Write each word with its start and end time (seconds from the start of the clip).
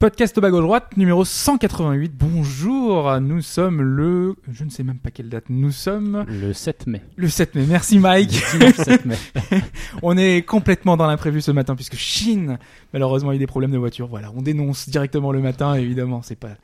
Podcast 0.00 0.38
au 0.38 0.40
bas 0.40 0.50
gauche 0.50 0.62
droite, 0.62 0.96
numéro 0.96 1.26
188. 1.26 2.12
Bonjour, 2.18 3.20
nous 3.20 3.42
sommes 3.42 3.82
le... 3.82 4.34
Je 4.50 4.64
ne 4.64 4.70
sais 4.70 4.82
même 4.82 4.96
pas 4.96 5.10
quelle 5.10 5.28
date. 5.28 5.44
Nous 5.50 5.72
sommes 5.72 6.24
Le 6.26 6.54
7 6.54 6.86
mai. 6.86 7.02
le 7.16 7.28
7 7.28 7.54
mai. 7.54 7.66
Merci 7.68 7.98
Mike. 7.98 8.30
Dimanche 8.52 8.76
7 8.76 9.04
mai. 9.04 9.16
On 10.02 10.16
est 10.16 10.40
complètement 10.40 10.96
dans 10.96 11.06
l'imprévu 11.06 11.42
ce 11.42 11.50
matin 11.50 11.74
puisque 11.76 11.96
Chine, 11.96 12.58
malheureusement, 12.94 13.28
a 13.28 13.36
des 13.36 13.46
problèmes 13.46 13.72
de 13.72 13.76
voiture. 13.76 14.06
Voilà, 14.06 14.32
on 14.34 14.40
dénonce 14.40 14.88
directement 14.88 15.32
le 15.32 15.40
matin, 15.42 15.74
évidemment. 15.74 16.22
C'est 16.22 16.34
pas... 16.34 16.56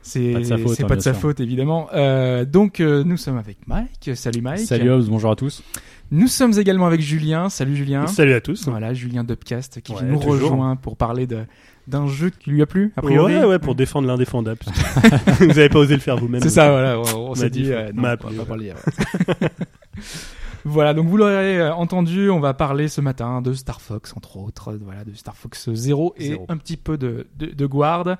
C'est 0.00 0.32
Pas 0.32 0.38
de 0.38 0.44
sa 0.44 0.56
faute, 0.56 0.74
c'est 0.74 0.84
hein, 0.84 0.86
pas 0.86 0.96
de 0.96 1.00
sa 1.02 1.12
faute, 1.12 1.40
évidemment. 1.40 1.90
Euh, 1.92 2.46
donc, 2.46 2.80
euh, 2.80 3.04
nous 3.04 3.18
sommes 3.18 3.36
avec 3.36 3.58
Mike. 3.66 4.12
Salut 4.14 4.40
Mike. 4.40 4.60
Salut 4.60 4.90
Hobbs, 4.90 5.08
bonjour 5.10 5.30
à 5.30 5.36
tous. 5.36 5.62
Nous 6.10 6.28
sommes 6.28 6.58
également 6.58 6.86
avec 6.86 7.02
Julien. 7.02 7.50
Salut 7.50 7.76
Julien. 7.76 8.06
Salut 8.06 8.32
à 8.32 8.40
tous. 8.40 8.66
Voilà, 8.68 8.94
Julien 8.94 9.24
Dubcast 9.24 9.82
qui 9.82 9.92
Ouais, 9.92 10.04
nous 10.04 10.18
toujours. 10.18 10.52
rejoint 10.52 10.76
pour 10.76 10.96
parler 10.96 11.26
de 11.26 11.40
d'un 11.88 12.06
jeu 12.06 12.30
qui 12.30 12.50
lui 12.50 12.62
a 12.62 12.66
plu, 12.66 12.92
a 12.96 13.02
priori. 13.02 13.34
Ouais, 13.36 13.44
ouais, 13.44 13.58
pour 13.58 13.74
défendre 13.74 14.06
l'indéfendable. 14.06 14.60
vous 15.40 15.58
avez 15.58 15.68
pas 15.68 15.78
osé 15.78 15.94
le 15.94 16.00
faire 16.00 16.16
vous-même. 16.16 16.42
C'est 16.42 16.50
ça, 16.50 16.70
voilà. 16.70 16.98
On, 17.00 17.30
on 17.30 17.34
s'est 17.34 17.46
a 17.46 17.48
dit, 17.48 17.72
euh, 17.72 17.90
non, 17.94 18.02
on 18.24 18.30
va 18.30 18.44
pas 18.44 18.56
dire. 18.58 18.74
ouais. 19.40 19.48
voilà, 20.64 20.94
donc 20.94 21.06
vous 21.06 21.16
l'aurez 21.16 21.58
euh, 21.60 21.74
entendu, 21.74 22.30
on 22.30 22.40
va 22.40 22.54
parler 22.54 22.88
ce 22.88 23.00
matin 23.00 23.40
de 23.42 23.52
Star 23.54 23.80
Fox, 23.80 24.12
entre 24.16 24.36
autres, 24.36 24.78
voilà, 24.82 25.04
de 25.04 25.14
Star 25.14 25.36
Fox 25.36 25.70
0 25.72 26.14
et 26.18 26.28
Zéro. 26.28 26.46
un 26.48 26.56
petit 26.56 26.76
peu 26.76 26.98
de, 26.98 27.26
de, 27.36 27.46
de 27.46 27.66
Guard. 27.66 28.16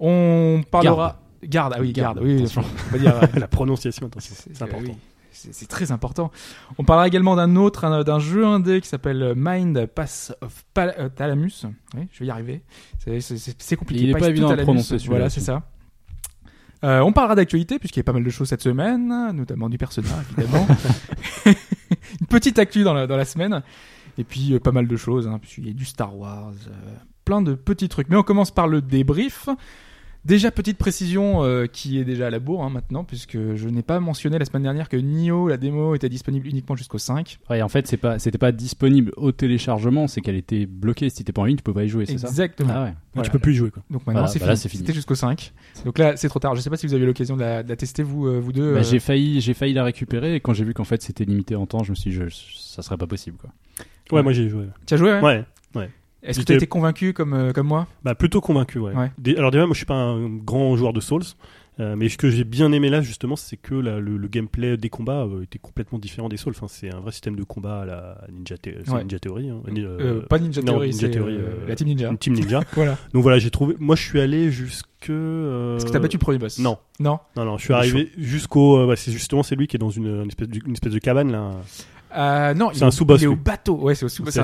On 0.00 0.62
parlera. 0.70 1.20
Garde, 1.44 1.72
ah 1.76 1.80
oui, 1.80 1.92
garde, 1.92 2.16
Garde, 2.18 2.26
oui, 2.26 2.44
on 2.56 2.92
va 2.92 2.98
dire. 2.98 3.14
euh, 3.22 3.26
La 3.38 3.46
prononciation, 3.46 4.06
attention, 4.06 4.34
c'est- 4.36 4.50
c'est 4.54 4.62
important. 4.64 4.90
oui, 4.90 4.96
c'est 5.52 5.68
très 5.68 5.92
important. 5.92 6.30
On 6.78 6.84
parlera 6.84 7.06
également 7.06 7.36
d'un 7.36 7.56
autre, 7.56 7.84
un- 7.84 8.02
d'un 8.02 8.18
jeu 8.18 8.44
indé 8.46 8.80
qui 8.80 8.88
s'appelle 8.88 9.34
Mind 9.36 9.86
Pass 9.86 10.34
of 10.40 10.64
Pal- 10.74 10.94
euh, 10.98 11.08
Thalamus. 11.08 11.64
Oui, 11.96 12.08
je 12.12 12.18
vais 12.20 12.26
y 12.26 12.30
arriver. 12.30 12.62
C'est- 12.98 13.76
compliqué. 13.76 14.02
Il 14.04 14.10
est 14.10 14.12
Pass 14.12 14.22
pas 14.22 14.28
évident 14.28 14.50
à 14.50 14.56
prononcer, 14.56 14.98
celui-là 14.98 15.08
Voilà, 15.16 15.30
c'est 15.30 15.40
ça. 15.40 15.62
Euh, 16.84 17.00
on 17.00 17.12
parlera 17.12 17.34
d'actualité 17.34 17.78
puisqu'il 17.80 17.98
y 17.98 18.02
a 18.02 18.04
pas 18.04 18.12
mal 18.12 18.22
de 18.22 18.30
choses 18.30 18.48
cette 18.48 18.62
semaine, 18.62 19.08
notamment 19.32 19.68
du 19.68 19.78
personnage 19.78 20.24
évidemment. 20.38 20.66
Une 21.46 22.26
petite 22.28 22.58
actu 22.58 22.84
dans 22.84 22.94
la, 22.94 23.06
dans 23.06 23.16
la 23.16 23.24
semaine. 23.24 23.62
Et 24.16 24.24
puis 24.24 24.54
euh, 24.54 24.60
pas 24.60 24.72
mal 24.72 24.86
de 24.86 24.96
choses, 24.96 25.26
hein, 25.28 25.38
puisqu'il 25.40 25.66
y 25.66 25.70
a 25.70 25.72
du 25.72 25.84
Star 25.84 26.16
Wars, 26.16 26.52
euh, 26.68 26.72
plein 27.24 27.42
de 27.42 27.54
petits 27.54 27.88
trucs. 27.88 28.08
Mais 28.10 28.16
on 28.16 28.22
commence 28.22 28.50
par 28.50 28.68
le 28.68 28.80
débrief. 28.80 29.48
Déjà, 30.28 30.50
petite 30.50 30.76
précision 30.76 31.42
euh, 31.42 31.64
qui 31.66 31.98
est 31.98 32.04
déjà 32.04 32.26
à 32.26 32.30
la 32.30 32.38
bourre 32.38 32.62
hein, 32.62 32.68
maintenant, 32.68 33.02
puisque 33.02 33.38
je 33.54 33.68
n'ai 33.68 33.82
pas 33.82 33.98
mentionné 33.98 34.38
la 34.38 34.44
semaine 34.44 34.62
dernière 34.62 34.90
que 34.90 34.96
Nioh, 34.98 35.48
la 35.48 35.56
démo, 35.56 35.94
était 35.94 36.10
disponible 36.10 36.46
uniquement 36.46 36.76
jusqu'au 36.76 36.98
5. 36.98 37.38
Ouais, 37.48 37.62
en 37.62 37.68
fait, 37.68 37.86
c'est 37.86 37.96
pas, 37.96 38.18
c'était 38.18 38.36
pas 38.36 38.52
disponible 38.52 39.10
au 39.16 39.32
téléchargement, 39.32 40.06
c'est 40.06 40.20
qu'elle 40.20 40.36
était 40.36 40.66
bloquée. 40.66 41.08
Si 41.08 41.16
t'étais 41.16 41.32
pas 41.32 41.40
en 41.40 41.44
ligne, 41.46 41.56
tu 41.56 41.62
peux 41.62 41.72
pas 41.72 41.84
y 41.84 41.88
jouer, 41.88 42.04
c'est 42.04 42.18
ça? 42.18 42.28
Exactement. 42.28 42.72
Ah 42.76 42.84
ouais. 42.84 42.94
Voilà. 43.14 43.26
Tu 43.26 43.32
peux 43.32 43.38
plus 43.38 43.54
y 43.54 43.56
jouer, 43.56 43.70
quoi. 43.70 43.82
Donc 43.90 44.02
maintenant, 44.06 44.20
Voilà, 44.20 44.28
c'est 44.28 44.38
bah 44.38 44.44
fini. 44.46 44.56
c'est 44.58 44.68
fini. 44.68 44.80
C'était 44.82 44.92
jusqu'au 44.92 45.14
5. 45.14 45.52
Donc 45.86 45.98
là, 45.98 46.16
c'est 46.18 46.28
trop 46.28 46.38
tard. 46.40 46.54
Je 46.54 46.60
sais 46.60 46.68
pas 46.70 46.76
si 46.76 46.86
vous 46.86 46.92
avez 46.92 47.04
eu 47.04 47.06
l'occasion 47.06 47.34
de 47.34 47.40
la, 47.40 47.62
de 47.62 47.68
la 47.70 47.76
tester, 47.76 48.02
vous, 48.02 48.26
euh, 48.26 48.38
vous 48.38 48.52
deux. 48.52 48.74
Bah, 48.74 48.80
euh, 48.80 48.82
j'ai 48.82 48.98
failli, 49.00 49.40
j'ai 49.40 49.54
failli 49.54 49.72
la 49.72 49.82
récupérer 49.82 50.34
et 50.34 50.40
quand 50.40 50.52
j'ai 50.52 50.64
vu 50.64 50.74
qu'en 50.74 50.84
fait 50.84 51.00
c'était 51.00 51.24
limité 51.24 51.56
en 51.56 51.64
temps, 51.66 51.84
je 51.84 51.90
me 51.90 51.94
suis 51.96 52.10
dit, 52.10 52.16
je, 52.16 52.24
ça 52.58 52.82
serait 52.82 52.98
pas 52.98 53.06
possible 53.06 53.38
quoi. 53.38 53.50
Ouais, 54.10 54.18
Ouais. 54.18 54.22
moi 54.22 54.32
j'ai 54.32 54.48
joué. 54.50 54.64
Tu 54.86 54.92
as 54.92 54.96
joué, 54.98 55.18
ouais 55.20 55.44
Ouais. 55.74 55.90
Est-ce 56.22 56.40
que 56.40 56.44
tu 56.44 56.52
as 56.52 56.56
été 56.56 56.66
convaincu 56.66 57.12
comme, 57.12 57.32
euh, 57.32 57.52
comme 57.52 57.66
moi? 57.68 57.86
Bah, 58.02 58.14
plutôt 58.14 58.40
convaincu, 58.40 58.78
ouais. 58.78 58.92
Alors 59.36 59.50
déjà, 59.50 59.66
moi 59.66 59.74
je 59.74 59.78
suis 59.78 59.86
pas 59.86 59.94
un 59.94 60.28
grand 60.28 60.76
joueur 60.76 60.92
de 60.92 61.00
Souls. 61.00 61.22
euh, 61.80 61.94
mais 61.96 62.08
ce 62.08 62.18
que 62.18 62.28
j'ai 62.28 62.42
bien 62.42 62.72
aimé 62.72 62.90
là 62.90 63.00
justement, 63.02 63.36
c'est 63.36 63.56
que 63.56 63.72
la- 63.76 64.00
le, 64.00 64.16
le 64.16 64.26
gameplay 64.28 64.76
des 64.76 64.90
combats 64.90 65.22
euh, 65.22 65.42
était 65.44 65.60
complètement 65.60 66.00
différent 66.00 66.28
des 66.28 66.36
Souls. 66.36 66.52
Enfin, 66.56 66.66
c'est 66.68 66.92
un 66.92 66.98
vrai 66.98 67.12
système 67.12 67.36
de 67.36 67.44
combat 67.44 67.82
à 67.82 67.84
la 67.86 68.18
Ninja, 68.32 68.56
Ouais. 68.66 69.02
Ninja 69.04 69.20
Theory. 69.20 69.48
hein. 69.50 69.62
Euh, 69.76 70.22
Pas 70.22 70.40
Ninja 70.40 70.60
non, 70.60 70.72
Theory, 70.72 70.90
Ninja 70.90 71.08
Theory, 71.08 71.38
la 71.68 71.76
Team 71.76 71.86
Ninja. 71.86 72.12
Team 72.18 72.34
Ninja. 72.34 72.60
Voilà. 72.72 72.98
Donc 73.14 73.22
voilà, 73.22 73.38
j'ai 73.38 73.50
trouvé. 73.50 73.76
Moi, 73.78 73.94
je 73.94 74.02
suis 74.02 74.18
allé 74.20 74.50
jusque. 74.50 74.86
Est-ce 75.04 75.84
que 75.84 75.90
t'as 75.92 76.00
battu 76.00 76.16
le 76.16 76.20
premier 76.20 76.38
boss? 76.38 76.58
Non. 76.58 76.78
Non? 76.98 77.20
Non, 77.36 77.44
non, 77.44 77.58
je 77.58 77.62
suis 77.66 77.72
arrivé 77.74 78.10
jusqu'au. 78.18 78.92
c'est 78.96 79.12
justement 79.12 79.44
c'est 79.44 79.54
lui 79.54 79.68
qui 79.68 79.76
est 79.76 79.78
dans 79.78 79.90
une, 79.90 80.22
une 80.22 80.26
espèce, 80.28 80.48
de, 80.48 80.58
une 80.66 80.72
espèce 80.72 80.92
de 80.92 80.98
cabane 80.98 81.30
là. 81.30 81.52
Euh, 82.16 82.54
Non, 82.54 82.70
C'est 82.72 82.84
un 82.84 82.88
au- 82.88 82.90
sous-boss, 82.90 83.20
Il 83.20 83.24
est 83.24 83.26
au 83.28 83.34
lui. 83.34 83.40
bateau. 83.40 83.76
Ouais, 83.76 83.94
c'est 83.94 84.04
au 84.04 84.08
sous-boss. 84.08 84.32
C'est 84.34 84.40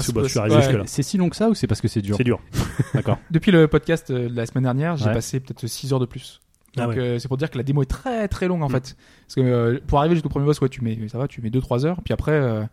Ouais. 0.98 1.02
si 1.02 1.16
long 1.18 1.28
que 1.28 1.36
ça 1.36 1.48
ou 1.48 1.54
c'est 1.54 1.66
parce 1.66 1.80
que 1.80 1.88
c'est 1.88 2.02
dur? 2.02 2.16
C'est 2.16 2.24
dur. 2.24 2.40
D'accord. 2.94 3.18
Depuis 3.30 3.52
le 3.52 3.68
podcast 3.68 4.10
euh, 4.10 4.28
de 4.28 4.34
la 4.36 4.46
semaine 4.46 4.64
dernière, 4.64 4.96
j'ai 4.96 5.06
Ouais. 5.06 5.12
passé 5.14 5.40
peut-être 5.40 5.66
6 5.66 5.92
heures 5.92 6.00
de 6.00 6.06
plus. 6.06 6.40
Ah 6.76 6.86
Donc 6.86 6.94
ouais. 6.96 7.00
euh, 7.00 7.18
c'est 7.18 7.28
pour 7.28 7.36
dire 7.36 7.50
que 7.50 7.56
la 7.56 7.62
démo 7.64 7.82
est 7.82 7.86
très 7.86 8.26
très 8.28 8.48
longue 8.48 8.62
en 8.62 8.68
Mm. 8.68 8.72
fait. 8.72 8.96
Parce 9.26 9.34
que 9.36 9.40
euh, 9.40 9.80
pour 9.86 9.98
arriver 10.00 10.14
jusqu'au 10.16 10.28
premier 10.28 10.44
boss, 10.46 10.60
ouais, 10.60 10.68
tu 10.68 10.82
mets 10.82 10.98
ça 11.08 11.18
va, 11.18 11.28
tu 11.28 11.40
mets 11.40 11.50
2-3 11.50 11.86
heures. 11.86 12.00
Puis 12.04 12.12
après, 12.12 12.32
euh, 12.32 12.64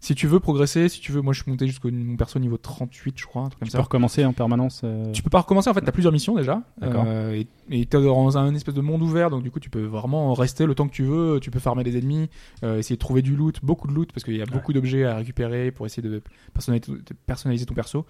si 0.00 0.14
tu 0.14 0.26
veux 0.26 0.40
progresser, 0.40 0.88
si 0.88 1.00
tu 1.00 1.10
veux, 1.12 1.20
moi 1.22 1.32
je 1.32 1.42
suis 1.42 1.50
monté 1.50 1.66
jusqu'au 1.66 1.90
mon 1.90 2.16
perso 2.16 2.38
niveau 2.38 2.56
38, 2.58 3.18
je 3.18 3.26
crois, 3.26 3.42
un 3.42 3.48
truc 3.48 3.58
comme 3.60 3.68
Tu 3.68 3.72
ça. 3.72 3.78
peux 3.78 3.82
recommencer 3.84 4.24
en 4.24 4.32
permanence. 4.32 4.82
euh, 4.84 5.10
Tu 5.12 5.22
peux 5.22 5.30
pas 5.30 5.40
recommencer 5.40 5.70
en 5.70 5.74
fait, 5.74 5.80
t'as 5.80 5.92
plusieurs 5.92 6.12
missions 6.12 6.34
déjà. 6.34 6.62
D'accord. 6.78 7.04
Euh, 7.06 7.32
et 7.34 7.46
et 7.68 7.84
t'es 7.86 8.00
dans 8.00 8.38
un 8.38 8.54
espèce 8.54 8.74
de 8.74 8.80
monde 8.80 9.02
ouvert, 9.02 9.28
donc 9.30 9.42
du 9.42 9.50
coup 9.50 9.58
tu 9.58 9.70
peux 9.70 9.82
vraiment 9.84 10.32
rester 10.34 10.66
le 10.66 10.74
temps 10.76 10.86
que 10.86 10.92
tu 10.94 11.02
veux. 11.02 11.40
Tu 11.40 11.50
peux 11.50 11.58
farmer 11.58 11.82
les 11.82 11.96
ennemis, 11.98 12.28
euh, 12.62 12.78
essayer 12.78 12.94
de 12.96 13.00
trouver 13.00 13.22
du 13.22 13.34
loot, 13.34 13.58
beaucoup 13.62 13.88
de 13.88 13.92
loot 13.92 14.12
parce 14.12 14.22
qu'il 14.22 14.36
y 14.36 14.42
a 14.42 14.46
beaucoup 14.46 14.72
d'objets 14.72 15.04
à 15.04 15.16
récupérer 15.16 15.70
pour 15.72 15.84
essayer 15.86 16.06
de 16.08 16.22
personnaliser, 16.54 16.92
de 16.92 17.14
personnaliser 17.26 17.66
ton 17.66 17.74
perso. 17.74 18.06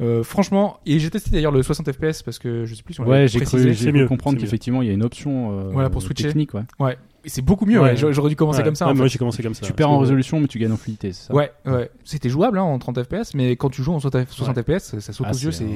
Euh, 0.00 0.22
franchement, 0.22 0.78
et 0.86 0.98
j'ai 0.98 1.10
testé 1.10 1.30
d'ailleurs 1.30 1.52
le 1.52 1.62
60 1.62 1.92
fps 1.92 2.22
parce 2.22 2.38
que 2.38 2.64
je 2.64 2.74
sais 2.74 2.82
plus 2.82 2.94
si 2.94 3.00
on 3.00 3.04
Ouais, 3.06 3.28
j'ai 3.28 3.40
cru, 3.40 3.74
j'ai 3.74 3.92
mieux, 3.92 4.06
comprendre 4.08 4.38
qu'effectivement 4.38 4.80
il 4.80 4.88
y 4.88 4.90
a 4.90 4.94
une 4.94 5.02
option 5.02 5.58
euh, 5.58 5.70
Voilà, 5.72 5.90
pour 5.90 6.00
switcher. 6.00 6.24
technique. 6.28 6.54
Ouais. 6.54 6.62
Ouais, 6.78 6.96
c'est 7.26 7.42
beaucoup 7.44 7.66
mieux. 7.66 7.78
Ouais. 7.80 8.02
ouais. 8.02 8.12
J'aurais 8.14 8.30
dû 8.30 8.36
commencer 8.36 8.60
Ouais. 8.60 8.64
comme 8.64 8.74
ça. 8.76 8.86
Ouais, 8.86 8.92
en 8.92 8.94
Moi 8.94 9.08
j'ai 9.08 9.18
commencé 9.18 9.42
comme 9.42 9.52
ça. 9.52 9.66
Tu 9.66 9.74
perds 9.74 9.90
en 9.90 9.98
résolution, 9.98 10.40
mais 10.40 10.46
tu 10.46 10.58
gagnes 10.58 10.72
en 10.72 10.78
fluidité, 10.78 11.12
c'est 11.12 11.26
ça 11.28 11.34
Ouais, 11.34 11.52
ouais. 11.66 11.90
C'était 12.04 12.30
jouable 12.30 12.58
hein, 12.58 12.62
en 12.62 12.78
30 12.78 13.02
fps, 13.04 13.34
mais 13.34 13.56
quand 13.56 13.68
tu 13.68 13.82
joues 13.82 13.92
en 13.92 14.00
60 14.00 14.26
60 14.30 14.62
fps, 14.62 14.98
ça 15.00 15.12
saute 15.12 15.26
Ah, 15.28 15.32
aux 15.32 15.36
yeux, 15.38 15.50
c'est 15.52 15.66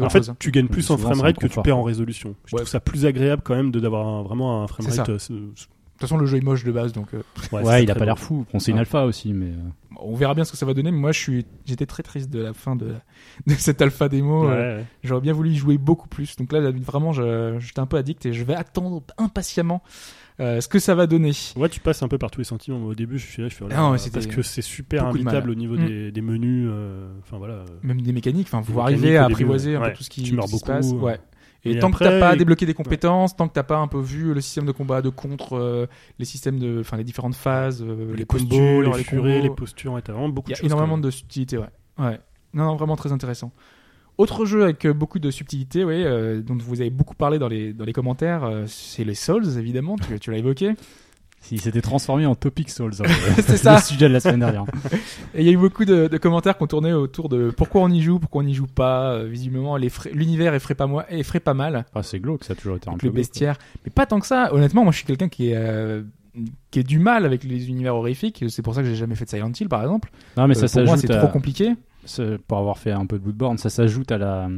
En 0.00 0.08
fait, 0.10 0.18
chose, 0.18 0.30
hein. 0.30 0.36
tu 0.38 0.52
gagnes 0.52 0.68
plus 0.68 0.88
en 0.90 0.96
framerate 0.96 1.36
que 1.38 1.48
tu 1.48 1.60
perds 1.60 1.78
en 1.78 1.82
résolution. 1.82 2.36
Je 2.44 2.54
Ouais. 2.54 2.60
trouve 2.60 2.70
ça 2.70 2.78
plus 2.78 3.04
agréable 3.04 3.42
quand 3.44 3.56
même 3.56 3.72
de 3.72 3.80
d'avoir 3.80 4.06
un- 4.06 4.22
vraiment 4.22 4.62
un 4.62 4.68
framerate. 4.68 5.10
De 5.96 6.00
toute 6.00 6.10
façon, 6.10 6.18
le 6.18 6.26
jeu 6.26 6.36
est 6.36 6.42
moche 6.44 6.62
de 6.62 6.72
base, 6.72 6.92
donc 6.92 7.14
euh, 7.14 7.22
ouais, 7.52 7.62
Ouais, 7.62 7.64
c'est 7.78 7.82
il 7.84 7.90
a 7.90 7.94
pas 7.94 8.04
l'air 8.04 8.18
fou. 8.18 8.44
Bon, 8.52 8.58
c'est 8.58 8.70
une 8.70 8.76
Ah. 8.76 8.80
alpha 8.80 9.04
aussi, 9.06 9.32
mais. 9.32 9.46
euh, 9.46 9.56
on 9.98 10.14
verra 10.14 10.34
bien 10.34 10.44
ce 10.44 10.52
que 10.52 10.58
ça 10.58 10.66
va 10.66 10.74
donner. 10.74 10.90
Mais 10.92 10.98
moi, 10.98 11.10
je 11.12 11.18
suis, 11.18 11.46
j'étais 11.64 11.86
très 11.86 12.02
triste 12.02 12.28
de 12.28 12.40
la 12.40 12.52
fin 12.52 12.76
de, 12.76 12.88
de 13.46 13.54
cette 13.54 13.80
alpha 13.80 14.08
démo. 14.10 14.46
Ouais, 14.46 14.52
Euh, 14.52 14.78
ouais. 14.80 14.84
J'aurais 15.02 15.22
bien 15.22 15.32
voulu 15.32 15.50
y 15.52 15.56
jouer 15.56 15.78
beaucoup 15.78 16.06
plus. 16.08 16.36
Donc 16.36 16.52
là, 16.52 16.60
vraiment, 16.70 17.12
je- 17.12 17.56
j'étais 17.60 17.80
un 17.80 17.86
peu 17.86 17.96
addict 17.96 18.26
et 18.26 18.34
je 18.34 18.44
vais 18.44 18.54
attendre 18.54 19.02
impatiemment 19.16 19.82
euh, 20.38 20.60
ce 20.60 20.68
que 20.68 20.78
ça 20.78 20.94
va 20.94 21.06
donner. 21.06 21.32
Ouais, 21.56 21.70
tu 21.70 21.80
passes 21.80 22.02
un 22.02 22.08
peu 22.08 22.18
par 22.18 22.30
tous 22.30 22.40
les 22.40 22.44
sentiments. 22.44 22.78
Moi, 22.78 22.90
au 22.90 22.94
début, 22.94 23.18
je 23.18 23.24
suis 23.26 23.42
là, 23.42 23.48
je 23.48 23.54
fais 23.54 23.64
là 23.66 23.70
Ah 23.74 23.80
non, 23.80 23.96
c'était 23.96 24.12
parce 24.20 24.26
que 24.26 24.42
c'est 24.42 24.60
super 24.60 25.04
beaucoup 25.06 25.16
imbitable 25.16 25.48
au 25.48 25.54
niveau 25.54 25.76
Mm. 25.78 25.86
des, 25.86 26.12
des 26.12 26.20
menus. 26.20 26.68
euh, 26.70 27.08
Enfin 27.22 27.38
voilà. 27.38 27.64
Même 27.82 28.02
des 28.02 28.12
mécaniques. 28.12 28.48
Enfin, 28.52 28.60
vous 28.60 28.74
Des 28.74 28.80
arrivez 28.80 29.16
à 29.16 29.22
début, 29.22 29.32
apprivoiser 29.32 29.76
un 29.76 29.80
ouais. 29.80 29.90
peu 29.92 29.96
tout 29.96 30.02
ce 30.04 30.10
qui, 30.10 30.22
Tu 30.24 30.34
meurs 30.34 30.44
qui 30.44 30.50
se 30.50 30.56
beaucoup, 30.56 30.66
passe. 30.66 30.92
euh. 30.92 30.96
Ouais. 30.96 31.18
Et, 31.66 31.72
Et 31.72 31.78
tant 31.78 31.90
que 31.90 31.96
après, 31.96 32.04
t'as 32.08 32.20
pas 32.20 32.36
débloqué 32.36 32.64
des 32.66 32.74
compétences, 32.74 33.36
tant 33.36 33.48
que 33.48 33.52
t'as 33.52 33.62
pas 33.62 33.76
un 33.78 33.88
peu 33.88 34.00
vu 34.00 34.32
le 34.34 34.40
système 34.40 34.66
de 34.66 34.72
combat, 34.72 35.02
de 35.02 35.08
contre, 35.10 35.54
euh, 35.56 35.86
les 36.18 36.24
systèmes 36.24 36.58
de, 36.58 36.80
enfin 36.80 36.96
les 36.96 37.04
différentes 37.04 37.34
phases, 37.34 37.82
euh, 37.82 38.12
les, 38.12 38.18
les 38.18 38.24
postures, 38.26 38.48
combos, 38.48 38.82
les 38.82 38.92
les 38.98 39.04
furets, 39.04 39.34
les 39.40 39.40
combos. 39.42 39.54
postures, 39.54 39.92
ouais, 39.92 40.02
t'as 40.02 40.12
vraiment 40.12 40.28
beaucoup 40.28 40.48
Il 40.50 40.52
y 40.52 40.54
de 40.54 40.58
a 40.58 40.60
choses. 40.60 40.66
énormément 40.66 40.98
de 40.98 41.10
subtilités, 41.10 41.58
ouais. 41.58 41.68
Ouais. 41.98 42.18
Non, 42.54 42.64
non, 42.64 42.76
vraiment 42.76 42.96
très 42.96 43.12
intéressant. 43.12 43.52
Autre 44.18 44.46
jeu 44.46 44.62
avec 44.64 44.86
euh, 44.86 44.94
beaucoup 44.94 45.18
de 45.18 45.30
subtilités, 45.30 45.84
oui, 45.84 46.02
euh, 46.02 46.40
dont 46.40 46.56
vous 46.56 46.80
avez 46.80 46.88
beaucoup 46.88 47.14
parlé 47.14 47.38
dans 47.38 47.48
les, 47.48 47.74
dans 47.74 47.84
les 47.84 47.92
commentaires, 47.92 48.44
euh, 48.44 48.64
c'est 48.66 49.04
les 49.04 49.14
Souls, 49.14 49.58
évidemment, 49.58 49.96
tu, 49.98 50.18
tu 50.18 50.30
l'as 50.30 50.38
évoqué. 50.38 50.72
S'il 51.48 51.60
s'était 51.60 51.80
transformé 51.80 52.26
en 52.26 52.34
Topic 52.34 52.68
Souls. 52.70 52.92
C'est 53.46 53.56
ça. 53.56 53.76
Le 53.76 53.80
sujet 53.80 54.08
de 54.08 54.12
la 54.14 54.20
semaine 54.20 54.40
dernière. 54.40 54.64
Et 55.34 55.42
il 55.42 55.46
y 55.46 55.48
a 55.48 55.52
eu 55.52 55.56
beaucoup 55.56 55.84
de, 55.84 56.08
de 56.08 56.18
commentaires 56.18 56.56
qui 56.56 56.64
ont 56.64 56.66
tourné 56.66 56.92
autour 56.92 57.28
de 57.28 57.50
pourquoi 57.56 57.82
on 57.82 57.88
y 57.90 58.02
joue, 58.02 58.18
pourquoi 58.18 58.42
on 58.42 58.44
n'y 58.44 58.54
joue 58.54 58.66
pas. 58.66 59.12
Euh, 59.12 59.26
visiblement, 59.26 59.76
l'univers 60.12 60.54
effraie 60.54 60.74
pas, 60.74 60.86
moi, 60.88 61.04
effraie 61.08 61.38
pas 61.40 61.54
mal. 61.54 61.84
Ah, 61.94 62.02
c'est 62.02 62.18
glauque, 62.18 62.42
ça 62.44 62.54
a 62.54 62.56
toujours 62.56 62.76
été 62.76 62.88
un 62.88 62.92
peu 62.94 63.06
le 63.06 63.12
glauque, 63.12 63.14
bestiaire. 63.16 63.58
Mais 63.84 63.90
pas 63.90 64.06
tant 64.06 64.18
que 64.18 64.26
ça. 64.26 64.52
Honnêtement, 64.52 64.82
moi, 64.82 64.90
je 64.92 64.96
suis 64.98 65.06
quelqu'un 65.06 65.28
qui 65.28 65.50
est, 65.50 65.56
euh, 65.56 66.02
qui 66.72 66.80
est 66.80 66.84
du 66.84 66.98
mal 66.98 67.24
avec 67.24 67.44
les 67.44 67.68
univers 67.68 67.94
horrifiques. 67.94 68.44
C'est 68.48 68.62
pour 68.62 68.74
ça 68.74 68.82
que 68.82 68.88
j'ai 68.88 68.96
jamais 68.96 69.14
fait 69.14 69.24
de 69.24 69.30
Silent 69.30 69.52
Hill, 69.58 69.68
par 69.68 69.82
exemple. 69.82 70.10
Non, 70.36 70.48
mais 70.48 70.56
Euh, 70.60 70.66
ça 70.66 70.80
pour 70.80 70.88
moi, 70.88 70.96
c'est 70.98 71.10
à- 71.12 71.18
trop 71.18 71.28
compliqué. 71.28 71.74
pour 72.48 72.58
avoir 72.58 72.78
fait 72.78 72.90
un 72.92 73.06
peu 73.06 73.18
de 73.18 73.22
Bloodborne, 73.22 73.58
ça 73.58 73.70
s'ajoute 73.70 74.10
à 74.12 74.18
la 74.18 74.48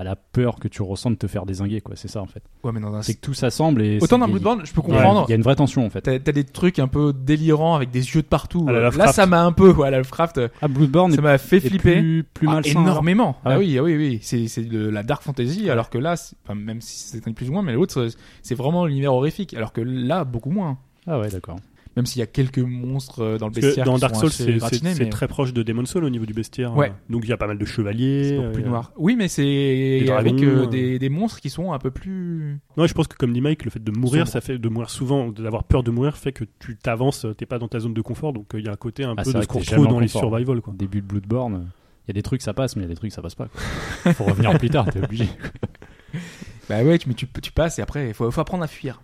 à 0.00 0.04
la 0.04 0.14
peur 0.14 0.60
que 0.60 0.68
tu 0.68 0.80
ressens 0.80 1.10
de 1.10 1.16
te 1.16 1.26
faire 1.26 1.44
désinguer, 1.44 1.80
quoi. 1.80 1.96
C'est 1.96 2.06
ça 2.08 2.22
en 2.22 2.26
fait. 2.26 2.42
Ouais, 2.62 2.70
mais 2.72 2.80
dans 2.80 2.94
un... 2.94 3.02
C'est 3.02 3.14
que 3.14 3.20
tout 3.20 3.34
s'assemble 3.34 3.82
et 3.82 3.98
Autant 4.00 4.18
dans 4.18 4.28
Bloodborne, 4.28 4.62
je 4.64 4.72
peux 4.72 4.80
comprendre. 4.80 5.24
Il 5.28 5.30
y 5.30 5.32
a 5.32 5.36
une 5.36 5.42
vraie 5.42 5.56
tension 5.56 5.84
en 5.84 5.90
fait. 5.90 6.02
T'as 6.02 6.18
des 6.32 6.44
trucs 6.44 6.78
un 6.78 6.86
peu 6.88 7.12
délirants 7.12 7.74
avec 7.74 7.90
des 7.90 8.00
yeux 8.14 8.22
de 8.22 8.26
partout. 8.28 8.66
Euh, 8.68 8.90
Là, 8.96 9.12
ça 9.12 9.26
m'a 9.26 9.42
un 9.42 9.50
peu, 9.52 9.72
ouais, 9.72 9.90
Lovecraft, 9.90 10.38
euh, 10.38 10.48
Ah, 10.62 10.68
Bloodborne 10.68 11.12
ça 11.12 11.20
m'a 11.20 11.36
fait 11.36 11.58
flipper. 11.60 11.96
plus, 12.00 12.24
plus 12.32 12.48
Ah, 12.48 12.52
malsain. 12.54 12.80
énormément. 12.80 13.36
Ah 13.44 13.50
Ah, 13.54 13.58
oui, 13.58 13.76
ah 13.76 13.82
oui, 13.82 13.96
oui. 13.96 14.18
C'est 14.22 14.46
c'est 14.46 14.62
de 14.62 14.88
la 14.88 15.02
dark 15.02 15.22
fantasy, 15.22 15.68
alors 15.68 15.90
que 15.90 15.98
là, 15.98 16.14
enfin, 16.44 16.54
même 16.54 16.80
si 16.80 16.98
c'est 17.08 17.26
un 17.26 17.32
plus 17.32 17.48
ou 17.48 17.52
moins, 17.52 17.62
mais 17.62 17.72
l'autre, 17.72 18.08
c'est 18.42 18.54
vraiment 18.54 18.86
l'univers 18.86 19.12
horrifique. 19.14 19.52
Alors 19.54 19.72
que 19.72 19.80
là, 19.80 20.22
beaucoup 20.24 20.50
moins. 20.50 20.78
Ah 21.08 21.18
ouais, 21.18 21.28
d'accord. 21.30 21.56
Même 21.96 22.06
s'il 22.06 22.20
y 22.20 22.22
a 22.22 22.26
quelques 22.26 22.58
monstres 22.58 23.22
euh, 23.24 23.38
dans 23.38 23.46
le 23.48 23.52
bestiaire 23.52 23.84
dans 23.84 23.94
qui 23.94 24.00
Dark 24.02 24.14
Souls, 24.14 24.30
c'est- 24.30 24.82
mais 24.98 25.08
très 25.08 25.26
proche 25.26 25.52
de 25.52 25.62
Demon 25.62 25.84
Soul 25.84 26.04
au 26.04 26.10
niveau 26.10 26.26
du 26.26 26.32
bestiaire. 26.34 26.76
Ouais. 26.76 26.92
Donc 27.10 27.22
il 27.24 27.28
y 27.30 27.32
a 27.32 27.36
pas 27.36 27.46
mal 27.48 27.58
de 27.58 27.64
chevaliers. 27.64 28.24
c'est 28.28 28.36
beaucoup 28.36 28.52
plus 28.52 28.62
euh, 28.64 28.68
noir. 28.68 28.92
Oui, 28.96 29.16
mais 29.16 29.26
c'est 29.28 30.08
avec 30.10 30.34
euh, 30.42 30.62
euh. 30.62 30.66
des, 30.66 30.98
des 30.98 31.08
monstres 31.08 31.40
qui 31.40 31.50
sont 31.50 31.72
un 31.72 31.78
peu 31.78 31.90
plus. 31.90 32.58
Non, 32.76 32.86
je 32.86 32.94
pense 32.94 33.08
que 33.08 33.16
comme 33.16 33.32
dit 33.32 33.40
Mike, 33.40 33.64
le 33.64 33.70
fait 33.70 33.82
de 33.82 33.90
mourir, 33.90 34.26
Sombre. 34.26 34.32
ça 34.32 34.40
fait 34.40 34.58
de 34.58 34.68
mourir 34.68 34.90
souvent, 34.90 35.28
d'avoir 35.30 35.64
peur 35.64 35.82
de 35.82 35.90
mourir, 35.90 36.16
fait 36.16 36.32
que 36.32 36.44
tu 36.60 36.76
t'avances, 36.76 37.26
t'es 37.36 37.46
pas 37.46 37.58
dans 37.58 37.68
ta 37.68 37.80
zone 37.80 37.94
de 37.94 38.00
confort, 38.02 38.32
donc 38.32 38.46
il 38.54 38.64
y 38.64 38.68
a 38.68 38.72
un 38.72 38.76
côté 38.76 39.04
un 39.04 39.14
Ah, 39.16 39.22
peu 39.22 39.32
de 39.32 39.42
ce 39.42 39.46
qu'on 39.46 39.58
retrouve 39.58 39.88
dans 39.88 40.00
les 40.00 40.08
survival. 40.08 40.60
Quoi. 40.60 40.74
Début 40.76 41.00
de 41.00 41.06
Bloodborne, 41.06 41.68
il 42.06 42.08
y 42.08 42.12
a 42.12 42.14
des 42.14 42.22
trucs 42.22 42.42
ça 42.42 42.54
passe, 42.54 42.76
mais 42.76 42.82
il 42.82 42.84
y 42.84 42.86
a 42.86 42.90
des 42.90 42.96
trucs 42.96 43.12
ça 43.12 43.22
passe 43.22 43.34
pas. 43.34 43.48
Quoi. 43.48 44.12
Faut 44.14 44.24
revenir 44.24 44.56
plus 44.58 44.70
tard, 44.70 44.86
t'es 44.90 45.02
obligé. 45.02 45.26
Bah 46.68 46.82
ouais, 46.82 46.98
mais 47.06 47.14
tu, 47.14 47.26
tu 47.42 47.50
passes 47.52 47.78
et 47.78 47.82
après, 47.82 48.08
il 48.08 48.14
faut, 48.14 48.30
faut 48.30 48.40
apprendre 48.42 48.62
à 48.62 48.66
fuir. 48.66 49.00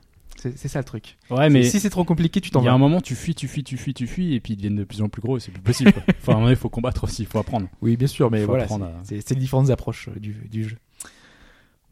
C'est 0.57 0.69
ça 0.69 0.79
le 0.79 0.85
truc. 0.85 1.17
Ouais, 1.31 1.49
mais 1.51 1.63
si 1.65 1.81
c'est 1.81 1.91
trop 1.91 2.05
compliqué, 2.05 2.41
tu 2.41 2.51
t'en 2.51 2.61
il 2.61 2.65
y 2.65 2.69
a 2.69 2.71
vas. 2.71 2.75
un 2.77 2.79
moment, 2.79 3.01
tu 3.01 3.15
fuis, 3.15 3.35
tu 3.35 3.49
fuis, 3.49 3.65
tu 3.65 3.77
fuis, 3.77 3.95
tu 3.95 4.07
fuis, 4.07 4.35
et 4.35 4.41
puis 4.41 4.53
ils 4.55 4.57
deviennent 4.57 4.77
de 4.77 4.85
plus 4.85 5.03
en 5.03 5.09
plus 5.09 5.23
gros, 5.23 5.39
c'est 5.39 5.51
plus 5.53 5.63
possible. 5.63 5.93
Quoi. 5.93 6.03
Enfin, 6.21 6.33
à 6.33 6.37
un 6.37 6.39
moment, 6.41 6.51
il 6.51 6.57
faut 6.57 6.69
combattre 6.69 7.05
aussi, 7.05 7.23
il 7.23 7.27
faut 7.27 7.39
apprendre. 7.39 7.69
Oui, 7.83 7.97
bien 7.97 8.09
sûr, 8.09 8.31
mais 8.31 8.41
Faut 8.41 8.47
voilà, 8.53 8.67
c'est 9.05 9.17
à- 9.17 9.35
les 9.35 9.41
différentes 9.41 9.71
approches 9.71 10.09
euh, 10.09 10.19
du, 10.19 10.33
du 10.51 10.65
jeu. 10.69 10.77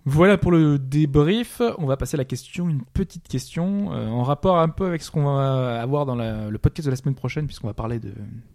Voilà 0.04 0.36
pour 0.36 0.50
le 0.50 0.80
débrief. 0.80 1.62
On 1.78 1.86
va 1.86 1.96
passer 1.96 2.16
à 2.16 2.18
la 2.18 2.24
question, 2.24 2.68
une 2.68 2.82
petite 2.92 3.28
question 3.28 3.92
euh, 3.92 4.08
en 4.08 4.24
rapport 4.24 4.58
un 4.58 4.68
peu 4.68 4.86
avec 4.86 5.00
ce 5.00 5.12
qu'on 5.12 5.22
va 5.22 5.80
avoir 5.80 6.06
dans 6.06 6.16
la- 6.16 6.50
le 6.50 6.58
podcast 6.58 6.86
de 6.86 6.90
la 6.90 6.96
semaine 6.96 7.14
prochaine, 7.14 7.46
puisqu'on 7.46 7.68
va 7.68 7.72
parler 7.74 8.00
de, 8.00 8.12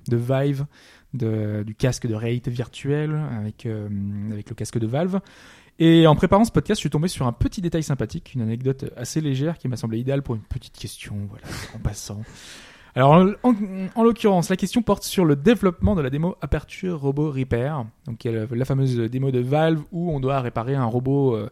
de 0.10 0.18
Vive, 0.18 0.66
de- 1.14 1.64
du 1.66 1.74
casque 1.74 2.06
de 2.06 2.16
réalité 2.16 2.52
virtuelle 2.52 3.18
avec, 3.40 3.66
euh, 3.66 3.88
avec 4.34 4.50
le 4.50 4.56
casque 4.56 4.78
de 4.78 4.88
Valve. 4.88 5.22
Et 5.80 6.08
en 6.08 6.16
préparant 6.16 6.44
ce 6.44 6.52
podcast, 6.52 6.80
je 6.80 6.82
suis 6.82 6.90
tombé 6.90 7.08
sur 7.08 7.28
un 7.28 7.32
petit 7.34 7.62
détail 7.62 7.84
sympathique, 7.84 8.34
une 8.34 8.42
anecdote 8.42 8.86
assez 8.98 9.22
légère 9.22 9.58
qui 9.60 9.68
m'a 9.68 9.78
semblé 9.78 10.00
idéale 10.00 10.24
pour 10.24 10.34
une 10.36 10.42
petite 10.42 10.76
question, 10.76 11.16
voilà, 11.30 11.46
en 11.76 11.80
passant. 11.80 12.22
Alors, 12.96 13.12
en, 13.12 13.28
en- 13.44 13.56
en 13.94 14.04
l'occurrence, 14.04 14.50
la 14.50 14.56
question 14.56 14.82
porte 14.82 15.04
sur 15.04 15.24
le 15.24 15.36
développement 15.36 15.94
de 15.96 16.02
la 16.02 16.10
démo 16.10 16.36
Aperture 16.42 17.00
Robot 17.00 17.32
Repair, 17.32 17.86
donc 18.08 18.24
la, 18.24 18.66
fameuse 18.66 18.98
démo 18.98 19.30
de 19.30 19.40
Valve 19.40 19.84
où 19.92 20.12
on 20.12 20.20
doit 20.20 20.42
réparer 20.42 20.74
un 20.74 20.86
robot 20.86 21.36
euh, 21.36 21.50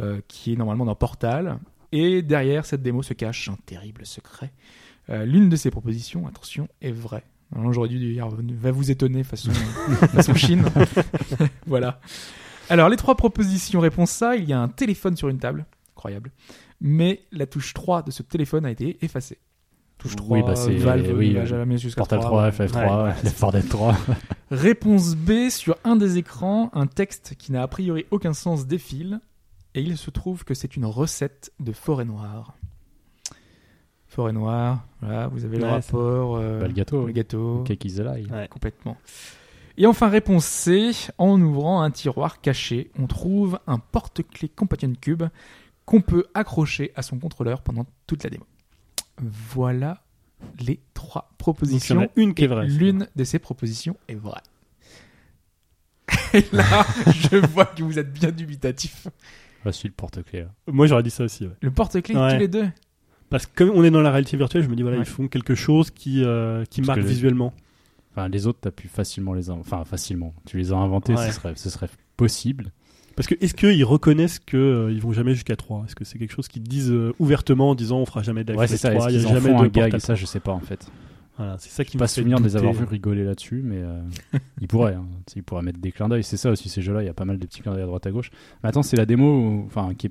euh, 0.00 0.20
qui 0.26 0.52
est 0.54 0.56
normalement 0.56 0.84
dans 0.84 0.96
Portal. 0.96 1.58
Et 1.92 2.22
derrière 2.22 2.64
cette 2.66 2.82
démo 2.82 3.02
se 3.04 3.14
cache 3.14 3.48
un 3.48 3.56
terrible 3.66 4.04
secret. 4.04 4.50
Euh, 5.10 5.24
L'une 5.24 5.48
de 5.48 5.54
ces 5.54 5.70
propositions, 5.70 6.26
attention, 6.26 6.66
est 6.82 6.92
vraie. 6.92 7.24
J'aurais 7.70 7.88
dû 7.88 7.98
dire 7.98 8.28
va 8.28 8.70
vous 8.72 8.90
étonner 8.90 9.22
façon, 9.24 9.50
façon 10.12 10.34
Chine. 10.34 10.64
voilà. 11.66 12.00
Alors 12.70 12.88
les 12.88 12.96
trois 12.96 13.14
propositions 13.16 13.80
réponse 13.80 14.22
A, 14.22 14.36
il 14.36 14.44
y 14.48 14.52
a 14.52 14.60
un 14.60 14.68
téléphone 14.68 15.16
sur 15.16 15.28
une 15.28 15.38
table, 15.38 15.66
incroyable. 15.96 16.30
Mais 16.80 17.20
la 17.32 17.44
touche 17.46 17.74
3 17.74 18.02
de 18.02 18.10
ce 18.10 18.22
téléphone 18.22 18.64
a 18.64 18.70
été 18.70 18.96
effacée. 19.04 19.36
Touche 19.98 20.16
3, 20.16 20.38
Oui, 20.38 20.42
bah, 20.42 20.56
c'est- 20.56 20.76
Valve 20.76 21.12
oui, 21.14 21.28
ne 21.30 21.34
va 21.34 21.40
euh, 21.40 21.46
jamais 21.46 21.76
jusqu'à 21.76 21.98
Portal 21.98 22.20
3. 22.20 22.50
3, 22.50 22.66
FF3, 22.66 23.06
Left 23.22 23.38
4 23.38 23.52
Dead 23.52 23.68
3. 23.68 23.96
Réponse 24.50 25.14
B, 25.14 25.50
sur 25.50 25.76
un 25.84 25.96
des 25.96 26.16
écrans, 26.16 26.70
un 26.72 26.86
texte 26.86 27.34
qui 27.38 27.52
n'a 27.52 27.62
a 27.62 27.68
priori 27.68 28.06
aucun 28.10 28.32
sens 28.32 28.66
défile, 28.66 29.20
et 29.74 29.82
il 29.82 29.98
se 29.98 30.08
trouve 30.10 30.44
que 30.44 30.54
c'est 30.54 30.74
une 30.74 30.86
recette 30.86 31.52
de 31.60 31.72
forêt 31.72 32.06
noire. 32.06 32.54
Forêt 34.08 34.32
noire, 34.32 34.86
voilà, 35.02 35.28
vous 35.28 35.44
avez 35.44 35.58
le 35.58 35.64
Ouais, 35.64 35.70
rapport, 35.70 36.36
euh, 36.36 36.60
Bah, 36.60 36.66
le 36.66 36.72
gâteau. 36.72 37.06
le 37.06 37.12
gâteau, 37.12 37.62
Cake 37.64 37.84
is 37.84 38.00
a 38.00 38.16
lie. 38.16 38.26
Ouais. 38.30 38.48
complètement. 38.48 38.96
Et 39.82 39.86
enfin, 39.86 40.08
réponse 40.10 40.44
C, 40.44 40.90
en 41.16 41.40
ouvrant 41.40 41.80
un 41.82 41.90
tiroir 41.90 42.42
caché, 42.42 42.90
on 42.98 43.06
trouve 43.06 43.58
un 43.66 43.78
porte-clés 43.78 44.50
Companion 44.50 44.92
Cube 45.00 45.22
qu'on 45.86 46.02
peut 46.02 46.26
accrocher 46.34 46.92
à 46.96 47.02
son 47.02 47.18
contrôleur 47.18 47.62
pendant 47.62 47.86
toute 48.06 48.22
la 48.22 48.28
démo. 48.30 48.44
Voilà 49.22 50.02
les 50.60 50.80
trois 50.92 51.22
Donc 51.22 51.30
il 51.30 51.32
y 51.32 51.32
en 51.32 51.36
propositions. 51.38 52.00
a 52.02 52.06
une 52.16 52.34
qui 52.34 52.44
est 52.44 52.46
vraie. 52.46 52.66
L'une 52.66 53.08
de 53.16 53.24
ces 53.24 53.38
propositions 53.38 53.96
est 54.06 54.14
vraie. 54.16 54.42
Et 56.34 56.44
là, 56.52 56.86
je 57.06 57.36
vois 57.36 57.64
que 57.66 57.82
vous 57.82 57.98
êtes 57.98 58.12
bien 58.12 58.30
dubitatif. 58.30 59.08
Voici 59.62 59.86
le 59.86 59.92
porte-clés. 59.94 60.40
là. 60.42 60.48
Moi 60.66 60.86
j'aurais 60.88 61.02
dit 61.02 61.10
ça 61.10 61.24
aussi. 61.24 61.46
ouais. 61.46 61.54
Le 61.60 61.70
porte-clés, 61.70 62.16
Ouais. 62.16 62.34
tous 62.34 62.40
les 62.40 62.48
deux. 62.48 62.68
Parce 63.30 63.46
que 63.46 63.52
comme 63.64 63.70
on 63.76 63.84
est 63.84 63.90
dans 63.90 64.00
la 64.02 64.10
réalité 64.10 64.36
virtuelle, 64.36 64.62
je 64.62 64.68
me 64.68 64.76
dis 64.76 64.82
voilà, 64.82 64.98
Ouais. 64.98 65.04
ils 65.04 65.08
font 65.10 65.28
quelque 65.28 65.54
chose 65.54 65.90
qui, 65.90 66.22
euh, 66.24 66.64
qui 66.66 66.82
marque 66.82 66.98
que 66.98 67.04
le- 67.04 67.08
visuellement. 67.10 67.52
Enfin, 68.12 68.28
les 68.28 68.46
autres, 68.46 68.58
t'as 68.62 68.70
pu 68.70 68.88
facilement 68.88 69.32
les 69.34 69.50
inventer. 69.50 69.68
Enfin, 69.72 69.84
facilement. 69.84 70.34
Tu 70.46 70.56
les 70.58 70.72
as 70.72 70.76
inventés, 70.76 71.14
Ouais. 71.14 71.26
ce, 71.28 71.32
serait, 71.32 71.52
ce 71.56 71.70
serait 71.70 71.88
possible. 72.16 72.72
Parce 73.16 73.26
que 73.28 73.34
est-ce 73.40 73.54
qu'ils 73.54 73.84
reconnaissent 73.84 74.38
qu'ils 74.38 74.58
euh, 74.58 74.90
ils 74.92 75.00
vont 75.00 75.12
jamais 75.12 75.34
jusqu'à 75.34 75.56
3 75.56 75.84
Est-ce 75.86 75.94
que 75.94 76.04
c'est 76.04 76.18
quelque 76.18 76.32
chose 76.32 76.48
qu'ils 76.48 76.62
disent 76.62 76.90
euh, 76.90 77.12
ouvertement 77.18 77.70
en 77.70 77.74
disant 77.74 77.98
on 77.98 78.06
fera 78.06 78.22
jamais 78.22 78.40
Ouais, 78.40 78.44
d'Half-Life 78.44 78.70
c'est 78.70 78.76
ça. 78.78 78.90
3, 78.92 79.06
Est-ce 79.06 79.16
il 79.16 79.22
y 79.22 79.26
a 79.26 79.34
jamais 79.40 79.48
de 79.54 79.66
gag? 79.68 79.90
Portal 79.90 80.00
Ça, 80.00 80.14
je 80.14 80.26
sais 80.26 80.40
pas 80.40 80.52
en 80.52 80.60
fait. 80.60 80.90
Voilà, 81.36 81.56
c'est 81.58 81.70
ça 81.70 81.84
qui 81.84 81.96
me 81.96 82.00
pas 82.00 82.06
souvenir 82.06 82.38
de 82.38 82.44
les 82.44 82.56
avoir 82.56 82.72
vus 82.74 82.84
rigoler 82.84 83.24
là-dessus, 83.24 83.62
mais 83.64 83.78
euh, 83.78 84.00
ils 84.60 84.68
pourraient. 84.68 84.94
Hein. 84.94 85.06
Tu 85.26 85.38
Ils 85.38 85.42
pourraient 85.42 85.62
mettre 85.62 85.78
des 85.78 85.90
clins 85.90 86.08
d'œil. 86.08 86.22
C'est 86.22 86.36
ça 86.36 86.50
aussi, 86.50 86.68
ces 86.68 86.82
jeux-là. 86.82 87.02
Il 87.02 87.06
y 87.06 87.08
a 87.08 87.14
pas 87.14 87.24
mal 87.24 87.38
de 87.38 87.46
petits 87.46 87.62
clins 87.62 87.72
d'œil 87.72 87.82
à 87.82 87.86
droite 87.86 88.06
à 88.06 88.10
gauche. 88.10 88.30
Mais 88.62 88.68
attends, 88.68 88.82
c'est 88.82 88.96
la 88.96 89.06
démo 89.06 89.64
enfin, 89.66 89.94
qui, 89.94 90.10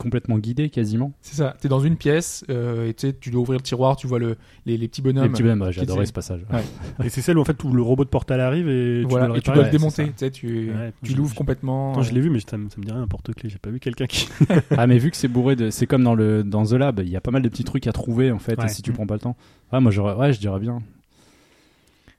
complètement 0.00 0.38
guidée 0.38 0.68
quasiment. 0.70 1.12
C'est 1.20 1.36
ça. 1.36 1.54
T'es 1.60 1.68
dans 1.68 1.78
une 1.80 1.96
pièce, 1.96 2.44
euh, 2.50 2.88
et 2.88 2.94
tu 2.94 3.12
tu 3.20 3.30
dois 3.30 3.42
ouvrir 3.42 3.58
le 3.58 3.62
tiroir, 3.62 3.96
tu 3.96 4.06
vois 4.06 4.18
le, 4.18 4.36
les, 4.66 4.76
les 4.76 4.88
petits 4.88 5.02
bonhommes. 5.02 5.24
Les 5.24 5.30
petits 5.30 5.42
bonhommes, 5.42 5.60
ouais, 5.62 5.68
qui 5.68 5.74
j'ai 5.74 5.80
adoré 5.82 6.00
disaient- 6.00 6.06
ce 6.08 6.12
passage. 6.12 6.40
Ouais. 6.52 6.62
Et 7.06 7.08
c'est 7.10 7.20
celle 7.22 7.38
où 7.38 7.42
en 7.42 7.44
fait 7.44 7.62
où 7.62 7.72
le 7.72 7.82
robot 7.82 8.04
de 8.04 8.08
Portal 8.08 8.40
arrive 8.40 8.68
et 8.68 9.02
voilà, 9.04 9.26
tu 9.26 9.28
dois 9.28 9.34
le 9.34 9.38
et 9.38 9.42
tu 9.42 9.50
dois 9.52 9.64
le 9.64 9.70
démonter. 9.70 10.12
Tu 10.18 10.30
tu, 10.30 10.72
tu 11.04 11.14
l'ouvres 11.14 11.34
complètement. 11.34 11.92
Attends, 11.92 12.02
je 12.02 12.12
l'ai 12.14 12.20
vu, 12.20 12.30
mais 12.30 12.40
ça 12.40 12.56
me, 12.58 12.68
ça 12.68 12.76
me 12.78 12.84
dit 12.84 12.90
rien, 12.92 13.02
un 13.02 13.06
porte-clés. 13.06 13.50
J'ai 13.50 13.58
pas 13.58 13.70
vu 13.70 13.78
quelqu'un 13.80 14.06
qui. 14.06 14.28
Ah, 14.76 14.86
mais 14.86 14.98
vu 14.98 15.10
que 15.10 15.16
c'est 15.16 15.28
bourré 15.28 15.54
de. 15.56 15.70
C'est 15.70 15.86
comme 15.86 16.02
dans, 16.02 16.14
le, 16.14 16.42
dans 16.42 16.64
The 16.64 16.72
Lab, 16.72 17.00
il 17.04 17.10
y 17.10 17.16
a 17.16 17.20
pas 17.20 17.30
mal 17.30 17.42
de 17.42 17.48
petits 17.48 17.64
trucs 17.64 17.86
à 17.86 17.92
trouver 17.92 18.30
en 18.32 18.38
fait, 18.38 18.58
Ouais. 18.58 18.64
et 18.66 18.68
si 18.68 18.82
tu 18.82 18.92
prends 18.92 19.06
pas 19.06 19.14
le 19.14 19.20
temps. 19.20 19.36
Ouais, 19.72 19.80
moi, 19.80 19.90
j'aurais- 19.90 20.14
ouais, 20.14 20.32
je 20.32 20.40
dirais 20.40 20.58
bien. 20.60 20.80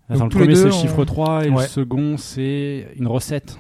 Attends, 0.10 0.25
le 0.25 0.30
premier 0.30 0.56
c'est 0.56 0.72
chiffre 0.72 1.06
3 1.06 1.45
et 1.45 1.50
le 1.50 1.57
second 1.62 2.18
c'est 2.18 2.88
une 2.98 3.07
recette. 3.07 3.57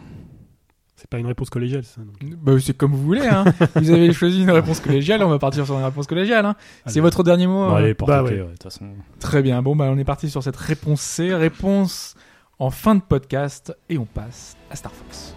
C'est 1.01 1.09
pas 1.09 1.17
une 1.17 1.25
réponse 1.25 1.49
collégiale, 1.49 1.83
ça. 1.83 1.99
Bah, 2.43 2.51
c'est 2.59 2.77
comme 2.77 2.91
vous 2.91 3.01
voulez. 3.01 3.25
Hein. 3.25 3.43
vous 3.75 3.89
avez 3.89 4.13
choisi 4.13 4.43
une 4.43 4.51
réponse 4.51 4.79
collégiale, 4.79 5.23
on 5.23 5.29
va 5.29 5.39
partir 5.39 5.65
sur 5.65 5.75
une 5.75 5.83
réponse 5.83 6.05
collégiale. 6.05 6.45
Hein. 6.45 6.55
C'est 6.85 6.99
votre 6.99 7.23
dernier 7.23 7.47
mot. 7.47 7.65
Bon, 7.65 7.73
hein. 7.73 7.77
allez, 7.77 7.95
porte 7.95 8.09
bah 8.09 8.21
ouais. 8.21 8.39
ouais, 8.39 8.53
façon. 8.61 8.85
Très 9.19 9.41
bien. 9.41 9.63
Bon, 9.63 9.75
bah, 9.75 9.85
on 9.89 9.97
est 9.97 10.03
parti 10.03 10.29
sur 10.29 10.43
cette 10.43 10.57
réponse 10.57 11.01
C. 11.01 11.33
Réponse 11.33 12.13
en 12.59 12.69
fin 12.69 12.93
de 12.93 13.01
podcast. 13.01 13.75
Et 13.89 13.97
on 13.97 14.05
passe 14.05 14.55
à 14.69 14.75
Star 14.75 14.91
Fox. 14.91 15.35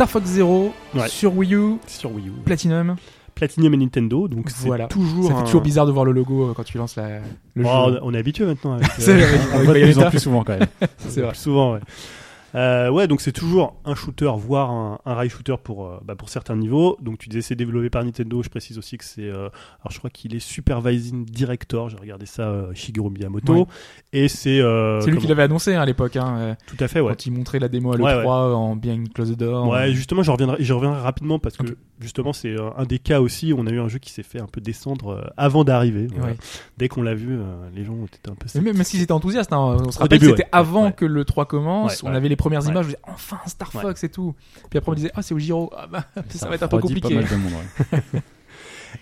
Star 0.00 0.08
Fox 0.08 0.26
Zero 0.30 0.72
Ouais. 0.94 1.08
sur 1.08 1.36
Wii 1.36 1.54
U, 1.54 1.74
Sur 1.86 2.10
Wii 2.14 2.28
U. 2.28 2.32
Platinum. 2.46 2.96
Platinum 3.34 3.74
et 3.74 3.76
Nintendo, 3.76 4.28
donc 4.28 4.50
Voilà. 4.64 4.84
c'est 4.84 4.94
toujours. 4.94 5.24
Ça 5.28 5.34
fait 5.34 5.40
un- 5.40 5.44
toujours 5.44 5.60
bizarre 5.60 5.84
de 5.84 5.92
voir 5.92 6.06
le 6.06 6.12
logo 6.12 6.48
euh, 6.48 6.52
quand 6.56 6.64
tu 6.64 6.78
lances 6.78 6.96
la, 6.96 7.18
le 7.54 7.64
Oh, 7.66 7.90
jeu. 7.90 7.98
on 8.00 8.14
est 8.14 8.18
habitué 8.18 8.46
maintenant. 8.46 8.72
Avec, 8.76 8.86
vrai, 8.98 9.26
On 9.52 9.56
avec 9.56 9.64
voit 9.66 9.74
de 9.74 9.82
plus 9.84 9.98
en 9.98 10.08
plus 10.10 10.18
souvent 10.18 10.42
quand 10.42 10.58
même. 10.58 10.68
C'est 11.06 11.20
vrai. 11.20 11.32
Plus 11.32 11.38
souvent, 11.40 11.74
ouais. 11.74 11.80
Euh, 12.54 12.90
ouais, 12.90 13.06
donc 13.06 13.20
c'est 13.20 13.32
toujours 13.32 13.76
un 13.84 13.94
shooter, 13.94 14.30
voire 14.36 14.70
un, 14.70 14.98
un 15.06 15.14
rail 15.14 15.28
shooter 15.28 15.54
pour, 15.62 15.86
euh, 15.86 15.98
bah, 16.04 16.14
pour 16.16 16.28
certains 16.28 16.56
niveaux. 16.56 16.96
Donc 17.00 17.18
tu 17.18 17.28
disais 17.28 17.42
c'est 17.42 17.54
développé 17.54 17.90
par 17.90 18.04
Nintendo. 18.04 18.42
Je 18.42 18.48
précise 18.48 18.76
aussi 18.78 18.98
que 18.98 19.04
c'est, 19.04 19.22
euh, 19.28 19.48
alors 19.80 19.90
je 19.90 19.98
crois 19.98 20.10
qu'il 20.10 20.34
est 20.34 20.40
Supervising 20.40 21.24
Director. 21.24 21.88
J'ai 21.90 21.96
regardé 21.96 22.26
ça, 22.26 22.42
euh, 22.48 22.74
Shigeru 22.74 23.10
Miyamoto, 23.10 23.66
et 24.12 24.28
c'est. 24.28 24.60
euh, 24.60 25.00
C'est 25.00 25.10
lui 25.10 25.18
qui 25.18 25.26
l'avait 25.26 25.42
annoncé 25.44 25.74
hein, 25.74 25.80
à 25.82 25.86
l'époque, 25.86 26.16
hein, 26.16 26.56
Tout 26.66 26.76
à 26.80 26.88
fait, 26.88 27.00
ouais. 27.00 27.12
quand 27.12 27.26
il 27.26 27.32
montrait 27.32 27.58
la 27.58 27.68
démo 27.68 27.92
à 27.92 27.96
l'E3 27.96 28.02
Ouais, 28.04 28.14
ouais. 28.16 28.26
en 28.26 28.76
bien 28.76 29.02
close 29.14 29.36
door. 29.36 29.68
Ouais, 29.68 29.92
justement, 29.92 30.22
je 30.22 30.30
reviendrai, 30.30 30.56
je 30.60 30.72
reviendrai 30.72 31.00
rapidement 31.00 31.38
parce 31.38 31.56
que 31.56 31.76
justement, 32.00 32.32
c'est 32.32 32.56
un 32.76 32.84
des 32.84 32.98
cas 32.98 33.20
aussi. 33.20 33.52
où 33.52 33.56
On 33.60 33.66
a 33.66 33.70
eu 33.70 33.80
un 33.80 33.88
jeu 33.88 33.98
qui 33.98 34.10
s'est 34.10 34.22
fait 34.22 34.40
un 34.40 34.46
peu 34.46 34.60
descendre 34.60 35.32
avant 35.36 35.64
d'arriver. 35.64 36.08
Voilà. 36.10 36.32
Ouais. 36.32 36.38
Dès 36.78 36.88
qu'on 36.88 37.02
l'a 37.02 37.14
vu, 37.14 37.38
les 37.74 37.84
gens 37.84 37.94
étaient 38.04 38.30
un 38.30 38.34
peu. 38.34 38.46
Mais 38.56 38.72
même, 38.72 38.82
s'ils 38.84 39.02
étaient 39.02 39.12
enthousiastes, 39.12 39.52
hein, 39.52 39.76
on 39.86 39.90
se 39.90 39.98
rappelle 39.98 40.18
début, 40.18 40.32
que 40.32 40.36
c'était 40.38 40.48
avant 40.52 40.90
que 40.92 41.04
le 41.04 41.24
3 41.24 41.44
commence, 41.46 42.02
on 42.02 42.12
avait 42.12 42.28
les 42.28 42.36
premières 42.40 42.66
images, 42.66 42.84
on 42.84 42.88
disait 42.88 43.00
enfin 43.04 43.40
Star. 43.46 43.70
Fox 43.70 44.02
et 44.04 44.08
tout. 44.08 44.34
Puis 44.68 44.78
après 44.78 44.90
on 44.90 44.94
disait 44.94 45.12
ah 45.14 45.22
c'est 45.22 45.34
au 45.34 45.38
Giro, 45.38 45.70
ah 45.76 45.86
bah, 45.86 46.04
ça, 46.30 46.48
va 46.48 46.56
être 46.56 46.64
un 46.64 46.68
peu 46.68 46.78
compliqué. 46.78 47.14
Pas 47.14 47.20
mal 47.20 47.30
de 47.30 47.36
monde, 47.36 47.52
ouais. 47.52 48.20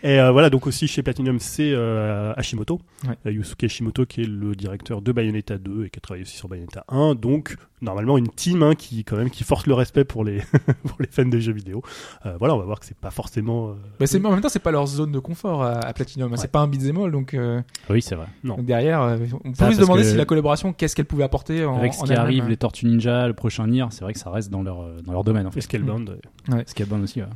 Et 0.03 0.21
euh, 0.21 0.31
voilà, 0.33 0.51
donc 0.51 0.67
aussi 0.67 0.87
chez 0.87 1.03
Platinum, 1.03 1.39
c'est 1.39 1.71
euh, 1.73 2.33
Hashimoto, 2.37 2.81
Ouais. 3.07 3.17
Euh, 3.27 3.31
Yusuke 3.33 3.65
Hashimoto, 3.65 4.07
qui 4.07 4.23
est 4.23 4.27
le 4.27 4.55
directeur 4.57 5.01
de 5.03 5.13
Bayonetta 5.13 5.57
2 5.59 5.85
et 5.85 5.91
qui 5.91 5.99
a 5.99 6.01
travaillé 6.01 6.23
aussi 6.25 6.37
sur 6.37 6.49
Bayonetta 6.49 6.85
1. 6.89 7.15
Donc, 7.15 7.57
normalement, 7.81 8.19
une 8.19 8.29
team 8.29 8.63
hein, 8.65 8.75
qui, 8.75 9.05
quand 9.05 9.17
même, 9.17 9.31
qui 9.31 9.45
force 9.45 9.67
le 9.67 9.75
respect 9.75 10.05
pour 10.05 10.25
les, 10.25 10.39
pour 10.85 10.97
les 11.01 11.07
fans 11.07 11.25
de 11.25 11.39
jeux 11.39 11.53
vidéo. 11.53 11.83
Euh, 12.27 12.37
voilà, 12.39 12.55
on 12.55 12.59
va 12.59 12.65
voir 12.65 12.81
que 12.81 12.87
c'est 12.87 12.97
pas 12.97 13.11
forcément. 13.11 13.69
euh, 13.71 13.73
Bah, 14.01 14.07
c'est, 14.07 14.25
en 14.25 14.31
même 14.31 14.41
temps, 14.41 14.49
c'est 14.49 14.59
pas 14.59 14.73
leur 14.73 14.87
zone 14.89 15.13
de 15.13 15.19
confort 15.21 15.63
à, 15.63 15.75
à 15.79 15.93
Platinum. 15.93 16.37
C'est 16.37 16.51
pas 16.51 16.59
un 16.61 16.67
beat'em 16.69 16.99
all, 16.99 17.13
donc, 17.13 17.35
euh, 17.35 17.63
Oui, 17.89 18.03
c'est 18.03 18.15
vrai. 18.17 18.27
Non. 18.43 18.57
donc 18.57 18.67
derrière, 18.67 19.01
on 19.45 19.53
peut 19.53 19.73
se 19.73 19.81
demander 19.81 20.03
que- 20.03 20.09
si 20.09 20.17
la 20.17 20.25
collaboration, 20.25 20.73
qu'est-ce 20.73 20.97
qu'elle 20.97 21.05
pouvait 21.07 21.25
apporter 21.25 21.65
en, 21.65 21.77
Avec 21.79 21.95
ce 21.95 22.01
en 22.03 22.05
qui 22.05 22.15
arrive, 22.15 22.49
les 22.49 22.57
Tortues 22.57 22.87
Ninja, 22.87 23.29
le 23.29 23.35
prochain 23.35 23.67
Nier, 23.69 23.85
c'est 23.91 24.03
vrai 24.03 24.13
que 24.13 24.19
ça 24.19 24.31
reste 24.31 24.51
dans 24.51 24.63
leur, 24.63 24.85
dans 25.03 25.13
leur 25.13 25.23
domaine 25.25 25.47
en 25.47 25.51
et 25.51 25.53
fait. 25.53 25.61
Scalebound. 25.61 26.19
Scalebound 26.67 27.05
aussi, 27.05 27.21
ouais. 27.21 27.29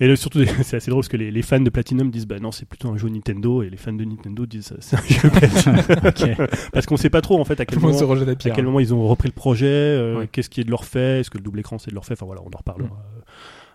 Et 0.00 0.06
le- 0.06 0.16
surtout, 0.16 0.40
c'est 0.62 0.76
assez 0.76 0.90
drôle 0.90 1.00
parce 1.02 1.08
que 1.08 1.16
les, 1.16 1.30
les 1.30 1.42
fans 1.42 1.60
de 1.60 1.70
Platinum 1.70 2.10
disent 2.10 2.26
bah 2.26 2.38
non, 2.38 2.52
c'est 2.52 2.66
plutôt 2.66 2.88
un 2.88 2.96
jeu 2.96 3.08
Nintendo, 3.08 3.62
et 3.62 3.70
les 3.70 3.76
fans 3.76 3.92
de 3.92 4.04
Nintendo 4.04 4.44
disent 4.46 4.74
c'est 4.80 4.96
un 4.96 5.02
jeu 5.06 5.30
Platinum. 5.30 6.46
Parce 6.72 6.86
qu'on 6.86 6.96
sait 6.96 7.10
pas 7.10 7.20
trop 7.20 7.40
en 7.40 7.44
fait 7.44 7.58
à 7.60 7.64
quel 7.66 7.78
se 7.78 7.82
moment. 7.84 7.94
à 8.32 8.50
quel 8.50 8.66
ils 8.80 8.94
ont 8.94 9.06
repris 9.08 9.28
le 9.28 9.34
projet, 9.34 9.66
euh, 9.66 10.18
Ouais. 10.18 10.28
qu'est-ce 10.30 10.50
qui 10.50 10.60
est 10.60 10.64
de 10.64 10.70
leur 10.70 10.84
fait, 10.84 11.20
est-ce 11.20 11.30
que 11.30 11.38
le 11.38 11.44
double 11.44 11.60
écran 11.60 11.78
c'est 11.78 11.90
de 11.90 11.94
leur 11.94 12.04
fait, 12.04 12.14
enfin 12.14 12.26
voilà, 12.26 12.42
on 12.42 12.46
en 12.54 12.58
reparlera. 12.58 12.90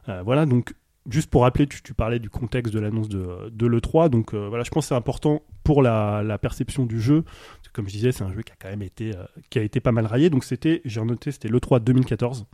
Euh, 0.10 0.12
euh, 0.12 0.22
voilà, 0.24 0.46
donc 0.46 0.74
juste 1.10 1.30
pour 1.32 1.42
rappeler, 1.42 1.66
tu, 1.68 1.82
tu 1.82 1.94
parlais 1.96 2.20
du 2.20 2.30
contexte 2.30 2.74
de 2.74 2.80
l'annonce 2.80 3.10
de, 3.10 3.50
de 3.52 3.66
l'E3, 3.68 4.10
donc 4.10 4.34
euh, 4.36 4.48
voilà, 4.50 4.64
je 4.64 4.70
pense 4.70 4.86
que 4.86 4.90
c'est 4.90 4.96
important 4.96 5.42
pour 5.64 5.82
la, 5.82 6.22
la 6.24 6.38
perception 6.38 6.86
du 6.86 7.02
jeu, 7.02 7.24
parce 7.24 7.68
que 7.70 7.74
comme 7.74 7.88
je 7.88 7.94
disais, 7.94 8.12
c'est 8.12 8.24
un 8.24 8.32
jeu 8.32 8.42
qui 8.44 8.52
a 8.52 8.56
quand 8.60 8.70
même 8.70 8.84
été, 8.84 9.16
euh, 9.16 9.24
qui 9.50 9.58
a 9.60 9.64
été 9.64 9.80
pas 9.80 9.92
mal 9.92 10.06
raillé, 10.06 10.30
donc 10.30 10.44
c'était, 10.44 10.82
j'ai 10.86 11.04
noté, 11.04 11.32
c'était 11.32 11.48
l'E3 11.50 11.80
2014. 11.84 12.46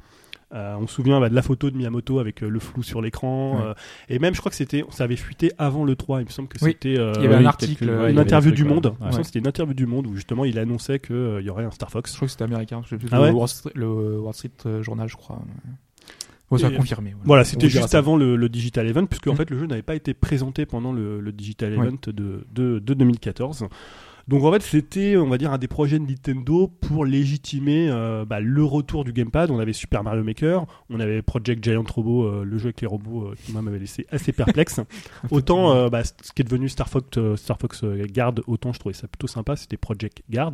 Euh, 0.53 0.75
on 0.79 0.87
se 0.87 0.93
souvient 0.95 1.19
bah, 1.19 1.27
de 1.27 1.35
la 1.35 1.41
photo 1.41 1.69
de 1.69 1.75
Miyamoto 1.75 2.19
avec 2.19 2.41
euh, 2.41 2.47
le 2.47 2.59
flou 2.59 2.81
sur 2.81 3.01
l'écran, 3.01 3.57
Ouais. 3.57 3.65
euh, 3.65 3.73
et 4.07 4.17
même 4.17 4.33
je 4.33 4.39
crois 4.39 4.49
que 4.49 4.55
c'était, 4.55 4.85
ça 4.91 5.03
avait 5.03 5.17
fuité 5.17 5.51
avant 5.57 5.83
l'E3, 5.83 6.21
il 6.21 6.25
me 6.25 6.29
semble 6.29 6.47
que 6.47 6.57
Oui. 6.63 6.71
c'était 6.71 6.93
Il 6.93 7.21
y 7.23 7.25
avait 7.25 7.35
un 7.35 7.45
article, 7.45 7.89
ouais, 7.89 8.11
une 8.11 8.19
interview 8.19 8.51
trucs, 8.51 8.55
du 8.55 8.63
ouais. 8.63 8.73
Monde, 8.73 8.93
il 8.97 9.01
me 9.01 9.05
Ouais. 9.07 9.11
semble 9.11 9.21
que 9.23 9.27
c'était 9.27 9.39
une 9.39 9.47
interview 9.47 9.73
du 9.73 9.85
Monde 9.85 10.07
où 10.07 10.15
justement 10.15 10.45
il 10.45 10.57
annonçait 10.57 10.99
qu'il 10.99 11.41
y 11.43 11.49
aurait 11.49 11.65
un 11.65 11.71
Star 11.71 11.91
Fox. 11.91 12.11
Je 12.11 12.15
crois 12.15 12.27
que 12.27 12.31
c'était 12.31 12.45
américain. 12.45 12.81
Je 12.85 12.89
sais 12.91 12.97
plus, 12.97 13.09
Ah 13.11 13.25
le, 13.27 13.33
Wall 13.33 13.47
Street, 13.49 13.71
le 13.75 14.19
Wall 14.21 14.33
Street 14.33 14.51
Journal, 14.83 15.09
je 15.09 15.17
crois. 15.17 15.41
Bon, 16.49 16.57
ça 16.57 16.67
a 16.67 16.71
confirmé. 16.71 17.13
Voilà, 17.25 17.41
On 17.41 17.45
c'était 17.45 17.67
juste 17.67 17.93
avant 17.93 18.15
le, 18.15 18.37
le 18.37 18.47
Digital 18.47 18.87
Event, 18.87 19.05
puisque 19.05 19.27
en 19.27 19.33
Mm. 19.33 19.35
fait 19.35 19.49
le 19.49 19.59
jeu 19.59 19.65
n'avait 19.67 19.81
pas 19.81 19.95
été 19.95 20.13
présenté 20.13 20.65
pendant 20.65 20.93
le, 20.93 21.19
le 21.19 21.31
Digital. 21.33 21.73
Event 21.73 21.97
de, 22.07 22.45
de, 22.53 22.79
de 22.79 22.93
2014. 22.93 23.65
Donc 24.27 24.43
en 24.43 24.51
fait 24.51 24.61
c'était, 24.61 25.15
on 25.17 25.27
va 25.27 25.37
dire, 25.37 25.51
un 25.51 25.57
des 25.57 25.67
projets 25.67 25.99
de 25.99 26.05
Nintendo 26.05 26.67
pour 26.81 27.05
légitimer 27.05 27.89
euh, 27.89 28.25
bah, 28.25 28.39
le 28.39 28.63
retour 28.63 29.03
du 29.03 29.13
gamepad. 29.13 29.51
On 29.51 29.59
avait 29.59 29.73
Super 29.73 30.03
Mario 30.03 30.23
Maker, 30.23 30.65
on 30.89 30.99
avait 30.99 31.21
Project 31.21 31.63
Giant 31.63 31.83
Robot, 31.89 32.23
euh, 32.25 32.43
le 32.43 32.57
jeu 32.57 32.65
avec 32.65 32.81
les 32.81 32.87
robots 32.87 33.27
euh, 33.27 33.35
qui 33.41 33.51
moi 33.53 33.61
m'avait 33.61 33.79
laissé 33.79 34.05
assez 34.11 34.31
perplexe. 34.33 34.81
autant 35.31 35.71
euh, 35.71 35.89
bah, 35.89 36.03
ce 36.03 36.31
qui 36.33 36.41
est 36.41 36.45
devenu 36.45 36.67
Star 36.69 36.89
Fox, 36.89 37.17
euh, 37.17 37.35
Star 37.37 37.57
Fox 37.57 37.83
Guard, 37.83 38.33
autant 38.47 38.73
je 38.73 38.79
trouvais 38.79 38.93
ça 38.93 39.07
plutôt 39.07 39.27
sympa, 39.27 39.55
c'était 39.55 39.77
Project 39.77 40.21
Guard, 40.29 40.53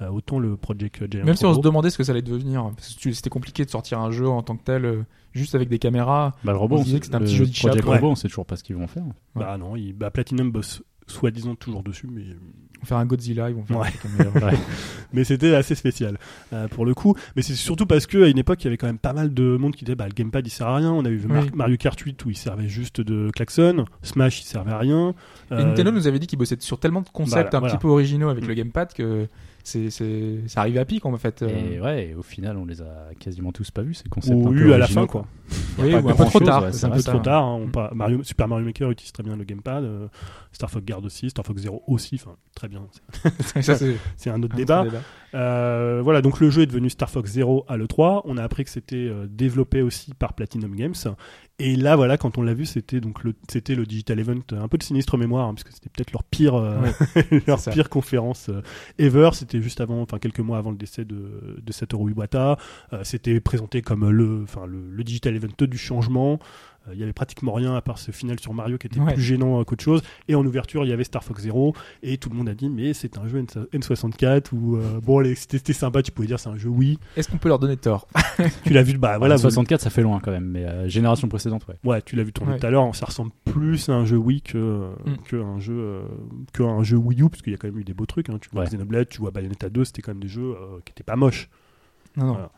euh, 0.00 0.08
autant 0.08 0.38
le 0.38 0.56
Project 0.56 1.10
Giant 1.10 1.24
Même 1.24 1.34
si 1.34 1.44
on 1.44 1.50
se 1.50 1.56
Robot. 1.56 1.68
demandait 1.68 1.90
ce 1.90 1.98
que 1.98 2.04
ça 2.04 2.12
allait 2.12 2.22
devenir, 2.22 2.70
parce 2.76 2.94
que 2.94 3.10
c'était 3.12 3.30
compliqué 3.30 3.64
de 3.64 3.70
sortir 3.70 3.98
un 4.00 4.10
jeu 4.10 4.28
en 4.28 4.42
tant 4.42 4.56
que 4.56 4.62
tel, 4.64 4.84
euh, 4.84 5.02
juste 5.32 5.54
avec 5.56 5.68
des 5.68 5.78
caméras. 5.78 6.34
Bah, 6.44 6.52
le 6.52 6.58
robot, 6.58 6.76
On 6.76 6.78
on 6.80 6.82
disait 6.82 6.96
sait 6.96 7.00
que 7.00 7.06
c'était 7.06 7.16
un 7.16 7.20
petit 7.20 7.34
jeu 7.36 7.46
de 7.46 7.52
chat, 7.52 7.68
Project 7.68 7.88
ouais. 7.88 7.96
Robot, 7.96 8.10
on 8.10 8.14
sait 8.14 8.28
toujours 8.28 8.46
pas 8.46 8.56
ce 8.56 8.62
qu'ils 8.62 8.76
vont 8.76 8.86
faire. 8.86 9.04
Bah 9.34 9.58
non, 9.58 9.74
il, 9.76 9.92
bah, 9.92 10.10
Platinum 10.10 10.50
bosse 10.52 10.82
soi-disant 11.08 11.54
toujours 11.54 11.82
dessus, 11.82 12.06
mais 12.10 12.22
On 12.78 12.82
va 12.82 12.86
faire 12.86 12.96
un 12.98 13.06
Godzilla, 13.06 13.50
ils 13.50 13.56
vont 13.56 13.64
faire 13.64 13.78
Ouais. 13.78 13.88
un 14.36 14.40
ça. 14.40 14.50
mais 15.12 15.24
c'était 15.24 15.52
assez 15.54 15.74
spécial 15.74 16.16
euh, 16.52 16.68
pour 16.68 16.86
le 16.86 16.94
coup. 16.94 17.16
Mais 17.34 17.42
c'est 17.42 17.54
surtout 17.56 17.86
parce 17.86 18.06
que 18.06 18.22
à 18.22 18.28
une 18.28 18.38
époque, 18.38 18.62
il 18.62 18.66
y 18.66 18.68
avait 18.68 18.76
quand 18.76 18.86
même 18.86 18.98
pas 18.98 19.12
mal 19.12 19.34
de 19.34 19.56
monde 19.56 19.74
qui 19.74 19.84
disait 19.84 19.96
bah 19.96 20.06
le 20.06 20.12
gamepad 20.14 20.46
il 20.46 20.50
sert 20.50 20.68
à 20.68 20.76
rien. 20.76 20.92
On 20.92 21.02
Mar- 21.02 21.42
Oui. 21.42 21.50
Mario 21.54 21.76
Kart 21.76 21.98
8 21.98 22.24
où 22.24 22.30
il 22.30 22.36
servait 22.36 22.68
juste 22.68 23.00
de 23.00 23.30
klaxon, 23.34 23.84
Smash 24.02 24.42
il 24.42 24.44
servait 24.44 24.70
à 24.72 24.78
rien. 24.78 25.14
Et 25.50 25.54
Euh, 25.54 25.64
Nintendo 25.64 25.90
nous 25.90 26.06
avait 26.06 26.20
dit 26.20 26.28
qu'ils 26.28 26.38
bossaient 26.38 26.56
sur 26.60 26.78
tellement 26.78 27.00
de 27.02 27.08
concepts 27.08 27.52
un 27.54 27.58
voilà. 27.58 27.74
petit 27.74 27.80
peu 27.82 27.88
originaux 27.88 28.28
avec 28.28 28.44
Mm. 28.44 28.48
le 28.48 28.54
gamepad 28.54 28.92
que 28.92 29.26
c'est, 29.64 29.90
c'est, 29.90 30.38
ça 30.46 30.60
arrivait 30.60 30.80
à 30.80 30.84
pic 30.84 31.04
en 31.04 31.16
fait. 31.16 31.42
euh. 31.42 31.48
Et 31.48 31.80
ouais, 31.80 32.08
et 32.08 32.14
au 32.14 32.22
final, 32.22 32.56
on 32.56 32.64
les 32.64 32.80
a 32.80 33.08
quasiment 33.18 33.52
tous 33.52 33.70
pas 33.70 33.82
vus, 33.82 33.94
ces 33.94 34.08
concepts. 34.08 34.34
ou 34.36 34.48
un 34.48 34.52
peu 34.52 34.58
eu 34.68 34.72
à 34.72 34.78
la 34.78 34.86
fin 34.86 35.06
quoi. 35.06 35.26
Oui, 35.78 35.92
pas 35.92 36.00
ou 36.00 36.08
un 36.10 36.14
peu 36.14 36.24
trop 36.24 36.40
tard. 36.40 36.62
ouais, 36.64 36.72
c'est 36.72 36.86
un 36.86 36.90
peu 36.90 37.02
trop 37.02 37.18
tard. 37.18 37.44
hein, 37.44 37.60
on 37.90 37.94
Mario, 37.94 38.22
Super 38.22 38.48
Mario 38.48 38.64
Maker 38.66 38.90
utilise 38.90 39.12
très 39.12 39.22
bien 39.22 39.36
le 39.36 39.44
gamepad. 39.44 39.84
euh, 39.84 40.08
Star 40.52 40.70
Fox 40.70 40.84
Guard 40.84 41.04
aussi, 41.04 41.30
Star 41.30 41.44
Fox 41.44 41.60
Zero 41.62 41.82
aussi. 41.86 42.16
Enfin 42.16 42.36
très 42.54 42.68
bien. 42.68 42.82
C'est- 43.44 43.62
ça, 43.62 43.76
c'est 43.76 43.96
C'est 44.16 44.30
un 44.30 44.42
autre 44.42 44.54
un 44.54 44.58
débat. 44.58 44.80
autre 44.82 44.90
débat. 44.90 45.02
Euh, 45.34 46.00
voilà, 46.02 46.22
donc 46.22 46.40
le 46.40 46.48
jeu 46.50 46.62
est 46.62 46.66
devenu 46.66 46.88
Star 46.90 47.10
Fox 47.10 47.30
Zero 47.32 47.64
à 47.68 47.76
l'E3. 47.76 48.22
On 48.24 48.36
a 48.38 48.42
appris 48.42 48.64
que 48.64 48.70
c'était 48.70 48.96
euh, 48.96 49.26
développé 49.28 49.82
aussi 49.82 50.14
par 50.14 50.32
Platinum 50.34 50.74
Games. 50.74 50.94
Et 51.60 51.74
là, 51.74 51.96
voilà, 51.96 52.16
quand 52.18 52.38
on 52.38 52.42
l'a 52.42 52.54
vu, 52.54 52.66
c'était 52.66 53.00
donc 53.00 53.24
le, 53.24 53.34
c'était 53.50 53.74
le 53.74 53.84
Digital 53.84 54.20
Event, 54.20 54.38
euh, 54.52 54.62
un 54.62 54.68
peu 54.68 54.78
de 54.78 54.82
sinistre 54.84 55.16
mémoire, 55.16 55.48
hein, 55.48 55.54
parce 55.54 55.64
que 55.64 55.72
c'était 55.72 55.88
peut-être 55.88 56.12
leur 56.12 56.22
pire, 56.22 56.54
euh, 56.54 56.86
leur 57.48 57.58
ça. 57.58 57.72
pire 57.72 57.88
conférence 57.88 58.48
euh, 58.48 58.62
ever. 58.98 59.30
C'était 59.32 59.60
juste 59.60 59.80
avant, 59.80 60.00
enfin 60.02 60.18
quelques 60.20 60.38
mois 60.38 60.58
avant 60.58 60.70
le 60.70 60.76
décès 60.76 61.04
de, 61.04 61.58
de 61.60 61.72
Satoru 61.72 62.12
Iwata. 62.12 62.58
Euh, 62.92 63.00
c'était 63.02 63.40
présenté 63.40 63.82
comme 63.82 64.08
le, 64.08 64.42
enfin 64.44 64.66
le, 64.66 64.88
le 64.88 65.02
Digital 65.04 65.34
Event 65.34 65.48
du 65.60 65.78
changement. 65.78 66.38
Euh, 66.88 66.94
Il 66.94 67.00
y 67.00 67.02
avait 67.02 67.12
pratiquement 67.12 67.52
rien 67.52 67.74
à 67.74 67.80
part 67.82 67.98
ce 67.98 68.10
final 68.10 68.38
sur 68.40 68.52
Mario 68.54 68.78
qui 68.78 68.86
était 68.86 68.98
Ouais. 69.00 69.14
plus 69.14 69.22
gênant 69.22 69.60
euh, 69.60 69.64
qu'autre 69.64 69.84
chose. 69.84 70.02
Et 70.28 70.34
en 70.34 70.44
ouverture, 70.44 70.84
il 70.84 70.88
y 70.90 70.92
avait 70.92 71.04
Star 71.04 71.22
Fox 71.24 71.42
Zero. 71.42 71.74
Et 72.02 72.16
tout 72.18 72.28
le 72.30 72.36
monde 72.36 72.48
a 72.48 72.54
dit, 72.54 72.68
mais 72.68 72.94
c'est 72.94 73.18
un 73.18 73.26
jeu 73.28 73.38
N- 73.38 73.46
N64 73.72 74.46
où, 74.52 74.76
euh, 74.76 75.00
bon, 75.00 75.18
allez, 75.20 75.34
c'était 75.34 75.72
sympa, 75.72 76.02
tu 76.02 76.10
pouvais 76.12 76.26
dire 76.28 76.38
c'est 76.40 76.48
un 76.48 76.56
jeu 76.56 76.68
oui. 76.68 76.98
Est-ce 77.16 77.28
qu'on 77.30 77.38
peut 77.38 77.48
leur 77.48 77.58
donner 77.58 77.76
tort? 77.76 78.08
Tu 78.64 78.72
l'as 78.72 78.82
vu, 78.82 78.92
bah 78.98 79.18
voilà, 79.18 79.18
Voilà, 79.18 79.36
vous- 79.36 79.42
64, 79.42 79.80
ça 79.80 79.90
fait 79.90 80.02
loin 80.02 80.20
quand 80.20 80.30
même, 80.30 80.46
mais 80.46 80.64
euh, 80.64 80.88
génération 80.88 81.28
précédente, 81.28 81.66
ouais. 81.68 81.74
ouais, 81.84 82.02
tu 82.02 82.16
l'as 82.16 82.22
vu 82.22 82.32
tourner 82.32 82.52
Ouais. 82.52 82.58
tout 82.58 82.66
à 82.66 82.70
l'heure, 82.70 82.94
ça 82.94 83.06
ressemble 83.06 83.30
plus 83.44 83.88
à 83.88 83.94
un 83.94 84.04
jeu 84.04 84.16
Wii 84.16 84.42
que, 84.42 84.90
Mm. 85.06 85.16
que 85.24 85.36
un 85.36 85.58
jeu, 85.58 85.74
euh, 85.78 86.02
que 86.52 86.62
un 86.62 86.82
jeu 86.82 86.96
Wii 86.96 87.22
U, 87.22 87.28
parce 87.28 87.42
qu'il 87.42 87.52
y 87.52 87.54
a 87.54 87.58
quand 87.58 87.68
même 87.68 87.78
eu 87.78 87.84
des 87.84 87.94
beaux 87.94 88.06
trucs, 88.06 88.28
hein. 88.30 88.38
Tu 88.40 88.48
vois 88.52 88.62
Ouais. 88.62 88.68
Xenoblade, 88.68 89.08
tu 89.08 89.18
vois 89.20 89.30
Bayonetta 89.30 89.68
2, 89.70 89.84
c'était 89.84 90.02
quand 90.02 90.12
même 90.12 90.22
des 90.22 90.28
jeux 90.28 90.52
euh, 90.54 90.78
qui 90.84 90.92
étaient 90.92 91.02
pas 91.04 91.16
moches. 91.16 91.48
Non, 92.16 92.26
non. 92.26 92.32
Voilà. 92.32 92.50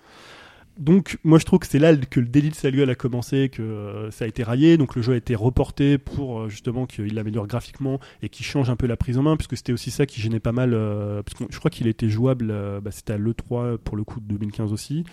Donc, 0.80 1.18
moi, 1.25 1.38
je 1.38 1.44
trouve 1.44 1.58
que 1.60 1.66
c'est 1.66 1.78
là 1.78 1.94
que 1.94 2.18
le 2.20 2.26
délit 2.26 2.49
de 2.50 2.54
Saluel 2.54 2.90
a 2.90 2.94
commencé, 2.94 3.49
que 3.50 3.62
euh, 3.62 4.10
ça 4.10 4.25
a 4.25 4.28
été 4.28 4.42
raillé. 4.42 4.76
Donc, 4.76 4.96
le 4.96 5.02
jeu 5.02 5.12
a 5.12 5.16
été 5.16 5.34
reporté 5.34 5.99
pour 5.99 6.40
euh, 6.40 6.49
justement 6.49 6.87
qu'il 6.87 7.14
l'améliore 7.14 7.46
graphiquement 7.46 8.00
et 8.22 8.28
qu'il 8.28 8.44
change 8.44 8.70
un 8.70 8.76
peu 8.76 8.87
la 8.87 8.96
prise 8.96 9.18
en 9.18 9.22
main, 9.22 9.37
puisque 9.37 9.56
c'était 9.56 9.72
aussi 9.72 9.90
ça 9.90 10.06
qui 10.06 10.20
gênait 10.20 10.40
pas 10.40 10.52
mal. 10.52 10.72
euh, 10.75 11.22
parce 11.22 11.38
que 11.38 11.44
je 11.52 11.58
crois 11.58 11.70
qu'il 11.70 11.87
était 11.87 12.08
jouable, 12.08 12.52
bah, 12.82 12.90
c'était 12.90 13.12
à 13.12 13.18
l'E3 13.18 13.78
pour 13.78 13.96
le 13.96 14.04
coup 14.04 14.20
de 14.20 14.26
2015 14.26 14.72
aussi. 14.72 15.04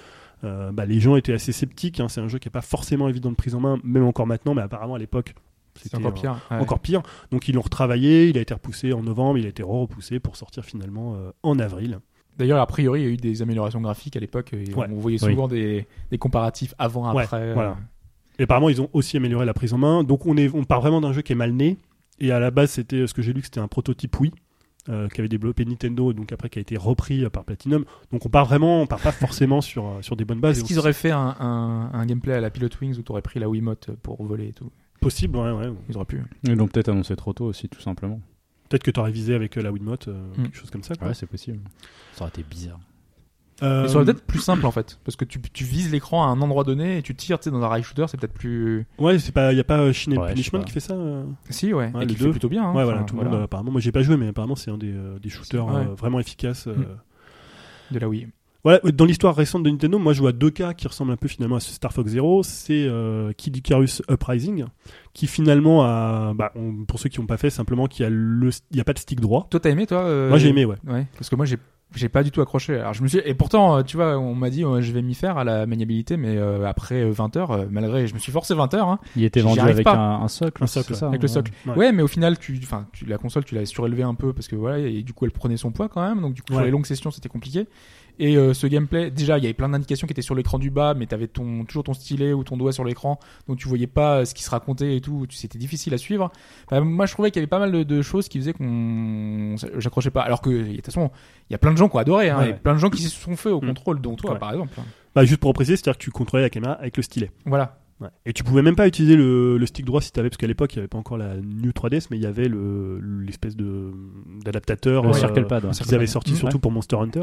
Bah, 0.42 0.86
les 0.86 1.00
gens 1.00 1.16
étaient 1.16 1.34
assez 1.34 1.52
sceptiques. 1.52 2.00
hein. 2.00 2.08
C'est 2.08 2.22
un 2.22 2.28
jeu 2.28 2.40
qui 2.40 2.48
est 2.48 2.52
pas 2.52 2.62
forcément 2.62 3.10
évident 3.10 3.32
de 3.32 3.36
prise 3.36 3.54
en 3.54 3.60
main, 3.60 3.80
même 3.84 4.06
encore 4.06 4.28
maintenant, 4.28 4.54
mais 4.54 4.62
apparemment 4.62 4.96
à 4.96 5.00
l'époque. 5.00 5.34
C'était, 5.82 5.98
encore 5.98 6.12
euh, 6.12 6.14
pire. 6.14 6.42
Ouais. 6.52 6.58
encore 6.58 6.80
pire. 6.80 7.02
Donc 7.32 7.48
ils 7.48 7.56
l'ont 7.56 7.62
retravaillé, 7.62 8.30
il 8.30 8.38
a 8.38 8.42
été 8.42 8.54
repoussé 8.54 8.94
en 8.94 9.04
novembre, 9.04 9.38
il 9.38 9.46
a 9.46 9.50
été 9.50 9.64
repoussé 9.64 10.20
pour 10.20 10.36
sortir 10.36 10.66
finalement 10.66 11.16
euh, 11.16 11.32
en 11.44 11.60
avril. 11.60 12.00
D'ailleurs, 12.38 12.60
a 12.60 12.68
priori, 12.68 13.02
il 13.02 13.04
y 13.04 13.08
a 13.08 13.10
eu 13.12 13.18
des 13.18 13.42
améliorations 13.42 13.82
graphiques 13.82 14.16
à 14.16 14.20
l'époque. 14.20 14.54
Et 14.54 14.74
Ouais. 14.74 14.88
On 14.92 14.96
voyait 15.00 15.18
souvent 15.18 15.48
des, 15.48 15.86
des 16.12 16.18
comparatifs 16.18 16.74
avant-après. 16.78 17.38
Ouais, 17.48 17.54
voilà. 17.54 17.78
Et 18.40 18.44
apparemment, 18.44 18.70
ils 18.70 18.82
ont 18.82 18.90
aussi 18.94 19.18
amélioré 19.18 19.46
la 19.46 19.54
prise 19.54 19.74
en 19.74 19.78
main. 19.80 20.04
Donc, 20.04 20.26
on, 20.26 20.38
est, 20.38 20.54
on 20.54 20.64
part 20.64 20.82
vraiment 20.82 21.02
d'un 21.02 21.14
jeu 21.14 21.22
qui 21.24 21.34
est 21.34 21.36
mal 21.36 21.52
né. 21.54 21.78
Et 22.20 22.32
à 22.32 22.40
la 22.40 22.52
base, 22.52 22.72
c'était 22.72 23.08
ce 23.08 23.14
que 23.14 23.22
j'ai 23.22 23.34
lu 23.34 23.42
que 23.42 23.48
c'était 23.48 23.60
un 23.60 23.68
prototype 23.68 24.20
Wii. 24.20 24.32
euh, 24.90 25.08
qu'avait 25.10 25.28
développé 25.28 25.66
Nintendo 25.66 26.12
et 26.12 26.14
donc 26.14 26.32
après 26.32 26.50
qui 26.50 26.60
a 26.60 26.62
été 26.62 26.78
repris 26.78 27.26
euh, 27.26 27.30
par 27.30 27.44
Platinum 27.44 27.84
donc 28.14 28.26
on 28.26 28.30
part 28.30 28.46
vraiment 28.46 28.82
on 28.84 28.88
part 28.88 29.02
pas 29.02 29.12
forcément 29.12 29.60
sur, 29.60 29.86
euh, 29.86 30.02
sur 30.02 30.16
des 30.16 30.24
bonnes 30.24 30.40
bases 30.40 30.52
Est-ce 30.58 30.62
Et 30.62 30.64
on 30.64 30.68
qu'ils 30.68 30.80
auraient 30.80 30.94
fait 30.94 31.12
un, 31.12 31.36
un, 31.40 31.90
un 31.92 32.06
gameplay 32.06 32.34
à 32.34 32.40
la 32.40 32.50
Pilot 32.50 32.70
Wings 32.82 32.98
où 32.98 33.02
tu 33.02 33.12
aurais 33.12 33.22
pris 33.22 33.38
la 33.42 33.50
Wiimote 33.50 33.90
pour 34.02 34.24
voler 34.24 34.48
et 34.48 34.54
tout? 34.54 34.72
Possible 35.02 35.38
ouais, 35.38 35.52
ouais. 35.52 35.74
Ils 35.90 35.96
auraient 35.98 36.06
pu. 36.06 36.22
Ils 36.44 36.54
l'ont 36.54 36.68
peut-être 36.70 36.88
annoncé 36.90 37.18
trop 37.18 37.34
tôt 37.34 37.46
aussi, 37.46 37.68
tout 37.68 37.82
simplement. 37.82 38.22
Peut-être 38.70 38.84
que 38.84 38.92
tu 38.92 39.00
aurais 39.00 39.12
visé 39.12 39.34
avec 39.36 39.58
euh, 39.58 39.62
la 39.62 39.72
Wiimote 39.72 40.08
euh, 40.08 40.14
Mm. 40.38 40.44
quelque 40.44 40.58
chose 40.58 40.70
comme 40.72 40.84
ça 40.84 40.96
quoi. 40.96 41.08
Ouais, 41.10 41.14
c'est 41.14 41.26
possible. 41.26 41.60
Ça 42.14 42.22
aurait 42.24 42.30
été 42.30 42.44
bizarre. 42.44 42.80
Euh, 43.64 43.82
Mais 43.84 43.88
ça 43.88 43.96
aurait 43.96 44.06
peut-être 44.06 44.22
plus 44.24 44.38
simple 44.40 44.66
en 44.68 44.72
fait. 44.72 45.00
Parce 45.04 45.16
que 45.16 45.26
tu, 45.26 45.42
tu 45.42 45.64
vises 45.64 45.92
l'écran 45.92 46.24
à 46.24 46.28
un 46.28 46.40
endroit 46.42 46.64
donné 46.64 47.00
et 47.00 47.02
tu 47.02 47.16
tires, 47.16 47.40
tu 47.40 47.46
sais, 47.46 47.52
dans 47.52 47.64
un 47.64 47.68
rail 47.68 47.82
shooter, 47.82 48.06
c'est 48.08 48.20
peut-être 48.20 48.34
plus. 48.34 48.86
ouais 49.00 49.18
c'est 49.18 49.32
pas 49.32 49.52
il 49.52 49.58
y 49.58 49.60
a 49.60 49.64
pas 49.64 49.92
Shin 49.94 50.12
Ouais, 50.16 50.28
Punishment 50.30 50.60
pas. 50.60 50.66
qui 50.66 50.72
fait 50.74 50.80
ça 50.80 50.94
euh 50.94 51.24
Si, 51.50 51.74
ouais. 51.74 51.92
Ouais, 51.94 52.04
et 52.04 52.06
les 52.06 52.14
qui 52.14 52.20
deux. 52.20 52.26
fait 52.26 52.32
plutôt 52.32 52.50
bien. 52.50 52.64
hein. 52.70 52.74
ouais 52.76 52.84
voilà 52.84 53.02
tout 53.04 53.16
le 53.18 53.24
monde 53.24 53.34
euh, 53.34 53.44
apparemment 53.46 53.72
moi 53.72 53.82
j'ai 53.82 53.92
pas 53.92 54.04
joué 54.04 54.16
mais 54.16 54.28
apparemment 54.28 54.56
c'est 54.56 54.70
un 54.70 54.78
des, 54.78 54.92
euh, 54.94 55.18
des 55.18 55.30
shooters 55.30 55.66
Ouais. 55.66 55.74
euh, 55.88 55.96
vraiment 55.96 56.20
efficaces 56.20 56.68
euh, 56.68 56.76
Mm. 56.76 57.94
De 57.96 58.00
la 58.00 58.10
Wii. 58.10 58.28
Voilà, 58.68 58.92
dans 58.92 59.06
l'histoire 59.06 59.36
récente 59.36 59.64
de 59.64 59.70
Nintendo, 59.70 59.98
moi 59.98 60.12
je 60.14 60.20
vois 60.20 60.32
deux 60.34 60.50
cas 60.50 60.74
qui 60.74 60.88
ressemblent 60.88 61.12
un 61.12 61.16
peu 61.18 61.28
finalement 61.28 61.56
à 61.56 61.60
ce 61.60 61.72
Star 61.72 61.94
Fox 61.94 62.12
Zero. 62.12 62.44
C'est 62.44 62.86
euh, 62.88 63.32
Kid 63.32 63.56
Icarus 63.56 64.02
Uprising, 64.10 64.66
qui 65.14 65.28
finalement 65.28 65.84
a, 65.84 66.34
bah, 66.34 66.52
on- 66.56 66.84
pour 66.86 67.00
ceux 67.00 67.08
qui 67.10 67.20
n'ont 67.22 67.28
pas 67.28 67.38
fait, 67.38 67.50
simplement 67.50 67.88
qu'il 67.88 68.04
y 68.04 68.06
a 68.06 68.10
le, 68.10 68.50
il 68.72 68.78
y 68.78 68.82
a 68.82 68.84
pas 68.84 68.94
de 68.94 69.00
stick 69.00 69.22
droit. 69.22 69.48
Toi, 69.50 69.60
t'as 69.60 69.70
aimé, 69.70 69.88
toi 69.88 70.00
euh, 70.00 70.30
Moi 70.30 70.38
j'ai 70.38 70.50
aimé, 70.50 70.66
ouais. 70.66 70.76
Ouais. 70.86 71.08
Parce 71.14 71.30
que 71.30 71.36
moi, 71.36 71.46
j'ai 71.46 71.58
j'ai 71.96 72.10
pas 72.10 72.22
du 72.22 72.32
tout 72.32 72.42
accroché. 72.42 72.76
Alors 72.78 72.94
je 72.94 73.02
me 73.02 73.08
suis 73.08 73.20
et 73.24 73.34
pourtant 73.34 73.78
euh, 73.78 73.82
tu 73.82 73.96
vois 73.96 74.18
on 74.20 74.36
m'a 74.36 74.50
dit 74.50 74.64
je 74.80 74.92
vais 74.92 75.02
m'y 75.02 75.14
faire 75.16 75.38
à 75.38 75.46
la 75.46 75.66
maniabilité 75.66 76.18
mais 76.18 76.36
euh, 76.36 76.66
après 76.66 77.02
euh, 77.02 77.12
20 77.12 77.38
heures 77.38 77.52
euh, 77.52 77.66
malgré 77.72 78.08
je 78.08 78.14
me 78.14 78.20
suis 78.20 78.34
forcé 78.34 78.54
20 78.54 78.74
heures 78.74 78.90
hein, 78.90 79.00
Il 79.16 79.24
était 79.24 79.40
vendu 79.40 79.62
avec 79.62 79.86
pas. 79.86 79.96
un, 79.96 80.22
un 80.22 80.28
socle, 80.28 80.62
Un 80.62 80.68
socle, 80.68 80.96
ça 80.96 81.08
avec 81.08 81.22
le 81.22 81.30
socle. 81.30 81.54
Ouais. 81.66 81.76
Ouais. 81.78 81.92
mais 81.94 82.04
au 82.04 82.08
final 82.08 82.38
tu 82.38 82.60
enfin 82.62 82.88
tu, 82.92 83.06
la 83.06 83.18
console 83.18 83.46
tu 83.46 83.56
l'avais 83.56 83.66
surélevé 83.66 84.04
un 84.04 84.16
peu 84.16 84.34
parce 84.34 84.50
que 84.50 84.58
voilà 84.58 84.80
et 84.80 85.02
du 85.02 85.14
coup 85.14 85.24
elle 85.24 85.32
prenait 85.32 85.56
son 85.56 85.72
poids 85.72 85.88
quand 85.88 86.06
même 86.06 86.20
donc 86.20 86.34
du 86.34 86.42
coup 86.42 86.52
sur 86.52 86.62
les 86.62 86.72
longues 86.72 86.86
sessions 86.86 87.10
c'était 87.10 87.30
compliqué 87.30 87.68
Et 88.20 88.36
euh, 88.36 88.54
ce 88.56 88.66
gameplay, 88.66 89.12
déjà, 89.12 89.38
il 89.38 89.44
y 89.44 89.48
avait 89.48 89.54
plein 89.54 89.70
d'indications 89.70 90.08
qui 90.08 90.12
étaient 90.12 90.24
sur 90.24 90.34
l'écran 90.34 90.58
du 90.58 90.72
bas, 90.72 90.94
mais 90.96 91.06
t'avais 91.06 91.28
ton, 91.28 91.66
toujours 91.66 91.84
ton 91.84 91.94
stylet 91.94 92.34
ou 92.34 92.44
ton 92.44 92.58
doigt 92.58 92.72
sur 92.72 92.84
l'écran, 92.84 93.20
donc 93.48 93.58
tu 93.60 93.68
voyais 93.68 93.86
pas 93.88 94.18
euh, 94.22 94.26
ce 94.26 94.34
qui 94.34 94.42
se 94.44 94.50
racontait 94.50 94.96
et 94.96 95.02
tout, 95.02 95.26
c'était 95.30 95.60
difficile 95.60 95.94
à 95.94 95.98
suivre. 96.00 96.32
Enfin, 96.66 96.82
moi, 96.82 97.06
je 97.06 97.14
trouvais 97.14 97.30
qu'il 97.30 97.40
y 97.40 97.44
avait 97.44 97.48
pas 97.48 97.60
mal 97.60 97.72
de, 97.72 97.84
de 97.84 98.02
choses 98.02 98.28
qui 98.28 98.40
faisaient 98.40 98.54
qu'on, 98.54 99.56
j'accrochais 99.78 100.10
pas. 100.10 100.22
Alors 100.22 100.42
que, 100.42 100.50
de 100.50 100.76
toute 100.78 100.86
façon, 100.86 101.12
il 101.50 101.54
y 101.54 101.56
a 101.56 101.60
plein 101.60 101.72
de 101.72 101.78
gens 101.78 101.90
qui 101.90 101.96
ont 101.96 102.00
adoré, 102.00 102.30
hein, 102.30 102.40
Ouais. 102.40 102.50
et 102.50 102.54
plein 102.54 102.74
de 102.74 102.80
gens 102.80 102.90
qui 102.90 103.02
se 103.04 103.10
sont 103.10 103.36
fait 103.36 103.50
au 103.50 103.62
Mm. 103.62 103.68
contrôle, 103.68 104.02
dont 104.02 104.16
toi, 104.16 104.34
Ouais. 104.34 104.40
par 104.40 104.52
exemple. 104.52 104.74
Bah, 105.14 105.24
juste 105.26 105.40
pour 105.40 105.54
préciser, 105.54 105.78
c'est-à-dire 105.78 105.98
que 105.98 106.04
tu 106.04 106.12
contrôlais 106.12 106.44
la 106.44 106.50
caméra 106.50 106.74
avec 106.74 106.98
le 106.98 107.04
stylet. 107.04 107.32
Voilà. 107.46 107.80
Ouais. 108.00 108.10
Et 108.28 108.34
tu 108.34 108.44
pouvais 108.44 108.62
même 108.62 108.76
pas 108.76 108.88
utiliser 108.88 109.16
le, 109.16 109.58
le 109.58 109.66
stick 109.66 109.84
droit 109.86 110.02
si 110.02 110.12
t'avais, 110.12 110.30
parce 110.30 110.38
qu'à 110.38 110.46
l'époque 110.46 110.72
il 110.74 110.76
y 110.76 110.80
avait 110.80 110.88
pas 110.88 111.00
encore 111.00 111.18
la 111.18 111.36
New 111.38 111.72
3DS, 111.72 112.08
mais 112.12 112.18
il 112.18 112.22
y 112.24 112.28
avait 112.28 112.48
le 112.48 113.00
l'espèce 113.26 113.56
de 113.56 113.92
d'adaptateur 114.46 115.04
Le 115.04 115.10
euh, 115.10 115.14
Circle 115.14 115.48
Pad. 115.48 115.66
ouais. 115.66 115.72
qu'ils 115.72 115.96
avaient 115.96 116.06
sorti 116.06 116.34
Mm, 116.34 116.36
surtout 116.36 116.60
pour 116.60 116.72
Monster 116.72 116.98
Hunter. 116.98 117.22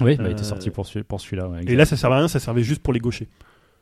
Oui, 0.00 0.14
il 0.14 0.20
a 0.20 0.24
Euh, 0.24 0.30
été 0.32 0.42
sorti 0.42 0.70
pour, 0.70 0.84
celui- 0.86 1.04
pour 1.04 1.20
celui-là. 1.20 1.48
ouais, 1.48 1.60
Et 1.66 1.76
là, 1.76 1.84
ça 1.84 1.96
servait 1.96 2.16
à 2.16 2.18
rien, 2.18 2.28
ça 2.28 2.40
servait 2.40 2.62
juste 2.64 2.82
pour 2.82 2.92
les 2.92 2.98
gauchers. 2.98 3.28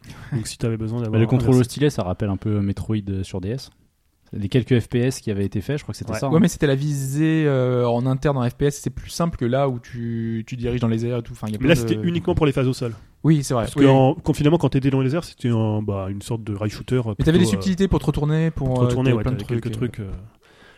Donc 0.32 0.46
si 0.46 0.58
t'avais 0.58 0.76
besoin 0.76 0.98
Bah, 0.98 1.04
d'avoir 1.04 1.20
le 1.20 1.26
contrôle 1.26 1.54
au 1.54 1.62
stylet, 1.62 1.88
ça 1.88 2.02
rappelle 2.02 2.28
un 2.28 2.36
peu 2.36 2.60
Metroid 2.60 2.96
euh, 3.08 3.22
sur 3.22 3.40
DS. 3.40 3.70
Les 4.37 4.49
quelques 4.49 4.81
FPS 4.81 5.21
qui 5.21 5.31
avaient 5.31 5.45
été 5.45 5.61
faits, 5.61 5.79
je 5.79 5.83
crois 5.85 5.93
que 5.93 5.99
c'était 5.99 6.12
Ouais. 6.12 6.19
ça. 6.19 6.29
Ouais, 6.29 6.37
hein. 6.37 6.38
mais 6.41 6.49
c'était 6.49 6.67
la 6.67 6.75
visée 6.75 7.45
euh, 7.47 7.87
en 7.87 8.05
interne 8.05 8.37
en 8.37 8.49
FPS, 8.49 8.71
c'est 8.81 8.91
plus 8.91 9.11
simple 9.11 9.37
que 9.37 9.45
là 9.45 9.69
où 9.69 9.79
tu, 9.79 10.43
tu 10.47 10.57
diriges 10.57 10.81
dans 10.81 10.88
les 10.88 11.07
airs 11.07 11.19
et 11.19 11.23
tout. 11.23 11.33
Enfin, 11.33 11.47
il 11.49 11.53
y 11.53 11.57
a 11.57 11.59
Mais 11.61 11.69
là, 11.69 11.75
de- 11.75 11.81
c'était 11.81 11.95
uniquement 12.03 12.35
pour 12.35 12.45
les 12.47 12.53
phases 12.53 12.67
au 12.67 12.73
sol. 12.73 12.95
Oui, 13.23 13.45
c'est 13.45 13.55
vrai. 13.55 13.64
Parce 13.64 13.76
Oui, 13.76 13.85
que 13.85 13.88
en- 13.88 14.14
quand 14.14 14.33
finalement, 14.33 14.59
quand 14.59 14.71
t'étais 14.71 14.91
dans 14.91 15.00
les 15.03 15.14
airs, 15.14 15.25
c'était 15.25 15.50
un, 15.50 15.83
bah, 15.83 16.09
une 16.11 16.21
sorte 16.21 16.43
de 16.43 16.53
rail 16.55 16.69
shooter. 16.71 16.97
euh, 17.07 17.14
Mais 17.19 17.25
t'avais 17.25 17.38
des 17.38 17.45
euh, 17.45 17.49
subtilités 17.49 17.87
pour 17.87 18.00
te 18.00 18.07
retourner, 18.07 18.50
pour, 18.50 18.67
pour 18.69 18.83
euh, 18.83 18.87
retourner, 18.87 19.12
ouais, 19.12 19.23
plein 19.23 19.33
de 19.33 19.43
quelques 19.45 19.71
trucs. 19.71 19.93
trucs. 19.93 20.00
euh. 20.00 20.11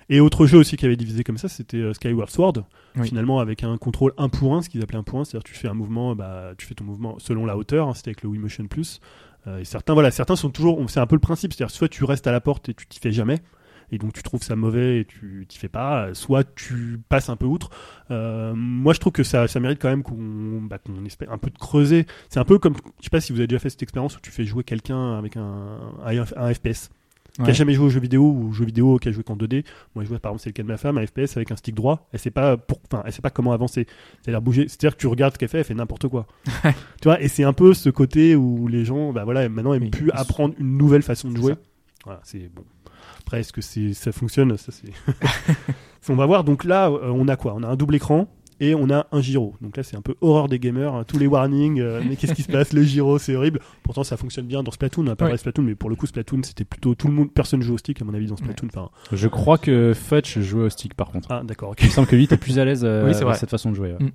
Et 0.08 0.20
autre 0.20 0.46
jeu 0.46 0.58
aussi 0.58 0.76
qui 0.76 0.84
avait 0.86 0.94
divisé 0.96 1.24
comme 1.24 1.38
ça, 1.38 1.48
c'était 1.48 1.92
Skyward 1.94 2.30
Sword. 2.30 2.62
Oui. 2.96 3.08
Finalement, 3.08 3.40
avec 3.40 3.64
un 3.64 3.76
contrôle 3.76 4.12
1 4.18 4.28
pour 4.28 4.54
1, 4.54 4.62
ce 4.62 4.68
qu'ils 4.68 4.80
appelaient 4.82 4.98
1 4.98 5.02
pour 5.02 5.18
1, 5.18 5.24
c'est-à-dire 5.24 5.42
que 5.42 5.48
tu 5.50 5.56
fais 5.56 5.66
un 5.66 5.74
mouvement, 5.74 6.14
bah, 6.14 6.52
tu 6.56 6.64
fais 6.66 6.74
ton 6.74 6.84
mouvement 6.84 7.16
selon 7.18 7.44
la 7.44 7.56
hauteur, 7.56 7.88
hein, 7.88 7.94
c'était 7.94 8.10
avec 8.10 8.22
le 8.22 8.28
Wii 8.28 8.38
Motion 8.40 8.66
Plus. 8.68 9.00
Euh, 9.46 9.64
certains, 9.64 9.94
voilà, 9.94 10.10
certains 10.10 10.36
sont 10.36 10.50
toujours, 10.50 10.78
c'est 10.88 11.00
un 11.00 11.06
peu 11.06 11.16
le 11.16 11.20
principe, 11.20 11.52
c'est-à-dire 11.52 11.74
soit 11.74 11.88
tu 11.88 12.04
restes 12.04 12.26
à 12.26 12.32
la 12.32 12.40
porte 12.40 12.68
et 12.68 12.74
tu 12.74 12.86
t'y 12.86 12.98
fais 12.98 13.12
jamais, 13.12 13.40
et 13.92 13.98
donc 13.98 14.12
tu 14.12 14.22
trouves 14.22 14.42
ça 14.42 14.56
mauvais 14.56 15.00
et 15.00 15.04
tu 15.04 15.46
t'y 15.48 15.58
fais 15.58 15.68
pas, 15.68 16.06
euh, 16.06 16.14
soit 16.14 16.44
tu 16.54 17.00
passes 17.08 17.28
un 17.28 17.36
peu 17.36 17.46
outre. 17.46 17.70
Euh, 18.10 18.54
moi, 18.56 18.92
je 18.92 19.00
trouve 19.00 19.12
que 19.12 19.22
ça, 19.22 19.46
mérite 19.60 19.80
quand 19.80 19.88
même 19.88 20.02
qu'on 20.02 20.62
bah, 20.62 20.78
espère 21.06 21.30
un 21.30 21.38
peu 21.38 21.50
de 21.50 21.58
creuser. 21.58 22.06
C'est 22.28 22.40
un 22.40 22.44
peu 22.44 22.58
comme, 22.58 22.74
je 22.98 23.04
sais 23.04 23.10
pas 23.10 23.20
si 23.20 23.32
vous 23.32 23.38
avez 23.38 23.46
déjà 23.46 23.60
fait 23.60 23.70
cette 23.70 23.82
expérience 23.82 24.16
où 24.16 24.20
tu 24.20 24.30
fais 24.30 24.44
jouer 24.44 24.64
quelqu'un 24.64 25.16
avec 25.16 25.36
un, 25.36 25.78
un 26.04 26.54
FPS 26.54 26.90
qui 27.44 27.50
a 27.50 27.52
jamais 27.52 27.74
joué 27.74 27.86
aux 27.86 27.90
jeux 27.90 28.00
vidéo 28.00 28.22
ou 28.22 28.48
aux 28.48 28.52
jeux 28.52 28.64
vidéo 28.64 28.98
qui 28.98 29.08
a 29.08 29.12
joué 29.12 29.22
qu'en 29.22 29.36
2D. 29.36 29.64
Moi, 29.94 30.04
je 30.04 30.08
vois 30.08 30.18
par 30.18 30.30
exemple, 30.30 30.42
c'est 30.42 30.50
le 30.50 30.54
cas 30.54 30.62
de 30.62 30.68
ma 30.68 30.76
femme, 30.76 30.98
un 30.98 31.06
FPS 31.06 31.36
avec 31.36 31.50
un 31.50 31.56
stick 31.56 31.74
droit. 31.74 32.08
Elle 32.12 32.18
sait 32.18 32.30
pas 32.30 32.56
pour, 32.56 32.80
enfin, 32.90 33.02
elle 33.06 33.12
sait 33.12 33.22
pas 33.22 33.30
comment 33.30 33.52
avancer. 33.52 33.86
C'est-à-dire 34.22 34.42
bouger. 34.42 34.68
C'est-à-dire 34.68 34.96
que 34.96 35.00
tu 35.00 35.06
regardes 35.06 35.34
ce 35.34 35.38
qu'elle 35.38 35.48
fait, 35.48 35.58
elle 35.58 35.64
fait 35.64 35.74
n'importe 35.74 36.08
quoi. 36.08 36.26
tu 36.44 37.04
vois, 37.04 37.20
et 37.20 37.28
c'est 37.28 37.44
un 37.44 37.52
peu 37.52 37.74
ce 37.74 37.90
côté 37.90 38.36
où 38.36 38.68
les 38.68 38.84
gens, 38.84 39.12
bah 39.12 39.24
voilà, 39.24 39.48
maintenant 39.48 39.74
aiment 39.74 39.82
Oui, 39.84 39.90
plus 39.90 40.10
apprendre 40.12 40.54
une 40.58 40.76
nouvelle 40.78 41.02
façon 41.02 41.30
de 41.30 41.36
jouer. 41.36 41.52
ça. 41.52 41.58
Voilà, 42.04 42.20
c'est 42.24 42.50
bon. 42.54 42.64
Après, 43.20 43.40
est-ce 43.40 43.52
que 43.52 43.60
c'est, 43.60 43.92
ça 43.92 44.12
fonctionne? 44.12 44.56
Ça, 44.56 44.70
c'est. 44.72 44.92
on 46.08 46.16
va 46.16 46.26
voir. 46.26 46.44
Donc 46.44 46.64
là, 46.64 46.88
euh, 46.88 47.10
on 47.10 47.26
a 47.28 47.36
quoi? 47.36 47.54
On 47.56 47.62
a 47.62 47.68
un 47.68 47.76
double 47.76 47.96
écran. 47.96 48.28
Et 48.58 48.74
on 48.74 48.88
a 48.90 49.06
un 49.12 49.20
gyro. 49.20 49.54
Donc 49.60 49.76
là, 49.76 49.82
c'est 49.82 49.96
un 49.96 50.00
peu 50.00 50.14
horreur 50.22 50.48
des 50.48 50.58
gamers. 50.58 50.94
hein. 50.94 51.04
Tous 51.06 51.18
les 51.18 51.26
warnings. 51.26 51.78
euh, 51.80 52.00
mais 52.08 52.16
qu'est-ce 52.16 52.32
qui 52.32 52.42
se 52.42 52.50
passe? 52.50 52.72
Le 52.72 52.82
gyro, 52.82 53.18
c'est 53.18 53.36
horrible. 53.36 53.60
Pourtant, 53.82 54.02
ça 54.02 54.16
fonctionne 54.16 54.46
bien 54.46 54.62
dans 54.62 54.70
Splatoon. 54.70 55.02
On 55.02 55.06
a 55.08 55.10
pas 55.16 55.24
Ouais. 55.26 55.28
parlé 55.28 55.32
de 55.34 55.38
Splatoon, 55.40 55.62
mais 55.62 55.74
pour 55.74 55.90
le 55.90 55.96
coup, 55.96 56.06
Splatoon, 56.06 56.40
c'était 56.42 56.64
plutôt 56.64 56.94
tout 56.94 57.08
le 57.08 57.12
monde. 57.12 57.30
Personne 57.32 57.60
joue 57.60 57.74
au 57.74 57.78
stick, 57.78 58.00
à 58.00 58.04
mon 58.06 58.14
avis, 58.14 58.26
dans 58.28 58.36
Splatoon. 58.36 58.68
Enfin, 58.68 58.88
Je 59.12 59.28
crois 59.28 59.58
que 59.58 59.92
Fudge 59.94 60.38
jouait 60.40 60.64
au 60.64 60.70
stick 60.70 60.94
par 60.94 61.10
contre. 61.10 61.30
ah, 61.30 61.42
d'accord, 61.44 61.70
ok. 61.72 61.78
Il 61.82 61.86
me 61.86 61.90
semble 61.90 62.08
que 62.08 62.16
lui 62.16 62.24
était 62.24 62.38
plus 62.38 62.58
à 62.58 62.64
l'aise 62.64 62.82
euh, 62.84 63.02
Oui, 63.04 63.10
c'est 63.10 63.16
avec 63.18 63.28
vrai. 63.28 63.34
cette 63.38 63.50
façon 63.50 63.70
de 63.70 63.76
jouer. 63.76 63.92
ouais. 63.92 64.04
Mm. 64.06 64.10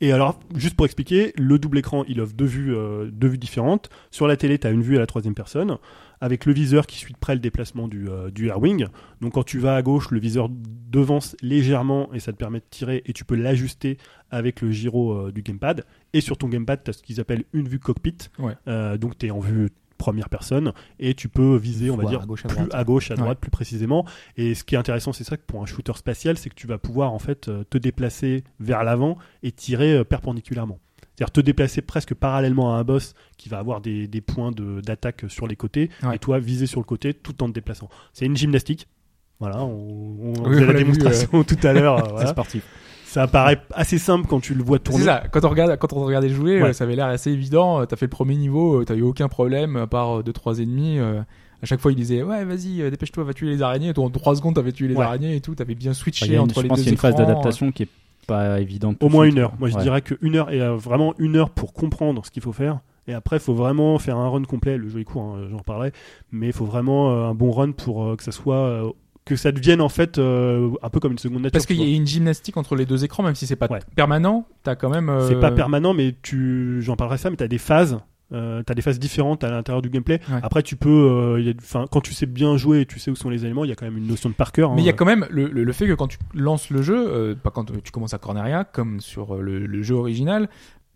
Et 0.00 0.12
alors, 0.12 0.38
juste 0.54 0.76
pour 0.76 0.86
expliquer, 0.86 1.32
le 1.36 1.58
double 1.58 1.78
écran, 1.78 2.04
il 2.06 2.20
offre 2.20 2.32
deux 2.34 2.44
vues, 2.44 2.72
euh, 2.76 3.10
deux 3.12 3.26
vues 3.26 3.38
différentes. 3.38 3.90
Sur 4.12 4.28
la 4.28 4.36
télé, 4.36 4.56
tu 4.56 4.68
as 4.68 4.70
une 4.70 4.82
vue 4.82 4.96
à 4.96 5.00
la 5.00 5.06
troisième 5.06 5.34
personne, 5.34 5.76
avec 6.20 6.46
le 6.46 6.52
viseur 6.52 6.86
qui 6.86 6.98
suit 6.98 7.12
de 7.12 7.18
près 7.18 7.34
le 7.34 7.40
déplacement 7.40 7.88
du, 7.88 8.08
euh, 8.08 8.30
du 8.30 8.48
Airwing. 8.48 8.86
Donc 9.20 9.34
quand 9.34 9.42
tu 9.44 9.58
vas 9.58 9.76
à 9.76 9.82
gauche, 9.82 10.10
le 10.10 10.18
viseur 10.20 10.48
devance 10.50 11.36
légèrement 11.42 12.12
et 12.12 12.20
ça 12.20 12.32
te 12.32 12.36
permet 12.38 12.58
de 12.60 12.64
tirer 12.70 13.02
et 13.06 13.12
tu 13.12 13.24
peux 13.24 13.36
l'ajuster 13.36 13.98
avec 14.30 14.60
le 14.60 14.70
gyro 14.72 15.12
euh, 15.12 15.32
du 15.32 15.42
gamepad. 15.42 15.84
Et 16.12 16.20
sur 16.20 16.36
ton 16.38 16.48
gamepad, 16.48 16.82
tu 16.84 16.90
as 16.90 16.92
ce 16.94 17.02
qu'ils 17.02 17.20
appellent 17.20 17.44
une 17.52 17.68
vue 17.68 17.78
cockpit. 17.78 18.16
Ouais. 18.38 18.54
Euh, 18.68 18.96
donc 18.98 19.18
tu 19.18 19.26
es 19.26 19.30
en 19.30 19.40
vue 19.40 19.68
première 19.98 20.28
personne 20.28 20.72
et 21.00 21.14
tu 21.14 21.28
peux 21.28 21.56
viser, 21.56 21.90
on 21.90 21.96
va 21.96 22.04
dire, 22.04 22.22
à 22.22 22.26
gauche, 22.26 22.44
à 22.44 22.48
plus 22.48 22.56
droite. 22.56 22.74
à 22.74 22.84
gauche, 22.84 23.10
à 23.10 23.14
Ouais. 23.14 23.20
droite, 23.20 23.38
plus 23.40 23.50
précisément. 23.50 24.06
Et 24.36 24.54
ce 24.54 24.62
qui 24.62 24.76
est 24.76 24.78
intéressant, 24.78 25.12
c'est 25.12 25.24
ça 25.24 25.36
que 25.36 25.42
pour 25.44 25.60
un 25.60 25.66
shooter 25.66 25.92
spatial, 25.96 26.38
c'est 26.38 26.50
que 26.50 26.54
tu 26.54 26.68
vas 26.68 26.78
pouvoir 26.78 27.12
en 27.12 27.18
fait 27.18 27.48
euh, 27.48 27.64
te 27.68 27.78
déplacer 27.78 28.44
vers 28.60 28.84
l'avant 28.84 29.18
et 29.42 29.50
tirer 29.50 29.94
euh, 29.98 30.04
perpendiculairement. 30.04 30.78
C'est-à-dire 31.18 31.32
te 31.32 31.40
déplacer 31.40 31.82
presque 31.82 32.14
parallèlement 32.14 32.76
à 32.76 32.78
un 32.78 32.84
boss 32.84 33.14
qui 33.38 33.48
va 33.48 33.58
avoir 33.58 33.80
des, 33.80 34.06
des 34.06 34.20
points 34.20 34.52
de- 34.52 34.80
d'attaque 34.80 35.24
sur 35.26 35.48
les 35.48 35.56
côtés 35.56 35.90
Ouais. 36.04 36.14
et 36.14 36.18
toi 36.20 36.38
viser 36.38 36.66
sur 36.66 36.78
le 36.78 36.84
côté 36.84 37.12
tout 37.12 37.42
en 37.42 37.48
te 37.48 37.52
déplaçant. 37.52 37.88
C'est 38.12 38.24
une 38.26 38.36
gymnastique. 38.36 38.86
Voilà, 39.40 39.62
on, 39.64 40.16
on 40.20 40.32
Oui, 40.44 40.54
faisait 40.54 40.62
on 40.62 40.66
la 40.66 40.72
vu, 40.74 40.78
démonstration 40.78 41.42
tout 41.46 41.56
à 41.64 41.72
l'heure. 41.72 42.14
C'est 42.20 42.28
sportif. 42.28 42.62
Ça 43.04 43.26
paraît 43.26 43.60
assez 43.74 43.98
simple 43.98 44.28
quand 44.28 44.38
tu 44.38 44.54
le 44.54 44.62
vois 44.62 44.78
tourner. 44.78 45.00
C'est 45.00 45.06
ça. 45.06 45.24
Quand 45.32 45.44
on 45.44 45.48
regarde, 45.48 45.76
quand 45.78 45.92
on 45.92 46.04
regardait 46.04 46.28
jouer, 46.28 46.62
Ouais. 46.62 46.72
ça 46.72 46.84
avait 46.84 46.94
l'air 46.94 47.06
assez 47.06 47.32
évident. 47.32 47.80
Euh, 47.80 47.84
T'as 47.84 47.96
fait 47.96 48.06
le 48.06 48.10
premier 48.10 48.36
niveau, 48.36 48.80
euh, 48.80 48.84
t'as 48.84 48.94
eu 48.94 49.02
aucun 49.02 49.28
problème 49.28 49.76
à 49.76 49.86
part 49.88 50.18
euh, 50.18 50.22
deux 50.22 50.32
trois 50.32 50.60
ennemis. 50.60 50.98
à 51.00 51.24
chaque 51.66 51.80
fois, 51.80 51.90
il 51.90 51.96
disait 51.96 52.22
ouais, 52.22 52.44
vas-y, 52.44 52.88
dépêche-toi, 52.90 53.24
va 53.24 53.32
tuer 53.34 53.48
les 53.48 53.62
araignées. 53.62 53.88
Et 53.88 53.94
toi, 53.94 54.04
en 54.04 54.10
trois 54.10 54.36
secondes, 54.36 54.54
t'avais 54.54 54.70
tué 54.72 54.86
les 54.86 54.94
Ouais. 54.94 55.04
araignées 55.04 55.34
et 55.34 55.40
tout. 55.40 55.56
T'avais 55.56 55.74
bien 55.74 55.94
switché 55.94 56.26
Il 56.26 56.30
y 56.32 56.34
a 56.34 56.38
une- 56.38 56.42
entre 56.44 56.56
je 56.56 56.60
les 56.62 56.68
pense 56.68 56.78
deux 56.78 56.82
qu'il 56.84 56.90
y 56.92 56.92
a 56.92 56.94
une 56.94 56.98
phase 56.98 57.16
d'adaptation 57.16 57.72
qui 57.72 57.82
est 57.84 57.88
pas 58.28 58.60
évidente. 58.60 59.02
Au 59.02 59.08
moins 59.08 59.24
une 59.24 59.38
heure. 59.40 59.54
Moi, 59.58 59.68
je 59.70 59.74
Ouais. 59.76 59.82
dirais 59.82 60.02
qu'une 60.02 60.36
heure 60.36 60.52
et 60.52 60.60
euh, 60.62 60.76
vraiment 60.76 61.14
une 61.18 61.34
heure 61.34 61.50
pour 61.50 61.72
comprendre 61.72 62.24
ce 62.24 62.30
qu'il 62.30 62.42
faut 62.44 62.52
faire. 62.52 62.78
Et 63.08 63.14
après, 63.14 63.36
il 63.38 63.40
faut 63.40 63.54
vraiment 63.54 63.98
faire 63.98 64.16
un 64.18 64.28
run 64.28 64.42
complet. 64.44 64.76
Le 64.78 64.88
jeu 64.88 65.00
est 65.00 65.04
court, 65.04 65.22
hein, 65.22 65.48
j'en 65.50 65.56
reparlerai. 65.56 65.92
Mais 66.30 66.46
il 66.46 66.52
faut 66.52 66.66
vraiment 66.66 67.10
euh, 67.10 67.24
un 67.30 67.34
bon 67.34 67.50
run 67.50 67.72
pour 67.72 68.04
euh, 68.04 68.14
que 68.16 68.22
ça 68.22 68.30
soit. 68.32 68.92
que 69.24 69.34
ça 69.36 69.52
devienne 69.52 69.80
en 69.82 69.88
fait 69.90 70.16
euh, 70.18 70.70
un 70.82 70.88
peu 70.90 71.00
comme 71.00 71.12
une 71.12 71.18
seconde 71.18 71.42
nature. 71.42 71.52
Parce 71.52 71.66
qu'il 71.66 71.76
y 71.82 71.92
a 71.92 71.96
une 71.96 72.06
gymnastique 72.06 72.56
entre 72.56 72.76
les 72.76 72.86
deux 72.86 73.04
écrans, 73.04 73.22
même 73.22 73.34
si 73.34 73.46
c'est 73.46 73.56
pas 73.56 73.66
Ouais. 73.70 73.80
permanent. 73.96 74.46
T'as 74.62 74.74
quand 74.76 74.88
même. 74.90 75.08
euh, 75.10 75.26
C'est 75.28 75.38
pas 75.40 75.50
permanent, 75.50 75.92
mais 75.94 76.14
tu, 76.22 76.80
j'en 76.80 76.96
parlerai 76.96 77.18
ça, 77.18 77.28
mais 77.30 77.36
t'as 77.36 77.48
des 77.48 77.58
phases. 77.58 77.98
Euh, 78.32 78.62
t'as 78.62 78.74
des 78.74 78.82
phases 78.82 78.98
différentes 78.98 79.42
à 79.42 79.50
l'intérieur 79.50 79.80
du 79.80 79.88
gameplay. 79.88 80.20
Ouais. 80.30 80.40
Après, 80.42 80.62
tu 80.62 80.76
peux, 80.76 80.90
euh, 80.90 81.40
y 81.40 81.48
a- 81.48 81.86
quand 81.90 82.02
tu 82.02 82.12
sais 82.12 82.26
bien 82.26 82.58
jouer 82.58 82.80
et 82.82 82.86
tu 82.86 82.98
sais 82.98 83.10
où 83.10 83.16
sont 83.16 83.30
les 83.30 83.46
éléments, 83.46 83.64
il 83.64 83.68
y 83.68 83.72
a 83.72 83.74
quand 83.74 83.86
même 83.86 83.96
une 83.96 84.06
notion 84.06 84.28
de 84.28 84.34
par 84.34 84.52
cœur. 84.52 84.74
Mais 84.74 84.82
il 84.82 84.84
y 84.84 84.88
a 84.88 84.92
hein. 84.92 84.96
quand 84.98 85.06
même 85.06 85.26
le, 85.30 85.48
le, 85.48 85.64
le 85.64 85.72
fait 85.72 85.86
que 85.86 85.94
quand 85.94 86.08
tu 86.08 86.18
lances 86.34 86.68
le 86.68 86.82
jeu, 86.82 87.08
euh, 87.08 87.34
pas 87.34 87.50
quand 87.50 87.72
tu 87.82 87.90
commences 87.90 88.12
à 88.12 88.18
Corneria, 88.18 88.64
comme 88.64 89.00
sur 89.00 89.34
euh, 89.36 89.40
le, 89.40 89.66
le 89.66 89.82
jeu 89.82 89.94
original, 89.94 90.50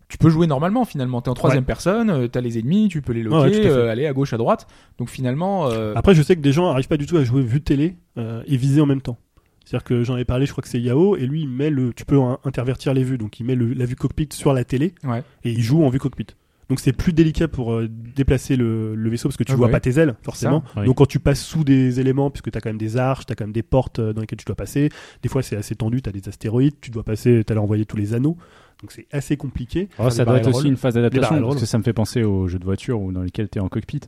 tu 0.09 0.19
peux 0.19 0.29
jouer 0.29 0.45
normalement 0.45 0.85
finalement. 0.85 1.21
T'es 1.23 1.29
en 1.29 1.33
troisième 1.33 1.65
personne, 1.65 2.11
euh, 2.11 2.27
t'as 2.27 2.41
les 2.41 2.59
ennemis, 2.59 2.87
tu 2.87 3.01
peux 3.01 3.13
les 3.13 3.23
loquer, 3.23 3.35
Ouais, 3.37 3.59
ouais, 3.61 3.65
euh, 3.65 3.89
aller 3.89 4.05
à 4.05 4.13
gauche, 4.13 4.31
à 4.33 4.37
droite. 4.37 4.67
Donc 4.99 5.09
finalement, 5.09 5.67
euh, 5.71 5.93
Après, 5.95 6.13
je 6.13 6.21
sais 6.21 6.35
que 6.35 6.41
des 6.41 6.51
gens 6.51 6.67
arrivent 6.67 6.87
pas 6.87 6.97
du 6.97 7.07
tout 7.07 7.17
à 7.17 7.23
jouer 7.23 7.41
vue 7.41 7.61
télé 7.61 7.95
euh, 8.19 8.43
et 8.45 8.57
viser 8.57 8.79
en 8.79 8.85
même 8.85 9.01
temps. 9.01 9.17
C'est-à-dire 9.65 9.85
que 9.85 10.03
j'en 10.03 10.17
ai 10.17 10.25
parlé, 10.25 10.45
je 10.45 10.51
crois 10.51 10.61
que 10.61 10.67
c'est 10.67 10.79
Yao, 10.81 11.15
et 11.15 11.25
lui, 11.25 11.41
il 11.41 11.49
met 11.49 11.71
le, 11.71 11.93
tu 11.93 12.05
peux 12.05 12.19
in- 12.19 12.37
intervertir 12.43 12.93
les 12.93 13.03
vues, 13.03 13.17
donc 13.17 13.39
il 13.39 13.45
met 13.45 13.55
le- 13.55 13.73
la 13.73 13.85
vue 13.85 13.95
cockpit 13.95 14.27
sur 14.33 14.53
la 14.53 14.63
télé 14.65 14.93
ouais. 15.03 15.23
et 15.45 15.51
il 15.51 15.61
joue 15.61 15.83
en 15.83 15.89
vue 15.89 15.99
cockpit. 15.99 16.27
Donc 16.69 16.79
c'est 16.79 16.93
plus 16.93 17.13
délicat 17.13 17.47
pour 17.47 17.73
euh, 17.73 17.87
déplacer 17.89 18.55
le, 18.55 18.95
le 18.95 19.09
vaisseau 19.09 19.27
parce 19.29 19.37
que 19.37 19.43
tu 19.43 19.51
Ah 19.51 19.55
vois 19.55 19.69
pas 19.69 19.79
tes 19.79 19.97
ailes 19.99 20.15
forcément. 20.21 20.63
ça. 20.73 20.83
Donc 20.85 20.97
quand 20.97 21.05
tu 21.05 21.19
passes 21.19 21.41
sous 21.43 21.63
des 21.63 21.99
éléments, 21.99 22.31
puisque 22.31 22.51
tu 22.51 22.57
as 22.57 22.61
quand 22.61 22.69
même 22.69 22.77
des 22.77 22.97
arches, 22.97 23.25
tu 23.25 23.33
as 23.33 23.35
quand 23.35 23.43
même 23.45 23.53
des 23.53 23.63
portes 23.63 23.99
euh, 23.99 24.13
dans 24.13 24.21
lesquelles 24.21 24.39
tu 24.39 24.45
dois 24.45 24.55
passer, 24.55 24.89
des 25.21 25.29
fois 25.29 25.41
c'est 25.43 25.55
assez 25.57 25.75
tendu, 25.75 26.01
tu 26.01 26.09
as 26.09 26.13
des 26.13 26.27
astéroïdes, 26.27 26.75
tu 26.81 26.89
dois 26.91 27.03
passer, 27.03 27.43
tu 27.45 27.53
as 27.53 27.61
envoyer 27.61 27.85
tous 27.85 27.97
les 27.97 28.13
anneaux. 28.13 28.37
Donc 28.81 28.91
c'est 28.91 29.07
assez 29.11 29.37
compliqué. 29.37 29.89
Oh, 29.99 30.09
ça 30.09 30.25
doit 30.25 30.37
être 30.37 30.49
aussi 30.49 30.67
une 30.67 30.77
phase 30.77 30.95
d'adaptation 30.95 31.41
parce 31.47 31.59
que 31.59 31.65
ça 31.65 31.77
me 31.77 31.83
fait 31.83 31.93
penser 31.93 32.23
aux 32.23 32.47
jeux 32.47 32.59
de 32.59 32.65
voiture 32.65 33.01
ou 33.01 33.11
dans 33.11 33.21
lesquels 33.21 33.49
tu 33.49 33.59
es 33.59 33.61
en 33.61 33.69
cockpit. 33.69 34.01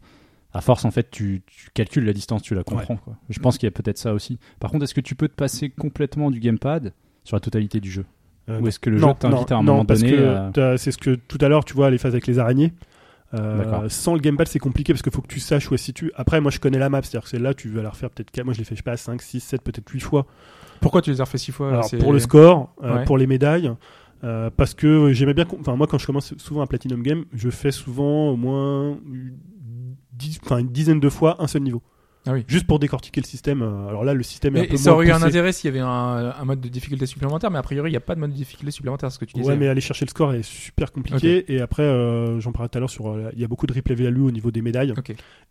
À 0.54 0.62
force, 0.62 0.86
en 0.86 0.92
fait, 0.92 1.12
tu, 1.12 1.42
tu 1.48 1.68
calcules 1.74 2.06
la 2.06 2.14
distance, 2.14 2.42
tu 2.42 2.56
la 2.56 2.64
comprends. 2.64 2.96
Quoi. 2.96 3.18
Je 3.30 3.40
pense 3.40 3.58
qu'il 3.58 3.68
y 3.68 3.70
a 3.70 3.72
peut-être 3.72 3.98
ça 3.98 4.14
aussi. 4.14 4.40
Par 4.62 4.72
contre, 4.72 4.86
est-ce 4.86 4.94
que 4.94 5.02
tu 5.02 5.14
peux 5.14 5.28
te 5.28 5.36
passer 5.36 5.70
complètement 5.70 6.32
du 6.32 6.40
gamepad 6.40 6.94
sur 7.26 7.36
la 7.36 7.42
totalité 7.42 7.82
du 7.82 7.92
jeu? 7.92 8.06
Euh, 8.50 8.60
Ou 8.60 8.68
est-ce 8.68 8.80
que 8.80 8.90
le 8.92 9.00
non, 9.00 9.10
jeu 9.10 9.14
t'invite 9.20 9.52
à 9.52 9.56
un 9.56 9.64
non, 9.64 9.72
moment 9.74 9.86
parce 9.86 10.02
donné 10.02 10.18
t'as- 10.54 10.78
c'est 10.78 10.92
ce 10.92 10.98
que 11.00 11.16
tout 11.16 11.40
à 11.42 11.48
l'heure 11.50 11.66
tu 11.66 11.74
vois 11.74 11.90
les 11.90 11.98
phases 11.98 12.14
avec 12.14 12.28
les 12.28 12.38
araignées. 12.40 12.74
Euh, 13.34 13.58
D'accord. 13.64 13.84
sans 13.90 14.14
le 14.14 14.20
gamepad 14.20 14.48
c'est 14.48 14.60
compliqué 14.60 14.94
parce 14.94 15.02
qu'il 15.02 15.12
faut 15.12 15.22
que 15.22 15.28
tu 15.28 15.40
saches 15.40 15.70
où 15.72 15.74
elle 15.74 15.80
se 15.80 15.86
situe. 15.86 16.12
Après 16.16 16.40
moi 16.40 16.52
je 16.52 16.60
connais 16.60 16.78
la 16.78 16.90
map, 16.90 17.02
c'est-à-dire 17.02 17.24
que 17.24 17.30
celle-là 17.30 17.54
tu 17.56 17.70
vas 17.70 17.82
la 17.82 17.90
refaire 17.90 18.12
peut-être 18.12 18.30
quatre- 18.30 18.46
moi 18.46 18.54
je 18.54 18.60
l'ai 18.60 18.64
fait 18.66 18.76
je 18.76 18.80
sais 18.80 18.84
pas 18.84 18.96
5, 18.98 19.22
6, 19.22 19.40
7, 19.40 19.62
peut-être 19.64 19.90
8 19.90 20.00
fois. 20.02 20.26
Pourquoi 20.80 21.02
tu 21.02 21.10
les 21.10 21.22
as 21.22 21.24
refait 21.24 21.40
six 21.40 21.52
fois 21.52 21.70
Alors 21.70 21.90
pour 22.00 22.14
le 22.14 22.20
score, 22.20 22.70
euh, 22.84 22.98
Ouais. 22.98 23.04
pour 23.06 23.18
les 23.18 23.26
médailles, 23.26 23.72
euh, 24.24 24.50
parce 24.56 24.74
que 24.76 25.12
j'aimais 25.14 25.34
bien, 25.34 25.46
enfin 25.60 25.76
moi 25.76 25.88
quand 25.88 25.98
je 25.98 26.06
commence 26.06 26.36
souvent 26.38 26.62
un 26.62 26.68
Platinum 26.68 27.02
Game, 27.02 27.26
je 27.34 27.50
fais 27.50 27.72
souvent 27.72 28.30
au 28.30 28.36
moins 28.36 28.92
une 29.12 29.34
dix- 30.14 30.40
enfin, 30.46 30.60
une 30.60 30.68
dizaine 30.70 31.00
de 31.00 31.10
fois 31.10 31.36
un 31.42 31.48
seul 31.48 31.64
niveau. 31.64 31.82
Ah 32.28 32.34
oui. 32.34 32.44
Juste 32.48 32.66
pour 32.66 32.80
décortiquer 32.80 33.22
le 33.22 33.26
système. 33.26 33.62
euh, 33.62 33.88
Alors 33.90 34.04
là, 34.04 34.14
le 34.14 34.24
système 34.24 34.56
est 34.58 34.62
un 34.62 34.66
peu 34.66 34.78
ça 34.78 34.94
aurait 34.94 35.08
eu 35.08 35.12
un 35.12 35.22
intérêt 35.22 35.52
s'il 35.52 35.68
y 35.70 35.74
avait 35.74 35.80
un, 35.86 36.34
un 36.40 36.46
mode 36.46 36.60
de 36.60 36.68
difficulté 36.70 37.06
supplémentaire, 37.06 37.52
mais 37.52 37.60
a 37.60 37.62
priori, 37.64 37.90
il 37.90 37.94
n'y 37.94 37.98
a 37.98 38.02
pas 38.02 38.16
de 38.16 38.20
mode 38.20 38.32
de 38.32 38.36
difficulté 38.36 38.72
supplémentaire, 38.72 39.12
ce 39.12 39.20
que 39.20 39.26
tu 39.26 39.34
disais. 39.36 39.48
Ouais, 39.48 39.56
mais 39.56 39.68
aller 39.68 39.82
chercher 39.82 40.06
le 40.06 40.10
score 40.10 40.34
est 40.34 40.44
super 40.44 40.92
compliqué. 40.92 41.46
Et 41.54 41.62
après, 41.62 41.84
euh, 41.84 42.40
j'en 42.40 42.52
parlais 42.52 42.70
tout 42.70 42.78
à 42.78 42.82
l'heure 42.82 42.90
sur, 42.90 43.10
euh, 43.10 43.30
il 43.34 43.42
y 43.42 43.44
a 43.44 43.48
beaucoup 43.48 43.68
de 43.68 43.74
replay 43.74 43.96
value 43.96 44.22
au 44.22 44.32
niveau 44.32 44.50
des 44.52 44.62
médailles. 44.62 44.94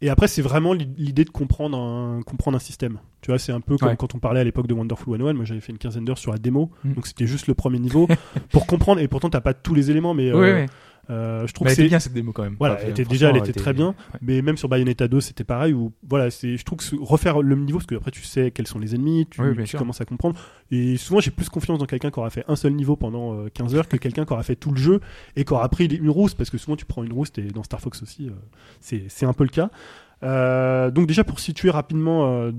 Et 0.00 0.10
après, 0.10 0.26
c'est 0.28 0.42
vraiment 0.42 0.72
l'i- 0.72 0.88
l'idée 0.98 1.24
de 1.24 1.30
comprendre 1.30 1.78
un, 1.78 2.22
comprendre 2.22 2.56
un 2.56 2.60
système. 2.60 2.98
Tu 3.20 3.30
vois, 3.30 3.38
c'est 3.38 3.52
un 3.52 3.60
peu 3.60 3.76
comme 3.78 3.88
Ouais. 3.90 3.96
quand 3.96 4.14
on 4.14 4.18
parlait 4.18 4.40
à 4.40 4.44
l'époque 4.44 4.66
de 4.66 4.74
Wonderful 4.74 5.16
101. 5.18 5.32
Moi, 5.32 5.44
j'avais 5.44 5.60
fait 5.60 5.72
une 5.72 5.78
quinzaine 5.78 6.04
d'heures 6.04 6.18
sur 6.18 6.32
la 6.32 6.38
démo. 6.38 6.70
Mm. 6.84 6.92
Donc, 6.94 7.06
c'était 7.06 7.26
juste 7.26 7.46
le 7.46 7.54
premier 7.54 7.78
niveau 7.78 8.06
pour 8.50 8.66
comprendre. 8.66 9.00
Et 9.00 9.08
pourtant, 9.08 9.30
t'as 9.30 9.40
pas 9.40 9.54
tous 9.54 9.74
les 9.74 9.90
éléments, 9.90 10.12
mais 10.12 10.30
euh, 10.30 10.62
oui. 10.64 10.66
Euh, 11.10 11.46
je 11.46 11.52
trouve 11.52 11.66
Mais 11.66 11.72
que 11.72 11.76
c'est 11.82 11.88
bien 11.88 11.98
cette 12.00 12.12
démo 12.12 12.32
quand 12.32 12.42
même. 12.42 12.56
Voilà, 12.58 12.80
elle 12.82 12.90
était- 12.90 13.04
déjà, 13.04 13.30
elle 13.30 13.36
était 13.36 13.52
très 13.52 13.72
bien. 13.72 13.88
ouais. 13.88 14.18
Mais 14.22 14.42
même 14.42 14.56
sur 14.56 14.68
Bayonetta 14.68 15.08
2, 15.08 15.20
c'était 15.20 15.44
pareil. 15.44 15.72
Où, 15.72 15.92
voilà, 16.08 16.30
c'est, 16.30 16.56
je 16.56 16.64
trouve 16.64 16.78
que 16.78 16.96
refaire 17.02 17.42
le 17.42 17.56
niveau, 17.56 17.78
parce 17.78 17.86
que 17.86 17.94
après, 17.94 18.10
tu 18.10 18.22
sais 18.22 18.50
quels 18.50 18.66
sont 18.66 18.78
les 18.78 18.94
ennemis, 18.94 19.26
tu, 19.30 19.40
Oui, 19.42 19.70
commences 19.76 20.00
à 20.00 20.04
comprendre. 20.04 20.38
Et 20.70 20.96
souvent, 20.96 21.20
j'ai 21.20 21.30
plus 21.30 21.48
confiance 21.48 21.78
dans 21.78 21.86
quelqu'un 21.86 22.10
qui 22.10 22.18
aura 22.18 22.30
fait 22.30 22.44
un 22.48 22.56
seul 22.56 22.72
niveau 22.74 22.96
pendant 22.96 23.34
euh, 23.34 23.48
15 23.52 23.74
heures 23.74 23.88
que 23.88 23.96
quelqu'un 23.96 24.24
qui 24.24 24.32
aura 24.32 24.42
fait 24.42 24.56
tout 24.56 24.70
le 24.70 24.78
jeu 24.78 25.00
et 25.36 25.44
qui 25.44 25.52
aura 25.52 25.68
pris 25.68 25.86
une 25.86 26.10
rousse, 26.10 26.34
parce 26.34 26.50
que 26.50 26.58
souvent, 26.58 26.76
tu 26.76 26.84
prends 26.84 27.04
une 27.04 27.12
rousse, 27.12 27.30
et 27.38 27.42
dans 27.42 27.62
Star 27.62 27.80
Fox 27.80 28.02
aussi, 28.02 28.28
euh, 28.28 28.32
c'est, 28.80 29.04
c'est 29.08 29.26
un 29.26 29.32
peu 29.32 29.44
le 29.44 29.50
cas. 29.50 29.70
Euh, 30.22 30.90
donc 30.90 31.06
déjà 31.06 31.22
pour 31.22 31.38
situer 31.38 31.68
rapidement 31.70 32.32
euh, 32.32 32.52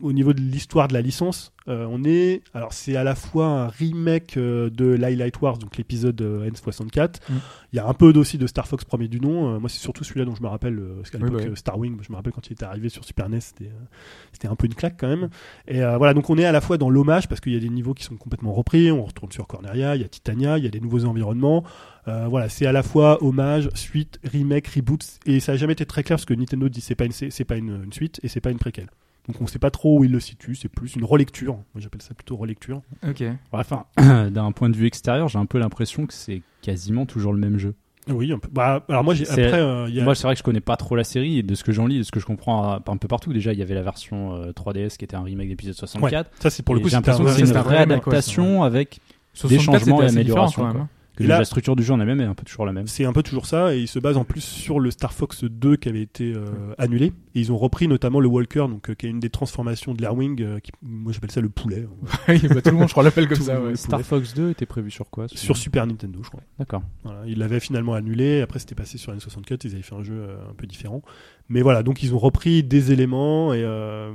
au 0.00 0.12
niveau 0.12 0.32
de 0.32 0.40
l'histoire 0.40 0.88
de 0.88 0.94
la 0.94 1.00
licence, 1.00 1.52
euh, 1.68 1.86
on 1.90 2.02
est 2.04 2.42
alors 2.54 2.72
c'est 2.72 2.96
à 2.96 3.04
la 3.04 3.14
fois 3.14 3.46
un 3.46 3.68
remake 3.68 4.36
euh, 4.36 4.70
de 4.70 4.86
Light 4.86 5.40
Wars 5.40 5.58
donc 5.58 5.76
l'épisode 5.76 6.20
euh, 6.22 6.48
N64. 6.50 7.16
Mm. 7.28 7.34
Il 7.72 7.76
y 7.76 7.78
a 7.78 7.86
un 7.86 7.92
peu 7.92 8.10
aussi 8.16 8.38
de 8.38 8.46
Star 8.46 8.66
Fox 8.66 8.84
premier 8.84 9.08
du 9.08 9.20
nom. 9.20 9.60
Moi 9.60 9.68
c'est 9.68 9.80
surtout 9.80 10.04
celui-là 10.04 10.24
dont 10.24 10.34
je 10.34 10.42
me 10.42 10.48
rappelle 10.48 10.80
parce 10.96 11.10
qu'à 11.10 11.18
Oui, 11.18 11.24
l'époque 11.24 11.46
oui. 11.50 11.56
Star 11.56 11.78
Wing, 11.78 11.98
je 12.00 12.10
me 12.10 12.16
rappelle 12.16 12.32
quand 12.32 12.46
il 12.46 12.54
était 12.54 12.64
arrivé 12.64 12.88
sur 12.88 13.04
Super 13.04 13.28
NES, 13.28 13.40
c'était 13.40 14.48
un 14.48 14.56
peu 14.56 14.66
une 14.66 14.74
claque 14.74 14.96
quand 14.98 15.08
même. 15.08 15.28
Et 15.66 15.80
voilà 15.80 16.14
donc 16.14 16.30
on 16.30 16.38
est 16.38 16.46
à 16.46 16.52
la 16.52 16.60
fois 16.60 16.78
dans 16.78 16.90
l'hommage 16.90 17.28
parce 17.28 17.40
qu'il 17.40 17.52
y 17.52 17.56
a 17.56 17.60
des 17.60 17.68
niveaux 17.68 17.94
qui 17.94 18.04
sont 18.04 18.16
complètement 18.16 18.52
repris. 18.52 18.90
On 18.90 19.04
retourne 19.04 19.32
sur 19.32 19.46
Corneria, 19.46 19.96
il 19.96 20.02
y 20.02 20.04
a 20.04 20.08
Titania, 20.08 20.58
il 20.58 20.64
y 20.64 20.66
a 20.66 20.70
des 20.70 20.80
nouveaux 20.80 21.04
environnements. 21.04 21.64
Euh, 22.08 22.26
voilà, 22.28 22.48
c'est 22.48 22.64
à 22.64 22.72
la 22.72 22.82
fois 22.82 23.22
hommage, 23.22 23.68
suite, 23.74 24.18
remake, 24.24 24.68
reboot, 24.68 25.04
et 25.26 25.40
ça 25.40 25.52
a 25.52 25.56
jamais 25.56 25.74
été 25.74 25.84
très 25.84 26.02
clair 26.02 26.16
parce 26.16 26.24
que 26.24 26.32
Nintendo 26.32 26.68
dit 26.68 26.80
c'est 26.80 26.94
pas 26.94 27.04
une 27.04 27.12
c'est 27.12 27.44
pas 27.44 27.56
une, 27.56 27.84
une 27.84 27.92
suite 27.92 28.18
et 28.22 28.28
c'est 28.28 28.40
pas 28.40 28.50
une 28.50 28.58
préquelle. 28.58 28.88
Donc 29.28 29.40
on 29.42 29.46
sait 29.46 29.58
pas 29.58 29.70
trop 29.70 29.98
où 29.98 30.04
il 30.04 30.10
le 30.10 30.20
situe, 30.20 30.54
c'est 30.54 30.68
plus 30.70 30.96
une 30.96 31.04
relecture. 31.04 31.54
Moi 31.74 31.80
j'appelle 31.80 32.02
ça 32.02 32.14
plutôt 32.14 32.36
relecture. 32.36 32.80
Ok. 33.06 33.22
Enfin, 33.52 33.84
d'un 34.30 34.52
point 34.52 34.70
de 34.70 34.76
vue 34.76 34.86
extérieur, 34.86 35.28
j'ai 35.28 35.38
un 35.38 35.46
peu 35.46 35.58
l'impression 35.58 36.06
que 36.06 36.14
c'est 36.14 36.42
quasiment 36.62 37.04
toujours 37.06 37.32
le 37.32 37.38
même 37.38 37.58
jeu. 37.58 37.74
Oui, 38.10 38.32
un 38.32 38.38
peu. 38.38 38.48
Bah, 38.50 38.82
alors 38.88 39.04
moi 39.04 39.12
j'ai 39.12 39.26
C'est- 39.26 39.44
après 39.44 39.60
euh, 39.60 39.86
il 39.88 39.94
y 39.94 40.00
a 40.00 40.04
Moi, 40.04 40.14
c'est 40.14 40.22
vrai 40.22 40.32
que 40.34 40.38
je 40.38 40.42
connais 40.42 40.62
pas 40.62 40.76
trop 40.78 40.96
la 40.96 41.04
série 41.04 41.38
et 41.40 41.42
de 41.42 41.54
ce 41.54 41.62
que 41.62 41.72
j'en 41.72 41.86
lis, 41.86 41.98
de 41.98 42.02
ce 42.04 42.10
que 42.10 42.20
je 42.20 42.24
comprends 42.24 42.72
euh, 42.72 42.78
un 42.86 42.96
peu 42.96 43.06
partout. 43.06 43.34
Déjà, 43.34 43.52
il 43.52 43.58
y 43.58 43.62
avait 43.62 43.74
la 43.74 43.82
version 43.82 44.34
euh, 44.34 44.52
3DS 44.52 44.96
qui 44.96 45.04
était 45.04 45.14
un 45.16 45.22
remake 45.22 45.48
d'épisode 45.48 45.74
64. 45.74 46.30
ça 46.40 46.48
c'est 46.48 46.62
pour 46.62 46.74
le 46.74 46.80
coup 46.80 46.88
j'ai 46.88 46.96
l'impression 46.96 47.22
que 47.24 47.30
c'est 47.32 47.42
une 47.42 47.50
ouais, 47.52 47.60
réadaptation 47.60 48.62
avec 48.62 49.00
64, 49.34 49.62
changements 49.80 50.02
et 50.02 50.06
améliorations, 50.06 50.62
quand 50.62 50.66
même. 50.68 50.76
quoi. 50.76 50.82
hein. 50.84 50.88
que 51.16 51.24
là- 51.24 51.38
la 51.38 51.44
structure 51.44 51.76
du 51.76 51.82
jeu 51.82 51.92
en 51.92 52.00
elle-même 52.00 52.20
est 52.22 52.24
un 52.24 52.34
peu 52.34 52.44
toujours 52.44 52.64
la 52.64 52.72
même. 52.72 52.86
C'est 52.86 53.04
un 53.04 53.12
peu 53.12 53.22
toujours 53.22 53.44
ça, 53.44 53.74
et 53.74 53.80
il 53.80 53.88
se 53.88 53.98
base 53.98 54.16
en 54.16 54.24
plus 54.24 54.40
sur 54.40 54.80
le 54.80 54.90
Star 54.90 55.12
Fox 55.12 55.44
2 55.44 55.76
qui 55.76 55.88
avait 55.90 56.00
été 56.00 56.32
euh, 56.32 56.46
annulé. 56.78 57.12
Et 57.38 57.40
ils 57.40 57.52
ont 57.52 57.56
repris 57.56 57.86
notamment 57.86 58.18
le 58.18 58.26
Walker, 58.26 58.66
donc 58.68 58.90
euh, 58.90 58.94
qui 58.94 59.06
est 59.06 59.10
une 59.10 59.20
des 59.20 59.30
transformations 59.30 59.94
de 59.94 60.02
l'Airwing. 60.02 60.42
euh, 60.42 60.58
qui- 60.58 60.72
moi 60.82 61.12
j'appelle 61.12 61.30
ça 61.30 61.40
le 61.40 61.48
poulet. 61.48 61.86
Bah, 62.26 62.60
tout 62.62 62.70
le 62.70 62.76
monde, 62.76 62.88
je 62.88 62.92
crois, 62.92 63.04
l'appelle 63.04 63.28
comme 63.28 63.40
ça. 63.40 63.60
ouais. 63.60 63.76
Star 63.76 64.00
Fox 64.02 64.34
2 64.34 64.50
était 64.50 64.66
prévu 64.66 64.90
sur 64.90 65.08
quoi 65.10 65.28
Sur 65.28 65.56
Super 65.56 65.86
Nintendo, 65.86 66.18
je 66.22 66.28
crois. 66.28 66.42
D'accord. 66.58 66.82
Voilà, 67.04 67.20
ils 67.26 67.38
l'avaient 67.38 67.60
finalement 67.60 67.94
annulé. 67.94 68.40
Après, 68.40 68.58
c'était 68.58 68.74
passé 68.74 68.98
sur 68.98 69.12
N64. 69.14 69.60
Ils 69.64 69.74
avaient 69.74 69.82
fait 69.82 69.94
un 69.94 70.02
jeu 70.02 70.14
euh, 70.18 70.36
un 70.50 70.54
peu 70.54 70.66
différent. 70.66 71.02
Mais 71.48 71.62
voilà, 71.62 71.82
donc 71.82 72.02
ils 72.02 72.14
ont 72.14 72.18
repris 72.18 72.62
des 72.62 72.92
éléments 72.92 73.54
et 73.54 73.62
euh, 73.62 74.10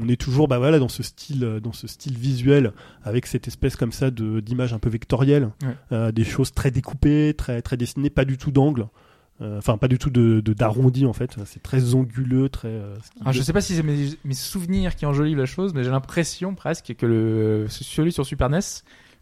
on 0.00 0.08
est 0.08 0.20
toujours, 0.20 0.46
bah 0.46 0.58
voilà, 0.58 0.78
dans 0.78 0.88
ce 0.88 1.02
style, 1.02 1.58
dans 1.62 1.72
ce 1.72 1.86
style 1.88 2.16
visuel 2.16 2.72
avec 3.02 3.26
cette 3.26 3.48
espèce 3.48 3.74
comme 3.76 3.90
ça 3.92 4.10
de 4.12 4.38
d'image 4.40 4.72
un 4.72 4.78
peu 4.78 4.88
vectorielle, 4.88 5.50
Ouais. 5.64 5.74
euh, 5.92 6.12
des 6.12 6.24
choses 6.24 6.52
très 6.52 6.70
découpées, 6.70 7.34
très 7.36 7.62
très 7.62 7.76
dessinées, 7.76 8.10
pas 8.10 8.24
du 8.24 8.36
tout 8.38 8.50
d'angle. 8.52 8.86
Euh, 9.40 9.58
Enfin, 9.58 9.78
pas 9.78 9.86
du 9.88 9.98
tout 9.98 10.10
de 10.10 10.40
de- 10.40 10.52
d'arrondi 10.52 11.06
en 11.06 11.12
fait. 11.12 11.36
C'est 11.44 11.62
très 11.62 11.94
anguleux, 11.94 12.48
très. 12.48 12.68
euh, 12.68 12.96
Alors, 13.20 13.32
je 13.32 13.40
sais 13.42 13.52
pas 13.52 13.60
si 13.60 13.74
c'est 13.74 13.82
mes, 13.84 14.08
mes 14.24 14.34
souvenirs 14.34 14.96
qui 14.96 15.06
enjolivent 15.06 15.38
la 15.38 15.46
chose, 15.46 15.74
mais 15.74 15.84
j'ai 15.84 15.90
l'impression 15.90 16.54
presque 16.54 16.94
que 16.96 17.06
le 17.06 17.66
celui 17.68 18.10
sur 18.12 18.26
Super 18.26 18.48
NES, 18.50 18.58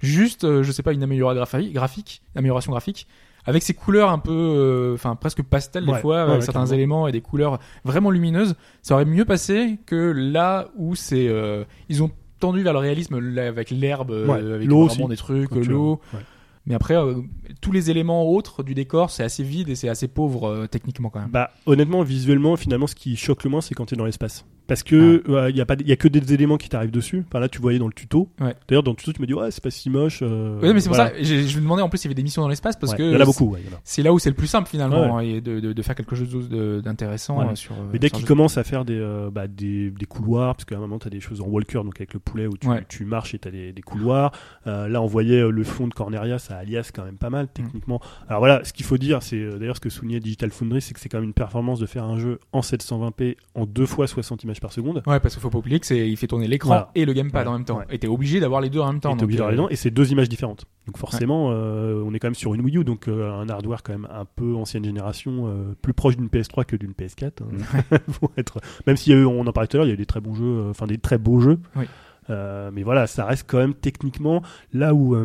juste, 0.00 0.44
euh, 0.44 0.62
je 0.62 0.72
sais 0.72 0.82
pas, 0.82 0.92
une 0.94 1.02
amélioration 1.02 1.42
graphi- 1.42 1.72
graphique, 1.72 2.22
une 2.34 2.38
amélioration 2.38 2.72
graphique, 2.72 3.06
avec 3.44 3.62
ces 3.62 3.74
couleurs 3.74 4.10
un 4.10 4.18
peu, 4.18 4.32
euh, 4.32 4.94
enfin 4.94 5.16
presque 5.16 5.42
pastel 5.42 5.84
des 5.84 5.92
Ouais, 5.92 6.00
fois, 6.00 6.16
ouais, 6.16 6.20
avec 6.22 6.40
ouais, 6.40 6.44
certains 6.44 6.66
éléments 6.66 7.06
et 7.08 7.12
des 7.12 7.20
couleurs 7.20 7.58
vraiment 7.84 8.10
lumineuses, 8.10 8.54
ça 8.82 8.94
aurait 8.94 9.04
mieux 9.04 9.24
passé 9.26 9.78
que 9.86 10.12
là 10.16 10.68
où 10.76 10.94
c'est, 10.94 11.28
euh, 11.28 11.64
ils 11.90 12.02
ont 12.02 12.10
tendu 12.40 12.62
vers 12.62 12.72
le 12.72 12.78
réalisme 12.80 13.14
avec 13.38 13.70
l'herbe, 13.70 14.10
euh, 14.10 14.54
avec 14.56 14.66
l'eau 14.68 14.86
vraiment 14.86 15.08
des 15.08 15.16
trucs, 15.16 15.50
l'eau. 15.54 16.00
Mais 16.66 16.74
après, 16.74 16.96
euh, 16.96 17.22
tous 17.60 17.70
les 17.72 17.90
éléments 17.90 18.28
autres 18.28 18.62
du 18.62 18.74
décor, 18.74 19.10
c'est 19.10 19.22
assez 19.22 19.44
vide 19.44 19.68
et 19.68 19.76
c'est 19.76 19.88
assez 19.88 20.08
pauvre 20.08 20.48
euh, 20.48 20.66
techniquement 20.66 21.10
quand 21.10 21.20
même. 21.20 21.30
Bah, 21.30 21.52
honnêtement, 21.64 22.02
visuellement, 22.02 22.56
finalement, 22.56 22.88
ce 22.88 22.94
qui 22.94 23.16
choque 23.16 23.44
le 23.44 23.50
moins, 23.50 23.60
c'est 23.60 23.74
quand 23.74 23.86
tu 23.86 23.94
es 23.94 23.96
dans 23.96 24.04
l'espace. 24.04 24.44
Parce 24.66 24.82
que 24.82 25.22
il 25.50 25.56
y 25.56 25.60
a 25.60 25.66
pas, 25.66 25.74
il 25.78 25.86
y 25.88 25.92
a 25.92 25.96
que 25.96 26.08
des 26.08 26.32
éléments 26.34 26.56
qui 26.56 26.68
t'arrivent 26.68 26.90
dessus. 26.90 27.24
Enfin 27.28 27.38
là, 27.40 27.48
tu 27.48 27.60
voyais 27.60 27.78
dans 27.78 27.86
le 27.86 27.92
tuto. 27.92 28.28
Ouais. 28.40 28.54
D'ailleurs, 28.68 28.82
dans 28.82 28.90
le 28.92 28.96
tuto, 28.96 29.12
tu 29.12 29.20
me 29.22 29.26
dis 29.26 29.34
ouais, 29.34 29.50
c'est 29.50 29.62
pas 29.62 29.70
si 29.70 29.90
moche. 29.90 30.20
euh, 30.22 30.58
Oui, 30.62 30.72
mais 30.74 30.80
c'est 30.80 30.88
pour 30.88 30.96
ça, 30.96 31.12
j'ai- 31.20 31.46
je 31.46 31.56
me 31.58 31.62
demandais 31.62 31.82
en 31.82 31.88
plus 31.88 31.98
s'il 31.98 32.06
y 32.06 32.10
avait 32.10 32.14
des 32.16 32.22
missions 32.22 32.42
dans 32.42 32.48
l'espace 32.48 32.76
parce 32.76 32.92
Ouais, 32.92 32.98
que 32.98 33.02
il 33.04 33.12
y 33.12 33.16
en 33.16 33.20
a 33.20 33.24
beaucoup. 33.24 33.50
ouais, 33.52 33.60
a. 33.72 33.78
c'est 33.84 34.02
là 34.02 34.12
où 34.12 34.18
c'est 34.18 34.30
le 34.30 34.34
plus 34.36 34.46
simple 34.48 34.68
finalement 34.68 35.20
et 35.20 35.40
de, 35.40 35.60
de, 35.60 35.72
de 35.72 35.82
faire 35.82 35.94
quelque 35.94 36.16
chose 36.16 36.48
d'intéressant 36.82 37.40
euh, 37.40 37.54
sur. 37.54 37.74
euh, 37.74 37.90
Mais 37.92 37.98
dès 37.98 38.08
le- 38.08 38.26
commencent 38.26 38.58
à 38.58 38.64
faire 38.64 38.84
des, 38.84 38.98
euh, 38.98 39.30
bah, 39.30 39.46
des, 39.46 39.90
des 39.90 40.06
couloirs, 40.06 40.54
parce 40.56 40.64
qu'à 40.64 40.76
un 40.76 40.80
moment, 40.80 40.98
tu 40.98 41.06
as 41.06 41.10
des 41.10 41.20
choses 41.20 41.40
en 41.40 41.46
walker, 41.46 41.82
donc 41.84 41.96
avec 41.96 42.12
le 42.14 42.20
poulet, 42.20 42.46
où 42.46 42.54
tu, 42.88 43.04
marches 43.04 43.34
et 43.34 43.38
tu 43.38 43.48
as 43.48 43.50
des, 43.50 43.72
des 43.72 43.82
couloirs. 43.82 44.32
Là, 44.66 45.00
on 45.00 45.06
voyait 45.06 45.48
le 45.48 45.64
fond 45.64 45.86
de 45.88 45.94
Corneria, 45.94 46.38
ça 46.38 46.56
alias 46.56 46.90
quand 46.94 47.04
même 47.04 47.16
pas 47.18 47.28
Mm. 47.28 47.32
mal, 47.32 47.48
techniquement. 47.52 48.00
Alors 48.28 48.40
voilà, 48.40 48.64
ce 48.64 48.72
qu'il 48.72 48.84
faut 48.86 48.98
dire, 48.98 49.22
c'est 49.22 49.58
d'ailleurs 49.58 49.76
ce 49.76 49.80
que 49.80 49.90
soulignait 49.90 50.20
Digital 50.20 50.50
Foundry, 50.50 50.80
c'est 50.80 50.94
que 50.94 51.00
c'est 51.00 51.08
quand 51.08 51.18
même 51.18 51.26
une 51.28 51.32
performance 51.34 51.78
de 51.80 51.86
faire 51.86 52.04
un 52.04 52.18
jeu 52.18 52.38
en 52.52 52.60
720p 52.62 53.36
en 53.54 53.66
deux 53.66 53.86
fois 53.86 54.06
60 54.06 54.44
images 54.56 54.60
par 54.60 54.72
seconde. 54.72 55.02
Ouais, 55.06 55.20
parce 55.20 55.34
qu'il 55.34 55.42
faut 55.42 55.50
pas 55.50 55.58
oublier 55.58 55.78
que 55.80 55.86
c'est 55.86 56.08
il 56.08 56.16
fait 56.16 56.26
tourner 56.26 56.48
l'écran 56.48 56.68
Voilà. 56.68 56.90
et 56.94 57.04
le 57.04 57.12
gamepad 57.12 57.46
Ouais, 57.46 57.52
en 57.52 57.56
même 57.58 57.64
temps. 57.64 57.78
ouais. 57.78 57.84
Et 57.90 57.98
t'es 57.98 58.08
obligé 58.08 58.40
d'avoir 58.40 58.60
les 58.60 58.70
deux 58.70 58.80
en 58.80 58.92
même 58.92 59.00
temps. 59.00 59.14
Et 59.14 59.18
t'es 59.18 59.24
obligé 59.24 59.38
d'avoir 59.38 59.50
euh, 59.52 59.56
les 59.56 59.62
dents, 59.62 59.68
et 59.68 59.76
c'est 59.76 59.90
deux 59.90 60.10
images 60.12 60.28
différentes. 60.28 60.64
Donc 60.86 60.98
forcément, 60.98 61.48
euh, 61.50 62.02
on 62.06 62.14
est 62.14 62.18
quand 62.18 62.28
même 62.28 62.34
sur 62.34 62.54
une 62.54 62.60
Wii 62.62 62.78
U, 62.78 62.84
donc 62.84 63.08
euh, 63.08 63.32
un 63.32 63.48
hardware 63.48 63.82
quand 63.82 63.92
même 63.92 64.08
un 64.10 64.24
peu 64.24 64.54
ancienne 64.54 64.84
génération, 64.84 65.46
euh, 65.48 65.74
plus 65.82 65.92
proche 65.94 66.16
d'une 66.16 66.28
PS3 66.28 66.64
que 66.64 66.76
d'une 66.76 66.92
PS4. 66.92 67.30
hein. 67.42 67.98
Faut 68.10 68.30
être... 68.36 68.60
Même 68.86 68.96
s'il 68.96 69.12
y 69.12 69.16
a 69.16 69.18
eu, 69.20 69.24
on 69.24 69.46
en 69.46 69.52
parlait 69.52 69.66
tout 69.68 69.76
à 69.76 69.78
l'heure, 69.78 69.86
il 69.86 69.90
y 69.90 69.92
a 69.92 69.94
eu 69.94 69.98
des 69.98 70.06
très 70.06 70.20
bons 70.20 70.34
jeux, 70.34 70.66
enfin 70.70 70.86
des 70.86 70.98
très 70.98 71.18
beaux 71.18 71.40
jeux. 71.40 71.58
Oui. 71.76 71.84
Mais 72.28 72.82
voilà, 72.82 73.06
ça 73.06 73.24
reste 73.24 73.44
quand 73.48 73.58
même 73.58 73.74
techniquement 73.74 74.42
là 74.72 74.94
où. 74.94 75.16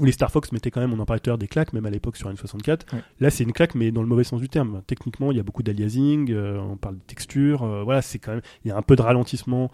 Où 0.00 0.04
les 0.04 0.12
Star 0.12 0.30
Fox 0.30 0.50
mettaient 0.52 0.70
quand 0.70 0.80
même, 0.80 0.92
on 0.92 0.98
en 0.98 1.06
parlait 1.06 1.20
tout 1.20 1.30
à 1.30 1.32
l'heure, 1.32 1.38
des 1.38 1.46
claques, 1.48 1.72
même 1.72 1.86
à 1.86 1.90
l'époque 1.90 2.16
sur 2.16 2.28
N64. 2.30 2.92
Ouais. 2.92 2.98
Là, 3.20 3.30
c'est 3.30 3.44
une 3.44 3.52
claque, 3.52 3.74
mais 3.74 3.90
dans 3.92 4.02
le 4.02 4.08
mauvais 4.08 4.24
sens 4.24 4.40
du 4.40 4.48
terme. 4.48 4.82
Techniquement, 4.86 5.30
il 5.30 5.36
y 5.36 5.40
a 5.40 5.44
beaucoup 5.44 5.62
d'aliasing, 5.62 6.30
euh, 6.32 6.58
on 6.58 6.76
parle 6.76 6.96
de 6.96 7.00
texture, 7.06 7.62
euh, 7.62 7.82
voilà, 7.84 8.02
c'est 8.02 8.18
quand 8.18 8.32
même, 8.32 8.42
il 8.64 8.68
y 8.68 8.70
a 8.72 8.76
un 8.76 8.82
peu 8.82 8.96
de 8.96 9.02
ralentissement, 9.02 9.70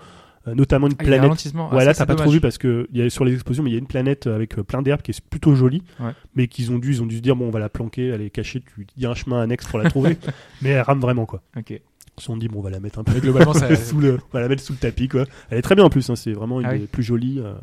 euh, 0.48 0.54
notamment 0.54 0.87
une 0.87 0.94
Ah, 0.98 1.02
planète 1.02 1.20
ralentissement. 1.20 1.68
Ah, 1.70 1.74
Ouais, 1.74 1.80
ça, 1.80 1.87
là, 1.87 1.94
c'est 1.94 1.98
t'as 1.98 2.06
pas 2.06 2.14
trop 2.14 2.30
vu 2.30 2.40
parce 2.40 2.56
que 2.59 2.88
il 2.92 2.98
y 2.98 3.02
a 3.02 3.11
sur 3.11 3.24
les 3.24 3.33
explosions, 3.35 3.62
mais 3.62 3.70
il 3.70 3.74
y 3.74 3.76
a 3.76 3.78
une 3.78 3.87
planète 3.87 4.26
avec 4.26 4.59
euh, 4.59 4.62
plein 4.62 4.83
d'herbes 4.83 5.02
qui 5.02 5.11
est 5.11 5.20
plutôt 5.20 5.54
jolie, 5.54 5.83
Ouais. 6.00 6.12
mais 6.35 6.48
qu'ils 6.48 6.70
ont 6.72 6.78
dû, 6.78 6.90
ils 6.92 7.02
ont 7.02 7.06
dû 7.06 7.16
se 7.16 7.22
dire 7.22 7.37
bon, 7.37 7.46
on 7.48 7.50
va 7.50 7.59
la 7.59 7.68
planquer, 7.68 8.09
elle 8.09 8.22
est 8.22 8.30
cachée, 8.30 8.61
tu- 8.61 8.87
il 8.96 9.02
y 9.02 9.06
a 9.06 9.11
un 9.11 9.14
chemin 9.14 9.40
annexe 9.42 9.66
pour 9.66 9.78
la 9.78 9.88
trouver, 9.90 10.16
mais 10.62 10.70
elle 10.70 10.80
rame 10.83 11.00
vraiment 11.00 11.26
quoi. 11.26 11.42
Ok. 11.59 11.80
Ils 12.18 12.20
se 12.20 12.27
sont 12.27 12.37
dit 12.37 12.49
bon, 12.49 12.59
on 12.59 12.62
va 12.62 12.70
la 12.70 12.81
mettre 12.81 12.99
un 12.99 13.05
peu 13.05 13.18
globalement, 13.20 13.55
ça. 13.55 13.75
sous 13.77 13.99
le, 14.01 14.14
on 14.14 14.33
va 14.35 14.40
la 14.40 14.49
mettre 14.49 14.62
sous 14.62 14.73
le 14.75 14.79
tapis 14.79 15.09
quoi. 15.09 15.25
Elle 15.49 15.59
est 15.59 15.62
très 15.62 15.75
bien 15.75 15.85
en 15.85 15.90
plus, 15.90 16.09
hein, 16.11 16.16
c'est 16.16 16.33
vraiment 16.33 16.61
une 16.61 16.66
Ah 16.66 16.77
des 16.77 16.87
plus 16.87 17.03
jolies. 17.03 17.40
euh, 17.40 17.55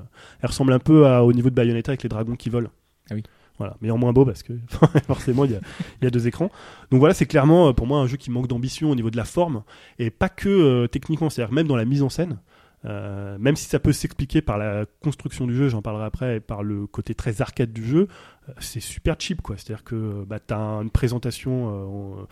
elle 0.41 0.47
ressemble 0.49 0.73
un 0.73 0.79
peu 0.79 1.05
à- 1.07 1.23
au 1.23 1.31
niveau 1.33 1.49
de 1.49 1.55
Bayonetta 1.55 1.91
avec 1.91 2.03
les 2.03 2.09
dragons 2.09 2.35
qui 2.35 2.49
volent. 2.49 2.69
Ah 3.11 3.15
oui. 3.15 3.23
Voilà, 3.59 3.75
mais 3.81 3.89
en 3.91 3.97
moins 3.97 4.13
beau 4.13 4.23
parce 4.25 4.43
que 4.43 4.53
forcément 5.07 5.43
il 5.45 5.51
y 5.51 5.55
a, 5.55 5.59
il 6.01 6.05
y 6.05 6.07
a 6.07 6.11
deux 6.11 6.27
écrans. 6.27 6.51
Donc 6.91 6.99
voilà, 6.99 7.13
c'est 7.15 7.25
clairement 7.25 7.69
euh, 7.69 7.73
pour 7.73 7.87
moi 7.87 7.99
un 7.99 8.07
jeu 8.07 8.17
qui 8.17 8.29
manque 8.31 8.47
d'ambition 8.47 8.91
au 8.91 8.95
niveau 8.95 9.09
de 9.09 9.17
la 9.17 9.25
forme 9.25 9.63
et 9.99 10.09
pas 10.11 10.29
que 10.29 10.47
euh, 10.49 10.87
techniquement, 10.87 11.29
c'est-à-dire 11.29 11.53
même 11.53 11.67
dans 11.67 11.75
la 11.75 11.85
mise 11.85 12.01
en 12.03 12.09
scène. 12.09 12.37
Euh, 12.85 13.37
même 13.39 13.55
si 13.55 13.65
ça 13.65 13.79
peut 13.79 13.91
s'expliquer 13.91 14.41
par 14.41 14.59
la 14.59 14.85
construction 15.01 15.47
du 15.47 15.55
jeu, 15.55 15.67
j'en 15.67 15.81
parlerai 15.81 16.05
après, 16.05 16.37
et 16.37 16.39
par 16.39 16.61
le 16.61 16.85
côté 16.85 17.15
très 17.15 17.41
arcade 17.41 17.73
du 17.73 17.83
jeu, 17.83 18.07
euh, 18.47 18.53
c'est 18.59 18.79
super 18.79 19.15
cheap 19.17 19.41
quoi. 19.41 19.55
C'est-à-dire 19.57 19.83
que 19.83 20.23
bah, 20.25 20.39
t'as 20.39 20.81
une 20.83 20.91
présentation, 20.91 21.69
euh, 21.69 21.85
en- 22.21 22.27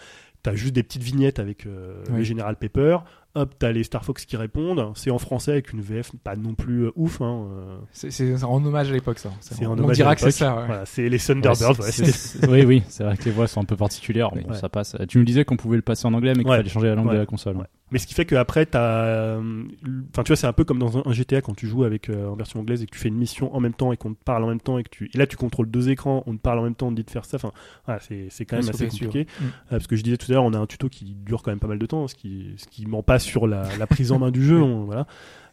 t'as 0.46 0.56
juste 0.56 0.74
des 0.74 0.84
petites 0.84 1.02
vignettes 1.04 1.40
avec 1.40 1.66
euh, 1.66 2.04
Oui. 2.12 2.20
les 2.20 2.24
General 2.26 2.56
Pepper, 2.56 2.98
hop, 3.34 3.54
t'as 3.58 3.72
les 3.72 3.84
Star 3.84 4.06
Fox 4.06 4.26
qui 4.26 4.38
répondent, 4.38 4.92
c'est 4.96 5.10
en 5.10 5.18
français 5.18 5.52
avec 5.54 5.74
une 5.74 5.82
VF 5.82 6.12
pas 6.24 6.36
non 6.36 6.54
plus 6.54 6.86
euh, 6.86 6.92
ouf. 6.96 7.20
Hein, 7.22 7.48
euh, 7.52 7.78
C'est 7.92 8.34
rend 8.44 8.64
hommage 8.64 8.90
à 8.92 8.94
l'époque, 8.94 9.18
ça. 9.20 9.30
En 9.30 9.66
on 9.66 9.80
hommage 9.80 9.96
dira 9.96 10.12
à 10.12 10.16
que 10.16 10.22
c'est 10.22 10.28
l'époque. 10.28 10.38
ça. 10.38 10.56
ouais. 10.56 10.66
Voilà, 10.68 10.86
c'est 10.86 11.10
les 11.10 11.18
Thunderbirds. 11.20 11.80
oui, 12.50 12.64
oui, 12.64 12.84
c'est 12.88 13.04
vrai 13.04 13.18
que 13.18 13.26
les 13.26 13.32
voix 13.32 13.48
sont 13.48 13.62
un 13.62 13.66
peu 13.66 13.76
particulières. 13.76 14.30
Bon, 14.32 14.52
Ouais. 14.52 14.58
ça 14.58 14.70
passe. 14.70 14.96
Tu 15.10 15.18
nous 15.18 15.26
disais 15.26 15.44
qu'on 15.46 15.58
pouvait 15.58 15.78
le 15.78 15.82
passer 15.82 16.06
en 16.06 16.14
anglais, 16.14 16.34
mais 16.36 16.44
qu'il 16.44 16.52
Ouais. 16.52 16.58
fallait 16.58 16.70
changer 16.70 16.88
la 16.88 16.96
langue 16.96 17.08
Ouais. 17.08 17.14
de 17.16 17.20
la 17.20 17.26
console. 17.26 17.58
Mais 17.92 18.00
ce 18.00 18.08
qui 18.08 18.16
fait 18.16 18.26
qu'après, 18.26 18.66
t'as. 18.66 19.04
euh, 19.06 19.64
Enfin, 20.10 20.24
tu 20.24 20.30
vois, 20.30 20.36
c'est 20.36 20.48
un 20.48 20.54
peu 20.54 20.64
comme 20.64 20.80
dans 20.80 20.98
un, 21.08 21.14
GTA 21.14 21.42
quand 21.42 21.54
tu 21.56 21.68
joues 21.68 21.84
avec 21.84 22.10
euh, 22.10 22.28
en 22.30 22.36
version 22.36 22.60
anglaise 22.62 22.82
et 22.82 22.88
que 22.88 22.92
tu 22.92 22.98
fais 23.00 23.10
une 23.10 23.16
mission 23.18 23.56
en 23.56 23.60
même 23.60 23.76
temps 23.76 23.92
et 23.94 23.98
qu'on 23.98 24.14
te 24.14 24.24
parle 24.24 24.44
en 24.44 24.48
même 24.48 24.60
temps 24.60 24.78
et 24.80 24.84
que 24.84 24.90
tu. 24.90 25.10
Et 25.14 25.18
là, 25.20 25.28
tu 25.28 25.38
contrôles 25.38 25.70
deux 25.70 25.90
écrans, 25.90 26.24
on 26.26 26.34
te 26.36 26.42
parle 26.42 26.60
en 26.60 26.64
même 26.64 26.74
temps, 26.76 26.88
on 26.88 26.92
te 26.92 26.96
dit 26.96 27.04
de 27.04 27.12
faire 27.12 27.26
ça. 27.26 27.38
Enfin, 27.38 27.52
voilà, 27.86 28.00
c'est 28.02 28.28
c'est 28.32 28.46
quand 28.46 28.58
même 28.58 28.68
assez 28.70 28.88
compliqué. 28.88 29.28
Mm. 29.40 29.44
Euh, 29.44 29.50
parce 29.70 29.86
que 29.88 29.96
je 29.96 30.02
disais 30.04 30.18
tout 30.18 30.26
à 30.32 30.34
l'heure, 30.34 30.44
on 30.44 30.54
a 30.54 30.58
un 30.58 30.66
tuto 30.66 30.90
qui 30.90 31.06
dure 31.14 31.44
quand 31.44 31.52
même 31.52 31.60
pas 31.60 31.68
mal 31.68 31.78
de 31.80 31.86
temps, 31.86 32.08
ce 32.08 32.16
qui, 32.16 32.56
ce 32.58 32.66
qui 32.68 32.88
ment 32.88 33.04
pas 33.04 33.20
sur 33.20 33.46
la, 33.46 33.64
la 33.78 33.86
prise 33.88 34.12
en 34.12 34.18
main 34.20 34.32
du 34.32 34.44
jeu. 34.44 34.60
on- 34.62 34.86
voilà. 34.86 35.06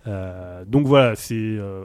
Euh, 0.07 0.65
donc 0.65 0.87
voilà, 0.87 1.15
c'est. 1.15 1.35
euh, 1.37 1.85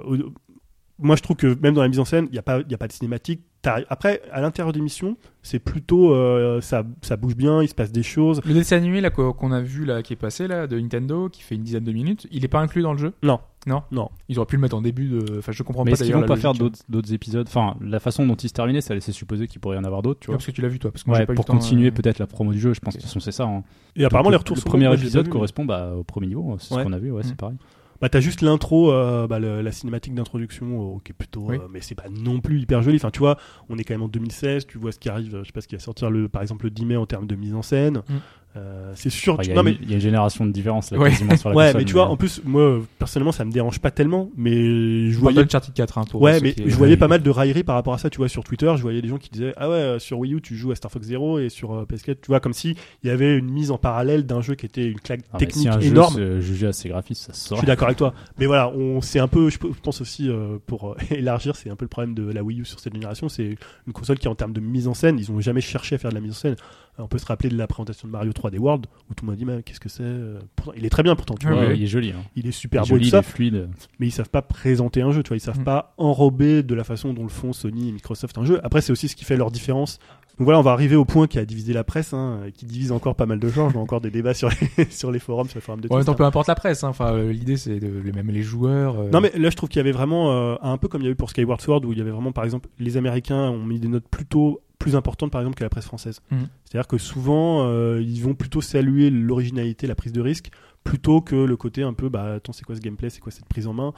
moi, 0.99 1.15
je 1.15 1.21
trouve 1.21 1.35
que 1.37 1.57
même 1.61 1.73
dans 1.73 1.81
la 1.81 1.87
mise 1.89 1.99
en 1.99 2.05
scène, 2.05 2.25
il 2.29 2.33
n'y 2.33 2.39
a, 2.39 2.43
pas- 2.43 2.59
il 2.61 2.71
y 2.71 2.75
a 2.75 2.77
pas 2.77 2.87
de 2.87 2.93
cinématique. 2.93 3.41
Après, 3.89 4.21
à 4.31 4.39
l'intérieur 4.39 4.71
des 4.71 4.79
missions, 4.79 5.17
c'est 5.43 5.59
plutôt. 5.59 6.13
euh, 6.13 6.61
ça, 6.61 6.85
ça 7.01 7.17
bouge 7.17 7.35
bien, 7.35 7.61
il 7.61 7.67
se 7.67 7.75
passe 7.75 7.91
des 7.91 8.03
choses. 8.03 8.39
Le 8.45 8.53
dessin 8.53 8.77
animé 8.77 9.01
là 9.01 9.09
qu'on 9.09 9.51
a 9.51 9.59
vu 9.61 9.83
là 9.83 10.01
qui 10.03 10.13
est 10.13 10.17
passé 10.17 10.47
là 10.47 10.67
de 10.67 10.79
Nintendo 10.79 11.27
qui 11.27 11.41
fait 11.43 11.55
une 11.55 11.63
dizaine 11.63 11.83
de 11.83 11.91
minutes, 11.91 12.27
il 12.31 12.45
est 12.45 12.47
pas 12.47 12.59
inclus 12.61 12.81
dans 12.81 12.93
le 12.93 12.97
jeu? 12.99 13.11
Non. 13.23 13.39
Non? 13.65 13.83
Non. 13.91 14.07
Ils 14.29 14.39
auraient 14.39 14.45
pu 14.45 14.55
le 14.55 14.61
mettre 14.61 14.77
en 14.77 14.81
début 14.81 15.09
de. 15.09 15.39
Enfin, 15.39 15.51
je 15.51 15.61
comprends 15.63 15.83
Mais 15.83 15.91
pas 15.91 15.97
d'ailleurs. 15.97 16.15
vont 16.15 16.21
la 16.21 16.27
pas 16.27 16.37
faire 16.37 16.53
d'autres 16.53 17.13
épisodes? 17.13 17.45
Enfin, 17.49 17.75
la 17.81 17.99
façon 17.99 18.25
dont 18.25 18.35
ils 18.35 18.47
se 18.47 18.53
terminaient, 18.53 18.79
ça 18.79 18.93
laissait 18.93 19.11
supposer 19.11 19.47
qu'il 19.47 19.59
pourrait 19.59 19.75
y 19.75 19.79
en 19.79 19.83
avoir 19.83 20.01
d'autres, 20.01 20.21
tu 20.21 20.27
Ouais, 20.29 20.33
vois. 20.33 20.37
parce 20.37 20.45
que 20.45 20.51
tu 20.51 20.61
l'as 20.61 20.69
vu 20.69 20.79
toi. 20.79 20.89
Parce 20.91 21.03
que 21.03 21.09
moi, 21.09 21.17
Ouais, 21.17 21.23
j'ai 21.23 21.27
pas 21.27 21.33
eu 21.33 21.35
pour 21.35 21.43
le 21.49 21.51
continuer 21.59 21.87
euh, 21.89 21.91
peut-être 21.91 22.19
la 22.19 22.27
promo 22.27 22.53
du 22.53 22.59
jeu, 22.59 22.73
je 22.73 22.79
pense 22.79 22.93
Ok. 22.93 22.99
que 23.01 23.03
de 23.03 23.07
toute 23.07 23.09
façon 23.09 23.19
c'est 23.19 23.33
ça. 23.33 23.43
hein. 23.43 23.63
Et 23.97 24.05
apparemment, 24.05 24.29
Donc, 24.29 24.31
les 24.31 24.35
le- 24.35 24.39
retours 24.39 24.55
Le 24.55 24.61
sont 24.61 24.69
premier 24.69 24.93
épisode 24.93 25.27
correspond 25.27 25.65
bah, 25.65 25.91
au 25.97 26.03
premier 26.05 26.27
niveau, 26.27 26.55
c'est 26.59 26.73
Ouais. 26.75 26.83
ce 26.83 26.87
qu'on 26.87 26.93
a 26.93 26.99
vu, 26.99 27.11
ouais, 27.11 27.19
Mm. 27.19 27.25
c'est 27.25 27.35
pareil. 27.35 27.57
Bah, 28.01 28.09
t'as 28.09 28.19
juste 28.19 28.41
l'intro, 28.41 28.91
euh, 28.91 29.27
bah, 29.27 29.39
le- 29.39 29.61
la 29.61 29.71
cinématique 29.71 30.13
d'introduction, 30.13 30.95
euh, 30.95 30.99
qui 31.03 31.11
est 31.11 31.15
plutôt, 31.17 31.45
Oui. 31.49 31.57
euh, 31.57 31.67
mais 31.71 31.81
c'est 31.81 31.95
pas 31.95 32.09
non 32.09 32.39
plus 32.41 32.59
hyper 32.61 32.81
joli. 32.81 32.97
Enfin, 32.97 33.09
tu 33.11 33.19
vois, 33.19 33.37
on 33.69 33.77
est 33.77 33.83
quand 33.83 33.93
même 33.93 34.03
en 34.03 34.07
2016, 34.07 34.67
tu 34.67 34.77
vois 34.77 34.91
ce 34.91 34.99
qui 34.99 35.09
arrive, 35.09 35.39
je 35.41 35.43
sais 35.45 35.51
pas 35.51 35.61
ce 35.61 35.67
qui 35.67 35.75
va 35.75 35.79
sortir 35.79 36.09
le, 36.09 36.29
par 36.29 36.41
exemple, 36.41 36.65
le 36.65 36.71
10 36.71 36.85
mai 36.85 36.95
en 36.95 37.05
termes 37.05 37.27
de 37.27 37.35
mise 37.35 37.55
en 37.55 37.61
scène. 37.61 38.01
Mm. 38.07 38.13
Euh, 38.57 38.91
c'est 38.95 39.09
sûr. 39.11 39.35
Enfin, 39.35 39.43
tu- 39.43 39.49
Il 39.49 39.55
y, 39.55 39.57
a 39.59 39.61
non, 39.61 39.69
une- 39.69 39.75
mais, 39.75 39.79
il 39.83 39.89
y 39.89 39.91
a 39.91 39.95
une 39.95 40.01
génération 40.01 40.45
de 40.45 40.51
différence 40.51 40.89
là, 40.91 40.97
Ouais. 40.97 41.09
quasiment 41.11 41.37
sur 41.37 41.49
la 41.49 41.55
ouais, 41.55 41.65
console, 41.65 41.81
mais 41.81 41.85
tu 41.85 41.93
vois, 41.93 42.07
en 42.07 42.17
plus, 42.17 42.41
moi, 42.43 42.79
personnellement, 42.97 43.31
ça 43.31 43.45
me 43.45 43.51
dérange 43.51 43.79
pas 43.79 43.91
tellement, 43.91 44.29
mais 44.35 45.09
je 45.11 45.17
voyais 45.19 45.41
d'Uncharted 45.43 45.73
4 45.73 45.97
hein, 45.97 46.05
pour 46.09 46.21
Ouais, 46.21 46.39
mais 46.41 46.53
qui- 46.53 46.63
je 46.69 46.75
voyais 46.75 46.97
pas 46.97 47.07
mal 47.07 47.21
de 47.21 47.29
railleries 47.29 47.63
par 47.63 47.75
rapport 47.75 47.93
à 47.93 47.97
ça, 47.97 48.09
tu 48.09 48.17
vois, 48.17 48.29
sur 48.29 48.43
Twitter, 48.43 48.71
je 48.75 48.81
voyais 48.81 49.01
des 49.01 49.07
gens 49.07 49.17
qui 49.17 49.29
disaient 49.29 49.53
Ah 49.57 49.69
ouais, 49.69 49.75
euh, 49.75 49.99
sur 49.99 50.17
Wii 50.19 50.33
U, 50.33 50.41
tu 50.41 50.55
joues 50.55 50.71
à 50.71 50.75
Star 50.75 50.91
Fox 50.91 51.05
Zero 51.05 51.39
et 51.39 51.49
sur 51.49 51.73
euh, 51.73 51.85
PS4, 51.85 52.21
tu 52.21 52.27
vois, 52.27 52.39
comme 52.39 52.53
si 52.53 52.75
il 53.03 53.07
y 53.07 53.09
avait 53.11 53.37
une 53.37 53.49
mise 53.51 53.69
en 53.71 53.77
parallèle 53.77 54.25
d'un 54.25 54.41
jeu 54.41 54.55
qui 54.55 54.65
était 54.65 54.85
une 54.87 54.99
claque 54.99 55.21
Ah, 55.33 55.37
technique 55.37 55.63
si 55.63 55.69
un 55.69 55.79
énorme. 55.79 56.17
jeu 56.17 56.41
jugeait 56.41 56.67
à 56.67 56.73
ses 56.73 56.89
graphismes, 56.89 57.31
ça 57.31 57.33
se 57.33 57.53
Je 57.53 57.59
suis 57.59 57.67
d'accord 57.67 57.87
avec 57.87 57.97
toi. 57.97 58.13
Mais 58.39 58.45
voilà, 58.47 58.69
on 58.69 59.01
c'est 59.01 59.19
un 59.19 59.27
peu, 59.27 59.49
je 59.49 59.59
pe- 59.59 59.67
je 59.73 59.79
pense 59.81 60.01
aussi 60.01 60.29
euh, 60.29 60.57
pour 60.65 60.95
élargir, 61.11 61.55
c'est 61.55 61.69
un 61.69 61.75
peu 61.75 61.85
le 61.85 61.89
problème 61.89 62.15
de 62.15 62.31
la 62.31 62.43
Wii 62.43 62.61
U 62.61 62.65
sur 62.65 62.79
cette 62.79 62.93
génération. 62.93 63.29
C'est 63.29 63.57
une 63.85 63.93
console 63.93 64.17
qui, 64.17 64.27
en 64.27 64.35
termes 64.35 64.53
de 64.53 64.59
mise 64.61 64.87
en 64.87 64.93
scène, 64.93 65.19
ils 65.19 65.31
ont 65.31 65.39
jamais 65.39 65.61
cherché 65.61 65.95
à 65.95 65.97
faire 65.97 66.09
de 66.11 66.15
la 66.15 66.21
mise 66.21 66.31
en 66.31 66.35
scène. 66.35 66.55
On 66.99 67.07
peut 67.07 67.17
se 67.17 67.25
rappeler 67.25 67.49
de 67.49 67.57
la 67.57 67.67
présentation 67.67 68.07
de 68.07 68.13
Mario 68.13 68.31
3D 68.31 68.57
World 68.57 68.85
où 69.09 69.13
tout 69.13 69.25
le 69.25 69.31
monde 69.31 69.37
dit 69.37 69.45
mais 69.45 69.61
qu'est-ce 69.63 69.79
que 69.79 69.89
c'est 69.89 70.03
euh, 70.03 70.39
Pourtant, 70.55 70.71
Il 70.77 70.85
est 70.85 70.89
très 70.89 71.03
bien 71.03 71.15
pourtant, 71.15 71.35
tu 71.35 71.47
Ouais, 71.47 71.53
vois. 71.53 71.61
Ouais, 71.63 71.67
ouais. 71.69 71.77
il 71.77 71.83
est 71.83 71.87
joli. 71.87 72.09
hein. 72.11 72.23
Il 72.35 72.45
est 72.45 72.49
Il 72.49 72.53
super 72.53 72.83
est 72.83 72.89
beau 72.89 72.95
et 72.95 72.99
joli, 72.99 73.09
tout 73.11 73.15
il 73.15 73.19
est 73.19 73.23
fluide. 73.23 73.69
mais 73.99 74.07
ils 74.07 74.11
savent 74.11 74.29
pas 74.29 74.41
présenter 74.41 75.01
un 75.01 75.11
jeu, 75.11 75.23
tu 75.23 75.29
vois, 75.29 75.37
ils 75.37 75.41
savent 75.41 75.59
Mm. 75.59 75.63
pas 75.63 75.93
enrober 75.97 76.63
de 76.63 76.75
la 76.75 76.83
façon 76.83 77.13
dont 77.13 77.23
le 77.23 77.29
font 77.29 77.53
Sony 77.53 77.89
et 77.89 77.91
Microsoft 77.91 78.37
un 78.37 78.45
jeu. 78.45 78.59
Après, 78.63 78.81
c'est 78.81 78.91
aussi 78.91 79.07
ce 79.07 79.15
qui 79.15 79.25
fait 79.25 79.37
leur 79.37 79.51
différence. 79.51 79.99
Donc 80.39 80.45
voilà, 80.45 80.59
on 80.59 80.63
va 80.63 80.71
arriver 80.71 80.95
au 80.95 81.03
point 81.05 81.25
qui 81.25 81.39
a 81.39 81.45
divisé 81.45 81.73
la 81.73 81.83
presse, 81.83 82.13
hein, 82.13 82.41
qui 82.53 82.67
divise 82.67 82.91
encore 82.91 83.15
pas 83.15 83.25
mal 83.25 83.39
de 83.39 83.47
gens. 83.49 83.69
Je 83.69 83.73
vois 83.73 83.81
encore 83.81 84.01
des 84.01 84.11
débats 84.11 84.35
sur 84.35 84.49
les, 84.77 84.85
sur 84.91 85.11
les 85.11 85.17
forums, 85.17 85.47
sur 85.49 85.57
les 85.57 85.61
forums 85.61 85.81
de 85.81 85.87
Twitter. 85.87 86.13
peu 86.15 86.23
importe 86.25 86.47
la 86.47 86.53
presse. 86.53 86.83
hein. 86.83 86.89
Enfin, 86.89 87.11
euh, 87.13 87.31
l'idée 87.31 87.57
c'est 87.57 87.79
de 87.79 87.87
les- 88.03 88.11
même 88.11 88.29
les 88.29 88.43
joueurs. 88.43 88.99
euh, 88.99 89.09
Non 89.09 89.19
mais 89.19 89.31
là 89.35 89.49
je 89.49 89.55
trouve 89.55 89.67
qu'il 89.69 89.77
y 89.77 89.79
avait 89.79 89.91
vraiment 89.91 90.31
euh, 90.31 90.55
un 90.61 90.77
peu 90.77 90.87
comme 90.89 91.01
il 91.01 91.05
y 91.05 91.07
a 91.07 91.11
eu 91.11 91.15
pour 91.15 91.31
Skyward 91.31 91.59
Sword 91.61 91.85
où 91.85 91.91
il 91.91 91.97
y 91.97 92.01
avait 92.01 92.11
vraiment 92.11 92.31
par 92.33 92.43
exemple 92.43 92.69
les 92.77 92.97
Américains 92.97 93.49
ont 93.49 93.63
mis 93.65 93.79
des 93.79 93.87
notes 93.87 94.07
plutôt 94.11 94.61
plus 94.79 94.95
importantes 94.95 95.31
par 95.31 95.41
exemple 95.41 95.57
que 95.57 95.63
la 95.63 95.69
presse 95.69 95.85
française. 95.85 96.21
Mhm. 96.31 96.47
C'est-à-dire 96.65 96.87
que 96.87 96.97
souvent 96.97 97.65
euh, 97.67 98.01
ils 98.01 98.21
vont 98.21 98.35
plutôt 98.35 98.61
saluer 98.61 99.09
l'originalité, 99.09 99.87
la 99.87 99.95
prise 99.95 100.13
de 100.13 100.21
risque 100.21 100.51
plutôt 100.83 101.19
que 101.19 101.35
le 101.35 101.57
côté 101.57 101.83
un 101.83 101.93
peu 101.93 102.07
bah 102.09 102.35
attends 102.35 102.53
c'est 102.53 102.63
quoi 102.63 102.75
ce 102.75 102.79
gameplay, 102.81 103.09
c'est 103.09 103.19
quoi 103.19 103.31
cette 103.31 103.47
prise 103.47 103.67
en 103.67 103.73
main? 103.73 103.93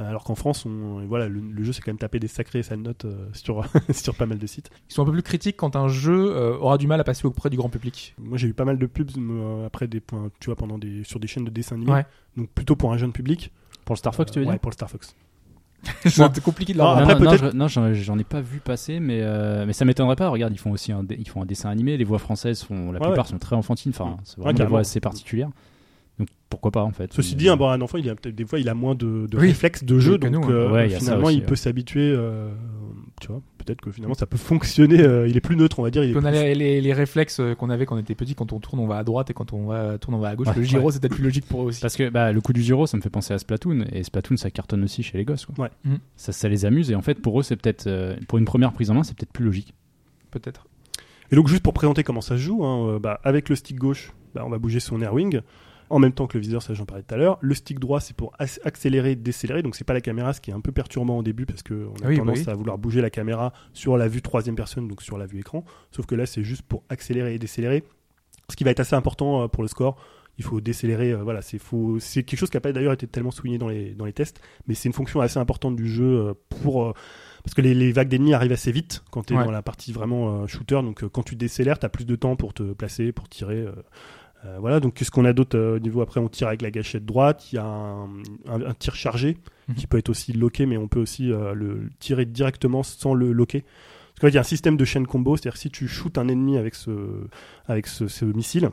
Euh, 0.00 0.08
alors 0.08 0.24
qu'en 0.24 0.34
France 0.34 0.66
on 0.66 1.06
voilà 1.06 1.28
le, 1.28 1.40
le 1.40 1.62
jeu 1.64 1.72
c'est 1.72 1.80
quand 1.80 1.90
même 1.92 1.98
tapé 1.98 2.18
des 2.18 2.26
sacrées 2.28 2.62
sales 2.64 2.80
notes 2.80 3.04
euh, 3.04 3.28
sur 3.32 3.64
sur 3.92 4.14
pas 4.16 4.26
mal 4.26 4.38
de 4.38 4.46
sites. 4.46 4.70
Ils 4.90 4.92
sont 4.94 5.02
un 5.02 5.06
peu 5.06 5.12
plus 5.12 5.22
critiques 5.22 5.56
quand 5.56 5.76
un 5.76 5.88
jeu 5.88 6.34
euh, 6.36 6.56
aura 6.58 6.76
du 6.78 6.86
mal 6.86 7.00
à 7.00 7.04
passer 7.04 7.26
auprès 7.26 7.48
du 7.48 7.56
grand 7.56 7.68
public. 7.70 8.14
Moi 8.18 8.36
j'ai 8.36 8.48
eu 8.48 8.54
pas 8.54 8.64
mal 8.64 8.76
de 8.78 8.86
pubs 8.86 9.10
euh, 9.16 9.66
après 9.66 9.86
des 9.86 10.00
points 10.00 10.30
tu 10.40 10.46
vois 10.46 10.56
pendant 10.56 10.78
des 10.78 11.04
sur 11.04 11.20
des 11.20 11.28
chaînes 11.28 11.44
de 11.44 11.50
dessins 11.50 11.76
animés. 11.76 11.92
Ouais. 11.92 12.06
Donc 12.36 12.50
plutôt 12.50 12.74
pour 12.76 12.92
un 12.92 12.98
jeune 12.98 13.12
public. 13.12 13.52
Pour 13.84 13.94
le 13.94 13.98
Star 13.98 14.14
Fox, 14.14 14.32
tu 14.32 14.38
veux 14.40 14.44
Euh, 14.44 14.48
Ouais, 14.48 14.54
dire 14.54 14.60
pour 14.60 14.70
le 14.70 14.74
Star 14.74 14.90
Fox. 14.90 15.14
c'est 16.06 16.42
compliqué 16.42 16.72
de 16.72 16.78
Non, 16.78 16.84
leur 16.84 16.98
après, 16.98 17.14
non, 17.14 17.50
non, 17.54 17.68
je- 17.68 17.94
j'en 17.94 18.18
ai 18.18 18.24
pas 18.24 18.40
vu 18.40 18.58
passer, 18.60 19.00
mais, 19.00 19.18
euh, 19.22 19.64
mais 19.66 19.72
ça 19.72 19.84
m'étonnerait 19.84 20.16
pas. 20.16 20.28
Regarde, 20.28 20.52
ils 20.52 20.58
font 20.58 20.70
aussi 20.72 20.92
un, 20.92 21.04
ils 21.10 21.28
font 21.28 21.42
un 21.42 21.46
dessin 21.46 21.70
animé. 21.70 21.96
Les 21.96 22.04
voix 22.04 22.18
françaises, 22.18 22.62
font, 22.62 22.92
la 22.92 23.00
Ouais, 23.00 23.06
plupart 23.06 23.24
ouais. 23.26 23.30
sont 23.30 23.38
très 23.38 23.56
enfantines. 23.56 23.92
Enfin, 23.94 24.16
c'est 24.24 24.36
Ouais, 24.38 24.42
vraiment 24.42 24.52
des 24.52 24.56
carrément. 24.58 24.70
voix 24.70 24.80
assez 24.80 25.00
particulières. 25.00 25.50
Donc 26.18 26.28
pourquoi 26.48 26.70
pas 26.70 26.82
en 26.84 26.92
fait. 26.92 27.12
Ceci 27.12 27.32
Mais- 27.34 27.38
dit, 27.38 27.48
un, 27.48 27.56
bon, 27.56 27.68
un 27.68 27.80
enfant, 27.80 27.98
il 27.98 28.08
a 28.08 28.14
peut-être 28.14 28.36
des 28.36 28.44
fois, 28.46 28.60
il 28.60 28.68
a 28.68 28.74
moins 28.74 28.94
de, 28.94 29.26
de 29.28 29.36
Oui. 29.36 29.48
réflexes 29.48 29.82
de 29.82 29.98
jeu, 29.98 30.16
donc 30.18 30.30
nous, 30.30 30.42
hein. 30.44 30.48
euh, 30.50 30.70
Ouais, 30.72 30.88
finalement, 30.88 31.26
aussi, 31.26 31.36
il 31.36 31.40
ouais. 31.40 31.46
peut 31.46 31.56
s'habituer. 31.56 32.14
euh, 32.16 32.50
tu 33.20 33.28
vois, 33.28 33.40
peut-être 33.58 33.80
que 33.80 33.90
finalement, 33.90 34.14
ça 34.14 34.26
peut 34.26 34.36
fonctionner. 34.36 35.00
euh, 35.00 35.26
il 35.28 35.36
est 35.36 35.40
plus 35.40 35.56
neutre, 35.56 35.78
on 35.78 35.82
va 35.82 35.90
dire. 35.90 36.02
Il 36.04 36.10
est 36.10 36.16
on 36.16 36.24
a 36.24 36.30
plus- 36.30 36.40
les, 36.40 36.54
les- 36.54 36.80
les 36.80 36.92
réflexes 36.92 37.40
euh, 37.40 37.54
qu'on 37.54 37.70
avait 37.70 37.86
quand 37.86 37.96
on 37.96 37.98
était 37.98 38.14
petit, 38.14 38.34
quand 38.34 38.52
on 38.52 38.58
tourne 38.60 38.80
on 38.80 38.86
va 38.86 38.98
à 38.98 39.04
droite 39.04 39.30
et 39.30 39.34
quand 39.34 39.52
on 39.52 39.66
va 39.66 39.98
tourne 39.98 40.14
on 40.14 40.18
va 40.18 40.28
à 40.30 40.36
gauche. 40.36 40.48
Ouais, 40.48 40.54
le 40.56 40.62
gyro 40.62 40.90
c'est 40.90 41.00
peut-être 41.00 41.14
plus 41.14 41.24
logique 41.24 41.46
pour 41.46 41.62
eux 41.62 41.66
aussi. 41.66 41.80
Parce 41.80 41.96
que 41.96 42.08
bah, 42.10 42.32
le 42.32 42.40
coup 42.40 42.52
du 42.52 42.62
gyro, 42.62 42.86
ça 42.86 42.96
me 42.96 43.02
fait 43.02 43.10
penser 43.10 43.32
à 43.32 43.38
Splatoon, 43.38 43.84
et 43.92 44.02
Splatoon, 44.02 44.36
ça 44.36 44.50
cartonne 44.50 44.82
aussi 44.84 45.02
chez 45.02 45.16
les 45.18 45.24
gosses. 45.24 45.46
Quoi. 45.46 45.64
Ouais. 45.64 45.70
Mhm. 45.84 45.98
Ça, 46.16 46.32
ça 46.32 46.48
les 46.48 46.64
amuse, 46.64 46.90
et 46.90 46.94
en 46.94 47.02
fait, 47.02 47.20
pour 47.20 47.38
eux, 47.38 47.42
c'est 47.42 47.56
peut-être, 47.56 47.86
euh, 47.86 48.16
pour 48.28 48.38
une 48.38 48.44
première 48.44 48.72
prise 48.72 48.90
en 48.90 48.94
main, 48.94 49.02
c'est 49.04 49.16
peut-être 49.16 49.32
plus 49.32 49.44
logique. 49.44 49.74
Peut-être. 50.30 50.66
Et 51.30 51.36
donc, 51.36 51.48
juste 51.48 51.62
pour 51.62 51.72
présenter 51.72 52.02
comment 52.02 52.20
ça 52.20 52.36
se 52.36 52.42
joue, 52.42 52.64
hein, 52.64 52.98
bah, 53.00 53.20
avec 53.24 53.48
le 53.48 53.56
stick 53.56 53.78
gauche, 53.78 54.12
bah, 54.34 54.42
on 54.44 54.50
va 54.50 54.58
bouger 54.58 54.80
son 54.80 55.00
Airwing. 55.00 55.40
En 55.94 56.00
même 56.00 56.12
temps 56.12 56.26
que 56.26 56.36
le 56.36 56.42
viseur, 56.42 56.60
ça 56.62 56.74
j'en 56.74 56.84
parlais 56.86 57.04
tout 57.04 57.14
à 57.14 57.18
l'heure. 57.18 57.38
Le 57.40 57.54
stick 57.54 57.78
droit, 57.78 58.00
c'est 58.00 58.16
pour 58.16 58.32
ac- 58.40 58.58
accélérer, 58.64 59.14
décélérer. 59.14 59.62
Donc 59.62 59.76
c'est 59.76 59.84
pas 59.84 59.92
la 59.94 60.00
caméra, 60.00 60.32
ce 60.32 60.40
qui 60.40 60.50
est 60.50 60.54
un 60.54 60.60
peu 60.60 60.72
perturbant 60.72 61.18
au 61.18 61.22
début 61.22 61.46
parce 61.46 61.62
qu'on 61.62 61.74
a 62.04 62.08
Oui, 62.08 62.16
bah 62.16 62.24
tendance 62.24 62.38
oui. 62.38 62.48
à 62.48 62.54
vouloir 62.54 62.78
bouger 62.78 63.00
la 63.00 63.10
caméra 63.10 63.52
sur 63.72 63.96
la 63.96 64.08
vue 64.08 64.20
troisième 64.20 64.56
personne, 64.56 64.88
donc 64.88 65.02
sur 65.02 65.18
la 65.18 65.26
vue 65.26 65.38
écran. 65.38 65.64
Sauf 65.92 66.06
que 66.06 66.14
là, 66.16 66.26
c'est 66.26 66.42
juste 66.42 66.62
pour 66.62 66.82
accélérer 66.88 67.34
et 67.34 67.38
décélérer. 67.38 67.84
Ce 68.50 68.56
qui 68.56 68.64
va 68.64 68.70
être 68.72 68.80
assez 68.80 68.94
important 68.96 69.44
euh, 69.44 69.48
pour 69.48 69.62
le 69.62 69.68
score. 69.68 69.96
Il 70.36 70.42
faut 70.42 70.60
décélérer. 70.60 71.12
euh, 71.12 71.22
voilà, 71.22 71.42
c'est 71.42 71.58
quelque 72.24 72.36
chose 72.36 72.50
qui 72.50 72.56
n'a 72.56 72.60
pas 72.60 72.72
d'ailleurs 72.72 72.92
été 72.92 73.06
tellement 73.06 73.30
souligné 73.30 73.56
dans 73.56 73.68
les 73.68 73.94
dans 73.94 74.04
les 74.04 74.12
tests, 74.12 74.40
mais 74.66 74.74
c'est 74.74 74.88
une 74.88 74.92
fonction 74.92 75.20
assez 75.20 75.38
importante 75.38 75.76
du 75.76 75.88
jeu 75.88 76.04
euh, 76.28 76.34
pour 76.60 76.86
euh, 76.86 76.92
parce 77.44 77.54
que 77.54 77.60
les, 77.62 77.72
les 77.72 77.92
vagues 77.92 78.08
d'ennemis 78.08 78.34
arrivent 78.34 78.50
assez 78.52 78.72
vite 78.72 79.04
quand 79.12 79.22
tu 79.26 79.34
es 79.34 79.36
Ouais. 79.36 79.44
dans 79.44 79.52
la 79.52 79.62
partie 79.62 79.92
vraiment 79.92 80.44
shooter. 80.48 80.82
Donc 80.82 81.06
quand 81.06 81.22
tu 81.22 81.36
décélères, 81.36 81.78
tu 81.78 81.86
as 81.86 81.88
plus 81.88 82.04
de 82.04 82.16
temps 82.16 82.34
pour 82.34 82.52
te 82.52 82.72
placer, 82.72 83.12
pour 83.12 83.28
tirer. 83.28 83.64
Euh, 84.44 84.56
voilà, 84.60 84.80
donc 84.80 84.94
qu'est-ce 84.94 85.10
qu'on 85.10 85.24
a 85.24 85.32
d'autre 85.32 85.56
euh, 85.58 85.76
au 85.76 85.78
niveau 85.78 86.00
Après, 86.02 86.20
on 86.20 86.28
tire 86.28 86.48
avec 86.48 86.60
la 86.62 86.70
gâchette 86.70 87.04
droite. 87.04 87.50
Il 87.52 87.56
y 87.56 87.58
a 87.58 87.64
un, 87.64 88.04
un- 88.48 88.62
un 88.66 88.74
tir 88.74 88.94
chargé 88.94 89.36
Mhm. 89.68 89.74
qui 89.76 89.86
peut 89.86 89.96
être 89.96 90.10
aussi 90.10 90.32
locké, 90.34 90.66
mais 90.66 90.76
on 90.76 90.88
peut 90.88 91.00
aussi 91.00 91.32
euh, 91.32 91.54
le 91.54 91.88
tirer 91.98 92.26
directement 92.26 92.82
sans 92.82 93.14
le 93.14 93.32
locker. 93.32 93.62
Parce 93.62 94.20
qu'en 94.20 94.26
fait, 94.26 94.32
il 94.32 94.34
y 94.34 94.38
a 94.38 94.42
un 94.42 94.44
système 94.44 94.76
de 94.76 94.84
chaîne 94.84 95.06
combo, 95.06 95.36
c'est-à-dire 95.36 95.56
si 95.56 95.70
tu 95.70 95.88
shootes 95.88 96.18
un 96.18 96.28
ennemi 96.28 96.58
avec 96.58 96.74
ce, 96.74 96.90
avec 97.66 97.86
ce, 97.86 98.06
ce 98.06 98.24
missile, 98.26 98.70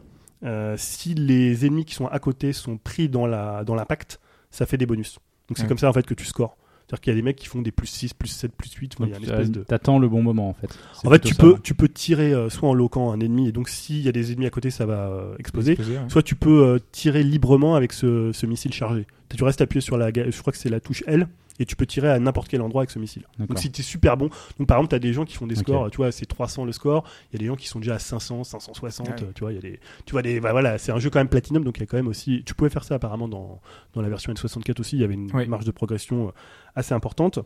si 0.77 1.13
les 1.13 1.65
ennemis 1.65 1.86
qui 1.86 1.93
sont 1.95 2.07
à 2.07 2.19
côté 2.19 2.51
sont 2.53 2.77
pris 2.77 3.10
dans 3.10 3.25
la 3.27 3.63
dans 3.63 3.75
l'impact, 3.75 4.19
ça 4.49 4.65
fait 4.65 4.77
des 4.77 4.86
bonus. 4.86 5.19
Donc 5.47 5.57
c'est 5.57 5.67
comme 5.67 5.77
ça 5.77 5.89
en 5.89 5.93
fait 5.93 6.05
que 6.05 6.13
tu 6.13 6.25
scores. 6.25 6.57
C'est-à-dire 6.91 7.01
qu'il 7.04 7.13
y 7.13 7.15
a 7.15 7.19
des 7.19 7.23
mecs 7.23 7.38
qui 7.38 7.47
font 7.47 7.62
des 7.62 7.71
plus 7.71 7.88
6, 7.88 8.13
plus 8.13 8.27
7, 8.27 8.51
plus 8.51 8.69
8. 8.73 8.95
Enfin, 8.99 9.06
il 9.08 9.12
y 9.12 9.13
a 9.13 9.17
une 9.17 9.23
Donc, 9.23 9.32
espèce 9.32 9.47
euh, 9.47 9.60
de... 9.60 9.63
T'attends 9.63 9.97
le 9.97 10.10
bon 10.10 10.21
moment, 10.21 10.49
en 10.49 10.54
fait. 10.54 10.77
En 11.06 11.10
fait, 11.10 11.19
tu 11.19 11.34
ça, 11.34 11.41
peux, 11.41 11.56
tu 11.63 11.73
peux 11.73 11.88
tirer 11.88 12.34
euh, 12.34 12.49
soit 12.49 12.67
en 12.67 12.73
loquant 12.73 13.13
un 13.13 13.21
ennemi, 13.21 13.47
et 13.47 13.54
donc 13.54 13.69
s'il 13.69 14.01
y 14.01 14.10
a 14.10 14.12
des 14.12 14.34
ennemis 14.34 14.45
à 14.45 14.49
côté, 14.49 14.71
ça 14.71 14.86
va 14.86 15.08
euh, 15.08 15.36
exploser. 15.39 15.77
Ouais. 15.80 15.86
Soit 16.10 16.21
tu 16.21 16.36
peux 16.36 16.65
euh, 16.65 16.80
tirer 16.91 17.23
librement 17.23 17.75
avec 17.75 17.93
ce, 17.93 18.32
ce 18.34 18.45
missile 18.45 18.73
chargé. 18.73 19.08
Tu 19.34 19.41
restes 19.45 19.62
appuyé 19.62 19.80
sur 19.80 19.97
la, 19.97 20.12
je 20.12 20.38
crois 20.41 20.51
que 20.51 20.60
c'est 20.60 20.67
la 20.67 20.82
touche 20.82 21.06
L, 21.08 21.30
et 21.62 21.65
tu 21.65 21.76
peux 21.76 21.86
tirer 21.86 22.10
à 22.10 22.19
n'importe 22.19 22.47
quel 22.47 22.62
endroit 22.62 22.82
avec 22.82 22.89
ce 22.89 22.97
missile. 23.00 23.24
Donc 23.39 23.60
si 23.60 23.71
tu 23.71 23.82
es 23.82 23.84
super 23.84 24.17
bon, 24.17 24.30
donc 24.58 24.67
par 24.67 24.78
exemple, 24.78 24.89
tu 24.89 24.95
as 24.95 25.00
des 25.00 25.13
gens 25.13 25.26
qui 25.26 25.36
font 25.36 25.45
des 25.47 25.56
scores, 25.56 25.91
tu 25.91 25.97
vois, 25.97 26.12
c'est 26.12 26.26
300 26.26 26.65
le 26.65 26.71
score, 26.71 27.04
il 27.32 27.36
y 27.36 27.36
a 27.38 27.39
des 27.39 27.45
gens 27.45 27.56
qui 27.56 27.67
sont 27.67 27.80
déjà 27.80 27.95
à 27.95 28.00
500, 28.00 28.43
560, 28.43 29.08
Ouais. 29.08 29.13
euh, 29.21 29.32
tu 29.36 29.41
vois, 29.41 29.52
il 29.52 29.56
y 29.56 29.58
a 29.60 29.62
des, 29.62 29.80
tu 30.06 30.12
vois, 30.13 30.21
des, 30.24 30.39
bah 30.39 30.52
voilà, 30.52 30.78
c'est 30.78 30.91
un 30.91 31.00
jeu 31.00 31.10
quand 31.10 31.19
même 31.19 31.30
platinum, 31.30 31.63
donc 31.63 31.78
il 31.78 31.82
y 31.82 31.84
a 31.84 31.86
quand 31.86 31.97
même 31.97 32.08
aussi, 32.08 32.43
tu 32.45 32.56
pouvais 32.56 32.69
faire 32.71 32.84
ça 32.84 32.95
apparemment 32.95 33.28
dans, 33.28 33.62
dans 33.93 34.02
la 34.02 34.10
version 34.10 34.34
N64 34.34 34.80
aussi, 34.80 34.95
il 34.97 35.02
y 35.02 35.04
avait 35.04 35.13
une 35.13 35.32
Ouais. 35.36 35.45
marge 35.45 35.65
de 35.65 35.71
progression 35.71 36.28
euh, 36.28 36.32
assez 36.76 36.93
importante. 36.93 37.39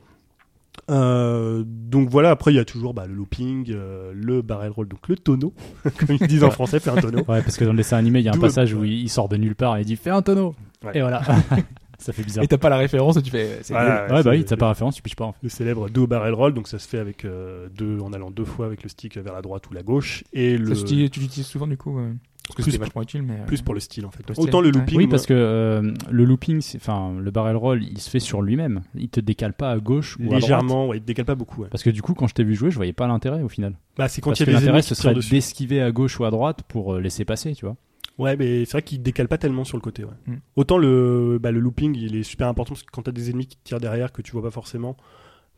Euh, 0.91 1.63
donc 1.65 2.09
voilà, 2.09 2.31
après 2.31 2.51
il 2.51 2.55
y 2.57 2.59
a 2.59 2.65
toujours 2.65 2.93
bah, 2.93 3.05
le 3.07 3.13
looping, 3.13 3.71
euh, 3.71 4.11
le 4.13 4.41
barrel 4.41 4.71
roll, 4.71 4.87
donc 4.89 5.07
le 5.07 5.15
tonneau, 5.15 5.53
comme 5.97 6.17
ils 6.19 6.27
disent 6.27 6.43
en 6.43 6.51
français, 6.51 6.79
faire 6.81 6.97
un 6.97 7.01
tonneau. 7.01 7.19
Ouais, 7.19 7.41
parce 7.41 7.55
que 7.57 7.63
dans 7.63 7.71
le 7.71 7.77
dessin 7.77 7.97
animé, 7.97 8.19
il 8.19 8.25
y 8.25 8.29
a 8.29 8.33
un 8.33 8.37
passage 8.37 8.73
où 8.73 8.83
il 8.83 8.93
il 8.99 9.09
sort 9.09 9.29
de 9.29 9.37
nulle 9.37 9.55
part 9.55 9.77
et 9.77 9.81
il 9.81 9.85
dit 9.85 9.95
Fais 9.95 10.09
un 10.09 10.21
tonneau 10.21 10.53
Ouais. 10.83 10.91
Et 10.97 11.01
voilà. 11.01 11.21
ça 11.99 12.13
fait 12.13 12.23
bizarre. 12.23 12.43
Et 12.43 12.47
t'as 12.47 12.57
pas 12.57 12.69
la 12.69 12.77
référence, 12.77 13.17
tu 13.23 13.29
fais. 13.31 13.59
c'est 13.61 13.73
Voilà, 13.73 13.89
nul. 13.89 14.01
Ouais, 14.01 14.23
bah 14.23 14.23
c'est- 14.23 14.29
oui, 14.37 14.45
t'as 14.45 14.57
pas 14.57 14.69
référence, 14.69 14.95
tu 14.95 15.01
piches 15.01 15.15
pas 15.15 15.25
en 15.25 15.31
fait. 15.33 15.39
le 15.43 15.49
célèbre 15.49 15.89
deux 15.89 16.05
barrel 16.05 16.33
roll, 16.33 16.53
donc 16.53 16.67
ça 16.67 16.79
se 16.79 16.87
fait 16.87 16.99
avec 16.99 17.25
euh, 17.25 17.67
deux, 17.75 17.99
en 17.99 18.13
allant 18.13 18.31
deux 18.31 18.45
fois 18.45 18.65
avec 18.65 18.83
le 18.83 18.89
stick 18.89 19.17
vers 19.17 19.33
la 19.33 19.41
droite 19.41 19.69
ou 19.69 19.73
la 19.73 19.83
gauche, 19.83 20.23
et 20.33 20.57
le 20.57 20.73
Ça, 20.75 20.83
tu 20.85 21.09
tu 21.09 21.19
l'utilises 21.19 21.47
souvent 21.47 21.67
du 21.67 21.77
coup. 21.77 21.97
euh, 21.99 22.11
Parce 22.47 22.57
que 22.57 22.61
Plus 22.61 22.71
c'était 22.73 22.77
pour- 22.77 22.85
vachement 22.89 23.01
utile, 23.01 23.23
mais. 23.23 23.39
euh, 23.41 23.45
plus 23.47 23.63
pour 23.63 23.73
le 23.73 23.79
style 23.79 24.05
en 24.05 24.11
fait. 24.11 24.23
Le 24.29 24.35
style, 24.35 24.47
Autant 24.47 24.61
le 24.61 24.67
ouais. 24.67 24.73
looping, 24.73 24.97
Oui, 24.99 25.07
parce 25.07 25.25
que 25.25 25.33
euh, 25.33 25.91
le 26.11 26.25
looping, 26.25 26.61
c'est- 26.61 26.77
enfin, 26.77 27.15
le 27.19 27.31
barrel 27.31 27.55
roll, 27.55 27.81
il 27.83 27.97
se 27.99 28.07
fait 28.07 28.19
sur 28.19 28.43
lui-même. 28.43 28.81
Il 28.93 29.09
te 29.09 29.19
décale 29.19 29.53
pas 29.53 29.71
à 29.71 29.79
gauche 29.79 30.15
ou 30.19 30.23
à 30.23 30.25
droite. 30.25 30.41
légèrement, 30.41 30.87
ouais, 30.89 30.97
il 30.97 31.03
décale 31.03 31.25
pas 31.25 31.33
beaucoup. 31.33 31.63
ouais. 31.63 31.69
Parce 31.71 31.81
que 31.81 31.89
du 31.89 32.03
coup, 32.03 32.13
quand 32.13 32.27
je 32.27 32.35
t'ai 32.35 32.43
vu 32.43 32.53
jouer, 32.53 32.69
je 32.69 32.75
voyais 32.75 32.93
pas 32.93 33.07
l'intérêt 33.07 33.41
au 33.41 33.49
final. 33.49 33.73
Bah 33.97 34.07
c'est 34.07 34.21
quand 34.21 34.29
Parce 34.29 34.41
il 34.41 34.43
y 34.43 34.45
que 34.45 34.49
a 34.51 34.53
des 34.53 34.59
l'intérêt, 34.59 34.69
ennemis 34.77 34.83
ce 34.83 34.93
serait 34.93 35.15
dessus. 35.15 35.31
d'esquiver 35.31 35.81
à 35.81 35.91
gauche 35.91 36.19
ou 36.19 36.25
à 36.25 36.29
droite 36.29 36.59
pour 36.67 36.93
euh, 36.93 37.01
laisser 37.01 37.25
passer, 37.25 37.55
tu 37.55 37.65
vois. 37.65 37.77
Ouais, 38.17 38.37
mais 38.37 38.63
c'est 38.65 38.71
vrai 38.71 38.81
qu'il 38.81 39.01
décale 39.01 39.27
pas 39.27 39.37
tellement 39.37 39.63
sur 39.65 39.77
le 39.77 39.81
côté. 39.81 40.03
Ouais. 40.05 40.11
Mm. 40.27 40.35
Autant 40.55 40.77
le, 40.77 41.37
bah, 41.41 41.51
le 41.51 41.59
looping, 41.59 41.95
il 41.97 42.15
est 42.15 42.23
super 42.23 42.47
important 42.47 42.73
parce 42.73 42.83
que 42.83 42.91
quand 42.91 43.01
t'as 43.03 43.11
des 43.11 43.29
ennemis 43.29 43.47
qui 43.47 43.57
te 43.57 43.63
tirent 43.63 43.79
derrière 43.81 44.11
que 44.13 44.21
tu 44.21 44.31
vois 44.31 44.41
pas 44.43 44.51
forcément, 44.51 44.95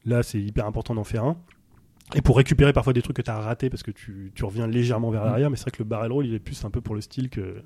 là 0.05 0.23
c'est 0.23 0.39
hyper 0.41 0.65
important 0.65 0.95
d'en 0.95 1.03
faire 1.03 1.23
un. 1.23 1.37
Et 2.15 2.21
pour 2.21 2.37
récupérer 2.37 2.71
parfois 2.71 2.93
des 2.93 3.01
trucs 3.01 3.17
que 3.17 3.21
t'as 3.21 3.37
raté 3.37 3.69
parce 3.69 3.83
que 3.83 3.91
tu, 3.91 4.31
tu 4.33 4.45
reviens 4.45 4.65
légèrement 4.65 5.11
vers 5.11 5.23
Mm. 5.23 5.25
l'arrière, 5.25 5.49
mais 5.49 5.57
c'est 5.57 5.63
vrai 5.63 5.71
que 5.71 5.83
le 5.83 5.89
barrel 5.89 6.11
roll 6.11 6.25
il 6.25 6.33
est 6.33 6.39
plus 6.39 6.63
un 6.65 6.69
peu 6.69 6.79
pour 6.81 6.95
le 6.95 7.01
style 7.01 7.29
que. 7.29 7.57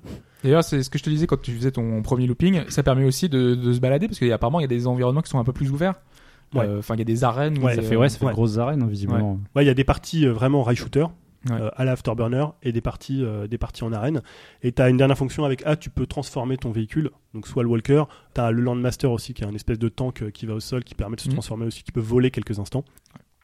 D'ailleurs, 0.42 0.64
c'est 0.64 0.82
ce 0.82 0.90
que 0.90 0.98
je 0.98 1.04
te 1.04 1.10
disais 1.10 1.26
quand 1.26 1.40
tu 1.40 1.52
faisais 1.52 1.70
ton 1.70 2.02
premier 2.02 2.26
looping. 2.26 2.62
Ça 2.68 2.82
permet 2.82 3.04
aussi 3.04 3.28
de, 3.28 3.54
de 3.54 3.72
se 3.72 3.80
balader 3.80 4.08
parce 4.08 4.18
qu'apparemment, 4.18 4.58
il 4.60 4.64
y 4.64 4.66
a 4.66 4.68
des 4.68 4.86
environnements 4.86 5.22
qui 5.22 5.30
sont 5.30 5.38
un 5.38 5.44
peu 5.44 5.52
plus 5.52 5.70
ouverts. 5.70 5.94
Ouais. 6.54 6.66
Euh, 6.66 6.80
Enfin, 6.80 6.96
il 6.96 6.98
y 6.98 7.02
a 7.02 7.04
des 7.04 7.24
arènes. 7.24 7.56
où 7.58 7.62
Ouais, 7.62 7.76
Ça 7.76 7.82
fait, 7.82 7.96
ouais, 7.96 8.08
ça 8.10 8.18
fait 8.18 8.24
Ouais. 8.26 8.32
de 8.32 8.34
grosses 8.36 8.58
arènes, 8.58 8.86
visiblement. 8.88 9.38
Ouais, 9.56 9.64
il 9.64 9.68
y 9.68 9.70
a 9.70 9.74
des 9.74 9.84
parties 9.84 10.26
euh, 10.26 10.32
vraiment 10.32 10.62
rail 10.62 10.76
shooter 10.76 11.06
Ouais. 11.50 11.56
euh, 11.60 11.70
à 11.76 11.84
la 11.84 11.92
afterburner 11.92 12.44
et 12.62 12.70
des 12.72 12.80
parties, 12.80 13.24
euh, 13.24 13.46
des 13.48 13.58
parties 13.58 13.82
en 13.84 13.92
arène. 13.92 14.22
Et 14.62 14.70
t'as 14.72 14.88
une 14.90 14.96
dernière 14.96 15.18
fonction 15.18 15.44
avec 15.44 15.66
A, 15.66 15.76
tu 15.76 15.90
peux 15.90 16.06
transformer 16.06 16.56
ton 16.56 16.70
véhicule, 16.70 17.10
donc 17.34 17.46
soit 17.48 17.62
le 17.64 17.68
walker, 17.68 18.04
t'as 18.34 18.50
le 18.52 18.60
landmaster 18.62 19.10
aussi 19.10 19.34
qui 19.34 19.42
est 19.42 19.46
un 19.46 19.54
espèce 19.54 19.78
de 19.78 19.88
tank 19.88 20.22
euh, 20.22 20.30
qui 20.30 20.46
va 20.46 20.54
au 20.54 20.60
sol 20.60 20.84
qui 20.84 20.94
permet 20.94 21.16
de 21.16 21.20
se 21.20 21.28
Mhm. 21.28 21.34
transformer 21.34 21.66
aussi, 21.66 21.82
qui 21.82 21.90
peut 21.92 22.00
voler 22.00 22.30
quelques 22.30 22.58
instants. 22.58 22.84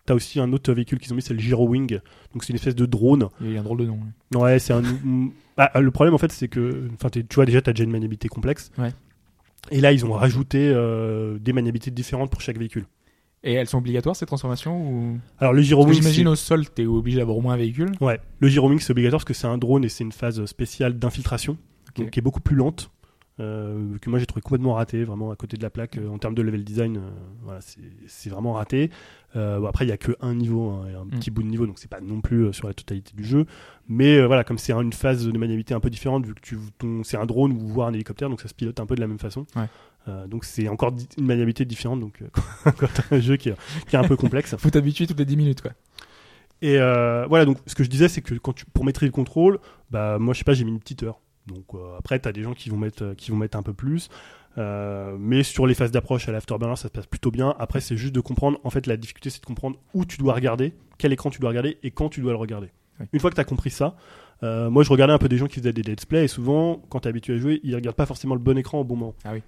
T'as 0.07 0.15
aussi 0.15 0.41
un 0.41 0.53
autre 0.53 0.73
véhicule 0.73 0.99
qu'ils 1.01 1.13
ont 1.13 1.17
mis, 1.17 1.23
c'est 1.23 1.35
le 1.35 1.41
Gyro 1.41 1.67
Wing, 1.69 1.99
donc 2.33 2.43
c'est 2.45 2.51
une 2.51 2.57
espèce 2.57 2.75
de 2.77 2.87
drone. 2.87 3.29
Il 3.43 3.53
y 3.53 3.57
a 3.57 3.61
un 3.61 3.63
drôle 3.65 3.79
de 3.79 3.85
nom. 3.87 3.99
ouais. 4.35 4.41
Ouais, 4.41 4.59
c'est 4.59 4.73
un. 4.73 4.83
Bah, 5.57 5.71
le 5.79 5.91
problème 5.91 6.15
en 6.15 6.19
fait, 6.19 6.33
c'est 6.33 6.49
que, 6.49 6.89
enfin, 6.95 7.11
tu 7.11 7.23
vois 7.35 7.45
déjà, 7.45 7.61
t'as 7.61 7.73
déjà 7.73 7.85
une 7.85 7.91
maniabilité 7.91 8.29
complexe. 8.29 8.71
Ouais. 8.79 8.93
Et 9.71 9.81
là, 9.83 9.93
ils 9.93 10.07
ont 10.07 10.13
rajouté 10.13 10.71
euh, 10.73 11.39
des 11.39 11.53
maniabilités 11.53 11.91
différentes 11.91 12.31
pour 12.31 12.41
chaque 12.41 12.57
véhicule. 12.59 12.87
Et 13.45 13.53
elles 13.53 13.69
sont 13.69 13.79
obligatoires 13.79 14.17
ces 14.17 14.27
transformations 14.27 14.81
ou? 14.91 15.19
Alors 15.39 15.53
le 15.53 15.63
Gyro 15.63 15.83
Parce 15.85 15.91
que 15.93 15.95
Wing, 15.97 16.03
J'imagine 16.03 16.29
au 16.29 16.35
sol, 16.35 16.69
t'es 16.69 16.87
obligé 16.87 17.19
d'avoir 17.19 17.37
au 17.37 17.41
moins 17.41 17.55
un 17.55 17.59
véhicule. 17.59 17.93
Ouais, 18.01 18.21
le 18.41 18.49
gyrowing 18.49 18.81
c'est 18.81 18.91
obligatoire 18.91 19.21
parce 19.21 19.27
que 19.27 19.35
c'est 19.35 19.47
un 19.47 19.59
drone 19.59 19.85
et 19.85 19.89
c'est 19.89 20.03
une 20.05 20.13
phase 20.13 20.45
spéciale 20.47 20.99
d'infiltration, 20.99 21.57
donc 21.97 22.11
qui 22.11 22.19
est 22.19 22.23
beaucoup 22.23 22.41
plus 22.41 22.57
lente, 22.57 22.91
euh, 23.41 23.97
que 24.03 24.11
moi 24.11 24.19
j'ai 24.19 24.27
trouvé 24.27 24.43
complètement 24.43 24.75
raté, 24.75 25.05
vraiment 25.05 25.31
à 25.31 25.37
côté 25.37 25.57
de 25.57 25.63
la 25.63 25.71
plaque 25.71 25.99
euh, 25.99 26.09
en 26.09 26.19
termes 26.19 26.35
de 26.35 26.43
level 26.43 26.65
design, 26.65 26.97
euh, 26.97 27.11
voilà, 27.45 27.61
c'est 28.09 28.29
vraiment 28.31 28.55
raté. 28.55 28.91
Bon, 29.35 29.67
après 29.67 29.85
il 29.85 29.89
y 29.89 29.93
a 29.93 29.97
que 29.99 30.17
un 30.21 30.35
niveau, 30.35 30.71
hein, 30.71 30.89
et 30.91 30.95
un 30.97 31.05
Mm. 31.05 31.11
petit 31.11 31.31
bout 31.31 31.45
de 31.45 31.49
niveau, 31.49 31.65
donc 31.67 31.79
c'est 31.79 31.87
pas 31.91 32.01
non 32.01 32.21
plus 32.21 32.53
sur 32.53 32.67
la 32.67 32.75
totalité 32.75 33.13
du 33.17 33.23
jeu, 33.25 33.47
mais 33.89 34.21
voilà, 34.27 34.43
comme 34.43 34.59
c'est 34.59 34.73
un- 34.73 34.81
une 34.81 34.93
phase 34.93 35.25
de 35.29 35.39
maniabilité 35.39 35.75
un 35.75 35.81
peu 35.81 35.91
différente 35.91 36.27
vu 36.27 36.35
que 36.35 36.57
c'est 37.05 37.17
un 37.19 37.27
drone 37.27 37.53
ou 37.53 37.69
voire 37.69 37.87
un 37.87 37.93
hélicoptère, 37.93 38.29
donc 38.31 38.41
ça 38.41 38.49
se 38.49 38.55
pilote 38.55 38.81
un 38.81 38.87
peu 38.87 38.97
de 38.97 39.01
la 39.01 39.07
même 39.07 39.21
façon. 39.21 39.47
Ouais. 39.55 39.67
Euh, 40.07 40.27
donc 40.27 40.45
c'est 40.45 40.69
encore 40.69 40.95
une 41.19 41.27
maniabilité 41.27 41.65
différente, 41.65 42.01
donc 42.01 42.23
euh, 42.23 42.29
quand 42.79 42.89
t'as 42.93 43.17
un 43.17 43.21
jeu 43.21 43.37
qui 43.37 43.51
est, 43.51 43.55
qui 43.89 43.97
est 43.97 43.99
un 43.99 44.05
peu 44.05 44.17
complexe. 44.17 44.55
Faut 44.57 44.71
t'habituer 44.71 45.07
toutes 45.07 45.19
les 45.19 45.25
10 45.25 45.37
minutes, 45.37 45.63
quoi. 45.63 45.73
Et 46.61 46.79
euh, 46.79 47.27
voilà, 47.29 47.45
donc 47.45 47.59
ce 47.67 47.75
que 47.75 47.85
je 47.85 47.89
disais, 47.89 48.09
c'est 48.09 48.21
que 48.21 48.35
quand 48.35 48.53
tu, 48.53 48.65
pour 48.67 48.85
maîtriser 48.85 49.09
le 49.09 49.13
contrôle, 49.13 49.61
bah 49.91 50.19
moi 50.19 50.35
je 50.35 50.39
sais 50.39 50.45
pas, 50.45 50.55
j'ai 50.55 50.65
mis 50.65 50.73
une 50.73 50.81
petite 50.81 51.03
heure. 51.03 51.21
Donc 51.47 51.65
euh, 51.75 51.97
après, 51.99 52.19
t'as 52.19 52.33
des 52.33 52.43
gens 52.43 52.53
qui 52.53 52.69
vont 52.69 52.77
mettre, 52.77 53.15
qui 53.17 53.31
vont 53.31 53.37
mettre 53.37 53.57
un 53.57 53.63
peu 53.63 53.75
plus. 53.75 54.09
Mais 54.57 55.45
sur 55.45 55.69
les 55.69 55.75
phases 55.75 55.93
d'approche 55.93 56.29
à 56.29 56.33
l'afterburner, 56.33 56.75
ça 56.75 56.89
se 56.89 56.89
passe 56.89 57.07
plutôt 57.07 57.31
bien. 57.31 57.55
Après, 57.61 57.81
c'est 57.81 57.97
juste 57.97 58.13
de 58.13 58.21
comprendre. 58.21 58.59
En 58.65 58.71
fait, 58.71 58.89
la 58.89 58.97
difficulté, 58.97 59.31
c'est 59.31 59.41
de 59.41 59.47
comprendre 59.47 59.79
où 59.95 60.05
tu 60.05 60.19
dois 60.19 60.35
regarder, 60.35 60.75
quel 60.99 61.13
écran 61.13 61.31
tu 61.31 61.39
dois 61.39 61.51
regarder 61.51 61.79
et 61.85 61.93
quand 61.93 62.09
tu 62.09 62.21
dois 62.23 62.33
le 62.33 62.39
regarder. 62.39 62.73
Oui. 62.99 63.07
Une 63.13 63.21
fois 63.21 63.31
que 63.31 63.37
tu 63.37 63.41
as 63.41 63.45
compris 63.45 63.71
ça, 63.71 63.95
euh, 64.43 64.71
moi 64.71 64.85
je 64.85 64.91
regardais 64.91 65.13
un 65.13 65.19
peu 65.19 65.29
des 65.29 65.37
gens 65.37 65.47
qui 65.47 65.59
faisaient 65.61 65.73
des 65.73 65.83
let's 65.83 66.05
play 66.05 66.25
et 66.25 66.29
souvent, 66.29 66.83
quand 66.89 67.01
tu 67.01 67.09
es 67.09 67.11
habitué 67.11 67.35
à 67.35 67.39
jouer, 67.39 67.61
ils 67.63 67.75
regardent 67.75 67.97
pas 67.97 68.07
forcément 68.07 68.35
le 68.35 68.41
bon 68.41 68.57
écran 68.57 68.81
au 68.81 68.85
bon 68.85 68.97
moment. 68.97 69.15
Ah 69.25 69.31
oui. 69.33 69.43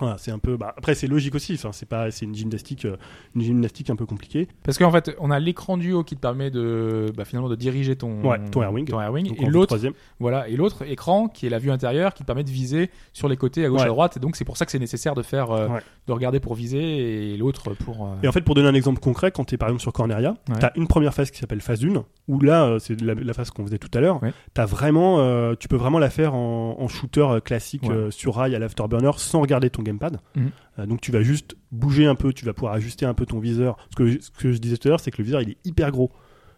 Voilà, 0.00 0.16
c'est 0.18 0.32
un 0.32 0.40
peu. 0.40 0.56
Bah, 0.56 0.74
après, 0.76 0.94
c'est 0.96 1.06
logique 1.06 1.36
aussi. 1.36 1.54
Enfin, 1.54 1.70
c'est 1.72 1.88
pas, 1.88 2.10
c'est 2.10 2.24
une 2.24 2.34
gymnastique, 2.34 2.84
euh, 2.84 2.96
une 3.36 3.42
gymnastique 3.42 3.90
un 3.90 3.96
peu 3.96 4.06
compliquée. 4.06 4.48
Parce 4.64 4.76
qu'en 4.76 4.90
fait, 4.90 5.14
on 5.20 5.30
a 5.30 5.38
l'écran 5.38 5.76
du 5.76 5.92
haut 5.92 6.02
qui 6.02 6.16
te 6.16 6.20
permet 6.20 6.50
de 6.50 7.12
bah, 7.16 7.24
finalement 7.24 7.48
de 7.48 7.54
diriger 7.54 7.94
ton 7.94 8.20
Ouais, 8.28 8.38
ton 8.50 8.62
airwing. 8.62 8.86
ton 8.86 9.00
airwing. 9.00 9.28
Donc, 9.28 9.40
et 9.40 9.46
l'autre 9.46 9.78
voilà 10.18 10.48
et 10.48 10.56
l'autre 10.56 10.82
écran 10.88 11.28
qui 11.28 11.46
est 11.46 11.50
la 11.50 11.58
vue 11.60 11.70
intérieure 11.70 12.12
qui 12.14 12.22
te 12.22 12.26
permet 12.26 12.42
de 12.44 12.50
viser 12.50 12.90
sur 13.12 13.28
les 13.28 13.36
côtés 13.36 13.64
à 13.64 13.68
gauche 13.68 13.80
Ouais. 13.82 13.86
à 13.86 13.90
droite 13.90 14.16
et 14.16 14.20
donc 14.20 14.34
c'est 14.36 14.44
pour 14.44 14.56
ça 14.56 14.64
que 14.64 14.72
c'est 14.72 14.78
nécessaire 14.78 15.14
de 15.14 15.22
faire 15.22 15.50
euh, 15.52 15.68
Ouais. 15.68 15.80
de 16.08 16.12
regarder 16.12 16.40
pour 16.40 16.54
viser 16.54 17.32
et 17.32 17.36
l'autre 17.36 17.74
pour 17.74 18.04
euh, 18.06 18.14
Et 18.22 18.28
en 18.28 18.32
fait, 18.32 18.40
pour 18.40 18.54
donner 18.56 18.68
un 18.68 18.74
exemple 18.74 18.98
concret, 19.00 19.30
quand 19.30 19.44
tu 19.44 19.54
es 19.54 19.58
par 19.58 19.68
exemple 19.68 19.82
sur 19.82 19.92
Corneria, 19.92 20.34
tu 20.46 20.64
as 20.64 20.72
une 20.76 20.88
première 20.88 21.14
phase 21.14 21.30
qui 21.30 21.38
s'appelle 21.38 21.60
phase 21.60 21.84
1, 21.84 22.04
où 22.28 22.40
là, 22.40 22.78
c'est 22.80 23.00
la, 23.00 23.14
la 23.14 23.32
phase 23.32 23.50
qu'on 23.50 23.64
faisait 23.64 23.78
tout 23.78 23.90
à 23.96 24.00
l'heure. 24.00 24.20
T'as 24.54 24.66
vraiment, 24.66 25.54
tu 25.56 25.68
peux 25.68 25.76
vraiment 25.76 25.98
la 26.00 26.10
faire 26.10 26.34
en, 26.34 26.76
en 26.80 26.88
shooter 26.88 27.26
classique 27.44 27.84
sur 28.10 28.34
rail 28.34 28.54
à 28.54 28.58
l'afterburner 28.58 29.10
sans 29.18 29.40
regarder 29.40 29.70
ton 29.70 29.83
gamepad. 29.84 30.18
Mhm. 30.34 30.50
Euh, 30.80 30.86
donc 30.86 31.00
tu 31.00 31.12
vas 31.12 31.22
juste 31.22 31.54
bouger 31.70 32.06
un 32.06 32.16
peu, 32.16 32.32
tu 32.32 32.44
vas 32.44 32.52
pouvoir 32.52 32.72
ajuster 32.74 33.06
un 33.06 33.14
peu 33.14 33.26
ton 33.26 33.38
viseur. 33.38 33.76
Ce 33.90 33.96
que, 33.96 34.20
ce 34.20 34.30
que 34.30 34.50
je 34.52 34.58
disais 34.58 34.76
tout 34.76 34.88
à 34.88 34.90
l'heure, 34.90 35.00
c'est 35.00 35.12
que 35.12 35.18
le 35.18 35.24
viseur 35.24 35.40
il 35.42 35.50
est 35.50 35.58
hyper 35.64 35.90
gros. 35.92 36.10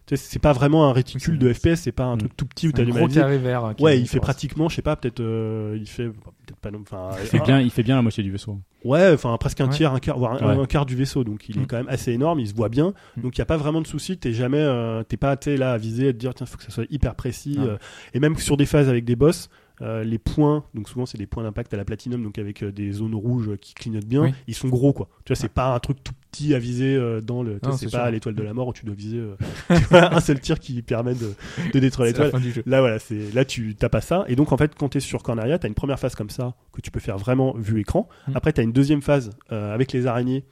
Tu 0.09 0.17
sais, 0.17 0.23
c'est 0.25 0.39
pas 0.39 0.53
vraiment 0.53 0.89
un 0.89 0.93
réticule 0.93 1.37
de 1.37 1.53
FPS, 1.53 1.75
c'est 1.81 1.91
pas 1.91 2.05
un 2.05 2.13
Mhm. 2.13 2.19
truc 2.19 2.37
tout 2.37 2.47
petit 2.47 2.67
où 2.69 2.71
un 2.71 2.73
t'as 2.75 2.85
du 2.85 2.93
mal 2.93 3.09
carré 3.11 3.39
vert 3.39 3.65
euh, 3.65 3.73
Ouais, 3.81 3.99
il 3.99 4.07
fait 4.07 4.21
pratiquement, 4.21 4.69
je 4.69 4.77
sais 4.77 4.83
pas, 4.83 4.95
peut-être, 4.95 5.19
euh, 5.19 5.77
il 5.81 5.89
fait 5.89 6.07
peut-être 6.11 6.61
pas, 6.61 6.71
non- 6.71 6.83
enfin, 6.83 7.11
Il 7.21 7.27
fait 7.27 7.41
un- 7.41 7.43
bien, 7.43 7.61
il 7.61 7.71
fait 7.71 7.83
bien 7.83 7.97
la 7.97 8.03
moitié 8.03 8.23
du 8.23 8.31
vaisseau. 8.31 8.61
Ouais, 8.85 9.11
enfin 9.13 9.37
presque 9.37 9.61
un 9.61 9.65
Ouais. 9.65 9.71
tiers, 9.73 9.93
un 9.93 9.99
quart, 9.99 10.17
voire 10.17 10.41
un, 10.41 10.47
Ouais. 10.59 10.63
un 10.63 10.67
quart 10.67 10.87
du 10.87 10.95
vaisseau. 10.95 11.25
Donc 11.25 11.49
il 11.49 11.57
est 11.59 11.63
Mm. 11.63 11.67
quand 11.67 11.77
même 11.79 11.89
assez 11.89 12.13
énorme, 12.13 12.39
il 12.39 12.47
se 12.47 12.55
voit 12.55 12.69
bien. 12.69 12.95
Mm. 13.17 13.23
Donc 13.23 13.37
il 13.37 13.41
y 13.41 13.43
a 13.43 13.47
pas 13.47 13.57
vraiment 13.57 13.81
de 13.81 13.87
souci. 13.89 14.17
T'es 14.17 14.33
jamais, 14.33 14.61
euh, 14.61 15.03
t'es 15.03 15.17
pas 15.17 15.37
t'es 15.37 15.57
là 15.57 15.73
à 15.73 15.77
viser, 15.77 16.11
à 16.11 16.13
te 16.13 16.19
dire 16.19 16.35
tiens, 16.35 16.47
faut 16.47 16.57
que 16.57 16.63
ça 16.63 16.71
soit 16.71 16.87
hyper 16.89 17.17
précis. 17.17 17.57
Ah. 17.59 17.65
euh, 17.65 17.79
et 18.15 18.21
même 18.21 18.37
sur 18.37 18.57
des 18.57 18.67
phases 18.67 18.89
avec 18.89 19.05
des 19.05 19.17
boss, 19.17 19.49
euh, 19.83 20.05
les 20.05 20.19
points, 20.19 20.65
donc 20.73 20.89
souvent 20.89 21.05
c'est 21.05 21.19
des 21.19 21.27
points 21.27 21.43
d'impact 21.43 21.75
à 21.75 21.77
la 21.77 21.85
platinum, 21.85 22.23
donc 22.23 22.39
avec 22.39 22.63
euh, 22.63 22.73
des 22.73 22.93
zones 22.93 23.15
rouges 23.15 23.57
qui 23.61 23.75
clignotent 23.75 24.07
bien. 24.07 24.23
Oui. 24.23 24.35
Ils 24.47 24.55
sont 24.55 24.69
gros 24.69 24.95
quoi. 24.95 25.09
Tu 25.25 25.33
vois, 25.33 25.37
c'est 25.37 25.53
pas 25.53 25.75
un 25.75 25.79
truc 25.81 26.03
tout 26.03 26.15
petit 26.31 26.55
à 26.55 26.59
viser 26.59 26.97
euh, 26.97 27.21
dans 27.21 27.43
le. 27.43 27.61
c'est 27.77 27.91
pas 27.91 28.11
l'étoile 28.11 28.35
de 28.35 28.43
la 28.43 28.55
mort 28.55 28.69
où 28.69 28.73
tu 28.73 28.87
dois 28.87 28.95
viser 28.95 29.23
tu 29.69 29.75
vois, 29.91 30.15
un 30.15 30.21
seul 30.21 30.41
tir 30.41 30.61
qui 30.61 30.81
permet 30.81 31.15
de, 31.15 31.35
de 31.75 31.79
détruire 31.79 32.07
l'étoile. 32.07 32.33
Là, 32.65 32.81
voilà, 32.81 32.99
c'est 32.99 33.35
là 33.35 33.45
tu 33.45 33.75
t'as 33.75 33.91
pas 33.91 34.01
ça. 34.01 34.25
Et 34.29 34.37
donc 34.37 34.53
en 34.53 34.57
fait, 34.57 34.75
quand 34.75 34.89
tu 34.89 34.99
es 34.99 35.01
sur 35.01 35.23
Corneria, 35.23 35.59
tu 35.59 35.67
as 35.67 35.69
une 35.69 35.75
première 35.75 36.01
phase 36.01 36.15
comme 36.15 36.31
ça 36.31 36.55
que 36.73 36.81
tu 36.81 36.91
peux 36.91 37.01
faire 37.01 37.19
vraiment 37.19 37.55
vue 37.59 37.81
écran. 37.81 38.09
Mm. 38.29 38.33
Après, 38.35 38.53
tu 38.55 38.61
as 38.63 38.65
une 38.65 38.73
deuxième 38.73 39.03
phase 39.03 39.31
avec 39.51 39.93
les 39.93 40.07
araignées 40.07 40.45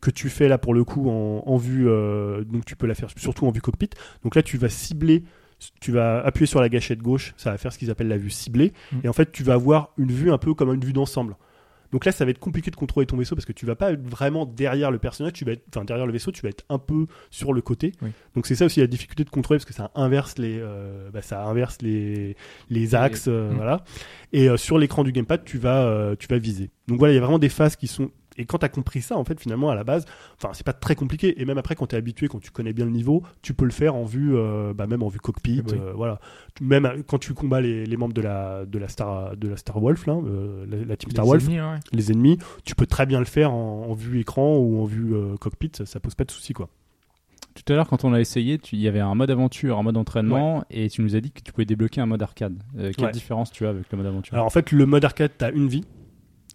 que 0.00 0.10
tu 0.10 0.30
fais 0.30 0.48
là 0.48 0.56
pour 0.56 0.72
le 0.72 0.84
coup 0.84 1.10
en, 1.10 1.42
en 1.44 1.56
vue. 1.58 1.84
donc 1.84 2.64
tu 2.64 2.76
peux 2.76 2.86
la 2.86 2.94
faire 2.94 3.10
surtout 3.14 3.46
en 3.46 3.50
vue 3.50 3.60
cockpit. 3.60 3.90
Donc 4.24 4.34
là, 4.36 4.42
tu 4.42 4.56
vas 4.56 4.70
cibler. 4.70 5.22
Tu 5.80 5.92
vas 5.92 6.20
appuyer 6.24 6.46
sur 6.46 6.60
la 6.60 6.68
gâchette 6.68 7.00
gauche, 7.00 7.34
ça 7.36 7.50
va 7.50 7.58
faire 7.58 7.72
ce 7.72 7.78
qu'ils 7.78 7.90
appellent 7.90 8.08
la 8.08 8.16
vue 8.16 8.30
ciblée. 8.30 8.72
Mm. 8.92 8.98
Et 9.04 9.08
en 9.08 9.12
fait, 9.12 9.30
tu 9.32 9.42
vas 9.42 9.54
avoir 9.54 9.90
une 9.98 10.10
vue 10.12 10.32
un 10.32 10.38
peu 10.38 10.54
comme 10.54 10.72
une 10.72 10.84
vue 10.84 10.92
d'ensemble. 10.92 11.36
Donc 11.92 12.04
là, 12.04 12.12
ça 12.12 12.24
va 12.24 12.30
être 12.30 12.38
compliqué 12.38 12.70
de 12.70 12.76
contrôler 12.76 13.04
ton 13.04 13.16
vaisseau 13.16 13.34
parce 13.34 13.44
que 13.44 13.52
tu 13.52 13.66
vas 13.66 13.74
pas 13.74 13.90
être 13.92 14.06
vraiment 14.08 14.46
derrière 14.46 14.92
le 14.92 14.98
personnage, 14.98 15.32
tu 15.32 15.44
vas 15.44 15.52
être, 15.52 15.64
enfin 15.74 15.84
derrière 15.84 16.06
le 16.06 16.12
vaisseau, 16.12 16.30
tu 16.30 16.40
vas 16.40 16.48
être 16.48 16.64
un 16.68 16.78
peu 16.78 17.06
sur 17.30 17.52
le 17.52 17.62
côté. 17.62 17.92
Oui. 18.00 18.10
Donc 18.36 18.46
c'est 18.46 18.54
ça 18.54 18.64
aussi 18.64 18.78
la 18.78 18.86
difficulté 18.86 19.24
de 19.24 19.30
contrôler 19.30 19.58
parce 19.58 19.64
que 19.64 19.74
ça 19.74 19.90
inverse 19.96 20.38
les, 20.38 20.58
euh, 20.60 21.10
bah, 21.10 21.20
ça 21.20 21.44
inverse 21.44 21.78
les, 21.82 22.36
les 22.68 22.94
axes, 22.94 23.26
euh, 23.26 23.50
Mm. 23.50 23.56
voilà. 23.56 23.84
Et 24.32 24.48
euh, 24.48 24.56
sur 24.56 24.78
l'écran 24.78 25.02
du 25.02 25.10
gamepad, 25.10 25.42
tu 25.44 25.58
vas, 25.58 26.14
tu 26.16 26.28
vas 26.28 26.38
viser. 26.38 26.70
Donc 26.86 26.98
voilà, 27.00 27.12
il 27.12 27.16
y 27.16 27.18
a 27.18 27.22
vraiment 27.22 27.40
des 27.40 27.48
phases 27.48 27.74
qui 27.74 27.88
sont. 27.88 28.10
Et 28.36 28.44
quand 28.46 28.58
tu 28.58 28.64
as 28.64 28.68
compris 28.68 29.02
ça, 29.02 29.16
en 29.16 29.24
fait, 29.24 29.38
finalement, 29.40 29.70
à 29.70 29.74
la 29.74 29.84
base, 29.84 30.04
enfin, 30.36 30.50
c'est 30.54 30.64
pas 30.64 30.72
très 30.72 30.94
compliqué. 30.94 31.40
Et 31.40 31.44
même 31.44 31.58
après, 31.58 31.74
quand 31.74 31.88
tu 31.88 31.94
es 31.96 31.98
habitué, 31.98 32.28
quand 32.28 32.40
tu 32.40 32.50
connais 32.50 32.72
bien 32.72 32.84
le 32.84 32.90
niveau, 32.92 33.22
tu 33.42 33.54
peux 33.54 33.64
le 33.64 33.70
faire 33.72 33.94
en 33.96 34.04
vue, 34.04 34.36
euh, 34.36 34.72
bah, 34.72 34.86
même 34.86 35.02
en 35.02 35.08
vue 35.08 35.18
cockpit, 35.18 35.62
Oui. 35.66 35.74
euh, 35.78 35.92
voilà. 35.94 36.20
Tu- 36.54 36.64
Même 36.64 36.86
euh, 36.86 37.02
quand 37.06 37.18
tu 37.18 37.34
combats 37.34 37.60
les, 37.60 37.84
les 37.84 37.96
membres 37.96 38.14
de 38.14 38.22
la, 38.22 38.64
de 38.66 38.78
la 38.78 38.88
Star, 38.88 39.36
de 39.36 39.48
la 39.48 39.56
Star 39.56 39.78
Wolf, 39.80 40.06
là, 40.06 40.14
euh, 40.14 40.64
la, 40.70 40.84
la 40.84 40.96
team 40.96 41.10
Star 41.10 41.24
Les 41.24 41.28
Wolf, 41.30 41.44
ennemis, 41.44 41.60
ouais. 41.60 41.78
les 41.92 42.12
ennemis, 42.12 42.38
tu 42.64 42.74
peux 42.74 42.86
très 42.86 43.04
bien 43.04 43.18
le 43.18 43.24
faire 43.24 43.52
en, 43.52 43.86
en 43.90 43.94
vue 43.94 44.20
écran 44.20 44.56
ou 44.56 44.80
en 44.80 44.84
vue 44.84 45.14
euh, 45.14 45.36
cockpit, 45.36 45.72
ça, 45.76 45.84
ça 45.84 45.98
pose 46.00 46.14
pas 46.14 46.24
de 46.24 46.30
souci, 46.30 46.52
quoi. 46.52 46.68
Tout 47.54 47.72
à 47.72 47.76
l'heure, 47.76 47.88
quand 47.88 48.04
on 48.04 48.12
a 48.12 48.20
essayé, 48.20 48.58
tu- 48.58 48.76
il 48.76 48.80
y 48.80 48.86
avait 48.88 49.00
un 49.00 49.14
mode 49.16 49.30
aventure, 49.30 49.76
un 49.76 49.82
mode 49.82 49.96
entraînement, 49.96 50.62
et 50.70 50.88
tu 50.88 51.02
nous 51.02 51.16
as 51.16 51.20
dit 51.20 51.32
que 51.32 51.40
tu 51.40 51.50
pouvais 51.52 51.64
débloquer 51.64 52.00
un 52.00 52.06
mode 52.06 52.22
arcade. 52.22 52.54
Euh, 52.78 52.92
quelle 52.96 53.06
Ouais. 53.06 53.10
différence 53.12 53.50
tu 53.50 53.66
as 53.66 53.70
avec 53.70 53.90
le 53.90 53.98
mode 53.98 54.06
aventure? 54.06 54.34
Alors 54.34 54.46
en 54.46 54.50
fait, 54.50 54.70
le 54.70 54.86
mode 54.86 55.04
arcade, 55.04 55.32
t'as 55.36 55.50
une 55.52 55.66
vie. 55.66 55.84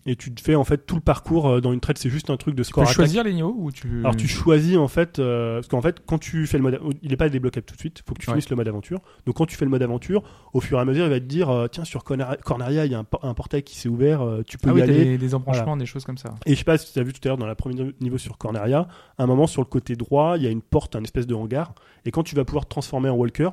Et 0.07 0.15
tu 0.15 0.31
te 0.31 0.39
fais 0.39 0.53
en 0.53 0.63
fait 0.63 0.85
tout 0.85 0.93
le 0.93 1.01
parcours 1.01 1.49
euh, 1.49 1.61
dans 1.61 1.73
une 1.73 1.79
traite, 1.79 1.97
c'est 1.97 2.11
juste 2.11 2.29
un 2.29 2.37
truc 2.37 2.53
de 2.53 2.61
Tu 2.61 2.69
score 2.69 2.83
peux 2.83 2.89
attaque. 2.89 2.95
choisir 2.95 3.23
les 3.23 3.33
niveaux 3.33 3.55
ou 3.57 3.71
tu 3.71 4.01
Alors 4.01 4.15
tu 4.15 4.27
choisis 4.27 4.77
en 4.77 4.87
fait, 4.87 5.17
euh, 5.17 5.55
parce 5.55 5.67
qu'en 5.67 5.81
fait 5.81 5.99
quand 6.05 6.19
tu 6.19 6.45
fais 6.45 6.57
le 6.57 6.63
mode, 6.63 6.79
il 7.01 7.11
est 7.11 7.17
pas 7.17 7.27
débloquable 7.27 7.65
tout 7.65 7.73
de 7.73 7.79
suite, 7.79 7.99
il 7.99 8.07
faut 8.07 8.13
que 8.13 8.19
tu 8.21 8.29
Ouais. 8.29 8.35
finisses 8.35 8.51
le 8.51 8.55
mode 8.55 8.67
aventure. 8.67 8.99
Donc 9.25 9.35
quand 9.37 9.47
tu 9.47 9.55
fais 9.55 9.65
le 9.65 9.71
mode 9.71 9.81
aventure, 9.81 10.21
au 10.53 10.61
fur 10.61 10.77
et 10.77 10.81
à 10.81 10.85
mesure 10.85 11.05
il 11.05 11.09
va 11.09 11.19
te 11.19 11.25
dire, 11.25 11.49
euh, 11.49 11.67
tiens 11.67 11.85
sur 11.85 12.03
Corneria 12.03 12.85
il 12.85 12.91
y 12.91 12.93
a 12.93 12.99
un, 12.99 13.03
por- 13.03 13.25
un 13.25 13.33
portail 13.33 13.63
qui 13.63 13.77
s'est 13.79 13.89
ouvert, 13.89 14.21
euh, 14.21 14.43
tu 14.47 14.59
peux 14.59 14.69
ah 14.69 14.73
y 14.73 14.75
oui, 14.75 14.81
aller. 14.83 15.05
des, 15.05 15.17
des 15.17 15.33
embranchements, 15.33 15.75
des 15.75 15.87
choses 15.87 16.05
comme 16.05 16.19
ça. 16.19 16.35
Et 16.45 16.51
je 16.53 16.59
sais 16.59 16.63
pas 16.63 16.77
si 16.77 16.93
tu 16.93 16.99
as 16.99 17.03
vu 17.03 17.11
tout 17.11 17.21
à 17.23 17.29
l'heure 17.29 17.37
dans 17.39 17.47
la 17.47 17.55
première 17.55 17.87
niveau 17.99 18.19
sur 18.19 18.37
Corneria, 18.37 18.87
à 19.17 19.23
un 19.23 19.25
moment 19.25 19.47
sur 19.47 19.63
le 19.63 19.67
côté 19.67 19.95
droit 19.95 20.35
il 20.37 20.43
y 20.43 20.47
a 20.47 20.51
une 20.51 20.61
porte, 20.61 20.95
un 20.95 21.01
espèce 21.03 21.25
de 21.25 21.33
hangar, 21.33 21.73
et 22.05 22.11
quand 22.11 22.21
tu 22.21 22.35
vas 22.35 22.45
pouvoir 22.45 22.65
te 22.65 22.69
transformer 22.69 23.09
en 23.09 23.15
walker, 23.15 23.49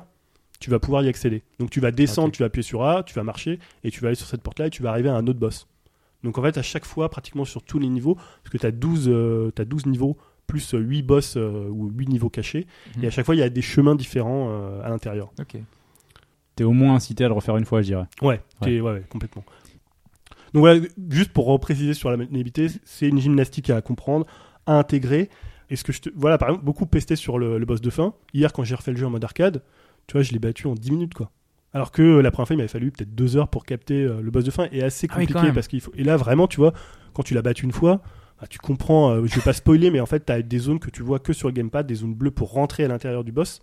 tu 0.59 0.69
vas 0.69 0.77
pouvoir 0.77 1.03
y 1.03 1.07
accéder. 1.07 1.41
Donc 1.59 1.71
tu 1.71 1.79
vas 1.79 1.89
descendre, 1.89 2.31
tu 2.31 2.43
vas 2.43 2.45
appuyer 2.45 2.61
sur 2.63 2.83
A, 2.83 3.01
tu 3.01 3.15
vas 3.15 3.23
marcher, 3.23 3.57
et 3.83 3.89
tu 3.89 4.01
vas 4.01 4.09
aller 4.09 4.15
sur 4.15 4.27
cette 4.27 4.43
porte-là 4.43 4.67
et 4.67 4.69
tu 4.69 4.83
vas 4.83 4.91
arriver 4.91 5.09
à 5.09 5.15
un 5.15 5.25
autre 5.25 5.39
boss. 5.39 5.67
Donc 6.23 6.37
en 6.37 6.41
fait, 6.41 6.57
à 6.57 6.61
chaque 6.61 6.85
fois, 6.85 7.09
pratiquement 7.09 7.45
sur 7.45 7.63
tous 7.63 7.79
les 7.79 7.89
niveaux, 7.89 8.15
parce 8.15 8.49
que 8.51 8.57
tu 8.57 8.65
as 8.65 8.71
12, 8.71 9.05
euh, 9.09 9.51
t'as 9.53 9.65
12 9.65 9.85
niveaux, 9.87 10.17
plus 10.47 10.71
8 10.77 11.01
boss 11.03 11.35
euh, 11.37 11.67
ou 11.69 11.89
8 11.89 12.07
niveaux 12.09 12.29
cachés, 12.29 12.65
Mhm. 12.97 13.03
et 13.03 13.07
à 13.07 13.09
chaque 13.11 13.25
fois, 13.25 13.35
il 13.35 13.39
y 13.39 13.43
a 13.43 13.49
des 13.49 13.61
chemins 13.61 13.95
différents 13.95 14.47
euh, 14.49 14.81
à 14.83 14.89
l'intérieur. 14.89 15.31
Ok. 15.39 15.57
T'es 16.55 16.63
au 16.63 16.71
moins 16.71 16.95
incité 16.95 17.23
à 17.25 17.27
le 17.27 17.33
refaire 17.33 17.57
une 17.57 17.65
fois, 17.65 17.81
je 17.81 17.87
dirais. 17.87 18.05
Ouais, 18.21 18.39
ouais, 18.61 18.79
ouais, 18.81 19.03
complètement. 19.09 19.43
Donc 20.53 20.59
voilà, 20.61 20.79
juste 21.09 21.31
pour 21.33 21.45
repréciser 21.45 21.93
sur 21.95 22.11
la 22.11 22.17
maniabilité, 22.17 22.67
c'est 22.85 23.07
une 23.07 23.19
gymnastique 23.19 23.69
à 23.71 23.81
comprendre, 23.81 24.27
à 24.67 24.77
intégrer. 24.77 25.29
Et 25.71 25.75
ce 25.75 25.83
que 25.83 25.91
je 25.91 26.01
te... 26.01 26.09
Voilà, 26.15 26.37
par 26.37 26.49
exemple, 26.49 26.63
beaucoup 26.65 26.85
pesté 26.85 27.15
sur 27.15 27.39
le, 27.39 27.57
le 27.57 27.65
boss 27.65 27.81
de 27.81 27.89
fin. 27.89 28.13
Hier, 28.35 28.53
quand 28.53 28.63
j'ai 28.63 28.75
refait 28.75 28.91
le 28.91 28.97
jeu 28.97 29.07
en 29.07 29.09
mode 29.09 29.23
arcade, 29.23 29.63
tu 30.05 30.13
vois, 30.13 30.21
je 30.21 30.31
l'ai 30.31 30.37
battu 30.39 30.67
en 30.67 30.75
10 30.75 30.91
minutes, 30.91 31.13
quoi. 31.15 31.31
Alors 31.73 31.91
que 31.91 32.01
euh, 32.01 32.21
la 32.21 32.31
première 32.31 32.47
fois, 32.47 32.53
il 32.53 32.57
m'avait 32.57 32.67
fallu 32.67 32.91
peut-être 32.91 33.15
deux 33.15 33.35
heures 33.37 33.47
pour 33.47 33.65
capter 33.65 34.03
euh, 34.03 34.21
le 34.21 34.29
boss 34.31 34.43
de 34.43 34.51
fin 34.51 34.67
et 34.71 34.83
assez 34.83 35.07
Ah 35.09 35.15
oui, 35.17 35.25
compliqué 35.27 35.51
parce 35.53 35.67
qu'il 35.67 35.81
faut. 35.81 35.91
Et 35.95 36.03
là, 36.03 36.17
vraiment, 36.17 36.47
tu 36.47 36.57
vois, 36.57 36.73
quand 37.13 37.23
tu 37.23 37.33
l'as 37.33 37.41
battu 37.41 37.65
une 37.65 37.71
fois, 37.71 38.01
bah, 38.39 38.47
tu 38.47 38.59
comprends. 38.59 39.11
euh, 39.11 39.25
je 39.25 39.35
vais 39.35 39.41
pas 39.41 39.53
spoiler, 39.53 39.89
mais 39.89 39.99
en 39.99 40.05
fait, 40.05 40.19
t'as 40.21 40.41
des 40.41 40.59
zones 40.59 40.79
que 40.79 40.89
tu 40.91 41.01
vois 41.01 41.19
que 41.19 41.33
sur 41.33 41.47
le 41.47 41.53
gamepad, 41.53 41.87
des 41.87 41.95
zones 41.95 42.13
bleues 42.13 42.31
pour 42.31 42.51
rentrer 42.51 42.83
à 42.83 42.87
l'intérieur 42.87 43.23
du 43.23 43.31
boss. 43.31 43.61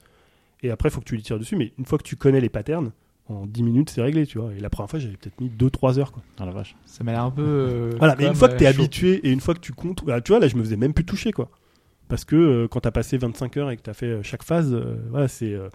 Et 0.63 0.71
après, 0.71 0.89
il 0.89 0.93
faut 0.93 1.01
que 1.01 1.05
tu 1.07 1.15
lui 1.15 1.23
tires 1.23 1.39
dessus. 1.39 1.57
Mais 1.57 1.73
une 1.79 1.85
fois 1.85 1.99
que 1.99 2.03
tu 2.03 2.17
connais 2.17 2.41
les 2.41 2.49
patterns, 2.49 2.91
en 3.29 3.47
10 3.47 3.63
minutes, 3.63 3.91
c'est 3.91 4.03
réglé, 4.03 4.27
tu 4.27 4.39
vois. 4.39 4.53
Et 4.55 4.61
la 4.61 4.69
première 4.71 4.91
fois, 4.91 4.99
j'avais 4.99 5.17
peut-être 5.17 5.41
mis 5.41 5.49
2-3 5.49 5.99
heures, 6.01 6.11
quoi. 6.11 6.23
Ah 6.39 6.45
la 6.47 6.51
vache. 6.53 6.75
Ça 6.85 7.05
m'a 7.05 7.13
l'air 7.13 7.23
un 7.23 7.31
peu. 7.31 7.43
euh, 7.47 7.93
Voilà, 7.99 8.17
mais 8.19 8.27
une 8.27 8.35
fois 8.35 8.49
que 8.49 8.57
t'es 8.57 8.67
euh, 8.67 8.73
chaud. 8.73 8.81
habitué 8.81 9.21
et 9.27 9.31
une 9.31 9.41
fois 9.41 9.55
que 9.55 9.61
tu 9.61 9.73
comptes, 9.73 10.05
bah, 10.05 10.21
tu 10.21 10.33
vois, 10.33 10.41
là, 10.41 10.49
je 10.49 10.57
me 10.57 10.63
faisais 10.65 10.77
même 10.77 10.93
plus 10.95 11.05
toucher, 11.05 11.31
quoi. 11.31 11.49
Parce 12.09 12.25
que 12.25 12.35
euh, 12.35 12.67
quand 12.69 12.81
t'as 12.81 12.91
passé 12.91 13.17
25 13.19 13.57
heures 13.57 13.71
et 13.71 13.77
que 13.77 13.83
t'as 13.83 13.95
fait 13.95 14.07
euh, 14.07 14.23
chaque 14.25 14.43
phase, 14.43 14.75
euh, 14.75 14.97
voilà, 15.11 15.29
c'est 15.29 15.55
euh, 15.55 15.69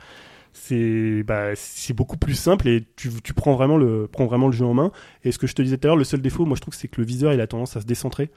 c'est 0.56 1.24
bah, 1.24 1.54
beaucoup 1.94 2.18
plus 2.18 2.34
simple 2.34 2.68
et 2.70 2.88
tu, 2.96 3.10
tu 3.24 3.34
prends 3.34 3.54
vraiment 3.56 3.78
le 3.78 4.08
prends 4.08 4.26
vraiment 4.26 4.48
le 4.48 4.54
jeu 4.54 4.66
en 4.66 4.74
main. 4.74 4.92
Et 5.24 5.32
ce 5.32 5.38
que 5.38 5.48
je 5.48 5.54
te 5.54 5.62
disais 5.62 5.78
tout 5.78 5.86
à 5.86 5.90
l'heure, 5.90 5.98
le 5.98 6.04
seul 6.06 6.22
défaut, 6.22 6.46
moi, 6.46 6.56
je 6.56 6.62
trouve, 6.62 6.74
c'est 6.74 6.88
que 6.88 7.00
le 7.02 7.06
viseur, 7.06 7.34
il 7.34 7.42
a 7.42 7.48
tendance 7.48 7.76
à 7.76 7.82
se 7.82 7.86
décentrer. 7.86 8.32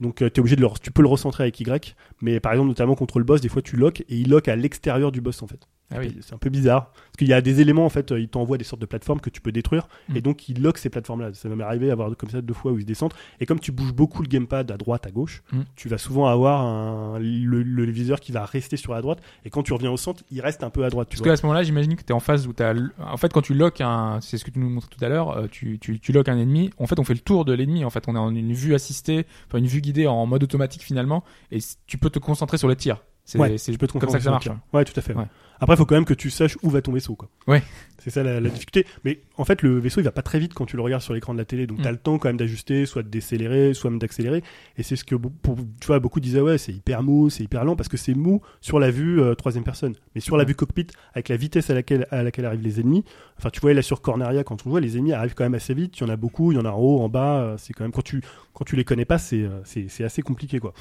Donc, 0.00 0.16
tu 0.16 0.24
es 0.24 0.40
obligé 0.40 0.56
de 0.56 0.62
le, 0.62 0.68
tu 0.82 0.90
peux 0.90 1.02
le 1.02 1.08
recentrer 1.08 1.44
avec 1.44 1.60
Y, 1.60 1.94
mais 2.20 2.40
par 2.40 2.52
exemple, 2.52 2.68
notamment 2.68 2.94
contre 2.96 3.18
le 3.18 3.24
boss, 3.24 3.40
des 3.40 3.48
fois, 3.48 3.62
tu 3.62 3.76
lock 3.76 4.00
et 4.00 4.16
il 4.16 4.30
lock 4.30 4.48
à 4.48 4.56
l'extérieur 4.56 5.12
du 5.12 5.20
boss, 5.20 5.42
en 5.42 5.46
fait. 5.46 5.68
Ah 5.90 5.98
oui. 6.00 6.16
C'est 6.22 6.34
un 6.34 6.38
peu 6.38 6.50
bizarre. 6.50 6.90
Parce 6.92 7.16
qu'il 7.18 7.28
y 7.28 7.32
a 7.34 7.40
des 7.40 7.60
éléments, 7.60 7.84
en 7.84 7.88
fait, 7.90 8.10
euh, 8.10 8.18
il 8.18 8.28
t'envoie 8.28 8.56
des 8.58 8.64
sortes 8.64 8.80
de 8.80 8.86
plateformes 8.86 9.20
que 9.20 9.30
tu 9.30 9.40
peux 9.40 9.52
détruire. 9.52 9.86
Mm. 10.08 10.16
Et 10.16 10.20
donc, 10.22 10.48
il 10.48 10.62
lock 10.62 10.78
ces 10.78 10.88
plateformes-là. 10.90 11.34
Ça 11.34 11.48
m'est 11.48 11.62
arrivé 11.62 11.90
à 11.90 11.92
avoir 11.92 12.16
comme 12.16 12.30
ça 12.30 12.40
deux 12.40 12.54
fois 12.54 12.72
où 12.72 12.78
il 12.78 12.82
se 12.82 12.86
descend. 12.86 13.12
Et 13.38 13.46
comme 13.46 13.60
tu 13.60 13.70
bouges 13.70 13.92
beaucoup 13.92 14.22
le 14.22 14.28
gamepad 14.28 14.70
à 14.70 14.76
droite, 14.76 15.06
à 15.06 15.10
gauche, 15.10 15.42
Mm. 15.52 15.60
tu 15.76 15.88
vas 15.88 15.98
souvent 15.98 16.26
avoir 16.26 16.62
un, 16.62 17.18
le, 17.20 17.62
le 17.62 17.84
viseur 17.92 18.18
qui 18.20 18.32
va 18.32 18.44
rester 18.44 18.76
sur 18.76 18.92
la 18.94 19.02
droite. 19.02 19.20
Et 19.44 19.50
quand 19.50 19.62
tu 19.62 19.72
reviens 19.72 19.90
au 19.90 19.96
centre, 19.96 20.24
il 20.30 20.40
reste 20.40 20.64
un 20.64 20.70
peu 20.70 20.84
à 20.84 20.90
droite. 20.90 21.08
Tu 21.10 21.16
Parce 21.18 21.28
qu'à 21.28 21.36
ce 21.36 21.42
moment-là, 21.46 21.62
j'imagine 21.62 21.94
que 21.96 22.02
tu 22.02 22.08
es 22.08 22.12
en 22.12 22.20
phase 22.20 22.46
où 22.46 22.52
tu 22.52 22.62
as. 22.62 22.74
En 22.98 23.16
fait, 23.18 23.32
quand 23.32 23.42
tu 23.42 23.54
lock 23.54 23.80
un. 23.80 24.18
C'est 24.20 24.38
ce 24.38 24.44
que 24.44 24.50
tu 24.50 24.58
nous 24.58 24.70
montrais 24.70 24.88
tout 24.90 25.04
à 25.04 25.08
l'heure, 25.08 25.36
euh, 25.36 25.46
tu, 25.50 25.78
tu, 25.78 26.00
tu 26.00 26.12
lock 26.12 26.28
un 26.28 26.38
ennemi. 26.38 26.70
En 26.78 26.86
fait, 26.86 26.98
on 26.98 27.04
fait 27.04 27.14
le 27.14 27.20
tour 27.20 27.44
de 27.44 27.52
l'ennemi. 27.52 27.84
En 27.84 27.90
fait, 27.90 28.04
on 28.08 28.16
est 28.16 28.18
en 28.18 28.34
une 28.34 28.52
vue 28.54 28.74
assistée, 28.74 29.26
enfin 29.48 29.58
une 29.58 29.66
vue 29.66 29.80
guidée 29.82 30.06
en 30.06 30.24
mode 30.26 30.42
automatique 30.42 30.82
finalement. 30.82 31.22
Et 31.52 31.58
tu 31.86 31.98
peux 31.98 32.10
te 32.10 32.18
concentrer 32.18 32.56
sur 32.58 32.68
le 32.68 32.74
tir. 32.76 33.02
C'est 33.26 33.38
Ouais, 33.38 33.48
comme 33.48 34.10
ça 34.10 34.18
que 34.18 34.22
ça 34.24 34.30
marche. 34.30 34.48
hein. 34.48 34.60
Ouais, 34.74 34.84
tout 34.84 34.92
à 34.96 35.00
fait. 35.00 35.14
ouais. 35.14 35.24
Après, 35.64 35.74
il 35.74 35.78
faut 35.78 35.86
quand 35.86 35.94
même 35.94 36.04
que 36.04 36.14
tu 36.14 36.28
saches 36.30 36.56
où 36.62 36.68
va 36.70 36.82
ton 36.82 36.92
vaisseau. 36.92 37.14
Quoi. 37.16 37.28
Ouais. 37.46 37.62
C'est 37.98 38.10
ça 38.10 38.22
la, 38.22 38.38
la 38.38 38.50
difficulté. 38.50 38.86
Mais 39.04 39.20
en 39.38 39.44
fait, 39.46 39.62
le 39.62 39.78
vaisseau, 39.78 40.00
il 40.00 40.04
va 40.04 40.12
pas 40.12 40.20
très 40.22 40.38
vite 40.38 40.52
quand 40.52 40.66
tu 40.66 40.76
le 40.76 40.82
regardes 40.82 41.02
sur 41.02 41.14
l'écran 41.14 41.32
de 41.32 41.38
la 41.38 41.46
télé. 41.46 41.66
Donc, 41.66 41.78
Mm. 41.78 41.82
tu 41.82 41.88
as 41.88 41.92
le 41.92 41.96
temps 41.96 42.18
quand 42.18 42.28
même 42.28 42.36
d'ajuster, 42.36 42.84
soit 42.84 43.02
de 43.02 43.08
décélérer, 43.08 43.72
soit 43.72 43.88
même 43.88 43.98
d'accélérer. 43.98 44.42
Et 44.76 44.82
c'est 44.82 44.94
ce 44.96 45.04
que, 45.04 45.14
pour, 45.14 45.56
tu 45.80 45.86
vois, 45.86 46.00
beaucoup 46.00 46.20
disaient, 46.20 46.40
ouais, 46.42 46.58
c'est 46.58 46.72
hyper 46.72 47.02
mou, 47.02 47.30
c'est 47.30 47.42
hyper 47.44 47.64
lent, 47.64 47.76
parce 47.76 47.88
que 47.88 47.96
c'est 47.96 48.14
mou 48.14 48.42
sur 48.60 48.78
la 48.78 48.90
vue 48.90 49.20
euh, 49.22 49.34
troisième 49.34 49.64
personne. 49.64 49.94
Mais 50.14 50.20
sur 50.20 50.36
la 50.36 50.42
Ouais. 50.44 50.48
vue 50.48 50.54
cockpit, 50.54 50.86
avec 51.14 51.30
la 51.30 51.36
vitesse 51.36 51.70
à 51.70 51.74
laquelle, 51.74 52.06
à 52.10 52.22
laquelle 52.22 52.44
arrivent 52.44 52.60
les 52.62 52.78
ennemis, 52.80 53.02
enfin, 53.38 53.48
tu 53.50 53.60
vois, 53.60 53.72
là 53.72 53.80
sur 53.80 54.02
Corneria, 54.02 54.44
quand 54.44 54.66
on 54.66 54.70
voit, 54.70 54.80
les 54.82 54.98
ennemis 54.98 55.14
arrivent 55.14 55.34
quand 55.34 55.44
même 55.44 55.54
assez 55.54 55.72
vite. 55.72 55.98
Il 55.98 56.02
y 56.02 56.04
en 56.04 56.10
a 56.10 56.16
beaucoup, 56.16 56.52
il 56.52 56.56
y 56.56 56.58
en 56.58 56.66
a 56.66 56.70
en 56.70 56.78
haut, 56.78 57.00
en 57.00 57.08
bas. 57.08 57.40
euh, 57.40 57.54
C'est 57.56 57.72
quand 57.72 57.84
même, 57.84 57.92
quand 57.92 58.04
tu, 58.04 58.20
quand 58.52 58.64
tu 58.66 58.76
les 58.76 58.84
connais 58.84 59.06
pas, 59.06 59.16
c'est, 59.16 59.42
euh, 59.42 59.60
c'est, 59.64 59.86
c'est 59.88 60.04
assez 60.04 60.20
compliqué, 60.20 60.58
quoi. 60.60 60.74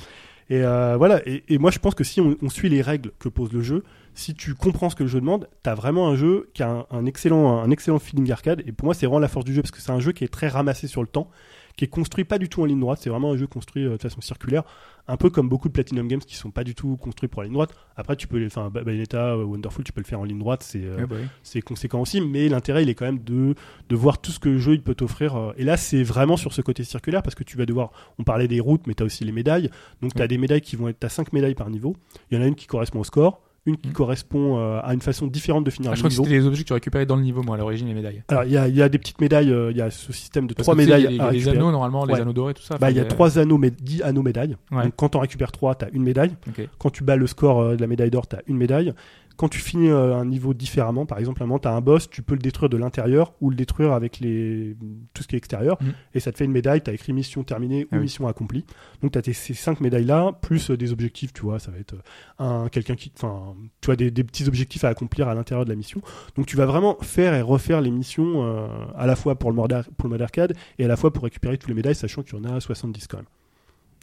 Et 0.53 0.63
euh, 0.63 0.97
voilà. 0.97 1.19
Et, 1.25 1.57
moi, 1.57 1.71
je 1.71 1.79
pense 1.79 1.95
que 1.95 2.03
si 2.03 2.21
on, 2.21 2.37
suit 2.47 2.69
les 2.69 2.83
règles 2.83 3.11
que 3.17 3.27
pose 3.27 3.51
le 3.51 3.63
jeu, 3.63 3.83
si 4.13 4.35
tu 4.35 4.53
comprends 4.53 4.91
ce 4.91 4.95
que 4.95 5.01
le 5.01 5.09
jeu 5.09 5.19
demande, 5.19 5.49
t'as 5.63 5.73
vraiment 5.73 6.07
un 6.09 6.15
jeu 6.15 6.51
qui 6.53 6.61
a 6.61 6.69
un, 6.69 6.85
un 6.91 7.07
excellent, 7.07 7.59
un 7.59 7.71
excellent 7.71 7.97
feeling 7.97 8.31
arcade. 8.31 8.61
Et 8.67 8.71
pour 8.71 8.85
moi, 8.85 8.93
c'est 8.93 9.07
vraiment 9.07 9.17
la 9.17 9.27
force 9.27 9.45
du 9.45 9.53
jeu 9.55 9.63
parce 9.63 9.71
que 9.71 9.81
c'est 9.81 9.91
un 9.91 9.99
jeu 9.99 10.11
qui 10.11 10.23
est 10.23 10.31
très 10.31 10.49
ramassé 10.49 10.85
sur 10.85 11.01
le 11.01 11.07
temps, 11.07 11.27
qui 11.75 11.85
est 11.85 11.87
construit 11.87 12.23
pas 12.23 12.37
du 12.37 12.49
tout 12.49 12.61
en 12.61 12.65
ligne 12.65 12.79
droite. 12.79 12.99
C'est 13.01 13.09
vraiment 13.09 13.31
un 13.31 13.37
jeu 13.37 13.47
construit 13.47 13.85
euh, 13.85 13.97
de 13.97 14.01
façon 14.01 14.21
circulaire, 14.21 14.63
un 15.07 15.17
peu 15.17 15.29
comme 15.29 15.49
beaucoup 15.49 15.67
de 15.67 15.73
Platinum 15.73 16.07
Games 16.07 16.19
qui 16.19 16.35
sont 16.35 16.51
pas 16.51 16.63
du 16.63 16.75
tout 16.75 16.97
construits 16.97 17.27
pour 17.27 17.41
la 17.41 17.47
ligne 17.47 17.53
droite. 17.55 17.73
Après, 17.95 18.15
tu 18.15 18.27
peux, 18.27 18.45
enfin, 18.45 18.69
Ba- 18.69 18.83
Bayonetta, 18.83 19.33
euh, 19.35 19.43
Wonderful, 19.43 19.83
tu 19.83 19.91
peux 19.91 20.01
le 20.01 20.05
faire 20.05 20.19
en 20.19 20.23
ligne 20.23 20.39
droite. 20.39 20.63
C'est 20.63 20.83
euh, 20.83 20.97
Ouais, 20.97 21.05
bah 21.07 21.15
c'est 21.41 21.61
conséquent 21.61 21.99
aussi, 22.01 22.21
mais 22.21 22.47
l'intérêt 22.47 22.83
il 22.83 22.89
est 22.89 22.95
quand 22.95 23.05
même 23.05 23.19
de, 23.23 23.55
de 23.89 23.95
voir 23.95 24.21
tout 24.21 24.31
ce 24.31 24.39
que 24.39 24.49
le 24.49 24.57
jeu 24.59 24.73
il 24.73 24.81
peut 24.83 24.95
t'offrir. 24.95 25.53
Et 25.57 25.63
là, 25.63 25.75
c'est 25.77 26.03
vraiment 26.03 26.37
sur 26.37 26.53
ce 26.53 26.61
côté 26.61 26.83
circulaire 26.83 27.23
parce 27.23 27.35
que 27.35 27.43
tu 27.43 27.57
vas 27.57 27.65
devoir. 27.65 27.91
On 28.19 28.23
parlait 28.23 28.47
des 28.47 28.59
routes, 28.59 28.85
mais 28.87 28.93
tu 28.93 29.03
as 29.03 29.05
aussi 29.05 29.23
les 29.23 29.31
médailles. 29.31 29.69
Donc, 30.01 30.13
tu 30.13 30.21
as 30.21 30.27
des 30.27 30.37
médailles 30.37 30.61
qui 30.61 30.75
vont 30.75 30.87
être. 30.87 30.99
Tu 30.99 31.05
as 31.05 31.09
5 31.09 31.33
médailles 31.33 31.55
par 31.55 31.69
niveau. 31.69 31.95
Il 32.31 32.37
y 32.37 32.39
en 32.39 32.43
a 32.43 32.47
une 32.47 32.55
qui 32.55 32.67
correspond 32.67 32.99
au 32.99 33.03
score, 33.03 33.41
une 33.65 33.77
qui 33.77 33.89
Mm. 33.89 33.93
correspond 33.93 34.57
euh, 34.59 34.79
à 34.83 34.93
une 34.93 34.99
façon 35.01 35.25
différente 35.27 35.63
de 35.63 35.69
finir 35.69 35.89
Ah, 35.89 35.93
un 35.93 35.95
je 35.95 36.01
crois 36.01 36.09
que 36.09 36.13
niveau. 36.15 36.23
c'était 36.25 36.35
les 36.37 36.45
objets 36.47 36.63
que 36.63 36.67
tu 36.67 36.73
récupérais 36.73 37.05
dans 37.05 37.15
le 37.15 37.21
niveau, 37.21 37.43
moi, 37.43 37.55
à 37.55 37.59
l'origine, 37.59 37.87
les 37.87 37.93
médailles. 37.93 38.21
Alors, 38.27 38.43
il 38.43 38.51
y 38.51 38.57
a, 38.57 38.67
il 38.67 38.75
y 38.75 38.81
a 38.81 38.89
des 38.89 38.97
petites 38.97 39.21
médailles, 39.21 39.51
euh, 39.51 39.71
il 39.71 39.77
y 39.77 39.81
a 39.81 39.89
ce 39.89 40.11
système 40.11 40.47
de 40.47 40.53
Parce 40.53 40.65
trois 40.65 40.75
médailles 40.75 41.07
Il 41.09 41.15
y 41.15 41.19
a, 41.21 41.31
les- 41.31 41.39
les 41.39 41.47
anneaux, 41.49 41.71
normalement, 41.71 42.05
les 42.05 42.13
Ouais. 42.13 42.21
anneaux 42.21 42.33
dorés, 42.33 42.53
tout 42.53 42.61
ça. 42.63 42.77
Bah, 42.77 42.91
il 42.91 42.97
y 42.97 42.99
a 42.99 43.05
trois 43.05 43.39
anneaux, 43.39 43.57
mais 43.57 43.71
10 43.71 44.01
anneaux 44.01 44.21
médailles. 44.21 44.57
Ouais. 44.71 44.83
Donc, 44.83 44.93
quand 44.97 45.09
tu 45.09 45.17
en 45.17 45.21
récupères 45.21 45.51
3, 45.53 45.75
tu 45.75 45.85
as 45.85 45.89
une 45.93 46.03
médaille. 46.03 46.33
Quand 46.77 46.89
tu 46.89 47.03
bats 47.03 47.15
le 47.15 47.25
score 47.27 47.61
euh, 47.61 47.75
de 47.75 47.81
la 47.81 47.87
médaille 47.87 48.11
d'or, 48.11 48.27
tu 48.27 48.35
as 48.35 48.41
une 48.47 48.57
médaille. 48.57 48.93
Quand 49.35 49.49
tu 49.49 49.59
finis 49.59 49.89
euh, 49.89 50.15
un 50.15 50.25
niveau 50.25 50.53
différemment, 50.53 51.05
par 51.07 51.17
exemple, 51.17 51.41
à 51.41 51.45
un 51.45 51.47
moment, 51.47 51.59
tu 51.59 51.67
as 51.67 51.71
un 51.73 51.81
boss, 51.81 52.09
tu 52.09 52.21
peux 52.21 52.35
le 52.35 52.39
détruire 52.39 52.69
de 52.69 52.77
l'intérieur 52.77 53.33
ou 53.41 53.49
le 53.49 53.55
détruire 53.55 53.91
avec 53.93 54.19
les... 54.19 54.77
tout 55.13 55.23
ce 55.23 55.27
qui 55.27 55.35
est 55.35 55.37
extérieur. 55.37 55.77
Mhm. 55.81 55.93
Et 56.13 56.19
ça 56.19 56.31
te 56.31 56.37
fait 56.37 56.45
une 56.45 56.51
médaille, 56.51 56.81
tu 56.83 56.91
as 56.91 56.93
écrit 56.93 57.13
mission 57.13 57.43
terminée 57.43 57.87
Ah 57.91 57.95
ou 57.95 57.97
oui. 57.97 58.03
mission 58.03 58.27
accomplie. 58.27 58.63
Donc 59.01 59.11
tu 59.11 59.17
as 59.19 59.33
ces 59.33 59.53
cinq 59.55 59.81
médailles-là, 59.81 60.33
plus 60.41 60.69
euh, 60.69 60.77
des 60.77 60.91
objectifs, 60.91 61.33
tu 61.33 61.41
vois, 61.41 61.57
ça 61.59 61.71
va 61.71 61.79
être 61.79 61.95
euh, 61.95 62.63
un 62.65 62.69
quelqu'un 62.69 62.95
qui... 62.95 63.11
Enfin, 63.15 63.55
tu 63.81 63.87
vois, 63.87 63.95
des, 63.95 64.11
des 64.11 64.23
petits 64.23 64.47
objectifs 64.47 64.83
à 64.83 64.89
accomplir 64.89 65.27
à 65.27 65.33
l'intérieur 65.33 65.65
de 65.65 65.69
la 65.69 65.75
mission. 65.75 66.01
Donc 66.35 66.45
tu 66.45 66.55
vas 66.55 66.65
vraiment 66.67 66.97
faire 67.01 67.33
et 67.33 67.41
refaire 67.41 67.81
les 67.81 67.91
missions 67.91 68.43
euh, 68.45 68.67
à 68.95 69.07
la 69.07 69.15
fois 69.15 69.35
pour 69.39 69.49
le, 69.49 69.55
mode 69.55 69.73
ar- 69.73 69.89
pour 69.97 70.07
le 70.07 70.11
mode 70.13 70.21
arcade 70.21 70.55
et 70.77 70.85
à 70.85 70.87
la 70.87 70.95
fois 70.95 71.11
pour 71.11 71.23
récupérer 71.23 71.57
toutes 71.57 71.69
les 71.69 71.75
médailles, 71.75 71.95
sachant 71.95 72.21
qu'il 72.21 72.37
y 72.37 72.39
en 72.39 72.43
a 72.45 72.59
70 72.59 73.07
quand 73.07 73.17
même. 73.17 73.25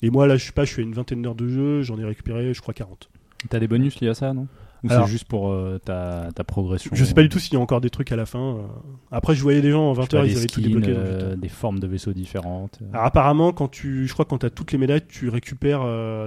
Et 0.02 0.10
moi, 0.10 0.26
là, 0.26 0.36
je 0.36 0.44
sais 0.46 0.52
pas, 0.52 0.64
je 0.64 0.72
suis 0.72 0.80
à 0.82 0.84
une 0.84 0.94
vingtaine 0.94 1.22
d'heures 1.22 1.34
de 1.34 1.46
jeu, 1.46 1.82
j'en 1.82 1.98
ai 1.98 2.04
récupéré, 2.04 2.52
je 2.54 2.60
crois, 2.60 2.74
40. 2.74 3.10
T'as 3.48 3.58
des 3.60 3.68
bonus 3.68 4.00
liés 4.00 4.08
à 4.08 4.14
ça, 4.14 4.32
non? 4.32 4.48
Ou 4.84 4.88
c'est 4.88 5.06
juste 5.06 5.24
pour 5.26 5.50
euh, 5.50 5.78
ta, 5.84 6.28
ta 6.34 6.42
progression 6.44 6.90
Je 6.94 7.04
sais 7.04 7.14
pas 7.14 7.22
du 7.22 7.28
tout 7.28 7.38
s'il 7.38 7.54
y 7.54 7.56
a 7.56 7.60
encore 7.60 7.80
des 7.80 7.90
trucs 7.90 8.12
à 8.12 8.16
la 8.16 8.24
fin. 8.26 8.56
euh. 8.56 8.62
Après, 9.10 9.34
je 9.34 9.42
voyais 9.42 9.60
des 9.60 9.70
gens 9.70 9.90
en 9.90 9.94
Je 9.94 9.98
20 10.00 10.02
sais 10.04 10.08
pas, 10.08 10.16
heures, 10.18 10.24
des 10.24 10.30
ils 10.32 10.36
avaient 10.38 10.46
tout 10.46 10.60
débloqué. 10.60 10.92
euh, 10.96 11.36
des 11.36 11.48
formes 11.48 11.78
de 11.80 11.86
vaisseaux 11.86 12.12
différentes. 12.12 12.78
Alors 12.92 13.04
apparemment, 13.04 13.52
quand 13.52 13.68
tu, 13.68 14.06
je 14.06 14.12
crois 14.12 14.24
que 14.24 14.30
quand 14.30 14.38
tu 14.38 14.46
as 14.46 14.50
toutes 14.50 14.72
les 14.72 14.78
médailles, 14.78 15.02
tu 15.06 15.28
récupères 15.28 15.80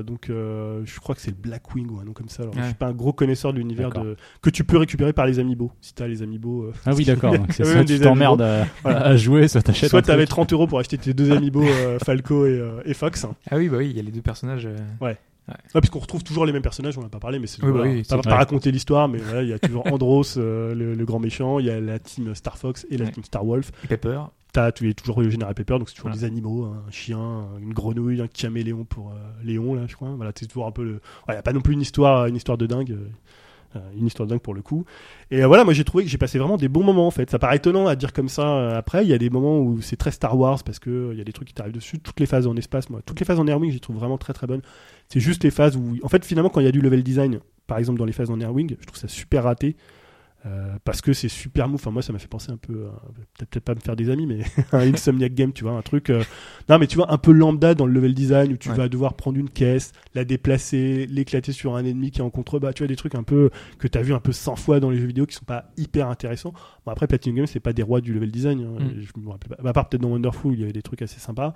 donc 0.04 0.30
euh, 0.30 0.82
je 0.86 1.00
crois 1.00 1.16
que 1.16 1.22
c'est 1.22 1.32
le 1.32 1.38
Blackwing 1.38 1.90
ou 1.90 2.00
un 2.00 2.04
nom 2.04 2.14
comme 2.14 2.30
ça. 2.30 2.44
Alors, 2.44 2.54
Ouais. 2.56 2.62
Je 2.62 2.66
suis 2.68 2.76
pas 2.76 2.88
un 2.88 2.94
gros 2.94 3.14
connaisseur 3.14 3.54
de 3.54 3.58
l'univers 3.58 3.90
de 3.90 4.16
que 4.42 4.50
tu 4.50 4.64
peux 4.64 4.78
récupérer 4.78 5.14
par 5.14 5.26
les 5.26 5.40
amiibo. 5.40 5.72
Si 5.82 5.94
t'as 5.94 6.08
les 6.08 6.22
amiibo, 6.22 6.64
euh, 6.64 6.74
Ah 6.86 6.92
oui, 6.96 7.06
d'accord. 7.06 7.36
C'est 7.50 7.64
Ouais, 7.64 7.74
ça, 7.74 7.84
des 7.84 7.98
tu 7.98 8.04
t'emmerdes 8.04 8.42
à, 8.42 8.66
Voilà. 8.84 9.02
à 9.06 9.16
jouer, 9.18 9.48
soit 9.48 9.62
t'achètes 9.62 9.90
soit 9.90 10.02
t'avais 10.04 10.26
truc. 10.26 10.30
30 10.30 10.54
euros 10.54 10.68
pour 10.68 10.80
acheter 10.80 10.98
tes 10.98 11.14
deux 11.14 11.32
amiibo 11.32 11.64
euh, 11.64 11.98
Falco 12.00 12.46
et, 12.46 12.50
euh, 12.52 12.82
et 12.86 12.94
Fox. 12.94 13.26
Ah 13.50 13.56
oui, 13.58 13.70
bah 13.70 13.78
oui, 13.80 13.90
il 13.90 13.98
y 13.98 14.00
a 14.00 14.04
les 14.04 14.12
deux 14.12 14.22
personnages. 14.22 14.66
euh, 14.68 15.14
Ouais, 15.50 15.82
puisqu'on 15.82 16.00
retrouve 16.00 16.24
toujours 16.24 16.46
les 16.46 16.54
mêmes 16.54 16.62
personnages, 16.62 16.98
on 16.98 17.02
n'a 17.02 17.10
pas 17.10 17.20
parlé, 17.20 17.38
mais 17.40 17.48
c'est 17.48 17.62
Oui, 17.64 17.72
bah 17.72 17.78
voilà, 17.80 17.92
oui, 17.92 18.04
pas, 18.04 18.18
pas 18.20 18.36
raconter 18.36 18.72
l'histoire, 18.72 19.10
mais 19.10 19.18
voilà, 19.18 19.44
il 19.44 19.50
y 19.50 19.54
a 19.54 19.60
toujours 19.60 19.86
Andros, 19.92 20.38
euh, 20.38 20.74
le, 20.74 20.94
le 20.96 21.06
grand 21.06 21.20
méchant, 21.20 21.60
il 21.60 21.66
y 21.66 21.70
a 21.70 21.82
la 21.82 22.00
team 22.00 22.34
Star 22.34 22.58
Fox 22.58 22.86
et 22.90 22.98
la 22.98 23.06
Ouais. 23.06 23.12
team 23.12 23.24
Star 23.26 23.44
Wolf. 23.46 23.72
Et 23.84 23.88
Pepper. 23.88 24.22
T'as, 24.54 24.72
tu 24.72 24.88
es 24.90 24.94
toujours 24.94 25.20
le 25.22 25.30
général 25.30 25.54
Pepper, 25.56 25.80
donc 25.80 25.90
c'est 25.90 25.96
toujours 25.96 26.12
Voilà. 26.12 26.22
des 26.22 26.26
animaux, 26.26 26.66
hein, 26.66 26.84
un 26.88 26.92
chien, 26.92 27.46
une 27.60 27.74
grenouille, 27.74 28.22
un 28.22 28.28
caméléon 28.28 28.86
pour 28.86 29.10
euh, 29.10 29.14
Léon, 29.44 29.74
là, 29.74 29.82
je 29.88 29.96
crois. 29.96 30.10
Voilà, 30.16 30.32
c'est 30.36 30.46
toujours 30.46 30.68
un 30.68 30.72
peu 30.72 30.84
le. 30.84 31.02
Il 31.28 31.32
n'y 31.32 31.38
a 31.38 31.42
pas 31.42 31.54
non 31.54 31.62
plus 31.62 31.74
une 31.74 31.82
histoire, 31.82 32.28
une 32.28 32.36
histoire 32.36 32.58
de 32.58 32.66
dingue. 32.68 32.96
Euh, 33.76 33.80
une 33.98 34.08
histoire 34.08 34.28
dingue 34.28 34.40
pour 34.40 34.54
le 34.54 34.62
coup. 34.62 34.86
Et 35.32 35.44
euh, 35.44 35.48
voilà, 35.48 35.64
moi 35.64 35.74
j'ai 35.74 35.84
trouvé 35.84 36.04
que 36.04 36.10
j'ai 36.10 36.18
passé 36.18 36.38
vraiment 36.38 36.58
des 36.58 36.68
bons 36.68 36.84
moments 36.84 37.08
en 37.08 37.12
fait. 37.12 37.30
Ça 37.30 37.40
paraît 37.40 37.58
étonnant 37.58 37.88
à 37.88 37.96
dire 37.96 38.14
comme 38.14 38.30
ça 38.30 38.48
euh, 38.48 38.78
après. 38.78 39.04
Il 39.04 39.10
y 39.10 39.14
a 39.14 39.18
des 39.18 39.30
moments 39.30 39.60
où 39.60 39.82
c'est 39.82 39.96
très 39.96 40.12
Star 40.12 40.38
Wars 40.38 40.64
parce 40.64 40.80
que 40.80 41.10
il 41.12 41.18
y 41.18 41.22
a 41.22 41.24
des 41.24 41.34
trucs 41.34 41.48
qui 41.48 41.54
t'arrivent 41.54 41.74
dessus. 41.74 42.00
Toutes 42.00 42.20
les 42.20 42.26
phases 42.26 42.48
en 42.48 42.56
espace, 42.56 42.90
moi, 42.90 43.02
toutes 43.06 43.20
les 43.20 43.26
phases 43.26 43.40
en 43.40 43.48
Airwing, 43.48 43.72
j'y 43.72 43.80
trouve 43.80 43.98
vraiment 43.98 44.18
très 44.18 44.34
très 44.34 44.48
bonnes. 44.48 44.62
C'est 45.10 45.20
juste 45.20 45.44
les 45.44 45.52
phases 45.52 45.76
où, 45.76 45.98
en 46.02 46.10
fait, 46.10 46.26
finalement, 46.26 46.50
quand 46.50 46.60
il 46.60 46.66
y 46.66 46.70
a 46.70 46.72
du 46.72 46.82
level 46.82 47.04
design, 47.04 47.40
par 47.68 47.78
exemple 47.78 48.00
dans 48.00 48.06
les 48.06 48.14
phases 48.14 48.30
en 48.30 48.40
Airwing, 48.40 48.76
je 48.80 48.86
trouve 48.86 49.00
ça 49.00 49.08
super 49.08 49.44
raté. 49.44 49.76
Euh, 50.46 50.74
parce 50.84 51.00
que 51.00 51.14
c'est 51.14 51.30
super 51.30 51.70
mou. 51.70 51.76
Enfin, 51.76 51.90
moi, 51.90 52.02
ça 52.02 52.12
m'a 52.12 52.20
fait 52.20 52.28
penser 52.28 52.52
un 52.52 52.58
peu, 52.58 52.88
à- 52.88 53.02
peut-être 53.46 53.64
pas 53.64 53.76
me 53.76 53.80
faire 53.80 53.96
des 53.96 54.10
amis, 54.10 54.26
mais 54.26 54.40
un 54.74 54.80
Insomniac 54.94 55.34
Game, 55.34 55.54
tu 55.54 55.64
vois, 55.64 55.72
un 55.72 55.82
truc. 55.82 56.10
euh, 56.10 56.22
Non, 56.68 56.80
mais 56.80 56.88
tu 56.88 56.98
vois, 56.98 57.14
un 57.14 57.18
peu 57.18 57.32
lambda 57.32 57.76
dans 57.76 57.86
le 57.86 57.94
level 57.94 58.14
design 58.14 58.52
où 58.52 58.58
tu 58.58 58.70
Ouais. 58.70 58.76
vas 58.76 58.90
devoir 58.90 59.14
prendre 59.14 59.38
une 59.38 59.50
caisse, 59.50 59.94
la 60.16 60.26
déplacer, 60.26 61.06
l'éclater 61.10 61.54
sur 61.54 61.78
un 61.78 61.86
ennemi 61.86 62.12
qui 62.12 62.20
est 62.20 62.24
en 62.24 62.30
contrebas. 62.30 62.74
Tu 62.74 62.84
vois, 62.84 62.88
des 62.90 62.98
trucs 62.98 63.16
un 63.16 63.24
peu 63.24 63.52
que 63.80 63.88
t'as 63.88 64.02
vu 64.02 64.14
un 64.14 64.20
peu 64.20 64.34
100 64.34 64.58
fois 64.58 64.82
dans 64.82 64.90
les 64.90 64.98
jeux 64.98 65.08
vidéo 65.08 65.26
qui 65.26 65.36
sont 65.36 65.46
pas 65.46 65.72
hyper 65.78 66.10
intéressants. 66.10 66.52
Bon, 66.86 66.92
après, 66.92 67.08
Platinum 67.08 67.38
Games, 67.38 67.48
c'est 67.48 67.62
pas 67.62 67.72
des 67.72 67.84
rois 67.84 68.02
du 68.02 68.14
level 68.14 68.30
design. 68.30 68.60
hein. 68.66 68.84
Mm. 68.84 69.02
Je 69.02 69.22
me 69.22 69.30
rappelle 69.30 69.56
pas. 69.56 69.70
À 69.70 69.72
part 69.74 69.88
peut-être 69.88 70.02
dans 70.02 70.10
Wonderful, 70.10 70.54
il 70.56 70.60
y 70.60 70.64
avait 70.64 70.74
des 70.74 70.82
trucs 70.82 71.02
assez 71.02 71.22
sympas. 71.22 71.54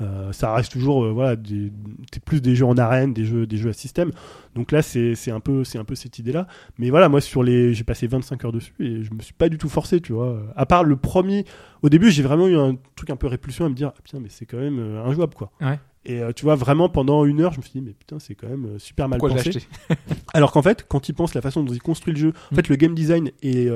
Euh, 0.00 0.30
ça 0.32 0.54
reste 0.54 0.70
toujours, 0.70 1.04
euh, 1.04 1.10
voilà, 1.12 1.34
des, 1.34 1.72
c'est 2.12 2.22
plus 2.22 2.40
des 2.40 2.54
jeux 2.54 2.66
en 2.66 2.76
arène, 2.78 3.12
des 3.12 3.24
jeux, 3.24 3.46
des 3.46 3.56
jeux 3.56 3.70
à 3.70 3.72
système. 3.72 4.10
Donc 4.54 4.70
là, 4.70 4.80
c'est 4.82 5.14
un 5.30 5.40
peu, 5.40 5.64
c'est 5.64 5.78
un 5.78 5.84
peu 5.84 5.94
cette 5.96 6.18
idée-là. 6.18 6.46
Mais 6.78 6.90
voilà, 6.90 7.08
moi 7.08 7.20
sur 7.20 7.42
les, 7.42 7.74
j'ai 7.74 7.82
passé 7.84 8.06
25 8.06 8.44
heures 8.44 8.52
dessus 8.52 8.74
et 8.78 9.02
je 9.02 9.12
me 9.12 9.20
suis 9.20 9.32
pas 9.34 9.48
du 9.48 9.58
tout 9.58 9.68
forcé, 9.68 10.00
tu 10.00 10.12
vois. 10.12 10.40
À 10.54 10.66
part 10.66 10.84
le 10.84 10.96
premier, 10.96 11.44
au 11.82 11.88
début, 11.88 12.10
j'ai 12.12 12.22
vraiment 12.22 12.46
eu 12.46 12.56
un 12.56 12.76
truc 12.94 13.10
un 13.10 13.16
peu 13.16 13.26
répulsion 13.26 13.64
à 13.64 13.68
me 13.68 13.74
dire, 13.74 13.90
ah, 13.96 14.00
putain, 14.02 14.20
mais 14.20 14.28
c'est 14.28 14.46
quand 14.46 14.58
même 14.58 14.78
euh, 14.78 15.04
injouable, 15.04 15.34
quoi. 15.34 15.50
Ouais. 15.60 15.80
Et 16.04 16.20
euh, 16.22 16.32
tu 16.32 16.44
vois, 16.44 16.54
vraiment 16.54 16.88
pendant 16.88 17.24
une 17.24 17.40
heure, 17.40 17.52
je 17.52 17.58
me 17.58 17.62
suis 17.62 17.72
dit, 17.72 17.82
mais 17.82 17.92
putain, 17.92 18.18
c'est 18.20 18.34
quand 18.36 18.48
même 18.48 18.78
super 18.78 19.08
mal 19.08 19.18
Pourquoi 19.18 19.36
pensé. 19.42 19.66
Alors 20.32 20.52
qu'en 20.52 20.62
fait, 20.62 20.86
quand 20.88 21.08
il 21.08 21.12
pense 21.12 21.34
la 21.34 21.42
façon 21.42 21.64
dont 21.64 21.72
il 21.74 21.82
construit 21.82 22.14
le 22.14 22.18
jeu, 22.20 22.28
en 22.28 22.52
Mm. 22.52 22.56
fait, 22.56 22.68
le 22.68 22.76
game 22.76 22.94
design 22.94 23.30
et 23.42 23.68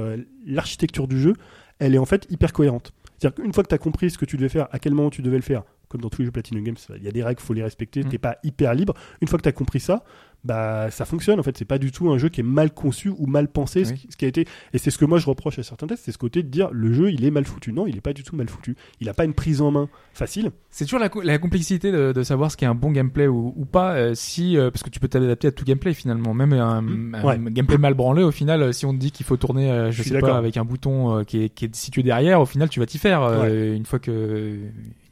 l'architecture 0.47 1.09
du 1.09 1.21
jeu, 1.21 1.35
elle 1.79 1.95
est 1.95 1.99
en 1.99 2.07
fait 2.07 2.27
hyper 2.31 2.53
cohérente. 2.53 2.93
C'est-à-dire 3.19 3.43
qu'une 3.43 3.53
fois 3.53 3.63
que 3.63 3.69
tu 3.69 3.75
as 3.75 3.79
compris 3.79 4.11
ce 4.11 4.19
que 4.19 4.25
tu 4.25 4.37
devais 4.37 4.49
faire, 4.49 4.69
à 4.73 4.79
quel 4.79 4.95
moment 4.95 5.11
tu 5.11 5.23
devais 5.23 5.37
le 5.37 5.43
faire, 5.43 5.63
comme 5.93 6.01
dans 6.01 6.09
tous 6.11 6.23
les 6.23 6.27
jeux 6.27 6.33
Platinum 6.33 6.65
Games, 6.65 6.77
il 6.97 7.05
y 7.05 7.09
a 7.09 7.13
des 7.13 7.23
règles, 7.23 7.41
faut 7.41 7.53
les 7.55 7.63
respecter, 7.63 8.01
Mm. 8.03 8.09
t'es 8.09 8.19
pas 8.19 8.39
hyper 8.43 8.75
libre. 8.75 8.95
Une 9.21 9.29
fois 9.29 9.39
que 9.39 9.45
tu 9.45 9.49
as 9.49 9.53
compris 9.53 9.79
ça, 9.81 10.03
bah 10.45 10.91
ça 10.91 11.05
fonctionne 11.05 11.39
en 11.39 11.45
fait. 11.45 11.57
C'est 11.57 11.65
pas 11.65 11.79
du 11.79 11.93
tout 11.93 12.11
un 12.11 12.19
jeu 12.19 12.29
qui 12.29 12.41
est 12.41 12.45
mal 12.45 12.73
conçu 12.75 13.11
ou 13.17 13.27
mal 13.29 13.47
pensé, 13.47 13.85
ce, 13.85 13.93
qui, 13.93 14.09
ce 14.11 14.17
qui 14.17 14.25
a 14.25 14.29
été. 14.29 14.45
Et 14.73 14.79
c'est 14.79 14.91
ce 14.91 14.99
que 14.99 15.05
moi 15.05 15.19
je 15.19 15.27
reproche 15.27 15.57
à 15.61 15.63
certains 15.63 15.87
tests, 15.87 16.03
c'est 16.05 16.11
ce 16.11 16.19
côté 16.19 16.43
de 16.43 16.49
dire 16.49 16.69
le 16.73 16.93
jeu 16.93 17.13
il 17.13 17.25
est 17.25 17.31
mal 17.31 17.45
foutu. 17.45 17.73
Non, 17.73 17.87
il 17.87 17.97
est 17.97 18.01
pas 18.01 18.13
du 18.13 18.25
tout 18.25 18.35
mal 18.35 18.49
foutu. 18.49 18.75
Il 19.01 19.09
a 19.09 19.15
pas 19.15 19.25
une 19.25 19.35
prise 19.35 19.61
en 19.61 19.71
main 19.71 19.89
facile. 20.15 20.51
C'est 20.71 20.85
toujours 20.85 20.99
la, 20.99 21.09
co- 21.11 21.23
la 21.23 21.39
complexité 21.39 21.93
de, 21.93 22.11
de 22.13 22.23
savoir 22.25 22.51
ce 22.51 22.57
qui 22.57 22.65
est 22.65 22.69
un 22.69 22.75
bon 22.75 22.91
gameplay 22.91 23.29
ou, 23.29 23.55
ou 23.57 23.65
pas, 23.67 23.93
euh, 23.95 24.15
si 24.17 24.57
euh, 24.59 24.73
parce 24.73 24.83
que 24.83 24.91
tu 24.91 24.99
peux 24.99 25.07
t'adapter 25.07 25.47
à 25.47 25.53
tout 25.53 25.65
gameplay 25.65 25.95
finalement, 25.95 26.35
même 26.35 26.53
un, 26.55 26.79
un 26.79 26.83
Mm. 26.83 27.17
Ouais. 27.25 27.39
gameplay 27.53 27.79
mal 27.79 27.95
branlé. 27.95 28.25
Au 28.25 28.33
final, 28.33 28.63
euh, 28.63 28.73
si 28.73 28.85
on 28.85 28.93
te 28.93 28.99
dit 28.99 29.13
qu'il 29.13 29.25
faut 29.25 29.37
tourner, 29.37 29.71
euh, 29.71 29.93
je, 29.93 30.03
sais 30.03 30.19
pas, 30.19 30.37
avec 30.37 30.57
un 30.57 30.65
bouton 30.65 31.23
qui, 31.25 31.45
est, 31.45 31.49
qui 31.51 31.67
est 31.67 31.75
situé 31.77 32.03
derrière, 32.03 32.41
au 32.41 32.47
final, 32.47 32.69
tu 32.69 32.81
vas 32.81 32.87
t'y 32.87 32.99
faire 32.99 33.23
une 33.45 33.85
fois 33.87 34.01
que 34.01 34.59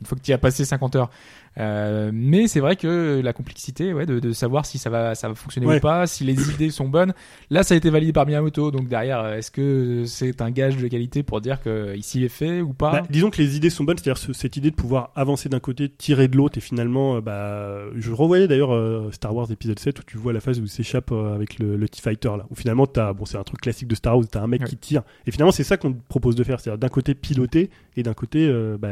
une 0.01 0.07
fois 0.07 0.17
que 0.19 0.23
tu 0.23 0.33
as 0.33 0.39
passé 0.39 0.65
50 0.65 0.97
heures. 0.97 1.11
Euh, 1.59 2.11
mais 2.15 2.47
c'est 2.47 2.61
vrai 2.61 2.77
que 2.77 3.21
la 3.23 3.33
complexité, 3.33 3.93
ouais, 3.93 4.07
de, 4.07 4.21
de 4.21 4.33
savoir 4.33 4.65
si 4.67 4.79
ça 4.79 4.89
va 4.89 5.15
ça 5.17 5.29
va 5.29 5.35
fonctionner 5.35 5.67
Ouais. 5.67 5.79
ou 5.79 5.81
pas, 5.81 6.07
si 6.07 6.23
les 6.25 6.51
idées 6.51 6.71
sont 6.71 6.89
bonnes. 6.89 7.13
Là, 7.51 7.65
ça 7.65 7.75
a 7.75 7.77
été 7.77 7.91
validé 7.91 8.13
par 8.13 8.25
Miyamoto, 8.25 8.71
donc 8.71 8.87
derrière, 8.89 9.21
euh, 9.21 9.37
est-ce 9.37 9.51
que 9.51 10.05
c'est 10.07 10.41
un 10.43 10.51
gage 10.53 10.77
de 10.77 10.87
qualité 10.87 11.23
pour 11.25 11.41
dire 11.41 11.61
que 11.61 11.97
ici 11.97 12.25
est 12.25 12.29
fait 12.29 12.61
ou 12.61 12.73
pas 12.73 12.93
Bah, 12.93 13.03
disons 13.11 13.31
que 13.31 13.39
les 13.43 13.57
idées 13.57 13.69
sont 13.71 13.83
bonnes, 13.83 13.99
c'est-à-dire 13.99 14.17
ce- 14.23 14.33
cette 14.33 14.57
idée 14.57 14.71
de 14.71 14.77
pouvoir 14.77 15.11
avancer 15.17 15.49
d'un 15.49 15.59
côté, 15.59 15.89
tirer 15.89 16.29
de 16.29 16.37
l'autre, 16.37 16.57
et 16.57 16.61
finalement, 16.61 17.17
euh, 17.17 17.21
bah, 17.21 17.81
je 17.97 18.13
revoyais 18.13 18.47
d'ailleurs 18.47 18.73
euh, 18.73 19.11
Star 19.11 19.35
Wars 19.35 19.51
épisode 19.51 19.79
7 19.81 19.99
où 19.99 20.03
tu 20.07 20.19
vois 20.19 20.33
la 20.33 20.41
phase 20.41 20.61
où 20.61 20.65
il 20.65 20.69
s'échappe 20.69 21.11
avec 21.11 21.59
le, 21.59 21.77
le 21.77 21.89
T-Fighter 21.89 22.29
là, 22.39 22.47
où 22.51 22.55
finalement 22.55 22.87
t'as, 22.87 23.13
bon 23.13 23.25
c'est 23.25 23.39
un 23.39 23.43
truc 23.43 23.61
classique 23.61 23.89
de 23.89 23.97
Star 23.97 24.17
Wars, 24.17 24.27
t'as 24.31 24.41
un 24.41 24.47
mec 24.47 24.61
Ouais. 24.63 24.69
qui 24.69 24.77
tire, 24.77 25.03
et 25.27 25.33
finalement 25.33 25.53
c'est 25.53 25.65
ça 25.65 25.77
qu'on 25.77 25.93
te 25.93 25.99
propose 26.09 26.37
de 26.37 26.45
faire, 26.45 26.61
c'est-à-dire 26.61 26.79
d'un 26.79 26.89
côté 26.89 27.15
piloter 27.15 27.71
et 27.97 28.03
d'un 28.05 28.15
côté 28.15 28.49
bah, 28.79 28.89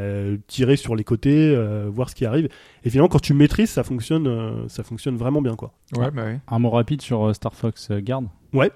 tirer 0.49 0.77
sur 0.77 0.97
les 0.99 1.05
côtés, 1.05 1.55
euh, 1.55 1.89
voir 1.91 2.11
ce 2.11 2.15
qui 2.15 2.27
arrive, 2.27 2.49
et 2.85 2.91
finalement 2.91 3.09
quand 3.09 3.21
tu 3.21 3.33
maîtrises, 3.33 3.71
ça 3.71 3.83
fonctionne, 3.85 4.27
euh, 4.27 4.69
ça 4.69 4.83
fonctionne 4.83 5.17
vraiment 5.17 5.41
bien 5.41 5.57
quoi. 5.57 5.73
Ouais, 5.97 6.11
bah 6.11 6.25
ouais. 6.25 6.41
Un 6.49 6.59
mot 6.59 6.71
rapide 6.71 7.01
sur 7.01 7.29
euh, 7.29 7.33
Star 7.33 7.55
Fox 7.55 7.91
euh, 7.91 8.01
Guard. 8.01 8.25
Ouais. 8.53 8.71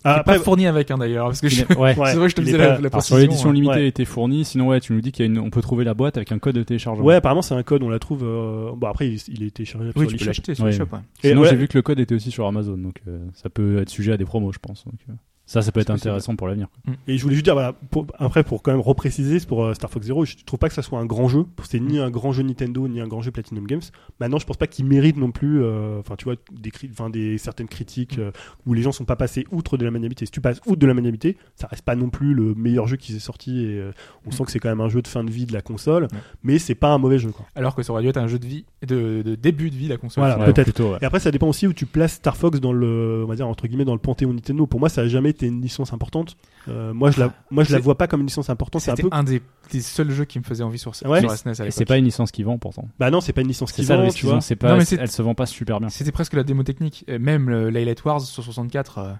Qui 0.00 0.06
est 0.06 0.10
Ah, 0.12 0.14
après, 0.20 0.36
pas 0.36 0.42
fourni 0.44 0.66
avec, 0.66 0.90
hein, 0.92 0.96
d'ailleurs, 0.98 1.26
parce 1.26 1.40
que 1.40 1.48
je... 1.48 1.64
Ouais. 1.78 1.94
C'est 1.94 2.14
vrai 2.14 2.26
que 2.26 2.28
je 2.28 2.34
te 2.36 2.40
il 2.40 2.48
est 2.54 2.58
la, 2.58 2.78
la 2.80 2.88
alors, 2.88 3.02
sur 3.02 3.16
l'édition 3.18 3.50
hein. 3.50 3.52
limitée, 3.52 3.74
Ouais. 3.74 3.88
était 3.88 4.04
fournie. 4.04 4.44
Sinon, 4.44 4.68
ouais, 4.68 4.78
tu 4.80 4.92
nous 4.92 5.00
dis 5.00 5.10
qu'il 5.10 5.24
y 5.26 5.28
a 5.28 5.32
une, 5.32 5.38
on 5.40 5.50
peut 5.50 5.60
trouver 5.60 5.84
la 5.84 5.94
boîte 5.94 6.16
avec 6.16 6.30
un 6.30 6.38
code 6.38 6.54
de 6.54 6.62
téléchargement. 6.62 7.04
ouais, 7.04 7.16
apparemment 7.16 7.42
c'est 7.42 7.54
un 7.54 7.62
code, 7.64 7.82
on 7.82 7.88
la 7.88 7.98
trouve, 7.98 8.22
euh, 8.24 8.70
bon 8.76 8.86
après 8.86 9.08
il, 9.08 9.20
il 9.28 9.42
est 9.42 9.50
téléchargeable 9.50 9.92
Oui, 9.96 10.02
sur 10.08 10.10
tu 10.10 10.16
peux 10.16 10.18
l'eShop. 10.18 10.26
l'acheter 10.28 10.54
sur 10.54 10.64
Ouais. 10.64 10.70
le 10.70 10.76
shop. 10.76 10.84
ouais. 10.92 10.98
Et 11.24 11.28
Sinon, 11.30 11.42
ouais. 11.42 11.48
j'ai 11.50 11.56
vu 11.56 11.66
que 11.68 11.76
le 11.76 11.82
code 11.82 11.98
était 11.98 12.14
aussi 12.14 12.30
sur 12.30 12.46
Amazon, 12.46 12.78
donc 12.78 13.02
euh, 13.08 13.18
ça 13.34 13.50
peut 13.50 13.78
être 13.80 13.90
sujet 13.90 14.12
à 14.12 14.16
des 14.16 14.24
promos, 14.24 14.52
je 14.52 14.58
pense. 14.60 14.84
Donc, 14.84 15.00
euh, 15.10 15.12
ça, 15.46 15.62
ça 15.62 15.72
peut 15.72 15.80
être 15.80 15.86
possible. 15.86 16.08
intéressant 16.10 16.36
pour 16.36 16.46
l'avenir. 16.46 16.66
Et 17.06 17.16
je 17.16 17.22
voulais 17.22 17.34
juste 17.34 17.46
dire, 17.46 17.54
voilà, 17.54 17.72
pour- 17.72 18.06
après, 18.18 18.44
pour 18.44 18.62
quand 18.62 18.70
même 18.70 18.82
repréciser, 18.82 19.38
c'est 19.38 19.48
pour 19.48 19.64
euh, 19.64 19.72
Star 19.72 19.88
Fox 19.90 20.04
Zero, 20.04 20.26
je 20.26 20.34
trouve 20.44 20.58
pas 20.58 20.68
que 20.68 20.74
ça 20.74 20.82
soit 20.82 20.98
un 20.98 21.06
grand 21.06 21.26
jeu. 21.26 21.46
C'est 21.64 21.80
ni 21.80 21.98
un 21.98 22.10
grand 22.10 22.32
jeu 22.32 22.42
Nintendo, 22.42 22.86
ni 22.86 23.00
un 23.00 23.08
grand 23.08 23.22
jeu 23.22 23.30
Platinum 23.30 23.66
Games. 23.66 23.80
Maintenant, 24.20 24.38
je 24.38 24.44
pense 24.44 24.58
pas 24.58 24.66
qu'il 24.66 24.84
mérite 24.84 25.16
non 25.16 25.30
plus, 25.30 25.62
euh, 25.62 26.00
enfin, 26.00 26.16
tu 26.16 26.24
vois, 26.24 26.34
des, 26.52 26.68
cri- 26.68 26.90
enfin, 26.92 27.08
des 27.08 27.38
certaines 27.38 27.66
critiques 27.68 28.18
euh, 28.18 28.30
où 28.66 28.74
les 28.74 28.82
gens 28.82 28.92
sont 28.92 29.06
pas 29.06 29.16
passés 29.16 29.46
outre 29.50 29.78
de 29.78 29.84
la 29.88 29.92
maniabilité. 29.92 30.26
Si 30.26 30.30
tu 30.32 30.40
passes 30.40 30.60
outre 30.66 30.78
de 30.78 30.86
la 30.86 30.94
maniabilité, 30.94 31.36
ça 31.56 31.66
reste 31.66 31.82
pas 31.82 31.96
non 31.96 32.10
plus 32.10 32.34
le 32.34 32.54
meilleur 32.54 32.86
jeu 32.86 32.96
qui 32.96 33.12
s'est 33.12 33.18
sorti 33.18 33.64
et 33.64 33.78
euh, 33.78 33.92
on 34.26 34.30
sent 34.30 34.44
que 34.44 34.50
c'est 34.50 34.58
quand 34.60 34.68
même 34.68 34.80
un 34.80 34.88
jeu 34.88 35.02
de 35.02 35.08
fin 35.08 35.24
de 35.24 35.30
vie 35.30 35.46
de 35.46 35.52
la 35.52 35.60
console, 35.62 36.08
mais 36.42 36.58
c'est 36.58 36.74
pas 36.74 36.88
un 36.88 36.98
mauvais 36.98 37.18
jeu, 37.18 37.30
quoi. 37.30 37.46
Alors 37.54 37.74
que 37.74 37.82
ça 37.82 37.92
aurait 37.92 38.02
dû 38.02 38.08
être 38.08 38.16
un 38.16 38.26
jeu 38.28 38.38
de 38.38 38.46
vie, 38.46 38.64
de, 38.86 39.22
de 39.22 39.34
début 39.34 39.70
de 39.70 39.76
vie 39.76 39.86
de 39.86 39.92
la 39.92 39.96
console. 39.98 40.24
Voilà, 40.24 40.44
peut-être. 40.44 40.64
plutôt, 40.64 40.92
ouais. 40.92 40.98
Et 41.02 41.04
après, 41.04 41.20
ça 41.20 41.30
dépend 41.30 41.48
aussi 41.48 41.66
où 41.66 41.72
tu 41.72 41.86
places 41.86 42.14
Star 42.14 42.36
Fox 42.36 42.60
dans 42.60 42.72
le, 42.72 43.22
on 43.24 43.28
va 43.28 43.34
dire, 43.36 43.48
entre 43.48 43.66
guillemets, 43.66 43.84
dans 43.84 43.94
le 43.94 44.00
panthéon 44.00 44.32
Nintendo. 44.32 44.66
Pour 44.66 44.80
moi, 44.80 44.88
ça 44.88 45.02
a 45.02 45.08
jamais 45.08 45.30
été 45.30 45.46
une 45.46 45.60
licence 45.60 45.92
importante. 45.92 46.36
Euh, 46.68 46.92
moi, 46.92 47.10
je 47.10 47.20
la, 47.20 47.32
moi, 47.50 47.64
je 47.64 47.72
la 47.72 47.78
vois 47.78 47.96
pas 47.96 48.06
comme 48.06 48.20
une 48.20 48.26
licence 48.26 48.50
importante. 48.50 48.82
C'est 48.82 48.90
un 48.90 48.96
C'était 48.96 49.08
peu 49.08 49.16
un 49.16 49.22
des, 49.24 49.40
des 49.72 49.80
seuls 49.80 50.10
jeux 50.10 50.24
qui 50.26 50.38
me 50.38 50.44
faisait 50.44 50.62
envie 50.64 50.78
sur, 50.78 50.92
Ouais. 51.06 51.20
sur 51.20 51.30
SNES 51.30 51.48
à 51.48 51.52
Et 51.52 51.56
l'époque. 51.58 51.72
c'est 51.72 51.84
pas 51.84 51.96
une 51.98 52.04
licence 52.04 52.30
qui 52.30 52.42
vend 52.42 52.58
pourtant. 52.58 52.88
Bah 52.98 53.10
non, 53.10 53.20
c'est 53.20 53.32
pas 53.32 53.40
une 53.40 53.48
licence 53.48 53.70
C'est 53.70 53.82
qui 53.82 53.86
ça, 53.86 53.96
vend, 53.96 54.04
le 54.06 54.12
tu 54.12 54.26
vois. 54.26 54.40
c'est 54.40 54.56
pas, 54.56 54.70
Non, 54.72 54.76
mais 54.76 54.84
c'est- 54.84 54.96
elle 55.00 55.10
se 55.10 55.22
vend 55.22 55.34
pas 55.34 55.46
super 55.46 55.80
bien. 55.80 55.88
C'était 55.88 56.12
presque 56.12 56.34
la 56.34 56.44
démo 56.44 56.62
technique. 56.62 57.04
Même 57.08 57.48
le 57.48 57.70
Laylight 57.70 58.04
Wars 58.04 58.20
sur 58.20 58.42
64 58.42 58.98
euh, 58.98 59.12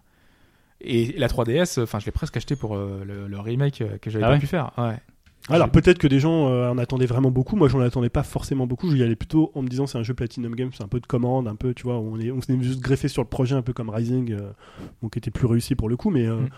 et 0.81 1.13
la 1.19 1.29
3DS, 1.29 1.79
euh, 1.79 1.85
enfin, 1.85 1.99
je 1.99 2.07
l'ai 2.07 2.13
presque 2.13 2.37
acheté 2.37 2.57
pour 2.57 2.77
euh, 2.77 3.03
le, 3.05 3.27
le 3.27 3.41
remake 3.41 3.81
euh, 3.83 3.99
que 3.99 4.11
j'avais 4.11 4.25
Ah 4.25 4.29
pas 4.29 4.35
ouais 4.35 4.39
pu 4.41 4.47
faire. 4.47 4.71
Ouais. 4.79 4.97
Alors 5.51 5.71
peut-être 5.71 5.97
que 5.99 6.07
des 6.09 6.21
gens 6.21 6.49
euh, 6.51 6.69
en 6.69 6.77
attendaient 6.79 7.07
vraiment 7.07 7.31
beaucoup. 7.31 7.57
Moi, 7.57 7.69
j'en 7.69 7.81
attendais 7.81 8.11
pas 8.11 8.23
forcément 8.23 8.67
beaucoup. 8.67 8.91
J'y 8.95 9.03
allais 9.03 9.17
plutôt 9.17 9.51
en 9.55 9.63
me 9.63 9.69
disant 9.69 9.87
c'est 9.87 9.97
un 9.97 10.03
jeu 10.03 10.13
Platinum 10.13 10.55
Games, 10.55 10.71
c'est 10.77 10.83
un 10.85 10.89
peu 10.89 11.01
de 11.01 11.07
commande, 11.07 11.49
un 11.49 11.57
peu, 11.57 11.73
tu 11.73 11.85
vois, 11.85 11.99
on 11.99 12.19
est, 12.21 12.31
on 12.31 12.41
s'est 12.43 12.61
juste 12.61 12.81
greffé 12.81 13.09
sur 13.09 13.23
le 13.23 13.29
projet, 13.29 13.55
un 13.55 13.63
peu 13.63 13.73
comme 13.73 13.89
Rising, 13.89 14.33
euh, 14.33 14.51
bon, 15.01 15.09
qui 15.09 15.19
était 15.19 15.31
plus 15.31 15.47
réussi 15.47 15.75
pour 15.75 15.89
le 15.89 15.97
coup, 15.97 16.11
mais. 16.11 16.27
euh, 16.27 16.37
Mm. 16.43 16.49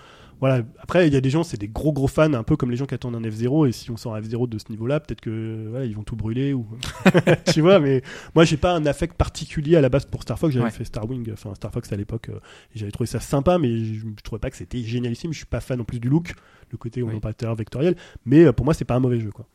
Voilà. 0.40 0.62
Après, 0.78 1.06
il 1.06 1.12
y 1.12 1.16
a 1.16 1.20
des 1.20 1.30
gens, 1.30 1.42
c'est 1.42 1.58
des 1.58 1.68
gros 1.68 1.92
gros 1.92 2.08
fans, 2.08 2.32
un 2.32 2.42
peu 2.42 2.56
comme 2.56 2.70
les 2.70 2.76
gens 2.76 2.86
qui 2.86 2.94
attendent 2.94 3.14
un 3.14 3.20
F0. 3.20 3.68
Et 3.68 3.72
si 3.72 3.90
on 3.90 3.96
sort 3.96 4.14
un 4.14 4.20
F0 4.20 4.48
de 4.48 4.58
ce 4.58 4.64
niveau-là, 4.70 4.98
peut-être 5.00 5.20
que 5.20 5.66
voilà, 5.70 5.84
ils 5.84 5.94
vont 5.94 6.02
tout 6.02 6.16
brûler 6.16 6.52
ou 6.54 6.66
tu 7.52 7.60
vois. 7.60 7.78
Mais 7.78 8.02
moi, 8.34 8.44
j'ai 8.44 8.56
pas 8.56 8.74
un 8.74 8.86
affect 8.86 9.16
particulier 9.16 9.76
à 9.76 9.80
la 9.80 9.88
base 9.88 10.06
pour 10.06 10.22
Star 10.22 10.38
Fox. 10.38 10.52
J'avais 10.54 10.64
Ouais. 10.64 10.70
fait 10.70 10.84
Star 10.84 11.08
Wing, 11.08 11.30
enfin 11.32 11.54
Star 11.54 11.70
Fox 11.72 11.92
à 11.92 11.96
l'époque. 11.96 12.28
euh, 12.30 12.40
et 12.74 12.78
j'avais 12.78 12.90
trouvé 12.92 13.06
ça 13.06 13.20
sympa, 13.20 13.58
mais 13.58 13.84
je, 13.84 14.00
je 14.00 14.22
trouvais 14.24 14.40
pas 14.40 14.50
que 14.50 14.56
c'était 14.56 14.82
génialissime. 14.82 15.32
Je 15.32 15.38
suis 15.38 15.46
pas 15.46 15.60
fan 15.60 15.80
en 15.80 15.84
plus 15.84 16.00
du 16.00 16.08
look, 16.08 16.32
le 16.72 16.78
côté 16.78 17.02
Oui. 17.02 17.14
opérateur 17.14 17.54
vectoriel. 17.54 17.96
Mais 18.24 18.44
euh, 18.44 18.52
pour 18.52 18.64
moi, 18.64 18.74
c'est 18.74 18.84
pas 18.84 18.94
un 18.94 19.00
mauvais 19.00 19.20
jeu, 19.20 19.30
quoi. 19.30 19.46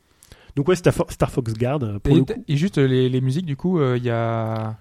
Donc 0.55 0.69
ouais, 0.69 0.75
Star, 0.77 0.93
Fo- 0.93 1.11
Star 1.11 1.29
Fox 1.31 1.51
Guard 1.53 1.83
euh, 1.83 1.99
pour 1.99 2.13
Et, 2.13 2.19
le 2.19 2.23
coup. 2.23 2.33
et 2.47 2.55
juste 2.55 2.77
euh, 2.77 2.87
les, 2.87 3.09
les 3.09 3.19
musiques, 3.19 3.45
du 3.45 3.57
coup, 3.57 3.77
euh, 3.79 3.97
il 3.97 4.03
y 4.05 4.09
a. 4.09 4.77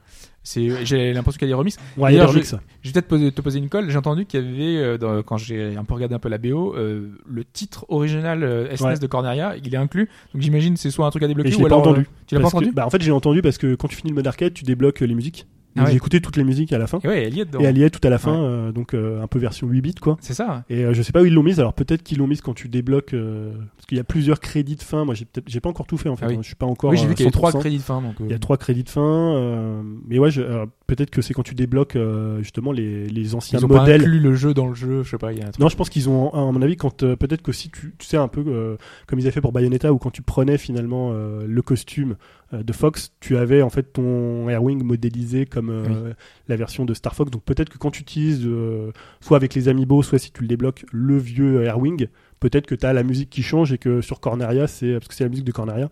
C'est, 0.46 0.84
j'ai 0.84 1.12
l'impression 1.14 1.38
qu'il 1.38 1.48
y 1.48 1.50
a 1.50 1.54
des 1.54 1.58
remixes. 1.58 1.78
Ouais, 1.96 2.10
D'ailleurs, 2.12 2.28
remixes. 2.28 2.54
Je 2.82 2.88
vais 2.88 2.92
peut-être 2.92 3.08
poser- 3.08 3.32
te 3.32 3.40
poser 3.40 3.58
une 3.58 3.70
colle. 3.70 3.88
J'ai 3.90 3.96
entendu 3.96 4.26
qu'il 4.26 4.40
y 4.40 4.46
avait, 4.46 4.76
euh, 4.76 4.98
dans- 4.98 5.22
quand 5.22 5.38
j'ai 5.38 5.74
un 5.74 5.84
peu 5.84 5.94
regardé 5.94 6.14
un 6.14 6.18
peu 6.18 6.28
la 6.28 6.36
BO, 6.36 6.74
euh, 6.76 7.08
le 7.26 7.44
titre 7.44 7.86
original 7.88 8.44
euh, 8.44 8.68
SNES 8.76 8.84
Ouais. 8.88 8.98
de 8.98 9.06
Corneria, 9.06 9.54
il 9.56 9.74
est 9.74 9.78
inclus. 9.78 10.08
Donc 10.34 10.42
j'imagine 10.42 10.76
c'est 10.76 10.90
soit 10.90 11.06
un 11.06 11.10
truc 11.10 11.22
à 11.22 11.28
débloquer 11.28 11.50
je 11.50 11.56
ou 11.56 11.60
l'ai 11.60 11.64
pas 11.70 11.76
alors. 11.76 11.80
entendu. 11.88 12.00
euh, 12.02 12.24
tu 12.26 12.34
l'as 12.34 12.42
pas 12.42 12.50
que- 12.50 12.56
entendu? 12.56 12.72
bah, 12.72 12.86
En 12.86 12.90
fait, 12.90 13.00
j'ai 13.02 13.10
entendu 13.10 13.40
parce 13.40 13.56
que 13.56 13.74
quand 13.74 13.88
tu 13.88 13.96
finis 13.96 14.10
le 14.10 14.16
mode 14.16 14.26
arcade, 14.26 14.52
tu 14.52 14.64
débloques 14.64 15.02
euh, 15.02 15.06
les 15.06 15.14
musiques. 15.14 15.46
Ah 15.76 15.84
ouais. 15.84 15.90
J'ai 15.90 15.96
écouté 15.96 16.20
toutes 16.20 16.36
les 16.36 16.44
musiques 16.44 16.72
à 16.72 16.78
la 16.78 16.86
fin. 16.86 16.98
Et 17.02 17.08
ouais, 17.08 17.24
elle 17.24 17.34
y 17.36 17.40
est 17.40 17.44
dedans. 17.44 17.60
Et 17.60 17.64
elle 17.64 17.76
y 17.78 17.82
est 17.82 17.90
tout 17.90 18.06
à 18.06 18.10
la 18.10 18.18
fin, 18.18 18.32
Ouais. 18.32 18.38
euh, 18.46 18.72
donc 18.72 18.94
euh, 18.94 19.22
un 19.22 19.26
peu 19.26 19.38
version 19.38 19.66
8 19.66 19.80
bits 19.80 19.94
quoi. 19.94 20.16
C'est 20.20 20.34
ça. 20.34 20.64
Et 20.70 20.84
euh, 20.84 20.94
je 20.94 21.02
sais 21.02 21.12
pas 21.12 21.22
où 21.22 21.24
ils 21.26 21.34
l'ont 21.34 21.42
mise, 21.42 21.58
alors 21.60 21.74
peut-être 21.74 22.02
qu'ils 22.02 22.18
l'ont 22.18 22.26
mise 22.26 22.40
quand 22.40 22.54
tu 22.54 22.68
débloques, 22.68 23.14
euh, 23.14 23.52
parce 23.76 23.86
qu'il 23.86 23.96
y 23.98 24.00
a 24.00 24.04
plusieurs 24.04 24.40
crédits 24.40 24.76
de 24.76 24.82
fin. 24.82 25.04
Moi 25.04 25.14
j'ai 25.14 25.24
peut-être, 25.24 25.48
j'ai 25.48 25.60
pas 25.60 25.68
encore 25.68 25.86
tout 25.86 25.96
fait 25.96 26.08
en 26.08 26.16
fait, 26.16 26.26
Ah 26.26 26.28
oui. 26.28 26.34
hein. 26.36 26.40
je 26.42 26.46
suis 26.46 26.54
pas 26.56 26.66
encore. 26.66 26.90
oui, 26.90 26.96
j'ai 26.96 27.04
euh, 27.04 27.08
vu 27.08 27.14
qu'il 27.14 27.24
y 27.24 27.26
avait 27.26 27.32
trois 27.32 27.50
100%. 27.50 27.58
crédits 27.60 27.78
de 27.78 27.82
fin. 27.82 28.00
Donc, 28.02 28.14
euh, 28.20 28.24
Il 28.26 28.30
y 28.30 28.34
a 28.34 28.38
trois 28.38 28.56
crédits 28.56 28.84
de 28.84 28.90
fin, 28.90 29.00
euh, 29.34 29.82
mais 30.06 30.18
ouais, 30.18 30.30
je- 30.30 30.42
peut-être 30.86 31.10
que 31.10 31.22
c'est 31.22 31.34
quand 31.34 31.42
tu 31.42 31.54
débloques 31.54 31.96
euh, 31.96 32.38
justement 32.42 32.72
les, 32.72 33.06
les 33.08 33.34
anciens 33.34 33.58
ils 33.58 33.64
ont 33.64 33.68
pas 33.68 33.80
modèles. 33.80 34.02
inclus 34.02 34.20
le 34.20 34.34
jeu 34.34 34.54
dans 34.54 34.66
le 34.68 34.74
jeu. 34.74 35.02
Je 35.02 35.10
sais 35.10 35.18
pas. 35.18 35.32
Y 35.32 35.40
a 35.40 35.46
un 35.46 35.50
truc. 35.50 35.58
Non, 35.60 35.68
je 35.68 35.76
pense 35.76 35.88
qu'ils 35.90 36.08
ont, 36.08 36.30
à 36.32 36.52
mon 36.52 36.60
avis, 36.62 36.76
quand 36.76 37.02
euh, 37.02 37.16
peut-être 37.16 37.42
que 37.42 37.52
si 37.52 37.70
tu, 37.70 37.94
tu 37.98 38.06
sais 38.06 38.16
un 38.16 38.28
peu 38.28 38.44
euh, 38.46 38.76
comme 39.06 39.18
ils 39.18 39.22
avaient 39.22 39.32
fait 39.32 39.40
pour 39.40 39.52
Bayonetta, 39.52 39.92
où 39.92 39.98
quand 39.98 40.10
tu 40.10 40.22
prenais 40.22 40.58
finalement 40.58 41.10
euh, 41.12 41.44
le 41.46 41.62
costume 41.62 42.16
euh, 42.52 42.62
de 42.62 42.72
Fox, 42.72 43.12
tu 43.20 43.36
avais 43.36 43.62
en 43.62 43.70
fait 43.70 43.92
ton 43.92 44.48
Airwing 44.48 44.82
modélisé 44.82 45.46
comme 45.46 45.70
euh, 45.70 46.12
la 46.48 46.56
version 46.56 46.84
de 46.84 46.94
Star 46.94 47.14
Fox. 47.14 47.30
Donc 47.30 47.42
peut-être 47.44 47.70
que 47.70 47.78
quand 47.78 47.90
tu 47.90 48.02
utilises, 48.02 48.42
euh, 48.46 48.92
soit 49.20 49.36
avec 49.36 49.54
les 49.54 49.68
amiibo, 49.68 50.02
soit 50.02 50.18
si 50.18 50.32
tu 50.32 50.42
le 50.42 50.48
débloques, 50.48 50.84
le 50.92 51.16
vieux 51.16 51.64
Airwing, 51.64 52.08
peut-être 52.40 52.66
que 52.66 52.74
tu 52.74 52.84
as 52.84 52.92
la 52.92 53.02
musique 53.02 53.30
qui 53.30 53.42
change 53.42 53.72
et 53.72 53.78
que 53.78 54.00
sur 54.02 54.20
Corneria, 54.20 54.66
c'est 54.66 54.92
parce 54.94 55.08
que 55.08 55.14
c'est 55.14 55.24
la 55.24 55.30
musique 55.30 55.46
de 55.46 55.52
Corneria. 55.52 55.88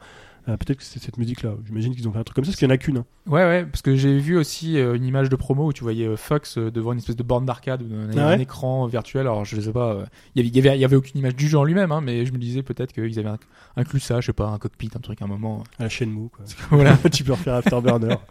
Euh, 0.48 0.56
peut-être 0.56 0.78
que 0.78 0.84
c'est 0.84 1.00
cette 1.02 1.18
musique-là. 1.18 1.54
J'imagine 1.66 1.94
qu'ils 1.94 2.08
ont 2.08 2.12
fait 2.12 2.18
un 2.18 2.24
truc 2.24 2.34
comme 2.34 2.44
ça, 2.44 2.50
parce 2.50 2.58
qu'il 2.58 2.66
y 2.68 2.70
en 2.70 2.74
a 2.74 2.78
qu'une. 2.78 2.98
hein. 2.98 3.04
Ouais, 3.26 3.44
ouais, 3.44 3.64
parce 3.64 3.82
que 3.82 3.94
j'ai 3.94 4.18
vu 4.18 4.36
aussi 4.36 4.76
euh, 4.78 4.94
une 4.94 5.04
image 5.04 5.28
de 5.28 5.36
promo 5.36 5.66
où 5.68 5.72
tu 5.72 5.82
voyais 5.84 6.06
euh, 6.06 6.16
Fox 6.16 6.58
devant 6.58 6.92
une 6.92 6.98
espèce 6.98 7.14
de 7.16 7.22
borne 7.22 7.46
d'arcade 7.46 7.82
ou 7.82 7.94
un, 7.94 8.16
Ah 8.18 8.28
un 8.28 8.36
ouais 8.36 8.42
écran 8.42 8.86
virtuel. 8.86 9.22
Alors 9.22 9.44
je 9.44 9.60
sais 9.60 9.72
pas, 9.72 10.04
il 10.34 10.44
y 10.44 10.58
avait, 10.58 10.78
y 10.78 10.84
avait, 10.84 10.96
aucune 10.96 11.18
image 11.20 11.36
du 11.36 11.48
jeu 11.48 11.58
en 11.58 11.64
lui-même, 11.64 11.92
hein, 11.92 12.00
mais 12.00 12.26
je 12.26 12.32
me 12.32 12.38
disais 12.38 12.62
peut-être 12.62 12.92
qu'ils 12.92 13.18
avaient 13.20 13.28
inc- 13.28 13.38
inclus 13.76 14.00
ça, 14.00 14.20
je 14.20 14.26
sais 14.26 14.32
pas, 14.32 14.48
un 14.48 14.58
cockpit, 14.58 14.90
un 14.96 15.00
truc, 15.00 15.22
un 15.22 15.26
moment. 15.28 15.62
À 15.78 15.84
la 15.84 15.88
Shenmue, 15.88 16.28
quoi. 16.30 16.44
voilà. 16.70 16.96
tu 17.12 17.22
peux 17.24 17.32
refaire 17.32 17.54
Afterburner. 17.54 18.16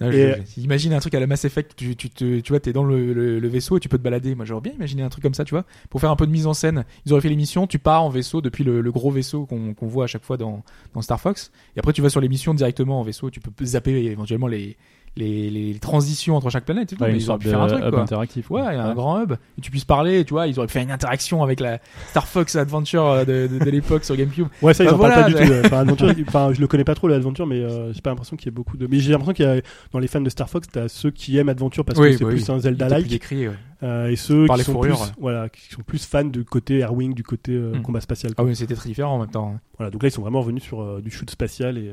Et- 0.00 0.34
je- 0.56 0.60
imagine 0.60 0.92
un 0.92 0.98
truc 1.00 1.14
à 1.14 1.20
la 1.20 1.26
Mass 1.26 1.44
Effect, 1.44 1.72
tu, 1.76 1.94
tu, 1.96 2.10
te, 2.10 2.40
tu 2.40 2.52
vois, 2.52 2.60
t'es 2.60 2.72
dans 2.72 2.84
le, 2.84 3.12
le, 3.12 3.38
le 3.38 3.48
vaisseau 3.48 3.76
et 3.76 3.80
tu 3.80 3.88
peux 3.88 3.98
te 3.98 4.02
balader. 4.02 4.34
Moi, 4.34 4.44
j'aurais 4.44 4.60
bien 4.60 4.72
imaginé 4.72 5.02
un 5.02 5.08
truc 5.08 5.22
comme 5.22 5.34
ça, 5.34 5.44
tu 5.44 5.54
vois, 5.54 5.64
pour 5.90 6.00
faire 6.00 6.10
un 6.10 6.16
peu 6.16 6.26
de 6.26 6.32
mise 6.32 6.46
en 6.46 6.54
scène. 6.54 6.84
Ils 7.06 7.12
auraient 7.12 7.22
fait 7.22 7.28
l'émission, 7.28 7.66
tu 7.66 7.78
pars 7.78 8.02
en 8.02 8.08
vaisseau 8.08 8.40
depuis 8.40 8.64
le, 8.64 8.80
le 8.80 8.92
gros 8.92 9.10
vaisseau 9.10 9.46
qu'on 9.46 9.72
qu'on 9.74 9.86
voit 9.86 10.04
à 10.04 10.06
chaque 10.08 10.24
fois 10.24 10.36
dans, 10.36 10.62
dans 10.94 11.02
Star 11.02 11.20
Fox, 11.20 11.52
et 11.76 11.78
après 11.78 11.92
tu 11.92 12.02
vas 12.02 12.10
sur 12.10 12.20
l'émission 12.20 12.54
directement 12.54 13.00
en 13.00 13.02
vaisseau. 13.02 13.30
Tu 13.30 13.40
peux 13.40 13.64
zapper 13.64 13.92
éventuellement 14.06 14.48
les, 14.48 14.76
les, 15.16 15.48
les 15.50 15.78
transitions 15.78 16.36
entre 16.36 16.50
chaque 16.50 16.64
planète. 16.64 16.92
Et 16.92 16.96
tout, 16.96 17.02
Ouais, 17.02 17.12
mais 17.12 17.18
ils 17.18 17.30
auraient 17.30 17.38
pu 17.38 17.48
faire 17.48 17.60
un 17.62 17.66
truc, 17.68 17.80
quoi. 17.88 18.00
interactif. 18.00 18.50
Ouais, 18.50 18.60
a 18.62 18.84
un 18.86 18.94
grand 18.94 19.22
hub. 19.22 19.32
Et 19.56 19.60
tu 19.60 19.70
puisses 19.70 19.84
parler, 19.84 20.24
tu 20.24 20.32
vois, 20.34 20.46
ils 20.46 20.58
auraient 20.58 20.66
pu 20.66 20.72
faire 20.72 20.82
une 20.82 20.90
interaction 20.90 21.42
avec 21.42 21.60
la 21.60 21.78
Star 22.10 22.26
Fox 22.26 22.56
Adventure 22.56 23.04
euh, 23.04 23.24
de, 23.24 23.46
de, 23.46 23.64
de 23.64 23.70
l'époque 23.70 24.04
sur 24.04 24.16
GameCube. 24.16 24.48
Ouais, 24.62 24.74
ça, 24.74 24.84
ils 24.84 24.88
Bah 24.88 24.94
en 24.94 24.98
parlent 24.98 25.14
pas 25.14 25.22
du 25.28 25.34
ouais. 25.34 25.46
tout. 25.46 25.52
euh, 25.52 25.62
Enfin, 25.66 25.78
Adventure, 25.80 26.10
il- 26.18 26.24
enfin, 26.26 26.52
je 26.52 26.60
le 26.60 26.66
connais 26.66 26.84
pas 26.84 26.94
trop, 26.94 27.06
l'Adventure, 27.08 27.46
mais 27.46 27.60
euh, 27.60 27.92
j'ai 27.92 28.00
pas 28.00 28.10
l'impression 28.10 28.36
qu'il 28.36 28.46
y 28.46 28.48
ait 28.48 28.52
beaucoup 28.52 28.76
de. 28.76 28.86
Mais 28.86 28.98
j'ai 28.98 29.12
l'impression 29.12 29.32
qu'il 29.34 29.44
y 29.44 29.48
a, 29.48 29.60
dans 29.92 29.98
les 29.98 30.08
fans 30.08 30.20
de 30.20 30.30
Star 30.30 30.48
Fox, 30.50 30.66
t'as 30.72 30.88
ceux 30.88 31.10
qui 31.10 31.36
aiment 31.38 31.48
Adventure 31.48 31.84
parce 31.84 31.98
Oui, 31.98 32.10
que 32.12 32.18
c'est 32.18 32.24
bah 32.24 32.30
plus 32.30 32.48
oui. 32.48 32.54
un 32.54 32.58
Zelda-like, 32.58 33.26
ouais. 33.32 33.50
euh, 33.82 34.08
et 34.08 34.16
ceux 34.16 34.46
Par 34.46 34.56
qui 34.56 34.60
les 34.60 34.64
sont, 34.64 34.72
fourrures, 34.72 34.96
plus, 34.96 35.04
ouais. 35.06 35.12
voilà, 35.20 35.48
qui 35.48 35.72
sont 35.72 35.82
plus 35.82 36.04
fans 36.06 36.24
du 36.24 36.44
côté 36.44 36.78
Airwing, 36.78 37.14
du 37.14 37.22
côté 37.22 37.52
euh, 37.52 37.72
Hmm. 37.74 37.82
combat 37.82 38.00
spatial. 38.00 38.32
Ah 38.36 38.42
oui, 38.42 38.48
mais 38.50 38.54
c'était 38.56 38.74
très 38.74 38.88
différent 38.88 39.14
en 39.14 39.18
même 39.20 39.30
temps. 39.30 39.52
hein. 39.54 39.60
Voilà, 39.78 39.90
donc 39.90 40.02
là, 40.02 40.08
ils 40.08 40.12
sont 40.12 40.22
vraiment 40.22 40.40
revenus 40.40 40.62
sur 40.62 40.82
euh, 40.82 41.00
du 41.00 41.10
shoot 41.10 41.30
spatial 41.30 41.78
et. 41.78 41.92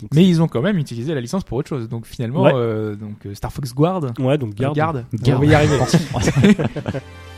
Donc, 0.00 0.10
Mais 0.14 0.26
ils 0.26 0.42
ont 0.42 0.48
quand 0.48 0.60
même 0.60 0.76
utilisé 0.78 1.14
la 1.14 1.20
licence 1.20 1.42
pour 1.44 1.56
autre 1.58 1.68
chose. 1.68 1.88
Donc 1.88 2.06
finalement, 2.06 2.42
Ouais. 2.42 2.52
euh, 2.54 2.94
donc 2.96 3.24
euh, 3.24 3.34
Star 3.34 3.52
Fox 3.52 3.72
Guard, 3.74 4.02
Ouais, 4.18 4.36
donc 4.36 4.54
garde. 4.54 4.76
garde, 4.76 5.04
Garde. 5.22 5.42
on 5.42 5.46
va 5.46 5.52
y 5.52 5.54
arriver. 5.54 5.78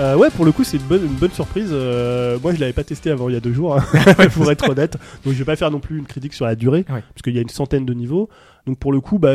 Euh, 0.00 0.16
ouais, 0.16 0.30
pour 0.30 0.44
le 0.46 0.52
coup, 0.52 0.64
c'est 0.64 0.78
une 0.78 0.82
bonne, 0.84 1.04
une 1.04 1.14
bonne 1.16 1.30
surprise. 1.30 1.68
Euh, 1.72 2.38
moi, 2.42 2.54
je 2.54 2.60
l'avais 2.60 2.72
pas 2.72 2.84
testé 2.84 3.10
avant 3.10 3.28
il 3.28 3.34
y 3.34 3.36
a 3.36 3.40
deux 3.40 3.52
jours, 3.52 3.76
hein, 3.76 3.84
pour 4.34 4.50
être 4.50 4.68
honnête. 4.70 4.96
Donc, 5.24 5.34
je 5.34 5.38
vais 5.38 5.44
pas 5.44 5.56
faire 5.56 5.70
non 5.70 5.78
plus 5.80 5.98
une 5.98 6.06
critique 6.06 6.32
sur 6.32 6.46
la 6.46 6.54
durée, 6.54 6.86
Ouais. 6.88 7.02
parce 7.14 7.22
qu'il 7.22 7.34
y 7.34 7.38
a 7.38 7.42
une 7.42 7.50
centaine 7.50 7.84
de 7.84 7.92
niveaux. 7.92 8.28
Donc, 8.70 8.78
pour 8.78 8.92
le 8.92 9.00
coup, 9.00 9.18
bah, 9.18 9.32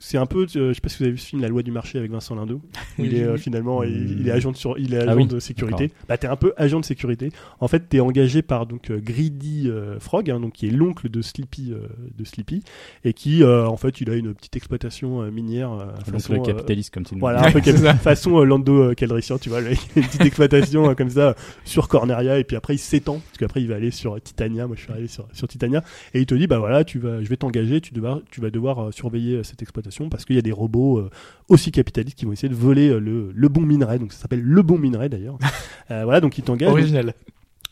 c'est 0.00 0.16
un 0.16 0.26
peu. 0.26 0.46
euh, 0.56 0.68
je 0.68 0.72
sais 0.74 0.80
pas 0.80 0.88
si 0.88 0.96
vous 0.98 1.02
avez 1.04 1.12
vu 1.12 1.18
ce 1.18 1.26
film 1.26 1.42
La 1.42 1.48
loi 1.48 1.62
du 1.62 1.72
marché 1.72 1.98
avec 1.98 2.10
Vincent 2.10 2.34
Lindau, 2.36 2.62
où 2.98 3.04
il 3.04 3.14
est 3.16 3.24
euh, 3.24 3.36
finalement, 3.36 3.82
il, 3.82 4.20
il 4.20 4.28
est 4.28 4.30
agent 4.30 4.52
de, 4.52 4.56
sur, 4.56 4.78
il 4.78 4.94
est 4.94 4.98
agent 4.98 5.10
Ah 5.10 5.16
oui, 5.16 5.26
de 5.26 5.40
sécurité. 5.40 5.90
Bah, 6.08 6.16
t'es 6.16 6.28
un 6.28 6.36
peu 6.36 6.54
agent 6.56 6.80
de 6.80 6.84
sécurité. 6.84 7.30
En 7.60 7.66
fait, 7.68 7.88
t'es 7.88 7.98
engagé 8.00 8.40
par 8.40 8.64
donc 8.66 8.90
euh, 8.90 8.98
Greedy 8.98 9.68
euh, 9.68 9.98
Frog, 9.98 10.30
hein, 10.30 10.40
donc 10.40 10.52
qui 10.52 10.68
est 10.68 10.70
l'oncle 10.70 11.10
de 11.10 11.20
Sleepy, 11.20 11.72
euh, 11.72 11.80
de 12.16 12.24
Sleepy, 12.24 12.62
et 13.04 13.12
qui, 13.12 13.42
euh, 13.42 13.66
en 13.66 13.76
fait, 13.76 14.00
il 14.00 14.08
a 14.08 14.14
une 14.14 14.32
petite 14.34 14.56
exploitation 14.56 15.20
euh, 15.22 15.30
minière. 15.30 15.72
euh, 15.72 15.86
Donc 15.96 16.04
façon, 16.14 16.32
le 16.34 16.40
euh, 16.40 16.42
capitaliste, 16.44 16.94
comme 16.94 17.04
tu 17.04 17.14
le 17.14 17.20
voilà, 17.20 17.50
dis. 17.50 17.58
un 17.58 17.60
peu 17.60 17.98
façon 18.00 18.38
euh, 18.38 18.44
Lando 18.44 18.80
euh, 18.90 18.94
Calrissian, 18.94 19.36
tu 19.38 19.48
vois, 19.50 19.60
une 19.60 19.66
petite 20.04 20.24
exploitation 20.24 20.88
euh, 20.90 20.94
comme 20.94 21.10
ça 21.10 21.34
sur 21.64 21.88
Corneria, 21.88 22.38
et 22.38 22.44
puis 22.44 22.56
après 22.56 22.76
il 22.76 22.78
s'étend, 22.78 23.18
parce 23.18 23.38
qu'après 23.38 23.60
il 23.62 23.66
va 23.68 23.74
aller 23.74 23.90
sur 23.90 24.18
Titania. 24.22 24.68
Moi, 24.68 24.76
je 24.76 24.82
suis 24.82 24.92
arrivé 24.92 25.08
sur, 25.08 25.26
sur 25.32 25.48
Titania, 25.48 25.82
et 26.14 26.20
il 26.20 26.26
te 26.26 26.36
dit, 26.36 26.46
bah 26.46 26.60
voilà, 26.60 26.84
tu 26.84 27.00
vas, 27.00 27.20
je 27.20 27.28
vais 27.28 27.36
t'engager, 27.36 27.80
tu 27.80 27.92
vas 27.98 28.50
devoir 28.50 28.77
euh, 28.80 28.90
surveiller 28.92 29.36
euh, 29.36 29.42
cette 29.42 29.62
exploitation 29.62 30.08
parce 30.08 30.24
qu'il 30.24 30.36
y 30.36 30.38
a 30.38 30.42
des 30.42 30.52
robots 30.52 30.98
euh, 30.98 31.10
aussi 31.48 31.70
capitalistes 31.72 32.18
qui 32.18 32.24
vont 32.24 32.32
essayer 32.32 32.48
de 32.48 32.54
voler 32.54 32.88
le, 33.00 33.30
le 33.32 33.48
bon 33.48 33.62
minerai. 33.62 33.98
Donc 33.98 34.12
ça 34.12 34.20
s'appelle 34.22 34.42
le 34.42 34.62
bon 34.62 34.78
minerai 34.78 35.08
d'ailleurs. 35.08 35.38
Voilà, 35.88 36.20
donc 36.20 36.36
il 36.36 36.44
t'engage. 36.44 36.68
Original. 36.70 37.14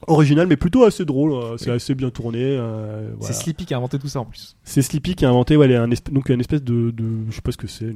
Original, 0.09 0.46
mais 0.46 0.57
plutôt 0.57 0.84
assez 0.84 1.04
drôle. 1.07 1.32
euh, 1.32 1.57
c'est 1.57 1.70
assez 1.70 1.94
bien 1.94 2.11
tourné. 2.11 2.38
euh, 2.42 3.11
voilà. 3.18 3.34
C'est 3.34 3.42
Sleepy 3.42 3.64
qui 3.64 3.72
a 3.74 3.78
inventé 3.78 3.98
tout 3.98 4.09
ça 4.09 4.20
en 4.20 4.24
plus. 4.26 4.57
C'est 4.62 4.82
Sleepy 4.82 5.14
qui 5.14 5.24
a 5.24 5.28
inventé, 5.30 5.57
ouais, 5.57 5.74
un 5.74 5.90
espèce, 5.90 6.12
donc 6.14 6.28
une 6.28 6.40
espèce 6.40 6.62
de, 6.62 6.90
de, 6.90 7.04
je 7.30 7.34
sais 7.34 7.40
pas 7.42 7.50
ce 7.52 7.57
que 7.57 7.66
c'est, 7.66 7.94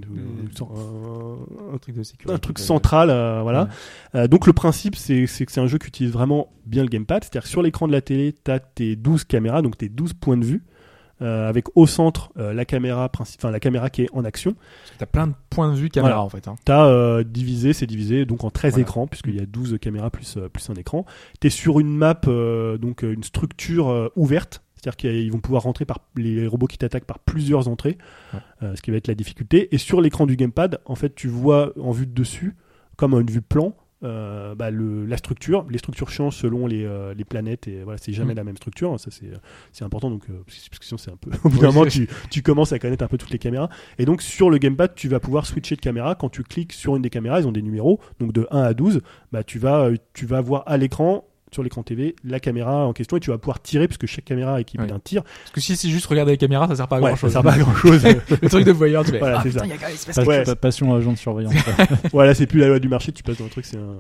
un- 0.61 1.75
Un 1.75 1.79
truc 1.79 1.95
de 1.97 2.03
sécurité. 2.03 2.33
un 2.35 2.39
truc 2.39 2.59
central, 2.59 3.11
euh, 3.11 3.41
voilà. 3.43 3.69
Euh, 4.15 4.29
donc 4.29 4.47
le 4.47 4.53
principe, 4.53 4.97
c'est 4.97 5.27
c'est 5.27 5.47
que 5.47 5.53
c'est 5.53 5.61
un 5.61 5.67
jeu 5.67 5.79
qui 5.79 5.89
utilise 5.89 6.13
vraiment 6.13 6.49
bien 6.67 6.83
le 6.83 6.89
gamepad. 6.89 7.23
C'est-à-dire 7.23 7.43
que 7.43 7.49
sur 7.49 7.63
l'écran 7.63 7.87
de 7.87 7.93
la 7.93 8.01
télé, 8.01 8.35
tu 8.45 8.51
as 8.51 8.61
tes 8.61 8.97
12 8.97 9.25
caméras, 9.25 9.63
donc 9.63 9.77
tes 9.77 9.89
12 9.89 10.15
points 10.15 10.37
de 10.37 10.45
vue, 10.45 10.63
euh, 11.23 11.49
avec 11.49 11.67
au 11.77 11.87
centre 11.87 12.31
euh, 12.39 12.53
la 12.55 12.65
caméra 12.65 13.11
enfin 13.19 13.51
la 13.51 13.61
caméra 13.61 13.91
qui 13.91 14.03
est 14.03 14.09
en 14.13 14.25
action. 14.25 14.55
T'as 14.99 15.07
plein 15.07 15.27
de 15.27 15.35
points 15.51 15.73
de 15.73 15.77
vue 15.79 15.89
caméra 15.89 16.15
Voilà. 16.15 16.25
en 16.25 16.29
fait. 16.29 16.49
hein. 16.49 16.55
Tu 16.65 16.73
as 16.73 17.25
divisé, 17.25 17.73
c'est 17.73 17.87
divisé 17.87 18.25
donc 18.27 18.45
en 18.45 18.51
13 18.51 18.73
Voilà. 18.73 18.83
écrans, 18.83 19.07
puisqu'il 19.07 19.37
y 19.37 19.41
a 19.41 19.47
12 19.47 19.79
caméras 19.81 20.11
plus, 20.11 20.37
euh, 20.37 20.49
plus 20.49 20.69
un 20.71 20.75
écran. 20.75 21.05
Tu 21.41 21.47
es 21.47 21.51
sur 21.51 21.81
une 21.81 21.95
map, 21.97 22.21
euh, 22.27 22.79
donc 22.79 23.05
euh, 23.05 23.13
une 23.13 23.23
structure 23.25 23.89
euh, 23.91 24.09
ouverte. 24.17 24.63
C'est-à-dire 24.77 24.97
qu'ils 24.97 25.31
vont 25.31 25.41
pouvoir 25.41 25.65
rentrer 25.65 25.85
par 25.85 25.99
les 26.17 26.47
robots 26.47 26.67
qui 26.67 26.79
t'attaquent 26.79 27.05
par 27.05 27.19
plusieurs 27.19 27.69
entrées, 27.69 27.99
Ouais. 28.33 28.41
euh, 28.63 28.75
ce 28.77 28.81
qui 28.81 28.91
va 28.91 28.97
être 28.97 29.09
la 29.09 29.15
difficulté. 29.15 29.75
Et 29.75 29.79
sur 29.79 30.01
l'écran 30.01 30.25
du 30.25 30.37
gamepad, 30.37 30.81
en 30.87 30.95
fait, 30.95 31.15
tu 31.15 31.29
vois 31.29 31.73
en 31.79 31.91
vue 31.91 32.07
de 32.07 32.15
dessus, 32.15 32.57
comme 32.97 33.13
une 33.13 33.31
vue 33.31 33.43
plan, 33.43 33.75
euh, 34.03 34.55
bah, 34.55 34.71
le, 34.71 35.05
la 35.05 35.17
structure. 35.17 35.67
Les 35.71 35.79
structures 35.79 36.09
changent 36.11 36.37
selon 36.37 36.67
les, 36.67 36.85
euh, 36.85 37.13
les 37.15 37.25
planètes 37.25 37.69
et 37.69 37.83
voilà, 37.83 37.99
c'est 37.99 38.13
jamais 38.13 38.33
Mm. 38.35 38.37
la 38.37 38.45
même 38.45 38.57
structure. 38.57 38.99
Ça 38.99 39.11
c'est 39.11 39.31
c'est 39.73 39.85
important 39.85 40.11
donc 40.11 40.23
euh, 40.31 40.43
parce 40.47 40.79
que 40.79 40.85
sinon 40.85 40.99
c'est 40.99 41.11
un 41.11 41.17
peu. 41.17 41.31
Au 41.45 41.49
bout 41.49 41.59
d'un 41.59 41.73
moment, 41.73 41.87
tu, 41.87 42.09
tu 42.31 42.43
commences 42.43 42.73
à 42.73 42.79
connaître 42.79 43.05
un 43.05 43.09
peu 43.09 43.19
toutes 43.19 43.31
les 43.31 43.39
caméras. 43.39 43.69
Et 43.99 44.05
donc 44.05 44.23
sur 44.23 44.51
le 44.51 44.59
gamepad, 44.59 44.95
tu 44.95 45.09
vas 45.09 45.21
pouvoir 45.21 45.47
switcher 45.47 45.77
de 45.77 45.81
caméra. 45.81 46.15
Quand 46.15 46.29
tu 46.29 46.43
cliques 46.43 46.73
sur 46.73 46.97
une 46.97 47.03
des 47.03 47.11
caméras, 47.11 47.41
ils 47.41 47.47
ont 47.47 47.53
des 47.53 47.63
numéros, 47.63 48.01
donc 48.19 48.33
de 48.33 48.47
1 48.51 48.63
à 48.63 48.75
12, 48.75 49.01
bah, 49.33 49.45
tu, 49.45 49.59
vas, 49.59 49.85
euh, 49.87 49.97
tu 50.15 50.27
vas 50.27 50.41
voir 50.41 50.63
à 50.67 50.77
l'écran, 50.77 51.25
sur 51.53 51.63
l'écran 51.63 51.83
TV, 51.83 52.15
la 52.25 52.41
caméra 52.41 52.87
en 52.87 52.93
question 52.93 53.17
et 53.17 53.21
tu 53.21 53.31
vas 53.31 53.39
pouvoir 53.39 53.61
tirer, 53.61 53.87
puisque 53.89 54.07
chaque 54.07 54.25
caméra 54.25 54.59
est 54.59 54.63
équipée 54.63 54.83
Ouais. 54.85 54.89
d'un 54.89 54.99
tir. 54.99 55.23
Parce 55.23 55.51
que 55.53 55.61
si 55.61 55.77
c'est 55.77 55.89
juste 55.89 56.07
regarder 56.07 56.33
les 56.33 56.39
caméras, 56.39 56.69
ça 56.69 56.77
sert 56.77 56.89
pas 56.89 56.97
à 56.97 57.01
Ouais, 57.01 57.09
grand 57.11 57.17
ça 57.17 57.21
chose. 57.23 57.33
sert 57.33 57.43
pas 57.43 57.53
à 57.55 57.59
grand 57.59 57.75
chose. 57.75 58.03
le 58.43 58.49
truc 58.49 58.65
de 58.65 58.73
voyeur, 58.73 59.05
tu 59.05 59.11
fais. 59.13 59.19
Voilà, 59.19 59.39
ah, 59.39 59.43
c'est 59.43 59.51
putain, 59.51 59.61
ça. 59.61 59.67
il 59.67 59.81
y 59.81 59.85
a 59.85 59.91
il 59.91 59.97
se 59.97 60.07
passe 60.07 60.27
Ouais. 60.27 60.45
pas- 60.45 60.57
Passion 60.57 60.95
agent 60.95 61.13
de 61.13 61.19
surveillance. 61.19 61.55
voilà, 62.13 62.35
c'est 62.35 62.47
plus 62.47 62.61
la 62.61 62.69
loi 62.69 62.79
du 62.79 62.89
marché, 62.89 63.13
tu 63.13 63.23
passes 63.23 63.39
dans 63.39 63.45
un 63.47 63.49
truc, 63.49 63.65
c'est 63.67 63.77
un. 63.79 63.97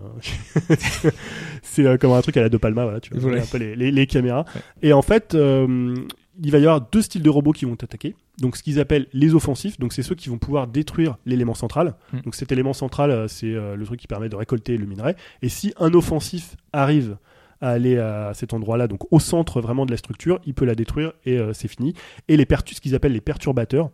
c'est 1.63 1.85
euh, 1.87 1.97
comme 1.97 2.13
un 2.13 2.21
truc 2.23 2.37
à 2.37 2.43
la 2.43 2.49
De 2.49 2.57
Palma, 2.57 2.85
voilà, 2.85 3.01
tu 3.01 3.13
vois, 3.13 3.21
Voilà. 3.21 3.43
un 3.43 3.47
peu 3.47 3.59
les, 3.59 3.77
les- 3.77 3.91
les 3.91 4.07
caméras. 4.07 4.45
Ouais. 4.55 4.61
Et 4.83 4.93
en 4.93 5.03
fait, 5.03 5.35
euh, 5.35 5.95
il 6.43 6.51
va 6.51 6.59
y 6.59 6.63
avoir 6.63 6.81
deux 6.81 7.03
styles 7.03 7.23
de 7.23 7.31
robots 7.31 7.53
qui 7.53 7.65
vont 7.65 7.77
t'attaquer. 7.77 8.15
Donc, 8.39 8.57
ce 8.57 8.63
qu'ils 8.63 8.81
appellent 8.81 9.07
les 9.13 9.35
offensifs, 9.35 9.79
donc 9.79 9.93
c'est 9.93 10.03
ceux 10.03 10.15
qui 10.15 10.29
vont 10.31 10.39
pouvoir 10.39 10.67
détruire 10.67 11.17
l'élément 11.27 11.55
central. 11.55 11.95
Mm. 12.13 12.21
Donc, 12.21 12.35
cet 12.35 12.53
élément 12.53 12.73
central, 12.73 13.11
euh, 13.11 13.29
c'est 13.29 13.53
euh, 13.55 13.77
le 13.77 13.85
truc 13.85 14.01
qui 14.01 14.07
permet 14.07 14.29
de 14.29 14.37
récolter 14.37 14.77
le 14.79 14.87
minerai. 14.87 15.17
Et 15.43 15.49
si 15.51 15.75
un 15.79 15.93
offensif 15.93 16.57
arrive 16.73 17.17
à 17.61 17.71
aller 17.71 17.99
à 17.99 18.33
cet 18.35 18.55
endroit-là, 18.55 18.89
donc 18.89 19.01
au 19.11 19.21
centre 19.21 19.61
vraiment 19.61 19.87
de 19.87 19.91
la 19.91 19.97
structure, 19.97 20.41
il 20.47 20.55
peut 20.55 20.65
la 20.65 20.75
détruire 20.75 21.13
et 21.25 21.39
euh, 21.39 21.53
c'est 21.53 21.69
fini. 21.69 21.95
Et 22.29 22.37
les 22.37 22.47
pertus, 22.47 22.77
ce 22.77 22.81
qu'ils 22.81 22.95
appellent 22.95 23.13
les 23.13 23.21
perturbateurs. 23.21 23.91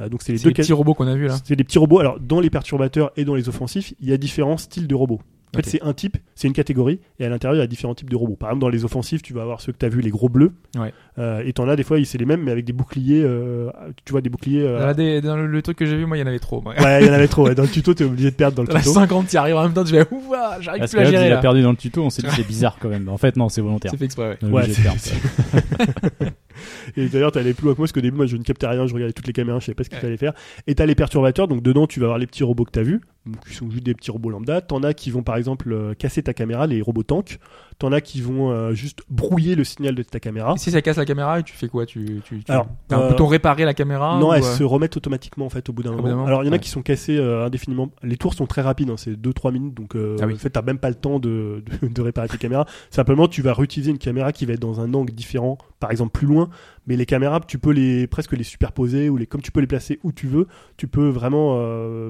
euh, 0.00 0.08
donc, 0.08 0.22
c'est 0.22 0.32
les 0.32 0.38
deux 0.38 0.48
les 0.48 0.54
petits 0.54 0.72
robots 0.72 0.94
qu'on 0.94 1.06
a 1.06 1.14
vus 1.14 1.28
là. 1.28 1.36
c'est 1.44 1.56
des 1.56 1.64
petits 1.64 1.78
robots. 1.78 2.00
Alors, 2.00 2.18
dans 2.18 2.40
les 2.40 2.50
perturbateurs 2.50 3.12
et 3.16 3.24
dans 3.24 3.34
les 3.34 3.48
offensifs, 3.48 3.94
il 4.00 4.08
y 4.08 4.12
a 4.12 4.16
différents 4.16 4.56
styles 4.56 4.88
de 4.88 4.94
robots. 4.94 5.20
En 5.54 5.62
fait, 5.62 5.68
c'est 5.70 5.82
un 5.82 5.92
type, 5.92 6.16
c'est 6.34 6.48
une 6.48 6.52
catégorie, 6.54 7.00
et 7.18 7.24
à 7.24 7.28
l'intérieur, 7.28 7.56
il 7.56 7.60
y 7.60 7.62
a 7.64 7.66
différents 7.66 7.94
types 7.94 8.10
de 8.10 8.16
robots. 8.16 8.36
Par 8.36 8.50
exemple, 8.50 8.62
dans 8.62 8.68
les 8.68 8.84
offensifs, 8.84 9.22
tu 9.22 9.32
vas 9.32 9.42
avoir 9.42 9.60
ceux 9.60 9.72
que 9.72 9.78
tu 9.78 9.86
as 9.86 9.88
vus, 9.88 10.00
les 10.00 10.10
gros 10.10 10.28
bleus. 10.28 10.52
Ouais. 10.76 10.92
Euh, 11.18 11.42
et 11.46 11.52
t'en 11.52 11.68
as 11.68 11.76
des 11.76 11.84
fois, 11.84 11.96
c'est 12.04 12.18
les 12.18 12.24
mêmes, 12.24 12.42
mais 12.42 12.50
avec 12.50 12.64
des 12.64 12.72
boucliers. 12.72 13.22
euh, 13.24 13.70
tu 14.04 14.12
vois, 14.12 14.20
des 14.20 14.30
boucliers. 14.30 14.64
euh, 14.66 15.20
Dans, 15.20 15.36
le, 15.36 15.46
le 15.46 15.62
truc 15.62 15.76
que 15.78 15.86
j'ai 15.86 15.96
vu, 15.96 16.06
moi, 16.06 16.16
il 16.16 16.20
y 16.20 16.22
en 16.22 16.26
avait 16.26 16.38
trop. 16.38 16.60
moi. 16.60 16.74
Ouais, 16.78 17.02
il 17.02 17.06
y 17.06 17.10
en 17.10 17.12
avait 17.14 17.28
trop. 17.28 17.46
ouais. 17.46 17.54
Dans 17.54 17.62
le 17.62 17.68
tuto, 17.68 17.94
t'es 17.94 18.04
obligé 18.04 18.30
de 18.30 18.36
perdre 18.36 18.56
dans 18.56 18.62
le 18.62 18.68
Dans 18.68 18.74
la 18.74 18.80
tuto. 18.80 18.92
50 18.94 19.26
qui 19.28 19.36
arrive 19.36 19.56
en 19.56 19.62
même 19.64 19.72
temps, 19.72 19.84
tu 19.84 19.92
fais 19.94 20.06
ouah, 20.10 20.60
j'arrive 20.60 20.88
plus 20.88 20.98
à 20.98 21.04
gérer 21.04 21.26
il 21.26 21.32
a 21.32 21.34
là. 21.36 21.40
perdu 21.40 21.62
dans 21.62 21.70
le 21.70 21.76
tuto, 21.76 22.02
on 22.02 22.10
s'est 22.10 22.22
dit 22.22 22.28
c'est 22.36 22.46
bizarre 22.46 22.76
quand 22.80 22.88
même. 22.88 23.08
En 23.08 23.16
fait, 23.18 23.36
non, 23.36 23.48
c'est 23.48 23.60
volontaire. 23.60 23.90
C'est 23.92 23.96
fait 23.98 24.04
exprès, 24.06 24.38
ouais. 24.42 24.50
Ouais, 24.50 24.64
Et 26.96 27.08
d'ailleurs, 27.08 27.32
t'allais 27.32 27.54
plus 27.54 27.64
loin 27.64 27.74
que 27.74 27.78
moi, 27.78 27.84
parce 27.84 27.92
qu'au 27.92 28.00
début, 28.00 28.16
moi, 28.16 28.26
je 28.26 28.36
ne 28.36 28.42
captais 28.42 28.66
rien, 28.66 28.86
je 28.86 28.94
regardais 28.94 29.12
toutes 29.12 29.26
les 29.26 29.32
caméras, 29.32 29.58
je 29.60 29.66
savais 29.66 29.74
pas 29.74 29.84
ce 29.84 29.88
qu'il 29.88 29.96
Ouais. 29.98 30.02
fallait 30.02 30.16
faire. 30.16 30.32
Et 30.66 30.74
t'as 30.74 30.86
les 30.86 30.94
perturbateurs, 30.94 31.48
donc 31.48 31.62
dedans, 31.62 31.86
tu 31.86 32.00
vas 32.00 32.06
avoir 32.06 32.18
les 32.18 32.26
petits 32.26 32.44
robots 32.44 32.64
que 32.64 32.70
t'as 32.72 32.82
vus, 32.82 33.00
qui 33.48 33.54
sont 33.54 33.70
juste 33.70 33.84
des 33.84 33.94
petits 33.94 34.10
robots 34.10 34.30
lambda. 34.30 34.60
T'en 34.60 34.82
as 34.82 34.94
qui 34.94 35.10
vont, 35.10 35.22
par 35.22 35.36
exemple, 35.36 35.72
euh, 35.72 35.94
casser 35.94 36.22
ta 36.22 36.34
caméra, 36.34 36.66
les 36.66 36.82
robots 36.82 37.02
tanks. 37.02 37.38
T'en 37.78 37.92
as 37.92 38.00
qui 38.00 38.20
vont 38.20 38.50
euh, 38.50 38.72
juste 38.72 39.02
brouiller 39.10 39.54
le 39.54 39.64
signal 39.64 39.94
de 39.94 40.02
ta 40.02 40.20
caméra. 40.20 40.54
Et 40.54 40.58
si 40.58 40.70
ça 40.70 40.80
casse 40.82 40.96
la 40.96 41.04
caméra, 41.04 41.42
tu 41.42 41.54
fais 41.54 41.68
quoi? 41.68 41.86
Tu, 41.86 42.20
tu, 42.24 42.42
tu... 42.42 42.52
Alors, 42.52 42.68
t'as 42.88 42.96
un 42.96 43.02
euh, 43.02 43.08
bouton 43.10 43.26
réparer 43.26 43.64
la 43.64 43.74
caméra 43.74 44.18
non, 44.18 44.30
ou, 44.30 44.32
elles 44.32 44.44
euh, 44.44 44.54
se 44.54 44.62
remettent 44.62 44.96
automatiquement 44.96 45.46
en 45.46 45.50
fait 45.50 45.68
au 45.68 45.72
bout 45.72 45.82
d'un 45.82 45.92
moment. 45.92 46.24
Alors 46.26 46.42
il 46.42 46.46
y 46.46 46.48
en 46.48 46.52
a 46.52 46.56
ouais. 46.56 46.60
qui 46.60 46.70
sont 46.70 46.82
cassés 46.82 47.16
euh, 47.16 47.44
indéfiniment. 47.44 47.90
Les 48.02 48.16
tours 48.16 48.34
sont 48.34 48.46
très 48.46 48.62
rapides, 48.62 48.90
hein, 48.90 48.96
c'est 48.96 49.20
2-3 49.20 49.52
minutes, 49.52 49.74
donc 49.74 49.96
Ah 49.96 50.26
oui. 50.26 50.34
en 50.34 50.36
fait 50.36 50.50
t'as 50.50 50.62
même 50.62 50.78
pas 50.78 50.88
le 50.88 50.94
temps 50.94 51.18
de, 51.18 51.62
de, 51.82 51.88
de 51.88 52.02
réparer 52.02 52.28
tes 52.28 52.38
caméras. 52.38 52.66
Simplement 52.90 53.28
tu 53.28 53.42
vas 53.42 53.54
réutiliser 53.54 53.90
une 53.90 53.98
caméra 53.98 54.32
qui 54.32 54.46
va 54.46 54.54
être 54.54 54.60
dans 54.60 54.80
un 54.80 54.92
angle 54.94 55.12
différent, 55.12 55.58
par 55.80 55.90
exemple 55.90 56.12
plus 56.12 56.26
loin, 56.26 56.50
mais 56.86 56.96
les 56.96 57.06
caméras 57.06 57.40
tu 57.46 57.58
peux 57.58 57.72
les 57.72 58.06
presque 58.06 58.32
les 58.32 58.44
superposer 58.44 59.08
ou 59.08 59.16
les 59.16 59.26
comme 59.26 59.42
tu 59.42 59.50
peux 59.50 59.60
les 59.60 59.66
placer 59.66 59.98
où 60.04 60.12
tu 60.12 60.26
veux, 60.26 60.46
tu 60.76 60.86
peux 60.86 61.08
vraiment 61.08 61.58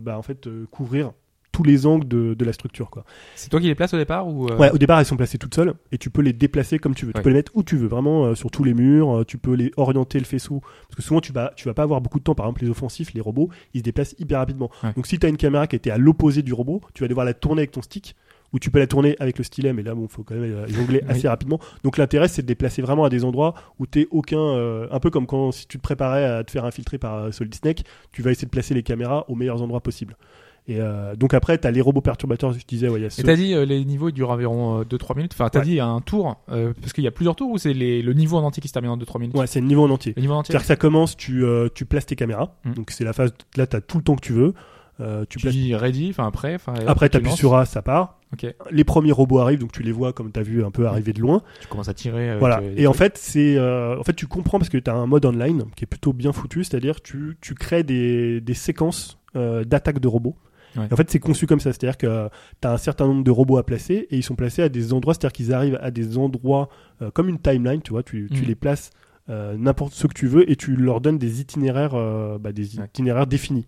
bah, 0.00 0.18
en 0.18 0.22
fait 0.22 0.48
couvrir 0.70 1.12
tous 1.55 1.62
les 1.62 1.86
angles 1.86 2.09
de, 2.09 2.34
de 2.34 2.44
la 2.44 2.52
structure 2.52 2.90
quoi. 2.90 3.05
C'est 3.36 3.48
toi 3.48 3.61
qui 3.61 3.66
les 3.68 3.76
places 3.76 3.94
au 3.94 3.96
départ 3.96 4.26
ou 4.26 4.48
euh, 4.48 4.57
Ouais, 4.59 4.72
au 4.72 4.76
départ 4.78 4.98
elles 4.98 5.07
sont 5.07 5.16
placées 5.16 5.38
toutes 5.38 5.55
seules 5.55 5.72
et 5.92 5.98
tu 5.98 6.11
peux 6.11 6.20
les 6.20 6.32
déplacer 6.32 6.80
comme 6.80 6.94
tu 6.96 7.05
veux. 7.07 7.11
Ouais. 7.12 7.20
Tu 7.20 7.22
peux 7.22 7.28
les 7.28 7.36
mettre 7.36 7.52
où 7.55 7.62
tu 7.62 7.76
veux, 7.76 7.86
vraiment 7.86 8.24
euh, 8.26 8.34
sur 8.34 8.50
tous 8.50 8.64
les 8.64 8.74
murs. 8.74 9.18
euh, 9.20 9.24
tu 9.24 9.38
peux 9.38 9.55
les 9.55 9.70
orienter 9.76 10.18
le 10.18 10.24
faisceau 10.24 10.61
parce 10.88 10.96
que 10.96 11.02
souvent 11.02 11.20
tu 11.20 11.32
vas 11.32 11.52
tu 11.55 11.68
vas 11.68 11.74
pas 11.74 11.84
avoir 11.84 12.00
beaucoup 12.00 12.18
de 12.18 12.24
temps. 12.24 12.34
Par 12.34 12.46
exemple 12.46 12.62
les 12.64 12.70
offensifs, 12.70 13.14
les 13.14 13.20
robots, 13.20 13.50
ils 13.72 13.78
se 13.78 13.84
déplacent 13.84 14.16
hyper 14.18 14.40
rapidement. 14.40 14.68
Ouais. 14.82 14.92
Donc 14.96 15.07
si 15.07 15.16
tu 15.18 15.24
as 15.26 15.28
une 15.28 15.36
caméra 15.36 15.68
qui 15.68 15.76
était 15.76 15.90
à 15.90 15.96
l'opposé 15.98 16.42
du 16.42 16.52
robot, 16.52 16.80
tu 16.92 17.05
vas 17.05 17.09
devoir 17.09 17.24
la 17.24 17.34
tourner 17.34 17.61
avec 17.61 17.70
ton 17.70 17.82
stick 17.82 18.16
ou 18.52 18.59
tu 18.61 18.70
peux 18.70 18.78
la 18.78 18.86
tourner 18.86 19.16
avec 19.18 19.36
le 19.38 19.42
stylet, 19.42 19.72
mais 19.72 19.82
là 19.82 19.94
bon 19.96 20.07
faut 20.07 20.22
quand 20.22 20.34
même 20.36 20.44
euh, 20.44 20.66
jongler 20.68 21.00
Oui. 21.09 21.11
assez 21.11 21.26
rapidement. 21.28 21.59
Donc 21.82 21.98
l'intérêt 21.98 22.28
c'est 22.28 22.42
de 22.42 22.46
déplacer 22.46 22.82
vraiment 22.82 23.05
à 23.05 23.09
des 23.11 23.24
endroits 23.24 23.55
où 23.80 23.86
t'es 23.86 24.07
aucun, 24.12 24.38
euh, 24.38 24.86
un 24.92 25.00
peu 25.00 25.11
comme 25.11 25.26
quand 25.26 25.50
si 25.52 25.66
tu 25.66 25.78
te 25.78 25.82
préparais 25.82 26.24
à 26.24 26.44
te 26.44 26.50
faire 26.52 26.64
infiltrer 26.64 26.98
par 26.98 27.14
euh, 27.16 27.30
Solid 27.32 27.55
Snake, 27.55 27.82
tu 28.12 28.22
vas 28.22 28.30
essayer 28.30 28.46
de 28.46 28.50
placer 28.50 28.72
les 28.74 28.82
caméras 28.84 29.24
aux 29.28 29.34
meilleurs 29.34 29.61
endroits 29.62 29.80
possibles. 29.82 30.16
Et 30.66 30.80
euh, 30.80 31.14
donc 31.14 31.34
après, 31.34 31.58
tu 31.58 31.66
as 31.66 31.70
les 31.70 31.82
robots 31.82 32.00
perturbateurs, 32.00 32.52
je 32.54 32.58
disais, 32.66 32.88
ouais, 32.88 32.98
il 32.98 33.02
y 33.02 33.06
a 33.06 33.08
Et 33.18 33.22
t'as 33.22 33.36
dit 33.36 33.52
euh, 33.54 33.66
les 33.66 33.84
niveaux 33.84 34.08
ils 34.08 34.12
durent 34.14 34.30
environ 34.30 34.80
2-3 34.82 35.14
minutes. 35.16 35.32
Enfin, 35.34 35.50
t'as 35.50 35.58
Ouais. 35.58 35.64
dit 35.66 35.78
un 35.80 36.00
tour 36.00 36.42
euh, 36.50 36.72
parce 36.80 36.92
qu'il 36.94 37.04
y 37.04 37.06
a 37.06 37.10
plusieurs 37.10 37.36
tours 37.36 37.50
ou 37.50 37.58
c'est 37.58 37.74
les- 37.74 38.00
le 38.00 38.12
niveau 38.14 38.38
en 38.38 38.42
entier 38.44 38.62
qui 38.62 38.68
se 38.68 38.72
termine 38.72 38.90
en 38.90 38.96
2-3 38.96 39.18
minutes? 39.20 39.36
Ouais, 39.36 39.46
c'est 39.46 39.60
le 39.60 39.66
niveau 39.66 39.84
en 39.84 39.90
entier. 39.90 40.14
Le 40.16 40.22
niveau 40.22 40.32
en 40.34 40.38
entier. 40.38 40.52
C'est-à-dire 40.52 40.62
que 40.62 40.68
ça 40.68 40.76
commence, 40.76 41.16
tu, 41.18 41.44
euh, 41.44 41.68
tu 41.74 41.84
places 41.84 42.06
tes 42.06 42.16
caméras. 42.16 42.56
Mm. 42.64 42.72
Donc 42.72 42.90
c'est 42.92 43.04
la 43.04 43.12
phase, 43.12 43.34
là, 43.56 43.66
tu 43.66 43.76
as 43.76 43.80
tout 43.82 43.98
le 43.98 44.04
temps 44.04 44.16
que 44.16 44.22
tu 44.22 44.32
veux. 44.32 44.54
Euh, 45.00 45.22
tu 45.28 45.38
Tu 45.38 45.42
places... 45.42 45.54
dis 45.54 45.74
ready, 45.74 46.08
enfin 46.10 46.26
après. 46.26 46.52
et 46.54 46.86
Après, 46.86 47.08
tu 47.08 47.12
tu 47.12 47.16
appuies 47.18 47.28
lances. 47.30 47.38
sur 47.38 47.54
A, 47.56 47.66
ça 47.66 47.82
part. 47.82 48.20
Ok. 48.32 48.46
Les 48.70 48.84
premiers 48.84 49.12
robots 49.12 49.40
arrivent, 49.40 49.58
donc 49.58 49.72
tu 49.72 49.82
les 49.82 49.92
vois 49.92 50.12
comme 50.14 50.32
tu 50.32 50.40
as 50.40 50.42
vu 50.42 50.64
un 50.64 50.70
peu 50.70 50.86
arriver 50.86 51.12
de 51.12 51.20
loin. 51.20 51.42
Tu 51.60 51.66
commences 51.68 51.88
à 51.88 51.94
tirer. 51.94 52.38
voilà. 52.38 52.60
euh, 52.60 52.74
Et 52.76 52.86
en 52.86 52.92
fait, 52.94 53.18
c'est, 53.18 53.56
euh, 53.58 53.98
en 53.98 54.02
fait, 54.04 54.14
tu 54.14 54.26
comprends 54.28 54.58
parce 54.58 54.70
que 54.70 54.78
tu 54.78 54.88
as 54.90 54.94
un 54.94 55.06
mode 55.06 55.26
online 55.26 55.64
qui 55.76 55.84
est 55.84 55.86
plutôt 55.88 56.12
bien 56.14 56.32
foutu, 56.32 56.64
c'est-à-dire 56.64 57.02
tu, 57.02 57.36
tu 57.42 57.54
crées 57.54 57.82
des, 57.82 58.40
des 58.40 58.54
séquences 58.54 59.18
euh, 59.36 59.64
d'attaques 59.64 59.98
de 60.00 60.08
robots. 60.08 60.36
Ouais. 60.77 60.89
En 60.93 60.97
fait, 60.97 61.11
c'est 61.11 61.18
conçu 61.20 61.47
comme 61.47 61.61
ça, 61.61 61.72
c'est-à-dire 61.72 61.97
que 61.97 62.29
tu 62.61 62.68
as 62.68 62.72
un 62.72 62.77
certain 62.79 63.07
nombre 63.07 63.22
de 63.25 63.31
robots 63.31 63.59
à 63.59 63.64
placer 63.64 64.07
et 64.11 64.16
ils 64.16 64.22
sont 64.22 64.35
placés 64.35 64.62
à 64.62 64.68
des 64.68 64.93
endroits, 64.93 65.14
c'est-à-dire 65.14 65.33
qu'ils 65.33 65.53
arrivent 65.55 65.79
à 65.81 65.91
des 65.91 66.18
endroits 66.18 66.68
euh, 67.03 67.11
comme 67.11 67.29
une 67.29 67.39
timeline, 67.39 67.81
tu 67.83 67.91
vois, 67.93 68.03
tu, 68.03 68.29
tu 68.33 68.43
Mhm. 68.43 68.49
les 68.49 68.55
places 68.55 68.91
euh, 69.31 69.57
n'importe 69.57 69.95
ce 69.95 70.07
que 70.07 70.12
tu 70.12 70.27
veux 70.27 70.51
et 70.51 70.57
tu 70.57 70.77
leur 70.77 71.01
donnes 71.01 71.16
des 71.18 71.41
itinéraires, 71.41 71.95
euh, 71.95 72.37
bah, 72.39 72.53
des 72.53 72.79
Ouais. 72.79 72.85
itinéraires 72.87 73.27
définis. 73.27 73.66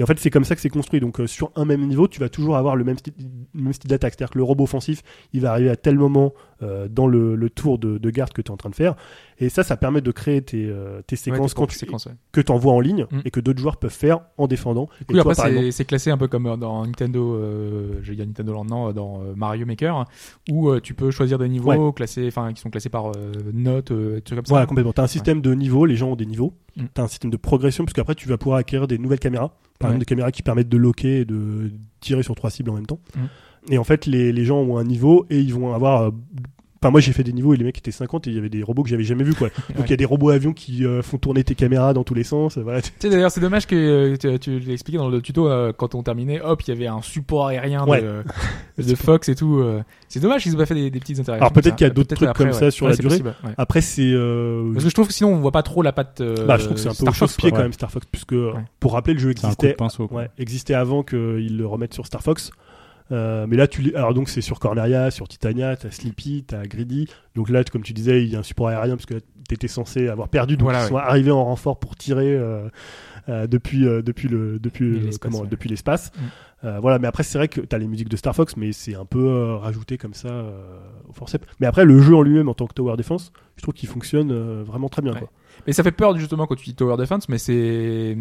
Et 0.00 0.02
en 0.02 0.06
fait, 0.06 0.18
c'est 0.18 0.30
comme 0.30 0.44
ça 0.44 0.54
que 0.54 0.62
c'est 0.62 0.70
construit. 0.70 0.98
Donc, 0.98 1.20
euh, 1.20 1.26
sur 1.26 1.52
un 1.56 1.66
même 1.66 1.86
niveau, 1.86 2.08
tu 2.08 2.20
vas 2.20 2.30
toujours 2.30 2.56
avoir 2.56 2.74
le 2.74 2.84
même 2.84 2.96
style, 2.96 3.12
le 3.54 3.60
même 3.62 3.74
style 3.74 3.90
d'attaque. 3.90 4.14
C'est-à-dire 4.16 4.32
que 4.32 4.38
le 4.38 4.44
robot 4.44 4.64
offensif, 4.64 5.02
il 5.34 5.42
va 5.42 5.50
arriver 5.52 5.68
à 5.68 5.76
tel 5.76 5.98
moment 5.98 6.32
euh, 6.62 6.88
dans 6.88 7.06
le, 7.06 7.34
le 7.36 7.50
tour 7.50 7.78
de, 7.78 7.98
de 7.98 8.10
garde 8.10 8.32
que 8.32 8.40
tu 8.40 8.48
es 8.48 8.50
en 8.50 8.56
train 8.56 8.70
de 8.70 8.74
faire. 8.74 8.96
Et 9.38 9.50
ça, 9.50 9.62
ça 9.62 9.76
permet 9.76 10.00
de 10.00 10.10
créer 10.10 10.40
tes, 10.40 10.64
euh, 10.64 11.02
tes 11.06 11.16
séquences 11.16 11.50
tes 11.50 11.54
quand 11.54 11.60
propres 11.62 11.72
tu, 11.74 11.78
séquences, 11.78 12.06
ouais. 12.06 12.12
que 12.32 12.40
tu 12.40 12.50
envoies 12.50 12.72
en 12.72 12.80
ligne 12.80 13.06
Mm. 13.10 13.20
et 13.26 13.30
que 13.30 13.40
d'autres 13.40 13.58
joueurs 13.60 13.76
peuvent 13.76 13.90
faire 13.92 14.20
en 14.38 14.46
défendant. 14.46 14.88
Du 15.06 15.18
Et 15.18 15.20
toi, 15.20 15.32
après, 15.32 15.70
c'est- 15.70 15.84
classé 15.84 16.10
un 16.10 16.16
peu 16.16 16.28
comme 16.28 16.44
dans 16.58 16.86
Nintendo, 16.86 17.38
je 18.02 18.08
vais 18.10 18.16
dire 18.16 18.26
Nintendo 18.26 18.52
Land, 18.54 18.64
non, 18.64 18.92
dans 18.92 19.20
Mario 19.36 19.66
Maker, 19.66 20.06
où 20.50 20.78
tu 20.80 20.94
peux 20.94 21.10
choisir 21.10 21.38
des 21.38 21.48
niveaux 21.50 21.92
classés, 21.92 22.26
enfin, 22.28 22.52
qui 22.54 22.60
sont 22.62 22.70
classés 22.70 22.88
par 22.88 23.12
notes, 23.52 23.86
trucs 23.86 24.36
comme 24.38 24.46
ça. 24.46 24.50
Voilà, 24.50 24.64
complètement. 24.66 24.92
Tu 24.94 25.00
as 25.00 25.04
un 25.04 25.08
système 25.08 25.40
de 25.42 25.52
niveaux, 25.54 25.84
les 25.86 25.96
gens 25.96 26.10
ont 26.12 26.16
des 26.16 26.26
niveaux. 26.26 26.54
Mm. 26.76 26.84
Tu 26.94 27.00
as 27.00 27.04
un 27.04 27.08
système 27.08 27.30
de 27.30 27.36
progression, 27.36 27.84
parce 27.84 27.92
qu'après, 27.92 28.14
tu 28.14 28.28
vas 28.28 28.38
pouvoir 28.38 28.58
acquérir 28.58 28.86
des 28.86 28.96
nouvelles 28.98 29.18
caméras. 29.20 29.56
Par 29.80 29.88
Ouais. 29.88 29.94
exemple, 29.94 30.00
des 30.00 30.04
caméras 30.06 30.30
qui 30.30 30.42
permettent 30.44 30.68
de 30.68 30.76
loquer 30.76 31.20
et 31.20 31.24
de 31.24 31.72
tirer 31.98 32.22
sur 32.22 32.36
trois 32.36 32.50
cibles 32.50 32.70
en 32.70 32.74
même 32.74 32.86
temps. 32.86 33.00
Mm. 33.16 33.72
Et 33.72 33.78
en 33.78 33.84
fait, 33.84 34.06
les, 34.06 34.30
les 34.32 34.44
gens 34.44 34.58
ont 34.58 34.76
un 34.78 34.84
niveau 34.84 35.26
et 35.30 35.40
ils 35.40 35.52
vont 35.52 35.72
avoir. 35.74 36.12
Enfin, 36.82 36.92
moi, 36.92 37.00
j'ai 37.02 37.12
fait 37.12 37.24
des 37.24 37.34
niveaux 37.34 37.52
et 37.52 37.58
les 37.58 37.64
mecs 37.64 37.76
étaient 37.76 37.90
50 37.90 38.26
et 38.26 38.30
il 38.30 38.36
y 38.36 38.38
avait 38.38 38.48
des 38.48 38.62
robots 38.62 38.82
que 38.82 38.88
j'avais 38.88 39.02
jamais 39.04 39.22
vus, 39.22 39.34
quoi. 39.34 39.48
Donc, 39.76 39.84
il 39.84 39.90
y 39.90 39.92
a 39.92 39.98
des 39.98 40.06
robots 40.06 40.30
avions 40.30 40.54
qui 40.54 40.86
euh, 40.86 41.02
font 41.02 41.18
tourner 41.18 41.44
tes 41.44 41.54
caméras 41.54 41.92
dans 41.92 42.04
tous 42.04 42.14
les 42.14 42.24
sens. 42.24 42.56
euh, 42.56 42.62
Voilà. 42.62 42.80
Tu 42.80 42.90
sais, 43.00 43.10
d'ailleurs, 43.10 43.30
c'est 43.30 43.40
dommage 43.42 43.66
que 43.66 43.74
euh, 43.76 44.16
tu, 44.16 44.38
tu 44.38 44.58
l'as 44.60 44.72
expliqué 44.72 44.96
dans 44.96 45.10
le 45.10 45.20
tuto, 45.20 45.46
euh, 45.46 45.74
quand 45.76 45.94
on 45.94 46.02
terminait, 46.02 46.40
hop, 46.40 46.62
il 46.62 46.68
y 46.68 46.72
avait 46.72 46.86
un 46.86 47.02
support 47.02 47.48
aérien 47.48 47.84
Ouais. 47.86 48.00
de, 48.00 48.24
de 48.82 48.94
Fox 48.94 49.28
et 49.28 49.34
tout. 49.34 49.58
euh. 49.58 49.82
C'est 50.08 50.20
dommage 50.20 50.42
qu'ils 50.42 50.54
aient 50.54 50.56
pas 50.56 50.64
fait 50.64 50.74
des, 50.74 50.90
des 50.90 51.00
petites 51.00 51.20
interactions. 51.20 51.42
Alors, 51.44 51.52
peut-être 51.52 51.76
qu'il 51.76 51.86
y 51.86 51.90
a 51.90 51.92
d'autres 51.92 52.16
trucs 52.16 52.26
après, 52.30 52.44
comme 52.44 52.52
ouais. 52.54 52.58
ça 52.58 52.70
sur 52.70 52.86
Ouais, 52.86 52.92
la 52.92 52.96
c'est 52.96 53.02
durée. 53.02 53.18
possible. 53.18 53.34
Après, 53.58 53.82
c'est. 53.82 54.10
euh, 54.14 54.72
Parce 54.72 54.84
que 54.84 54.88
je 54.90 54.94
trouve 54.94 55.06
que 55.08 55.12
sinon, 55.12 55.34
on 55.34 55.36
voit 55.40 55.52
pas 55.52 55.62
trop 55.62 55.82
la 55.82 55.92
patte. 55.92 56.22
euh, 56.22 56.46
bah, 56.46 56.56
je 56.56 56.64
trouve 56.64 56.76
que 56.76 56.80
c'est 56.80 56.88
un 56.88 56.92
peu 56.92 56.94
Star 56.96 57.08
au 57.10 57.12
Fox, 57.12 57.36
quoi. 57.36 57.50
quand 57.50 57.58
même, 57.58 57.74
Star 57.74 57.90
Fox, 57.90 58.06
puisque 58.10 58.32
Ouais. 58.32 58.52
pour 58.80 58.94
rappeler, 58.94 59.12
le 59.12 59.20
jeu 59.20 59.34
C'est 59.36 59.44
un 59.46 59.50
coup 59.50 59.56
de 59.56 59.66
existait 59.66 59.74
pinceau. 59.76 60.08
quoi. 60.08 60.22
Ouais, 60.22 60.30
existait 60.38 60.72
avant 60.72 61.02
qu'ils 61.02 61.58
le 61.58 61.66
remettent 61.66 61.92
sur 61.92 62.06
Star 62.06 62.22
Fox. 62.22 62.50
Euh, 63.12 63.46
mais 63.48 63.56
là, 63.56 63.66
tu 63.66 63.82
les- 63.82 63.94
alors 63.94 64.14
donc 64.14 64.28
c'est 64.28 64.40
sur 64.40 64.58
Corneria, 64.60 65.10
sur 65.10 65.26
Titania, 65.28 65.76
t'as 65.76 65.90
Sleepy, 65.90 66.44
t'as 66.46 66.64
Greedy. 66.66 67.08
Donc 67.34 67.48
là, 67.50 67.64
comme 67.64 67.82
tu 67.82 67.92
disais, 67.92 68.22
il 68.22 68.30
y 68.30 68.36
a 68.36 68.38
un 68.38 68.42
support 68.44 68.68
aérien 68.68 68.96
parce 68.96 69.06
que 69.06 69.20
t'étais 69.48 69.68
censé 69.68 70.08
avoir 70.08 70.28
perdu, 70.28 70.56
donc 70.56 70.64
Voilà, 70.64 70.80
ils 70.80 70.82
ouais. 70.84 70.88
sont 70.90 70.96
arrivés 70.96 71.30
en 71.32 71.44
renfort 71.44 71.80
pour 71.80 71.96
tirer 71.96 72.34
euh, 72.36 72.68
euh, 73.28 73.46
depuis 73.48 73.86
euh, 73.86 74.00
depuis 74.02 74.28
le 74.28 74.58
depuis 74.60 74.84
le- 74.90 74.98
l'espace, 75.06 75.18
comment 75.18 75.42
ouais. 75.42 75.48
depuis 75.50 75.68
l'espace. 75.68 76.12
Mm. 76.14 76.20
Euh, 76.66 76.78
voilà, 76.80 76.98
mais 76.98 77.08
après 77.08 77.22
c'est 77.22 77.38
vrai 77.38 77.48
que 77.48 77.60
t'as 77.60 77.78
les 77.78 77.88
musiques 77.88 78.08
de 78.10 78.16
Star 78.16 78.34
Fox, 78.36 78.56
mais 78.56 78.70
c'est 78.72 78.94
un 78.94 79.04
peu 79.06 79.26
euh, 79.26 79.56
rajouté 79.56 79.98
comme 79.98 80.14
ça 80.14 80.28
euh, 80.28 80.78
au 81.08 81.12
forceps. 81.12 81.44
Mais 81.58 81.66
après 81.66 81.84
le 81.84 82.00
jeu 82.00 82.14
en 82.14 82.22
lui-même 82.22 82.48
en 82.48 82.54
tant 82.54 82.66
que 82.66 82.74
tower 82.74 82.96
defense, 82.96 83.32
je 83.56 83.62
trouve 83.62 83.74
qu'il 83.74 83.88
fonctionne 83.88 84.30
euh, 84.30 84.62
vraiment 84.64 84.88
très 84.88 85.02
bien. 85.02 85.12
Ouais. 85.14 85.18
Quoi. 85.20 85.30
Mais 85.66 85.72
ça 85.72 85.82
fait 85.82 85.92
peur 85.92 86.16
justement 86.16 86.46
quand 86.46 86.54
tu 86.54 86.64
dis 86.64 86.74
Tower 86.74 86.96
Defense, 86.96 87.28
mais 87.28 87.38
c'est 87.38 88.16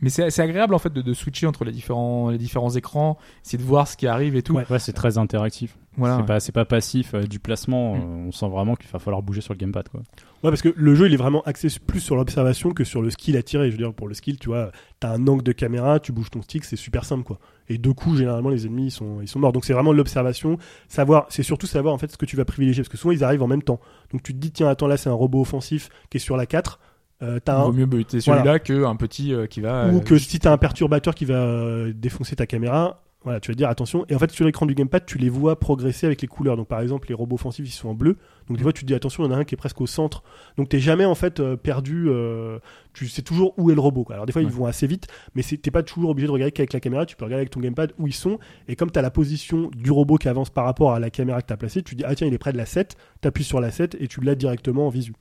mais 0.00 0.08
c'est 0.08 0.38
agréable 0.40 0.74
en 0.74 0.78
fait 0.78 0.92
de, 0.92 1.02
de 1.02 1.14
switcher 1.14 1.46
entre 1.46 1.64
les 1.64 1.72
différents 1.72 2.30
les 2.30 2.38
différents 2.38 2.70
écrans, 2.70 3.18
essayer 3.44 3.58
de 3.58 3.66
voir 3.66 3.88
ce 3.88 3.96
qui 3.96 4.06
arrive 4.06 4.36
et 4.36 4.42
tout. 4.42 4.54
Ouais. 4.54 4.64
Ouais, 4.70 4.78
c'est 4.78 4.92
très 4.92 5.18
interactif. 5.18 5.76
Voilà. 5.96 6.18
C'est 6.18 6.26
pas, 6.26 6.40
c'est 6.40 6.52
pas 6.52 6.64
passif 6.64 7.14
euh, 7.14 7.22
du 7.22 7.40
placement. 7.40 7.94
Mm. 7.94 7.98
euh, 7.98 8.28
on 8.28 8.32
sent 8.32 8.48
vraiment 8.48 8.76
qu'il 8.76 8.88
va 8.90 8.98
falloir 8.98 9.22
bouger 9.22 9.40
sur 9.40 9.54
le 9.54 9.58
gamepad. 9.58 9.88
Quoi. 9.88 10.00
Ouais, 10.42 10.50
parce 10.50 10.62
que 10.62 10.72
le 10.74 10.94
jeu, 10.94 11.06
il 11.06 11.14
est 11.14 11.18
vraiment 11.18 11.42
axé 11.42 11.68
plus 11.84 12.00
sur 12.00 12.16
l'observation 12.16 12.72
que 12.72 12.84
sur 12.84 13.02
le 13.02 13.10
skill 13.10 13.36
à 13.36 13.42
tirer. 13.42 13.66
Je 13.66 13.72
veux 13.72 13.82
dire, 13.82 13.92
pour 13.92 14.08
le 14.08 14.14
skill, 14.14 14.38
tu 14.38 14.48
vois, 14.48 14.70
t'as 15.00 15.10
un 15.10 15.26
angle 15.26 15.42
de 15.42 15.52
caméra, 15.52 15.98
tu 15.98 16.12
bouges 16.12 16.30
ton 16.30 16.42
stick, 16.42 16.64
c'est 16.64 16.76
super 16.76 17.04
simple, 17.04 17.24
quoi. 17.24 17.38
Et 17.68 17.78
deux 17.78 17.92
coups, 17.92 18.18
généralement, 18.18 18.48
les 18.48 18.66
ennemis, 18.66 18.86
ils 18.86 18.90
sont, 18.90 19.20
ils 19.20 19.28
sont 19.28 19.38
morts. 19.38 19.52
Donc 19.52 19.64
c'est 19.64 19.72
vraiment 19.72 19.92
de 19.92 19.96
l'observation. 19.96 20.58
Savoir, 20.88 21.26
c'est 21.28 21.42
surtout 21.42 21.66
savoir, 21.66 21.94
en 21.94 21.98
fait, 21.98 22.10
ce 22.10 22.16
que 22.16 22.26
tu 22.26 22.36
vas 22.36 22.44
privilégier. 22.44 22.82
Parce 22.82 22.88
que 22.88 22.96
souvent, 22.96 23.12
ils 23.12 23.24
arrivent 23.24 23.42
en 23.42 23.48
même 23.48 23.62
temps. 23.62 23.80
Donc 24.12 24.22
tu 24.22 24.32
te 24.32 24.38
dis, 24.38 24.52
tiens, 24.52 24.68
attends, 24.68 24.86
là, 24.86 24.96
c'est 24.96 25.10
un 25.10 25.14
robot 25.14 25.40
offensif 25.40 25.88
qui 26.08 26.16
est 26.18 26.20
sur 26.20 26.36
la 26.36 26.46
4. 26.46 26.78
Euh, 27.22 27.38
un, 27.46 27.64
vaut 27.64 27.72
mieux 27.72 27.86
buter 27.86 28.20
celui-là 28.20 28.58
qu'un 28.58 28.96
petit 28.96 29.34
euh, 29.34 29.46
qui 29.46 29.60
va. 29.60 29.88
ou 29.88 30.00
que 30.00 30.16
si 30.16 30.38
t'as 30.38 30.52
un 30.52 30.56
perturbateur 30.56 31.14
qui 31.14 31.26
va 31.26 31.34
euh, 31.34 31.92
défoncer 31.94 32.34
ta 32.34 32.46
caméra, 32.46 33.02
voilà, 33.22 33.38
tu 33.38 33.50
vas 33.50 33.54
dire 33.54 33.68
attention. 33.68 34.06
Et 34.08 34.14
en 34.14 34.18
fait, 34.18 34.30
sur 34.30 34.46
l'écran 34.46 34.64
du 34.64 34.74
gamepad, 34.74 35.04
tu 35.04 35.18
les 35.18 35.28
vois 35.28 35.60
progresser 35.60 36.06
avec 36.06 36.22
les 36.22 36.28
couleurs. 36.28 36.56
Donc, 36.56 36.68
par 36.68 36.80
exemple, 36.80 37.08
les 37.08 37.14
robots 37.14 37.34
offensifs, 37.34 37.66
ils 37.68 37.70
sont 37.70 37.90
en 37.90 37.94
bleu. 37.94 38.16
Donc, 38.48 38.56
des 38.56 38.62
fois, 38.62 38.72
tu 38.72 38.80
te 38.82 38.86
dis 38.86 38.94
attention, 38.94 39.22
il 39.24 39.26
y 39.26 39.28
en 39.30 39.36
a 39.36 39.38
un 39.40 39.44
qui 39.44 39.54
est 39.54 39.58
presque 39.58 39.78
au 39.82 39.86
centre. 39.86 40.22
Donc, 40.56 40.70
t'es 40.70 40.78
jamais 40.80 41.04
en 41.04 41.14
fait 41.14 41.38
euh, 41.38 41.54
perdu. 41.56 42.06
euh, 42.08 42.58
tu 42.94 43.08
sais 43.08 43.20
toujours 43.20 43.52
où 43.58 43.70
est 43.70 43.74
le 43.74 43.80
robot. 43.80 44.04
Quoi. 44.04 44.14
Alors, 44.14 44.24
des 44.26 44.32
fois, 44.32 44.40
Ouais. 44.40 44.48
ils 44.48 44.54
vont 44.54 44.64
assez 44.64 44.86
vite, 44.86 45.06
mais 45.34 45.42
t'es 45.42 45.70
pas 45.70 45.82
toujours 45.82 46.10
obligé 46.10 46.26
de 46.28 46.32
regarder 46.32 46.50
qu'avec 46.52 46.72
la 46.72 46.80
caméra. 46.80 47.04
Tu 47.04 47.14
peux 47.14 47.26
regarder 47.26 47.40
avec 47.42 47.50
ton 47.50 47.60
gamepad 47.60 47.92
où 47.98 48.06
ils 48.06 48.14
sont. 48.14 48.38
Et 48.68 48.74
comme 48.76 48.90
t'as 48.90 49.02
la 49.02 49.10
position 49.10 49.70
du 49.76 49.90
robot 49.90 50.16
qui 50.16 50.28
avance 50.28 50.48
par 50.48 50.64
rapport 50.64 50.92
à 50.92 50.98
la 50.98 51.10
caméra 51.10 51.42
que 51.42 51.46
t'as 51.46 51.58
placée, 51.58 51.82
tu 51.82 51.94
dis 51.96 52.04
ah 52.06 52.14
tiens, 52.14 52.26
il 52.26 52.32
est 52.32 52.38
près 52.38 52.52
de 52.52 52.56
la 52.58 52.64
7. 52.66 52.96
T'appuies 53.20 53.44
sur 53.44 53.60
la 53.60 53.70
7 53.70 53.96
et 54.00 54.08
tu 54.08 54.22
l'as 54.22 54.34
directement 54.34 54.86
en 54.86 54.90
visu. 54.90 55.12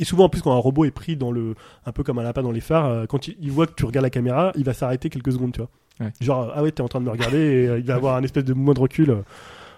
Et 0.00 0.04
souvent, 0.04 0.24
en 0.24 0.28
plus, 0.28 0.42
quand 0.42 0.52
un 0.52 0.58
robot 0.58 0.86
est 0.86 0.90
pris 0.90 1.16
dans 1.16 1.30
le, 1.30 1.54
un 1.86 1.92
peu 1.92 2.02
comme 2.02 2.18
un 2.18 2.22
lapin 2.24 2.42
dans 2.42 2.50
les 2.50 2.60
phares, 2.62 2.86
euh, 2.86 3.06
quand 3.06 3.28
il, 3.28 3.36
il 3.40 3.52
voit 3.52 3.66
que 3.68 3.74
tu 3.74 3.84
regardes 3.84 4.02
la 4.04 4.10
caméra, 4.10 4.50
il 4.56 4.64
va 4.64 4.72
s'arrêter 4.72 5.08
quelques 5.10 5.32
secondes, 5.32 5.52
tu 5.52 5.60
vois. 5.60 5.68
Ouais. 6.00 6.10
Genre, 6.20 6.52
ah 6.54 6.62
ouais, 6.62 6.72
t'es 6.72 6.80
en 6.82 6.88
train 6.88 7.00
de 7.00 7.04
me 7.04 7.10
regarder, 7.10 7.38
et 7.38 7.68
euh, 7.68 7.78
il 7.78 7.84
va 7.84 7.94
avoir 7.96 8.16
un 8.16 8.22
espèce 8.22 8.44
de 8.44 8.54
mouvement 8.54 8.74
de 8.74 8.80
recul. 8.80 9.10
euh. 9.10 9.22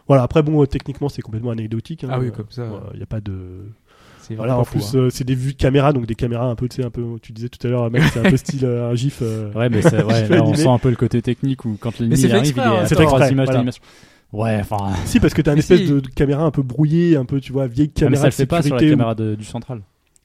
Voilà, 0.06 0.22
après, 0.22 0.42
bon, 0.42 0.62
euh, 0.62 0.66
techniquement, 0.66 1.08
c'est 1.08 1.22
complètement 1.22 1.50
anecdotique. 1.50 2.04
hein. 2.04 2.08
Ah 2.10 2.18
oui, 2.18 2.30
comme 2.30 2.46
ça. 2.50 2.66
Il 2.92 2.96
n'y 2.98 3.02
a 3.02 3.06
pas 3.06 3.20
de. 3.20 3.32
C'est 4.20 4.34
Voilà, 4.36 4.52
vraiment 4.54 4.62
en 4.62 4.64
pas 4.64 4.70
fou, 4.70 4.78
plus, 4.78 4.96
hein. 4.98 5.02
euh, 5.02 5.10
c'est 5.10 5.24
des 5.24 5.34
vues 5.34 5.52
de 5.52 5.58
caméra, 5.58 5.92
donc 5.92 6.06
des 6.06 6.14
caméras 6.14 6.46
un 6.46 6.54
peu, 6.54 6.66
tu 6.68 6.76
sais, 6.76 6.84
un 6.84 6.90
peu, 6.90 7.02
tu 7.20 7.32
disais 7.32 7.50
tout 7.50 7.66
à 7.66 7.70
l'heure, 7.70 7.90
mec, 7.90 8.02
c'est 8.12 8.20
un 8.26 8.30
peu 8.30 8.36
style 8.38 8.64
euh, 8.64 8.90
un 8.90 8.94
gif. 8.94 9.18
euh, 9.20 9.52
Ouais, 9.52 9.68
mais 9.68 9.82
c'est- 9.82 10.02
ouais, 10.02 10.14
Je 10.20 10.24
fais 10.24 10.36
là, 10.36 10.42
on 10.44 10.54
sent 10.54 10.66
un 10.68 10.78
peu 10.78 10.88
le 10.88 10.96
côté 10.96 11.20
technique 11.20 11.64
où 11.66 11.76
quand 11.78 11.98
l'ennemi 11.98 12.16
c'est 12.16 12.28
fait 12.28 12.34
arrive, 12.34 12.46
exprès, 12.46 12.62
il 12.66 12.72
est 12.72 12.76
hein, 12.78 12.80
à 12.82 12.86
c'est 12.86 12.94
trois 12.94 13.18
exprès, 13.18 13.32
images 13.32 13.44
voilà. 13.46 13.58
d'animation. 13.58 13.82
Ouais, 14.32 14.58
enfin. 14.60 14.92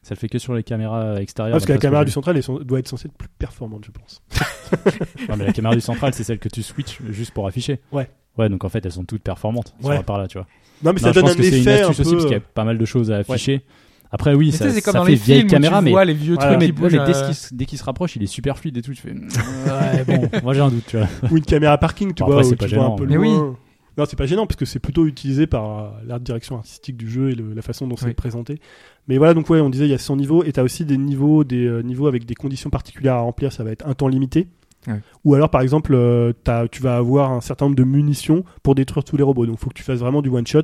Peu 0.01 0.05
peu, 0.05 0.07
ça 0.07 0.15
le 0.15 0.19
fait 0.19 0.27
sur 0.27 0.31
que 0.31 0.39
sur 0.39 0.53
les 0.55 0.63
caméras 0.63 1.21
extérieures. 1.21 1.55
Ah, 1.55 1.57
parce 1.57 1.65
que 1.65 1.73
la 1.73 1.77
caméra 1.79 2.01
que 2.03 2.07
du 2.07 2.11
central 2.11 2.37
elle 2.37 2.43
sont- 2.43 2.59
doit 2.59 2.79
être 2.79 2.87
censée 2.87 3.07
être 3.07 3.17
plus 3.17 3.29
performante, 3.37 3.85
je 3.85 3.91
pense. 3.91 4.21
Ouais, 5.29 5.35
mais 5.37 5.45
la 5.45 5.53
caméra 5.53 5.73
du 5.75 5.81
central, 5.81 6.13
c'est 6.13 6.23
celle 6.23 6.37
que 6.39 6.49
tu 6.49 6.61
switches 6.63 6.99
juste 7.09 7.31
pour 7.31 7.47
afficher. 7.47 7.79
Ouais. 7.91 8.07
Ouais, 8.37 8.49
donc 8.49 8.63
en 8.63 8.69
fait, 8.69 8.85
elles 8.85 8.91
sont 8.91 9.03
toutes 9.03 9.23
performantes. 9.23 9.73
Ouais. 9.83 9.97
Ouais. 9.97 10.03
par 10.03 10.17
là, 10.19 10.27
tu 10.27 10.37
vois. 10.37 10.47
Non, 10.83 10.93
mais 10.93 11.01
Non, 11.01 11.07
ça 11.07 11.09
je 11.09 11.13
donne 11.15 11.23
pense 11.23 11.31
un 11.33 11.35
que 11.35 11.43
c'est 11.43 11.49
une 11.49 11.55
effet 11.67 11.81
un 11.81 11.89
astuce 11.89 11.99
aussi 12.01 12.09
peu. 12.11 12.15
parce 12.17 12.25
qu'il 12.25 12.33
y 12.35 12.37
a 12.37 12.41
pas 12.41 12.63
mal 12.63 12.77
de 12.77 12.85
choses 12.85 13.11
à 13.11 13.17
afficher. 13.17 13.63
Après, 14.11 14.33
oui, 14.33 14.47
Mais 14.47 14.51
ça, 14.57 14.71
c'est 14.71 14.81
comme 14.81 14.93
ça 14.93 14.99
dans 14.99 15.05
fait 15.05 15.11
les 15.11 15.17
vieille 15.17 15.39
films 15.39 15.51
caméra, 15.51 15.77
où 15.77 15.79
tu 15.81 15.85
mais 15.85 15.91
vois 15.91 16.05
les 16.05 16.13
vieux 16.13 16.33
Voilà. 16.35 16.51
trucs 16.55 16.61
mais, 16.61 16.71
bougent. 16.71 16.93
mais 16.93 17.05
dès 17.05 17.15
euh, 17.17 17.25
qu'il 17.25 17.35
se- 17.35 17.53
dès 17.53 17.65
qu'il 17.65 17.77
se 17.77 17.83
rapproche, 17.83 18.15
il 18.15 18.23
est 18.23 18.27
super 18.27 18.57
fluide 18.57 18.77
et 18.77 18.81
tout. 18.81 18.93
Tu 18.93 19.01
fais 19.01 19.11
ouais, 19.11 20.03
bon, 20.07 20.29
moi 20.43 20.53
j'ai 20.53 20.61
un 20.61 20.69
doute, 20.69 20.85
tu 20.87 20.97
vois. 20.97 21.07
ou 21.29 21.37
une 21.37 21.43
caméra 21.45 21.77
parking, 21.77 22.13
tu 22.13 22.23
Bon, 22.23 22.27
vois, 22.31 22.35
après, 22.37 22.47
où 22.47 22.49
c'est 22.49 22.55
tu 22.55 22.69
pas 22.69 22.75
vois 22.75 22.85
un 22.85 22.87
gênant, 22.87 22.95
peu 22.95 23.05
mais 23.05 23.15
loin. 23.15 23.55
Non, 23.97 24.05
c'est 24.07 24.15
pas 24.17 24.25
gênant 24.25 24.47
parce 24.47 24.55
que 24.55 24.65
c'est 24.65 24.79
plutôt 24.79 25.05
utilisé 25.05 25.45
par 25.47 25.79
euh, 25.79 25.89
l'art 26.05 26.19
de 26.19 26.23
direction 26.23 26.55
artistique 26.57 26.95
du 26.97 27.09
jeu 27.09 27.31
et 27.31 27.35
le- 27.35 27.53
la 27.53 27.61
façon 27.61 27.87
dont 27.87 27.95
c'est 27.97 28.13
présenté. 28.13 28.59
Mais 29.07 29.17
voilà, 29.17 29.33
donc 29.33 29.49
ouais, 29.49 29.59
on 29.59 29.69
disait 29.69 29.85
il 29.85 29.91
y 29.91 29.93
a 29.93 29.97
100 29.97 30.15
niveaux 30.17 30.43
et 30.43 30.51
t'as 30.53 30.63
aussi 30.63 30.85
des 30.85 30.97
niveaux, 30.97 31.43
des 31.43 31.65
euh, 31.65 31.81
niveaux 31.81 32.07
avec 32.07 32.25
des 32.25 32.35
conditions 32.35 32.69
particulières 32.69 33.15
à 33.15 33.19
remplir. 33.21 33.51
Ça 33.51 33.63
va 33.63 33.71
être 33.71 33.85
un 33.87 33.93
temps 33.93 34.07
limité. 34.07 34.47
Ouais. 34.87 35.01
Ou 35.25 35.33
alors, 35.35 35.49
par 35.49 35.59
exemple, 35.61 35.93
euh, 35.93 36.31
tu 36.71 36.81
vas 36.81 36.95
avoir 36.95 37.31
un 37.31 37.41
certain 37.41 37.65
nombre 37.65 37.75
de 37.75 37.83
munitions 37.83 38.45
pour 38.63 38.75
détruire 38.75 39.03
tous 39.03 39.17
les 39.17 39.23
robots. 39.23 39.45
Donc, 39.45 39.59
faut 39.59 39.69
que 39.69 39.73
tu 39.73 39.83
fasses 39.83 39.99
vraiment 39.99 40.21
du 40.21 40.29
one 40.29 40.47
shot. 40.47 40.61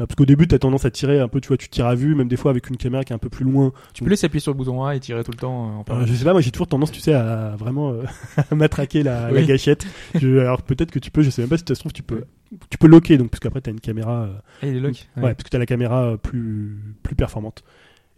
Euh, 0.00 0.06
parce 0.06 0.14
qu'au 0.14 0.26
début, 0.26 0.46
t'as 0.46 0.58
tendance 0.58 0.84
à 0.84 0.90
tirer 0.90 1.18
un 1.20 1.28
peu, 1.28 1.40
tu 1.40 1.48
vois, 1.48 1.56
tu 1.56 1.68
tires 1.68 1.86
à 1.86 1.94
vue, 1.94 2.14
même 2.14 2.28
des 2.28 2.36
fois 2.36 2.50
avec 2.52 2.68
une 2.70 2.76
caméra 2.76 3.02
qui 3.04 3.12
est 3.12 3.16
un 3.16 3.18
peu 3.18 3.28
plus 3.28 3.44
loin. 3.44 3.72
Tu 3.94 4.04
peux 4.04 4.10
laisser 4.10 4.26
appuyer 4.26 4.40
sur 4.40 4.52
le 4.52 4.56
bouton 4.56 4.84
A 4.84 4.94
et 4.94 5.00
tirer 5.00 5.24
tout 5.24 5.32
le 5.32 5.36
temps 5.38 5.84
euh, 5.88 5.92
en 5.92 6.00
Euh, 6.02 6.06
je 6.06 6.14
sais 6.14 6.24
pas, 6.24 6.32
moi 6.32 6.40
j'ai 6.40 6.50
toujours 6.52 6.68
tendance, 6.68 6.92
tu 6.92 7.00
sais, 7.00 7.14
à 7.14 7.56
vraiment 7.58 7.90
euh, 7.90 8.02
à 8.50 8.54
matraquer 8.54 9.02
la, 9.02 9.30
gâchette. 9.42 9.86
Je- 10.14 10.38
alors 10.38 10.62
peut-être 10.62 10.90
que 10.92 10.98
tu 10.98 11.10
peux, 11.10 11.22
je 11.22 11.30
sais 11.30 11.42
même 11.42 11.48
pas 11.48 11.56
si 11.58 11.64
ça 11.66 11.74
se 11.74 11.80
trouve, 11.80 11.92
tu 11.92 12.02
peux, 12.02 12.24
tu 12.70 12.78
peux 12.78 12.86
locker, 12.86 13.18
donc 13.18 13.30
parce 13.30 13.40
qu'après 13.40 13.60
t'as 13.60 13.70
une 13.72 13.80
caméra, 13.80 14.22
euh, 14.22 14.32
Ah, 14.62 14.66
il 14.66 14.76
est 14.76 14.80
lock. 14.80 15.08
ouais. 15.16 15.22
parce 15.34 15.42
que 15.42 15.48
t'as 15.48 15.58
la 15.58 15.66
caméra 15.66 16.04
euh, 16.04 16.16
plus 16.16 16.78
plus 17.02 17.16
performante. 17.16 17.64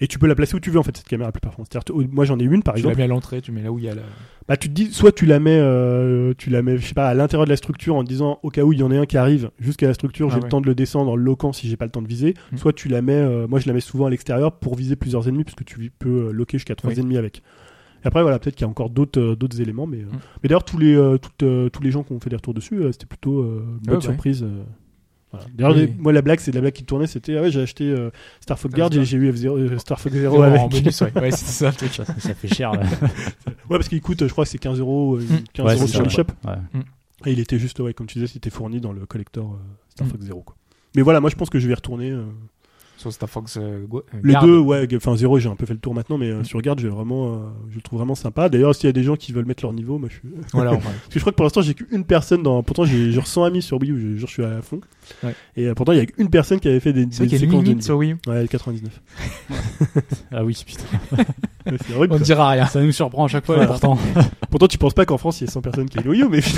Et 0.02 0.08
tu 0.08 0.18
peux 0.18 0.26
la 0.26 0.34
placer 0.34 0.54
où 0.56 0.60
tu 0.60 0.70
veux 0.70 0.78
en 0.78 0.82
fait 0.82 0.96
cette 0.96 1.06
caméra 1.08 1.30
plus 1.30 1.40
t- 1.42 1.92
moi 2.10 2.24
j'en 2.24 2.38
ai 2.38 2.44
une 2.44 2.62
par 2.62 2.74
Tu 2.74 2.80
la 2.82 2.88
exemple. 2.88 2.96
mets 2.98 3.04
à 3.04 3.06
l'entrée, 3.06 3.42
tu 3.42 3.52
mets 3.52 3.62
là 3.62 3.70
où 3.70 3.78
il 3.78 3.84
y 3.84 3.88
a 3.88 3.94
la. 3.94 4.02
Bah 4.48 4.56
tu 4.56 4.68
te 4.68 4.72
dis, 4.74 4.86
soit 4.92 5.12
tu 5.12 5.26
la 5.26 5.38
mets, 5.40 5.58
euh, 5.60 6.32
tu 6.38 6.48
la 6.48 6.62
mets, 6.62 6.78
je 6.78 6.86
sais 6.86 6.94
pas, 6.94 7.06
à 7.08 7.14
l'intérieur 7.14 7.44
de 7.44 7.50
la 7.50 7.56
structure 7.56 7.94
en 7.96 8.02
te 8.02 8.08
disant 8.08 8.38
au 8.42 8.48
cas 8.48 8.62
où 8.62 8.72
il 8.72 8.78
y 8.78 8.82
en 8.82 8.90
a 8.90 8.98
un 8.98 9.04
qui 9.06 9.18
arrive 9.18 9.50
jusqu'à 9.58 9.86
la 9.86 9.94
structure, 9.94 10.28
Ah 10.28 10.34
j'ai 10.34 10.36
ouais. 10.38 10.44
le 10.44 10.48
temps 10.48 10.60
de 10.62 10.66
le 10.66 10.74
descendre 10.74 11.10
en 11.10 11.16
le 11.16 11.22
loquant 11.22 11.52
si 11.52 11.68
j'ai 11.68 11.76
pas 11.76 11.84
le 11.84 11.90
temps 11.90 12.00
de 12.02 12.08
viser. 12.08 12.34
Mm. 12.52 12.56
Soit 12.56 12.72
tu 12.72 12.88
la 12.88 13.02
mets, 13.02 13.12
euh, 13.12 13.46
moi 13.46 13.60
je 13.60 13.66
la 13.66 13.74
mets 13.74 13.80
souvent 13.80 14.06
à 14.06 14.10
l'extérieur 14.10 14.52
pour 14.58 14.74
viser 14.74 14.96
plusieurs 14.96 15.28
ennemis 15.28 15.44
parce 15.44 15.54
que 15.54 15.64
tu 15.64 15.92
peux 15.98 16.28
euh, 16.28 16.32
loquer 16.32 16.56
jusqu'à 16.58 16.74
trois 16.74 16.90
Oui. 16.92 16.98
ennemis 16.98 17.18
avec. 17.18 17.42
Et 18.02 18.06
après 18.06 18.22
voilà, 18.22 18.38
peut-être 18.38 18.56
qu'il 18.56 18.64
y 18.64 18.68
a 18.68 18.70
encore 18.70 18.88
d'autres 18.88 19.20
euh, 19.20 19.36
d'autres 19.36 19.60
éléments, 19.60 19.86
mais 19.86 19.98
euh, 19.98 20.04
Mm. 20.06 20.18
mais 20.42 20.48
d'ailleurs 20.48 20.64
tous 20.64 20.78
les 20.78 20.96
euh, 20.96 21.18
toutes, 21.18 21.44
tous 21.72 21.82
les 21.82 21.90
gens 21.90 22.02
qui 22.04 22.12
ont 22.14 22.20
fait 22.20 22.30
des 22.30 22.36
retours 22.36 22.54
dessus, 22.54 22.80
c'était 22.92 23.04
plutôt 23.06 23.40
euh, 23.42 23.64
une 23.82 23.86
bonne 23.86 23.96
Ouais, 23.96 24.00
surprise. 24.00 24.46
Voilà. 25.32 25.46
D'ailleurs, 25.54 25.76
Oui. 25.76 25.94
moi 25.98 26.12
la 26.12 26.22
blague, 26.22 26.40
c'est 26.40 26.52
la 26.52 26.60
blague 26.60 26.72
qui 26.72 26.84
tournait, 26.84 27.06
c'était 27.06 27.36
ah 27.36 27.42
ouais 27.42 27.50
j'ai 27.50 27.60
acheté 27.62 27.84
euh, 27.84 28.10
Star 28.40 28.58
Fox 28.58 28.74
Guard, 28.74 28.92
et 28.94 29.04
j'ai 29.04 29.16
eu 29.16 29.30
F0, 29.30 29.46
euh, 29.58 29.78
Star 29.78 30.00
Fox 30.00 30.14
0 30.14 30.20
Zéro 30.32 30.42
avec. 30.42 30.60
en 30.60 30.68
bonus, 30.68 31.00
ouais. 31.02 31.12
Ouais, 31.18 31.30
c'est 31.30 31.44
ça 31.44 31.66
le 31.70 31.76
truc. 31.76 31.92
Ça, 31.94 32.04
ça 32.04 32.34
fait 32.34 32.48
cher. 32.48 32.72
Là. 32.72 32.82
Ouais 33.70 33.76
parce 33.78 33.88
qu'il 33.88 34.00
coûte, 34.00 34.26
je 34.26 34.32
crois 34.32 34.44
que 34.44 34.50
c'est 34.50 34.58
15 34.58 34.80
euros, 34.80 35.16
euh, 35.16 35.20
Mm. 35.20 35.38
15 35.52 35.66
Ouais, 35.66 35.74
euros 35.76 35.86
sur 35.86 36.02
le 36.02 36.08
shop. 36.08 36.24
Ouais. 36.44 36.80
Et 37.26 37.32
il 37.32 37.38
était 37.38 37.58
juste, 37.58 37.78
ouais, 37.80 37.94
comme 37.94 38.06
tu 38.06 38.14
disais, 38.18 38.26
c'était 38.32 38.50
fourni 38.50 38.80
dans 38.80 38.92
le 38.92 39.06
collector 39.06 39.52
euh, 39.52 39.56
Star 39.90 40.06
Mm. 40.06 40.10
Fox 40.10 40.24
0. 40.24 40.40
Quoi. 40.42 40.56
Mais 40.96 41.02
voilà, 41.02 41.20
moi 41.20 41.30
je 41.30 41.36
pense 41.36 41.50
que 41.50 41.58
je 41.60 41.66
vais 41.66 41.72
y 41.72 41.76
retourner. 41.76 42.12
Sur 43.00 43.10
Star 43.12 43.30
Fox. 43.30 43.56
euh, 43.56 43.86
euh, 43.94 44.00
les 44.22 44.34
deux, 44.42 44.58
ouais, 44.58 44.86
enfin 44.94 45.16
0, 45.16 45.38
j'ai 45.38 45.48
un 45.48 45.56
peu 45.56 45.64
fait 45.64 45.72
le 45.72 45.78
tour 45.80 45.94
maintenant, 45.94 46.18
mais 46.18 46.28
euh, 46.30 46.40
Mm. 46.40 46.44
sur 46.44 46.60
Garde, 46.60 46.80
j'ai 46.80 46.88
vraiment, 46.88 47.32
euh, 47.32 47.36
je 47.70 47.76
le 47.76 47.80
trouve 47.80 47.98
vraiment 47.98 48.14
sympa. 48.14 48.50
D'ailleurs, 48.50 48.74
s'il 48.74 48.84
y 48.84 48.90
a 48.90 48.92
des 48.92 49.02
gens 49.02 49.16
qui 49.16 49.32
veulent 49.32 49.46
mettre 49.46 49.62
leur 49.64 49.72
niveau, 49.72 49.98
moi 49.98 50.08
je 50.10 50.16
suis. 50.18 50.28
Voilà, 50.52 50.72
enfin. 50.72 50.90
Parce 50.90 51.06
que 51.08 51.14
je 51.14 51.20
crois 51.20 51.32
que 51.32 51.36
pour 51.36 51.44
l'instant, 51.44 51.62
j'ai 51.62 51.72
qu'une 51.72 52.04
personne 52.04 52.42
dans. 52.42 52.62
Pourtant, 52.62 52.84
j'ai 52.84 53.10
genre 53.10 53.26
100 53.26 53.44
amis 53.44 53.62
sur 53.62 53.80
Wii 53.80 53.90
U, 53.90 54.16
je, 54.16 54.20
je 54.20 54.26
suis 54.26 54.44
à 54.44 54.60
fond. 54.60 54.80
Ouais. 55.22 55.34
Et 55.56 55.66
euh, 55.66 55.74
pourtant, 55.74 55.92
il 55.92 55.98
y 55.98 56.02
a 56.02 56.06
qu'une 56.06 56.28
personne 56.28 56.60
qui 56.60 56.68
avait 56.68 56.78
fait 56.80 56.92
des, 56.92 57.06
des 57.06 57.24
y 57.26 57.34
a 57.34 57.38
séquences 57.38 57.64
de 57.64 57.80
sur 57.80 57.96
Wii 57.96 58.12
U. 58.12 58.16
Ouais, 58.28 58.46
99. 58.46 59.00
Ah 60.32 60.44
oui, 60.44 60.62
putain. 60.66 60.84
Ouais, 61.16 61.24
c'est 61.86 61.94
horrible. 61.94 62.14
On 62.14 62.18
ne 62.18 62.24
dira 62.24 62.48
rien. 62.50 62.66
Ça 62.66 62.82
nous 62.82 62.92
surprend 62.92 63.24
à 63.24 63.28
chaque 63.28 63.46
fois, 63.46 63.58
Ouais. 63.58 63.66
pourtant. 63.66 63.98
Pourtant, 64.50 64.66
tu 64.68 64.76
penses 64.78 64.94
pas 64.94 65.06
qu'en 65.06 65.18
France, 65.18 65.40
il 65.40 65.46
y 65.46 65.48
a 65.48 65.50
100 65.50 65.62
personnes 65.62 65.88
qui 65.88 65.98
aient 65.98 66.02
une 66.02 66.10
Wii 66.10 66.22
U, 66.22 66.28
mais. 66.30 66.40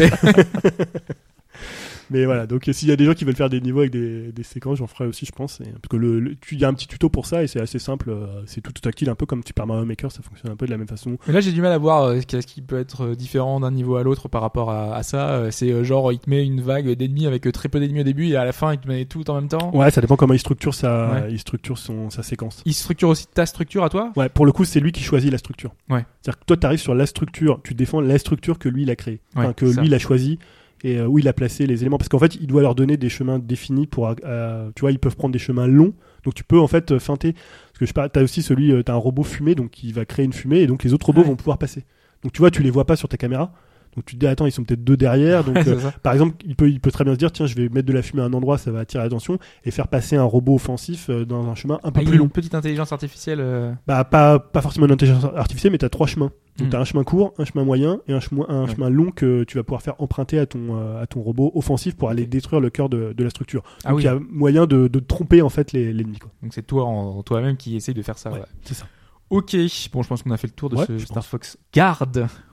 Mais 2.13 2.25
voilà, 2.27 2.47
donc 2.47 2.69
s'il 2.73 2.89
y 2.89 2.93
a 2.93 2.97
des 2.97 3.05
gens 3.05 3.15
qui 3.15 3.25
veulent 3.25 3.35
faire 3.37 3.49
des 3.51 3.61
niveaux 3.61 3.81
avec 3.81 3.91
des, 3.93 4.33
des 4.33 4.43
séquences, 4.43 4.79
j'en 4.79 4.87
ferai 4.87 5.07
aussi, 5.07 5.25
je 5.27 5.33
pense. 5.33 5.61
Et- 5.61 5.65
parce 5.65 5.89
que 5.91 5.97
le, 5.97 6.37
il 6.51 6.59
y 6.59 6.65
a 6.65 6.69
un 6.69 6.75
petit 6.75 6.87
tuto 6.87 7.09
pour 7.09 7.27
ça 7.27 7.43
et 7.43 7.47
c'est 7.47 7.61
assez 7.61 7.79
simple. 7.79 8.11
euh, 8.11 8.43
c'est 8.47 8.61
tout 8.61 8.73
tactile, 8.73 9.09
un 9.11 9.15
peu 9.15 9.27
comme 9.27 9.43
Super 9.47 9.67
Mario 9.67 9.85
Maker, 9.85 10.13
ça 10.13 10.21
fonctionne 10.23 10.53
un 10.53 10.57
peu 10.57 10.67
de 10.67 10.71
la 10.71 10.77
même 10.79 10.87
façon. 10.89 11.17
Mais 11.27 11.33
là, 11.33 11.41
j'ai 11.41 11.53
du 11.53 11.61
mal 11.63 11.73
à 11.73 11.79
voir 11.79 12.05
euh, 12.05 12.21
qu'est-ce 12.27 12.47
qui 12.47 12.61
peut 12.63 12.79
être 12.79 13.07
euh, 13.07 13.15
différent 13.15 13.61
d'un 13.61 13.71
niveau 13.71 13.97
à 13.97 14.03
l'autre 14.03 14.29
par 14.29 14.43
rapport 14.43 14.71
à, 14.71 14.95
à 14.95 15.03
ça. 15.03 15.51
C'est 15.51 15.83
genre, 15.85 16.13
il 16.13 16.19
te 16.19 16.29
met 16.29 16.45
une 16.45 16.61
vague 16.61 16.91
d'ennemis 16.93 17.27
avec 17.27 17.51
très 17.53 17.69
peu 17.69 17.81
d'ennemis 17.81 18.01
au 18.01 18.05
début 18.05 18.27
et 18.29 18.37
à 18.37 18.45
la 18.45 18.53
fin, 18.53 18.73
il 18.73 18.79
te 18.79 18.87
met 18.89 19.05
tout 19.07 19.29
en 19.31 19.35
même 19.37 19.49
temps. 19.49 19.75
Ouais, 19.75 19.91
ça 19.91 20.01
dépend 20.01 20.17
comment 20.17 20.35
il 20.35 20.39
structure 20.39 20.75
sa, 20.75 21.11
Ouais. 21.13 21.33
il 21.33 21.39
structure 21.39 21.79
son, 21.79 22.11
sa 22.11 22.23
séquence. 22.23 22.63
Il 22.67 22.75
structure 22.75 23.09
aussi 23.09 23.27
ta 23.27 23.47
structure 23.47 23.85
à 23.85 23.89
toi? 23.89 24.13
Ouais, 24.17 24.29
pour 24.29 24.47
le 24.47 24.53
coup, 24.53 24.65
c'est 24.65 24.81
lui 24.81 24.93
qui 24.93 25.03
choisit 25.03 25.31
la 25.33 25.39
structure. 25.39 25.75
Ouais. 25.89 26.05
C'est-à-dire 26.21 26.41
que 26.41 26.45
toi, 26.45 26.57
tu 26.57 26.67
arrives 26.67 26.81
sur 26.81 26.95
la 26.95 27.07
structure, 27.07 27.61
tu 27.65 27.75
défends 27.75 28.01
la 28.01 28.19
structure 28.19 28.59
que 28.59 28.69
lui, 28.69 28.83
il 28.83 28.91
a 28.91 28.97
créée. 28.97 29.21
Enfin, 29.35 29.49
Ouais, 29.49 29.55
que 29.55 29.73
ça. 29.73 29.81
lui, 29.81 29.89
il 29.89 29.95
a 29.95 29.99
choisi 29.99 30.39
et 30.83 30.99
euh, 30.99 31.07
où 31.07 31.19
il 31.19 31.29
a 31.29 31.33
placé 31.33 31.67
les 31.67 31.83
éléments. 31.83 31.99
Parce 31.99 32.09
qu'en 32.09 32.19
fait, 32.19 32.35
il 32.37 32.47
doit 32.47 32.63
leur 32.63 32.75
donner 32.75 32.97
des 32.97 33.09
chemins 33.09 33.39
définis 33.39 33.87
pour. 33.87 34.13
euh, 34.25 34.71
tu 34.75 34.81
vois, 34.81 34.91
ils 34.93 34.99
peuvent 34.99 35.17
prendre 35.17 35.33
des 35.33 35.39
chemins 35.39 35.67
longs. 35.67 35.95
Donc, 36.25 36.35
tu 36.35 36.45
peux 36.45 36.59
en 36.61 36.67
fait 36.69 36.93
euh, 36.93 36.99
feinter. 36.99 37.33
Parce 37.33 37.79
que 37.79 37.85
je 37.85 37.87
sais 37.87 37.93
pas, 37.93 38.09
t'as 38.09 38.23
aussi 38.23 38.43
celui, 38.43 38.73
t'as 38.85 38.93
un 38.95 38.97
robot 38.97 39.23
fumée, 39.23 39.55
donc 39.55 39.83
il 39.83 39.95
va 39.95 40.05
créer 40.05 40.25
une 40.25 40.33
fumée 40.33 40.59
et 40.61 40.67
donc 40.67 40.85
les 40.85 40.93
autres 40.95 41.07
robots 41.07 41.23
Ouais. 41.23 41.27
vont 41.29 41.37
pouvoir 41.37 41.59
passer. 41.59 41.85
Donc, 42.23 42.33
tu 42.33 42.39
vois, 42.41 42.51
tu 42.51 42.63
les 42.63 42.71
vois 42.71 42.85
pas 42.87 42.97
sur 42.97 43.09
ta 43.09 43.17
caméra. 43.17 43.53
Donc, 43.95 44.07
tu 44.07 44.15
te 44.15 44.21
dis, 44.21 44.27
attends, 44.27 44.47
ils 44.47 44.53
sont 44.53 44.65
peut-être 44.65 44.83
deux 44.85 44.97
derrière. 44.97 45.45
Donc, 45.45 45.57
euh, 45.67 45.79
par 46.03 46.13
exemple, 46.15 46.37
il 46.47 46.57
peut, 46.57 46.71
il 46.71 46.81
peut 46.81 46.91
très 46.91 47.05
bien 47.05 47.13
se 47.13 47.19
dire, 47.19 47.31
tiens, 47.31 47.47
je 47.47 47.55
vais 47.55 47.69
mettre 47.69 47.87
de 47.87 47.93
la 47.93 48.01
fumée 48.03 48.23
à 48.23 48.25
un 48.27 48.33
endroit, 48.33 48.57
ça 48.59 48.71
va 48.71 48.81
attirer 48.81 49.03
l'attention 49.03 49.39
et 49.65 49.71
faire 49.71 49.89
passer 49.89 50.17
un 50.17 50.25
robot 50.25 50.55
offensif 50.55 51.11
euh, 51.11 51.25
dans 51.27 51.47
un 51.49 51.55
chemin 51.55 51.79
un 51.85 51.91
peu 51.93 52.01
Ah, 52.01 52.03
il 52.03 52.05
y 52.05 52.07
a 52.07 52.11
plus 52.11 52.19
long. 52.19 52.25
une 52.25 52.31
petite 52.31 52.55
intelligence 52.55 52.93
artificielle. 52.93 53.41
euh, 53.41 53.73
Bah, 53.87 54.05
pas, 54.05 54.39
pas 54.39 54.63
forcément 54.63 54.87
une 54.87 54.93
intelligence 54.93 55.25
artificielle, 55.37 55.73
mais 55.73 55.79
tu 55.79 55.85
as 55.85 55.91
trois 55.91 56.07
chemins. 56.07 56.31
Donc, 56.59 56.67
Hmm. 56.69 56.71
tu 56.71 56.77
as 56.77 56.81
un 56.81 56.85
chemin 56.85 57.05
court, 57.05 57.33
un 57.39 57.45
chemin 57.47 57.65
moyen 57.65 58.01
et 58.09 58.13
un 58.13 58.21
chemin, 58.21 58.45
un 58.49 58.65
Ouais. 58.67 58.75
chemin 58.75 58.91
long 58.91 59.11
que 59.11 59.45
tu 59.45 59.57
vas 59.57 59.63
pouvoir 59.63 59.81
faire 59.83 59.95
emprunter 60.01 60.39
à 60.39 60.45
ton, 60.47 60.77
euh, 60.79 61.03
à 61.03 61.07
ton 61.07 61.21
robot 61.23 61.51
offensif 61.55 61.95
pour 61.97 62.11
aller 62.11 62.27
détruire 62.27 62.61
le 62.61 62.69
cœur 62.71 62.89
de, 62.91 63.15
de 63.17 63.25
la 63.25 63.31
structure. 63.31 63.63
Ah 63.85 63.91
Donc, 63.91 63.99
oui. 63.99 64.03
il 64.03 64.07
y 64.07 64.09
a 64.09 64.19
moyen 64.31 64.67
de, 64.67 64.87
de 64.89 64.99
tromper 65.01 65.41
en 65.43 65.49
fait 65.49 65.73
les- 65.73 65.93
l'ennemi. 65.95 66.19
quoi. 66.19 66.31
Donc 66.43 66.53
c'est 66.55 66.67
toi 66.67 66.85
en 66.85 67.23
toi-même 67.23 67.57
qui 67.57 67.77
essaye 67.77 67.95
de 67.95 68.03
faire 68.03 68.19
ça. 68.19 68.31
Ouais, 68.31 68.41
ouais. 68.41 68.45
c'est 68.65 68.75
ça. 68.75 68.85
Ok, 69.33 69.57
bon, 69.95 70.03
je 70.03 70.09
pense 70.09 70.23
qu'on 70.23 70.31
a 70.31 70.37
fait 70.37 70.47
le 70.47 70.53
tour 70.53 70.69
de 70.69 70.77
Ouais, 70.77 70.85
ce 70.87 70.99
Star 70.99 71.25
Fox 71.25 71.57
Guard. 71.75 72.07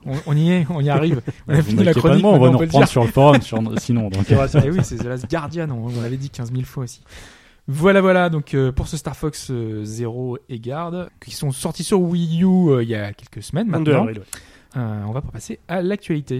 On, 0.06 0.12
on 0.26 0.34
y 0.34 0.50
est, 0.50 0.66
on 0.70 0.80
y 0.80 0.88
arrive. 0.88 1.20
On 1.46 1.52
a 1.52 1.60
fini 1.62 1.84
la 1.84 1.92
chronique, 1.92 2.22
moi, 2.22 2.32
on 2.32 2.38
va 2.38 2.48
nous 2.48 2.56
reprendre 2.56 2.88
sur 2.88 3.02
le 3.04 3.10
forum 3.10 3.42
sur- 3.42 3.60
sinon. 3.78 4.08
Donc, 4.08 4.32
euh, 4.32 4.46
Eh 4.64 4.70
oui, 4.70 4.78
c'est 4.82 4.96
The 4.96 5.04
Last 5.04 5.30
Guardian, 5.30 5.68
on, 5.70 5.88
on 5.94 6.00
l'avait 6.00 6.16
dit 6.16 6.30
15 6.30 6.50
000 6.50 6.62
fois 6.64 6.84
aussi. 6.84 7.02
Voilà, 7.68 8.00
voilà, 8.00 8.30
donc 8.30 8.54
euh, 8.54 8.72
pour 8.72 8.88
ce 8.88 8.96
Star 8.96 9.14
Fox 9.14 9.48
euh, 9.50 9.84
0 9.84 10.38
et 10.48 10.58
Guard, 10.58 11.10
qui 11.22 11.32
sont 11.32 11.52
sortis 11.52 11.84
sur 11.84 12.00
Wii 12.00 12.42
U 12.42 12.46
euh, 12.70 12.82
il 12.82 12.88
y 12.88 12.94
a 12.94 13.12
quelques 13.12 13.42
semaines 13.44 13.70
22 13.70 13.90
maintenant, 13.92 14.02
avril, 14.08 14.18
ouais. 14.20 14.80
euh, 14.80 15.04
on 15.06 15.12
va 15.12 15.20
passer 15.20 15.58
à 15.68 15.82
l'actualité. 15.82 16.38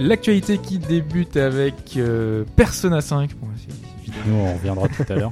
L'actualité 0.00 0.58
qui 0.58 0.78
débute 0.78 1.36
avec 1.36 1.96
euh, 1.96 2.44
Persona 2.56 3.00
5. 3.00 3.30
Bon, 3.36 3.46
c'est 3.46 3.52
évident. 3.52 3.53
Nous, 4.26 4.34
on 4.34 4.54
reviendra 4.54 4.88
tout 4.88 5.04
à 5.08 5.14
l'heure. 5.14 5.30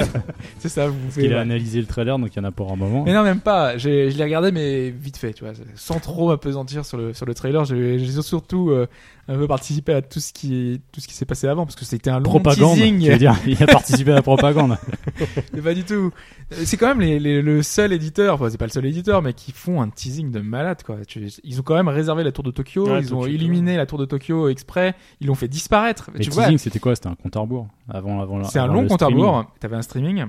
c'est 0.58 0.68
ça, 0.68 0.88
vous 0.88 0.96
Il 1.16 1.24
pouvez. 1.24 1.34
a 1.34 1.40
analysé 1.40 1.80
le 1.80 1.86
trailer, 1.86 2.18
donc 2.18 2.34
il 2.34 2.38
y 2.38 2.40
en 2.40 2.44
a 2.44 2.50
pour 2.52 2.72
un 2.72 2.76
moment. 2.76 3.04
Mais 3.04 3.12
non, 3.12 3.22
même 3.22 3.40
pas. 3.40 3.76
J'ai- 3.76 4.10
Je 4.10 4.16
l'ai 4.18 4.24
regardé, 4.24 4.52
mais 4.52 4.90
vite 4.90 5.16
fait, 5.16 5.32
tu 5.32 5.44
vois, 5.44 5.52
sans 5.74 5.98
trop 6.00 6.28
m'apesantir 6.28 6.84
sur 6.84 6.96
le 6.98 7.12
sur 7.14 7.26
le 7.26 7.34
trailer. 7.34 7.64
J'ai 7.64 7.98
j'ai 7.98 8.22
surtout 8.22 8.70
euh, 8.70 8.86
un 9.28 9.36
peu 9.36 9.46
participé 9.46 9.94
à 9.94 10.02
tout 10.02 10.20
ce 10.20 10.32
qui 10.32 10.80
tout 10.92 11.00
ce 11.00 11.08
qui 11.08 11.14
s'est 11.14 11.24
passé 11.24 11.46
avant, 11.48 11.64
parce 11.64 11.76
que 11.76 11.84
c'était 11.84 12.10
un 12.10 12.18
long 12.18 12.24
Propagande, 12.30 12.74
teasing. 12.76 13.00
tu 13.02 13.10
veux 13.10 13.18
dire, 13.18 13.36
il 13.46 13.62
a 13.62 13.66
participé 13.66 14.12
à 14.12 14.16
la 14.16 14.22
propagande. 14.22 14.76
Mais 15.54 15.60
pas 15.62 15.74
du 15.74 15.84
tout. 15.84 16.10
C'est 16.50 16.76
quand 16.76 16.88
même 16.88 17.00
les, 17.00 17.18
les- 17.18 17.42
le 17.42 17.62
seul 17.62 17.92
éditeur, 17.92 18.34
enfin 18.34 18.50
c'est 18.50 18.58
pas 18.58 18.66
le 18.66 18.70
seul 18.70 18.84
éditeur, 18.84 19.22
mais 19.22 19.32
qui 19.32 19.50
font 19.52 19.80
un 19.80 19.88
teasing 19.88 20.30
de 20.30 20.40
malade 20.40 20.82
quoi. 20.84 20.96
Tu- 21.06 21.28
ils 21.42 21.58
ont 21.58 21.62
quand 21.62 21.74
même 21.74 21.88
réservé 21.88 22.22
la 22.22 22.32
tour 22.32 22.44
de 22.44 22.50
Tokyo, 22.50 22.86
Ouais, 22.88 23.00
ils 23.00 23.14
ont 23.14 23.26
illuminé 23.26 23.76
la 23.76 23.86
tour 23.86 23.98
de 23.98 24.04
Tokyo 24.04 24.48
exprès, 24.48 24.94
ils 25.20 25.26
l'ont 25.26 25.34
fait 25.34 25.48
disparaître. 25.48 26.10
Mais 26.12 26.20
tu 26.20 26.30
vois, 26.30 26.44
teasing, 26.44 26.58
c'était 26.58 26.78
quoi? 26.78 26.94
C'était 26.94 27.08
un 27.08 27.14
compte 27.14 27.34
à 27.36 27.40
rebours 27.40 27.68
avant, 27.88 28.20
avant 28.20 28.33
c'est 28.44 28.58
un 28.58 28.66
long 28.66 28.86
compte 28.86 29.02
à 29.02 29.06
rebours. 29.06 29.44
T'avais 29.60 29.76
un 29.76 29.82
streaming. 29.82 30.24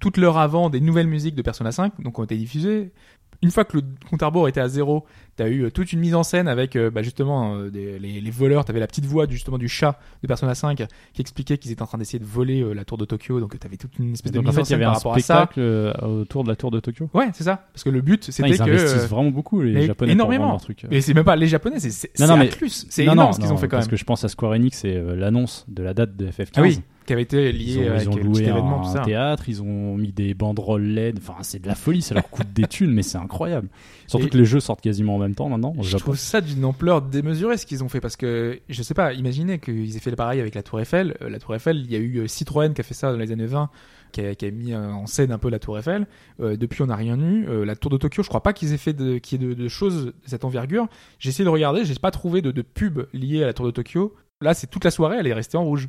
Toute 0.00 0.16
l'heure 0.18 0.36
avant, 0.38 0.68
des 0.68 0.80
nouvelles 0.80 1.06
musiques 1.08 1.34
de 1.34 1.42
Persona 1.42 1.72
5, 1.72 2.00
donc 2.02 2.18
ont 2.18 2.24
été 2.24 2.36
diffusées. 2.36 2.92
Une 3.40 3.50
fois 3.52 3.64
que 3.64 3.76
le 3.76 3.84
compte 4.10 4.20
à 4.22 4.26
rebours 4.26 4.48
était 4.48 4.60
à 4.60 4.68
zéro, 4.68 5.06
t'as 5.36 5.48
eu 5.48 5.62
euh, 5.62 5.70
toute 5.70 5.92
une 5.92 6.00
mise 6.00 6.14
en 6.16 6.24
scène 6.24 6.48
avec 6.48 6.74
euh, 6.74 6.90
bah, 6.90 7.02
justement 7.02 7.54
euh, 7.54 7.70
des- 7.70 7.96
les, 8.00 8.20
les 8.20 8.30
voleurs. 8.32 8.64
T'avais 8.64 8.80
la 8.80 8.88
petite 8.88 9.04
voix 9.06 9.26
du, 9.28 9.34
justement 9.34 9.58
du 9.58 9.68
chat 9.68 9.98
de 10.22 10.26
Persona 10.26 10.56
5 10.56 10.82
qui 11.12 11.20
expliquait 11.22 11.56
qu'ils 11.56 11.70
étaient 11.70 11.80
en 11.82 11.86
train 11.86 11.98
d'essayer 11.98 12.18
de 12.18 12.24
voler 12.24 12.60
euh, 12.62 12.72
la 12.72 12.84
tour 12.84 12.98
de 12.98 13.04
Tokyo. 13.04 13.38
Donc 13.38 13.56
t'avais 13.58 13.76
toute 13.76 13.96
une 14.00 14.12
espèce 14.14 14.32
de 14.32 14.40
en 14.40 14.42
mise 14.42 14.50
fait, 14.54 14.60
en 14.60 14.62
il 14.62 14.64
y 14.64 14.66
scène 14.66 14.74
avait 14.76 14.84
par 14.86 14.92
un 14.92 14.96
rapport 14.96 15.14
à 15.14 15.18
ça. 15.20 15.34
spectacle 15.44 15.60
autour 16.04 16.42
de 16.42 16.48
la 16.48 16.56
tour 16.56 16.72
de 16.72 16.80
Tokyo. 16.80 17.08
Ouais, 17.14 17.28
c'est 17.32 17.44
ça. 17.44 17.68
Parce 17.72 17.84
que 17.84 17.90
le 17.90 18.00
but, 18.00 18.24
Ah, 18.28 18.32
c'était 18.32 18.48
ils 18.50 18.58
que. 18.58 18.62
investissent 18.64 19.08
vraiment 19.08 19.30
beaucoup, 19.30 19.62
les 19.62 19.86
Japonais, 19.86 20.12
énormément. 20.12 20.48
leur 20.48 20.60
truc. 20.60 20.84
Mais 20.90 21.00
c'est 21.00 21.14
même 21.14 21.24
pas 21.24 21.36
les 21.36 21.46
Japonais, 21.46 21.78
c'est 21.78 22.10
plus. 22.56 22.86
C'est 22.90 23.04
énorme 23.04 23.18
non, 23.18 23.32
ce 23.32 23.38
qu'ils 23.38 23.46
ont 23.46 23.50
non, 23.50 23.56
fait 23.56 23.68
quand 23.68 23.76
Parce 23.76 23.86
même. 23.86 23.90
que 23.92 23.96
je 23.96 24.04
pense 24.04 24.24
à 24.24 24.28
Square 24.28 24.52
Enix, 24.52 24.76
c'est 24.78 24.96
euh, 24.96 25.14
l'annonce 25.14 25.64
de 25.68 25.84
la 25.84 25.94
date 25.94 26.16
de 26.16 26.26
FF15. 26.26 26.50
Ah 26.56 26.62
oui, 26.62 26.80
qui 27.08 27.12
avait 27.14 27.22
été 27.22 27.50
Ils 27.50 27.56
lié 27.56 27.88
ont, 27.88 27.90
avec 27.92 28.02
ils 28.02 28.08
ont 28.08 28.12
le 28.14 28.18
petit 28.20 28.26
loué 28.28 28.42
événement, 28.42 28.80
tout 28.82 28.88
un 28.88 28.92
ça. 28.92 29.00
théâtre, 29.00 29.48
ils 29.48 29.62
ont 29.62 29.96
mis 29.96 30.12
des 30.12 30.34
banderoles 30.34 30.84
LED. 30.84 31.18
Enfin, 31.18 31.34
c'est 31.42 31.60
de 31.60 31.66
la 31.66 31.74
folie, 31.74 32.02
ça 32.02 32.14
leur 32.14 32.28
coûte 32.30 32.52
des 32.52 32.66
thunes, 32.66 32.92
mais 32.92 33.02
c'est 33.02 33.18
incroyable. 33.18 33.68
Surtout 34.06 34.26
Et- 34.26 34.30
que 34.30 34.36
les 34.38 34.44
jeux 34.44 34.60
sortent 34.60 34.80
quasiment 34.82 35.16
en 35.16 35.18
même 35.18 35.34
temps 35.34 35.48
maintenant. 35.48 35.72
au 35.76 35.82
Je 35.82 35.88
Japon. 35.88 36.04
trouve 36.04 36.16
ça 36.18 36.40
d'une 36.40 36.64
ampleur 36.64 37.02
démesurée 37.02 37.56
ce 37.56 37.66
qu'ils 37.66 37.82
ont 37.82 37.88
fait 37.88 38.00
parce 38.00 38.16
que 38.16 38.60
je 38.68 38.82
sais 38.82 38.94
pas, 38.94 39.12
imaginez 39.14 39.58
qu'ils 39.58 39.96
aient 39.96 40.00
fait 40.00 40.14
pareil 40.14 40.40
avec 40.40 40.54
la 40.54 40.62
Tour 40.62 40.80
Eiffel. 40.80 41.16
Euh, 41.22 41.28
La 41.30 41.38
Tour 41.38 41.54
Eiffel, 41.54 41.78
il 41.78 41.90
y 41.90 41.96
a 41.96 41.98
eu 41.98 42.18
euh, 42.18 42.26
Citroën 42.28 42.72
qui 42.74 42.80
a 42.80 42.84
fait 42.84 42.94
ça 42.94 43.10
dans 43.10 43.18
les 43.18 43.32
années 43.32 43.46
20, 43.46 43.70
qui 44.12 44.20
a, 44.20 44.34
qui 44.34 44.44
a 44.46 44.50
mis 44.50 44.72
euh, 44.72 44.90
en 44.92 45.06
scène 45.06 45.32
un 45.32 45.38
peu 45.38 45.48
la 45.50 45.58
Tour 45.58 45.78
Eiffel. 45.78 46.06
Euh, 46.40 46.56
depuis, 46.56 46.82
on 46.82 46.86
n'a 46.86 46.96
rien 46.96 47.18
eu. 47.18 47.46
Euh, 47.48 47.64
la 47.64 47.74
Tour 47.74 47.90
de 47.90 47.96
Tokyo, 47.96 48.22
je 48.22 48.28
crois 48.28 48.42
pas 48.42 48.52
qu'ils 48.52 48.72
aient 48.74 48.76
fait 48.78 48.92
de, 48.92 49.16
qu'il 49.18 49.40
y 49.40 49.44
ait 49.44 49.48
de, 49.48 49.54
de 49.54 49.68
choses 49.68 50.06
de 50.06 50.14
cette 50.26 50.44
envergure. 50.44 50.86
J'ai 51.18 51.30
essayé 51.30 51.44
de 51.46 51.50
regarder, 51.50 51.84
j'ai 51.86 51.94
pas 51.94 52.10
trouvé 52.10 52.42
de, 52.42 52.50
de 52.50 52.62
pub 52.62 53.00
liée 53.14 53.42
à 53.42 53.46
la 53.46 53.52
Tour 53.54 53.64
de 53.64 53.70
Tokyo. 53.70 54.14
Là, 54.40 54.54
c'est 54.54 54.68
toute 54.68 54.84
la 54.84 54.90
soirée, 54.92 55.16
elle 55.18 55.26
est 55.26 55.32
restée 55.34 55.56
en 55.56 55.64
rouge. 55.64 55.88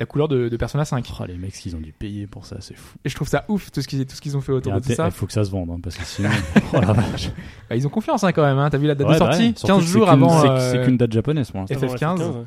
La 0.00 0.06
couleur 0.06 0.26
de, 0.28 0.48
de 0.48 0.56
Persona 0.56 0.84
5. 0.84 1.06
Oh, 1.20 1.24
les 1.28 1.36
mecs, 1.36 1.52
qu'ils 1.52 1.76
ont 1.76 1.80
dû 1.80 1.92
payer 1.92 2.26
pour 2.26 2.46
ça, 2.46 2.56
c'est 2.60 2.74
fou. 2.76 2.96
Et 3.04 3.08
je 3.10 3.14
trouve 3.14 3.28
ça 3.28 3.44
ouf, 3.48 3.70
tout 3.70 3.82
ce 3.82 3.86
qu'ils, 3.86 4.04
tout 4.06 4.16
ce 4.16 4.20
qu'ils 4.20 4.36
ont 4.36 4.40
fait 4.40 4.50
autour 4.52 4.72
de 4.72 4.78
tout 4.80 4.86
Il 4.88 4.94
ça. 4.96 5.10
faut 5.10 5.26
que 5.26 5.32
ça 5.32 5.44
se 5.44 5.50
vende, 5.50 5.70
hein, 5.70 5.78
parce 5.82 5.96
que 5.96 6.04
sinon. 6.04 6.30
oh 6.72 6.80
la 6.80 6.92
vache. 6.94 7.30
Bah, 7.68 7.76
ils 7.76 7.86
ont 7.86 7.90
confiance 7.90 8.24
hein, 8.24 8.32
quand 8.32 8.42
même, 8.42 8.58
hein. 8.58 8.70
T'as 8.70 8.78
vu 8.78 8.86
la 8.86 8.94
date 8.94 9.06
Ouais, 9.06 9.14
de 9.14 9.18
bah 9.20 9.26
sortie 9.26 9.48
ouais. 9.48 9.52
Surtout 9.56 9.66
15 9.74 9.78
que 9.80 9.86
c'est 9.86 9.92
jours 9.92 10.08
avant. 10.08 10.40
c'est- 10.40 10.48
euh, 10.48 10.72
C'est 10.72 10.84
qu'une 10.84 10.96
date 10.96 11.12
japonaise 11.12 11.50
pour 11.50 11.60
l'instant. 11.60 11.74
FF15. 11.76 12.18
ouais. 12.18 12.44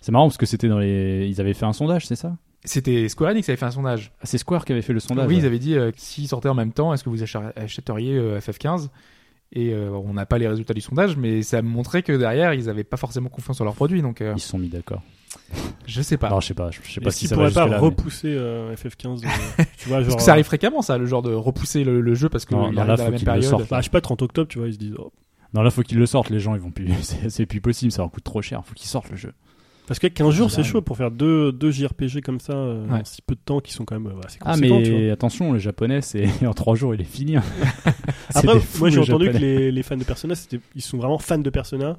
C'est 0.00 0.12
marrant 0.12 0.26
parce 0.28 0.38
que 0.38 0.46
c'était 0.46 0.68
dans 0.68 0.78
les. 0.78 1.26
Ils 1.28 1.40
avaient 1.40 1.54
fait 1.54 1.66
un 1.66 1.72
sondage, 1.74 2.06
c'est 2.06 2.16
ça? 2.16 2.36
C'était 2.64 3.08
Square 3.10 3.32
Enix 3.32 3.44
qui 3.44 3.50
avait 3.50 3.58
fait 3.58 3.66
un 3.66 3.70
sondage. 3.70 4.10
Ah, 4.20 4.24
c'est 4.24 4.38
Square 4.38 4.64
qui 4.64 4.72
avait 4.72 4.80
fait 4.82 4.94
le 4.94 5.00
sondage. 5.00 5.26
oui, 5.28 5.34
ouais. 5.34 5.40
ils 5.42 5.46
avaient 5.46 5.58
dit 5.58 5.76
euh, 5.76 5.90
s'ils 5.96 6.28
sortaient 6.28 6.48
en 6.48 6.54
même 6.54 6.72
temps, 6.72 6.94
est-ce 6.94 7.04
que 7.04 7.10
vous 7.10 7.22
achèteriez 7.22 8.16
euh, 8.16 8.40
FF15 8.40 8.88
Et 9.52 9.74
euh, 9.74 9.90
on 9.90 10.14
n'a 10.14 10.24
pas 10.24 10.38
les 10.38 10.48
résultats 10.48 10.72
du 10.72 10.80
sondage, 10.80 11.16
mais 11.18 11.42
ça 11.42 11.60
montrait 11.60 12.02
que 12.02 12.12
derrière, 12.12 12.54
ils 12.54 12.64
n'avaient 12.66 12.82
pas 12.84 12.96
forcément 12.96 13.28
confiance 13.28 13.60
en 13.60 13.64
leurs 13.64 13.74
produits. 13.74 14.00
Donc, 14.00 14.20
euh, 14.22 14.32
Ils 14.36 14.40
se 14.40 14.48
sont 14.48 14.58
mis 14.58 14.68
d'accord. 14.68 15.02
Je 15.86 16.02
sais 16.02 16.16
pas. 16.16 16.26
Alors, 16.28 16.40
je 16.40 16.46
sais 16.48 16.54
pas, 16.54 16.70
je 16.70 16.78
sais 16.90 17.00
pas 17.00 17.10
si 17.10 17.26
ça 17.26 17.36
va 17.36 17.42
pourraient 17.42 17.54
pas 17.54 17.62
jusque-là. 17.62 17.78
mais- 17.80 17.86
repousser 17.86 18.34
euh, 18.36 18.74
FF15 18.74 19.24
euh, 19.24 19.64
Tu 19.78 19.88
vois, 19.88 19.98
genre. 20.00 20.06
Parce 20.08 20.16
que 20.16 20.22
ça 20.22 20.32
arrive 20.32 20.44
fréquemment, 20.44 20.82
ça, 20.82 20.98
le 20.98 21.06
genre 21.06 21.22
de 21.22 21.32
repousser 21.34 21.84
le, 21.84 22.00
le 22.00 22.14
jeu 22.14 22.28
parce 22.28 22.44
que 22.44 22.54
Non, 22.54 22.68
il 22.70 22.74
non, 22.74 22.78
arrive 22.82 22.88
là, 22.88 22.92
à 22.94 22.96
faut 22.96 23.02
la 23.04 23.10
même 23.10 23.20
le 23.20 23.24
période. 23.24 23.66
Bah, 23.70 23.80
je 23.80 23.84
sais 23.84 23.90
pas, 23.90 24.00
30 24.00 24.22
octobre, 24.22 24.48
tu 24.48 24.58
vois, 24.58 24.68
ils 24.68 24.74
se 24.74 24.78
disent. 24.78 24.94
oh. 24.98 25.12
Non, 25.52 25.62
là, 25.62 25.70
faut 25.70 25.82
qu'ils 25.82 25.98
le 25.98 26.06
sortent, 26.06 26.30
les 26.30 26.40
gens, 26.40 26.54
ils 26.54 26.60
vont 26.60 26.70
plus. 26.72 26.90
C'est 27.28 27.46
plus 27.46 27.60
possible, 27.60 27.92
ça 27.92 28.02
leur 28.02 28.10
coûte 28.10 28.24
trop 28.24 28.42
cher. 28.42 28.62
Faut 28.64 28.74
qu'ils 28.74 28.88
sortent 28.88 29.10
le 29.10 29.16
jeu. 29.16 29.32
Parce 29.86 30.00
que 30.00 30.06
15 30.06 30.30
jours, 30.34 30.50
c'est 30.50 30.64
chaud 30.64 30.80
pour 30.80 30.96
faire 30.96 31.10
deux, 31.10 31.52
deux 31.52 31.70
JRPG 31.70 32.22
comme 32.22 32.40
ça, 32.40 32.54
euh, 32.54 32.86
Ouais. 32.88 33.00
en 33.00 33.04
si 33.04 33.20
peu 33.20 33.34
de 33.34 33.40
temps, 33.44 33.60
qui 33.60 33.74
sont 33.74 33.84
quand 33.84 34.00
même 34.00 34.06
euh, 34.10 34.20
assez 34.24 34.38
Ah, 34.40 34.52
conséquents, 34.54 34.80
tu 34.82 34.90
vois. 34.90 34.98
mais 34.98 35.10
attention, 35.10 35.52
le 35.52 35.58
japonais, 35.58 36.00
c'est 36.00 36.26
en 36.46 36.54
trois 36.54 36.74
jours, 36.74 36.94
il 36.94 37.02
est 37.02 37.04
fini. 37.04 37.36
hein. 37.36 37.42
Après, 38.34 38.58
moi 38.78 38.88
j'ai 38.88 39.00
entendu 39.00 39.30
que 39.30 39.36
les, 39.36 39.70
les 39.70 39.82
fans 39.82 39.98
de 39.98 40.04
Persona, 40.04 40.32
ils 40.74 40.80
sont 40.80 40.96
vraiment 40.96 41.18
fans 41.18 41.36
de 41.36 41.50
Persona. 41.50 41.98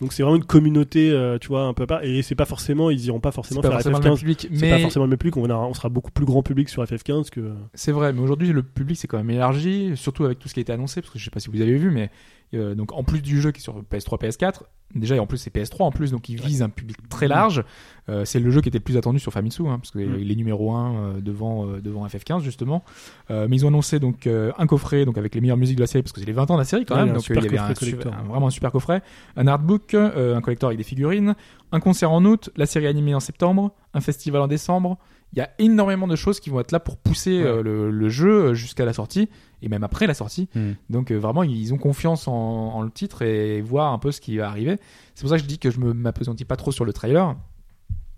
Donc 0.00 0.12
c'est 0.12 0.22
vraiment 0.22 0.36
une 0.36 0.44
communauté, 0.44 1.10
euh, 1.10 1.38
tu 1.38 1.48
vois, 1.48 1.62
un 1.62 1.72
peu 1.72 1.86
part. 1.86 2.04
Et 2.04 2.20
c'est 2.22 2.34
pas 2.34 2.44
forcément, 2.44 2.90
ils 2.90 3.06
iront 3.06 3.20
pas 3.20 3.30
C'est 3.30 3.36
forcément 3.36 3.62
pas 3.62 3.68
faire 3.68 3.76
forcément 3.76 3.98
le 3.98 4.04
même 4.04 4.12
FF15. 4.12 4.18
public, 4.18 4.40
C'est 4.52 4.60
pas 4.60 4.76
mais 4.76 4.82
forcément 4.82 5.04
le 5.06 5.10
même 5.10 5.18
public. 5.18 5.36
On, 5.36 5.74
sera 5.74 5.88
beaucoup 5.88 6.10
plus 6.10 6.26
grand 6.26 6.42
public 6.42 6.68
sur 6.68 6.84
FF15 6.84 7.30
que. 7.30 7.52
c'est 7.74 7.92
vrai. 7.92 8.12
Mais 8.12 8.20
aujourd'hui, 8.20 8.52
le 8.52 8.62
public 8.62 8.98
s'est 8.98 9.06
quand 9.06 9.16
même 9.16 9.30
élargi, 9.30 9.92
surtout 9.96 10.24
avec 10.24 10.38
tout 10.38 10.48
ce 10.48 10.54
qui 10.54 10.60
a 10.60 10.62
été 10.62 10.72
annoncé, 10.72 11.00
parce 11.00 11.12
que 11.12 11.18
je 11.18 11.24
sais 11.24 11.30
pas 11.30 11.40
si 11.40 11.48
vous 11.48 11.60
avez 11.60 11.76
vu, 11.76 11.90
mais 11.90 12.10
Euh, 12.54 12.74
donc 12.74 12.92
en 12.92 13.02
plus 13.02 13.22
du 13.22 13.40
jeu 13.40 13.50
qui 13.50 13.58
est 13.58 13.62
sur 13.62 13.82
PS3, 13.82 14.20
PS4, 14.20 14.62
déjà 14.94 15.16
et 15.16 15.18
en 15.18 15.26
plus 15.26 15.36
c'est 15.38 15.52
PS3 15.54 15.82
en 15.82 15.90
plus, 15.90 16.12
donc 16.12 16.28
il 16.28 16.40
vise 16.40 16.62
un 16.62 16.68
public 16.68 16.96
très 17.08 17.26
large. 17.26 17.64
Euh, 18.08 18.24
c'est 18.24 18.38
le 18.38 18.50
jeu 18.52 18.60
qui 18.60 18.68
était 18.68 18.78
le 18.78 18.84
plus 18.84 18.96
attendu 18.96 19.18
sur 19.18 19.32
Famitsu, 19.32 19.62
hein, 19.66 19.78
parce 19.80 19.90
qu'il 19.90 20.08
Mm. 20.08 20.30
est 20.30 20.34
numéro 20.36 20.72
1 20.72 21.18
devant 21.20 21.66
euh, 21.66 21.80
devant 21.80 22.06
FF15 22.06 22.42
justement. 22.42 22.84
Mais 23.30 23.48
ils 23.56 23.64
ont 23.64 23.68
annoncé 23.68 23.98
donc 23.98 24.26
un 24.28 24.66
coffret 24.66 25.04
donc 25.04 25.18
avec 25.18 25.34
les 25.34 25.40
meilleures 25.40 25.56
musiques 25.56 25.76
de 25.76 25.82
la 25.82 25.86
série 25.88 26.02
parce 26.02 26.12
que 26.12 26.20
c'est 26.20 26.26
les 26.26 26.32
20 26.32 26.50
ans 26.50 26.54
de 26.54 26.60
la 26.60 26.64
série 26.64 26.84
quand 26.84 26.94
Ouais, 26.96 27.04
même, 27.04 27.14
donc 27.14 27.28
il 27.28 27.34
y 27.34 27.38
avait 27.46 27.58
un, 27.58 28.22
vraiment 28.28 28.46
un 28.46 28.50
super 28.50 28.70
coffret, 28.70 29.02
un 29.36 29.46
artbook, 29.48 29.94
un 29.94 30.40
collector 30.40 30.68
avec 30.68 30.78
des 30.78 30.84
figurines, 30.84 31.34
un 31.72 31.80
concert 31.80 32.12
en 32.12 32.24
août, 32.24 32.50
la 32.56 32.66
série 32.66 32.86
animée 32.86 33.14
en 33.14 33.20
septembre, 33.20 33.72
un 33.92 34.00
festival 34.00 34.40
en 34.42 34.46
décembre. 34.48 34.98
Il 35.32 35.40
y 35.40 35.42
a 35.42 35.50
énormément 35.58 36.06
de 36.06 36.14
choses 36.14 36.38
qui 36.38 36.50
vont 36.50 36.60
être 36.60 36.70
là 36.70 36.78
pour 36.78 36.96
pousser 36.96 37.40
Ouais. 37.42 37.46
euh, 37.46 37.62
le, 37.62 37.90
le 37.90 38.08
jeu 38.08 38.54
jusqu'à 38.54 38.84
la 38.84 38.92
sortie 38.92 39.28
et 39.62 39.68
même 39.68 39.84
après 39.84 40.06
la 40.06 40.14
sortie. 40.14 40.48
Hmm. 40.54 40.72
Donc 40.90 41.10
euh, 41.10 41.16
vraiment, 41.16 41.42
ils 41.42 41.72
ont 41.74 41.78
confiance 41.78 42.28
en, 42.28 42.32
en 42.34 42.82
le 42.82 42.90
titre 42.90 43.22
et 43.22 43.60
voir 43.62 43.92
un 43.92 43.98
peu 43.98 44.12
ce 44.12 44.20
qui 44.20 44.36
va 44.36 44.48
arriver. 44.48 44.76
C'est 45.14 45.22
pour 45.22 45.30
ça 45.30 45.36
que 45.36 45.42
je 45.42 45.48
dis 45.48 45.58
que 45.58 45.70
je 45.70 45.80
me 45.80 45.92
m'appesantis 45.92 46.44
pas 46.44 46.56
trop 46.56 46.72
sur 46.72 46.84
le 46.84 46.92
trailer. 46.92 47.34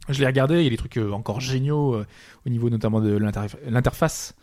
Je 0.09 0.21
l'ai 0.21 0.27
regardé, 0.27 0.57
il 0.61 0.65
y 0.65 0.67
a 0.67 0.71
des 0.71 0.77
trucs 0.79 0.97
euh, 0.97 1.13
encore 1.13 1.41
géniaux 1.41 1.95
euh, 1.95 2.07
au 2.47 2.51
niveau 2.51 2.71
notamment 2.71 3.01
de 3.01 3.17
l'interf- 3.17 3.59
l'interface. 3.69 4.35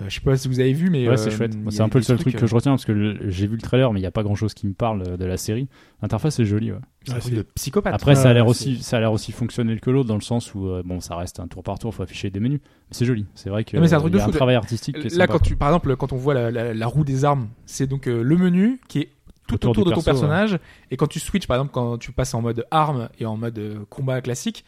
Euh, 0.00 0.04
je 0.08 0.14
sais 0.14 0.20
pas 0.22 0.36
si 0.36 0.48
vous 0.48 0.58
avez 0.58 0.72
vu, 0.72 0.88
mais 0.88 1.06
Ouais, 1.06 1.16
c'est 1.18 1.28
euh, 1.28 1.36
chouette. 1.36 1.52
C'est 1.70 1.80
a 1.80 1.84
un 1.84 1.88
peu 1.90 1.98
le 1.98 2.04
seul 2.04 2.18
truc 2.18 2.34
que 2.34 2.46
je 2.46 2.54
retiens 2.54 2.72
parce 2.72 2.86
que 2.86 3.18
j'ai 3.28 3.46
vu 3.46 3.56
le 3.56 3.60
trailer, 3.60 3.92
mais 3.92 3.98
il 4.00 4.02
n'y 4.02 4.06
a 4.06 4.10
pas 4.10 4.22
grand 4.22 4.34
chose 4.34 4.54
qui 4.54 4.66
me 4.66 4.72
parle 4.72 5.02
euh, 5.06 5.16
de 5.18 5.24
la 5.26 5.36
série. 5.36 5.68
L'interface 6.00 6.40
est 6.40 6.46
jolie, 6.46 6.72
ouais. 6.72 6.78
C'est 7.04 7.12
un 7.12 7.14
Ouais, 7.16 7.20
truc 7.20 7.34
de 7.34 7.42
psychopathe. 7.42 7.94
Après, 7.94 8.14
ça 8.14 8.30
a 8.30 8.32
l'air 8.32 8.46
aussi, 8.46 8.82
ça 8.82 8.96
a 8.96 9.00
l'air 9.00 9.12
aussi 9.12 9.32
fonctionnel 9.32 9.80
que 9.80 9.90
l'autre 9.90 10.08
dans 10.08 10.14
le 10.14 10.20
sens 10.22 10.54
où, 10.54 10.66
euh, 10.68 10.82
bon, 10.84 11.00
ça 11.00 11.16
reste 11.16 11.40
un 11.40 11.46
tour 11.46 11.62
par 11.62 11.78
tour, 11.78 11.94
faut 11.94 12.02
afficher 12.02 12.30
des 12.30 12.40
menus. 12.40 12.60
Mais 12.64 12.68
c'est 12.92 13.04
joli. 13.04 13.26
C'est 13.34 13.50
vrai 13.50 13.64
que 13.64 13.76
Non, 13.76 13.82
mais 13.82 13.88
c'est 13.88 13.94
un 13.94 13.98
euh, 13.98 14.00
truc 14.00 14.14
de 14.14 14.18
un 14.20 14.28
travail 14.30 14.54
artistique. 14.54 14.98
qui 14.98 15.06
est 15.08 15.10
Là, 15.10 15.26
sympa, 15.26 15.26
quand 15.26 15.38
quoi. 15.40 15.46
tu, 15.46 15.56
par 15.56 15.68
exemple, 15.68 15.94
quand 15.96 16.12
on 16.12 16.16
voit 16.16 16.32
la, 16.34 16.50
la- 16.50 16.72
la 16.72 16.86
roue 16.86 17.04
des 17.04 17.24
armes, 17.26 17.48
c'est 17.66 17.86
donc 17.86 18.06
euh, 18.08 18.22
le 18.22 18.36
menu 18.38 18.80
qui 18.88 19.00
est 19.00 19.08
tout 19.48 19.56
Autour 19.56 19.84
de 19.84 19.90
ton 19.90 19.96
perso, 19.96 20.04
personnage. 20.04 20.58
Et 20.90 20.96
quand 20.96 21.08
tu 21.08 21.18
switches, 21.20 21.46
par 21.48 21.56
exemple, 21.58 21.72
quand 21.72 21.98
tu 21.98 22.12
passes 22.12 22.32
en 22.32 22.40
mode 22.40 22.64
arme 22.70 23.10
et 23.18 23.26
en 23.26 23.36
mode 23.36 23.58
euh, 23.58 23.80
combat 23.90 24.20
classique, 24.22 24.64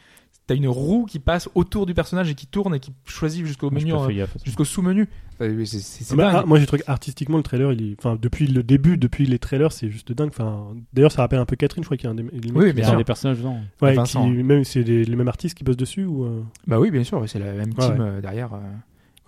t'as 0.46 0.54
une 0.54 0.68
roue 0.68 1.06
qui 1.06 1.18
passe 1.18 1.48
autour 1.54 1.86
du 1.86 1.94
personnage 1.94 2.30
et 2.30 2.34
qui 2.34 2.46
tourne 2.46 2.74
et 2.74 2.80
qui 2.80 2.92
choisit 3.06 3.44
jusqu'au 3.46 3.70
j'ai 3.70 3.76
menu, 3.86 3.92
euh, 3.94 4.08
gaffe. 4.12 4.36
jusqu'au 4.44 4.64
sous-menu. 4.64 5.08
Enfin, 5.40 5.50
c'est- 5.64 5.78
c'est 5.80 6.04
c'est 6.04 6.14
Bah, 6.16 6.30
ah, 6.32 6.44
moi 6.46 6.60
j'ai 6.60 6.66
trouvé 6.66 6.82
artistiquement 6.86 7.38
le 7.38 7.42
trailer, 7.42 7.72
il 7.72 7.92
est... 7.92 7.96
enfin 7.98 8.16
depuis 8.20 8.46
le 8.46 8.62
début, 8.62 8.96
depuis 8.96 9.26
les 9.26 9.38
trailers, 9.38 9.72
c'est 9.72 9.88
juste 9.90 10.12
dingue. 10.12 10.28
Enfin, 10.28 10.68
d'ailleurs 10.92 11.10
ça 11.12 11.22
rappelle 11.22 11.40
un 11.40 11.44
peu 11.46 11.56
Catherine, 11.56 11.82
je 11.82 11.88
crois 11.88 11.96
qu'il 11.96 12.04
y 12.04 12.08
a 12.08 12.12
un 12.12 12.14
des, 12.14 12.22
les 12.22 12.52
Oui, 12.52 12.72
bien 12.72 12.84
sûr. 12.86 12.96
des 12.96 13.04
personnages 13.04 13.38
dedans. 13.38 13.58
ouais, 13.82 13.96
qui- 14.04 14.18
même 14.18 14.64
c'est 14.64 14.82
les 14.82 15.16
mêmes 15.16 15.28
artistes 15.28 15.56
qui 15.56 15.64
bossent 15.64 15.76
dessus 15.76 16.04
ou. 16.04 16.24
euh, 16.24 16.42
Bah 16.66 16.78
oui, 16.78 16.90
bien 16.90 17.02
sûr, 17.04 17.22
c'est 17.28 17.38
la 17.40 17.52
même 17.52 17.74
team 17.74 17.92
ouais. 17.94 18.00
euh, 18.00 18.20
derrière. 18.20 18.50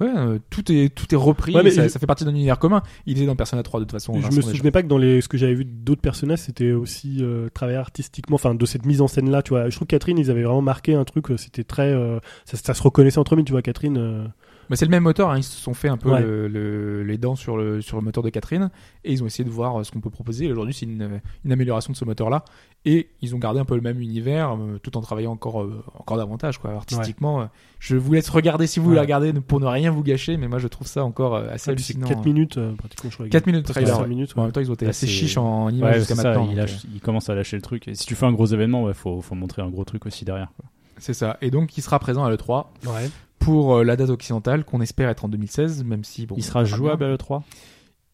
Ouais, 0.00 0.08
euh, 0.14 0.38
tout 0.50 0.70
est 0.70 0.94
tout 0.94 1.06
est 1.14 1.16
repris. 1.16 1.54
Ouais, 1.54 1.62
mais 1.62 1.70
ça, 1.70 1.84
je- 1.84 1.88
ça 1.88 1.98
fait 1.98 2.06
partie 2.06 2.24
d'un 2.24 2.30
univers 2.34 2.58
commun. 2.58 2.82
Il 3.06 3.22
est 3.22 3.26
dans 3.26 3.34
Persona 3.36 3.62
3 3.62 3.80
de 3.80 3.84
toute 3.84 3.92
façon. 3.92 4.12
je 4.14 4.20
Vincent, 4.20 4.36
me 4.36 4.42
souvenais 4.42 4.70
pas 4.70 4.82
que 4.82 4.88
dans 4.88 4.98
les 4.98 5.20
ce 5.22 5.28
que 5.28 5.38
j'avais 5.38 5.54
vu 5.54 5.64
d'autres 5.64 6.02
personnages, 6.02 6.40
c'était 6.40 6.72
aussi 6.72 7.18
euh, 7.22 7.48
travaillé 7.54 7.78
artistiquement, 7.78 8.34
enfin 8.34 8.54
de 8.54 8.66
cette 8.66 8.84
mise 8.84 9.00
en 9.00 9.08
scène 9.08 9.30
là, 9.30 9.42
tu 9.42 9.50
vois. 9.50 9.70
Je 9.70 9.76
trouve 9.76 9.86
que 9.86 9.92
Catherine, 9.96 10.18
ils 10.18 10.30
avaient 10.30 10.42
vraiment 10.42 10.60
marqué 10.60 10.94
un 10.94 11.04
truc, 11.04 11.30
euh, 11.30 11.36
c'était 11.38 11.64
très, 11.64 11.92
euh, 11.94 12.18
ça, 12.44 12.58
ça 12.58 12.74
se 12.74 12.82
reconnaissait 12.82 13.18
entre 13.18 13.34
eux, 13.36 13.42
tu 13.42 13.52
vois. 13.52 13.62
Catherine, 13.62 14.30
euh, 14.70 14.74
c'est 14.76 14.84
le 14.84 14.90
même 14.90 15.02
moteur, 15.02 15.30
hein, 15.30 15.38
ils 15.38 15.42
se 15.44 15.56
sont 15.58 15.74
fait 15.74 15.88
un 15.88 15.96
peu 15.96 16.10
Ouais. 16.10 16.20
le- 16.22 16.48
le- 16.48 17.02
les 17.02 17.18
dents 17.18 17.36
sur 17.36 17.56
le, 17.56 17.80
sur 17.80 17.96
le 17.96 18.02
moteur 18.02 18.22
de 18.22 18.30
Catherine 18.30 18.70
et 19.04 19.12
ils 19.12 19.22
ont 19.22 19.26
essayé 19.26 19.44
de 19.44 19.50
voir 19.50 19.80
euh, 19.80 19.84
ce 19.84 19.90
qu'on 19.92 20.00
peut 20.00 20.10
proposer. 20.10 20.50
Aujourd'hui, 20.50 20.74
c'est 20.74 20.86
une, 20.86 21.20
une 21.44 21.52
amélioration 21.52 21.92
de 21.92 21.96
ce 21.96 22.04
moteur-là 22.04 22.44
et 22.84 23.08
ils 23.22 23.34
ont 23.34 23.38
gardé 23.38 23.60
un 23.60 23.64
peu 23.64 23.74
le 23.74 23.80
même 23.80 24.00
univers 24.00 24.54
euh, 24.54 24.78
tout 24.82 24.96
en 24.96 25.00
travaillant 25.00 25.32
encore, 25.32 25.62
euh, 25.62 25.82
encore 25.98 26.16
davantage 26.16 26.58
quoi, 26.58 26.72
artistiquement. 26.72 27.40
euh. 27.42 27.46
Je 27.78 27.96
vous 27.96 28.12
laisse 28.12 28.28
regarder 28.30 28.66
si 28.66 28.78
vous 28.80 28.86
voulez 28.86 28.96
Ouais. 28.96 29.02
regarder 29.02 29.32
pour 29.34 29.60
ne 29.60 29.66
rien 29.66 29.90
vous 29.90 30.02
gâcher, 30.02 30.36
mais 30.36 30.48
moi 30.48 30.58
je 30.58 30.68
trouve 30.68 30.86
ça 30.86 31.04
encore 31.04 31.34
euh, 31.36 31.48
assez 31.50 31.70
ah, 31.70 31.72
hallucinant. 31.72 32.06
4 32.08 32.24
minutes 32.24 32.58
euh, 32.58 32.72
pratiquement, 32.74 33.10
je 33.10 33.16
crois. 33.16 33.28
4 33.28 33.46
minutes 33.46 33.66
de 33.66 33.72
trailer. 33.72 34.06
minutes, 34.08 34.32
en 34.36 34.42
même 34.44 34.52
temps, 34.52 34.60
ils 34.60 34.70
ont 34.70 34.74
été 34.74 34.86
Là, 34.86 34.90
assez 34.90 35.06
chiches 35.06 35.36
en 35.36 35.68
image 35.70 35.92
Ouais, 35.92 35.98
jusqu'à 36.00 36.14
c'est 36.16 36.22
ça. 36.22 36.28
maintenant. 36.30 36.44
Il, 36.50 36.56
donc, 36.56 36.66
lâche- 36.68 36.86
il 36.94 37.00
commence 37.00 37.28
à 37.28 37.34
lâcher 37.34 37.56
le 37.56 37.62
truc. 37.62 37.88
Et 37.88 37.94
si 37.94 38.06
tu 38.06 38.14
fais 38.14 38.26
un 38.26 38.32
gros 38.32 38.46
événement, 38.46 38.84
ouais, 38.84 38.94
faut, 38.94 39.20
faut 39.20 39.34
montrer 39.34 39.62
un 39.62 39.68
gros 39.68 39.84
truc 39.84 40.06
aussi 40.06 40.24
derrière. 40.24 40.48
quoi. 40.56 40.64
euh, 40.66 40.92
C'est 40.98 41.14
ça. 41.14 41.36
Et 41.42 41.50
donc, 41.50 41.76
il 41.76 41.82
sera 41.82 41.98
présent 41.98 42.24
à 42.24 42.30
l'E3 42.30 42.66
Ouais. 42.86 43.10
Pour 43.46 43.76
euh, 43.76 43.84
la 43.84 43.96
date 43.96 44.10
occidentale 44.10 44.64
qu'on 44.64 44.80
espère 44.80 45.08
être 45.08 45.24
en 45.24 45.28
2016, 45.28 45.84
même 45.84 46.04
si 46.04 46.26
bon. 46.26 46.34
il 46.36 46.42
sera 46.42 46.60
on 46.60 46.64
jouable 46.64 46.98
bien. 47.04 47.08
à 47.08 47.10
l'E3 47.16 47.42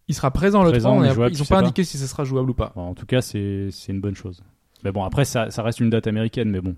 Il 0.09 0.15
sera 0.15 0.31
présent 0.31 0.61
à 0.61 0.65
l'E3. 0.65 0.71
Présent, 0.71 0.97
on 0.97 1.01
mais 1.01 1.09
est- 1.09 1.15
jouable, 1.15 1.33
ils 1.33 1.37
tu 1.37 1.43
ont 1.43 1.45
sais 1.45 1.49
pas 1.55 1.61
pas. 1.61 1.67
indiqué 1.67 1.85
si 1.85 1.99
ce 1.99 2.07
sera 2.07 2.25
jouable 2.25 2.51
ou 2.51 2.55
pas. 2.55 2.73
Bon, 2.77 2.83
En 2.89 2.95
tout 2.95 3.07
cas, 3.07 3.21
c'est 3.23 3.69
c'est 3.71 3.93
une 3.93 4.01
bonne 4.01 4.15
chose. 4.15 4.43
Mais 4.85 4.93
bon, 4.93 5.05
après, 5.05 5.25
ça, 5.25 5.51
ça 5.51 5.63
reste 5.63 5.81
une 5.81 5.91
date 5.91 6.07
américaine, 6.07 6.51
mais 6.51 6.61
bon. 6.61 6.75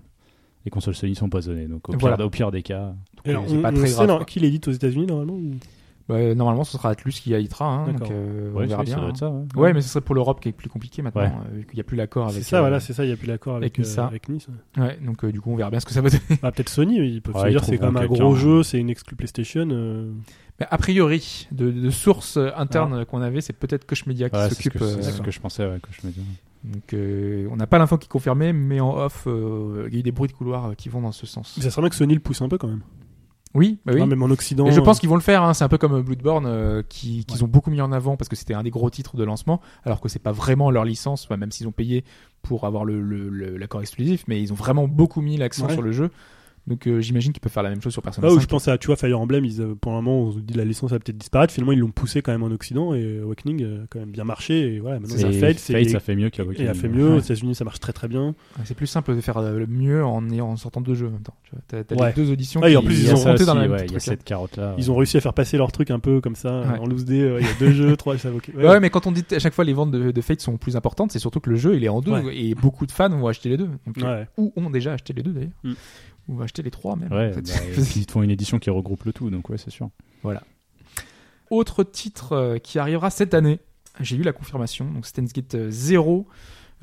Les 0.63 0.71
consoles 0.71 0.95
Sony 0.95 1.13
sont 1.15 1.29
pas 1.29 1.41
zonées, 1.41 1.67
donc 1.67 1.87
au 1.89 1.91
pire, 1.91 1.99
Voilà. 1.99 2.25
au 2.25 2.29
pire 2.29 2.49
des 2.51 2.63
cas. 2.63 2.93
C'est 3.25 3.35
on, 3.35 3.61
pas 3.61 3.69
on 3.69 3.73
très 3.73 3.87
sait 3.87 3.93
grave, 3.95 4.07
non, 4.07 4.15
quoi. 4.17 4.25
qui 4.25 4.39
l'édite 4.39 4.67
aux 4.67 4.71
États-Unis 4.71 5.05
normalement 5.05 5.33
ou- 5.33 5.51
Bah, 6.07 6.35
normalement, 6.35 6.63
ce 6.63 6.73
sera 6.73 6.89
Atlus 6.89 7.13
qui 7.13 7.33
éditera. 7.33 7.65
Hein, 7.67 7.91
donc, 7.93 8.11
euh, 8.11 8.51
on 8.53 8.59
verra 8.65 8.81
oui, 8.81 8.85
bien. 8.85 8.95
ça 8.95 9.01
hein. 9.01 9.13
ça. 9.15 9.29
ouais. 9.31 9.45
Ouais, 9.55 9.73
mais 9.73 9.81
ce 9.81 9.89
serait 9.89 10.01
pour 10.01 10.13
l'Europe 10.13 10.39
qui 10.39 10.49
est 10.49 10.51
plus 10.51 10.69
compliqué 10.69 11.01
maintenant, 11.01 11.21
Ouais. 11.23 11.31
euh, 11.51 11.57
vu 11.57 11.65
qu'il 11.65 11.75
n'y 11.75 11.81
a 11.81 11.83
plus 11.83 11.97
l'accord 11.97 12.27
avec. 12.27 12.43
C'est 12.43 12.49
ça, 12.49 12.57
euh, 12.57 12.59
voilà, 12.59 12.79
c'est 12.79 12.93
ça. 12.93 13.03
Il 13.05 13.09
y 13.09 13.13
a 13.13 13.17
plus 13.17 13.25
l'accord 13.27 13.55
avec, 13.55 13.73
avec 13.73 13.79
Nissa. 13.87 14.03
euh, 14.03 14.07
avec 14.07 14.29
Nice. 14.29 14.47
ouais. 14.77 14.99
Donc 15.03 15.23
euh, 15.23 15.31
du 15.31 15.41
coup, 15.41 15.51
on 15.51 15.55
verra 15.55 15.71
bien 15.71 15.79
ce 15.79 15.85
que 15.87 15.93
ça 15.93 16.01
va 16.01 16.09
donner. 16.11 16.21
Ah, 16.43 16.51
peut-être 16.51 16.69
Sony, 16.69 16.97
ils 16.97 17.21
peuvent 17.23 17.35
Ouais, 17.35 17.43
se 17.45 17.47
dire 17.49 17.63
c'est 17.63 17.77
quand 17.79 17.87
même 17.91 17.97
un 17.97 18.05
gros 18.05 18.15
quelqu'un. 18.17 18.35
jeu, 18.35 18.61
c'est 18.63 18.77
une 18.77 18.91
exclu 18.91 19.15
PlayStation. 19.15 19.67
euh, 19.71 20.11
Mais 20.59 20.67
a 20.69 20.77
priori, 20.77 21.47
de, 21.51 21.71
de 21.71 21.89
sources 21.89 22.37
internes 22.55 23.03
qu'on 23.05 23.21
avait, 23.21 23.41
c'est 23.41 23.53
peut-être 23.53 23.85
Koch 23.85 24.05
Media 24.05 24.29
qui 24.29 24.35
Ouais, 24.35 24.43
c'est 24.49 24.49
ce, 24.49 24.55
s'occupe. 24.63 24.77
c'est 24.77 24.83
euh, 24.83 25.01
ce 25.01 25.21
que 25.23 25.31
je 25.31 25.39
pensais, 25.39 25.65
ouais, 25.65 25.79
que 25.81 25.89
je 25.91 26.05
me 26.05 26.11
disais. 26.11 26.25
donc, 26.65 26.93
euh, 26.93 27.47
on 27.51 27.55
n'a 27.55 27.65
pas 27.65 27.79
l'info 27.79 27.97
qui 27.97 28.05
est 28.05 28.09
confirmée, 28.09 28.53
mais 28.53 28.79
en 28.79 28.95
off, 28.95 29.23
euh, 29.25 29.85
il 29.87 29.93
y 29.95 29.97
a 29.97 29.99
eu 30.01 30.03
des 30.03 30.11
bruits 30.11 30.29
de 30.29 30.33
couloir 30.33 30.67
euh, 30.67 30.73
qui 30.75 30.87
vont 30.89 31.01
dans 31.01 31.11
ce 31.11 31.25
sens. 31.25 31.55
Mais 31.57 31.63
ça 31.63 31.71
serait 31.71 31.81
bien 31.81 31.89
que 31.89 31.95
Sony 31.95 32.13
le 32.13 32.19
pousse 32.19 32.43
un 32.43 32.47
peu 32.47 32.59
quand 32.59 32.67
même. 32.67 32.81
Oui, 33.55 33.79
bah 33.85 33.93
oui. 33.95 33.99
Non, 34.01 34.05
même 34.07 34.21
en 34.21 34.29
Occident. 34.29 34.67
Et 34.67 34.71
je 34.71 34.79
pense 34.81 34.97
euh, 34.97 34.99
qu'ils 34.99 35.09
vont 35.09 35.15
le 35.15 35.21
faire. 35.21 35.41
Hein. 35.43 35.53
C'est 35.53 35.63
un 35.63 35.69
peu 35.69 35.77
comme 35.77 36.01
Bloodborne, 36.01 36.45
euh, 36.45 36.83
qui- 36.87 37.25
qu'ils 37.25 37.43
ont 37.43 37.47
beaucoup 37.47 37.71
mis 37.71 37.81
en 37.81 37.91
avant 37.91 38.17
parce 38.17 38.27
que 38.29 38.35
c'était 38.35 38.53
un 38.53 38.63
des 38.63 38.69
gros 38.69 38.89
titres 38.89 39.15
de 39.15 39.23
lancement, 39.23 39.61
alors 39.85 40.01
que 40.01 40.09
c'est 40.09 40.19
pas 40.19 40.31
vraiment 40.33 40.69
leur 40.71 40.83
licence, 40.85 41.27
bah, 41.27 41.37
même 41.37 41.51
s'ils 41.51 41.67
ont 41.67 41.71
payé 41.71 42.03
pour 42.41 42.65
avoir 42.65 42.85
le, 42.85 43.01
le- 43.01 43.29
le- 43.29 43.57
l'accord 43.57 43.81
exclusif, 43.81 44.25
mais 44.27 44.41
ils 44.41 44.51
ont 44.51 44.55
vraiment 44.55 44.87
beaucoup 44.87 45.21
mis 45.21 45.37
l'accent 45.37 45.65
Ouais. 45.67 45.73
sur 45.73 45.81
le 45.81 45.91
jeu. 45.91 46.11
Donc 46.67 46.87
euh, 46.87 46.99
j'imagine 46.99 47.31
qu'ils 47.31 47.41
peuvent 47.41 47.51
faire 47.51 47.61
la 47.61 47.69
même 47.69 47.81
chose 47.81 47.93
sur 47.93 48.01
Persona 48.01 48.25
Là 48.25 48.33
où 48.33 48.37
5. 48.37 48.41
je 48.41 48.47
pense 48.47 48.67
à, 48.67 48.77
tu 48.79 48.87
vois, 48.87 48.95
Fire 48.95 49.19
Emblem, 49.19 49.45
ils, 49.45 49.61
euh, 49.61 49.75
pour 49.75 49.91
un 49.91 49.95
moment, 50.01 50.21
on 50.21 50.31
se 50.31 50.39
dit 50.39 50.55
la 50.55 50.65
licence 50.65 50.89
va 50.89 50.97
peut-être 50.97 51.17
disparaître. 51.17 51.53
Finalement, 51.53 51.73
ils 51.73 51.79
l'ont 51.79 51.91
poussé 51.91 52.23
quand 52.23 52.31
même 52.31 52.41
en 52.41 52.47
Occident 52.47 52.95
et 52.95 53.19
Awakening 53.19 53.63
a 53.63 53.85
quand 53.89 53.99
même 53.99 54.09
bien 54.09 54.23
marché. 54.23 54.73
Et 54.75 54.79
voilà, 54.79 54.99
maintenant, 54.99 55.15
Et 55.15 55.19
ça 55.19 55.31
Fate, 55.31 55.59
c'est. 55.59 55.73
Fate, 55.73 55.89
ça 55.89 55.99
fait 55.99 56.15
mieux 56.15 56.25
et 56.27 56.31
qu'Awakening. 56.31 56.67
a 56.67 56.73
fait 56.73 56.89
mieux. 56.89 57.07
Ouais. 57.09 57.15
Aux 57.17 57.19
États-Unis, 57.19 57.53
ça 57.53 57.65
marche 57.65 57.79
très 57.79 57.93
très 57.93 58.07
bien. 58.07 58.29
Ouais, 58.29 58.63
C'est 58.63 58.73
plus 58.73 58.87
simple 58.87 59.15
de 59.15 59.21
faire 59.21 59.37
euh, 59.37 59.59
le 59.59 59.67
mieux 59.67 60.03
en, 60.03 60.27
en 60.39 60.55
sortant 60.55 60.81
deux 60.81 60.95
jeux 60.95 61.07
en 61.07 61.11
même 61.11 61.21
temps. 61.21 61.35
Tu 61.43 61.51
vois, 61.51 61.61
T'as, 61.67 61.83
t'as 61.83 61.95
Ouais. 61.95 62.07
les 62.15 62.23
deux 62.23 62.31
auditions 62.31 62.61
Ouais, 62.61 62.69
et 62.69 62.71
qui 62.71 62.77
en 62.77 62.81
plus, 62.81 62.95
Il 62.97 63.03
ils 63.03 63.09
ont 63.11 63.31
aussi, 63.33 63.45
dans 63.45 63.53
la 63.53 63.61
même 63.61 63.71
ouais, 63.71 63.77
il 63.77 63.81
y 63.81 63.83
a 63.83 63.87
truc, 63.87 63.95
hein. 63.97 63.99
cette 63.99 64.23
carotte-là. 64.23 64.73
Ils 64.79 64.89
ont 64.89 64.95
réussi 64.95 65.17
à 65.17 65.21
faire 65.21 65.33
passer 65.35 65.57
leur 65.57 65.71
truc 65.71 65.91
un 65.91 65.99
peu 65.99 66.19
comme 66.19 66.35
ça, 66.35 66.61
Ouais. 66.61 66.79
en 66.79 66.87
loose 66.87 67.05
day. 67.05 67.21
euh, 67.21 67.39
Il 67.41 67.45
y 67.45 67.49
a 67.49 67.53
deux 67.59 67.71
jeux, 67.73 67.95
trois, 67.97 68.17
ça 68.17 68.31
va, 68.31 68.37
ok. 68.37 68.49
Ouais, 68.57 68.79
mais 68.79 68.89
quand 68.89 69.05
on 69.05 69.11
dit 69.11 69.23
à 69.31 69.37
chaque 69.39 69.53
fois 69.53 69.65
les 69.65 69.73
ventes 69.73 69.91
de, 69.91 70.09
de 70.09 70.21
Fate 70.21 70.41
sont 70.41 70.57
plus 70.57 70.75
importantes, 70.75 71.11
c'est 71.11 71.19
surtout 71.19 71.39
que 71.41 71.51
le 71.51 71.57
jeu 71.57 71.75
il 71.75 71.83
est 71.83 71.89
en 71.89 72.01
deux 72.01 72.11
et 72.33 72.55
beaucoup 72.55 72.87
de 72.87 72.91
fans 72.91 73.09
vont 73.09 73.27
acheter 73.27 73.49
les 73.49 73.57
deux. 73.57 73.69
Ou 74.37 74.51
ont 74.55 74.69
déjà 74.71 74.93
acheté 74.93 75.13
les 75.13 75.21
deux 75.21 75.31
d'ailleurs. 75.31 75.75
Ou 76.27 76.41
acheté 76.41 76.63
les 76.63 76.71
trois 76.71 76.95
même. 76.95 77.11
Ouais, 77.11 77.29
en 77.29 77.33
fait. 77.33 77.41
bah, 77.41 77.83
ils 77.95 78.09
font 78.09 78.23
une 78.23 78.31
édition 78.31 78.59
qui 78.59 78.69
regroupe 78.69 79.03
le 79.03 79.13
tout, 79.13 79.29
donc 79.29 79.49
ouais, 79.49 79.57
c'est 79.57 79.71
sûr. 79.71 79.89
Autre 81.51 81.83
titre 81.83 82.33
euh, 82.33 82.57
qui 82.57 82.79
arrivera 82.79 83.11
cette 83.11 83.35
année, 83.35 83.59
j'ai 83.99 84.15
eu 84.15 84.23
la 84.23 84.33
confirmation, 84.33 84.85
donc 84.91 85.05
Steins 85.05 85.25
Gate 85.25 85.55
euh, 85.55 85.69
0. 85.69 86.27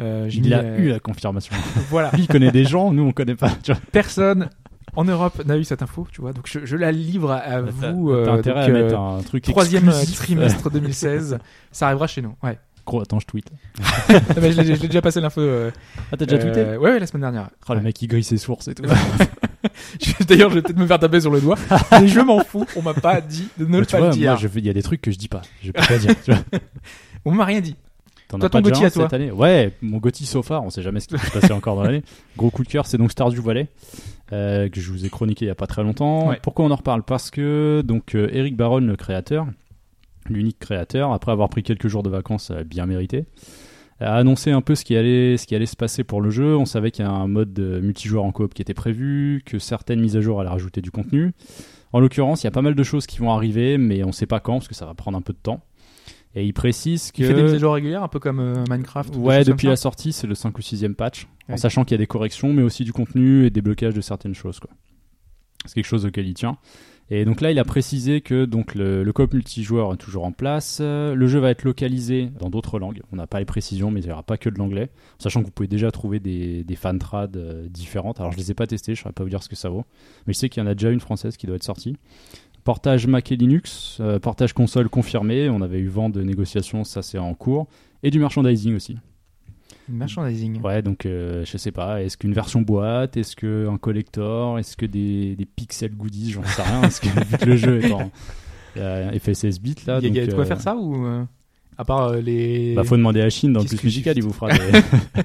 Euh, 0.00 0.28
j'ai 0.28 0.40
Il 0.40 0.54
a 0.54 0.60
euh, 0.60 0.78
eu 0.78 0.88
la 0.88 1.00
confirmation. 1.00 1.54
Voilà, 1.90 2.10
Lui, 2.12 2.22
il 2.22 2.28
connaît 2.28 2.52
des 2.52 2.64
gens, 2.64 2.92
nous, 2.92 3.02
on 3.02 3.12
connaît 3.12 3.34
pas. 3.34 3.50
Tu 3.62 3.72
vois. 3.72 3.80
personne 3.90 4.48
en 4.94 5.04
Europe 5.04 5.44
n'a 5.44 5.56
eu 5.56 5.64
cette 5.64 5.82
info, 5.82 6.06
tu 6.10 6.20
vois. 6.20 6.32
Donc 6.32 6.46
je, 6.46 6.64
je 6.64 6.76
la 6.76 6.92
livre 6.92 7.30
à, 7.30 7.60
vous. 7.62 8.10
t'as 8.10 8.16
euh, 8.16 8.38
intérêt 8.38 8.66
donc, 8.66 8.76
à 8.76 8.82
mettre 8.82 8.94
euh, 8.94 9.18
un 9.18 9.22
truc 9.22 9.44
troisième 9.44 9.90
trimestre 10.14 10.70
2016, 10.70 11.38
ça 11.72 11.86
arrivera 11.86 12.06
chez 12.06 12.22
nous. 12.22 12.34
Ouais. 12.42 12.58
Gros, 12.84 13.00
attends, 13.00 13.20
je 13.20 13.26
tweet. 13.26 13.46
Mais 14.40 14.52
je 14.52 14.60
l'ai 14.60 14.76
déjà 14.88 15.00
passé 15.02 15.20
l'info. 15.20 15.40
euh, 15.40 15.70
Ah, 16.10 16.16
t'as 16.16 16.26
déjà 16.26 16.38
tweeté 16.38 16.60
euh, 16.60 16.78
ouais, 16.78 16.92
ouais, 16.92 16.98
la 16.98 17.06
semaine 17.06 17.22
dernière. 17.22 17.50
Oh, 17.68 17.74
le 17.74 17.80
mec, 17.80 18.00
il 18.02 18.08
grille 18.08 18.24
ses 18.24 18.38
sources 18.38 18.68
et 18.68 18.74
tout. 18.74 18.82
D'ailleurs, 20.28 20.50
je 20.50 20.56
vais 20.56 20.62
peut-être 20.62 20.78
me 20.78 20.86
faire 20.86 20.98
taper 20.98 21.20
sur 21.20 21.30
le 21.30 21.40
doigt. 21.40 21.56
mais 21.92 22.08
je 22.08 22.20
m'en 22.20 22.42
fous. 22.42 22.66
On 22.76 22.82
m'a 22.82 22.94
pas 22.94 23.20
dit 23.20 23.48
de 23.58 23.66
ne 23.66 23.80
pas 23.84 23.98
vois, 23.98 24.08
le 24.08 24.12
dire. 24.12 24.36
il 24.56 24.66
y 24.66 24.70
a 24.70 24.72
des 24.72 24.82
trucs 24.82 25.00
que 25.00 25.10
je 25.12 25.18
dis 25.18 25.28
pas. 25.28 25.42
Je 25.62 25.70
peux 25.70 25.82
pas 25.86 25.98
dire. 25.98 26.14
Tu 26.24 26.32
vois. 26.32 26.42
On 27.24 27.30
m'a 27.30 27.44
rien 27.44 27.60
dit. 27.60 27.76
T'en 28.32 28.38
as 28.38 28.48
pas 28.48 28.62
ton 28.62 28.68
un 28.68 28.72
à 28.86 28.90
toi. 28.90 29.04
cette 29.04 29.12
année? 29.12 29.30
Ouais, 29.30 29.72
mon 29.82 29.98
Gotti 29.98 30.24
so 30.24 30.42
far, 30.42 30.64
on 30.64 30.70
sait 30.70 30.82
jamais 30.82 31.00
ce 31.00 31.08
qui 31.08 31.14
va 31.14 31.20
se 31.22 31.30
passer 31.30 31.52
encore 31.52 31.76
dans 31.76 31.82
l'année. 31.82 32.02
Gros 32.36 32.50
coup 32.50 32.64
de 32.64 32.68
cœur, 32.68 32.86
c'est 32.86 32.96
donc 32.96 33.12
Stardew 33.12 33.40
Valley, 33.42 33.68
euh, 34.32 34.70
que 34.70 34.80
je 34.80 34.90
vous 34.90 35.04
ai 35.04 35.10
chroniqué 35.10 35.44
il 35.44 35.48
y 35.48 35.50
a 35.50 35.54
pas 35.54 35.66
très 35.66 35.82
longtemps. 35.82 36.28
Ouais. 36.28 36.40
Pourquoi 36.42 36.64
on 36.64 36.70
en 36.70 36.76
reparle? 36.76 37.02
Parce 37.02 37.30
que 37.30 37.82
donc 37.84 38.14
euh, 38.14 38.30
Eric 38.32 38.56
Baron, 38.56 38.78
le 38.80 38.96
créateur, 38.96 39.46
l'unique 40.28 40.58
créateur, 40.58 41.12
après 41.12 41.32
avoir 41.32 41.48
pris 41.48 41.62
quelques 41.62 41.88
jours 41.88 42.02
de 42.02 42.10
vacances 42.10 42.52
bien 42.66 42.86
mérités, 42.86 43.26
a 44.00 44.16
annoncé 44.16 44.50
un 44.50 44.60
peu 44.60 44.74
ce 44.74 44.84
qui 44.84 44.96
allait, 44.96 45.36
ce 45.36 45.46
qui 45.46 45.54
allait 45.54 45.66
se 45.66 45.76
passer 45.76 46.04
pour 46.04 46.20
le 46.20 46.30
jeu. 46.30 46.56
On 46.56 46.64
savait 46.64 46.90
qu'il 46.90 47.04
y 47.04 47.08
a 47.08 47.10
un 47.10 47.28
mode 47.28 47.52
de 47.52 47.80
multijoueur 47.80 48.24
en 48.24 48.32
coop 48.32 48.54
qui 48.54 48.62
était 48.62 48.74
prévu, 48.74 49.42
que 49.44 49.58
certaines 49.58 50.00
mises 50.00 50.16
à 50.16 50.20
jour 50.20 50.40
allaient 50.40 50.50
rajouter 50.50 50.80
du 50.80 50.90
contenu. 50.90 51.32
En 51.92 52.00
l'occurrence, 52.00 52.42
il 52.42 52.46
y 52.46 52.48
a 52.48 52.52
pas 52.52 52.62
mal 52.62 52.74
de 52.74 52.82
choses 52.82 53.06
qui 53.06 53.18
vont 53.18 53.30
arriver, 53.30 53.78
mais 53.78 54.02
on 54.04 54.12
sait 54.12 54.26
pas 54.26 54.40
quand, 54.40 54.54
parce 54.54 54.68
que 54.68 54.74
ça 54.74 54.86
va 54.86 54.94
prendre 54.94 55.16
un 55.16 55.22
peu 55.22 55.32
de 55.32 55.38
temps. 55.38 55.60
Et 56.34 56.46
il 56.46 56.54
précise 56.54 57.12
que... 57.12 57.22
Il 57.22 57.26
fait 57.26 57.34
des 57.34 57.42
mises 57.42 57.54
à 57.54 57.58
jour 57.58 57.74
régulières, 57.74 58.02
un 58.02 58.08
peu 58.08 58.18
comme 58.18 58.40
euh, 58.40 58.64
Minecraft. 58.70 59.16
Ouais, 59.16 59.44
depuis 59.44 59.66
la 59.66 59.76
sortie, 59.76 60.12
c'est 60.12 60.26
le 60.26 60.34
5 60.34 60.56
ou 60.56 60.62
6e 60.62 60.94
patch. 60.94 61.28
En 61.50 61.58
sachant 61.58 61.84
qu'il 61.84 61.92
y 61.92 61.96
a 61.96 61.98
des 61.98 62.06
corrections, 62.06 62.52
mais 62.54 62.62
aussi 62.62 62.84
du 62.84 62.92
contenu 62.92 63.44
et 63.44 63.50
des 63.50 63.60
blocages 63.60 63.92
de 63.92 64.00
certaines 64.00 64.34
choses. 64.34 64.58
quoi. 64.58 64.70
C'est 65.64 65.74
quelque 65.74 65.86
chose 65.86 66.06
auquel 66.06 66.26
il 66.26 66.34
tient. 66.34 66.58
Et 67.10 67.26
donc 67.26 67.42
là, 67.42 67.50
il 67.50 67.58
a 67.58 67.64
précisé 67.64 68.22
que 68.22 68.48
le, 68.74 69.02
le 69.02 69.12
multijoueur 69.32 69.92
est 69.92 69.96
toujours 69.98 70.24
en 70.24 70.32
place. 70.32 70.80
Le 70.80 71.26
jeu 71.26 71.40
va 71.40 71.50
être 71.50 71.64
localisé 71.64 72.30
dans 72.38 72.48
d'autres 72.48 72.78
langues. 72.78 73.02
On 73.12 73.16
n'a 73.16 73.26
pas 73.26 73.38
les 73.38 73.44
précisions, 73.44 73.90
mais 73.90 74.00
il 74.00 74.06
n'y 74.06 74.12
aura 74.12 74.22
pas 74.22 74.38
que 74.38 74.48
de 74.48 74.58
l'anglais. 74.58 74.88
Sachant 75.18 75.40
que 75.40 75.46
vous 75.46 75.52
pouvez 75.52 75.68
déjà 75.68 75.90
trouver 75.90 76.20
des, 76.20 76.64
des 76.64 76.76
fantrades 76.76 77.36
euh, 77.36 77.68
différentes. 77.68 78.18
Alors 78.20 78.32
je 78.32 78.38
les 78.38 78.50
ai 78.50 78.54
pas 78.54 78.66
testées, 78.66 78.94
je 78.94 79.00
ne 79.00 79.02
saurais 79.02 79.12
pas 79.12 79.24
vous 79.24 79.28
dire 79.28 79.42
ce 79.42 79.50
que 79.50 79.56
ça 79.56 79.68
vaut. 79.68 79.84
Mais 80.26 80.32
je 80.32 80.38
sais 80.38 80.48
qu'il 80.48 80.62
y 80.62 80.66
en 80.66 80.68
a 80.68 80.74
déjà 80.74 80.90
une 80.90 81.00
française 81.00 81.36
qui 81.36 81.46
doit 81.46 81.56
être 81.56 81.64
sortie. 81.64 81.96
Portage 82.64 83.06
Mac 83.06 83.30
et 83.30 83.36
Linux, 83.36 83.98
euh, 84.00 84.18
portage 84.18 84.54
console 84.54 84.88
confirmé. 84.88 85.50
On 85.50 85.60
avait 85.60 85.80
eu 85.80 85.88
vent 85.88 86.08
de 86.08 86.22
négociations, 86.22 86.84
ça 86.84 87.02
c'est 87.02 87.18
en 87.18 87.34
cours. 87.34 87.66
Et 88.02 88.10
du 88.10 88.20
merchandising 88.20 88.74
aussi. 88.74 88.96
Merchandising. 89.92 90.60
Ouais, 90.62 90.82
donc 90.82 91.06
euh, 91.06 91.44
je 91.44 91.56
sais 91.56 91.72
pas, 91.72 92.02
est-ce 92.02 92.16
qu'une 92.16 92.32
version 92.32 92.62
boîte, 92.62 93.16
est-ce 93.16 93.36
qu'un 93.36 93.76
collector, 93.78 94.58
est-ce 94.58 94.76
que 94.76 94.86
des, 94.86 95.36
des 95.36 95.46
pixel 95.46 95.94
goodies, 95.94 96.32
j'en 96.32 96.44
sais 96.44 96.62
rien, 96.62 96.80
parce 96.80 97.00
que 97.00 97.08
vu 97.26 97.38
que 97.38 97.44
le 97.44 97.56
jeu 97.56 97.84
est 97.84 97.92
en 97.92 98.10
euh, 98.76 99.18
FSS 99.18 99.60
bits 99.60 99.76
là. 99.86 99.98
Il 100.02 100.14
y 100.14 100.18
a, 100.18 100.24
y 100.24 100.26
de 100.26 100.32
quoi 100.32 100.44
euh, 100.44 100.46
faire 100.46 100.60
ça 100.60 100.74
ou 100.74 101.04
euh, 101.04 101.24
à 101.76 101.84
part 101.84 102.12
les 102.14 102.74
Bah 102.74 102.84
faut 102.84 102.96
demander 102.96 103.20
à 103.20 103.30
Chine 103.30 103.52
dans 103.52 103.60
le 103.60 103.66
plus 103.66 103.82
musical, 103.84 104.16
il 104.16 104.22
vous 104.22 104.32
fera 104.32 104.50
des, 104.50 104.58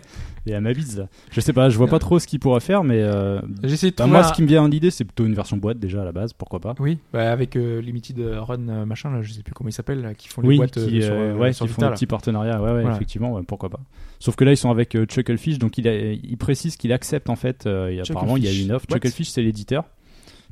des 0.47 0.53
Amabids 0.55 0.97
là. 0.97 1.07
Je 1.31 1.39
sais 1.41 1.53
pas, 1.53 1.69
je 1.69 1.77
vois 1.77 1.87
pas 1.87 1.99
trop 1.99 2.17
ce 2.17 2.25
qu'il 2.25 2.39
pourra 2.39 2.59
faire, 2.59 2.83
mais 2.83 2.99
euh, 3.01 3.39
de 3.41 3.47
bah, 3.47 3.91
trouver 3.91 4.09
moi 4.11 4.19
un- 4.21 4.23
ce 4.23 4.33
qui 4.33 4.41
me 4.41 4.47
vient 4.47 4.65
à 4.65 4.67
l'idée 4.67 4.89
c'est 4.89 5.05
plutôt 5.05 5.25
une 5.25 5.35
version 5.35 5.57
boîte 5.57 5.77
déjà 5.77 6.01
à 6.01 6.05
la 6.05 6.11
base, 6.11 6.33
pourquoi 6.33 6.59
pas. 6.59 6.73
Oui, 6.79 6.97
bah, 7.13 7.31
avec 7.31 7.55
euh, 7.55 7.79
Limited 7.81 8.19
Run 8.19 8.67
euh, 8.69 8.85
machin 8.85 9.11
là, 9.11 9.21
je 9.21 9.31
sais 9.33 9.43
plus 9.43 9.53
comment 9.53 9.69
ils 9.69 9.73
s'appellent 9.73 10.01
là, 10.01 10.13
qui 10.15 10.27
font 10.27 10.41
les 10.41 10.47
Oui, 10.47 10.57
boîtes 10.57 10.77
euh, 10.77 10.87
qui, 10.87 11.01
sur, 11.03 11.13
euh, 11.13 11.33
euh, 11.33 11.35
ouais, 11.37 11.53
sur 11.53 11.65
qui 11.67 11.71
font 11.73 11.75
Vita, 11.75 11.85
des 11.85 11.89
là. 11.91 11.95
petits 11.95 12.07
partenariats, 12.07 12.61
ouais, 12.61 12.71
ouais, 12.71 12.81
Voilà. 12.81 12.95
effectivement, 12.95 13.33
ouais, 13.33 13.43
pourquoi 13.45 13.69
pas. 13.69 13.79
Sauf 14.19 14.35
que 14.35 14.43
là, 14.43 14.51
ils 14.51 14.57
sont 14.57 14.71
avec 14.71 14.95
euh, 14.95 15.05
Chucklefish, 15.05 15.59
donc 15.59 15.77
il, 15.77 15.87
a- 15.87 16.11
il 16.13 16.37
précise 16.37 16.75
qu'il 16.77 16.91
accepte 16.91 17.29
en 17.29 17.35
fait. 17.35 17.67
euh, 17.67 17.89
et 17.89 17.99
apparemment, 17.99 18.35
il 18.37 18.43
y 18.43 18.47
a 18.47 18.51
une 18.53 18.71
offre. 18.71 18.85
What 18.89 18.95
Chucklefish, 18.95 19.29
c'est 19.29 19.41
l'éditeur. 19.43 19.83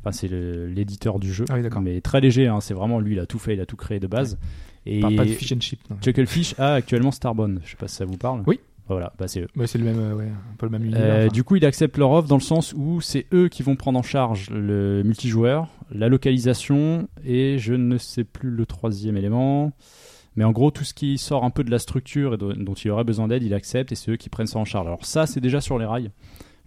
Enfin, 0.01 0.11
c'est 0.11 0.27
le- 0.27 0.67
l'éditeur 0.67 1.17
du 1.17 1.33
jeu. 1.33 1.45
Ah 1.49 1.55
oui, 1.55 1.63
d'accord. 1.63 1.81
Mais 1.81 1.99
très 2.01 2.21
léger, 2.21 2.45
hein, 2.47 2.59
c'est 2.61 2.75
vraiment 2.75 2.99
lui, 2.99 3.13
il 3.15 3.19
a 3.19 3.25
tout 3.25 3.39
fait, 3.39 3.55
il 3.55 3.61
a 3.61 3.65
tout 3.65 3.75
créé 3.77 3.99
de 3.99 4.05
base. 4.07 4.37
Et 4.85 4.99
parle 4.99 5.15
pas 5.15 5.25
de 5.25 5.29
fish 5.31 5.51
and 5.51 5.61
chip. 5.61 5.79
non. 5.89 5.95
Chucklefish 5.99 6.53
a 6.59 6.75
actuellement 6.75 7.09
Starbone. 7.09 7.59
Je 7.65 7.71
sais 7.71 7.75
pas 7.75 7.87
si 7.87 7.95
ça 7.95 8.05
vous 8.05 8.17
parle. 8.17 8.43
Oui. 8.45 8.59
Voilà, 8.87 9.13
bah 9.17 9.27
c'est 9.27 9.41
eux. 9.41 9.47
Ouais, 9.55 9.65
c'est 9.67 9.79
le 9.79 9.83
même, 9.85 9.99
euh, 9.99 10.13
ouais, 10.13 10.25
un 10.27 10.55
peu 10.57 10.67
le 10.67 10.71
même 10.71 10.83
univers. 10.85 11.01
Euh, 11.03 11.23
enfin. 11.25 11.33
du 11.33 11.43
coup, 11.43 11.55
il 11.55 11.65
accepte 11.65 11.97
leur 11.97 12.11
offre 12.11 12.27
dans 12.27 12.35
le 12.37 12.41
sens 12.41 12.73
où 12.77 13.01
c'est 13.01 13.25
eux 13.33 13.47
qui 13.49 13.63
vont 13.63 13.75
prendre 13.75 13.97
en 13.97 14.03
charge 14.03 14.49
le 14.51 15.01
multijoueur, 15.03 15.67
la 15.91 16.07
localisation 16.07 17.07
et 17.23 17.57
je 17.57 17.73
ne 17.73 17.97
sais 17.97 18.23
plus 18.23 18.49
le 18.51 18.65
troisième 18.67 19.17
élément. 19.17 19.71
Mais 20.35 20.43
en 20.43 20.51
gros, 20.51 20.69
tout 20.69 20.83
ce 20.83 20.93
qui 20.93 21.17
sort 21.17 21.43
un 21.45 21.49
peu 21.49 21.63
de 21.63 21.71
la 21.71 21.79
structure 21.79 22.33
et 22.33 22.37
dont 22.37 22.53
dont 22.55 22.73
il 22.73 22.91
aurait 22.91 23.05
besoin 23.05 23.27
d'aide, 23.27 23.41
il 23.41 23.53
accepte 23.53 23.91
et 23.91 23.95
c'est 23.95 24.11
eux 24.11 24.17
qui 24.17 24.29
prennent 24.29 24.47
ça 24.47 24.59
en 24.59 24.65
charge. 24.65 24.85
Alors 24.85 25.05
ça, 25.05 25.25
c'est 25.25 25.39
déjà 25.41 25.61
sur 25.61 25.79
les 25.79 25.85
rails. 25.85 26.11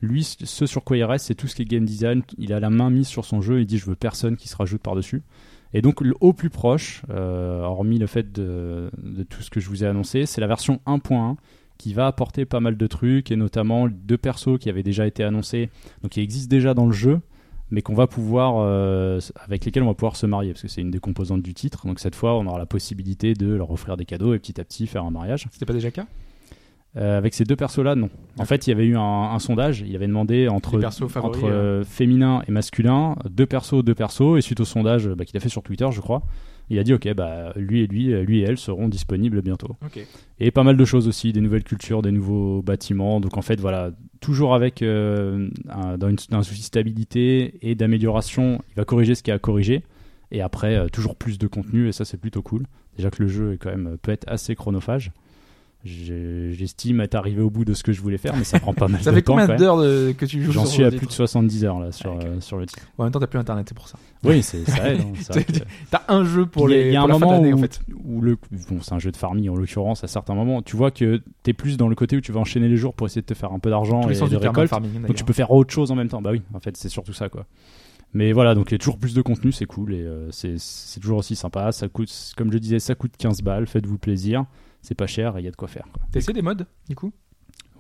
Lui, 0.01 0.25
ce 0.25 0.67
sur 0.67 0.83
quoi 0.85 0.97
il 0.97 1.05
reste, 1.05 1.27
c'est 1.27 1.35
tout 1.35 1.47
ce 1.49 1.55
qui 1.55 1.63
est 1.63 1.67
game 1.67 1.85
design. 1.85 2.23
Il 2.39 2.53
a 2.53 2.61
la 2.61 2.71
main 2.71 2.89
mise 2.91 3.07
sur 3.09 3.25
son 3.25 3.41
jeu. 3.43 3.61
Il 3.61 3.67
dit 3.67 3.79
je 3.79 3.87
veux 3.87 3.97
personne 3.97 4.37
qui 4.37 4.49
se 4.49 4.57
rajoute 4.57 4.81
par-dessus. 4.83 5.23
Et 5.75 5.83
donc 5.83 6.01
le- 6.01 6.15
au 6.21 6.33
plus 6.33 6.49
proche, 6.51 7.03
euh, 7.11 7.61
hormis 7.63 7.99
le 7.99 8.07
fait 8.07 8.33
de, 8.33 8.91
de 9.03 9.23
tout 9.23 9.43
ce 9.43 9.51
que 9.51 9.61
je 9.61 9.69
vous 9.69 9.85
ai 9.85 9.87
annoncé, 9.87 10.25
c'est 10.25 10.41
la 10.41 10.47
version 10.47 10.81
1.1 10.87 11.37
qui 11.79 11.95
va 11.95 12.07
apporter 12.07 12.45
pas 12.45 12.61
mal 12.61 12.77
de 12.77 12.87
trucs 12.87 13.31
et 13.31 13.37
notamment 13.37 13.89
deux 13.89 14.19
persos 14.19 14.59
qui 14.59 14.69
avaient 14.69 14.83
déjà 14.83 15.07
été 15.07 15.25
annoncés, 15.25 15.71
donc 16.03 16.13
qui 16.13 16.21
existent 16.21 16.51
déjà 16.51 16.75
dans 16.75 16.87
le 16.87 16.93
jeu, 16.93 17.21
mais 17.71 17.83
qu'on 17.83 17.95
va 17.95 18.07
pouvoir 18.07 18.57
euh, 18.59 19.21
avec 19.45 19.65
lesquels 19.65 19.83
on 19.83 19.89
va 19.89 19.95
pouvoir 19.95 20.17
se 20.17 20.27
marier 20.27 20.53
parce 20.53 20.63
que 20.63 20.69
c'est 20.69 20.81
une 20.81 20.91
des 20.91 21.01
composantes 21.01 21.43
du 21.43 21.55
titre. 21.55 21.87
Donc 21.87 22.01
cette 22.01 22.15
fois, 22.15 22.37
on 22.37 22.47
aura 22.47 22.59
la 22.59 22.67
possibilité 22.67 23.35
de 23.35 23.55
leur 23.55 23.71
offrir 23.71 23.97
des 23.97 24.05
cadeaux 24.05 24.35
et 24.35 24.39
petit 24.39 24.61
à 24.61 24.65
petit 24.65 24.87
faire 24.87 25.05
un 25.05 25.11
mariage. 25.11 25.47
C'était 25.53 25.67
pas 25.67 25.73
déjà 25.73 25.89
le 25.89 25.93
cas? 25.93 26.07
Euh, 26.97 27.19
avec 27.19 27.35
ces 27.35 27.45
deux 27.45 27.55
persos-là, 27.55 27.95
non. 27.95 28.09
En 28.39 28.45
fait, 28.47 28.67
il 28.67 28.71
y 28.71 28.73
avait 28.73 28.87
eu 28.87 28.97
un, 28.97 29.01
un 29.03 29.39
sondage. 29.39 29.85
Il 29.87 29.95
avait 29.95 30.07
demandé 30.07 30.47
favoris, 30.47 31.03
entre 31.17 31.45
euh, 31.45 31.85
féminin 31.85 32.43
et 32.49 32.51
masculin, 32.51 33.15
deux 33.29 33.47
persos, 33.47 33.85
deux 33.85 33.95
persos. 33.95 34.39
Et 34.39 34.41
suite 34.41 34.61
au 34.61 34.65
sondage 34.65 35.07
bah, 35.09 35.25
qu'il 35.25 35.37
a 35.37 35.41
fait 35.41 35.51
sur 35.51 35.63
Twitter, 35.63 35.87
je 35.93 36.01
crois, 36.01 36.23
il 36.71 36.79
a 36.79 36.85
dit 36.85 36.93
ok, 36.93 37.13
bah 37.15 37.53
lui 37.57 37.83
et 37.83 37.87
lui, 37.87 38.13
euh, 38.13 38.23
lui 38.23 38.41
et 38.41 38.43
elle 38.43 38.59
seront 38.59 38.89
disponibles 38.89 39.43
bientôt. 39.43 39.77
Et 40.39 40.51
pas 40.51 40.63
mal 40.63 40.77
de 40.77 40.85
choses 40.85 41.09
aussi, 41.09 41.33
des 41.33 41.41
nouvelles 41.41 41.65
cultures, 41.65 42.03
des 42.03 42.13
nouveaux 42.13 42.63
bâtiments. 42.63 43.21
Donc 43.21 43.37
en 43.37 43.43
fait, 43.43 43.61
voilà, 43.61 43.91
toujours 44.21 44.55
avec 44.55 44.83
euh, 44.83 45.49
un, 45.69 45.99
dans 45.99 46.09
une, 46.09 46.19
un 46.33 46.43
souci 46.43 46.61
de 46.61 46.67
stabilité 46.67 47.59
et 47.63 47.75
d'amélioration, 47.75 48.63
il 48.71 48.75
va 48.77 48.85
corriger 48.85 49.15
ce 49.15 49.23
qu'il 49.23 49.31
y 49.31 49.33
a 49.33 49.37
à 49.37 49.39
corriger. 49.39 49.83
Et 50.31 50.43
après, 50.43 50.77
euh, 50.77 50.89
toujours 50.89 51.17
plus 51.17 51.39
de 51.39 51.47
contenu, 51.47 51.89
et 51.89 51.93
ça, 51.93 52.05
c'est 52.05 52.19
plutôt 52.19 52.43
cool. 52.43 52.67
Déjà 52.97 53.11
que 53.11 53.23
le 53.23 53.29
jeu 53.29 53.55
est 53.55 53.57
quand 53.57 53.71
même, 53.71 53.97
peut 54.01 54.13
être 54.13 54.25
assez 54.29 54.55
chronophage. 54.55 55.11
J'estime 55.89 57.01
être 57.01 57.15
arrivé 57.15 57.41
au 57.43 57.51
bout 57.51 57.65
de 57.65 57.75
ce 57.75 57.83
que 57.83 57.93
je 57.93 58.01
voulais 58.01 58.19
faire, 58.19 58.37
mais 58.37 58.45
ça 58.45 58.59
prend 58.61 58.75
pas 58.75 58.89
mal 58.89 59.01
Ça 59.03 59.11
de 59.11 59.17
fait 59.17 59.23
temps. 59.23 59.33
combien 59.33 59.47
quand 59.47 59.53
même. 59.53 59.61
d'heures 59.61 59.79
de- 59.79 60.13
que 60.17 60.25
tu 60.27 60.43
joues 60.43 60.53
J'en 60.53 60.65
suis 60.67 60.85
à 60.85 60.89
plus 60.89 60.97
de 60.97 61.01
titre 61.03 61.13
70 61.13 61.65
heures 61.65 61.81
là 61.81 61.93
sur, 61.93 62.15
Ouais, 62.17 62.25
euh, 62.27 62.41
sur 62.41 62.59
le 62.59 62.67
titre. 62.67 62.83
En 62.99 63.05
même 63.05 63.13
temps, 63.13 63.21
t'as 63.21 63.27
plus 63.27 63.39
internet, 63.39 63.67
c'est 63.69 63.75
pour 63.77 63.89
ça. 63.89 63.99
Oui, 64.25 64.43
c'est 64.43 64.65
ça 64.69 64.91
aide. 64.93 65.01
hein, 65.01 65.41
T'as 65.91 66.03
un 66.09 66.25
jeu 66.25 66.45
pour 66.47 66.69
les. 66.69 66.87
il 66.89 66.93
y 66.93 66.97
a 66.97 67.03
un 67.03 67.07
moment 67.07 67.41
où, 67.41 67.53
en 67.55 67.59
fait. 67.59 67.81
où 68.05 68.21
le 68.21 68.37
bon 68.69 68.81
c'est 68.83 68.93
un 68.93 68.99
jeu 68.99 69.11
de 69.13 69.17
farming 69.17 69.49
en 69.49 69.55
l'occurrence 69.57 70.03
à 70.03 70.09
certains 70.09 70.35
moments 70.35 70.61
tu 70.63 70.77
vois 70.77 70.91
que 70.91 71.23
t'es 71.43 71.53
plus 71.53 71.77
dans 71.77 71.89
le 71.89 71.95
côté 71.95 72.17
où 72.17 72.21
tu 72.21 72.33
vas 72.33 72.41
enchaîner 72.41 72.69
les 72.69 72.77
jours 72.77 72.95
pour 72.95 73.07
essayer 73.07 73.23
de 73.23 73.27
te 73.27 73.35
faire 73.35 73.53
un 73.53 73.59
peu 73.61 73.71
d'argent 73.71 74.09
et 74.09 74.15
de 74.15 74.37
récolte 74.37 74.69
farming, 74.71 75.03
donc 75.07 75.15
tu 75.15 75.25
peux 75.25 75.33
faire 75.33 75.51
autre 75.53 75.73
chose 75.73 75.91
en 75.91 75.95
même 75.95 76.09
temps 76.09 76.21
bah 76.21 76.31
oui 76.33 76.43
en 76.55 76.59
fait 76.61 76.77
c'est 76.77 76.89
surtout 76.89 77.13
ça 77.13 77.29
quoi 77.29 77.47
mais 78.15 78.33
voilà 78.33 78.55
donc 78.57 78.71
il 78.71 78.73
y 78.73 78.75
a 78.75 78.79
toujours 78.79 78.99
plus 78.99 79.15
de 79.15 79.23
contenu 79.23 79.53
c'est 79.53 79.67
cool 79.67 79.95
et 79.95 80.01
euh, 80.03 80.29
c'est 80.33 80.55
c'est 80.59 80.99
toujours 81.01 81.19
aussi 81.19 81.37
sympa 81.37 81.71
ça 81.73 81.87
coûte 81.89 82.11
comme 82.37 82.51
je 82.53 82.59
disais 82.59 82.79
ça 82.81 82.95
coûte 82.97 83.13
15 83.19 83.43
balles 83.43 83.67
faites-vous 83.69 83.99
plaisir 83.99 84.45
c'est 84.83 84.95
pas 84.95 85.07
cher 85.07 85.37
et 85.37 85.41
il 85.41 85.45
y 85.45 85.49
a 85.49 85.51
de 85.51 85.57
quoi 85.57 85.69
faire. 85.69 85.87
T'as 86.13 86.19
essayé 86.21 86.33
des 86.35 86.43
modes, 86.43 86.67
du 86.89 86.95
coup? 86.97 87.13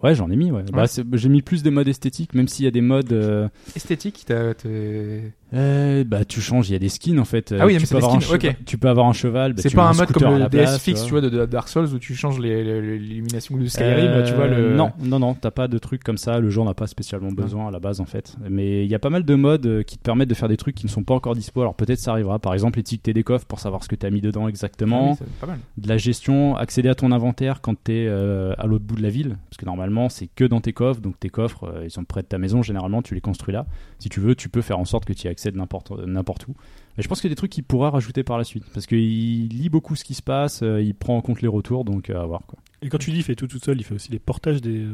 Ouais 0.02 0.14
j'en 0.14 0.30
ai 0.30 0.36
mis 0.36 0.52
ouais, 0.52 0.62
Bah, 0.72 0.84
j'ai 1.14 1.28
mis 1.28 1.42
plus 1.42 1.64
des 1.64 1.70
modes 1.70 1.88
esthétiques 1.88 2.32
même 2.34 2.46
s'il 2.46 2.64
y 2.64 2.68
a 2.68 2.70
des 2.70 2.80
modes 2.80 3.12
euh, 3.12 3.48
Esthétique, 3.74 4.22
t'as. 4.26 4.54
t'es- 4.54 5.32
euh, 5.54 6.04
bah 6.04 6.24
tu 6.24 6.40
changes 6.40 6.68
il 6.68 6.72
y 6.72 6.76
a 6.76 6.78
des 6.78 6.88
skins 6.90 7.18
en 7.18 7.24
fait 7.24 7.54
Ah 7.58 7.64
oui, 7.66 7.74
tu 7.74 7.80
mais 7.80 7.86
peux 7.86 7.88
des 7.88 7.96
avoir 7.96 8.14
un 8.16 8.20
skins, 8.20 8.34
ok. 8.34 8.40
cheval- 8.42 8.56
tu 8.66 8.78
peux 8.78 8.88
avoir 8.88 9.06
un 9.06 9.12
cheval 9.12 9.52
bah, 9.54 9.62
C'est 9.62 9.74
pas 9.74 9.88
un 9.88 9.94
mode 9.94 10.12
comme 10.12 10.38
le 10.38 10.48
DS 10.48 10.78
fixe, 10.78 11.00
vois. 11.00 11.06
tu 11.06 11.10
vois, 11.12 11.20
de, 11.22 11.28
de 11.30 11.46
Dark 11.46 11.68
Souls 11.68 11.86
où 11.94 11.98
tu 11.98 12.14
changes 12.14 12.38
les- 12.38 12.62
les- 12.64 12.98
l'illumination 12.98 13.56
de 13.56 13.64
Skyrim, 13.66 14.10
Euh, 14.10 14.26
tu 14.26 14.34
vois. 14.34 14.46
Le... 14.46 14.74
Non, 14.76 14.92
non, 15.02 15.18
non, 15.18 15.34
t'as 15.34 15.50
pas 15.50 15.66
de 15.68 15.78
trucs 15.78 16.04
comme 16.04 16.18
ça. 16.18 16.38
Le 16.38 16.50
jeu 16.50 16.62
n'a 16.62 16.74
pas 16.74 16.86
spécialement 16.86 17.32
besoin 17.32 17.68
à 17.68 17.70
la 17.70 17.78
base 17.80 18.00
en 18.00 18.04
fait. 18.04 18.36
Mais 18.48 18.84
il 18.84 18.90
y 18.90 18.94
a 18.94 18.98
pas 18.98 19.10
mal 19.10 19.24
de 19.24 19.34
modes 19.34 19.66
euh, 19.66 19.82
qui 19.82 19.96
te 19.96 20.02
permettent 20.02 20.28
de 20.28 20.34
faire 20.34 20.48
des 20.48 20.56
trucs 20.56 20.74
qui 20.74 20.84
ne 20.86 20.90
sont 20.90 21.02
pas 21.04 21.14
encore 21.14 21.34
dispo. 21.34 21.60
Alors 21.62 21.74
peut-être 21.74 21.98
ça 21.98 22.12
arrivera. 22.12 22.38
Par 22.38 22.52
exemple, 22.52 22.78
étiqueter 22.78 23.12
des 23.14 23.22
coffres 23.22 23.46
pour 23.46 23.60
savoir 23.60 23.82
ce 23.84 23.88
que 23.88 23.96
t'as 23.96 24.10
mis 24.10 24.20
dedans 24.20 24.44
Ah 24.46 24.48
exactement. 24.50 25.12
oui, 25.12 25.16
c'est 25.18 25.28
pas 25.40 25.46
mal. 25.46 25.58
de 25.78 25.88
la 25.88 25.96
gestion, 25.96 26.56
accéder 26.56 26.88
à 26.90 26.94
ton 26.94 27.10
inventaire 27.12 27.60
quand 27.62 27.74
t'es 27.82 28.06
euh, 28.08 28.52
à 28.58 28.66
l'autre 28.66 28.84
bout 28.84 28.96
de 28.96 29.02
la 29.02 29.10
ville. 29.10 29.36
Parce 29.48 29.56
que 29.56 29.64
normalement, 29.64 30.08
c'est 30.10 30.28
que 30.34 30.44
dans 30.44 30.60
tes 30.60 30.72
coffres. 30.72 31.00
Donc 31.00 31.18
tes 31.18 31.30
coffres, 31.30 31.64
euh, 31.64 31.84
ils 31.84 31.90
sont 31.90 32.04
près 32.04 32.22
de 32.22 32.26
ta 32.26 32.38
maison. 32.38 32.62
Généralement, 32.62 33.00
tu 33.02 33.14
les 33.14 33.20
construis 33.20 33.54
là. 33.54 33.66
Si 33.98 34.08
tu 34.08 34.20
veux, 34.20 34.34
tu 34.34 34.48
peux 34.48 34.62
faire 34.62 34.78
en 34.78 34.84
sorte 34.84 35.04
que 35.04 35.12
tu 35.12 35.26
y 35.26 35.30
accèdes 35.38 35.56
n'importe 35.56 35.92
n'importe 36.06 36.48
où. 36.48 36.54
Mais 36.96 37.02
je 37.02 37.08
pense 37.08 37.20
qu'il 37.20 37.28
y 37.28 37.32
a 37.32 37.34
des 37.34 37.36
trucs 37.36 37.52
qu'il 37.52 37.64
pourra 37.64 37.90
rajouter 37.90 38.24
par 38.24 38.38
la 38.38 38.44
suite. 38.44 38.64
Parce 38.74 38.86
qu'il 38.86 39.48
lit 39.48 39.68
beaucoup 39.68 39.94
ce 39.96 40.04
qui 40.04 40.14
se 40.14 40.22
passe. 40.22 40.62
euh, 40.62 40.82
il 40.82 40.94
prend 40.94 41.16
en 41.16 41.20
compte 41.20 41.40
les 41.42 41.48
retours. 41.48 41.84
Donc 41.84 42.10
euh, 42.10 42.20
à 42.20 42.26
voir 42.26 42.40
quoi. 42.46 42.58
Et 42.82 42.88
quand 42.88 42.98
tu 42.98 43.10
dis 43.10 43.18
il 43.18 43.22
fait 43.22 43.34
tout 43.36 43.46
tout 43.46 43.58
seul, 43.58 43.78
il 43.80 43.84
fait 43.84 43.94
aussi 43.94 44.10
les 44.10 44.18
portages 44.18 44.60
des. 44.60 44.80
euh, 44.82 44.92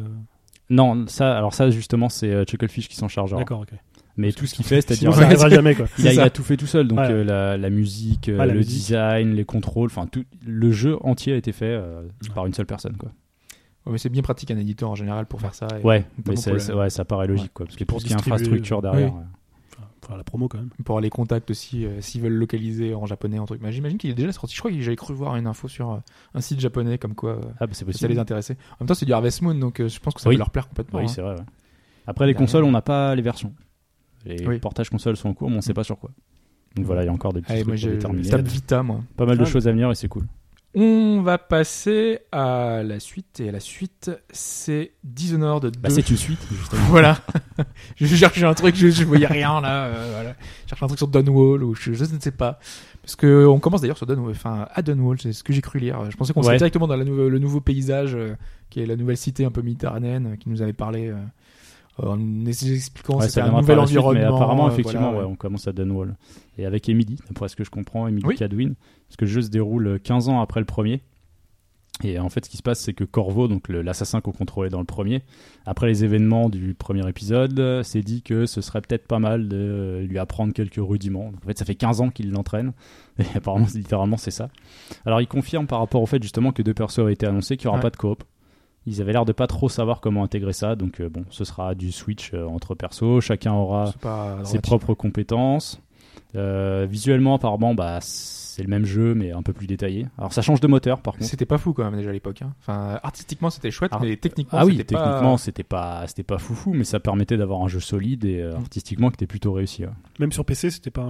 Non, 0.70 1.06
ça, 1.06 1.36
alors 1.36 1.54
ça 1.54 1.70
justement, 1.70 2.08
c'est 2.08 2.44
Chucklefish 2.46 2.88
qui 2.88 2.96
s'en 2.96 3.08
chargera. 3.08 3.40
D'accord, 3.40 3.60
ok. 3.60 3.70
Mais 4.16 4.30
tout 4.32 4.46
ce 4.46 4.54
qu'il 4.54 4.64
fait, 4.64 4.80
c'est-à-dire 4.80 5.10
jamais 5.50 5.74
quoi. 5.74 5.86
il 5.98 6.06
a, 6.20 6.26
il 6.26 6.30
tout 6.30 6.44
fait 6.44 6.56
tout 6.56 6.66
seul, 6.68 6.86
donc 6.86 6.98
Ouais. 7.00 7.10
euh, 7.10 7.24
la, 7.24 7.56
la 7.56 7.68
musique, 7.70 8.28
euh, 8.28 8.36
la 8.36 8.46
le 8.46 8.54
musique. 8.54 8.72
design, 8.72 9.34
les 9.34 9.44
contrôles, 9.44 9.86
enfin 9.90 10.06
tout 10.06 10.24
le 10.46 10.70
jeu 10.70 10.96
entier 11.04 11.32
a 11.32 11.36
été 11.36 11.50
fait 11.52 11.64
euh, 11.66 12.02
par 12.34 12.46
une 12.46 12.54
seule 12.54 12.66
personne 12.66 12.96
quoi. 12.96 13.10
Ouais, 13.86 13.92
mais 13.92 13.98
c'est 13.98 14.08
bien 14.10 14.22
pratique 14.22 14.50
un 14.52 14.56
éditeur 14.56 14.88
en 14.90 14.94
général 14.94 15.26
pour 15.26 15.40
faire 15.40 15.54
ça. 15.54 15.66
et 15.78 15.84
Ouais, 15.84 16.04
mais 16.26 16.34
le- 16.46 16.88
ça 16.90 17.04
paraît 17.04 17.26
logique 17.26 17.52
quoi, 17.52 17.66
parce 17.66 17.76
que 17.76 17.82
Pour 17.84 18.00
ce 18.00 18.06
qui 18.06 18.12
est 18.12 18.16
infrastructure 18.16 18.80
derrière. 18.82 19.12
oui. 19.14 19.20
Enfin, 20.02 20.16
la 20.16 20.24
promo 20.24 20.48
quand 20.48 20.58
même. 20.58 20.70
pour 20.84 21.00
les 21.00 21.10
contacts 21.10 21.50
aussi, 21.50 21.84
euh, 21.86 22.00
s'ils 22.00 22.20
veulent 22.20 22.32
localiser 22.34 22.94
en 22.94 23.06
japonais, 23.06 23.38
en 23.38 23.46
truc. 23.46 23.60
Mais 23.62 23.72
j'imagine 23.72 23.98
qu'il 23.98 24.10
est 24.10 24.14
déjà 24.14 24.32
sorti. 24.32 24.54
Je 24.54 24.60
crois 24.60 24.70
que 24.70 24.80
j'avais 24.80 24.96
cru 24.96 25.14
voir 25.14 25.36
une 25.36 25.46
info 25.46 25.66
sur 25.68 25.90
euh, 25.92 25.96
un 26.34 26.40
site 26.40 26.60
japonais 26.60 26.98
comme 26.98 27.14
quoi 27.14 27.32
euh, 27.32 27.40
Ah 27.58 27.66
bah 27.66 27.72
c'est 27.72 27.80
ça 27.80 27.86
possible. 27.86 28.12
les 28.12 28.18
intéressait. 28.18 28.56
En 28.72 28.76
même 28.84 28.88
temps, 28.88 28.94
c'est 28.94 29.06
du 29.06 29.12
Harvest 29.12 29.40
Moon, 29.42 29.54
donc 29.54 29.80
euh, 29.80 29.88
je 29.88 29.98
pense 30.00 30.14
que 30.14 30.20
ça 30.20 30.28
Oui. 30.28 30.36
va 30.36 30.40
leur 30.40 30.50
plaire 30.50 30.68
complètement. 30.68 30.98
Oui, 31.00 31.06
hein. 31.06 31.08
c'est 31.08 31.22
vrai. 31.22 31.34
ouais. 31.36 31.44
Après 32.06 32.26
les 32.26 32.32
Derrière. 32.34 32.46
consoles, 32.46 32.64
on 32.64 32.70
n'a 32.70 32.82
pas 32.82 33.14
les 33.14 33.22
versions. 33.22 33.52
Les 34.26 34.46
Oui. 34.46 34.58
portages 34.58 34.90
consoles 34.90 35.16
sont 35.16 35.30
en 35.30 35.34
cours, 35.34 35.50
mais 35.50 35.56
on 35.56 35.60
sait 35.62 35.74
pas 35.74 35.84
sur 35.84 35.98
quoi. 35.98 36.10
Donc 36.76 36.84
voilà, 36.86 37.02
il 37.02 37.06
y 37.06 37.08
a 37.08 37.12
encore 37.12 37.32
des 37.32 37.40
petits 37.40 37.52
Allez, 37.52 37.62
trucs 37.62 37.82
moi, 37.84 38.42
Vita, 38.42 38.82
moi. 38.82 39.00
Pas 39.16 39.26
mal 39.26 39.38
de 39.38 39.42
Ah, 39.42 39.46
choses 39.46 39.66
à 39.68 39.72
venir 39.72 39.90
et 39.90 39.94
c'est 39.94 40.08
cool. 40.08 40.24
On 40.76 41.22
va 41.22 41.38
passer 41.38 42.18
à 42.32 42.82
la 42.84 42.98
suite. 42.98 43.38
Et 43.40 43.50
la 43.52 43.60
suite, 43.60 44.10
c'est 44.30 44.92
Dishonored 45.04 45.62
2. 45.70 45.80
Bah, 45.80 45.88
c'est 45.90 46.10
une 46.10 46.16
suite, 46.16 46.40
justement. 46.50 46.82
Voilà. 46.88 47.18
je 47.96 48.06
cherchais 48.16 48.44
un 48.44 48.54
truc, 48.54 48.74
je, 48.74 48.88
je 48.88 49.04
voyais 49.04 49.26
rien 49.26 49.60
là. 49.60 49.84
euh, 49.86 50.08
voilà. 50.12 50.34
Je 50.64 50.70
cherchais 50.70 50.84
un 50.84 50.88
truc 50.88 50.98
sur 50.98 51.08
Dunwall 51.08 51.62
ou 51.62 51.74
je, 51.74 51.92
je 51.92 52.04
ne 52.12 52.18
sais 52.20 52.32
pas. 52.32 52.58
Parce 53.02 53.16
que 53.16 53.46
on 53.46 53.60
commence 53.60 53.82
d'ailleurs 53.82 53.98
sur 53.98 54.06
Dunwall, 54.06 54.32
enfin 54.32 54.66
à 54.74 54.82
Dunwall, 54.82 55.20
c'est 55.20 55.32
ce 55.32 55.44
que 55.44 55.52
j'ai 55.52 55.60
cru 55.60 55.78
lire. 55.78 56.10
Je 56.10 56.16
pensais 56.16 56.32
qu'on 56.32 56.42
serait 56.42 56.54
Ouais. 56.54 56.58
directement 56.58 56.88
dans 56.88 56.96
la 56.96 57.04
nou- 57.04 57.28
le 57.28 57.38
nouveau 57.38 57.60
paysage 57.60 58.14
euh, 58.14 58.34
qui 58.70 58.80
est 58.80 58.86
la 58.86 58.96
nouvelle 58.96 59.16
cité 59.18 59.44
un 59.44 59.50
peu 59.50 59.62
méditerranéenne 59.62 60.32
euh, 60.32 60.36
qui 60.36 60.48
nous 60.48 60.60
avait 60.62 60.72
parlé 60.72 61.08
euh, 61.08 61.16
en 61.98 62.16
nous 62.16 62.48
expliquant 62.48 63.18
Ouais, 63.18 63.28
c'était 63.28 63.40
un 63.42 63.48
nouvel 63.52 63.64
suite, 63.64 63.78
environnement. 63.98 64.20
mais 64.20 64.26
apparemment, 64.26 64.66
euh, 64.68 64.70
effectivement, 64.72 65.12
voilà, 65.12 65.26
ouais, 65.26 65.32
on 65.32 65.36
commence 65.36 65.68
à 65.68 65.72
Dunwall. 65.72 66.16
Et 66.58 66.66
avec 66.66 66.88
Emily, 66.88 67.16
d'après 67.28 67.48
ce 67.48 67.56
que 67.56 67.64
je 67.64 67.70
comprends, 67.70 68.08
Emily 68.08 68.24
Oui. 68.26 68.34
Cadwin, 68.36 68.74
parce 69.08 69.16
que 69.16 69.24
le 69.24 69.30
jeu 69.30 69.42
se 69.42 69.50
déroule 69.50 70.00
15 70.02 70.28
ans 70.28 70.40
après 70.40 70.60
le 70.60 70.66
premier. 70.66 71.02
Et 72.02 72.18
en 72.18 72.28
fait, 72.28 72.44
ce 72.44 72.50
qui 72.50 72.56
se 72.56 72.62
passe, 72.62 72.80
c'est 72.80 72.92
que 72.92 73.04
Corvo, 73.04 73.46
donc 73.46 73.68
l'assassin 73.68 74.20
qu'on 74.20 74.32
contrôlait 74.32 74.68
dans 74.68 74.80
le 74.80 74.84
premier, 74.84 75.22
après 75.64 75.86
les 75.86 76.02
événements 76.02 76.48
du 76.48 76.74
premier 76.74 77.08
épisode, 77.08 77.56
euh, 77.60 77.84
s'est 77.84 78.02
dit 78.02 78.20
que 78.22 78.46
ce 78.46 78.60
serait 78.60 78.80
peut-être 78.80 79.06
pas 79.06 79.20
mal 79.20 79.46
de 79.48 79.56
euh, 79.56 80.00
lui 80.02 80.18
apprendre 80.18 80.52
quelques 80.52 80.80
rudiments. 80.80 81.26
Donc, 81.30 81.44
en 81.44 81.46
fait, 81.46 81.56
ça 81.56 81.64
fait 81.64 81.76
15 81.76 82.00
ans 82.00 82.10
qu'il 82.10 82.32
l'entraîne. 82.32 82.72
Et 83.20 83.24
apparemment, 83.36 83.68
c'est- 83.68 83.78
littéralement, 83.78 84.16
c'est 84.16 84.32
ça. 84.32 84.48
Alors, 85.06 85.20
il 85.20 85.28
confirme 85.28 85.68
par 85.68 85.78
rapport 85.78 86.02
au 86.02 86.06
fait 86.06 86.20
justement 86.20 86.50
que 86.50 86.62
deux 86.62 86.74
persos 86.74 86.98
ont 86.98 87.08
été 87.08 87.26
annoncés 87.28 87.56
qu'il 87.56 87.66
n'y 87.66 87.68
aura 87.68 87.76
Ouais. 87.78 87.82
pas 87.82 87.90
de 87.90 87.96
coop. 87.96 88.24
Ils 88.86 89.00
avaient 89.00 89.12
l'air 89.12 89.24
de 89.24 89.32
pas 89.32 89.46
trop 89.46 89.68
savoir 89.68 90.00
comment 90.00 90.22
intégrer 90.24 90.52
ça. 90.52 90.76
Donc, 90.76 91.00
euh, 91.00 91.08
bon, 91.08 91.24
ce 91.30 91.44
sera 91.44 91.74
du 91.74 91.90
switch 91.92 92.32
euh, 92.34 92.46
entre 92.46 92.74
persos. 92.74 93.20
Chacun 93.20 93.52
aura 93.52 93.92
pas 94.00 94.38
ses 94.44 94.58
propres 94.60 94.94
compétences. 94.94 95.80
Euh, 96.36 96.86
visuellement, 96.90 97.36
apparemment, 97.36 97.74
bah, 97.74 97.98
c'est 98.00 98.62
le 98.62 98.68
même 98.68 98.84
jeu, 98.84 99.14
mais 99.14 99.30
un 99.32 99.42
peu 99.42 99.52
plus 99.52 99.66
détaillé. 99.66 100.06
Alors, 100.18 100.32
ça 100.32 100.42
change 100.42 100.60
de 100.60 100.66
moteur, 100.66 101.00
par 101.00 101.14
contre. 101.14 101.26
C'était 101.26 101.46
pas 101.46 101.58
fou 101.58 101.72
quand 101.72 101.84
même 101.84 101.96
déjà 101.96 102.10
à 102.10 102.12
l'époque. 102.12 102.42
hein. 102.42 102.52
Enfin, 102.60 102.98
artistiquement 103.02 103.50
c'était 103.50 103.70
chouette, 103.70 103.90
Ah. 103.94 103.98
mais 104.02 104.16
techniquement 104.16 104.58
Ah 104.60 104.66
oui, 104.66 104.76
c'était 104.76 104.94
pas- 104.96 105.04
techniquement, 105.04 105.36
c'était 105.36 105.62
pas, 105.62 106.04
c'était 106.08 106.22
pas 106.24 106.38
foufou, 106.38 106.72
mais 106.74 106.84
ça 106.84 106.98
permettait 107.00 107.36
d'avoir 107.36 107.62
un 107.62 107.68
jeu 107.68 107.80
solide 107.80 108.24
et 108.24 108.40
euh, 108.40 108.54
artistiquement 108.56 109.10
qui 109.10 109.14
était 109.14 109.26
plutôt 109.26 109.52
réussi. 109.52 109.84
ouais. 109.84 109.90
Même 110.18 110.32
sur 110.32 110.44
PC, 110.44 110.70
c'était 110.70 110.90
pas. 110.90 111.08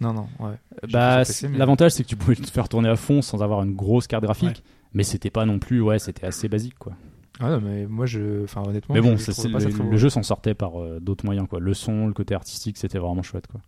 Non, 0.00 0.12
non, 0.12 0.26
ouais. 0.40 0.54
Bah, 0.92 1.22
mais- 1.42 1.58
l'avantage, 1.58 1.92
c'est 1.92 2.02
que 2.04 2.08
tu 2.08 2.16
pouvais 2.16 2.36
te 2.36 2.50
faire 2.50 2.68
tourner 2.68 2.88
à 2.90 2.96
fond 2.96 3.20
sans 3.22 3.42
avoir 3.42 3.62
une 3.62 3.74
grosse 3.74 4.06
carte 4.06 4.24
graphique, 4.24 4.48
Ouais. 4.48 4.62
mais 4.94 5.02
c'était 5.04 5.30
pas 5.30 5.44
non 5.46 5.58
plus, 5.58 5.80
ouais, 5.80 5.98
c'était 5.98 6.26
assez 6.26 6.48
basique, 6.48 6.78
quoi. 6.78 6.92
Ah 7.40 7.50
non, 7.50 7.60
mais 7.62 7.86
moi 7.86 8.06
je. 8.06 8.44
Enfin, 8.44 8.62
honnêtement. 8.66 8.94
mais 8.94 9.00
bon, 9.00 9.16
je 9.16 9.30
ça, 9.30 9.48
pas 9.50 9.60
ça 9.60 9.68
le, 9.68 9.72
très 9.74 9.84
le 9.84 9.96
jeu 9.96 10.08
s'en 10.08 10.22
sortait 10.22 10.54
par 10.54 10.80
euh, 10.80 10.98
d'autres 11.00 11.24
moyens, 11.26 11.46
quoi. 11.48 11.60
Le 11.60 11.74
son, 11.74 12.06
le 12.06 12.12
côté 12.14 12.34
artistique, 12.34 12.76
c'était 12.78 12.98
vraiment 12.98 13.22
chouette, 13.22 13.46
quoi. 13.46 13.60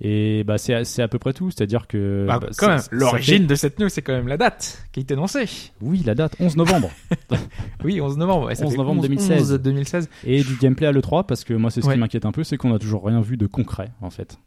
Et 0.00 0.44
bah, 0.44 0.58
c'est 0.58 0.74
à- 1.02 1.08
peu 1.08 1.18
près 1.18 1.32
tout, 1.32 1.50
c'est-à-dire 1.50 1.88
que. 1.88 2.24
Bah, 2.28 2.38
bah, 2.40 2.46
quand 2.56 2.66
ça- 2.66 2.68
même, 2.68 2.78
ça 2.78 2.88
l'origine 2.92 3.38
fait- 3.42 3.46
de 3.48 3.54
cette 3.56 3.80
news, 3.80 3.88
c'est 3.88 4.02
quand 4.02 4.12
même 4.12 4.28
la 4.28 4.36
date 4.36 4.86
qui 4.92 5.00
a 5.00 5.02
été 5.02 5.14
annoncée. 5.14 5.46
Oui, 5.82 6.04
la 6.06 6.14
date, 6.14 6.36
11 6.38 6.56
novembre. 6.56 6.90
Oui, 7.84 8.00
11 8.00 8.16
novembre. 8.16 8.46
ouais, 8.46 8.54
ça 8.54 8.64
11 8.64 8.72
fait 8.72 8.78
novembre 8.78 9.00
11 9.00 9.08
2016. 9.08 9.52
11 9.52 9.60
2016. 9.60 10.08
et 10.24 10.42
du 10.44 10.54
gameplay 10.56 10.86
à 10.86 10.92
l'E3 10.92 11.24
parce 11.26 11.42
que 11.44 11.54
moi 11.54 11.70
c'est 11.70 11.80
ce 11.80 11.86
Ouais. 11.88 11.94
qui 11.94 12.00
m'inquiète 12.00 12.26
un 12.26 12.32
peu 12.32 12.42
c'est 12.44 12.56
qu'on 12.56 12.72
a 12.74 12.78
toujours 12.78 13.04
rien 13.04 13.20
vu 13.20 13.36
de 13.36 13.46
concret 13.46 13.90
en 14.00 14.10
fait. 14.10 14.38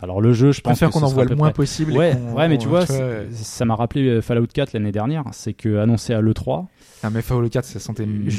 Alors 0.00 0.20
le 0.20 0.32
jeu 0.32 0.50
je 0.50 0.56
Je 0.58 0.60
pense 0.60 0.78
qu'on 0.80 1.02
en 1.02 1.08
voit 1.08 1.24
le 1.24 1.36
moins 1.36 1.48
près- 1.50 1.54
possible. 1.54 1.92
Ouais, 1.92 2.16
ouais 2.36 2.48
mais 2.48 2.58
tu 2.58 2.66
vois 2.68 2.84
vois, 2.84 2.86
c'est- 2.86 3.32
ça 3.32 3.64
m'a 3.64 3.76
rappelé 3.76 4.06
euh, 4.08 4.20
Fallout 4.20 4.46
4 4.52 4.72
l'année 4.74 4.90
dernière, 4.92 5.24
c'est 5.32 5.54
que 5.54 5.78
annoncé 5.78 6.12
à 6.14 6.20
l'E3 6.20 6.66
Non, 7.04 7.10
mais 7.10 7.20
Fallout 7.20 7.50
4, 7.50 7.64
ça 7.66 7.80
sentait 7.80 8.06
mauvais 8.06 8.30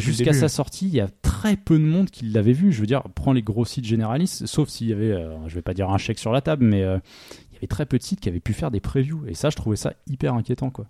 jusqu'à 0.00 0.32
sa 0.32 0.48
sortie, 0.48 0.86
il 0.86 0.94
y 0.94 1.00
a 1.00 1.08
très 1.20 1.56
peu 1.56 1.78
de 1.78 1.84
monde 1.84 2.10
qui 2.10 2.24
l'avait 2.24 2.52
vu, 2.52 2.72
je 2.72 2.80
veux 2.80 2.86
dire 2.86 3.02
prends 3.14 3.34
les 3.34 3.42
gros 3.42 3.66
sites 3.66 3.84
généralistes 3.84 4.46
sauf 4.46 4.70
s'il 4.70 4.88
y 4.88 4.92
avait 4.94 5.12
euh, 5.12 5.36
je 5.48 5.54
vais 5.54 5.62
pas 5.62 5.74
dire 5.74 5.90
un 5.90 5.98
chèque 5.98 6.18
sur 6.18 6.32
la 6.32 6.40
table 6.40 6.64
mais 6.64 6.82
euh, 6.82 6.98
il 7.50 7.54
y 7.54 7.56
avait 7.58 7.66
très 7.66 7.84
peu 7.84 7.98
de 7.98 8.02
sites 8.02 8.20
qui 8.20 8.28
avaient 8.30 8.40
pu 8.40 8.54
faire 8.54 8.70
des 8.70 8.80
previews. 8.80 9.26
Et 9.26 9.34
ça 9.34 9.50
je 9.50 9.56
trouvais 9.56 9.76
ça 9.76 9.92
hyper 10.06 10.32
inquiétant 10.32 10.70
quoi. 10.70 10.86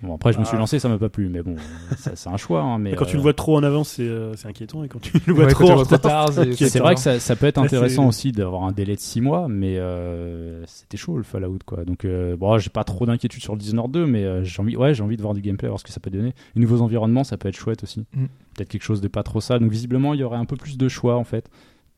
Bon 0.00 0.14
après 0.14 0.32
je 0.32 0.38
me 0.38 0.44
suis 0.44 0.54
Ah. 0.56 0.60
lancé 0.60 0.78
ça 0.78 0.88
m'a 0.88 0.96
pas 0.98 1.08
plu 1.08 1.28
mais 1.28 1.42
bon 1.42 1.56
c'est 2.14 2.28
un 2.28 2.36
choix 2.36 2.62
hein, 2.62 2.78
mais 2.78 2.94
quand 2.94 3.04
tu 3.04 3.14
euh, 3.14 3.16
le 3.16 3.22
vois 3.22 3.32
trop 3.34 3.56
en 3.56 3.64
avance, 3.64 3.88
c'est 3.88 4.02
euh, 4.06 4.32
c'est 4.36 4.46
inquiétant. 4.46 4.84
Et 4.84 4.88
quand 4.88 5.00
tu 5.00 5.12
le 5.26 5.32
vois 5.34 5.46
Ouais, 5.46 5.50
trop 5.50 5.68
en 5.70 5.76
retard, 5.76 6.00
tard, 6.00 6.32
c'est- 6.32 6.78
vrai 6.78 6.94
que 6.94 7.00
ça, 7.00 7.18
ça 7.18 7.34
peut 7.34 7.46
être 7.46 7.58
intéressant 7.58 8.06
aussi 8.06 8.30
d'avoir 8.30 8.62
un 8.62 8.70
délai 8.72 8.94
de 8.94 9.00
6 9.00 9.20
mois, 9.20 9.48
mais 9.48 9.76
euh, 9.78 10.64
c'était 10.66 10.96
chaud 10.96 11.16
le 11.16 11.24
Fallout 11.24 11.58
quoi. 11.66 11.84
Donc 11.84 12.04
euh, 12.04 12.36
bon, 12.36 12.58
j'ai 12.58 12.70
pas 12.70 12.84
trop 12.84 13.06
d'inquiétude 13.06 13.42
sur 13.42 13.54
le 13.54 13.58
Dishonored 13.58 13.90
2, 13.90 14.06
mais 14.06 14.24
euh, 14.24 14.44
j'ai 14.44 14.62
envie, 14.62 14.76
ouais, 14.76 14.94
j'ai 14.94 15.02
envie 15.02 15.16
de 15.16 15.22
voir 15.22 15.34
du 15.34 15.40
gameplay, 15.40 15.66
voir 15.68 15.80
ce 15.80 15.84
que 15.84 15.90
ça 15.90 15.98
peut 16.00 16.10
donner. 16.10 16.32
Les 16.54 16.60
nouveaux 16.62 16.80
environnements, 16.80 17.24
ça 17.24 17.36
peut 17.36 17.48
être 17.48 17.56
chouette 17.56 17.82
aussi. 17.82 18.06
Mm. 18.14 18.26
Peut-être 18.54 18.68
quelque 18.68 18.82
chose 18.84 19.00
de 19.00 19.08
pas 19.08 19.22
trop 19.24 19.40
ça. 19.40 19.58
Donc 19.58 19.70
visiblement, 19.70 20.14
il 20.14 20.20
y 20.20 20.24
aurait 20.24 20.38
un 20.38 20.44
peu 20.44 20.56
plus 20.56 20.78
de 20.78 20.88
choix 20.88 21.16
en 21.16 21.24
fait. 21.24 21.50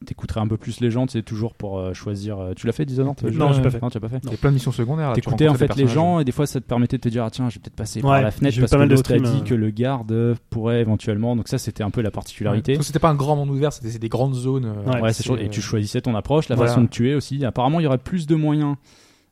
T'écouterais 0.06 0.40
un 0.40 0.48
peu 0.48 0.56
plus 0.56 0.81
les 0.81 0.90
gens, 0.90 1.06
tu 1.06 1.12
sais, 1.12 1.22
toujours 1.22 1.55
pour 1.55 1.78
euh, 1.78 1.93
choisir. 1.93 2.39
euh, 2.39 2.52
Tu 2.56 2.66
l'as 2.66 2.72
fait 2.72 2.86
Dishonored 2.86 3.22
Non, 3.35 3.52
j'ai 3.52 3.60
pas 3.60 3.70
fait. 3.70 3.82
Non, 3.82 3.90
tu 3.90 3.98
l'as 3.98 4.01
pas 4.01 4.09
fait. 4.09 4.20
Il 4.24 4.31
y 4.31 4.35
a 4.35 4.36
plein 4.39 4.48
de 4.51 4.55
missions 4.55 4.72
secondaires. 4.72 5.12
T'écoutais 5.12 5.47
en 5.48 5.55
fait 5.55 5.74
les 5.77 5.86
gens 5.86 6.20
et 6.20 6.24
des 6.24 6.32
fois 6.32 6.47
ça 6.47 6.59
te 6.60 6.64
permettait 6.66 6.97
de 6.97 7.02
te 7.02 7.09
dire 7.10 7.22
ah 7.24 7.31
tiens 7.31 7.48
je 7.51 7.56
vais 7.56 7.60
peut-être 7.60 7.77
passer 7.77 8.01
par 8.01 8.12
Ouais, 8.12 8.22
la 8.22 8.31
fenêtre 8.31 8.59
parce 8.60 8.70
pas 8.70 8.78
que 8.78 8.82
l'autre 8.90 9.12
a 9.12 9.18
dit 9.18 9.40
euh. 9.43 9.44
que 9.44 9.55
le 9.55 9.70
garde 9.70 10.10
euh, 10.12 10.35
pourrait 10.48 10.81
éventuellement 10.81 11.36
donc 11.36 11.48
ça 11.48 11.59
c'était 11.59 11.82
un 11.82 11.90
peu 11.90 12.01
la 12.01 12.10
particularité 12.10 12.72
Parce 12.74 12.78
que 12.78 12.86
C'était 12.86 12.98
pas 12.98 13.10
un 13.10 13.14
grand 13.14 13.36
monde 13.36 13.51
ouvert, 13.51 13.72
c'était 13.74 13.98
des 13.98 14.09
grandes 14.09 14.35
zones. 14.35 14.64
euh, 14.64 14.90
Ouais, 14.90 15.01
Ouais, 15.02 15.12
c'est 15.12 15.31
euh, 15.31 15.36
Et 15.36 15.51
tu 15.51 15.60
choisissais 15.60 16.01
ton 16.01 16.14
approche, 16.14 16.48
la 16.48 16.56
voilà. 16.56 16.70
façon 16.70 16.82
de 16.82 16.89
tuer 16.89 17.14
aussi. 17.14 17.44
Apparemment, 17.44 17.78
il 17.81 17.82
y 17.82 17.86
aurait 17.86 17.98
plus 17.98 18.27
de 18.27 18.35
moyens, 18.35 18.77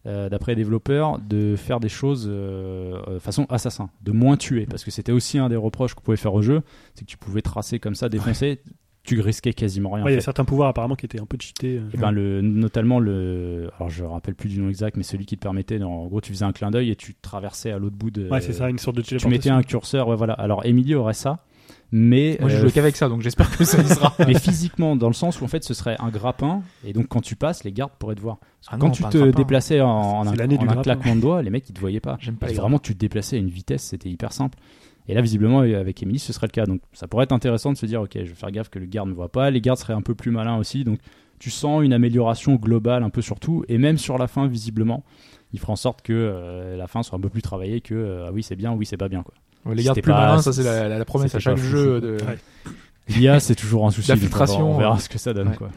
euh, 0.07 0.29
d'après 0.29 0.53
les 0.53 0.57
développeurs, 0.57 1.19
de 1.19 1.55
faire 1.57 1.81
des 1.81 1.89
choses 1.89 2.27
euh, 2.31 2.99
euh, 3.09 3.21
façon 3.21 3.47
assassin, 3.49 3.89
de 4.03 4.13
moins 4.13 4.37
tuer. 4.37 4.67
Parce 4.67 4.85
que 4.85 4.91
c'était 4.91 5.13
aussi 5.13 5.39
un 5.39 5.49
des 5.49 5.57
reproches 5.57 5.95
qu'on 5.95 6.03
pouvait 6.03 6.17
faire 6.19 6.35
au 6.35 6.43
jeu, 6.43 6.61
c'est 6.95 7.05
que 7.07 7.11
tu 7.11 7.17
pouvais 7.17 7.43
tracer 7.43 7.79
comme 7.81 7.95
ça, 7.95 8.09
défoncer, 8.09 8.61
tu 9.09 9.21
risquais 9.21 9.53
quasiment 9.53 9.91
rien. 9.91 10.05
Ouais, 10.05 10.13
il 10.13 10.15
y 10.15 10.19
a 10.19 10.21
certains 10.21 10.45
pouvoirs 10.45 10.69
apparemment 10.69 10.95
qui 10.95 11.07
étaient 11.07 11.21
un 11.21 11.27
peu 11.27 11.39
cheatés. 11.41 11.79
euh. 11.79 11.89
Et 11.95 11.97
ben 11.97 12.11
le, 12.11 12.41
notamment 12.43 13.01
le, 13.01 13.71
alors 13.77 13.89
je 13.91 14.05
me 14.05 14.09
rappelle 14.09 14.35
plus 14.35 14.49
du 14.49 14.61
nom 14.61 14.69
exact, 14.69 14.97
mais 14.97 15.03
celui 15.03 15.27
qui 15.27 15.37
te 15.37 15.43
permettait, 15.43 15.83
en 15.83 16.07
gros, 16.07 16.21
tu 16.21 16.33
faisais 16.33 16.45
un 16.45 16.53
clin 16.53 16.71
d'œil 16.71 16.91
et 16.91 16.97
tu 16.97 17.15
traversais 17.15 17.71
à 17.71 17.79
l'autre 17.79 17.97
bout 17.97 18.11
de. 18.11 18.29
Ouais, 18.29 18.41
c'est 18.41 18.53
ça, 18.53 18.69
une 18.69 18.79
sorte 18.79 18.97
de 18.97 19.03
Tu 19.03 19.29
mettais 19.29 19.51
un 19.51 19.63
curseur, 19.63 20.09
ouais, 20.09 20.17
voilà. 20.17 20.35
Alors 20.35 20.67
Emily 20.67 20.95
aurait 20.95 21.15
ça, 21.15 21.39
mais 21.91 22.37
Moi, 22.41 22.51
j'ai 22.51 22.57
euh, 22.57 22.61
joué 22.61 22.71
qu'avec 22.71 22.97
ça, 22.97 23.09
donc 23.09 23.23
j'espère 23.23 23.51
que 23.57 23.65
ça 23.65 23.81
y 23.81 23.89
sera. 23.89 24.15
mais 24.27 24.39
physiquement 24.39 24.95
dans 24.95 25.09
le 25.09 25.15
sens 25.15 25.41
où 25.41 25.45
en 25.45 25.49
fait 25.49 25.65
ce 25.65 25.73
serait 25.73 25.97
un 26.01 26.11
grappin 26.11 26.63
et 26.85 26.93
donc 26.93 27.09
quand 27.09 27.23
tu 27.23 27.35
passes 27.35 27.65
les 27.65 27.73
gardes 27.73 27.93
pourraient 27.99 28.15
te 28.15 28.21
voir 28.21 28.37
Ah 28.69 28.77
quand 28.79 28.89
non, 28.89 28.93
tu 28.93 29.03
te 29.05 29.31
déplaçais 29.31 29.81
en, 29.81 29.89
en 29.89 30.27
en 30.27 30.33
du 30.33 30.43
un 30.43 30.83
claquement 30.83 31.17
de 31.17 31.21
doigts 31.21 31.41
les 31.43 31.51
mecs 31.51 31.69
ils 31.69 31.73
te 31.73 31.81
voyaient 31.81 32.01
pas 32.01 32.19
J'aime 32.21 32.37
pas 32.37 32.49
vraiment 32.49 32.79
tu 32.79 32.95
te 32.95 32.99
déplaçais 32.99 33.37
à 33.37 33.39
une 33.39 33.49
vitesse 33.49 33.85
c'était 33.85 34.11
hyper 34.11 34.33
simple 34.33 34.59
et 35.09 35.15
là 35.15 35.21
visiblement 35.23 35.61
avec 35.61 36.03
Emily 36.03 36.19
ce 36.19 36.33
serait 36.33 36.47
le 36.47 36.53
cas. 36.53 36.67
Donc 36.67 36.81
ça 36.93 37.09
pourrait 37.09 37.25
être 37.25 37.33
intéressant 37.33 37.73
de 37.73 37.77
se 37.79 37.87
dire 37.87 38.03
ok 38.03 38.13
je 38.15 38.21
vais 38.21 38.35
faire 38.35 38.51
gaffe 38.51 38.69
que 38.69 38.79
le 38.79 38.87
garde 38.87 39.09
ne 39.09 39.15
voit 39.15 39.31
pas. 39.33 39.51
Les 39.51 39.61
gardes 39.61 39.79
seraient 39.79 39.95
un 39.95 40.03
peu 40.03 40.15
plus 40.15 40.31
malins 40.31 40.57
aussi. 40.59 40.85
Donc 40.85 40.99
tu 41.39 41.51
sens 41.51 41.83
une 41.85 41.93
amélioration 41.93 42.55
globale 42.57 43.03
un 43.03 43.11
peu 43.11 43.23
sur 43.23 43.39
tout. 43.41 43.65
Et 43.69 43.79
même 43.79 43.97
sur 43.99 44.19
la 44.19 44.27
fin 44.29 44.47
visiblement 44.47 45.05
il 45.53 45.59
fera 45.59 45.73
en 45.73 45.77
sorte 45.77 46.03
que 46.03 46.13
euh, 46.13 46.77
la 46.77 46.87
fin 46.87 47.03
soit 47.03 47.17
un 47.17 47.21
peu 47.23 47.31
plus 47.31 47.41
travaillée 47.43 47.81
que 47.81 47.95
euh, 47.95 48.27
ah 48.29 48.33
oui 48.33 48.43
c'est 48.43 48.57
bien 48.57 48.73
oui 48.75 48.85
c'est 48.87 48.97
pas 48.99 49.09
bien 49.09 49.23
quoi. 49.23 49.35
Ouais, 49.65 49.75
Les 49.75 49.83
gardes 49.83 50.01
plus 50.01 50.13
pas- 50.13 50.21
malins, 50.21 50.43
ça 50.43 50.53
c'est 50.53 50.63
la, 50.63 50.89
la- 50.89 50.99
la 50.99 51.05
promesse 51.05 51.35
à 51.35 51.39
chaque 51.39 51.57
jeu. 51.57 52.01
De... 52.01 52.17
Ouais. 52.25 52.39
l'IA 53.09 53.41
c'est 53.41 53.55
toujours 53.55 53.87
un 53.87 53.91
souci 53.91 54.09
donc 54.09 54.19
on 54.19 54.21
L'infiltration, 54.21 54.59
va- 54.71 54.75
on 54.75 54.79
verra 54.79 54.97
euh, 54.97 54.99
ce 54.99 55.09
que 55.09 55.19
ça 55.19 55.33
donne 55.33 55.49
ouais. 55.49 55.57
quoi 55.57 55.71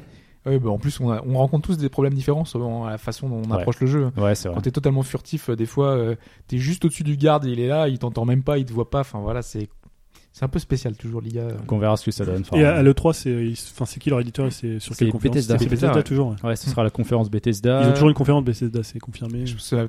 Ouais, 0.45 0.57
bah, 0.59 0.69
en 0.71 0.79
plus, 0.79 0.99
on, 0.99 1.11
a- 1.11 1.21
on 1.25 1.37
rencontre 1.37 1.67
tous 1.67 1.77
des 1.77 1.89
problèmes 1.89 2.13
différents 2.15 2.45
selon 2.45 2.85
la 2.85 2.97
façon 2.97 3.29
dont 3.29 3.41
on 3.45 3.51
Ouais. 3.51 3.59
approche 3.59 3.79
le 3.79 3.87
jeu. 3.87 4.11
ouais 4.17 4.33
c'est 4.33 4.47
vrai 4.47 4.55
Quand 4.55 4.61
t'es 4.61 4.71
totalement 4.71 5.03
furtif, 5.03 5.49
euh, 5.49 5.55
des 5.55 5.67
fois, 5.67 5.89
euh, 5.95 6.15
t'es 6.47 6.57
juste 6.57 6.83
au-dessus 6.85 7.03
du 7.03 7.15
garde, 7.15 7.45
il 7.45 7.59
est 7.59 7.67
là, 7.67 7.87
il 7.87 7.99
t'entend 7.99 8.25
même 8.25 8.41
pas, 8.43 8.57
il 8.57 8.65
te 8.65 8.73
voit 8.73 8.89
pas. 8.89 9.01
Enfin 9.01 9.19
voilà, 9.19 9.41
c'est 9.43 9.69
c'est 10.33 10.45
un 10.45 10.47
peu 10.47 10.59
spécial 10.59 10.95
toujours 10.95 11.21
l'IA. 11.21 11.51
donc 11.51 11.71
on 11.71 11.77
verra 11.77 11.97
ce 11.97 12.05
que 12.05 12.11
ça 12.11 12.25
donne 12.25 12.41
Enfin, 12.41 12.57
Et 12.57 12.63
à, 12.65 12.75
à 12.77 12.83
l'E3, 12.83 13.13
c'est 13.13 13.29
ils- 13.29 13.51
enfin, 13.73 13.85
c'est 13.85 13.99
qui 13.99 14.09
leur 14.09 14.19
éditeur 14.21 14.45
et 14.47 14.51
c'est 14.51 14.79
sur 14.79 14.95
quelle 14.95 15.09
conférence 15.11 15.35
Bethesda. 15.35 15.57
C'est 15.57 15.65
Bethesda, 15.65 15.87
Bethesda, 15.89 16.03
toujours. 16.03 16.29
ouais. 16.29 16.49
Ouais, 16.49 16.55
ce 16.55 16.69
sera 16.69 16.83
la 16.83 16.89
conférence 16.89 17.29
Bethesda. 17.29 17.81
Ils 17.83 17.89
ont 17.89 17.93
toujours 17.93 18.09
une 18.09 18.15
conférence 18.15 18.43
Bethesda, 18.45 18.83
c'est 18.83 18.99
confirmé. 18.99 19.43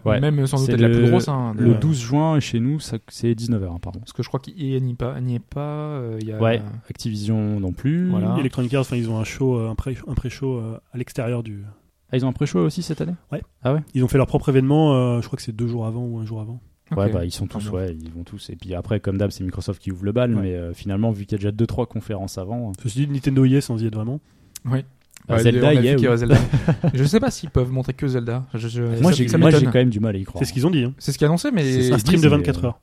Ouais. 0.05 0.20
Même 0.20 0.47
sans 0.47 0.56
doute 0.59 0.66
C'est 0.66 0.73
être 0.73 0.81
la 0.81 0.89
le- 0.89 0.94
plus 1.01 1.10
grosse. 1.10 1.28
Hein, 1.28 1.55
Le 1.56 1.74
12 1.74 2.01
juin, 2.01 2.36
et 2.36 2.40
chez 2.40 2.60
nous, 2.60 2.81
ça- 2.81 2.98
c'est 3.09 3.35
19h, 3.35 3.78
pardon. 3.81 4.01
Parce 4.01 4.12
que 4.12 4.23
je 4.23 4.28
crois 4.28 4.40
qu'il 4.40 4.55
n'y 4.56 4.74
est 4.90 4.94
pas. 4.94 5.20
n'y 5.20 5.36
est 5.36 5.39
pas 5.39 5.60
euh, 5.60 6.19
il 6.20 6.28
y 6.28 6.32
a... 6.32 6.39
Ouais, 6.40 6.60
Activision 6.90 7.60
non 7.60 7.73
plus. 7.73 8.09
Voilà. 8.10 8.36
Electronic 8.39 8.74
Arts, 8.74 8.81
enfin, 8.82 8.97
ils 8.97 9.09
ont 9.10 9.19
un 9.19 9.24
show, 9.24 9.56
euh, 9.59 9.70
un 9.70 9.74
pré- 9.74 9.97
un 10.06 10.14
pré-show 10.14 10.56
euh, 10.59 10.78
à 10.93 10.98
l'extérieur 10.98 11.43
du. 11.43 11.64
Ah, 12.10 12.16
ils 12.16 12.27
ont 12.27 12.28
un 12.28 12.32
pré-show 12.32 12.59
aussi 12.59 12.82
cette 12.82 13.01
année? 13.01 13.14
Ils 13.94 14.05
ont 14.05 14.09
fait 14.09 14.19
leur 14.19 14.27
propre 14.27 14.48
événement, 14.51 14.94
euh, 14.94 15.20
je 15.23 15.27
crois 15.27 15.36
que 15.36 15.43
c'est 15.43 15.55
deux 15.56 15.66
jours 15.69 15.86
avant 15.86 16.05
ou 16.05 16.19
un 16.19 16.27
jour 16.27 16.40
avant. 16.40 16.60
Ouais, 16.97 17.10
bah 17.10 17.24
ils 17.24 17.31
sont 17.32 17.47
tous, 17.47 17.69
ouais, 17.70 17.94
ils 18.01 18.10
vont 18.10 18.24
tous. 18.24 18.51
Et 18.51 18.56
puis 18.56 18.74
après, 18.74 19.01
comme 19.01 19.19
d'hab, 19.19 19.31
c'est 19.31 19.44
Microsoft 19.44 19.81
qui 19.82 19.90
ouvre 19.93 20.05
le 20.05 20.12
bal, 20.12 20.35
Ouais. 20.35 20.43
mais 20.43 20.55
euh, 20.55 20.74
finalement, 20.74 21.10
vu 21.10 21.24
qu'il 21.27 21.32
y 21.32 21.47
a 21.47 21.51
déjà 21.51 21.64
2-3 21.64 21.86
conférences 21.86 22.39
avant, 22.39 22.73
Ceci 22.82 23.06
dit, 23.06 23.12
Nintendo 23.12 23.44
y 23.44 23.55
est 23.56 23.60
sans 23.60 23.82
y 23.82 23.86
être 23.86 23.94
vraiment. 23.94 24.20
Oui. 24.64 24.85
bah, 25.28 25.36
Ouais, 25.36 25.43
Zelda 25.43 25.74
y 25.74 25.86
est. 25.89 26.01
y 26.01 26.16
Zelda. 26.19 26.36
je 26.94 27.05
sais 27.05 27.20
pas 27.20 27.31
s'ils 27.31 27.51
peuvent 27.51 27.70
montrer 27.70 27.94
que 27.94 28.06
Zelda. 28.06 28.44
Je, 28.55 28.69
je- 28.69 29.01
Moi, 29.01 29.12
j'ai 29.12 29.27
quand 29.27 29.39
même 29.74 29.90
du 29.90 30.01
mal 30.01 30.14
à 30.14 30.19
y 30.19 30.24
croire. 30.24 30.43
C'est 30.43 30.48
ce 30.48 30.52
qu'ils 30.52 30.66
ont 30.66 30.70
dit. 30.70 30.85
Hein. 30.85 30.94
C'est 30.98 31.12
ce 31.12 31.19
qui 31.19 31.24
est 31.24 31.27
annoncé, 31.27 31.51
mais 31.51 31.62
C'est 31.82 31.93
Un 31.93 31.98
stream 31.98 32.20
de 32.20 32.28
mais, 32.28 32.36
24 32.36 32.64
euh, 32.64 32.66
heures. 32.69 32.81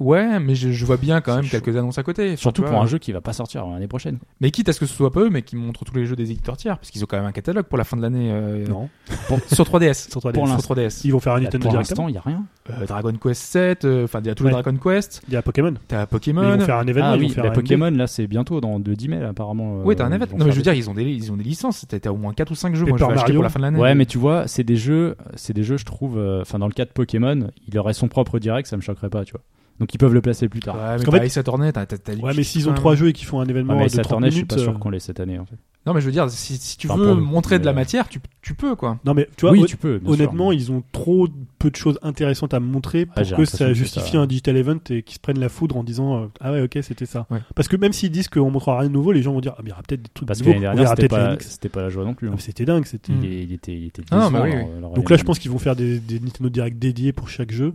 Ouais, 0.00 0.40
mais 0.40 0.54
je, 0.54 0.70
je 0.70 0.84
vois 0.84 0.96
bien 0.96 1.20
quand 1.20 1.34
même 1.36 1.44
chaud. 1.44 1.58
quelques 1.60 1.76
annonces 1.76 1.98
à 1.98 2.02
côté. 2.02 2.28
Enfin, 2.28 2.36
Surtout 2.36 2.62
pour 2.62 2.80
un 2.80 2.86
jeu 2.86 2.98
qui 2.98 3.12
va 3.12 3.20
pas 3.20 3.32
sortir 3.32 3.62
avant 3.62 3.72
l'année 3.74 3.86
prochaine. 3.88 4.18
Mais 4.40 4.50
quitte 4.50 4.68
à 4.68 4.72
ce 4.72 4.80
que 4.80 4.86
ce 4.86 4.94
soit 4.94 5.10
pas 5.12 5.20
eux, 5.20 5.30
mais 5.30 5.42
qui 5.42 5.56
montrent 5.56 5.84
tous 5.84 5.94
les 5.94 6.06
jeux 6.06 6.16
des 6.16 6.30
éditeurs 6.30 6.56
tiers, 6.56 6.78
parce 6.78 6.90
qu'ils 6.90 7.02
ont 7.02 7.06
quand 7.06 7.16
même 7.16 7.26
un 7.26 7.32
catalogue 7.32 7.66
pour 7.66 7.78
la 7.78 7.84
fin 7.84 7.96
de 7.96 8.02
l'année. 8.02 8.30
euh, 8.32 8.66
Non. 8.66 8.88
Sur 9.52 9.64
3DS. 9.64 10.10
Sur 10.10 10.20
3DS. 10.20 10.32
Pour 10.32 10.46
Sur 10.46 10.56
l'instant. 10.56 10.74
3DS. 10.74 11.00
Ils 11.04 11.12
vont 11.12 11.20
faire 11.20 11.34
un 11.34 11.36
Là, 11.38 11.44
Nintendo 11.44 11.68
pour 11.68 11.76
l'instant, 11.76 12.08
il 12.08 12.14
y 12.14 12.18
a 12.18 12.22
rien. 12.22 12.44
Euh, 12.70 12.86
Dragon 12.86 13.12
Quest 13.20 13.42
7, 13.42 13.84
euh, 13.84 14.04
enfin 14.04 14.20
il 14.20 14.26
y 14.26 14.30
a 14.30 14.34
tous 14.34 14.44
les 14.44 14.52
Ouais. 14.54 14.62
Dragon 14.62 14.76
Quest. 14.78 15.22
Il 15.28 15.34
y 15.34 15.36
a 15.36 15.42
Pokémon. 15.42 15.74
T'as 15.88 16.02
Ils 16.02 16.06
Pokémon. 16.06 16.56
vont 16.56 16.60
faire 16.64 16.76
un 16.78 16.86
événement. 16.86 17.10
ah 17.10 17.16
ils 17.16 17.20
oui, 17.20 17.26
vont 17.28 17.34
faire 17.34 17.44
les 17.44 17.50
un 17.50 17.52
Pokémon, 17.52 17.90
là, 17.90 18.06
c'est 18.06 18.26
bientôt, 18.26 18.60
dans 18.60 18.78
le 18.78 18.94
10 18.96 19.08
mai, 19.08 19.20
là, 19.20 19.28
apparemment. 19.30 19.80
euh, 19.80 19.82
Oui, 19.84 19.96
t'as 19.96 20.04
un 20.04 20.10
ils 20.10 20.14
événement. 20.14 20.38
Non, 20.38 20.44
mais 20.44 20.44
faire 20.44 20.52
je 20.52 20.58
veux 20.58 20.62
des- 20.62 20.70
dire, 20.70 20.74
ils 20.74 20.88
ont 20.90 20.94
des, 20.94 21.04
ils 21.04 21.32
ont 21.32 21.36
des 21.36 21.44
licences. 21.44 21.84
T'as 21.88 21.98
t'as 21.98 22.10
au 22.10 22.16
moins 22.16 22.32
4 22.34 22.50
ou 22.50 22.54
5 22.54 22.74
jeux. 22.74 22.84
Paper 22.86 22.90
Moi, 22.90 22.98
je 22.98 23.04
vais 23.04 23.10
acheter 23.12 23.20
Mario. 23.22 23.34
pour 23.36 23.42
la 23.44 23.48
fin 23.50 23.58
de 23.58 23.64
l'année. 23.64 23.80
Ouais, 23.80 23.94
mais 23.94 24.06
tu 24.06 24.18
vois, 24.18 24.46
c'est 24.46 24.64
des 24.64 24.76
jeux, 24.76 25.16
c'est 25.34 25.52
des 25.52 25.64
jeux, 25.64 25.76
je 25.76 25.84
trouve. 25.84 26.18
euh, 26.18 26.40
Enfin, 26.42 26.58
dans 26.58 26.66
le 26.68 26.72
cas 26.72 26.84
de 26.84 26.90
Pokémon, 26.90 27.48
il 27.68 27.78
aurait 27.78 27.92
son 27.94 28.08
propre 28.08 28.38
direct, 28.38 28.68
ça 28.68 28.76
me 28.76 28.82
choquerait 28.82 29.10
pas, 29.10 29.24
tu 29.24 29.32
vois. 29.32 29.40
Donc 29.82 29.92
ils 29.92 29.98
peuvent 29.98 30.14
le 30.14 30.20
placer 30.20 30.48
plus 30.48 30.60
tard. 30.60 30.76
Ouais, 30.76 30.96
mais 31.10 31.28
fait- 31.28 31.42
t'as, 31.42 31.86
t'as, 31.86 31.98
t'as 31.98 32.14
Ouais, 32.14 32.32
mais 32.36 32.44
s'ils 32.44 32.68
ont 32.68 32.72
trois 32.72 32.94
jeux 32.94 33.08
et 33.08 33.12
qu'ils 33.12 33.26
font 33.26 33.40
un 33.40 33.46
Ah, 33.46 33.50
événement 33.50 33.76
mais 33.76 33.86
de 33.86 33.88
cette 33.90 34.02
30 34.02 34.10
tournée, 34.10 34.26
je 34.28 34.30
suis 34.30 34.42
minutes. 34.42 34.50
pas 34.50 34.58
sûr 34.58 34.70
euh, 34.70 34.78
qu'on 34.78 34.90
l'ait 34.90 35.00
cette 35.00 35.18
année, 35.18 35.40
en 35.40 35.44
fait. 35.44 35.56
Non, 35.84 35.92
mais 35.92 36.00
je 36.00 36.06
veux 36.06 36.12
dire, 36.12 36.30
si, 36.30 36.56
si 36.56 36.78
tu 36.78 36.88
Enfin, 36.88 37.00
veux 37.00 37.06
pour- 37.16 37.16
montrer 37.16 37.58
de 37.58 37.64
la 37.64 37.72
mais- 37.72 37.80
matière, 37.80 38.08
tu, 38.08 38.20
tu 38.42 38.54
peux, 38.54 38.76
quoi. 38.76 39.00
Non, 39.04 39.12
mais 39.14 39.28
tu 39.36 39.40
vois, 39.40 39.50
oui, 39.50 39.64
tu 39.66 39.76
peux. 39.76 40.00
honnêtement, 40.06 40.52
sûr. 40.52 40.60
ils 40.60 40.70
ont 40.70 40.84
trop 40.92 41.26
peu 41.58 41.72
de 41.72 41.74
choses 41.74 41.98
intéressantes 42.02 42.54
à 42.54 42.60
montrer 42.60 43.06
pour 43.06 43.14
Ah, 43.16 43.24
j'ai 43.24 43.34
que 43.34 43.44
ça 43.44 43.66
que 43.66 43.74
justifie 43.74 44.12
ça- 44.12 44.20
un 44.20 44.26
digital 44.28 44.56
event 44.56 44.78
et 44.90 45.02
qu'ils 45.02 45.16
se 45.16 45.20
prennent 45.20 45.40
la 45.40 45.48
foudre 45.48 45.76
en 45.76 45.82
disant 45.82 46.22
euh, 46.22 46.26
Ah 46.40 46.52
ouais, 46.52 46.62
ok, 46.62 46.78
c'était 46.82 47.04
ça. 47.06 47.26
Ouais. 47.32 47.40
Parce 47.56 47.66
que 47.66 47.74
même 47.76 47.92
s'ils 47.92 48.12
disent 48.12 48.28
qu'on 48.28 48.52
montrera 48.52 48.78
rien 48.78 48.88
de 48.88 48.94
nouveau, 48.94 49.10
les 49.10 49.22
gens 49.22 49.32
vont 49.32 49.40
dire 49.40 49.54
Ah, 49.56 49.62
mais 49.64 49.70
il 49.70 49.70
y 49.70 49.72
aura 49.72 49.82
peut-être 49.82 50.02
des 50.02 50.10
trucs 50.14 50.28
Parce 50.28 50.38
que 50.38 50.44
nouveaux. 50.44 50.54
l'année 50.54 50.66
on 50.68 50.70
dernière, 50.76 50.84
verra 50.84 50.94
c'était 51.42 51.68
pas, 51.68 51.82
la 51.82 51.88
joie 51.88 52.04
non 52.04 52.14
plus. 52.14 52.28
Ah, 52.28 52.30
hein. 52.30 52.34
mais 52.36 52.42
C'était 52.42 52.64
dingue. 52.64 52.84
C'était... 52.86 53.12
Il, 53.12 53.24
il 53.24 53.52
était, 53.52 53.72
il 53.76 53.86
était 53.86 54.02
Ah, 54.12 54.28
oui. 54.32 54.52
Donc 54.94 55.10
là, 55.10 55.16
je 55.16 55.24
pense 55.24 55.40
qu'ils 55.40 55.50
vont 55.50 55.58
faire 55.58 55.74
des, 55.74 55.98
des 55.98 56.20
Nintendo 56.20 56.48
Direct 56.48 56.78
dédiés 56.78 57.12
pour 57.12 57.28
chaque 57.28 57.50
jeu. 57.50 57.74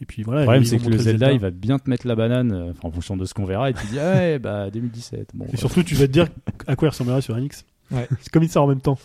Et 0.00 0.06
puis 0.06 0.22
voilà. 0.22 0.40
Le 0.40 0.44
problème, 0.46 0.64
c'est 0.64 0.78
que 0.78 0.88
le 0.88 0.96
Zelda, 0.98 1.32
il 1.32 1.40
va 1.40 1.50
bien 1.50 1.78
te 1.78 1.90
mettre 1.90 2.06
la 2.06 2.14
banane, 2.14 2.52
euh, 2.52 2.72
en 2.82 2.90
fonction 2.90 3.16
de 3.16 3.24
ce 3.24 3.34
qu'on 3.34 3.44
verra, 3.44 3.70
et 3.70 3.74
tu 3.74 3.86
dis, 3.86 3.98
ah 3.98 4.14
ouais, 4.14 4.38
bah 4.38 4.70
2017. 4.72 5.30
Bon, 5.34 5.46
Et 5.52 5.56
surtout, 5.56 5.82
tu 5.82 5.94
vas 5.96 6.06
te 6.06 6.12
dire 6.12 6.26
à 6.66 6.76
quoi 6.76 6.86
il 6.86 6.90
ressemblerait 6.90 7.20
sur 7.20 7.36
NX. 7.36 7.64
Ouais. 7.90 8.06
C'est 8.20 8.32
comme 8.32 8.42
il 8.44 8.50
sort 8.50 8.64
en 8.64 8.68
même 8.68 8.80
temps. 8.80 8.98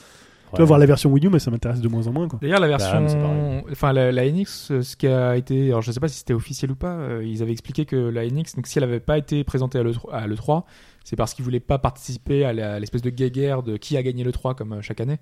Tu 0.56 0.60
vas 0.60 0.66
voir 0.66 0.78
la 0.78 0.86
version 0.86 1.10
Wii 1.12 1.26
U, 1.26 1.30
mais 1.32 1.40
ça 1.40 1.50
m'intéresse 1.50 1.82
de 1.82 1.88
moins 1.88 2.06
en 2.06 2.12
moins. 2.12 2.28
Quoi. 2.28 2.38
D'ailleurs, 2.40 2.60
la 2.60 2.68
Bah, 2.68 2.78
version, 2.78 3.20
pareil. 3.20 3.64
enfin 3.72 3.92
la, 3.92 4.12
la 4.12 4.30
NX, 4.32 4.70
euh, 4.70 4.82
ce 4.84 4.96
qui 4.96 5.08
a 5.08 5.36
été, 5.36 5.70
alors 5.70 5.82
je 5.82 5.92
sais 5.92 6.00
pas 6.00 6.08
si 6.08 6.20
c'était 6.20 6.36
officiel 6.36 6.70
ou 6.70 6.76
pas, 6.76 6.92
euh, 6.94 7.24
ils 7.26 7.42
avaient 7.42 7.52
expliqué 7.54 7.86
que 7.86 7.96
la 7.96 8.24
NX, 8.28 8.54
donc 8.56 8.68
si 8.68 8.78
elle 8.78 8.84
avait 8.84 9.00
pas 9.00 9.18
été 9.18 9.44
présentée 9.44 9.80
à 9.80 9.84
l'E3, 9.84 10.12
à 10.14 10.28
l'E3, 10.28 10.62
c'est 11.04 11.16
parce 11.16 11.34
qu'ils 11.34 11.44
voulaient 11.44 11.60
pas 11.60 11.78
participer 11.80 12.46
à 12.46 12.80
l'espèce 12.80 13.02
de 13.02 13.10
guéguerre 13.10 13.62
de 13.64 13.78
qui 13.78 13.98
a 13.98 14.04
gagné 14.04 14.24
l'E3 14.24 14.56
comme 14.56 14.74
euh, 14.74 14.82
chaque 14.82 15.02
année, 15.02 15.18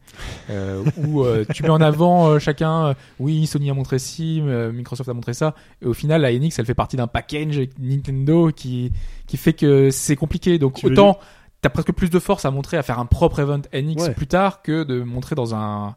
euh, 0.49 0.83
où 0.97 1.23
euh, 1.23 1.43
tu 1.53 1.63
mets 1.63 1.69
en 1.69 1.81
avant 1.81 2.27
euh, 2.27 2.39
chacun, 2.39 2.95
oui 3.19 3.47
Sony 3.47 3.69
a 3.69 3.73
montré 3.73 3.99
ci, 3.99 4.41
Microsoft 4.41 5.09
a 5.09 5.13
montré 5.13 5.33
ça, 5.33 5.55
et 5.81 5.85
au 5.85 5.93
final 5.93 6.21
la 6.21 6.31
NX 6.31 6.59
elle 6.59 6.65
fait 6.65 6.73
partie 6.75 6.97
d'un 6.97 7.07
package 7.07 7.61
Nintendo 7.79 8.51
qui 8.51 8.91
qui 9.27 9.37
fait 9.37 9.53
que 9.53 9.89
c'est 9.91 10.15
compliqué, 10.15 10.59
donc 10.59 10.75
Tu 10.75 10.85
autant 10.85 11.17
t'as 11.61 11.69
presque 11.69 11.91
plus 11.91 12.09
de 12.09 12.19
force 12.19 12.45
à 12.45 12.51
montrer 12.51 12.77
à 12.77 12.83
faire 12.83 12.99
un 12.99 13.05
propre 13.05 13.39
event 13.39 13.61
NX 13.73 14.01
Ouais. 14.03 14.13
plus 14.13 14.27
tard 14.27 14.61
que 14.61 14.83
de 14.83 15.01
montrer 15.03 15.35
dans 15.35 15.53
un 15.55 15.95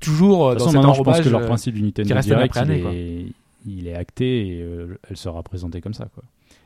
toujours 0.00 0.50
De 0.50 0.54
toute 0.54 0.58
dans 0.58 0.64
façon, 0.64 0.70
cet 0.70 0.76
maintenant, 0.76 0.94
je 0.94 1.02
pense 1.02 1.20
que 1.20 1.28
leur 1.28 1.44
principe 1.46 1.74
du 1.74 1.82
Nintendo 1.82 2.14
reste 2.14 2.28
Direct, 2.28 2.58
il, 2.64 2.70
est, 2.72 3.26
il 3.66 3.86
est 3.86 3.94
acté 3.94 4.48
et 4.48 4.62
euh, 4.62 4.98
elle 5.08 5.16
sera 5.16 5.42
présentée 5.42 5.80
comme 5.80 5.94
ça. 5.94 6.08
Quoi. 6.14 6.24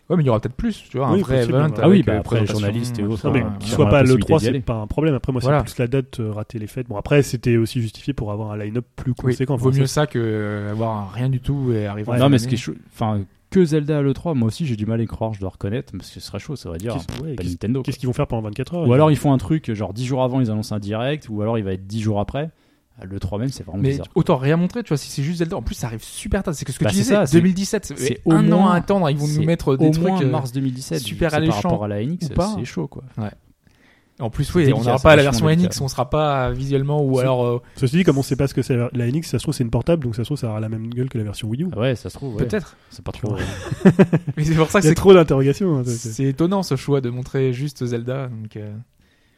Ouais, 0.09 0.17
mais 0.17 0.23
il 0.23 0.27
y 0.27 0.29
aura 0.29 0.39
peut-être 0.39 0.55
plus, 0.55 0.85
tu 0.89 0.99
vois, 0.99 1.09
un 1.09 1.15
Oui, 1.15 1.21
vrai 1.23 1.39
possible, 1.39 1.59
event. 1.59 1.69
ouais. 1.69 1.75
Ah 1.83 1.89
oui, 1.89 2.03
bah 2.05 2.13
euh, 2.13 2.19
après, 2.21 2.41
les 2.41 2.47
journalistes 2.47 2.97
et 3.01 3.03
autres, 3.03 3.27
Non, 3.27 3.33
mais 3.35 3.43
machin, 3.43 3.57
qu'il 3.59 3.73
soit 3.73 3.89
pas 3.89 3.99
à 3.99 4.03
l'E3, 4.05 4.39
d'y 4.39 4.45
c'est 4.45 4.49
aller. 4.51 4.61
pas 4.61 4.75
un 4.75 4.87
problème. 4.87 5.15
Après, 5.15 5.33
moi, 5.33 5.41
c'est 5.41 5.47
Voilà. 5.49 5.63
plus 5.65 5.77
la 5.79 5.89
date, 5.89 6.21
euh, 6.21 6.31
rater 6.31 6.61
les 6.61 6.69
fêtes. 6.69 6.87
Bon, 6.89 6.97
après, 6.97 7.23
c'était 7.25 7.57
aussi 7.57 7.81
justifié 7.83 8.13
pour 8.13 8.31
avoir 8.31 8.53
un 8.53 8.57
line-up 8.57 8.85
plus 8.95 9.11
Oui, 9.25 9.33
conséquent. 9.33 9.57
vaut 9.57 9.71
Enfin, 9.71 9.79
mieux 9.81 9.87
ça, 9.87 10.07
que 10.07 10.19
euh, 10.21 10.71
avoir 10.71 11.11
rien 11.11 11.29
du 11.29 11.41
tout 11.41 11.73
et 11.73 11.87
arriver. 11.87 12.09
Ouais, 12.09 12.19
fin 12.19 12.23
non, 12.23 12.29
mais 12.29 12.39
ce 12.39 12.47
qui 12.47 12.55
est 12.55 12.59
chaud, 12.59 12.75
enfin, 12.95 13.23
que 13.51 13.65
Zelda 13.65 13.99
à 13.99 14.03
l'E3, 14.03 14.35
moi 14.37 14.47
aussi, 14.47 14.65
j'ai 14.65 14.77
du 14.77 14.87
mal 14.87 15.01
à 15.01 15.03
y 15.03 15.07
croire, 15.07 15.35
je 15.35 15.41
dois 15.41 15.51
reconnaître, 15.51 15.91
parce 15.93 16.09
que 16.11 16.21
ce 16.21 16.27
serait 16.27 16.39
chaud, 16.39 16.55
ça 16.55 16.71
va 16.71 16.79
dire. 16.79 16.95
Qu'est-ce- 16.95 17.23
ouais, 17.23 17.83
qu'ils 17.99 18.07
vont 18.07 18.13
faire 18.13 18.29
pendant 18.29 18.43
24 18.43 18.75
heures 18.75 18.89
Ou 18.89 18.93
alors 18.93 19.11
ils 19.11 19.17
font 19.17 19.33
un 19.33 19.39
truc, 19.39 19.73
genre 19.73 19.93
10 19.93 20.07
jours 20.07 20.23
avant, 20.23 20.41
ils 20.41 20.53
annoncent 20.53 20.75
un 20.75 20.79
direct, 20.79 21.27
ou 21.31 21.43
alors 21.43 21.59
il 21.59 21.65
va 21.65 21.73
être 21.73 21.87
10 21.87 22.01
jours 22.01 22.21
après. 22.21 22.51
Le 23.03 23.21
3 23.21 23.39
même, 23.39 23.49
c'est 23.51 23.63
vraiment 23.65 23.83
Mais 23.83 23.91
bizarre. 23.91 24.07
autant 24.15 24.37
rien 24.37 24.57
montrer, 24.57 24.83
tu 24.83 24.89
vois, 24.89 24.97
si 24.97 25.11
c'est 25.11 25.23
juste 25.23 25.39
Zelda. 25.41 25.57
En 25.57 25.63
plus, 25.63 25.75
ça 25.75 25.87
arrive 25.89 26.03
super 26.03 26.43
tard. 26.43 26.55
C'est 26.55 26.65
que 26.65 26.73
ce 26.73 26.79
que 26.79 26.85
Bah, 26.85 26.91
tu 26.91 26.97
disais, 26.97 27.15
ça, 27.15 27.27
c'est- 27.27 27.37
2017, 27.37 27.93
c'est 27.97 28.21
un 28.31 28.51
an 28.53 28.61
moins- 28.63 28.73
à 28.73 28.77
attendre. 28.77 29.11
Ils 29.11 29.17
vont 29.19 29.27
nous 29.29 29.45
mettre 29.45 29.77
des 29.77 29.87
au 29.89 29.91
trucs. 29.91 30.07
moins 30.07 30.23
euh, 30.23 30.31
mars 30.31 30.51
2017, 30.53 31.01
super 31.01 31.31
c'est 31.31 31.37
alléchants 31.37 31.61
par 31.63 31.71
rapport 31.73 31.85
à 31.85 31.89
la 31.89 32.03
NX, 32.03 32.27
ou 32.31 32.35
pas. 32.35 32.55
c'est 32.59 32.65
chaud 32.65 32.87
quoi. 32.89 33.05
En 34.19 34.31
plus, 34.31 34.55
oui, 34.55 34.73
on 34.73 34.83
n'aura 34.83 34.99
pas 34.99 35.15
la 35.15 35.23
version. 35.25 35.47
NX, 35.51 35.79
on 35.83 35.89
sera 35.89 36.09
pas 36.09 36.51
visuellement 36.51 37.03
ou 37.03 37.19
alors. 37.19 37.45
euh, 37.45 37.59
Ceci 37.77 37.97
dit, 37.99 38.03
comme 38.03 38.17
on 38.17 38.23
sait 38.23 38.35
pas 38.35 38.47
ce 38.49 38.55
que 38.55 38.63
c'est 38.63 38.75
la 38.75 39.07
NX, 39.11 39.25
ça 39.29 39.39
se 39.39 39.43
trouve 39.45 39.53
c'est 39.55 39.63
une 39.63 39.69
portable, 39.71 40.05
donc 40.05 40.17
ça 40.17 40.23
se 40.25 40.29
trouve 40.29 40.39
ça 40.39 40.49
aura 40.49 40.61
la 40.61 40.71
même 40.71 40.89
gueule 40.89 41.11
que 41.11 41.19
la 41.19 41.25
version 41.25 41.49
Wii 41.49 41.65
U. 41.65 41.69
Ah 41.77 41.81
ouais, 41.81 41.97
ça 41.97 42.09
se 42.09 42.17
trouve, 42.17 42.35
ouais. 42.37 42.45
Peut-être. 42.47 42.79
C'est 42.89 43.05
pas 43.05 43.13
trop. 43.13 43.37
Mais 44.39 44.45
c'est 44.45 44.55
pour 44.55 44.71
ça 44.71 44.79
Il 44.79 44.83
que 44.83 44.87
y 44.87 44.89
a 44.89 44.91
c'est 44.93 44.95
trop 44.95 45.13
d'interrogations. 45.13 45.81
hein, 45.81 45.83
c'est 45.85 46.25
étonnant 46.25 46.63
ce 46.63 46.77
choix 46.77 47.03
de 47.03 47.11
montrer 47.11 47.53
juste 47.53 47.85
Zelda. 47.85 48.29
Donc, 48.29 48.57
euh, 48.57 48.73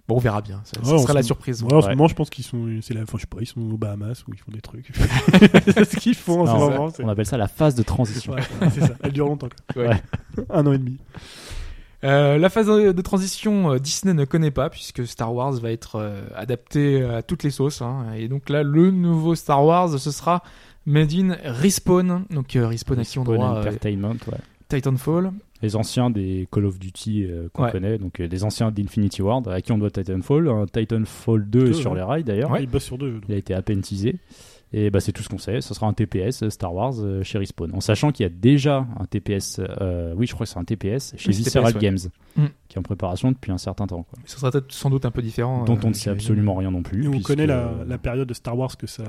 bon, 0.09 0.17
on 0.17 0.19
verra 0.19 0.41
bien. 0.41 0.61
Ça, 0.65 0.81
Ouais, 0.81 0.99
sera 0.99 1.13
la 1.13 1.23
se- 1.23 1.27
surprise. 1.27 1.63
Ouais, 1.63 1.73
en 1.75 1.83
ce 1.83 1.89
moment, 1.89 2.09
je 2.09 2.15
pense 2.15 2.31
qu'ils 2.31 2.45
sont, 2.45 2.67
c'est 2.83 2.95
la, 2.95 3.03
enfin, 3.03 3.19
je 3.19 3.23
sais 3.23 3.27
pas, 3.27 3.39
ils 3.41 3.47
sont 3.47 3.61
aux 3.61 3.77
Bahamas 3.77 4.25
où 4.27 4.33
ils 4.33 4.39
font 4.39 4.51
des 4.53 4.61
trucs. 4.61 4.91
c'est 5.73 5.85
ce 5.85 5.97
qu'ils 5.97 6.15
font 6.15 6.41
en 6.43 6.47
ce 6.47 6.53
moment. 6.53 6.93
on 7.03 7.09
appelle 7.09 7.27
ça 7.27 7.37
la 7.37 7.49
phase 7.49 7.75
de 7.75 7.83
transition. 7.83 8.33
Ouais, 8.33 8.43
c'est 8.73 8.81
ça. 8.81 8.95
Elle 9.03 9.13
dure 9.13 9.27
longtemps. 9.27 9.49
quoi. 9.73 9.83
Ouais. 9.85 10.03
Un 10.51 10.67
an 10.67 10.73
et 10.73 10.79
demi. 10.79 10.99
Euh, 12.05 12.39
la 12.39 12.49
phase 12.49 12.67
de 12.69 13.03
transition, 13.03 13.73
euh, 13.73 13.79
Disney 13.81 14.15
ne 14.15 14.25
connaît 14.25 14.53
pas 14.53 14.71
puisque 14.71 15.05
Star 15.05 15.35
Wars 15.35 15.53
va 15.55 15.73
être 15.73 15.97
euh, 15.97 16.23
adapté 16.37 17.03
à 17.03 17.23
toutes 17.23 17.43
les 17.43 17.51
sauces. 17.51 17.83
hein. 17.83 18.07
Et 18.17 18.29
donc 18.29 18.49
là, 18.51 18.63
le 18.63 18.93
nouveau 18.93 19.35
Star 19.35 19.65
Wars, 19.65 19.99
ce 19.99 20.11
sera 20.13 20.45
Made 20.87 21.13
in 21.13 21.37
Respawn. 21.45 22.25
Donc 22.31 22.55
euh, 22.55 22.69
Respawn 22.69 23.01
à 23.01 23.05
qui 23.05 23.19
on 23.19 23.27
euh, 23.29 23.37
Entertainment, 23.37 24.15
ouais. 24.31 24.39
Titanfall. 24.69 25.33
Les 25.63 25.75
anciens 25.77 26.09
des 26.11 26.47
Call 26.53 26.65
of 26.67 26.79
Duty 26.79 27.25
euh, 27.25 27.49
qu'on 27.53 27.65
Ouais. 27.65 27.73
connaît, 27.73 27.99
donc 27.99 28.21
euh, 28.21 28.29
les 28.29 28.45
anciens 28.45 28.71
d'Infinity 28.71 29.23
Ward, 29.23 29.49
à 29.49 29.61
qui 29.61 29.73
on 29.73 29.79
doit 29.79 29.91
Titanfall. 29.91 30.49
Un 30.49 30.67
Titanfall 30.67 31.49
2 31.51 31.71
est 31.71 31.73
sur 31.73 31.91
ouais. 31.93 31.97
les 31.99 32.03
rails 32.05 32.25
d'ailleurs. 32.25 32.51
Ouais. 32.53 32.63
Ils 32.63 32.69
bossent 32.69 32.85
sur 32.85 32.99
deux. 32.99 33.13
donc. 33.13 33.23
Il 33.29 33.35
a 33.35 33.39
été 33.39 33.55
à 33.55 33.63
peine 33.63 33.81
teasé. 33.81 34.17
Et 34.73 34.91
bah, 34.91 35.01
c'est 35.01 35.13
tout 35.13 35.23
ce 35.23 35.31
qu'on 35.31 35.39
sait. 35.39 35.63
Ce 35.63 35.73
sera 35.73 35.87
un 35.87 35.95
TPS 35.95 36.43
euh, 36.43 36.51
Star 36.51 36.75
Wars 36.75 36.93
euh, 36.99 37.23
chez 37.23 37.39
Respawn. 37.39 37.75
En 37.75 37.81
sachant 37.81 38.13
qu'il 38.13 38.25
y 38.25 38.27
a 38.27 38.29
déjà 38.33 38.87
un 39.01 39.07
TPS, 39.07 39.61
euh, 39.81 40.13
oui, 40.15 40.27
je 40.27 40.35
crois 40.35 40.45
que 40.45 40.53
c'est 40.53 40.59
un 40.59 40.65
TPS 40.65 41.15
chez 41.17 41.31
Oui, 41.31 41.37
Visceral 41.37 41.73
TPS. 41.73 41.81
Games, 41.83 41.99
Mm. 42.37 42.45
qui 42.69 42.77
est 42.77 42.79
en 42.79 42.83
préparation 42.83 43.33
depuis 43.33 43.51
un 43.51 43.57
certain 43.59 43.87
temps. 43.87 44.03
quoi. 44.03 44.19
Ce 44.27 44.39
sera 44.39 44.51
peut-être 44.53 44.71
sans 44.71 44.91
doute 44.91 45.07
un 45.07 45.11
peu 45.11 45.23
différent. 45.23 45.65
dont 45.65 45.79
on 45.83 45.89
ne 45.89 45.95
sait 45.95 46.11
absolument 46.11 46.55
rien 46.55 46.71
non 46.71 46.83
plus. 46.83 47.03
Et 47.05 47.09
on 47.09 47.13
puisque, 47.13 47.27
connaît 47.29 47.47
la, 47.47 47.71
la 47.87 47.97
période 47.99 48.29
de 48.29 48.35
Star 48.35 48.57
Wars 48.59 48.77
que 48.77 48.87
ça, 48.87 49.05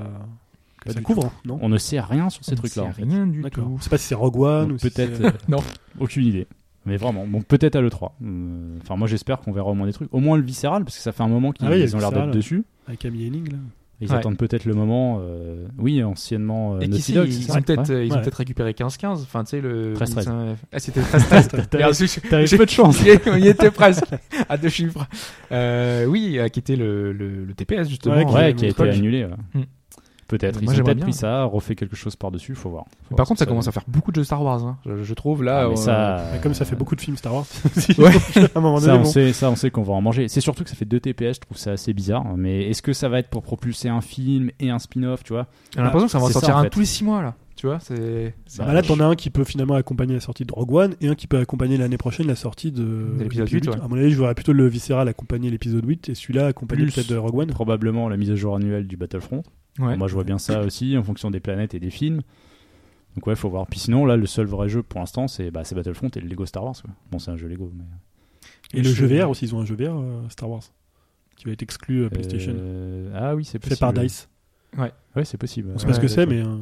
que 0.84 0.92
ça 0.92 1.00
couvre, 1.00 1.32
non 1.44 1.58
On 1.62 1.68
ne 1.68 1.78
sait 1.78 2.00
rien 2.00 2.30
sur 2.30 2.44
ces 2.44 2.54
trucs-là. 2.56 2.82
sait 2.82 2.88
en 2.88 2.92
fait. 2.92 3.02
Rien 3.04 3.26
du 3.26 3.42
D'accord. 3.42 3.64
tout. 3.64 3.76
Je 3.78 3.84
sais 3.84 3.90
pas 3.90 3.98
si 3.98 4.06
c'est 4.06 4.14
Rogue 4.14 4.38
One 4.40 4.72
ou 4.72 4.78
si 4.78 4.90
peut-être. 4.90 5.16
c'est- 5.16 5.24
euh, 5.26 5.30
Non. 5.48 5.58
Aucune 6.00 6.24
idée. 6.26 6.46
Mais 6.86 6.96
vraiment, 6.96 7.26
bon, 7.26 7.42
peut-être 7.42 7.76
à 7.76 7.80
l'E3. 7.82 8.12
Euh, 8.24 8.78
Enfin, 8.82 8.96
moi 8.96 9.06
j'espère 9.06 9.40
qu'on 9.40 9.52
verra 9.52 9.68
au 9.70 9.74
moins 9.74 9.86
des 9.86 9.92
trucs. 9.92 10.12
Au 10.14 10.20
moins 10.20 10.36
le 10.38 10.42
viscéral, 10.42 10.84
parce 10.84 10.96
que 10.96 11.02
ça 11.02 11.12
fait 11.12 11.22
un 11.22 11.28
moment 11.28 11.52
qu'ils 11.52 11.66
Ah 11.66 11.70
oui, 11.70 11.76
il 11.76 11.80
y 11.80 11.82
a 11.82 11.86
ils 11.86 11.90
le 11.90 11.96
ont 11.96 11.98
l'air 12.00 12.10
d'être 12.12 12.30
dessus. 12.30 12.64
avec 12.88 13.04
Amy 13.04 13.26
Henning 13.26 13.52
là. 13.52 13.58
Ils 14.02 14.08
Ouais. 14.10 14.14
attendent 14.16 14.38
peut-être 14.38 14.64
le 14.64 14.72
moment. 14.72 15.18
euh, 15.20 15.66
Oui, 15.76 16.02
anciennement 16.02 16.76
euh, 16.76 16.80
Et 16.80 16.86
Naughty 16.88 16.96
qu'ici, 17.02 17.12
Dog, 17.12 17.28
ils, 17.28 17.34
c'est 17.34 17.40
ils 17.40 17.44
ça 17.44 17.58
ont 17.58 17.60
peut-être, 17.60 17.90
Ouais. 17.90 17.94
euh, 17.96 18.04
ils 18.06 18.10
ont 18.12 18.16
Ouais. 18.16 18.22
peut-être 18.22 18.36
récupéré 18.36 18.72
15-15. 18.72 19.20
Enfin, 19.24 19.44
tu 19.44 19.50
sais, 19.50 19.60
le. 19.60 19.92
13-13. 19.92 20.56
Ah, 20.72 20.78
c'était 20.78 21.00
13-13. 21.02 21.76
Merde, 21.76 21.92
je- 21.94 22.20
T'avais 22.30 22.46
j'ai- 22.46 22.56
peu 22.56 22.64
de 22.64 22.70
chance. 22.70 22.98
J'y 22.98 23.10
ai- 23.10 23.20
On 23.26 23.36
y 23.36 23.46
était 23.48 23.70
presque. 23.70 24.06
À 24.48 24.56
deux 24.56 24.70
chiffres. 24.70 25.06
Euh, 25.52 26.06
oui, 26.06 26.38
euh, 26.38 26.48
qui 26.48 26.60
était 26.60 26.76
le, 26.76 27.12
le, 27.12 27.44
le 27.44 27.52
TPS, 27.52 27.90
justement. 27.90 28.16
Ouais, 28.16 28.24
qui- 28.24 28.32
Ouais, 28.32 28.48
euh, 28.48 28.52
qui 28.54 28.64
a 28.64 28.68
été 28.68 28.82
annulé. 28.88 29.24
ouais. 29.26 29.30
Hmm. 29.52 29.64
Peut-être. 30.30 30.62
Ils 30.62 30.70
ont 30.70 30.84
peut-être 30.84 31.00
pris 31.00 31.12
ça, 31.12 31.42
refait 31.42 31.74
quelque 31.74 31.96
chose 31.96 32.14
par-dessus, 32.14 32.54
faut 32.54 32.70
voir. 32.70 32.84
Faut 32.84 32.90
Mais 33.02 33.06
voir 33.10 33.16
Par 33.16 33.26
contre, 33.26 33.40
ça 33.40 33.46
commence 33.46 33.66
à 33.66 33.72
faire 33.72 33.82
beaucoup 33.88 34.12
de 34.12 34.16
jeux 34.16 34.24
Star 34.24 34.40
Wars. 34.42 34.64
hein. 34.64 34.78
Je, 34.86 35.02
je 35.02 35.14
trouve 35.14 35.42
là. 35.42 35.62
Ah, 35.64 35.66
mais 35.68 35.72
euh, 35.72 35.76
ça, 35.76 36.24
Mais 36.32 36.38
comme 36.38 36.54
ça 36.54 36.64
fait 36.64 36.76
beaucoup 36.76 36.94
de 36.94 37.00
films 37.00 37.16
Star 37.16 37.34
Wars. 37.34 37.46
Ouais. 37.98 38.12
à 38.36 38.58
un 38.58 38.60
moment 38.60 38.78
Ça 38.78 38.94
on, 38.94 38.98
bon. 39.00 39.04
sait, 39.04 39.32
ça, 39.32 39.50
on 39.50 39.56
sait 39.56 39.72
qu'on 39.72 39.82
va 39.82 39.92
en 39.94 40.00
manger. 40.00 40.28
C'est 40.28 40.40
surtout 40.40 40.62
que 40.62 40.70
ça 40.70 40.76
fait 40.76 40.84
deux 40.84 41.00
TPS, 41.00 41.34
je 41.36 41.40
trouve 41.40 41.56
ça 41.56 41.72
assez 41.72 41.92
bizarre. 41.92 42.24
Mais 42.36 42.68
est-ce 42.70 42.80
que 42.80 42.92
ça 42.92 43.08
va 43.08 43.18
être 43.18 43.28
pour 43.28 43.42
propulser 43.42 43.88
un 43.88 44.00
film 44.00 44.50
et 44.60 44.70
un 44.70 44.78
spin-off, 44.78 45.24
tu 45.24 45.32
vois? 45.32 45.48
J'ai 45.74 45.82
l'impression 45.82 46.06
que 46.06 46.12
ça 46.12 46.18
va 46.18 46.26
en 46.26 46.30
sortir 46.30 46.56
un 46.56 46.66
tous 46.66 46.80
les 46.80 46.86
6 46.86 47.04
mois 47.04 47.22
là. 47.22 47.34
Tu 47.56 47.66
vois, 47.66 47.78
c'est. 47.78 48.34
Bah 48.56 48.72
là, 48.72 48.80
t'en 48.80 48.98
as 49.00 49.04
un 49.04 49.14
qui 49.14 49.28
peut 49.28 49.44
finalement 49.44 49.74
accompagner 49.74 50.14
la 50.14 50.20
sortie 50.20 50.46
de 50.46 50.52
Rogue 50.54 50.72
One 50.72 50.94
et 51.02 51.08
un 51.08 51.14
qui 51.14 51.26
peut 51.26 51.36
accompagner 51.36 51.76
l'année 51.76 51.98
prochaine 51.98 52.26
la 52.26 52.34
sortie 52.34 52.72
de, 52.72 52.82
De 52.82 53.22
l'épisode 53.22 53.50
8, 53.50 53.68
ouais. 53.68 53.74
À 53.82 53.86
mon 53.86 53.96
avis, 53.98 54.12
je 54.12 54.18
verrais 54.18 54.34
plutôt 54.34 54.54
le 54.54 54.66
Visceral 54.66 55.06
accompagner 55.08 55.50
l'épisode 55.50 55.84
8 55.84 56.08
et 56.08 56.14
celui-là 56.14 56.46
accompagner 56.46 56.86
peut-être 56.86 57.10
de 57.10 57.16
Rogue 57.18 57.36
One. 57.36 57.48
Probablement 57.48 58.08
la 58.08 58.16
mise 58.16 58.30
à 58.30 58.34
jour 58.34 58.56
annuelle 58.56 58.86
du 58.86 58.96
Battlefront. 58.96 59.42
Ouais. 59.80 59.96
Moi, 59.96 60.08
je 60.08 60.14
vois 60.14 60.24
bien 60.24 60.38
ça 60.38 60.60
aussi 60.60 60.96
en 60.96 61.02
fonction 61.02 61.30
des 61.30 61.40
planètes 61.40 61.74
et 61.74 61.80
des 61.80 61.90
films. 61.90 62.20
Donc, 63.16 63.26
ouais, 63.26 63.34
faut 63.34 63.48
voir. 63.50 63.66
Puis 63.66 63.80
sinon, 63.80 64.04
là, 64.06 64.16
le 64.16 64.26
seul 64.26 64.46
vrai 64.46 64.68
jeu 64.68 64.82
pour 64.82 65.00
l'instant, 65.00 65.26
c'est 65.26 65.50
bah, 65.50 65.64
c'est 65.64 65.74
Battlefront 65.74 66.08
et 66.14 66.20
le 66.20 66.28
Lego 66.28 66.46
Star 66.46 66.64
Wars. 66.64 66.74
quoi. 66.80 66.90
Bon, 67.10 67.18
c'est 67.18 67.30
un 67.30 67.36
jeu 67.36 67.48
Lego. 67.48 67.72
Mais... 67.76 67.84
Et 68.78 68.82
le 68.82 68.88
Je- 68.90 68.94
jeu 68.94 69.06
VR 69.06 69.30
aussi, 69.30 69.46
ils 69.46 69.54
ont 69.54 69.60
un 69.60 69.64
jeu 69.64 69.74
VR 69.74 69.96
euh, 69.98 70.22
Star 70.28 70.48
Wars 70.48 70.62
qui 71.36 71.46
va 71.46 71.52
être 71.52 71.62
exclu 71.62 72.02
euh, 72.04 72.08
PlayStation. 72.10 72.52
Euh, 72.54 73.10
Ah 73.14 73.34
oui, 73.34 73.44
c'est 73.44 73.58
possible. 73.58 73.76
fait 73.76 73.80
par 73.80 73.92
Dice. 73.92 74.28
Ouais, 74.78 75.24
c'est 75.24 75.38
possible. 75.38 75.70
On 75.74 75.78
sait 75.78 75.86
Ouais, 75.86 75.90
pas 75.92 75.96
ce 75.96 76.00
que 76.00 76.06
c'est, 76.08 76.26
mais. 76.26 76.40
euh, 76.40 76.56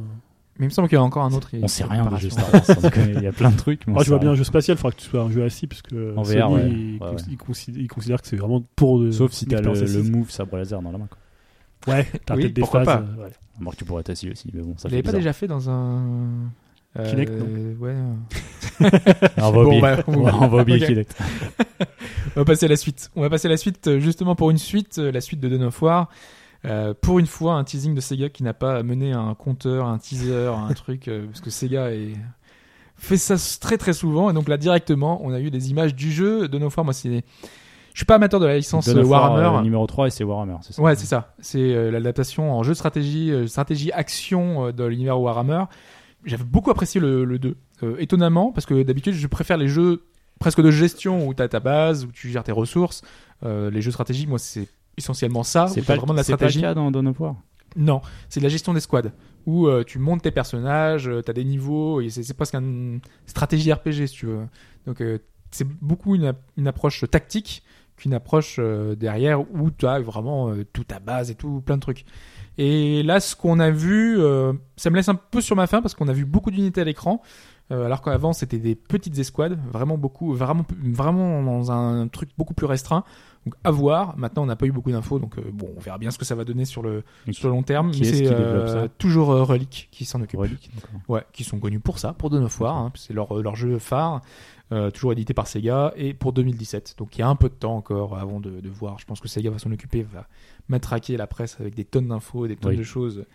Mais 0.57 0.65
il 0.65 0.65
me 0.65 0.69
semble 0.69 0.87
qu'il 0.87 0.95
y 0.95 0.99
a 0.99 1.03
encore 1.03 1.23
un 1.23 1.31
autre. 1.33 1.49
On 1.61 1.67
sait 1.67 1.83
en 1.83 1.89
rien 1.89 2.05
des 2.07 2.17
jeux 2.17 2.29
Star 2.31 2.51
Wars. 2.51 2.63
Il 3.15 3.21
y 3.21 3.27
a 3.27 3.31
plein 3.31 3.51
de 3.51 3.57
trucs. 3.57 3.85
Moi, 3.85 4.03
je 4.03 4.09
vois 4.09 4.17
bien 4.19 4.31
un 4.31 4.35
jeu 4.35 4.43
spatial, 4.43 4.75
il 4.75 4.79
faudra 4.79 4.91
que 4.95 5.01
tu 5.01 5.07
sois 5.07 5.21
un 5.21 5.29
jeu 5.29 5.43
assis, 5.43 5.67
puisque 5.67 5.93
En 6.15 6.23
Sony, 6.23 6.39
VR, 6.39 6.51
ouais. 6.51 6.69
il, 6.71 6.93
Ouais, 6.93 6.99
cons- 6.99 7.05
ouais. 7.15 7.21
il 7.29 7.37
considère, 7.37 7.81
il 7.83 7.87
considère 7.87 8.21
que 8.21 8.27
c'est 8.27 8.37
vraiment 8.37 8.63
pour 8.75 9.03
Sauf 9.13 9.33
si 9.33 9.45
t'as 9.45 9.61
le, 9.61 9.71
le 9.73 10.03
move 10.03 10.31
sabre 10.31 10.57
laser 10.57 10.81
dans 10.81 10.91
la 10.91 10.97
main. 10.97 11.07
Quoi. 11.07 11.19
Ouais, 11.87 12.05
t'as 12.25 12.35
Oui, 12.35 12.41
peut-être 12.43 12.53
des 12.53 12.61
pourquoi 12.61 12.83
phases. 12.85 12.97
pas. 12.97 13.21
euh, 13.21 13.23
ouais. 13.25 13.71
Que 13.71 13.75
tu 13.75 13.85
pourrais 13.85 14.01
être 14.01 14.09
assis 14.09 14.29
aussi, 14.31 14.49
mais 14.53 14.61
bon, 14.61 14.75
ça 14.77 14.87
Vous 14.87 14.93
l'avez 14.93 15.03
pas 15.03 15.11
déjà 15.11 15.33
fait 15.33 15.47
dans 15.47 15.69
un. 15.69 16.01
euh, 16.97 17.09
Kinect, 17.09 17.31
Ouais. 17.79 17.95
On 19.37 19.41
va 19.41 19.51
Bon, 19.51 19.65
oublier, 19.65 19.81
bah, 19.81 19.97
on 20.07 20.13
on 20.25 20.47
va- 20.47 20.61
oublier 20.61 20.79
Ok. 20.81 20.87
Kinect. 20.87 21.17
On 22.35 22.39
va 22.41 22.45
passer 22.45 22.65
à 22.67 22.69
la 22.69 22.75
suite. 22.77 23.11
On 23.15 23.21
va 23.21 23.29
passer 23.29 23.47
à 23.47 23.51
la 23.51 23.57
suite 23.57 23.87
euh, 23.87 23.99
justement 23.99 24.35
pour 24.35 24.49
une 24.51 24.57
suite, 24.57 24.97
euh, 24.99 25.11
la 25.11 25.19
suite 25.21 25.39
de 25.39 25.49
Dawn 25.49 25.63
of 25.63 25.81
War. 25.81 26.09
Euh, 26.65 26.93
pour 26.93 27.19
une 27.19 27.25
fois, 27.27 27.53
un 27.55 27.63
teasing 27.63 27.95
de 27.95 28.01
Sega 28.01 28.29
qui 28.29 28.43
n'a 28.43 28.53
pas 28.53 28.83
mené 28.83 29.13
un 29.13 29.33
compteur, 29.33 29.87
un 29.87 29.97
teaser, 29.97 30.47
un 30.53 30.73
truc, 30.73 31.07
euh, 31.07 31.25
parce 31.27 31.41
que 31.41 31.49
Sega 31.49 31.91
est... 31.91 32.13
fait 32.97 33.17
ça 33.17 33.35
très 33.59 33.77
très 33.77 33.93
souvent. 33.93 34.29
Et 34.29 34.33
donc 34.33 34.47
là, 34.47 34.57
directement, 34.57 35.19
on 35.23 35.31
a 35.33 35.39
eu 35.39 35.49
des 35.51 35.71
images 35.71 35.95
du 35.95 36.11
jeu. 36.11 36.49
Of 36.53 36.77
War, 36.77 36.83
moi, 36.85 36.93
c'est... 36.93 37.23
Je 37.93 37.99
suis 37.99 38.05
pas 38.05 38.15
amateur 38.15 38.39
de 38.39 38.45
la 38.45 38.57
licence 38.57 38.85
Dawn 38.87 38.99
of 38.99 39.05
euh, 39.05 39.07
War, 39.07 39.31
Warhammer. 39.33 39.57
euh, 39.57 39.61
numéro 39.61 39.85
3 39.87 40.07
et 40.07 40.09
c'est 40.09 40.23
Warhammer, 40.23 40.57
c'est 40.61 40.73
ça 40.73 40.81
Ouais, 40.81 40.95
c'est 40.95 41.05
ça. 41.05 41.33
C'est 41.39 41.59
euh, 41.59 41.91
l'adaptation 41.91 42.51
en 42.53 42.63
jeu 42.63 42.71
de 42.71 42.77
stratégie, 42.77 43.31
euh, 43.31 43.47
stratégie 43.47 43.91
action 43.91 44.71
de 44.71 44.83
l'univers 44.85 45.19
Warhammer. 45.19 45.63
J'avais 46.25 46.43
beaucoup 46.43 46.71
apprécié 46.71 46.99
le, 47.01 47.25
le 47.25 47.39
2. 47.39 47.55
Euh, 47.83 47.95
étonnamment, 47.99 48.51
parce 48.51 48.65
que 48.65 48.83
d'habitude, 48.83 49.13
je 49.13 49.27
préfère 49.27 49.57
les 49.57 49.67
jeux 49.67 50.03
presque 50.39 50.61
de 50.61 50.71
gestion 50.71 51.27
où 51.27 51.33
tu 51.33 51.41
as 51.41 51.47
ta 51.47 51.59
base, 51.59 52.05
où 52.05 52.11
tu 52.11 52.29
gères 52.29 52.43
tes 52.43 52.51
ressources. 52.51 53.01
Les 53.43 53.81
jeux 53.81 53.89
de 53.89 53.93
stratégie, 53.93 54.27
moi, 54.27 54.37
c'est 54.39 54.67
essentiellement 54.97 55.43
ça. 55.43 55.67
C'est 55.67 55.81
pas, 55.81 55.95
vraiment 55.95 56.13
de 56.13 56.17
la 56.17 56.23
c'est 56.23 56.33
pas 56.33 56.45
le 56.45 56.49
stratégie. 56.51 56.61
cas 56.61 56.73
dans 56.73 56.91
Dawn 56.91 57.07
of 57.07 57.19
War? 57.19 57.35
Non, 57.75 58.01
c'est 58.29 58.39
de 58.39 58.45
la 58.45 58.49
gestion 58.49 58.73
des 58.73 58.79
squads 58.79 59.11
où 59.45 59.67
euh, 59.67 59.83
tu 59.83 59.99
montes 59.99 60.21
tes 60.23 60.31
personnages, 60.31 61.07
euh, 61.07 61.21
t'as 61.21 61.33
des 61.33 61.43
niveaux 61.43 62.01
et 62.01 62.09
c'est 62.09 62.33
presque 62.33 62.55
une 62.55 62.99
stratégie 63.25 63.71
RPG 63.71 64.07
si 64.07 64.13
tu 64.13 64.25
veux. 64.25 64.47
Donc 64.85 65.01
euh, 65.01 65.19
c'est 65.51 65.67
beaucoup 65.67 66.15
une 66.15 66.67
approche 66.67 67.05
tactique 67.09 67.63
qu'une 67.99 68.13
approche 68.13 68.55
euh, 68.59 68.95
derrière 68.95 69.41
où 69.41 69.69
tu 69.69 69.85
as 69.85 69.99
vraiment 69.99 70.49
euh, 70.49 70.65
toute 70.73 70.87
ta 70.87 70.99
base 70.99 71.29
et 71.29 71.35
tout 71.35 71.61
plein 71.61 71.75
de 71.75 71.81
trucs. 71.81 72.05
Et 72.57 73.03
là, 73.03 73.19
ce 73.19 73.35
qu'on 73.35 73.59
a 73.59 73.69
vu, 73.69 74.19
euh, 74.19 74.53
ça 74.75 74.89
me 74.89 74.95
laisse 74.95 75.09
un 75.09 75.15
peu 75.15 75.41
sur 75.41 75.55
ma 75.55 75.67
faim 75.67 75.81
parce 75.81 75.93
qu'on 75.93 76.07
a 76.07 76.13
vu 76.13 76.25
beaucoup 76.25 76.51
d'unités 76.51 76.81
à 76.81 76.83
l'écran. 76.83 77.21
alors 77.69 78.01
qu'avant 78.01 78.33
c'était 78.33 78.57
des 78.57 78.75
petites 78.75 79.19
escouades, 79.19 79.59
vraiment 79.71 79.97
beaucoup, 79.97 80.33
vraiment, 80.33 80.65
vraiment 80.81 81.43
dans 81.43 81.71
un 81.71 82.07
truc 82.07 82.29
beaucoup 82.37 82.55
plus 82.55 82.65
restreint. 82.65 83.03
Donc 83.45 83.55
à 83.63 83.71
voir. 83.71 84.17
Maintenant, 84.17 84.43
on 84.43 84.47
n'a 84.47 84.55
pas 84.55 84.65
eu 84.65 84.71
beaucoup 84.71 84.91
d'infos, 84.91 85.17
donc 85.17 85.37
euh, 85.37 85.43
bon, 85.53 85.69
on 85.75 85.79
verra 85.79 85.97
bien 85.97 86.11
ce 86.11 86.17
que 86.17 86.25
ça 86.25 86.35
va 86.35 86.43
donner 86.43 86.65
sur 86.65 86.81
le 86.83 87.03
sur 87.31 87.47
le 87.47 87.53
long 87.55 87.63
terme. 87.63 87.91
qui 87.91 88.01
Mais 88.01 88.07
c'est 88.13 88.27
euh, 88.31 88.87
toujours 88.97 89.31
euh, 89.31 89.43
Relic 89.43 89.87
qui 89.91 90.03
s'en 90.05 90.21
occupe. 90.21 90.39
Relic. 90.39 90.69
Ouais, 91.07 91.23
qui 91.31 91.43
sont 91.43 91.59
connus 91.59 91.79
pour 91.79 91.99
ça, 91.99 92.13
pour 92.13 92.29
Dawn 92.29 92.43
of 92.43 92.59
War. 92.59 92.75
hein, 92.77 92.91
c'est 92.95 93.13
leur, 93.13 93.33
leur 93.41 93.55
jeu 93.55 93.79
phare, 93.79 94.21
euh, 94.73 94.91
toujours 94.91 95.13
édité 95.13 95.33
par 95.33 95.47
Sega, 95.47 95.93
et 95.95 96.13
pour 96.13 96.33
2017. 96.33 96.95
Donc 96.97 97.15
il 97.17 97.21
y 97.21 97.23
a 97.23 97.29
un 97.29 97.35
peu 97.35 97.47
de 97.49 97.53
temps 97.55 97.77
encore 97.77 98.17
avant 98.17 98.39
de, 98.41 98.59
de 98.59 98.69
voir. 98.69 98.99
Je 98.99 99.05
pense 99.05 99.19
que 99.21 99.27
Sega 99.29 99.49
va 99.49 99.57
s'en 99.57 99.71
occuper, 99.71 100.03
va 100.03 100.27
matraquer 100.67 101.15
la 101.17 101.25
presse 101.25 101.57
avec 101.61 101.75
des 101.75 101.85
tonnes 101.85 102.09
d'infos, 102.09 102.45
des 102.47 102.55
tonnes 102.57 102.71
Oui. 102.71 102.77
de 102.77 102.83
choses. 102.83 103.25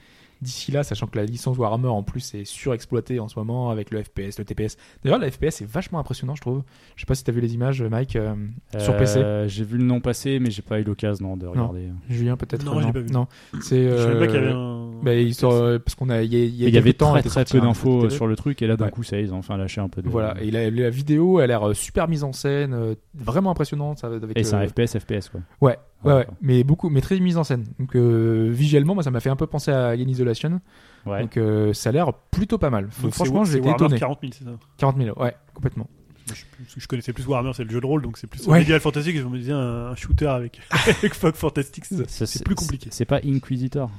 D'ici 0.45 0.71
là, 0.73 0.83
sachant 0.85 1.07
que 1.07 1.19
la 1.19 1.25
licence 1.25 1.57
Warhammer 1.57 1.89
en 1.89 2.03
plus 2.03 2.35
est 2.35 2.45
surexploitée 2.45 3.19
en 3.19 3.29
ce 3.29 3.39
moment 3.39 3.71
avec 3.71 3.91
le 3.91 4.03
FPS, 4.03 4.39
le 4.39 4.45
TPS. 4.45 4.77
D'ailleurs, 5.03 5.19
le 5.19 5.31
FPS 5.31 5.63
est 5.63 5.67
vachement 5.67 5.99
impressionnant, 5.99 6.35
je 6.35 6.41
trouve. 6.43 6.63
Je 6.97 7.01
sais 7.03 7.07
pas 7.07 7.15
si 7.15 7.25
t'as 7.25 7.33
vu 7.33 7.41
les 7.41 7.55
images, 7.55 7.83
Mike, 7.83 8.17
euh, 8.17 8.35
sur 8.79 8.97
PC. 8.97 9.19
Euh, 9.19 9.49
J'ai 9.49 9.65
vu 9.65 9.79
le 9.79 9.85
nom 9.85 10.01
passer, 10.01 10.39
mais 10.39 10.51
j'ai 10.51 10.63
pas 10.63 10.79
eu 10.81 10.85
l'occasion 10.85 11.29
non, 11.31 11.37
de 11.37 11.47
regarder. 11.47 11.89
Julien 12.09 12.37
peut-être. 12.37 12.65
Non, 12.65 12.79
l'ai 12.79 12.93
pas 12.93 13.01
vu. 13.01 13.11
Non, 13.11 13.27
c'est. 13.63 13.91
Je 13.91 13.97
savais 13.97 14.15
pas 14.15 14.25
euh, 14.25 14.27
qu'il 14.27 14.35
y 14.35 14.39
avait 14.39 14.53
un. 14.53 14.91
bah, 15.03 15.15
il 15.15 15.35
sort, 15.35 15.53
euh, 15.53 15.79
parce 15.79 15.95
qu'on 15.95 16.11
a, 16.11 16.23
il 16.23 16.33
y 16.33 16.37
a, 16.37 16.45
il 16.45 16.55
y 16.57 16.65
a 16.65 16.69
Il 16.69 16.75
y 16.75 16.79
avait 16.79 16.93
temps, 16.93 17.13
très 17.13 17.23
très 17.23 17.45
peu 17.45 17.61
d'infos 17.61 18.11
sur 18.11 18.27
le 18.27 18.37
truc, 18.37 18.61
et 18.63 18.67
là 18.67 18.77
d'un 18.77 18.85
Ouais. 18.87 18.91
coup 18.91 19.03
ça 19.03 19.19
ils 19.19 19.33
ont 19.33 19.39
enfin 19.39 19.57
lâché 19.57 19.81
un 19.81 19.89
peu 19.89 20.03
de. 20.03 20.09
Voilà, 20.09 20.35
et 20.43 20.51
la, 20.51 20.69
la 20.71 20.91
vidéo 20.91 21.39
a 21.39 21.47
l'air 21.47 21.69
euh, 21.69 21.75
super 21.75 22.07
mise 22.09 22.23
en 22.25 22.33
scène, 22.33 22.75
euh, 22.75 22.95
vraiment 23.15 23.51
impressionnante. 23.51 23.99
ça, 23.99 24.09
Avec, 24.09 24.37
Et 24.37 24.45
c'est 24.45 24.55
un 24.55 24.61
euh, 24.63 24.69
FPS, 24.69 24.99
FPS 24.99 25.29
quoi. 25.31 25.41
Ouais, 25.61 25.79
ouais, 26.05 26.27
mais 26.41 26.65
beaucoup, 26.65 26.89
mais 26.91 27.01
très 27.01 27.19
mise 27.21 27.37
en 27.37 27.45
scène. 27.45 27.65
Donc 27.79 27.95
euh, 27.97 28.49
visuellement, 28.53 28.95
moi, 28.95 29.03
ça 29.03 29.11
m'a 29.11 29.21
fait 29.21 29.31
un 29.31 29.37
peu 29.37 29.47
penser 29.47 29.71
à 29.71 29.89
Alien 29.89 30.09
Isolation. 30.09 30.61
Ouais. 31.07 31.23
Donc 31.23 31.37
euh, 31.37 31.73
ça 31.73 31.91
a 31.91 31.93
l'air 31.93 32.13
plutôt 32.31 32.59
pas 32.59 32.71
mal. 32.71 32.85
Donc, 32.85 32.93
c'est- 33.01 33.11
franchement, 33.13 33.45
c'est 33.45 33.53
j'ai 33.53 33.59
été 33.59 33.69
Warhammer 33.69 33.87
étonné. 33.87 33.99
40 34.01 34.19
000, 34.23 34.33
c'est 34.39 34.45
ça 34.45 34.51
40 34.79 34.97
000, 35.03 35.21
ouais, 35.23 35.35
complètement. 35.55 35.89
je, 36.29 36.35
je- 36.35 36.81
je 36.81 36.87
connaissais 36.89 37.13
plus 37.13 37.27
Warhammer, 37.27 37.53
c'est 37.55 37.65
le 37.65 37.71
jeu 37.71 37.81
de 37.81 37.87
rôle, 37.87 38.03
donc 38.03 38.17
c'est 38.19 38.27
plus 38.27 38.47
Ouais. 38.47 38.59
Medieval 38.61 38.81
Fantasy 38.81 39.13
que 39.13 39.21
je 39.21 39.27
me 39.27 39.37
disais 39.39 39.53
un, 39.53 39.89
un 39.89 39.95
shooter 39.97 40.27
avec, 40.27 40.61
avec 40.71 41.15
Fog 41.15 41.35
Fantastic. 41.35 41.85
c'est- 41.85 42.09
Ça, 42.09 42.27
C'est 42.27 42.45
plus 42.45 42.55
compliqué. 42.55 42.89
C'est 42.91 43.05
pas 43.05 43.21
Inquisitor. 43.25 43.91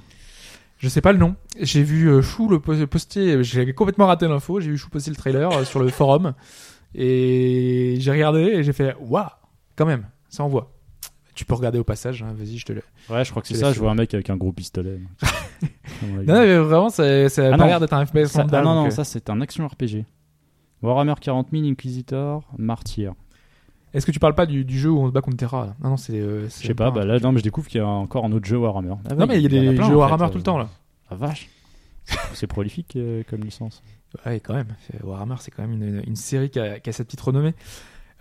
Je 0.77 0.90
sais 0.90 1.02
pas 1.02 1.14
le 1.14 1.19
nom. 1.19 1.36
J'ai 1.61 1.84
vu 1.84 2.10
euh, 2.10 2.22
Chou 2.22 2.49
le 2.49 2.60
po- 2.60 2.73
poster. 2.88 3.41
J'ai 3.44 3.73
complètement 3.73 4.07
raté 4.07 4.27
l'info. 4.27 4.60
J'ai 4.60 4.72
vu 4.72 4.77
Chou 4.77 4.90
poster 4.90 5.10
le 5.10 5.15
trailer 5.15 5.65
sur 5.65 5.80
le 5.80 5.88
forum 5.90 6.34
et 6.94 7.95
j'ai 7.99 8.11
regardé 8.11 8.41
et 8.41 8.64
j'ai 8.64 8.73
fait 8.73 8.95
waouh, 8.99 9.26
quand 9.76 9.86
même, 9.86 10.06
ça 10.30 10.44
envoie. 10.44 10.72
Tu 11.36 11.45
peux 11.45 11.53
regarder 11.53 11.78
au 11.80 11.84
passage. 11.84 12.24
hein, 12.24 12.34
Vas-y, 12.36 12.57
je 12.57 12.66
te 12.66 12.74
le. 12.74 12.82
Ouais, 13.10 13.24
je 13.26 13.30
crois 13.30 13.41
que 13.41 13.48
c'est 13.49 13.56
ça. 13.56 13.72
Je 13.74 13.80
vois 13.80 13.91
un 13.91 13.95
mec 13.95 14.14
avec 14.14 14.30
un 14.30 14.38
gros 14.38 14.52
pistolet. 14.53 14.99
Non, 16.03 16.24
mais 16.41 16.57
vraiment, 16.57 16.90
ça, 16.90 17.30
ça 17.30 17.44
a 17.44 17.48
Ah 17.48 17.52
pas 17.52 17.57
non. 17.57 17.66
l'air 17.68 17.80
d'être 17.80 17.94
un 17.94 18.06
FPS 18.06 18.26
Ça- 18.28 18.41
ah 18.41 18.62
non, 18.62 18.64
donc, 18.64 18.64
non, 18.76 18.86
euh, 18.88 18.90
ça 18.90 19.03
c'est 19.06 19.30
un 19.30 19.40
action 19.41 19.66
RPG. 19.68 20.03
Warhammer 20.82 21.14
40 21.20 21.48
000, 21.52 21.64
Inquisitor, 21.66 22.44
Martyr. 22.57 23.14
Est-ce 23.94 24.06
que 24.06 24.12
tu 24.12 24.20
parles 24.20 24.36
pas 24.36 24.45
du, 24.45 24.66
du 24.66 24.78
jeu 24.78 24.90
où 24.91 24.99
on 24.99 25.07
se 25.07 25.14
bat 25.14 25.22
contre 25.22 25.38
Terra 25.38 25.66
là? 25.68 25.76
Non, 25.82 25.91
non, 25.91 25.98
c'est. 25.98 26.20
euh, 26.20 26.45
Je 26.49 26.68
sais 26.68 26.74
pas, 26.74 26.91
bah 26.91 27.06
là, 27.06 27.18
non, 27.20 27.32
mais 27.32 27.40
je 27.40 27.44
découvre 27.44 27.68
qu'il 27.68 27.80
y 27.80 27.84
a 27.84 27.88
encore 27.88 28.26
un 28.26 28.32
autre 28.34 28.45
jeu 28.45 28.57
Warhammer. 28.57 28.95
Ah 29.10 29.16
Non, 29.16 29.26
mais 29.26 29.38
il 29.38 29.44
y 29.44 29.45
a 29.45 29.49
des 29.49 29.76
jeux 29.78 29.95
Warhammer 29.95 30.26
fait, 30.26 30.32
tout 30.32 30.38
le 30.38 30.41
euh, 30.41 30.44
temps 30.44 30.57
là. 30.57 30.70
Ah 31.10 31.16
vache. 31.16 31.49
C'est- 32.34 32.45
prolifique 32.48 32.95
euh, 32.98 33.24
comme 33.30 33.41
licence. 33.41 33.82
Ouais, 34.26 34.40
quand 34.41 34.53
même. 34.53 34.76
Warhammer, 35.03 35.36
c'est 35.40 35.52
quand 35.52 35.66
même 35.66 35.82
une, 35.82 36.03
une 36.06 36.16
série 36.16 36.49
qui 36.49 36.60
a, 36.60 36.80
qui 36.80 36.90
a 36.90 36.94
sa 36.94 37.03
petite 37.06 37.22
renommée. 37.22 37.53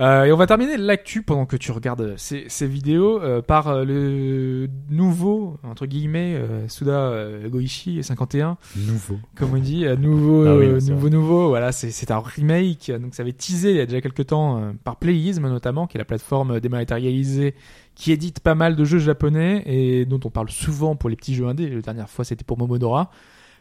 Euh, 0.01 0.25
et 0.25 0.33
on 0.33 0.37
va 0.37 0.49
terminer 0.49 0.77
l'actu 0.77 1.23
pendant 1.23 1.47
que 1.47 1.57
tu 1.57 1.71
regardes 1.71 2.15
ces, 2.17 2.47
ces 2.49 2.67
vidéos 2.67 3.23
euh, 3.23 3.43
par 3.43 3.69
euh, 3.69 3.85
le 3.85 4.69
nouveau, 4.91 5.57
entre 5.63 5.87
guillemets, 5.87 6.35
euh, 6.35 6.67
Suda 6.67 6.91
euh, 7.11 7.49
Goichi 7.49 8.03
51, 8.03 8.57
Nouveau. 8.77 9.21
comme 9.37 9.55
on 9.55 9.59
dit, 9.59 9.87
euh, 9.87 9.95
nouveau, 9.95 10.47
Ah 10.47 10.57
oui, 10.57 10.81
c'est 10.81 10.91
nouveau, 10.91 11.11
nouveau. 11.11 11.49
Voilà, 11.49 11.71
c'est 11.71 12.11
un 12.11 12.19
remake. 12.19 12.91
Donc 13.01 13.15
ça 13.15 13.23
avait 13.23 13.33
teasé 13.33 13.71
il 13.71 13.77
y 13.77 13.81
a 13.81 13.87
déjà 13.87 14.01
quelques 14.01 14.27
temps 14.27 14.59
euh, 14.61 14.73
par 14.83 14.97
Playism 14.97 15.47
notamment, 15.49 15.87
qui 15.87 15.97
est 15.97 16.01
la 16.01 16.05
plateforme 16.05 16.59
dématérialisée 16.59 17.55
qui 17.95 18.11
édite 18.11 18.41
pas 18.41 18.57
mal 18.57 18.75
de 18.75 18.85
jeux 18.85 18.99
japonais 18.99 19.63
et 19.67 20.05
dont 20.07 20.19
on 20.25 20.31
parle 20.31 20.51
souvent 20.51 20.97
pour 20.97 21.09
les 21.09 21.15
petits 21.15 21.37
jeux 21.37 21.47
indés. 21.47 21.69
La 21.71 21.81
dernière 21.83 22.11
fois, 22.11 22.25
c'était 22.25 22.43
pour 22.43 22.59
Momodora. 22.59 23.13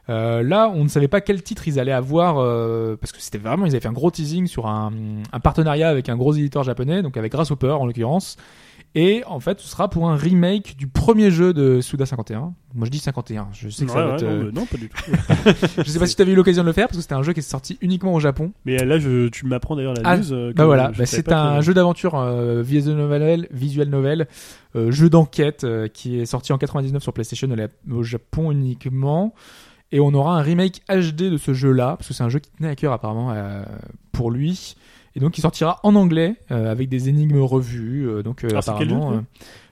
Euh, 0.10 0.44
là, 0.44 0.70
on 0.74 0.84
ne 0.84 0.90
savait 0.90 1.08
pas 1.08 1.22
quel 1.22 1.42
titre 1.44 1.68
ils 1.68 1.80
allaient 1.80 1.92
avoir 1.94 2.38
euh, 2.38 2.98
parce 3.00 3.14
que 3.14 3.22
c'était 3.22 3.38
vraiment 3.38 3.66
ils 3.66 3.70
avaient 3.70 3.80
fait 3.80 3.88
un 3.88 3.94
gros 3.94 4.12
teasing 4.12 4.48
sur 4.48 4.68
un, 4.68 4.92
un 5.32 5.40
partenariat 5.40 5.88
avec 5.88 6.10
un 6.10 6.18
gros 6.18 6.34
éditeur 6.34 6.64
japonais, 6.64 7.02
donc 7.02 7.16
avec 7.16 7.32
Grasshopper 7.32 7.70
en 7.72 7.86
l'occurrence. 7.86 8.36
Et 8.96 9.24
en 9.26 9.40
fait, 9.40 9.60
ce 9.60 9.68
sera 9.68 9.90
pour 9.90 10.08
un 10.10 10.16
remake 10.16 10.76
du 10.78 10.86
premier 10.88 11.32
jeu 11.32 11.52
de 11.52 11.82
Suda 11.82 12.06
51. 12.06 12.54
Moi, 12.76 12.86
je 12.86 12.92
dis 12.92 13.00
51. 13.00 13.48
Je 13.52 13.70
sais 13.70 13.86
que 13.86 13.92
ça 13.92 13.98
Ouais, 13.98 14.08
va 14.08 14.14
être, 14.16 14.24
non, 14.24 14.30
euh, 14.30 14.52
non, 14.52 14.66
pas 14.68 14.78
du 14.78 14.88
tout. 14.90 15.12
Je 15.84 15.90
sais 15.90 15.98
pas 15.98 16.06
si 16.06 16.16
tu 16.16 16.22
as 16.22 16.26
eu 16.26 16.36
l'occasion 16.36 16.62
de 16.62 16.68
le 16.68 16.74
faire 16.74 16.86
parce 16.88 16.98
que 16.98 17.02
c'était 17.02 17.16
un 17.16 17.24
jeu 17.24 17.34
qui 17.34 17.40
est 17.40 17.44
sorti 17.44 17.80
uniquement 17.82 18.14
au 18.14 18.20
Japon. 18.20 18.52
Mais 18.66 18.78
là, 18.86 19.00
je, 19.00 19.30
tu 19.30 19.48
m'apprends 19.48 19.76
d'ailleurs 19.76 19.96
la 19.96 20.02
Ah, 20.04 20.18
news. 20.18 20.32
euh, 20.32 20.52
que 20.52 20.58
Bah 20.58 20.66
voilà, 20.66 20.92
bah 20.96 21.08
c'est 21.08 21.32
un 21.32 21.58
que- 21.58 21.64
jeu 21.64 21.74
d'aventure 21.74 22.14
euh, 22.20 22.62
visual 22.62 22.96
novel, 22.98 23.48
visual 23.52 23.90
novel, 23.90 24.28
euh, 24.76 24.92
jeu 24.92 25.10
d'enquête 25.10 25.64
euh, 25.64 25.88
qui 25.88 26.20
est 26.20 26.26
sorti 26.28 26.54
en 26.54 26.60
99 26.60 27.02
sur 27.02 27.14
PlayStation 27.14 27.50
au 27.50 27.56
la- 27.56 27.68
au 27.92 28.04
Japon 28.04 28.52
uniquement. 28.52 29.34
Et 29.94 29.99
on 29.99 30.14
aura 30.14 30.38
un 30.38 30.41
remake 30.41 30.82
HD 30.90 31.30
de 31.32 31.38
ce 31.38 31.53
jeu-là 31.53 31.95
parce 31.98 32.07
que 32.10 32.14
c'est 32.14 32.24
un 32.24 32.30
jeu 32.30 32.40
qui 32.40 32.49
tenait 32.52 32.68
à 32.70 32.76
cœur 32.76 32.91
apparemment 32.94 33.32
euh, 33.32 33.64
pour 34.11 34.32
lui. 34.32 34.76
Et 35.15 35.20
donc 35.20 35.38
il 35.38 35.41
sortira 35.41 35.80
en 35.84 35.94
anglais 35.95 36.36
euh, 36.52 36.72
avec 36.72 36.90
des 36.90 37.07
énigmes 37.10 37.40
revues. 37.41 38.10
euh, 38.10 38.24
donc 38.24 38.44
euh, 38.44 38.49
Ah, 38.56 38.61
c'est 38.64 38.74
quel 38.78 38.90
jeu, 38.90 38.95
apparemment 38.95 39.18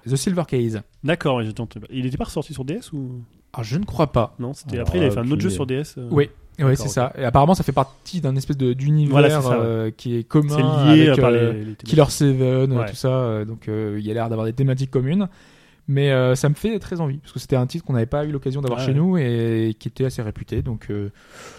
euh, 0.05 0.09
The 0.11 0.15
Silver 0.15 0.43
Case. 0.47 0.81
D'accord, 1.03 1.41
Il 1.89 2.05
était 2.05 2.17
pas 2.17 2.25
ressorti 2.25 2.53
sur 2.53 2.63
DS 2.63 2.93
ou? 2.93 3.21
Ah 3.53 3.63
je 3.63 3.77
ne 3.77 3.83
crois 3.83 4.11
pas. 4.13 4.35
non 4.39 4.53
C'était 4.53 4.75
Alors, 4.75 4.87
après, 4.87 4.99
il 4.99 5.03
avait 5.03 5.11
fait 5.11 5.19
un 5.19 5.29
autre 5.31 5.41
jeu 5.41 5.49
sur 5.49 5.65
DS. 5.65 5.95
euh. 5.97 6.07
Oui. 6.11 6.29
Oui, 6.59 6.77
c'est 6.77 6.89
ça. 6.89 7.11
Et 7.17 7.23
apparemment, 7.25 7.55
ça 7.55 7.63
fait 7.63 7.71
partie 7.71 8.21
d'un 8.21 8.35
espèce 8.35 8.55
d'univers 8.57 9.09
Voilà, 9.11 9.39
ouais. 9.39 9.55
euh, 9.59 9.91
qui 9.91 10.15
est 10.15 10.23
commun 10.23 10.55
C'est 10.55 10.95
lié 10.95 11.07
avec 11.09 11.19
par 11.19 11.31
euh, 11.31 11.51
les, 11.53 11.59
les 11.59 11.63
thématiques. 11.75 11.87
Killer 11.89 12.05
Seven, 12.09 12.73
Ouais. 12.77 12.85
tout 12.87 12.95
ça. 12.95 13.43
donc, 13.45 13.67
euh, 13.67 13.95
il 13.99 14.05
y 14.05 14.11
a 14.11 14.13
l'air 14.13 14.29
d'avoir 14.29 14.45
des 14.45 14.53
thématiques 14.53 14.91
communes. 14.91 15.27
Mais 15.93 16.11
euh, 16.11 16.35
ça 16.35 16.47
me 16.47 16.53
fait 16.53 16.79
très 16.79 17.01
envie 17.01 17.17
parce 17.17 17.33
que 17.33 17.39
c'était 17.39 17.57
un 17.57 17.67
titre 17.67 17.83
qu'on 17.83 17.91
n'avait 17.93 18.05
pas 18.05 18.23
eu 18.25 18.31
l'occasion 18.31 18.61
d'avoir 18.61 18.79
Ah 18.79 18.85
chez 18.85 18.91
ouais. 18.91 18.97
nous 18.97 19.17
et 19.17 19.75
qui 19.77 19.89
était 19.89 20.05
assez 20.05 20.21
réputé. 20.21 20.61
Donc, 20.61 20.87
euh, 20.89 21.09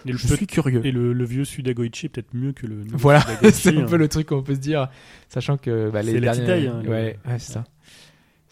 Et 0.06 0.12
le, 0.12 0.16
je 0.16 0.26
suis 0.34 0.46
curieux. 0.46 0.80
et 0.86 0.90
le, 0.90 1.12
le 1.12 1.24
vieux 1.24 1.44
Sudagoichi 1.44 2.06
est 2.06 2.09
peut-être 2.09 2.32
mieux 2.32 2.52
que 2.52 2.66
le 2.66 2.76
nouveau 2.76 2.96
Voilà, 2.98 3.20
c'est 3.52 3.76
un 3.76 3.82
hein. 3.82 3.86
peu 3.86 3.96
le 3.98 4.09
truc 4.09 4.28
qu'on 4.28 4.42
peut 4.42 4.54
se 4.54 4.60
dire, 4.60 4.88
sachant 5.28 5.59
que 5.59 5.90
bah, 5.90 6.00
les 6.02 6.18
derniers. 6.18 6.40
Tidai, 6.40 6.66
hein, 6.68 6.80
le- 6.82 6.88
ouais, 6.90 7.18
ouais, 7.26 7.38
c'est 7.38 7.52
ça. 7.52 7.64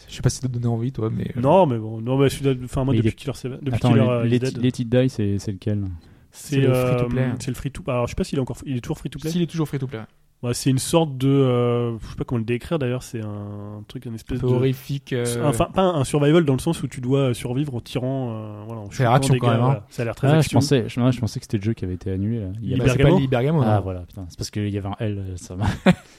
Je 0.08 0.14
sais 0.16 0.22
pas 0.22 0.28
si 0.30 0.40
ça 0.40 0.48
te 0.48 0.52
donne 0.52 0.66
envie, 0.66 0.92
toi, 0.92 1.08
mais. 1.10 1.30
euh, 1.36 1.40
Non, 1.40 1.66
mais 1.66 1.78
bon, 1.78 2.00
non, 2.00 2.18
mais 2.18 2.28
Suda, 2.28 2.52
enfin 2.64 2.84
moi 2.84 2.92
Mais 2.92 2.98
depuis 2.98 3.10
est- 3.10 3.14
Killer 3.14 3.32
Seven, 3.36 3.58
depuis 3.62 3.76
Attends, 3.76 3.90
Killer 3.92 4.22
les- 4.24 4.38
les 4.60 4.68
It 4.68 4.88
Die, 4.88 5.08
c'est 5.08 5.38
c'est 5.38 5.52
lequel? 5.52 5.84
C'est 6.32 6.56
c'est 6.56 6.60
le 6.60 6.70
euh, 6.74 6.86
free-to-play. 6.96 7.28
c'est 7.38 7.48
le 7.50 7.54
free 7.54 7.70
to 7.70 7.82
Alors 7.88 8.06
je 8.06 8.10
sais 8.10 8.14
pas 8.16 8.24
s'il 8.24 8.38
est 8.38 8.42
encore, 8.42 8.58
il 8.66 8.76
est 8.76 8.80
toujours 8.80 8.98
free 8.98 9.10
to 9.10 9.18
play. 9.18 9.30
S'il 9.30 9.42
est 9.42 9.46
toujours 9.46 9.68
free 9.68 9.78
to 9.78 9.86
play. 9.86 10.00
Ouais, 10.42 10.54
c'est 10.54 10.70
une 10.70 10.78
sorte 10.78 11.18
de, 11.18 11.28
euh, 11.28 11.98
je 11.98 12.06
sais 12.08 12.16
pas 12.16 12.24
comment 12.24 12.38
le 12.38 12.46
décrire 12.46 12.78
d'ailleurs, 12.78 13.02
c'est 13.02 13.20
un 13.20 13.82
truc, 13.88 14.06
un 14.06 14.10
Un 14.10 14.14
espèce 14.14 14.38
peu 14.40 14.46
de, 14.48 14.52
horrifique. 14.54 15.12
euh, 15.12 15.26
enfin 15.44 15.66
pas 15.66 15.82
un 15.82 16.02
survival 16.04 16.46
dans 16.46 16.54
le 16.54 16.58
sens 16.60 16.82
où 16.82 16.88
tu 16.88 17.02
dois 17.02 17.34
survivre 17.34 17.74
en 17.74 17.80
tirant, 17.80 18.30
euh, 18.32 18.62
voilà, 18.66 18.80
shootant 18.90 19.12
action 19.12 19.34
des 19.34 19.38
quand 19.40 19.48
gars, 19.48 19.52
même, 19.52 19.60
hein. 19.62 19.66
voilà. 19.66 19.86
Ça 19.90 20.00
a 20.00 20.04
l'air 20.06 20.14
très 20.14 20.28
Ah, 20.28 20.32
je 20.32 20.38
action. 20.38 20.58
pensais, 20.60 20.84
je, 20.88 20.98
ouais, 20.98 21.12
je 21.12 21.20
pensais 21.20 21.40
que 21.40 21.44
c'était 21.44 21.58
le 21.58 21.62
jeu 21.62 21.74
qui 21.74 21.84
avait 21.84 21.92
été 21.92 22.10
annulé. 22.10 22.40
Là. 22.40 22.46
Il 22.62 22.70
y 22.70 22.72
a 22.72 22.78
bah, 22.78 22.84
pas- 22.84 22.90
c'est 22.92 22.96
pas 22.96 23.02
Bergamo 23.04 23.20
Libergamo, 23.20 23.62
Ah 23.66 23.80
voilà, 23.80 24.00
putain, 24.00 24.24
c'est 24.30 24.38
parce 24.38 24.48
qu'il 24.50 24.70
y 24.70 24.78
avait 24.78 24.88
un 24.88 24.96
L, 25.00 25.24
ça. 25.36 25.56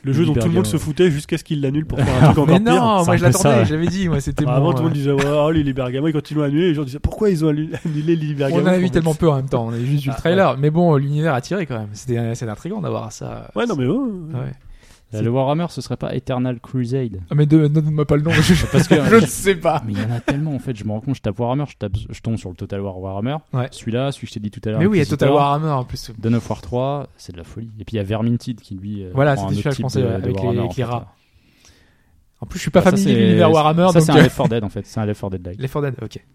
Le 0.03 0.13
jeu 0.13 0.25
dont 0.27 0.33
tout 0.35 0.47
le 0.47 0.53
monde 0.53 0.67
se 0.67 0.77
foutait 0.77 1.09
jusqu'à 1.09 1.39
ce 1.39 1.43
qu'il 1.43 1.59
l'annule 1.61 1.87
pour 1.87 1.97
faire 1.99 2.07
un 2.23 2.25
truc 2.27 2.37
encore 2.37 2.47
Mais 2.47 2.59
pire. 2.59 2.73
non, 2.79 2.99
c'est 2.99 3.05
moi 3.07 3.17
je 3.17 3.23
l'attendais, 3.23 3.65
j'avais 3.65 3.87
dit, 3.87 4.07
moi 4.07 4.19
c'était 4.19 4.43
Ah, 4.47 4.51
bon. 4.51 4.55
Avant, 4.57 4.71
tout 4.73 4.77
le 4.77 4.89
monde 4.89 4.91
euh, 4.91 5.15
disait, 5.15 5.29
oh, 5.35 5.49
les 5.49 5.63
Libergamo, 5.63 6.07
et 6.07 6.13
quand 6.13 6.29
ils 6.29 6.37
l'ont 6.37 6.43
annulé, 6.43 6.67
les 6.67 6.73
gens 6.75 6.83
disaient, 6.83 6.99
pourquoi 6.99 7.31
ils 7.31 7.43
ont 7.43 7.49
annu- 7.49 7.71
annulé 7.83 8.15
les 8.15 8.27
Libergamo 8.27 8.61
On 8.61 8.65
en 8.65 8.71
a 8.71 8.77
vu 8.77 8.85
En 8.85 8.89
tellement 8.89 9.15
peu 9.15 9.29
en 9.31 9.37
même 9.37 9.49
temps, 9.49 9.65
on 9.65 9.71
a 9.73 9.79
juste 9.79 10.03
vu 10.03 10.09
le 10.09 10.15
Ah, 10.15 10.19
trailer. 10.19 10.57
Mais 10.59 10.69
bon, 10.69 10.95
l'univers 10.95 11.33
a 11.33 11.41
tiré 11.41 11.65
quand 11.65 11.79
même. 11.79 11.89
C'était 11.93 12.35
c'est 12.35 12.47
intriguant 12.47 12.81
d'avoir 12.81 13.11
ça. 13.11 13.49
Ouais, 13.55 13.65
non, 13.65 13.75
mais 13.75 13.87
ouais. 14.33 14.51
Le 15.21 15.29
Warhammer, 15.29 15.65
ce 15.69 15.81
serait 15.81 15.97
pas 15.97 16.15
Eternal 16.15 16.61
Crusade 16.61 17.19
Ah, 17.29 17.35
mais 17.35 17.45
de- 17.45 17.67
donne-moi 17.67 18.05
pas 18.05 18.15
le 18.15 18.21
nom, 18.21 18.31
je, 18.31 18.65
Parce 18.71 18.87
que 18.87 18.95
je 19.03 19.15
ne 19.17 19.25
sais 19.25 19.55
pas. 19.55 19.83
Mais 19.85 19.91
il 19.91 19.99
y 20.01 20.05
en 20.05 20.11
a 20.15 20.21
tellement 20.21 20.55
en 20.55 20.59
fait, 20.59 20.73
je 20.73 20.85
me 20.85 20.91
rends 20.91 21.01
compte, 21.01 21.15
je 21.15 21.21
tape 21.21 21.37
Warhammer, 21.37 21.65
je, 21.67 21.75
tape, 21.75 21.97
je 22.09 22.21
tombe 22.21 22.37
sur 22.37 22.49
le 22.49 22.55
Total 22.55 22.79
War 22.79 22.97
Warhammer. 22.97 23.35
Ouais. 23.51 23.67
Celui-là, 23.71 24.13
celui 24.13 24.27
que 24.27 24.29
je 24.29 24.33
t'ai 24.35 24.39
dit 24.39 24.51
tout 24.51 24.61
à 24.63 24.69
l'heure. 24.71 24.79
Mais 24.79 24.85
oui, 24.85 24.97
il 24.97 24.99
y 24.99 25.01
a 25.01 25.03
Inquisitor, 25.03 25.27
Total 25.27 25.33
Warhammer 25.33 25.69
en 25.71 25.83
plus. 25.83 26.11
Dawn 26.17 26.35
of 26.35 26.49
War 26.49 26.61
3, 26.61 27.09
c'est 27.17 27.33
de 27.33 27.37
la 27.37 27.43
folie. 27.43 27.69
Et 27.79 27.83
puis 27.83 27.95
il 27.95 27.97
y 27.97 27.99
a 27.99 28.03
Vermintide 28.03 28.61
qui 28.61 28.75
lui. 28.75 29.03
euh, 29.03 29.11
Voilà, 29.13 29.33
prend 29.35 29.49
c'était 29.49 29.59
un 29.59 29.61
celui-là 29.63 29.69
autre 29.69 29.71
je 29.71 29.75
type 29.75 29.83
pensais, 29.83 30.01
de- 30.01 30.07
de 30.07 30.11
avec 30.13 30.25
les- 30.27 30.31
Warhammer, 30.31 30.59
avec 30.59 30.63
en 30.63 30.67
les 30.69 30.73
fait. 30.75 30.83
rats. 30.85 31.13
En 32.39 32.45
plus, 32.45 32.57
je 32.57 32.61
suis 32.61 32.71
pas 32.71 32.81
ça, 32.81 32.91
familier 32.91 33.11
de 33.11 33.17
c'est- 33.19 33.21
l'univers 33.25 33.51
Warhammer, 33.51 33.87
Ça, 33.87 33.99
donc. 33.99 34.01
c'est 34.03 34.11
un 34.11 34.15
euh, 34.17 34.21
Left 34.23 34.37
4 34.37 34.49
Dead 34.49 34.63
en 34.63 34.69
fait, 34.69 34.85
c'est 34.87 34.99
un 35.01 35.05
Left 35.05 35.19
4 35.21 35.29
Dead 35.31 35.45
like. 35.45 35.59
Left 35.61 35.73
4 35.73 35.81
Dead, 35.83 35.95
ok. 36.01 36.25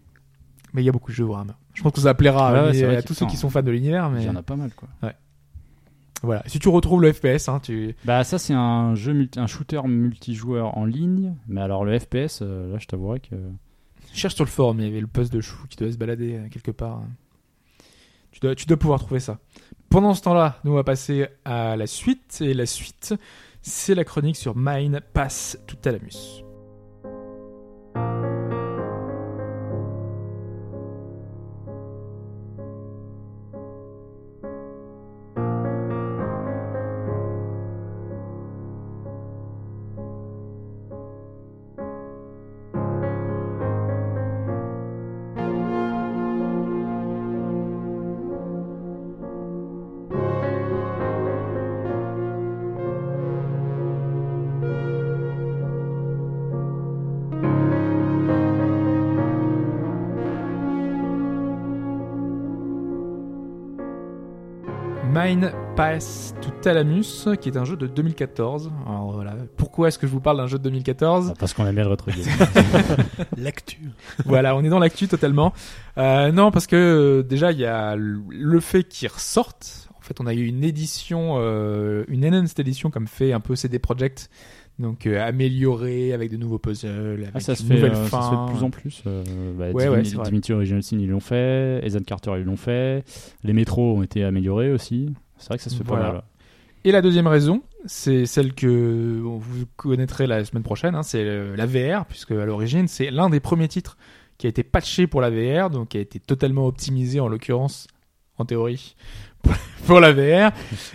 Mais 0.73 0.83
il 0.83 0.85
y 0.85 0.89
a 0.89 0.91
beaucoup 0.91 1.09
de 1.11 1.15
jeux 1.15 1.25
Warhammer. 1.25 1.53
Je 1.73 1.81
pense 1.81 1.93
que 1.93 2.01
ça 2.01 2.13
plaira 2.13 2.51
Ouais, 2.53 2.59
à, 2.59 2.63
ouais, 2.67 2.73
c'est 2.73 2.85
vrai 2.85 2.97
à 2.97 3.01
que- 3.01 3.07
tous 3.07 3.13
ceux 3.15 3.25
qui 3.25 3.31
enfin, 3.31 3.37
sont 3.41 3.49
fans 3.49 3.63
de 3.63 3.71
l'univers. 3.71 4.07
Il 4.11 4.17
Mais 4.17 4.23
y 4.25 4.29
en 4.29 4.35
a 4.35 4.43
pas 4.43 4.55
mal 4.55 4.69
quoi. 4.75 4.87
Voilà, 6.23 6.43
si 6.47 6.59
tu 6.59 6.67
retrouves 6.69 7.01
le 7.01 7.13
FPS, 7.13 7.47
hein, 7.47 7.59
tu. 7.61 7.95
Bah 8.05 8.23
ça 8.23 8.39
c'est 8.39 8.53
un 8.53 8.95
jeu 8.95 9.13
multi- 9.13 9.39
un 9.39 9.47
shooter 9.47 9.81
multijoueur 9.85 10.77
en 10.77 10.85
ligne, 10.85 11.35
mais 11.47 11.61
alors 11.61 11.85
le 11.85 11.97
FPS, 11.99 12.39
euh, 12.41 12.71
là 12.73 12.79
je 12.79 12.87
t'avouerais 12.87 13.19
que 13.19 13.35
Cherche 14.13 14.35
sur 14.35 14.45
le 14.45 14.49
forum, 14.49 14.79
il 14.79 14.85
y 14.85 14.89
avait 14.89 15.01
le 15.01 15.07
post 15.07 15.31
de 15.31 15.41
Chou 15.41 15.57
qui 15.69 15.77
devait 15.77 15.91
se 15.91 15.97
balader 15.97 16.35
euh, 16.35 16.47
quelque 16.49 16.71
part. 16.71 17.03
Tu 18.31 18.39
dois, 18.39 18.55
tu 18.55 18.65
dois 18.65 18.77
pouvoir 18.77 18.99
trouver 18.99 19.19
ça. 19.19 19.37
Pendant 19.89 20.13
ce 20.13 20.21
temps-là, 20.23 20.59
nous 20.63 20.71
on 20.71 20.75
va 20.75 20.83
passer 20.83 21.27
à 21.45 21.75
la 21.75 21.87
suite. 21.87 22.39
Et 22.41 22.53
la 22.53 22.65
suite, 22.65 23.13
c'est 23.61 23.95
la 23.95 24.03
chronique 24.05 24.35
sur 24.37 24.53
Mine 24.55 25.01
Pass 25.13 25.59
tout 25.67 25.77
à 25.85 25.91
la. 25.91 25.99
Pass 65.77 66.33
to 66.41 66.49
Thalamus, 66.63 67.27
qui 67.39 67.49
est 67.49 67.55
un 67.55 67.63
jeu 67.63 67.77
de 67.77 67.85
2014. 67.85 68.71
Alors 68.87 69.11
voilà, 69.11 69.35
pourquoi 69.57 69.89
est-ce 69.89 69.99
que 69.99 70.07
je 70.07 70.11
vous 70.11 70.19
parle 70.19 70.37
d'un 70.37 70.47
jeu 70.47 70.57
de 70.57 70.63
2014 70.63 71.29
Ah, 71.29 71.33
Parce 71.39 71.53
qu'on 71.53 71.67
aime 71.67 71.75
bien 71.75 71.83
le 71.87 71.95
game. 71.95 73.05
L'actu. 73.37 73.77
Voilà, 74.25 74.55
on 74.55 74.63
est 74.63 74.69
dans 74.69 74.79
l'actu 74.79 75.07
totalement. 75.07 75.53
Euh, 75.99 76.31
non, 76.31 76.49
parce 76.49 76.65
que 76.65 76.75
euh, 76.75 77.21
déjà 77.21 77.51
il 77.51 77.59
y 77.59 77.65
a 77.65 77.95
le 77.95 78.59
fait 78.59 78.85
qu'ils 78.85 79.07
ressortent. 79.09 79.87
En 79.95 80.01
fait, 80.01 80.19
on 80.19 80.25
a 80.25 80.33
eu 80.33 80.45
une 80.47 80.63
édition, 80.63 81.35
euh, 81.37 82.05
une 82.07 82.25
enhanced 82.25 82.59
édition 82.59 82.89
comme 82.89 83.05
fait 83.07 83.31
un 83.31 83.39
peu 83.39 83.55
CD 83.55 83.77
Projekt, 83.77 84.31
donc 84.79 85.05
euh, 85.05 85.23
améliorée 85.23 86.11
avec 86.11 86.31
de 86.31 86.37
nouveaux 86.37 86.57
puzzles, 86.57 87.19
avec 87.21 87.29
Ah, 87.35 87.39
ça 87.39 87.53
se 87.55 87.61
une 87.61 87.67
fait, 87.67 87.75
nouvelle 87.75 87.91
euh, 87.91 88.05
fin. 88.05 88.21
ça 88.23 88.29
se 88.31 88.35
fait 88.35 88.41
de 88.45 88.51
plus 88.57 88.63
en 88.63 88.69
plus. 88.71 89.03
euh, 89.05 89.23
bah, 89.55 89.69
Ouais, 89.73 89.87
ouais, 89.89 90.03
c'est 90.05 90.15
vrai. 90.15 90.23
Divinity 90.23 90.53
Original 90.53 90.81
Sin 90.81 90.97
ils 90.99 91.09
l'ont 91.09 91.19
fait, 91.19 91.85
Ethan 91.85 91.99
Carter 92.03 92.31
ils 92.39 92.45
l'ont 92.45 92.57
fait, 92.57 93.03
les 93.43 93.53
métros 93.53 93.95
ont 93.97 94.01
été 94.01 94.23
améliorés 94.23 94.71
aussi. 94.71 95.13
C'est 95.39 95.47
vrai 95.49 95.57
que 95.57 95.63
ça 95.63 95.69
se 95.69 95.75
fait 95.75 95.83
Voilà. 95.85 96.05
pas 96.05 96.13
mal. 96.13 96.23
Et 96.83 96.91
la 96.91 97.01
deuxième 97.01 97.27
raison, 97.27 97.63
c'est 97.85 98.25
celle 98.25 98.53
que 98.53 99.19
vous 99.21 99.65
connaîtrez 99.75 100.25
la 100.27 100.45
semaine 100.45 100.63
prochaine, 100.63 100.95
hein, 100.95 101.03
c'est 101.03 101.23
euh, 101.23 101.55
la 101.55 101.65
VR, 101.65 102.05
puisque 102.05 102.31
à 102.31 102.45
l'origine, 102.45 102.87
c'est 102.87 103.11
l'un 103.11 103.29
des 103.29 103.39
premiers 103.39 103.67
titres 103.67 103.97
qui 104.37 104.45
a 104.45 104.49
été 104.49 104.63
patché 104.63 105.07
pour 105.07 105.19
la 105.19 105.29
VR, 105.29 105.69
donc 105.69 105.89
qui 105.89 105.97
a 105.97 105.99
été 106.01 106.19
totalement 106.19 106.65
optimisé 106.67 107.19
en 107.19 107.27
l'occurrence, 107.27 107.87
en 108.37 108.45
théorie, 108.45 108.95
pour- 109.87 109.99
la 109.99 110.13
VR. 110.13 110.51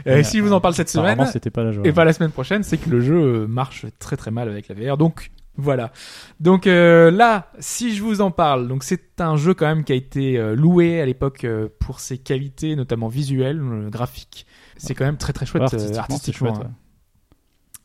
Euh, 0.07 0.17
Ouais, 0.17 0.23
si 0.25 0.39
je 0.39 0.43
vous 0.43 0.53
en 0.53 0.61
parle 0.61 0.75
cette 0.75 0.89
semaine, 0.89 1.19
pas 1.53 1.73
joie. 1.73 1.87
et 1.87 1.93
pas 1.93 2.05
la 2.05 2.13
semaine 2.13 2.31
prochaine, 2.31 2.63
c'est 2.63 2.79
que 2.79 2.89
le 2.89 3.01
jeu 3.01 3.17
euh, 3.21 3.47
marche 3.47 3.85
très 3.99 4.17
très 4.17 4.31
mal 4.31 4.49
avec 4.49 4.69
la 4.69 4.75
VR. 4.75 4.97
Donc 4.97 5.31
voilà. 5.57 5.93
Donc 6.41 6.67
euh, 6.67 7.11
là, 7.11 7.49
si 7.59 7.95
je 7.95 8.03
vous 8.03 8.21
en 8.21 8.31
parle, 8.31 8.69
donc 8.69 8.85
c'est 8.85 9.21
un 9.21 9.37
jeu 9.37 9.55
quand 9.55 9.67
même 9.67 9.85
qui 9.85 9.93
a 9.93 9.97
été 9.97 10.39
euh, 10.39 10.55
loué 10.55 11.01
à 11.01 11.07
l'époque 11.07 11.45
euh, 11.45 11.69
pour 11.79 12.01
ses 12.01 12.19
qualités, 12.19 12.75
notamment 12.77 13.09
visuelles, 13.09 13.61
euh, 13.63 13.91
graphiques. 13.91 14.47
C'est 14.77 14.95
quand 14.95 15.05
même 15.05 15.19
très 15.19 15.33
très 15.33 15.47
chouette 15.47 15.63
Ouais, 15.63 15.67
artistiquement, 15.67 15.95
c'est 15.95 15.99
artistiquement. 16.01 16.55
chouette, 16.55 16.65
hein. 16.67 16.69
ouais. 16.71 16.75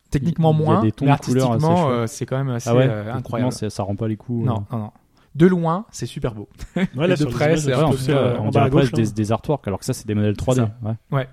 Techniquement 0.10 0.54
Il 0.54 0.60
y 0.60 0.64
a 0.64 0.66
moins, 0.66 0.82
des 0.82 0.92
tons 0.94 1.06
mais 1.06 1.12
artistiquement 1.12 1.90
euh, 1.90 2.08
c'est 2.08 2.26
quand 2.26 2.38
même 2.38 2.50
assez 2.50 2.70
Ah 2.70 2.76
ouais, 2.76 2.88
euh, 2.90 3.14
incroyable. 3.14 3.52
ça 3.52 3.84
rend 3.84 3.96
pas 3.96 4.08
les 4.08 4.16
coups. 4.16 4.46
Non, 4.46 4.66
non, 4.72 4.78
non. 4.78 4.92
De 5.36 5.46
loin, 5.46 5.86
c'est 5.92 6.06
super 6.08 6.34
beau. 6.34 6.48
Ouais, 6.96 7.08
de 7.16 7.26
près, 7.26 7.58
c'est 7.58 7.72
euh, 7.74 8.40
on 8.40 8.48
en 8.48 8.50
bas 8.50 8.70
dirait 8.70 8.88
des, 8.92 9.12
des 9.12 9.32
artworks, 9.32 9.68
alors 9.68 9.80
que 9.80 9.86
ça, 9.86 9.94
c'est 9.94 10.08
des 10.08 10.16
modèles 10.16 10.34
3D. 10.36 10.56
ça. 10.56 10.72
Ouais. 11.12 11.28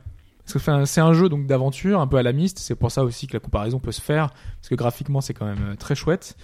Parce 0.47 0.53
que 0.65 0.85
c'est 0.87 1.01
un- 1.01 1.13
jeu 1.15 1.29
donc 1.31 1.47
d'aventure, 1.47 2.01
un 2.01 2.07
peu 2.07 2.19
à 2.19 2.23
la 2.23 2.33
miste. 2.33 2.59
C'est 2.59 2.75
pour 2.75 2.91
ça 2.93 3.03
aussi 3.03 3.27
que 3.27 3.33
la 3.33 3.41
comparaison 3.41 3.79
peut 3.79 3.93
se 3.93 4.01
faire, 4.03 4.29
parce 4.31 4.69
que 4.69 4.75
graphiquement 4.75 5.21
c'est 5.23 5.33
quand 5.35 5.47
même 5.47 5.71
euh, 5.71 5.75
très 5.75 5.95
chouette. 5.95 6.37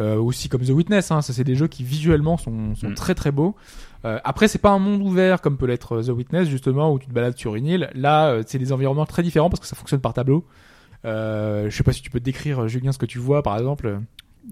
Euh, 0.00 0.16
aussi 0.16 0.48
comme 0.48 0.62
The 0.62 0.70
Witness, 0.70 1.10
hein, 1.12 1.22
ça 1.22 1.32
c'est 1.32 1.44
des 1.44 1.54
jeux 1.54 1.68
qui 1.68 1.84
visuellement 1.84 2.36
sont, 2.36 2.74
sont 2.74 2.88
Mm. 2.90 2.94
très 2.94 3.14
très 3.14 3.30
beaux. 3.30 3.54
Euh, 4.04 4.18
après 4.24 4.48
c'est 4.48 4.58
pas 4.58 4.70
un 4.70 4.78
monde 4.80 5.00
ouvert 5.02 5.40
comme 5.40 5.56
peut 5.56 5.66
l'être 5.66 5.96
euh, 5.96 6.02
The 6.02 6.08
Witness 6.08 6.48
justement 6.48 6.92
où 6.92 6.98
tu 6.98 7.06
te 7.06 7.12
balades 7.12 7.38
sur 7.38 7.54
une 7.54 7.66
île. 7.66 7.90
Là 7.94 8.26
euh, 8.30 8.42
c'est 8.46 8.58
des 8.58 8.72
environnements 8.72 9.06
très 9.06 9.22
différents 9.22 9.50
parce 9.50 9.60
que 9.60 9.66
ça 9.66 9.76
fonctionne 9.76 10.00
par 10.00 10.12
tableau. 10.14 10.44
Euh, 11.04 11.70
je 11.70 11.76
sais 11.76 11.84
pas 11.84 11.92
si 11.92 12.02
tu 12.02 12.10
peux 12.10 12.18
te 12.18 12.24
décrire 12.24 12.66
Julien 12.66 12.90
ce 12.92 12.98
que 12.98 13.06
tu 13.06 13.18
vois 13.18 13.42
par 13.42 13.56
exemple. 13.56 14.00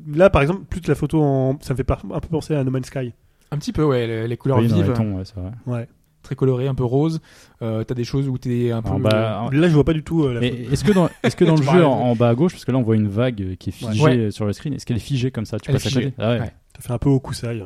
Là, 0.07 0.31
par 0.31 0.41
exemple, 0.41 0.63
plus 0.65 0.81
de 0.81 0.89
la 0.89 0.95
photo 0.95 1.23
en. 1.23 1.59
Ça 1.61 1.75
me 1.75 1.77
fait 1.77 1.91
un 1.91 2.21
peu 2.21 2.29
penser 2.29 2.55
à 2.55 2.65
No 2.65 2.71
Man's 2.71 2.87
Sky. 2.87 3.13
Un 3.51 3.59
petit 3.59 3.73
peu 3.73 3.83
ouais, 3.85 4.07
les, 4.07 4.27
les 4.29 4.37
couleurs 4.39 4.57
Oui, 4.59 4.67
vives, 4.69 4.93
tons, 4.95 5.17
ouais, 5.19 5.25
c'est 5.27 5.35
vrai. 5.39 5.51
Ouais. 5.67 5.89
Très 6.23 6.35
colorées, 6.35 6.69
un 6.69 6.75
peu 6.75 6.85
roses. 6.85 7.21
Euh, 7.63 7.85
T'as 7.85 7.95
des 7.95 8.05
choses 8.05 8.29
où 8.29 8.39
t'es 8.39 8.71
un 8.71 8.83
peu. 8.83 8.99
Bah, 8.99 9.49
Là, 9.53 9.69
je 9.69 9.75
vois 9.75 9.85
pas 9.85 9.93
du 9.93 10.03
tout 10.03 10.25
euh, 10.25 10.35
la 10.35 10.41
Mais 10.41 10.51
photo. 10.51 10.73
est-ce 10.73 10.85
que 10.85 10.93
dans, 10.93 11.11
est-ce 11.23 11.37
que 11.37 11.45
dans 11.45 11.57
le 11.57 11.63
jeu 11.63 11.85
en, 11.85 12.15
bas 12.17 12.29
à 12.31 12.35
gauche, 12.35 12.53
parce 12.53 12.65
que 12.65 12.73
là 12.73 12.79
on 12.79 12.83
voit 12.83 12.97
une 12.97 13.09
vague 13.09 13.57
qui 13.59 13.71
est 13.71 13.73
figée 13.73 14.03
Ouais. 14.03 14.31
sur 14.31 14.45
le 14.47 14.53
screen, 14.53 14.75
est-ce 14.75 14.87
qu'elle 14.87 14.97
est 14.97 15.01
figée 15.01 15.31
comme 15.31 15.45
ça 15.45 15.59
Tu 15.59 15.71
Elle 15.71 15.77
passes 15.77 15.87
à 15.87 15.91
côté. 15.91 16.15
Ah 16.19 16.31
ouais. 16.33 16.41
Ouais. 16.41 16.53
Ça 16.77 16.81
fait 16.83 16.93
un 16.93 16.99
peu 16.99 17.11
au 17.11 17.21
Kusai. 17.21 17.47
euh. 17.49 17.65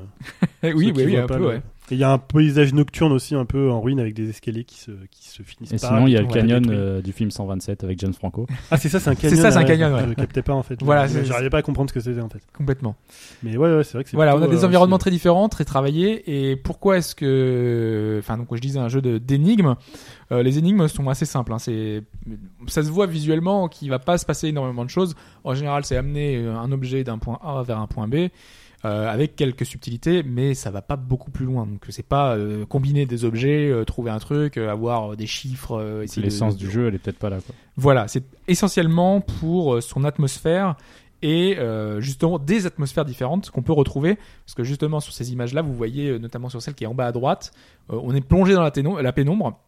Eh 0.62 0.72
oui, 0.72 0.92
oui, 0.94 1.04
oui, 1.06 1.16
un 1.16 1.26
peu 1.26 1.38
le- 1.38 1.46
ouais. 1.46 1.62
Il 1.92 1.98
y 1.98 2.04
a 2.04 2.10
un 2.10 2.18
paysage 2.18 2.74
nocturne 2.74 3.12
aussi, 3.12 3.34
un 3.36 3.44
peu 3.44 3.70
en 3.70 3.80
ruine, 3.80 4.00
avec 4.00 4.12
des 4.14 4.28
escaliers 4.28 4.64
qui 4.64 4.78
se, 4.80 4.90
qui 5.10 5.28
se 5.28 5.42
finissent 5.44 5.72
Et 5.72 5.76
pas. 5.78 5.86
sinon, 5.88 6.06
il 6.08 6.12
y 6.14 6.16
a 6.16 6.20
le 6.20 6.26
canyon 6.26 6.66
euh, 6.68 7.00
du 7.00 7.12
film 7.12 7.30
127 7.30 7.84
avec 7.84 8.00
James 8.00 8.12
Franco. 8.12 8.46
Ah, 8.72 8.76
c'est 8.76 8.88
ça, 8.88 8.98
c'est 8.98 9.10
un 9.10 9.14
canyon. 9.14 9.40
ça, 9.40 9.50
c'est 9.52 9.56
un 9.56 9.60
ouais. 9.60 9.66
canyon, 9.66 9.94
ouais. 9.94 10.04
Je 10.08 10.14
captais 10.14 10.42
pas 10.42 10.54
en 10.54 10.62
fait. 10.64 10.82
Voilà, 10.82 11.06
c'est- 11.06 11.24
J'arrivais 11.24 11.50
pas 11.50 11.58
à 11.58 11.62
comprendre 11.62 11.88
ce 11.90 11.94
que 11.94 12.00
c'était 12.00 12.20
en 12.20 12.28
fait. 12.28 12.40
Complètement. 12.56 12.96
Mais 13.44 13.56
ouais, 13.56 13.76
ouais, 13.76 13.84
c'est 13.84 13.92
vrai 13.94 14.02
que 14.04 14.10
c'est. 14.10 14.16
Voilà, 14.16 14.36
on 14.36 14.42
a 14.42 14.48
des 14.48 14.64
euh, 14.64 14.66
environnements 14.66 14.98
très 14.98 15.12
différents, 15.12 15.48
très 15.48 15.64
travaillés. 15.64 16.50
Et 16.50 16.56
pourquoi 16.56 16.98
est-ce 16.98 17.14
que, 17.14 18.16
enfin, 18.18 18.36
donc 18.38 18.48
je 18.52 18.60
disais 18.60 18.78
un 18.80 18.88
jeu 18.88 19.00
d'énigmes. 19.00 19.74
euh, 20.32 20.42
les 20.42 20.58
énigmes 20.58 20.88
sont 20.88 21.08
assez 21.08 21.24
simples. 21.24 21.52
Hein, 21.52 21.58
c'est, 21.60 22.02
ça 22.66 22.82
se 22.82 22.90
voit 22.90 23.06
visuellement 23.06 23.68
qu'il 23.68 23.90
va 23.90 23.98
pas 24.00 24.18
se 24.18 24.26
passer 24.26 24.48
énormément 24.48 24.84
de 24.84 24.90
choses. 24.90 25.14
En 25.44 25.54
général, 25.54 25.84
c'est 25.84 25.96
amener 25.96 26.36
euh, 26.36 26.56
un 26.56 26.72
objet 26.72 27.04
d'un 27.04 27.18
point 27.18 27.38
A 27.44 27.62
vers 27.62 27.78
un 27.78 27.86
point 27.86 28.08
B. 28.08 28.28
euh, 28.86 29.08
avec 29.12 29.36
quelques 29.36 29.66
subtilités, 29.66 30.22
mais 30.22 30.54
ça 30.54 30.70
va 30.70 30.80
pas 30.80 30.96
beaucoup 30.96 31.30
plus 31.30 31.44
loin. 31.44 31.66
Donc 31.66 31.84
c'est 31.90 32.06
pas 32.06 32.36
euh, 32.36 32.64
combiner 32.64 33.04
des 33.04 33.24
objets, 33.24 33.68
euh, 33.70 33.84
trouver 33.84 34.10
un 34.10 34.18
truc, 34.18 34.56
avoir 34.56 35.16
des 35.16 35.26
chiffres. 35.26 36.04
L'essence 36.16 36.54
de- 36.56 36.60
du 36.60 36.70
jeu, 36.70 36.86
elle 36.88 36.94
est 36.94 36.98
peut-être 36.98 37.18
pas 37.18 37.30
là. 37.30 37.38
Quoi. 37.44 37.54
voilà, 37.76 38.08
c'est 38.08 38.24
essentiellement 38.48 39.20
pour 39.20 39.82
son 39.82 40.04
atmosphère 40.04 40.76
et 41.22 41.58
justement 41.98 42.38
des 42.38 42.66
atmosphères 42.66 43.04
différentes 43.04 43.50
qu'on 43.50 43.62
peut 43.62 43.72
retrouver. 43.72 44.16
Parce 44.44 44.54
que 44.54 44.62
justement 44.64 45.00
sur 45.00 45.12
ces 45.12 45.32
images-là, 45.32 45.62
vous 45.62 45.74
voyez 45.74 46.18
notamment 46.18 46.48
sur 46.48 46.62
celle 46.62 46.74
qui 46.74 46.84
est 46.84 46.86
en 46.86 46.94
bas 46.94 47.06
à 47.06 47.12
droite, 47.12 47.52
on 47.88 48.14
est 48.14 48.20
plongé 48.20 48.54
dans 48.54 48.62
la, 48.62 49.02
la 49.02 49.12
pénombre 49.12 49.58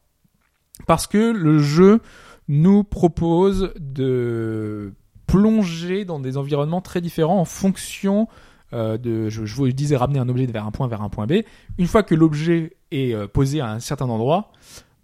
parce 0.86 1.06
que 1.06 1.32
le 1.32 1.58
jeu 1.58 2.00
nous 2.46 2.84
propose 2.84 3.72
de 3.80 4.92
plonger 5.26 6.04
dans 6.04 6.20
des 6.20 6.36
environnements 6.36 6.80
très 6.80 7.00
différents 7.00 7.40
en 7.40 7.44
fonction 7.44 8.28
euh, 8.72 8.98
de, 8.98 9.28
je, 9.28 9.42
vous 9.54 9.68
disais, 9.72 9.96
ramener 9.96 10.18
un 10.18 10.28
objet 10.28 10.46
vers 10.46 10.66
un 10.66 10.70
point 10.70 10.88
vers 10.88 11.02
un 11.02 11.08
point 11.08 11.26
B. 11.26 11.42
Une 11.78 11.86
fois 11.86 12.02
que 12.02 12.14
l'objet 12.14 12.76
est 12.90 13.14
euh, 13.14 13.26
posé 13.26 13.60
à 13.60 13.70
un 13.70 13.80
certain 13.80 14.08
endroit, 14.08 14.52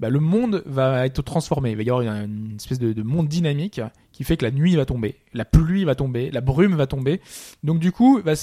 bah, 0.00 0.10
le 0.10 0.20
monde 0.20 0.62
va 0.66 1.06
être 1.06 1.22
transformé. 1.22 1.70
Il 1.70 1.76
va 1.76 1.82
y 1.82 1.90
avoir 1.90 2.02
une, 2.02 2.56
espèce 2.56 2.78
de, 2.78 2.92
de 2.92 3.02
monde 3.02 3.28
dynamique 3.28 3.80
qui 4.12 4.24
fait 4.24 4.36
que 4.36 4.44
la 4.44 4.50
nuit 4.50 4.76
va 4.76 4.84
tomber, 4.84 5.16
la 5.32 5.44
pluie 5.44 5.84
va 5.84 5.94
tomber, 5.94 6.30
la 6.30 6.40
brume 6.40 6.74
va 6.74 6.86
tomber. 6.86 7.20
Donc 7.62 7.78
du 7.80 7.92
coup, 7.92 8.20
bah, 8.24 8.34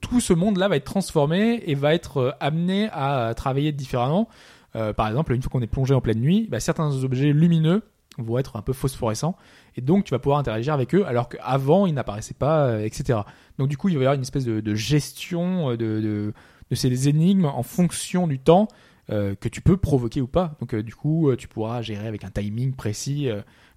tout 0.00 0.20
ce 0.20 0.32
monde-là 0.32 0.68
va 0.68 0.76
être 0.76 0.84
transformé 0.84 1.62
et 1.66 1.74
va 1.74 1.94
être 1.94 2.18
euh, 2.18 2.30
amené 2.40 2.88
à 2.92 3.32
travailler 3.34 3.72
différemment. 3.72 4.28
Euh, 4.74 4.92
par 4.92 5.08
exemple, 5.08 5.32
une 5.34 5.42
fois 5.42 5.50
qu'on 5.50 5.62
est 5.62 5.66
plongé 5.66 5.94
en 5.94 6.00
pleine 6.00 6.20
nuit, 6.20 6.46
bah, 6.50 6.60
certains 6.60 6.90
objets 7.02 7.32
lumineux 7.32 7.82
vont 8.18 8.38
être 8.38 8.56
un 8.56 8.62
peu 8.62 8.72
phosphorescents 8.72 9.36
et 9.76 9.80
donc 9.80 10.04
tu 10.04 10.10
vas 10.12 10.18
pouvoir 10.18 10.38
interagir 10.38 10.72
avec 10.72 10.94
eux 10.94 11.06
alors 11.06 11.28
qu'avant 11.28 11.86
ils 11.86 11.94
n'apparaissaient 11.94 12.34
pas, 12.34 12.66
euh, 12.66 12.84
etc. 12.84 13.20
Donc 13.58 13.68
du 13.68 13.76
coup, 13.76 13.88
il 13.88 13.96
va 13.96 14.02
y 14.02 14.06
avoir 14.06 14.14
une 14.14 14.22
espèce 14.22 14.44
de, 14.44 14.74
gestion 14.74 15.70
euh, 15.70 15.76
de, 15.76 16.32
de, 16.70 16.74
ces 16.74 17.08
énigmes 17.08 17.46
en 17.46 17.62
fonction 17.62 18.26
du 18.26 18.38
temps 18.38 18.68
euh, 19.10 19.34
que 19.34 19.48
tu 19.48 19.60
peux 19.60 19.76
provoquer 19.76 20.20
ou 20.20 20.26
pas. 20.26 20.56
Donc 20.60 20.74
du 20.74 20.94
coup, 20.94 21.34
tu 21.36 21.48
pourras 21.48 21.82
gérer 21.82 22.06
avec 22.06 22.24
un 22.24 22.30
timing 22.30 22.74
précis. 22.74 23.28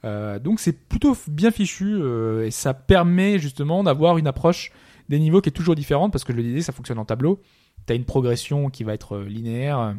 donc 0.04 0.60
c'est 0.60 0.74
plutôt 0.88 1.16
bien 1.28 1.52
fichu 1.52 2.02
et 2.44 2.52
ça 2.52 2.74
permet 2.74 3.40
justement 3.40 3.84
d'avoir 3.84 4.18
une 4.18 4.28
approche 4.28 4.72
des 5.10 5.20
niveaux 5.20 5.42
qui 5.42 5.50
est 5.50 5.54
toujours 5.54 5.76
différente 5.76 6.12
parce 6.12 6.24
que 6.24 6.34
je 6.34 6.38
le 6.38 6.44
disais, 6.44 6.62
ça 6.62 6.72
fonctionne 6.72 7.00
en 7.00 7.06
tableau. 7.06 7.42
Tu 7.86 7.94
as 7.94 7.96
une 7.96 8.06
progression 8.06 8.70
qui 8.70 8.84
va 8.84 8.94
être 8.94 9.20
linéaire 9.20 9.96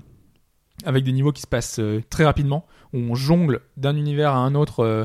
avec 0.85 1.05
des 1.05 1.13
niveaux 1.13 1.33
qui 1.33 1.43
se 1.43 1.47
passent 1.47 1.81
très 2.09 2.25
rapidement 2.25 2.67
où 2.93 2.99
on 2.99 3.15
jongle 3.15 3.61
d'un 3.77 3.97
univers 3.97 4.33
à 4.33 4.39
un 4.39 4.55
autre 4.55 4.81
euh, 4.81 5.05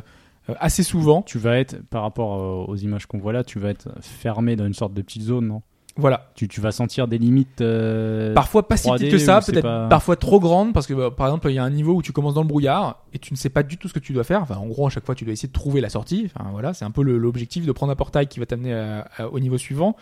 euh, 0.50 0.54
assez 0.60 0.84
souvent. 0.84 1.22
Tu 1.22 1.38
vas 1.40 1.58
être, 1.58 1.82
par 1.90 2.02
rapport 2.04 2.36
euh, 2.36 2.72
aux 2.72 2.76
images 2.76 3.06
qu'on 3.06 3.18
voit 3.18 3.34
là, 3.34 3.44
tu 3.44 3.60
vas 3.60 3.70
être 3.70 3.90
fermé 4.02 4.56
dans 4.56 4.66
une 4.66 4.74
sorte 4.74 4.94
de 4.94 5.02
petite 5.02 5.24
zone, 5.24 5.48
non? 5.48 5.62
Voilà. 5.98 6.30
tu, 6.36 6.50
tu 6.50 6.60
vas 6.60 6.74
sentir 6.74 7.08
des 7.08 7.18
limites. 7.18 7.62
euh, 7.62 8.34
Parfois 8.34 8.68
pas 8.68 8.76
si 8.76 8.90
3D 8.90 8.98
petite 8.98 9.12
que 9.12 9.18
ça, 9.18 9.40
peut-être 9.40 9.62
pas- 9.64 9.88
parfois 9.88 10.18
trop 10.18 10.42
grande 10.42 10.74
parce 10.74 10.88
que 10.88 10.94
bah, 10.94 11.10
par 11.10 11.28
exemple 11.28 11.50
il 11.50 11.54
y 11.54 11.58
a 11.58 11.64
un 11.64 11.70
niveau 11.70 11.94
où 11.94 12.02
tu 12.02 12.12
commences 12.12 12.34
dans 12.34 12.42
le 12.42 12.50
brouillard 12.50 13.06
et 13.14 13.18
tu 13.20 13.34
ne 13.34 13.38
sais 13.38 13.48
pas 13.50 13.64
du 13.64 13.78
tout 13.78 13.88
ce 13.88 13.94
que 13.94 14.00
tu 14.00 14.12
dois 14.12 14.26
faire. 14.26 14.42
Enfin 14.42 14.58
en 14.58 14.66
gros 14.68 14.88
à 14.88 14.90
chaque 14.90 15.06
fois 15.06 15.16
tu 15.16 15.24
dois 15.24 15.32
essayer 15.32 15.48
de 15.48 15.54
trouver 15.54 15.80
la 15.80 15.88
sortie. 15.88 16.30
Enfin 16.36 16.50
voilà 16.52 16.74
c'est 16.74 16.84
un 16.84 16.92
peu 16.92 17.02
l'objectif 17.02 17.66
de 17.66 17.72
prendre 17.72 17.94
un 17.94 17.96
portail 17.96 18.28
qui 18.28 18.42
va 18.42 18.46
t'amener 18.46 19.02
au 19.32 19.40
niveau 19.40 19.58
suivant 19.58 19.96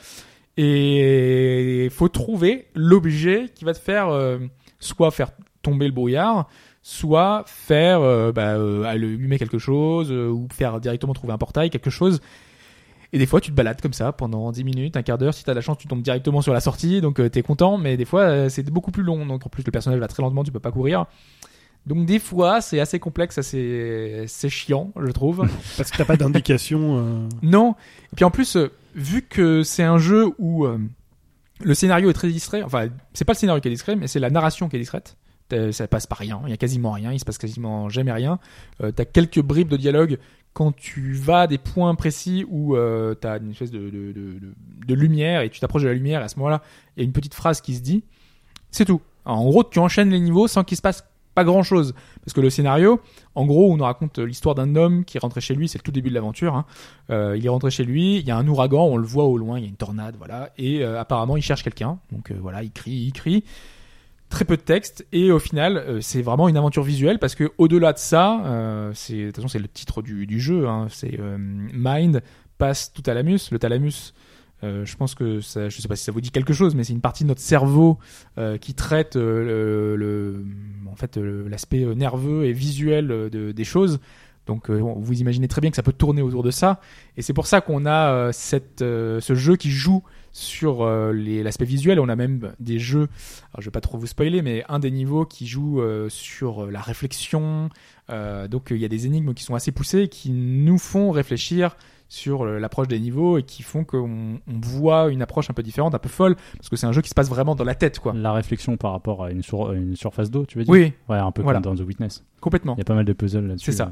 et 0.57 1.89
faut 1.91 2.09
trouver 2.09 2.67
l'objet 2.75 3.49
qui 3.53 3.65
va 3.65 3.73
te 3.73 3.79
faire 3.79 4.09
euh, 4.09 4.39
soit 4.79 5.11
faire 5.11 5.29
tomber 5.61 5.85
le 5.87 5.93
brouillard, 5.93 6.47
soit 6.83 7.43
faire 7.47 8.01
euh, 8.01 8.31
bah, 8.31 8.55
euh, 8.55 8.83
allumer 8.83 9.39
quelque 9.39 9.57
chose 9.57 10.11
euh, 10.11 10.29
ou 10.29 10.47
faire 10.53 10.79
directement 10.79 11.13
trouver 11.13 11.33
un 11.33 11.37
portail 11.37 11.69
quelque 11.69 11.89
chose. 11.89 12.19
Et 13.13 13.19
des 13.19 13.27
fois, 13.27 13.39
tu 13.39 13.51
te 13.51 13.55
balades 13.55 13.79
comme 13.79 13.93
ça 13.93 14.11
pendant 14.11 14.51
10 14.51 14.63
minutes, 14.63 14.97
un 14.97 15.03
quart 15.03 15.19
d'heure. 15.19 15.35
Si 15.35 15.43
t'as 15.43 15.53
la 15.53 15.61
chance, 15.61 15.77
tu 15.77 15.87
tombes 15.87 16.01
directement 16.01 16.41
sur 16.41 16.51
la 16.51 16.59
sortie, 16.59 16.99
donc 16.99 17.19
euh, 17.19 17.29
t'es 17.29 17.43
content. 17.43 17.77
Mais 17.77 17.95
des 17.95 18.05
fois, 18.05 18.21
euh, 18.21 18.49
c'est 18.49 18.63
beaucoup 18.69 18.89
plus 18.91 19.03
long. 19.03 19.25
Donc 19.27 19.45
en 19.45 19.49
plus, 19.49 19.63
le 19.63 19.71
personnage 19.71 19.99
va 19.99 20.07
très 20.07 20.23
lentement, 20.23 20.43
tu 20.43 20.51
peux 20.51 20.59
pas 20.59 20.71
courir. 20.71 21.05
Donc 21.85 22.07
des 22.07 22.17
fois, 22.17 22.59
c'est 22.59 22.79
assez 22.79 22.97
complexe, 22.97 23.37
assez, 23.37 24.23
c'est 24.27 24.49
chiant, 24.49 24.91
je 24.99 25.11
trouve. 25.11 25.47
Parce 25.77 25.91
que 25.91 25.97
t'as 25.97 26.05
pas 26.05 26.17
d'indication. 26.17 26.97
euh, 26.97 27.29
non. 27.43 27.75
Et 28.11 28.15
puis 28.15 28.25
en 28.25 28.31
plus, 28.31 28.57
vu 28.95 29.21
que 29.21 29.61
c'est 29.61 29.83
un 29.83 29.99
jeu 29.99 30.31
où 30.39 30.65
le 31.63 31.73
scénario 31.75 32.09
est 32.09 32.13
très 32.13 32.29
distrait, 32.29 32.63
enfin, 32.63 32.87
c'est 33.13 33.25
pas 33.25 33.33
le 33.33 33.37
scénario 33.37 33.61
qui 33.61 33.67
est 33.67 33.71
discret, 33.71 33.95
mais 33.95 34.07
c'est 34.07 34.19
la 34.19 34.31
narration 34.31 34.69
qui 34.69 34.77
est 34.77 34.79
discrète. 34.79 35.17
Ça 35.71 35.87
passe 35.87 36.07
par 36.07 36.17
rien, 36.17 36.41
il 36.45 36.49
y 36.49 36.53
a 36.53 36.57
quasiment 36.57 36.91
rien, 36.91 37.11
il 37.11 37.19
se 37.19 37.25
passe 37.25 37.37
quasiment 37.37 37.87
jamais 37.87 38.11
rien. 38.11 38.39
Euh, 38.81 38.91
t'as 38.91 39.05
quelques 39.05 39.41
bribes 39.41 39.67
de 39.67 39.77
dialogue 39.77 40.17
quand 40.53 40.75
tu 40.75 41.13
vas 41.13 41.41
à 41.41 41.47
des 41.47 41.57
points 41.57 41.93
précis 41.95 42.45
où 42.49 42.75
euh, 42.75 43.13
t'as 43.13 43.39
une 43.39 43.51
espèce 43.51 43.71
de, 43.71 44.93
lumière 44.93 45.41
et 45.41 45.49
tu 45.49 45.59
t'approches 45.59 45.83
de 45.83 45.87
la 45.87 45.93
lumière 45.93 46.21
à 46.21 46.27
ce 46.27 46.37
moment-là, 46.37 46.61
il 46.95 47.01
y 47.01 47.03
a 47.03 47.05
une 47.05 47.11
petite 47.11 47.33
phrase 47.33 47.61
qui 47.61 47.75
se 47.75 47.81
dit. 47.81 48.03
C'est 48.71 48.85
tout. 48.85 49.01
En 49.25 49.43
gros, 49.43 49.63
tu 49.63 49.79
enchaînes 49.79 50.09
les 50.09 50.19
niveaux 50.19 50.47
sans 50.47 50.63
qu'il 50.63 50.77
se 50.77 50.81
passe 50.81 51.05
pas 51.33 51.43
grand 51.43 51.63
chose 51.63 51.93
parce 52.23 52.33
que 52.33 52.41
le 52.41 52.49
scénario, 52.49 53.01
en 53.35 53.45
gros, 53.45 53.71
on 53.71 53.77
nous 53.77 53.83
raconte 53.83 54.19
l'histoire 54.19 54.55
d'un 54.55 54.75
homme 54.75 55.03
qui 55.03 55.17
est 55.17 55.19
rentré 55.19 55.41
chez 55.41 55.55
lui, 55.55 55.67
c'est 55.67 55.77
le 55.77 55.83
tout 55.83 55.91
début 55.91 56.09
de 56.09 56.15
l'aventure. 56.15 56.55
Hein. 56.55 56.65
Euh, 57.09 57.35
il 57.37 57.45
est 57.45 57.49
rentré 57.49 57.71
chez 57.71 57.83
lui, 57.83 58.17
il 58.17 58.25
y 58.25 58.31
a 58.31 58.37
un 58.37 58.47
ouragan, 58.47 58.85
on 58.85 58.97
le 58.97 59.05
voit 59.05 59.25
au 59.25 59.37
loin, 59.37 59.57
il 59.57 59.63
y 59.63 59.65
a 59.65 59.69
une 59.69 59.75
tornade, 59.75 60.15
voilà, 60.17 60.51
et 60.57 60.83
euh, 60.83 60.99
apparemment 60.99 61.35
il 61.35 61.41
cherche 61.41 61.63
quelqu'un. 61.63 61.99
Donc 62.11 62.31
euh, 62.31 62.37
voilà, 62.39 62.63
il 62.63 62.71
crie, 62.71 62.91
il 62.91 63.13
crie. 63.13 63.43
Très 64.33 64.45
peu 64.45 64.57
de 64.57 64.63
texte 64.63 65.05
et 65.11 65.31
au 65.31 65.37
final, 65.37 65.77
euh, 65.77 66.01
c'est 66.01 66.23
vraiment 66.23 66.49
une 66.49 66.57
aventure 66.57 66.81
visuelle 66.81 67.19
parce 67.19 67.35
que 67.35 67.51
au-delà 67.59 67.93
de 67.93 67.99
ça, 67.99 68.43
euh, 68.45 68.91
c'est 68.95 69.13
de 69.15 69.25
toute 69.27 69.35
façon 69.35 69.47
c'est 69.47 69.59
le 69.59 69.67
titre 69.67 70.01
du, 70.01 70.25
du 70.25 70.39
jeu, 70.39 70.67
hein, 70.67 70.87
c'est 70.89 71.19
euh, 71.19 71.37
Mind 71.39 72.23
passe 72.57 72.91
tout 72.91 73.03
thalamus. 73.03 73.51
Le 73.51 73.59
thalamus, 73.59 74.15
je 74.63 74.95
pense 74.95 75.13
que 75.13 75.39
ça, 75.39 75.69
je 75.69 75.79
sais 75.79 75.87
pas 75.87 75.95
si 75.95 76.03
ça 76.03 76.11
vous 76.11 76.19
dit 76.21 76.31
quelque 76.31 76.53
chose, 76.53 76.73
mais 76.73 76.83
c'est 76.83 76.93
une 76.93 77.01
partie 77.01 77.23
de 77.25 77.27
notre 77.27 77.41
cerveau 77.41 77.99
qui 78.61 78.73
traite 78.73 79.15
le, 79.17 80.43
en 80.89 80.95
fait 80.95 81.17
l'aspect 81.17 81.85
nerveux 81.95 82.45
et 82.45 82.53
visuel 82.53 83.07
de- 83.07 83.51
des 83.51 83.63
choses. 83.65 83.99
Donc 84.47 84.69
vous 84.69 85.19
imaginez 85.21 85.47
très 85.47 85.61
bien 85.61 85.69
que 85.69 85.75
ça 85.75 85.83
peut 85.83 85.93
tourner 85.93 86.21
autour 86.23 86.43
de 86.43 86.51
ça, 86.51 86.79
et 87.17 87.21
c'est 87.21 87.33
pour 87.33 87.45
ça 87.45 87.61
qu'on 87.61 87.85
a 87.85 88.31
cette, 88.31 88.79
ce 88.79 89.35
jeu 89.35 89.57
qui 89.57 89.69
joue 89.69 90.01
sur 90.33 90.81
euh, 90.81 91.13
l'aspect 91.13 91.63
visuel. 91.65 91.99
On 91.99 92.09
a 92.09 92.15
même 92.15 92.51
des 92.59 92.79
jeux, 92.79 93.07
alors 93.53 93.59
je 93.61 93.65
vais 93.65 93.71
pas 93.71 93.81
trop 93.81 93.97
vous 93.97 94.07
spoiler, 94.07 94.41
mais 94.41 94.63
un 94.67 94.79
des 94.79 94.91
niveaux 94.91 95.25
qui 95.25 95.47
joue 95.47 95.79
euh, 95.81 96.09
sur 96.09 96.65
euh, 96.65 96.71
la 96.71 96.81
réflexion. 96.81 97.69
Donc 98.49 98.67
il 98.71 98.77
y 98.77 98.85
a 98.85 98.89
des 98.89 99.05
énigmes 99.07 99.33
qui 99.33 99.43
sont 99.43 99.55
assez 99.55 99.71
poussées, 99.71 100.07
qui 100.09 100.29
nous 100.31 100.77
font 100.77 101.11
réfléchir 101.11 101.77
sur 102.09 102.45
l'approche 102.45 102.87
des 102.87 102.99
niveaux 102.99 103.37
et 103.39 103.43
qui 103.43 103.63
font 103.63 103.83
qu'on 103.85 104.39
on 104.45 104.59
voit 104.61 105.09
une 105.09 105.21
approche 105.23 105.49
un 105.49 105.53
peu 105.53 105.63
différente, 105.63 105.95
un 105.95 105.99
peu 105.99 106.09
folle, 106.09 106.35
parce 106.57 106.69
que 106.69 106.75
c'est 106.75 106.85
un 106.85 106.91
jeu 106.91 107.01
qui 107.01 107.09
se 107.09 107.15
passe 107.15 107.29
vraiment 107.29 107.55
dans 107.55 107.63
la 107.63 107.73
tête, 107.73 107.99
quoi. 107.99 108.13
La 108.13 108.33
réflexion 108.33 108.77
par 108.77 108.91
rapport 108.91 109.23
à 109.23 109.31
une, 109.31 109.41
sur- 109.41 109.71
une 109.71 109.95
surface 109.95 110.29
d'eau, 110.29 110.45
tu 110.45 110.59
veux 110.59 110.63
dire? 110.65 110.71
Oui, 110.71 110.93
Ouais, 111.09 111.17
un 111.17 111.31
peu 111.31 111.41
Voilà. 111.41 111.59
comme 111.61 111.75
dans 111.75 111.83
The 111.83 111.87
Witness. 111.87 112.23
complètement. 112.39 112.75
Il 112.75 112.79
y 112.79 112.81
a 112.81 112.85
pas 112.85 112.93
mal 112.93 113.05
de 113.05 113.13
puzzles 113.13 113.47
là-dessus. 113.47 113.65
C'est 113.71 113.77
ça. 113.77 113.91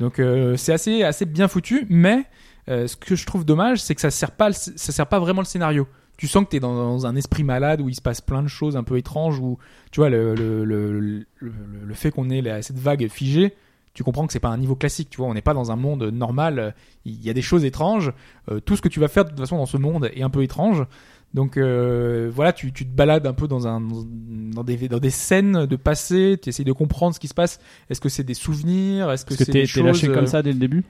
Donc 0.00 0.18
euh, 0.18 0.56
c'est 0.56 0.72
assez 0.72 1.04
assez 1.04 1.26
bien 1.26 1.46
foutu, 1.46 1.86
mais 1.88 2.24
euh, 2.68 2.86
ce 2.86 2.96
que 2.96 3.14
je 3.16 3.26
trouve 3.26 3.44
dommage, 3.44 3.80
c'est 3.82 3.94
que 3.94 4.00
ça 4.00 4.10
sert 4.10 4.30
pas 4.32 4.52
ça 4.52 4.92
sert 4.92 5.06
pas 5.06 5.18
vraiment 5.18 5.40
le 5.42 5.46
scénario. 5.46 5.86
Tu 6.16 6.28
sens 6.28 6.44
que 6.44 6.50
t'es 6.50 6.60
dans, 6.60 6.74
dans 6.74 7.06
un 7.06 7.16
esprit 7.16 7.42
malade 7.42 7.80
où 7.80 7.88
il 7.88 7.94
se 7.94 8.00
passe 8.00 8.20
plein 8.20 8.42
de 8.42 8.48
choses 8.48 8.76
un 8.76 8.84
peu 8.84 8.96
étranges 8.98 9.38
où 9.40 9.58
tu 9.90 10.00
vois 10.00 10.10
le 10.10 10.34
le 10.34 10.64
le, 10.64 11.94
fait 11.94 12.10
qu'on 12.12 12.30
ait 12.30 12.40
la- 12.40 12.62
cette 12.62 12.78
vague 12.78 13.08
figée, 13.08 13.54
tu 13.94 14.04
comprends 14.04 14.26
que 14.26 14.32
c'est 14.32 14.38
pas 14.40 14.48
un 14.50 14.58
niveau 14.58 14.76
classique. 14.76 15.10
Tu 15.10 15.16
vois, 15.18 15.26
on 15.26 15.34
n'est 15.34 15.42
pas 15.42 15.54
dans 15.54 15.70
un 15.72 15.76
monde 15.76 16.04
normal. 16.04 16.58
euh, 16.58 16.70
Il 17.04 17.20
y 17.24 17.30
a 17.30 17.32
des 17.32 17.42
choses 17.42 17.64
étranges. 17.64 18.12
Euh, 18.50 18.60
tout 18.60 18.76
ce 18.76 18.82
que 18.82 18.88
tu 18.88 19.00
vas 19.00 19.08
faire 19.08 19.24
de 19.24 19.30
toute 19.30 19.40
façon 19.40 19.56
dans 19.56 19.66
ce 19.66 19.76
monde 19.76 20.08
est 20.14 20.22
un 20.22 20.30
peu 20.30 20.42
étrange. 20.44 20.84
Donc 21.32 21.56
euh, 21.56 22.30
voilà, 22.32 22.52
tu, 22.52 22.72
tu 22.72 22.86
te 22.86 22.94
balades 22.94 23.26
un 23.26 23.32
peu 23.32 23.48
dans 23.48 23.66
un 23.66 23.80
dans 23.80 24.62
des 24.62 24.88
dans 24.88 24.98
des 25.00 25.10
scènes 25.10 25.66
de 25.66 25.76
passé. 25.76 26.38
Tu 26.40 26.48
essayes 26.50 26.64
de 26.64 26.72
comprendre 26.72 27.12
ce 27.14 27.18
qui 27.20 27.26
se 27.28 27.34
passe. 27.34 27.58
Est-ce 27.90 28.00
que 28.00 28.08
c'est 28.08 28.22
des 28.24 28.34
souvenirs? 28.34 29.10
Est-ce 29.10 29.24
que 29.24 29.34
c'est 29.34 29.46
t'es 29.46 29.52
des 29.62 29.66
choses 29.66 29.82
lâché 29.86 30.06
comme 30.14 30.26
ça 30.28 30.42
dès 30.42 30.52
le 30.52 30.58
début? 30.60 30.84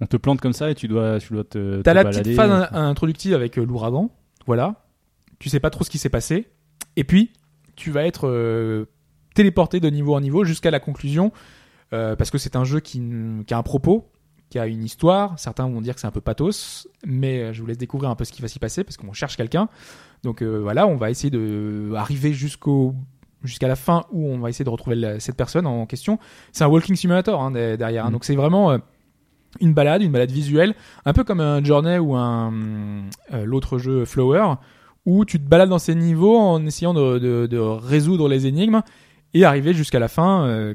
On 0.00 0.06
te 0.06 0.16
plante 0.16 0.40
comme 0.40 0.52
ça 0.52 0.70
et 0.70 0.74
tu 0.74 0.86
dois, 0.88 1.18
tu 1.18 1.32
dois 1.32 1.44
te. 1.44 1.82
T'as 1.82 1.94
la 1.94 2.04
balader. 2.04 2.22
petite 2.22 2.36
phase 2.36 2.68
in- 2.72 2.88
introductive 2.88 3.34
avec 3.34 3.58
euh, 3.58 3.64
l'ouragan, 3.64 4.10
voilà. 4.46 4.84
Tu 5.38 5.48
sais 5.48 5.60
pas 5.60 5.70
trop 5.70 5.84
ce 5.84 5.90
qui 5.90 5.98
s'est 5.98 6.08
passé, 6.08 6.48
et 6.96 7.04
puis 7.04 7.30
tu 7.76 7.90
vas 7.90 8.04
être 8.06 8.28
euh, 8.28 8.86
téléporté 9.34 9.78
de 9.80 9.88
niveau 9.88 10.14
en 10.14 10.20
niveau 10.20 10.44
jusqu'à 10.44 10.70
la 10.70 10.80
conclusion, 10.80 11.32
euh, 11.92 12.16
parce 12.16 12.30
que 12.30 12.38
c'est 12.38 12.56
un 12.56 12.64
jeu 12.64 12.80
qui, 12.80 13.00
qui 13.46 13.54
a 13.54 13.58
un 13.58 13.62
propos, 13.62 14.10
qui 14.50 14.58
a 14.58 14.66
une 14.66 14.82
histoire. 14.84 15.38
Certains 15.38 15.68
vont 15.68 15.80
dire 15.80 15.94
que 15.94 16.00
c'est 16.00 16.06
un 16.06 16.12
peu 16.12 16.20
pathos, 16.20 16.88
mais 17.06 17.40
euh, 17.40 17.52
je 17.52 17.60
vous 17.60 17.66
laisse 17.66 17.78
découvrir 17.78 18.10
un 18.10 18.14
peu 18.16 18.24
ce 18.24 18.32
qui 18.32 18.42
va 18.42 18.48
s'y 18.48 18.58
passer, 18.58 18.82
parce 18.84 18.96
qu'on 18.96 19.12
cherche 19.12 19.36
quelqu'un. 19.36 19.68
Donc 20.24 20.42
euh, 20.42 20.58
voilà, 20.60 20.86
on 20.88 20.96
va 20.96 21.10
essayer 21.10 21.30
de 21.30 21.92
arriver 21.96 22.32
jusqu'au 22.32 22.94
jusqu'à 23.44 23.68
la 23.68 23.76
fin 23.76 24.04
où 24.10 24.26
on 24.28 24.38
va 24.40 24.50
essayer 24.50 24.64
de 24.64 24.70
retrouver 24.70 24.96
la- 24.96 25.20
cette 25.20 25.36
personne 25.36 25.66
en 25.66 25.86
question. 25.86 26.18
C'est 26.52 26.64
un 26.64 26.68
walking 26.68 26.96
simulator 26.96 27.40
hein, 27.40 27.52
de- 27.52 27.76
derrière, 27.76 28.06
hein. 28.06 28.10
Mm. 28.10 28.12
donc 28.12 28.24
c'est 28.24 28.34
vraiment 28.34 28.72
euh, 28.72 28.78
une 29.60 29.72
balade, 29.74 30.02
une 30.02 30.12
balade 30.12 30.30
visuelle, 30.30 30.74
un 31.04 31.12
peu 31.12 31.24
comme 31.24 31.40
un 31.40 31.62
Journey 31.64 31.98
ou 31.98 32.14
un 32.16 32.52
euh, 33.32 33.44
l'autre 33.44 33.78
jeu 33.78 34.04
Flower, 34.04 34.54
où 35.06 35.24
tu 35.24 35.38
te 35.38 35.48
balades 35.48 35.70
dans 35.70 35.78
ces 35.78 35.94
niveaux 35.94 36.36
en 36.38 36.64
essayant 36.66 36.94
de, 36.94 37.18
de- 37.18 37.46
de 37.46 37.58
résoudre 37.58 38.28
les 38.28 38.46
énigmes 38.46 38.82
et 39.34 39.44
arriver 39.44 39.72
jusqu'à 39.74 39.98
la 39.98 40.08
fin 40.08 40.44
euh, 40.46 40.74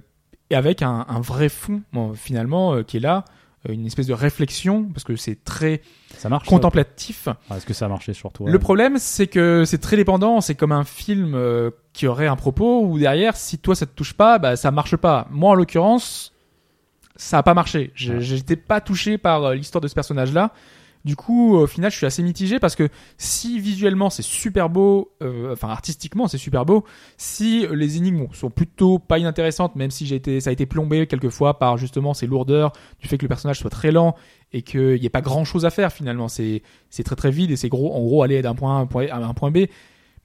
et 0.50 0.56
avec 0.56 0.82
un, 0.82 1.06
un 1.08 1.22
vrai 1.22 1.50
fond 1.50 1.82
bon, 1.94 2.14
finalement 2.14 2.74
euh, 2.76 2.84
qui 2.84 2.98
est 2.98 3.00
là, 3.00 3.26
euh, 3.70 3.74
une 3.74 3.86
espèce 3.86 4.08
de 4.08 4.14
réflexion 4.14 4.86
parce 4.94 5.04
que 5.04 5.16
c'est 5.16 5.44
très 5.44 5.82
Ça 6.18 6.30
marche. 6.30 6.48
contemplatif. 6.48 7.28
Ah, 7.50 7.58
Est-ce 7.58 7.66
que 7.66 7.74
ça 7.74 7.86
a 7.86 7.90
marché 7.90 8.14
sur 8.14 8.32
toi 8.34 8.50
Le 8.50 8.60
problème, 8.60 8.98
c'est 8.98 9.28
que 9.28 9.64
c'est 9.66 9.78
très 9.78 9.96
dépendant. 9.98 10.42
C'est 10.42 10.56
comme 10.56 10.72
un 10.72 10.84
film 10.84 11.34
euh, 11.36 11.70
qui 11.94 12.08
aurait 12.08 12.28
un 12.28 12.36
propos 12.36 12.84
où 12.86 12.98
derrière, 13.00 13.36
si 13.36 13.60
toi 13.60 13.76
ça 13.76 13.86
te 13.86 13.92
touche 13.96 14.14
pas, 14.14 14.40
bah 14.40 14.56
ça 14.56 14.72
marche 14.72 14.96
pas. 14.98 15.28
Moi, 15.32 15.52
en 15.52 15.56
l'occurrence, 15.56 16.33
ça 17.24 17.38
a 17.38 17.44
pas 17.44 17.54
marché. 17.54 17.92
J'étais 17.96 18.56
pas 18.58 18.82
touché 18.82 19.18
par 19.18 19.44
euh, 19.46 19.56
l'histoire 19.56 19.82
de 19.82 19.88
ce 19.88 19.96
personnage-là. 19.96 20.52
Du 21.06 21.18
coup, 21.18 21.56
au 21.56 21.68
final, 21.68 21.92
je 21.92 21.98
suis 21.98 22.06
assez 22.06 22.24
mitigé 22.24 22.60
parce 22.60 22.78
que 22.78 22.88
si 23.18 23.60
visuellement 23.60 24.10
c'est 24.10 24.22
super 24.22 24.70
beau, 24.70 25.12
euh, 25.22 25.52
enfin 25.52 25.68
artistiquement 25.68 26.30
c'est 26.30 26.38
super 26.38 26.66
beau, 26.66 26.86
si 27.18 27.68
les 27.70 27.98
énigmes 27.98 28.28
sont 28.32 28.50
plutôt 28.50 29.00
pas 29.00 29.18
inintéressantes, 29.18 29.76
même 29.76 29.92
si 29.92 30.06
j'ai 30.06 30.16
été, 30.16 30.40
ça 30.40 30.50
a 30.50 30.54
été 30.54 30.66
plombé 30.66 31.06
quelquefois 31.06 31.60
par 31.60 31.78
justement 31.78 32.14
ces 32.14 32.26
lourdeurs, 32.26 32.72
du 33.02 33.10
fait 33.10 33.18
que 33.18 33.26
le 33.26 33.28
personnage 33.28 33.60
soit 33.60 33.70
très 33.70 33.92
lent 33.92 34.16
et 34.54 34.62
qu'il 34.62 35.00
n'y 35.00 35.06
ait 35.06 35.10
pas 35.10 35.22
grand 35.22 35.44
chose 35.44 35.66
à 35.66 35.72
faire 35.72 35.92
finalement, 35.92 36.30
c'est 36.30 36.64
c'est 36.90 37.04
très 37.04 37.18
très 37.18 37.32
vide 37.32 37.52
et 37.52 37.58
c'est 37.58 37.70
gros, 37.70 37.94
en 37.94 38.00
gros 38.00 38.24
aller 38.24 38.42
d'un 38.42 38.56
point 38.56 38.78
A 38.78 38.80
à 38.80 38.82
un 38.82 38.86
point, 38.86 39.08
à 39.08 39.18
un 39.18 39.34
point 39.34 39.52
B. 39.52 39.66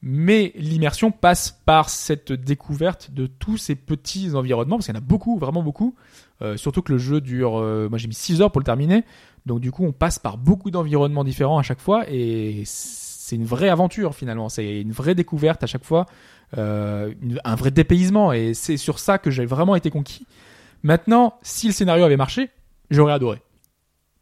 Mais 0.00 0.52
l'immersion 0.54 1.10
passe 1.10 1.60
par 1.64 1.90
cette 1.90 2.30
découverte 2.32 3.10
de 3.10 3.26
tous 3.26 3.56
ces 3.56 3.74
petits 3.74 4.34
environnements, 4.34 4.76
parce 4.76 4.86
qu'il 4.86 4.94
y 4.94 4.98
en 4.98 5.00
a 5.00 5.04
beaucoup, 5.04 5.38
vraiment 5.38 5.62
beaucoup. 5.62 5.96
Euh, 6.40 6.56
surtout 6.56 6.82
que 6.82 6.92
le 6.92 6.98
jeu 6.98 7.20
dure, 7.20 7.58
euh, 7.58 7.88
moi 7.88 7.98
j'ai 7.98 8.06
mis 8.06 8.14
6 8.14 8.40
heures 8.42 8.52
pour 8.52 8.60
le 8.60 8.64
terminer. 8.64 9.04
Donc 9.46 9.60
du 9.60 9.72
coup, 9.72 9.84
on 9.84 9.92
passe 9.92 10.18
par 10.18 10.38
beaucoup 10.38 10.70
d'environnements 10.70 11.24
différents 11.24 11.58
à 11.58 11.62
chaque 11.62 11.80
fois 11.80 12.04
et 12.08 12.62
c'est 12.64 13.36
une 13.36 13.44
vraie 13.44 13.68
aventure 13.68 14.14
finalement. 14.14 14.48
C'est 14.48 14.80
une 14.80 14.92
vraie 14.92 15.14
découverte 15.14 15.62
à 15.64 15.66
chaque 15.66 15.84
fois, 15.84 16.06
euh, 16.56 17.12
un 17.44 17.54
vrai 17.54 17.70
dépaysement 17.70 18.32
et 18.32 18.54
c'est 18.54 18.76
sur 18.76 18.98
ça 18.98 19.18
que 19.18 19.30
j'ai 19.30 19.46
vraiment 19.46 19.74
été 19.74 19.90
conquis. 19.90 20.26
Maintenant, 20.82 21.34
si 21.42 21.66
le 21.66 21.72
scénario 21.72 22.04
avait 22.04 22.16
marché, 22.16 22.50
j'aurais 22.90 23.12
adoré. 23.12 23.42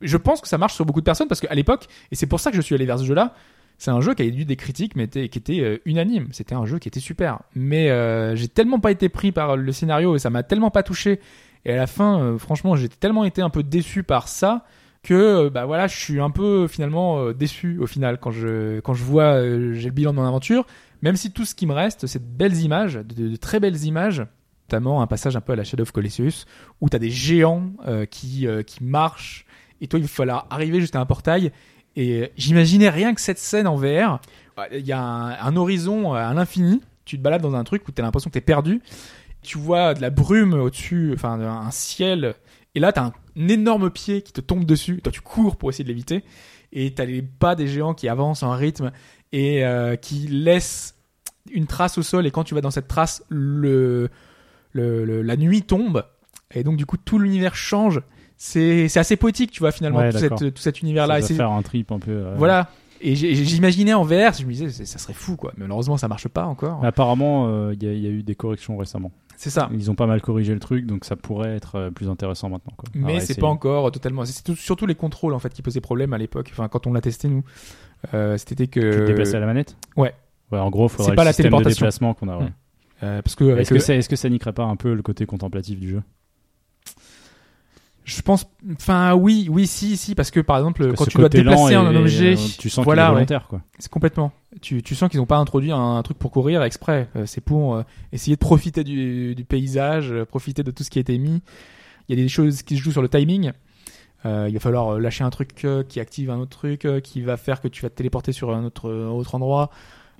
Je 0.00 0.16
pense 0.16 0.40
que 0.40 0.48
ça 0.48 0.58
marche 0.58 0.74
sur 0.74 0.86
beaucoup 0.86 1.00
de 1.00 1.04
personnes 1.04 1.28
parce 1.28 1.40
qu'à 1.40 1.54
l'époque, 1.54 1.86
et 2.10 2.16
c'est 2.16 2.26
pour 2.26 2.40
ça 2.40 2.50
que 2.50 2.56
je 2.56 2.62
suis 2.62 2.74
allé 2.74 2.86
vers 2.86 2.98
ce 2.98 3.04
jeu-là, 3.04 3.34
c'est 3.78 3.90
un 3.90 4.00
jeu 4.00 4.14
qui 4.14 4.22
a 4.22 4.24
eu 4.24 4.44
des 4.46 4.56
critiques 4.56 4.96
mais 4.96 5.06
qui 5.06 5.18
était 5.20 5.82
unanime. 5.84 6.28
C'était 6.32 6.54
un 6.54 6.64
jeu 6.64 6.78
qui 6.78 6.88
était 6.88 7.00
super. 7.00 7.40
Mais 7.54 7.88
j'ai 8.36 8.48
tellement 8.48 8.80
pas 8.80 8.90
été 8.90 9.10
pris 9.10 9.32
par 9.32 9.56
le 9.56 9.72
scénario 9.72 10.16
et 10.16 10.18
ça 10.18 10.30
m'a 10.30 10.42
tellement 10.42 10.70
pas 10.70 10.82
touché. 10.82 11.20
Et 11.66 11.72
à 11.72 11.76
la 11.76 11.88
fin, 11.88 12.20
euh, 12.20 12.38
franchement, 12.38 12.76
j'ai 12.76 12.88
tellement 12.88 13.24
été 13.24 13.42
un 13.42 13.50
peu 13.50 13.64
déçu 13.64 14.04
par 14.04 14.28
ça 14.28 14.64
que 15.02 15.14
euh, 15.14 15.50
bah 15.50 15.66
voilà, 15.66 15.88
je 15.88 15.96
suis 15.96 16.20
un 16.20 16.30
peu 16.30 16.68
finalement 16.68 17.18
euh, 17.18 17.34
déçu 17.34 17.78
au 17.80 17.86
final 17.86 18.18
quand 18.18 18.30
je 18.30 18.78
quand 18.80 18.94
je 18.94 19.02
vois 19.02 19.40
j'ai 19.72 19.88
le 19.88 19.90
bilan 19.90 20.12
de 20.12 20.16
mon 20.16 20.26
aventure. 20.26 20.64
Même 21.02 21.16
si 21.16 21.32
tout 21.32 21.44
ce 21.44 21.56
qui 21.56 21.66
me 21.66 21.72
reste, 21.72 22.06
c'est 22.06 22.20
de 22.20 22.36
belles 22.36 22.56
images, 22.60 22.94
de, 22.94 23.34
très 23.36 23.58
belles 23.58 23.84
images, 23.84 24.24
notamment 24.68 25.02
un 25.02 25.08
passage 25.08 25.36
un 25.36 25.40
peu 25.40 25.52
à 25.52 25.56
la 25.56 25.64
Shadow 25.64 25.82
of 25.82 25.90
Colossus 25.90 26.46
où 26.80 26.88
t'as 26.88 27.00
des 27.00 27.10
géants 27.10 27.72
qui 28.10 28.46
qui 28.66 28.84
marchent 28.84 29.44
et 29.80 29.88
toi 29.88 29.98
il 29.98 30.08
falloir 30.08 30.46
arriver 30.50 30.80
jusqu'à 30.80 31.00
un 31.00 31.06
portail 31.06 31.52
et 31.96 32.32
j'imaginais 32.36 32.90
rien 32.90 33.12
que 33.12 33.20
cette 33.20 33.38
scène 33.38 33.66
en 33.66 33.76
VR. 33.76 34.20
Il 34.72 34.86
y 34.86 34.92
a 34.92 35.00
un, 35.00 35.32
un 35.32 35.56
horizon 35.56 36.14
à 36.14 36.32
l'infini. 36.32 36.80
Tu 37.04 37.18
te 37.18 37.22
balades 37.22 37.42
dans 37.42 37.54
un 37.54 37.64
truc 37.64 37.86
où 37.86 37.92
t'as 37.92 38.02
l'impression 38.02 38.30
que 38.30 38.34
t'es 38.34 38.40
perdu. 38.40 38.80
Tu 39.46 39.58
vois 39.58 39.94
de 39.94 40.00
la 40.02 40.10
brume 40.10 40.54
au-dessus, 40.54 41.12
enfin 41.14 41.40
un 41.40 41.70
ciel. 41.70 42.34
Et 42.74 42.80
là, 42.80 42.92
t'as 42.92 43.04
un, 43.06 43.12
énorme 43.48 43.90
pied 43.90 44.22
qui 44.22 44.32
te 44.32 44.40
tombe 44.40 44.64
dessus. 44.64 45.00
Toi, 45.02 45.12
tu 45.12 45.20
cours 45.20 45.56
pour 45.56 45.70
essayer 45.70 45.84
de 45.84 45.88
l'éviter. 45.88 46.24
Et 46.72 46.92
t'as 46.92 47.04
les 47.04 47.22
pas 47.22 47.54
des 47.54 47.68
géants 47.68 47.94
qui 47.94 48.08
avancent 48.08 48.42
en 48.42 48.50
rythme 48.52 48.90
et 49.32 49.64
euh, 49.64 49.96
qui 49.96 50.26
laissent 50.28 50.94
une 51.50 51.66
trace 51.66 51.96
au 51.96 52.02
sol. 52.02 52.26
Et 52.26 52.30
quand 52.30 52.44
tu 52.44 52.54
vas 52.54 52.60
dans 52.60 52.70
cette 52.72 52.88
trace, 52.88 53.22
le, 53.28 54.08
le, 54.72 55.04
le- 55.04 55.22
la 55.22 55.36
nuit 55.36 55.62
tombe. 55.62 56.04
Et 56.54 56.64
donc, 56.64 56.76
du 56.76 56.84
coup, 56.86 56.96
tout 56.96 57.18
l'univers 57.18 57.54
change. 57.54 58.02
C'est 58.36 58.94
assez 58.96 59.16
poétique, 59.16 59.50
tu 59.52 59.60
vois, 59.60 59.72
finalement, 59.72 60.00
Ouais, 60.00 60.10
tout, 60.12 60.18
d'accord. 60.18 60.38
cette- 60.38 60.54
tout 60.54 60.60
cet 60.62 60.82
univers-là. 60.82 61.22
C'est- 61.22 61.34
faire 61.34 61.50
un 61.52 61.62
trip 61.62 61.90
un 61.92 61.98
peu. 61.98 62.10
euh, 62.10 62.34
voilà. 62.36 62.68
Et 63.00 63.14
j'imaginais 63.14 63.94
en 63.94 64.02
VR, 64.04 64.32
je 64.38 64.44
me 64.44 64.52
disais, 64.52 64.84
ça 64.84 64.98
serait 64.98 65.12
fou, 65.12 65.36
quoi. 65.36 65.52
Mais 65.56 65.64
malheureusement, 65.64 65.96
ça 65.96 66.08
marche 66.08 66.28
pas 66.28 66.44
encore. 66.46 66.80
Mais 66.82 66.88
apparemment, 66.88 67.46
euh, 67.48 67.74
il 67.74 67.82
y, 67.82 67.88
a- 67.88 67.92
il 67.92 68.00
y 68.00 68.06
a 68.06 68.10
eu 68.10 68.22
des 68.22 68.34
corrections 68.34 68.76
récemment. 68.76 69.12
C'est 69.36 69.50
ça. 69.50 69.68
Ils 69.74 69.90
ont 69.90 69.94
pas 69.94 70.06
mal 70.06 70.22
corrigé 70.22 70.54
le 70.54 70.60
truc, 70.60 70.86
donc 70.86 71.04
ça 71.04 71.14
pourrait 71.14 71.54
être 71.54 71.74
euh, 71.76 71.90
plus 71.90 72.08
intéressant 72.08 72.48
maintenant. 72.48 72.72
Quoi. 72.76 72.88
Mais 72.94 73.20
c'est 73.20 73.38
pas 73.40 73.46
encore 73.48 73.90
totalement. 73.92 74.24
C'est 74.24 74.42
tout- 74.42 74.56
surtout 74.56 74.86
les 74.86 74.94
contrôles, 74.94 75.34
en 75.34 75.38
fait, 75.38 75.52
qui 75.52 75.60
posaient 75.62 75.80
problème 75.82 76.12
à 76.14 76.18
l'époque. 76.18 76.48
Enfin, 76.52 76.68
quand 76.68 76.86
on 76.86 76.92
l'a 76.94 77.00
testé, 77.02 77.28
nous. 77.28 77.42
Euh, 78.14 78.36
C'était 78.38 78.66
que. 78.66 78.80
Tu 78.80 78.98
te 79.00 79.04
déplaces 79.06 79.34
à 79.34 79.40
la 79.40 79.46
manette? 79.46 79.76
Ouais. 79.96 80.14
Ouais, 80.52 80.58
en 80.58 80.70
gros, 80.70 80.88
faudrait 80.88 81.14
pas 81.16 81.22
le 81.22 81.26
la 81.28 81.32
système 81.32 81.52
de 81.52 81.64
déplacement 81.64 82.14
qu'on 82.14 82.28
a. 82.28 82.38
ouais. 82.38 82.44
Mm. 82.44 82.52
Euh, 83.02 83.20
parce 83.22 83.34
que, 83.34 83.58
Est-ce 83.58 83.68
que, 83.70 83.74
le- 83.74 83.80
ça, 83.80 83.94
est-ce 83.94 84.08
que 84.08 84.16
ça 84.16 84.28
niquerait 84.30 84.52
pas 84.54 84.64
un 84.64 84.76
peu 84.76 84.94
le 84.94 85.02
côté 85.02 85.26
contemplatif 85.26 85.78
du 85.78 85.88
jeu? 85.90 86.02
Je 88.06 88.22
pense. 88.22 88.46
Enfin, 88.72 89.14
oui, 89.14 89.48
oui, 89.50 89.66
si, 89.66 89.96
si, 89.96 90.14
parce 90.14 90.30
que 90.30 90.38
par 90.38 90.56
exemple, 90.58 90.86
Parce 90.86 90.98
quand 90.98 91.06
tu 91.06 91.18
dois 91.18 91.28
déplacer 91.28 91.74
un 91.74 91.94
objet. 91.96 92.34
et, 92.34 92.36
euh, 92.36 92.48
tu 92.56 92.70
sens 92.70 92.84
voilà, 92.84 93.08
qu'il 93.08 93.16
est 93.18 93.32
ouais. 93.32 93.42
quoi. 93.48 93.60
C'est 93.80 93.90
complètement. 93.90 94.30
Tu, 94.62 94.80
tu 94.80 94.94
sens 94.94 95.10
qu'ils 95.10 95.18
n'ont 95.18 95.26
pas 95.26 95.38
introduit 95.38 95.72
un, 95.72 96.00
truc 96.04 96.16
pour 96.16 96.30
courir 96.30 96.62
exprès. 96.62 97.08
Euh, 97.16 97.26
c'est 97.26 97.40
pour 97.40 97.74
euh, 97.74 97.82
essayer 98.12 98.36
de 98.36 98.40
profiter 98.40 98.84
du, 98.84 99.34
du 99.34 99.44
paysage, 99.44 100.14
profiter 100.30 100.62
de 100.62 100.70
tout 100.70 100.84
ce 100.84 100.90
qui 100.90 100.98
a 100.98 101.00
été 101.00 101.18
mis. 101.18 101.42
Il 102.08 102.16
y 102.16 102.20
a 102.20 102.22
des 102.22 102.28
choses 102.28 102.62
qui 102.62 102.76
se 102.76 102.82
jouent 102.82 102.92
sur 102.92 103.02
le 103.02 103.08
timing. 103.08 103.50
Euh, 104.24 104.46
il 104.48 104.54
va 104.54 104.60
falloir 104.60 105.00
lâcher 105.00 105.24
un 105.24 105.30
truc 105.30 105.66
qui 105.88 105.98
active 105.98 106.30
un 106.30 106.38
autre 106.38 106.56
truc, 106.56 106.86
qui 107.02 107.22
va 107.22 107.36
faire 107.36 107.60
que 107.60 107.66
tu 107.66 107.82
vas 107.82 107.90
te 107.90 107.96
téléporter 107.96 108.30
sur 108.30 108.54
un 108.54 108.64
autre, 108.64 108.88
un 108.88 109.10
autre 109.10 109.34
endroit. 109.34 109.70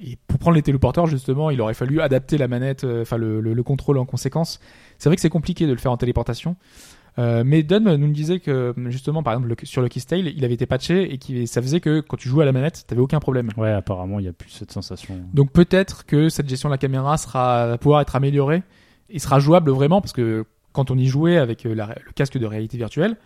Et 0.05 0.19
pour 0.27 0.41
prendre 0.41 0.57
les 0.57 0.63
téléporteurs, 0.63 1.07
justement, 1.07 1.51
il 1.51 1.61
aurait 1.61 1.73
fallu 1.73 2.01
adapter 2.01 2.37
la 2.37 2.49
manette, 2.49 2.85
enfin 2.85 3.17
le, 3.17 3.41
le, 3.41 3.55
le 3.55 3.63
contrôle 3.63 3.97
en 3.99 4.05
conséquence. 4.05 4.59
C'est 4.99 5.09
vrai 5.09 5.15
que 5.15 5.23
c'est 5.23 5.31
compliqué 5.31 5.67
de 5.69 5.73
le 5.73 5.79
faire 5.79 5.93
en 5.93 5.97
téléportation. 5.97 6.57
Euh, 7.19 7.43
mais 7.47 7.63
Dunn 7.63 7.97
nous 7.97 8.13
disait 8.13 8.41
que 8.41 8.75
justement, 8.89 9.23
par 9.23 9.33
exemple, 9.35 9.49
le- 9.49 9.67
sur 9.67 9.81
le 9.81 9.89
Keystale, 9.89 10.27
il 10.29 10.45
avait 10.45 10.55
été 10.55 10.67
patché 10.67 11.13
et 11.13 11.19
que 11.19 11.47
ça 11.47 11.63
faisait 11.63 11.81
que 11.81 12.01
quand 12.01 12.17
tu 12.19 12.29
jouais 12.29 12.43
à 12.43 12.47
la 12.47 12.53
manette, 12.53 12.85
t'avais 12.87 13.01
aucun 13.01 13.21
problème. 13.21 13.49
Ouais, 13.57 13.71
apparemment, 13.73 14.19
il 14.19 14.25
n'y 14.25 14.29
a 14.29 14.33
plus 14.35 14.51
cette 14.51 14.71
sensation. 14.73 15.15
Donc 15.33 15.51
peut-être 15.53 16.05
que 16.05 16.29
cette 16.29 16.49
gestion 16.49 16.69
de 16.69 16.75
la 16.75 16.79
caméra 16.79 17.17
sera 17.17 17.67
va 17.69 17.79
pouvoir 17.79 18.01
être 18.03 18.17
améliorée 18.17 18.63
et 19.09 19.19
sera 19.19 19.39
jouable 19.39 19.71
vraiment 19.71 20.01
parce 20.03 20.13
que 20.13 20.45
quand 20.73 20.91
on 20.91 20.99
y 20.99 21.07
jouait 21.07 21.39
avec 21.39 21.65
euh, 21.65 21.75
la- 21.75 21.95
le 22.05 22.13
casque 22.13 22.37
de 22.37 22.45
réalité 22.45 22.77
virtuelle, 22.77 23.17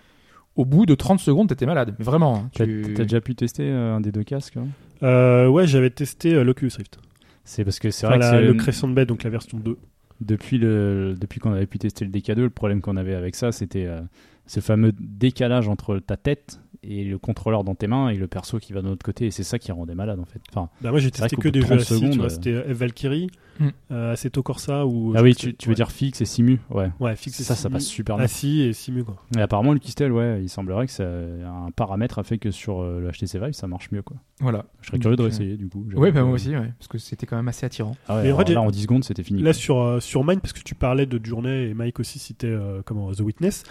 au 0.55 0.65
bout 0.65 0.87
de 0.87 0.95
30 0.95 1.19
secondes, 1.19 1.49
t'étais 1.49 1.67
malade. 1.67 1.95
Mais 1.99 2.05
vraiment. 2.05 2.37
hein, 2.37 2.51
T'as 2.55 2.65
tu- 2.67 2.95
déjà 2.95 3.21
pu 3.21 3.35
tester 3.35 3.65
euh, 3.65 3.97
un 3.97 4.01
des 4.01 4.13
deux 4.13 4.23
casques 4.25 4.57
hein? 4.57 4.67
Euh, 5.03 5.49
ouais, 5.49 5.67
j'avais 5.67 5.91
testé 5.91 6.35
euh, 6.35 6.45
l'Oculus 6.45 6.71
Rift. 6.77 6.99
C'est 7.45 7.65
parce 7.65 7.79
que 7.81 7.91
c'est 7.91 8.07
Enfin, 8.07 8.19
vrai 8.19 8.33
la- 8.33 8.41
que 8.41 8.45
le 8.47 8.55
Crescent 8.55 8.87
Bay, 8.89 9.07
donc 9.07 9.23
la 9.25 9.31
version 9.31 9.59
2. 9.59 9.79
Depuis 10.21 10.59
le 10.59 11.15
depuis 11.19 11.41
qu'on 11.41 11.53
avait 11.53 11.67
pu 11.67 11.79
tester 11.79 12.05
le 12.05 12.11
DK2, 12.11 12.41
le 12.41 12.51
problème 12.51 12.81
qu'on 12.81 12.97
avait 12.97 13.15
avec 13.15 13.35
ça, 13.35 13.53
c'était 13.53 13.87
euh, 13.87 14.01
ce 14.47 14.61
fameux 14.61 14.93
décalage 14.99 15.69
entre 15.69 15.99
ta 15.99 16.17
tête 16.17 16.61
et 16.83 17.05
le 17.05 17.19
contrôleur 17.19 17.63
dans 17.65 17.75
tes 17.75 17.87
mains 17.87 18.09
et 18.09 18.17
le 18.17 18.27
perso 18.27 18.59
qui 18.59 18.73
va 18.73 18.81
de 18.83 18.89
l'autre 18.89 19.05
côté 19.05 19.27
et 19.27 19.31
c'est 19.31 19.43
ça 19.43 19.59
qui 19.59 19.71
rendait 19.73 19.95
malade 19.95 20.19
en 20.19 20.25
fait. 20.25 20.41
Enfin, 20.51 20.71
Bah, 20.81 20.91
moi, 20.91 20.99
j'ai 20.99 21.09
vrai 21.11 21.21
testé 21.29 21.37
que 21.37 21.43
bout 21.49 21.51
des 21.51 21.61
de 21.61 21.67
jeux 21.67 21.77
30 21.77 21.81
assis, 21.81 21.89
tu 22.01 22.13
secondes, 22.13 22.25
euh, 22.25 22.29
C'était 22.29 22.53
euh, 22.55 22.65
Valkyrie, 22.73 23.29
Hmm. 23.59 23.69
euh, 23.91 24.13
Assetto 24.15 24.43
Corsa 24.43 24.87
ou. 24.87 25.13
ah 25.15 25.23
oui, 25.23 25.35
tu, 25.35 25.49
veux 25.49 25.69
ouais. 25.69 25.75
dire 25.75 25.91
fixe 25.93 26.23
et 26.23 26.25
simu, 26.25 26.61
ouais. 26.71 26.91
Ouais, 26.99 27.15
fixe 27.15 27.41
et 27.41 27.43
Ça, 27.43 27.55
ça 27.55 27.65
Simu. 27.65 27.73
passe 27.75 27.85
super 27.85 28.17
bien. 28.17 28.25
Assis 28.25 28.63
et 28.63 28.73
Simu, 28.73 29.05
quoi. 29.05 29.17
Et 29.37 29.41
apparemment, 29.43 29.75
le 29.75 29.79
Keystale, 29.79 30.13
ouais, 30.13 30.41
il 30.43 30.49
semblerait 30.49 30.87
que 30.87 30.93
ça, 30.93 31.05
un 31.05 31.71
paramètre 31.71 32.19
a 32.19 32.23
fait 32.23 32.39
que 32.39 32.51
sur 32.51 32.81
euh, 32.81 33.01
le 33.01 33.11
HTC 33.11 33.39
Vive, 33.39 33.53
ça 33.53 33.67
marche 33.67 33.91
mieux, 33.93 34.01
quoi. 34.01 34.17
Voilà. 34.41 34.65
Je 34.81 34.87
serais 34.87 34.99
curieux 34.99 35.17
de 35.17 35.23
Donc, 35.23 35.31
réessayer, 35.33 35.59
du 35.59 35.69
coup. 35.69 35.85
Ouais, 35.95 36.11
bah 36.11 36.23
moi 36.23 36.31
que- 36.31 36.35
aussi, 36.37 36.57
ouais, 36.57 36.73
parce 36.79 36.89
que 36.89 36.97
c'était 36.97 37.27
quand 37.27 37.37
même 37.37 37.49
assez 37.49 37.67
attirant. 37.67 37.95
Ah 38.09 38.17
ouais, 38.17 38.23
Mais 38.23 38.33
en 38.33 38.39
fait, 38.39 38.51
là, 38.51 38.63
en 38.63 38.71
10 38.71 38.81
secondes, 38.85 39.05
c'était 39.05 39.25
fini. 39.25 39.43
Là, 39.43 39.51
quoi. 39.51 39.61
sur, 39.61 39.79
euh, 39.83 40.01
sur 40.01 40.25
Mine, 40.25 40.41
parce 40.41 40.55
que 40.55 40.63
tu 40.63 40.75
parlais 40.75 41.05
de 41.05 41.23
Journée 41.23 41.69
et 41.69 41.75
Mike 41.75 42.01
aussi 42.01 42.19
citait 42.19 42.47
euh, 42.47 42.81
comment, 42.87 43.13
The 43.13 43.21
Witness. 43.21 43.65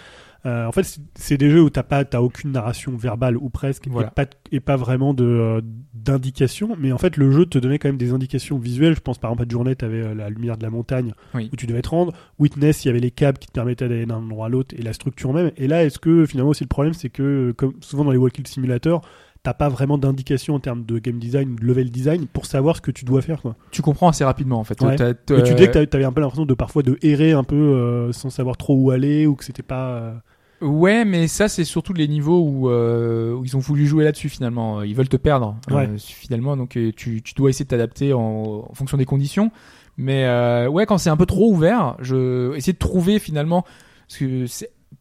Euh, 0.46 0.66
en 0.66 0.72
fait, 0.72 0.98
c'est- 1.14 1.36
des 1.36 1.50
jeux 1.50 1.62
où 1.62 1.70
t'as 1.70 1.82
pas, 1.82 2.04
t'as 2.04 2.20
aucune 2.20 2.52
narration 2.52 2.96
verbale 2.96 3.36
ou 3.36 3.50
presque, 3.50 3.86
Voilà. 3.88 4.08
et, 4.08 4.10
pas, 4.10 4.24
de- 4.24 4.30
et 4.52 4.60
pas 4.60 4.76
vraiment 4.76 5.12
de 5.14 5.24
euh, 5.24 5.60
d'indication. 5.94 6.76
Mais 6.78 6.92
en 6.92 6.98
fait, 6.98 7.16
le 7.16 7.30
jeu 7.30 7.46
te 7.46 7.58
donnait 7.58 7.78
quand 7.78 7.88
même 7.88 7.96
des 7.98 8.12
indications 8.12 8.58
visuelles. 8.58 8.94
Je 8.94 9.00
pense 9.00 9.18
par 9.18 9.30
exemple 9.30 9.46
à 9.48 9.52
Journée, 9.52 9.76
t'avais 9.76 10.00
euh, 10.02 10.14
la 10.14 10.30
lumière 10.30 10.56
de 10.56 10.62
la 10.62 10.70
montagne 10.70 11.12
Oui. 11.34 11.50
où 11.52 11.56
tu 11.56 11.66
devais 11.66 11.82
te 11.82 11.88
rendre. 11.90 12.12
Witness, 12.38 12.84
il 12.84 12.88
y 12.88 12.90
avait 12.90 13.00
les 13.00 13.10
câbles 13.10 13.38
qui 13.38 13.48
te 13.48 13.52
permettaient 13.52 13.88
d'aller 13.88 14.06
d'un 14.06 14.16
endroit 14.16 14.46
à 14.46 14.48
l'autre 14.48 14.74
et 14.78 14.82
la 14.82 14.92
structure 14.92 15.32
même. 15.32 15.50
Et 15.56 15.66
là, 15.68 15.84
est-ce 15.84 15.98
que 15.98 16.24
finalement 16.26 16.50
aussi 16.50 16.64
le 16.64 16.68
problème, 16.68 16.94
c'est 16.94 17.10
que 17.10 17.52
comme 17.56 17.74
souvent 17.80 18.04
dans 18.04 18.10
les 18.12 18.18
Walking 18.18 18.46
Simulator, 18.46 19.02
t'as 19.42 19.54
pas 19.54 19.68
vraiment 19.70 19.96
d'indication 19.98 20.54
en 20.54 20.60
termes 20.60 20.84
de 20.84 20.98
game 20.98 21.18
design, 21.18 21.56
de 21.56 21.64
level 21.64 21.90
design 21.90 22.26
pour 22.26 22.44
savoir 22.46 22.76
ce 22.76 22.80
que 22.82 22.90
tu 22.90 23.04
dois 23.06 23.22
faire. 23.22 23.40
Quoi. 23.40 23.56
Tu 23.70 23.80
comprends 23.82 24.08
assez 24.08 24.24
rapidement 24.24 24.58
en 24.58 24.64
fait. 24.64 24.80
Ouais. 24.82 24.94
Et 24.96 25.42
tu 25.42 25.54
disais 25.54 25.68
que 25.68 25.72
t'avais- 25.72 25.86
t'avais 25.86 26.04
un 26.04 26.12
peu 26.12 26.20
l'impression 26.20 26.44
de 26.46 26.54
parfois 26.54 26.82
de 26.82 26.98
errer 27.02 27.32
un 27.32 27.44
peu 27.44 27.56
euh, 27.56 28.12
sans 28.12 28.28
savoir 28.30 28.56
trop 28.56 28.74
où 28.76 28.90
aller 28.90 29.26
ou 29.26 29.34
que 29.34 29.44
c'était 29.44 29.62
pas. 29.62 30.22
Ouais, 30.62 31.04
mais 31.06 31.26
ça 31.26 31.48
c'est 31.48 31.64
surtout 31.64 31.92
les 31.94 32.06
niveaux 32.06 32.42
où, 32.42 32.68
euh, 32.68 33.32
où 33.34 33.44
ils 33.46 33.56
ont 33.56 33.60
voulu 33.60 33.86
jouer 33.86 34.04
là-dessus 34.04 34.28
finalement. 34.28 34.82
Ils 34.82 34.94
veulent 34.94 35.08
te 35.08 35.16
perdre 35.16 35.56
Ouais. 35.70 35.88
euh, 35.88 35.96
finalement, 35.98 36.56
donc 36.56 36.76
euh, 36.76 36.92
tu, 36.94 37.22
tu 37.22 37.32
dois 37.34 37.48
essayer 37.48 37.64
de 37.64 37.70
t'adapter 37.70 38.12
en, 38.12 38.66
en 38.68 38.74
fonction 38.74 38.98
des 38.98 39.06
conditions. 39.06 39.50
Mais 39.96 40.24
euh, 40.26 40.68
ouais, 40.68 40.84
quand 40.86 40.98
c'est 40.98 41.10
un 41.10 41.16
peu 41.16 41.26
trop 41.26 41.50
ouvert, 41.50 41.96
je 42.00 42.54
essayer 42.56 42.72
de 42.74 42.78
trouver 42.78 43.18
finalement 43.18 43.64
parce 44.06 44.18
que 44.18 44.44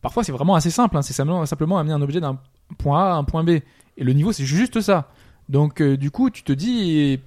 parfois 0.01 0.23
c'est 0.23 0.31
vraiment 0.31 0.55
assez 0.55 0.71
simple. 0.71 0.95
Hein, 0.95 1.01
c'est 1.01 1.13
simplement, 1.13 1.45
simplement 1.45 1.77
amener 1.77 1.93
un 1.93 2.01
objet 2.01 2.21
d'un 2.21 2.39
point 2.77 3.03
A 3.03 3.11
à 3.11 3.15
un 3.15 3.23
point 3.25 3.43
B 3.43 3.49
et 3.49 3.63
le 4.03 4.13
niveau 4.13 4.31
c'est 4.31 4.45
juste 4.45 4.79
ça. 4.79 5.11
Donc 5.49 5.81
euh, 5.81 5.97
du 5.97 6.09
coup 6.09 6.29
tu 6.29 6.43
te 6.43 6.53
dis 6.53 7.19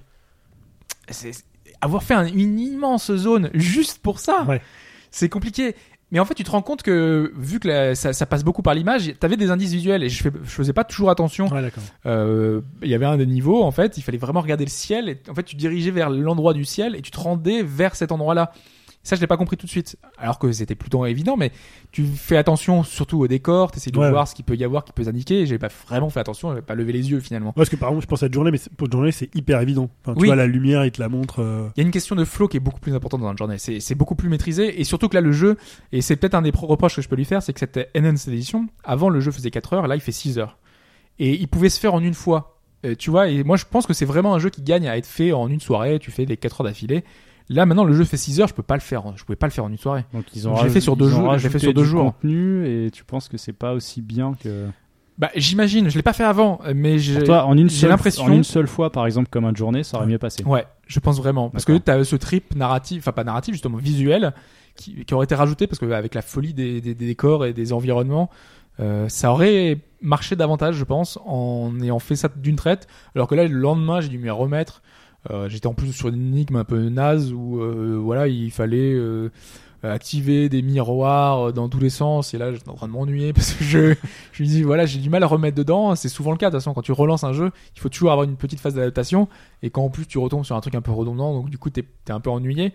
avoir 1.81 2.03
fait 2.03 2.13
un- 2.13 2.25
une 2.27 2.59
immense 2.59 3.13
zone 3.15 3.49
juste 3.53 3.99
pour 4.01 4.19
ça, 4.19 4.43
Ouais. 4.47 4.61
c'est 5.11 5.29
compliqué. 5.29 5.75
Mais 6.13 6.19
en 6.19 6.25
fait, 6.25 6.35
tu 6.35 6.43
te 6.45 6.51
rends 6.51 6.61
compte 6.61 6.83
que 6.83 7.33
vu 7.35 7.59
que 7.59 7.67
la- 7.67 7.95
ça, 7.95 8.13
ça 8.13 8.25
passe 8.25 8.43
beaucoup 8.45 8.61
par 8.61 8.75
l'image, 8.75 9.13
t'avais 9.19 9.35
des 9.35 9.49
indices 9.51 9.73
visuels 9.73 10.03
et 10.03 10.09
je, 10.09 10.23
fais, 10.23 10.31
je 10.43 10.49
faisais 10.49 10.71
pas 10.71 10.83
toujours 10.85 11.09
attention. 11.09 11.47
Ouais. 11.49 11.69
Euh, 12.05 12.61
Il 12.83 12.87
y 12.89 12.93
avait 12.93 13.05
un 13.05 13.17
des 13.17 13.25
niveaux, 13.25 13.63
en 13.63 13.71
fait, 13.71 13.97
il 13.97 14.03
fallait 14.03 14.17
vraiment 14.19 14.39
regarder 14.41 14.63
le 14.63 14.69
ciel. 14.69 15.09
Et 15.09 15.19
en 15.29 15.33
fait, 15.33 15.43
tu 15.43 15.55
dirigeais 15.55 15.91
vers 15.91 16.09
l'endroit 16.09 16.53
du 16.53 16.63
ciel 16.65 16.95
et 16.95 17.01
tu 17.01 17.11
te 17.11 17.19
rendais 17.19 17.63
vers 17.63 17.95
cet 17.95 18.11
endroit-là. 18.11 18.51
Ça, 19.05 19.17
je 19.17 19.21
l'ai 19.21 19.27
pas 19.27 19.35
compris 19.35 19.57
tout 19.57 19.65
de 19.65 19.69
suite. 19.71 19.97
Alors 20.17 20.39
que 20.39 20.49
c'était 20.53 20.75
plutôt 20.75 21.05
évident, 21.05 21.35
mais 21.35 21.51
tu 21.91 22.05
fais 22.05 22.37
attention 22.37 22.83
surtout 22.83 23.19
au 23.19 23.27
décor, 23.27 23.69
t'essayes 23.71 23.91
de 23.91 23.99
Ouais, 23.99 24.09
voir 24.09 24.29
ce 24.29 24.33
qu'il 24.33 24.45
peut 24.45 24.55
y 24.55 24.63
avoir, 24.63 24.85
qui 24.85 24.93
peut 24.93 25.03
s'indiquer. 25.03 25.41
Et 25.41 25.45
j'ai 25.45 25.57
pas 25.59 25.67
vraiment 25.89 26.09
fait 26.09 26.21
attention, 26.21 26.49
j'avais 26.49 26.61
pas 26.61 26.73
levé 26.75 26.93
les 26.93 27.11
yeux 27.11 27.19
finalement. 27.19 27.49
Ouais, 27.49 27.53
parce 27.57 27.69
que 27.69 27.75
par 27.75 27.89
exemple, 27.89 28.03
je 28.03 28.07
pense 28.07 28.23
à 28.23 28.31
Journée, 28.31 28.51
mais 28.51 28.59
pour 28.77 28.89
Journée, 28.89 29.11
c'est 29.11 29.29
hyper 29.35 29.59
évident. 29.59 29.89
Enfin, 30.03 30.13
tu 30.15 30.21
Oui. 30.21 30.27
vois, 30.27 30.37
la 30.37 30.47
lumière, 30.47 30.85
il 30.85 30.91
te 30.91 31.01
la 31.01 31.09
montre. 31.09 31.41
euh, 31.41 31.67
Il 31.75 31.81
y 31.81 31.83
a 31.83 31.85
une 31.85 31.91
question 31.91 32.15
de 32.15 32.23
flow 32.23 32.47
qui 32.47 32.55
est 32.55 32.61
beaucoup 32.61 32.79
plus 32.79 32.95
importante 32.95 33.19
dans 33.19 33.29
la 33.29 33.35
journée. 33.35 33.57
C'est 33.57 33.95
beaucoup 33.95 34.15
plus 34.15 34.29
maîtrisé 34.29 34.79
et 34.79 34.85
surtout 34.85 35.09
que 35.09 35.15
là 35.15 35.21
le 35.21 35.33
jeu 35.33 35.57
et 35.91 35.99
c'est 36.01 36.15
peut-être 36.15 36.35
un 36.35 36.41
des 36.41 36.53
pro- 36.53 36.67
reproches 36.67 36.95
que 36.95 37.01
je 37.01 37.09
peux 37.09 37.17
lui 37.17 37.25
faire, 37.25 37.43
c'est 37.43 37.51
que 37.51 37.59
cette 37.59 37.89
Enhanced 37.97 38.31
Edition, 38.31 38.67
avant 38.85 39.09
le 39.09 39.19
jeu 39.19 39.31
faisait 39.31 39.51
4 39.51 39.73
heures, 39.73 39.87
là 39.87 39.95
il 39.95 40.01
fait 40.01 40.13
6 40.13 40.37
heures. 40.39 40.57
Et 41.19 41.33
il 41.33 41.47
pouvait 41.49 41.69
se 41.69 41.79
faire 41.79 41.93
en 41.93 42.01
une 42.01 42.13
fois. 42.13 42.57
Euh, 42.85 42.95
tu 42.97 43.09
vois, 43.09 43.27
et 43.27 43.43
moi 43.43 43.57
je 43.57 43.65
pense 43.69 43.85
que 43.85 43.93
c'est 43.93 44.05
vraiment 44.05 44.33
un 44.33 44.39
jeu 44.39 44.49
qui 44.49 44.61
gagne 44.61 44.87
à 44.87 44.97
être 44.97 45.05
fait 45.05 45.31
en 45.33 45.49
une 45.49 45.59
soirée, 45.59 45.99
tu 45.99 46.09
fais 46.11 46.25
des 46.25 46.37
4 46.37 46.61
heures 46.61 46.65
d'affilée. 46.67 47.03
Là 47.49 47.65
maintenant 47.65 47.83
le 47.83 47.93
jeu 47.93 48.03
fait 48.05 48.17
6 48.17 48.39
heures, 48.41 48.47
je 48.47 48.53
peux 48.53 48.63
pas 48.63 48.75
le 48.75 48.81
faire, 48.81 49.03
je 49.15 49.23
pouvais 49.23 49.35
pas 49.35 49.47
le 49.47 49.51
faire 49.51 49.65
en 49.65 49.69
une 49.69 49.77
soirée. 49.77 50.05
Donc 50.13 50.25
ils 50.35 50.47
ont 50.47 50.53
raj- 50.55 50.69
fait 50.71 50.79
sur 50.81 50.95
deux 50.95 51.09
jours- 51.09 51.37
je 51.37 51.43
l'ai 51.43 51.49
fait 51.51 51.59
sur 51.59 51.73
deux 51.73 51.81
du 51.83 51.87
jours. 51.87 52.05
contenu 52.13 52.65
et 52.67 52.89
tu 52.91 53.03
penses 53.03 53.27
que 53.27 53.37
c'est 53.37 53.53
pas 53.53 53.73
aussi 53.73 54.01
bien 54.01 54.33
que. 54.41 54.67
Bah 55.19 55.29
j'imagine, 55.35 55.89
je 55.89 55.95
l'ai 55.95 56.01
pas 56.01 56.13
fait 56.13 56.23
avant, 56.23 56.59
mais 56.73 56.97
j'ai 56.97 57.19
une 57.27 57.69
j'ai 57.69 57.87
l'impression- 57.87 58.23
en 58.23 58.31
une 58.31 58.43
seule 58.43 58.65
fois, 58.67 58.91
par 58.91 59.05
exemple, 59.05 59.27
comme 59.29 59.45
un 59.45 59.53
journée, 59.53 59.83
ça 59.83 59.97
aurait 59.97 60.07
mieux 60.07 60.17
passé. 60.17 60.43
Ouais, 60.43 60.65
je 60.87 60.99
pense 60.99 61.17
vraiment. 61.17 61.49
Parce 61.51 61.65
que 61.65 61.73
D'accord. 61.73 61.83
t'as 61.99 62.03
ce 62.03 62.15
trip 62.15 62.55
narratif, 62.55 63.03
enfin 63.03 63.11
pas 63.11 63.23
narratif, 63.23 63.53
justement 63.53 63.77
visuel, 63.77 64.33
qui, 64.75 65.05
qui 65.05 65.13
aurait 65.13 65.25
été 65.25 65.35
rajouté 65.35 65.67
parce 65.67 65.77
que 65.77 65.85
avec 65.91 66.15
la 66.15 66.23
folie 66.23 66.55
des, 66.55 66.81
des- 66.81 66.95
des 66.95 67.05
décors 67.05 67.45
et 67.45 67.53
des 67.53 67.73
environnements, 67.73 68.31
euh, 68.79 69.07
ça 69.07 69.31
aurait 69.31 69.77
marché 70.01 70.35
davantage, 70.35 70.75
je 70.77 70.83
pense, 70.83 71.19
en 71.27 71.71
ayant 71.81 71.99
fait 71.99 72.15
ça 72.15 72.27
d'une 72.35 72.55
traite. 72.55 72.87
Alors 73.15 73.27
que 73.27 73.35
là, 73.35 73.45
le 73.47 73.53
lendemain, 73.55 74.01
j'ai 74.01 74.09
dû 74.09 74.17
m'y 74.17 74.31
remettre. 74.31 74.81
Euh, 75.31 75.47
J'étais 75.49 75.67
en 75.67 75.73
plus 75.73 75.93
sur 75.93 76.09
une 76.09 76.15
énigme 76.15 76.57
un 76.57 76.63
peu 76.63 76.89
naze 76.89 77.31
où 77.33 77.59
euh, 77.61 77.97
voilà, 78.01 78.27
il 78.27 78.51
fallait 78.51 78.93
euh, 78.93 79.29
activer 79.81 80.49
des 80.49 80.61
miroirs 80.61 81.53
dans 81.53 81.69
tous 81.69 81.79
les 81.79 81.89
sens. 81.89 82.33
Et 82.33 82.37
là, 82.37 82.53
j'étais 82.53 82.69
en 82.69 82.75
train 82.75 82.87
de 82.87 82.93
m'ennuyer 82.93 83.33
parce 83.33 83.53
que 83.53 83.63
je, 83.63 83.95
je 84.31 84.43
me 84.43 84.47
dis 84.47 84.63
voilà, 84.63 84.85
j'ai 84.85 84.99
du 84.99 85.09
mal 85.09 85.23
à 85.23 85.27
remettre 85.27 85.55
dedans. 85.55 85.95
C'est 85.95 86.09
souvent 86.09 86.31
le 86.31 86.37
cas. 86.37 86.47
De 86.47 86.51
toute 86.51 86.61
façon, 86.61 86.73
quand 86.73 86.81
tu 86.81 86.91
relances 86.91 87.23
un 87.23 87.33
jeu, 87.33 87.51
il 87.75 87.79
faut 87.79 87.89
toujours 87.89 88.11
avoir 88.11 88.27
une 88.27 88.35
petite 88.35 88.59
phase 88.59 88.75
d'adaptation. 88.75 89.27
Et 89.61 89.69
quand 89.69 89.83
en 89.83 89.89
plus 89.89 90.05
tu 90.05 90.17
retombes 90.17 90.45
sur 90.45 90.55
un 90.55 90.61
truc 90.61 90.75
un 90.75 90.81
peu 90.81 90.91
redondant, 90.91 91.33
donc 91.33 91.49
du 91.49 91.57
coup 91.57 91.69
t'es 91.69 91.85
es 92.07 92.11
un 92.11 92.19
peu 92.19 92.29
ennuyé. 92.29 92.73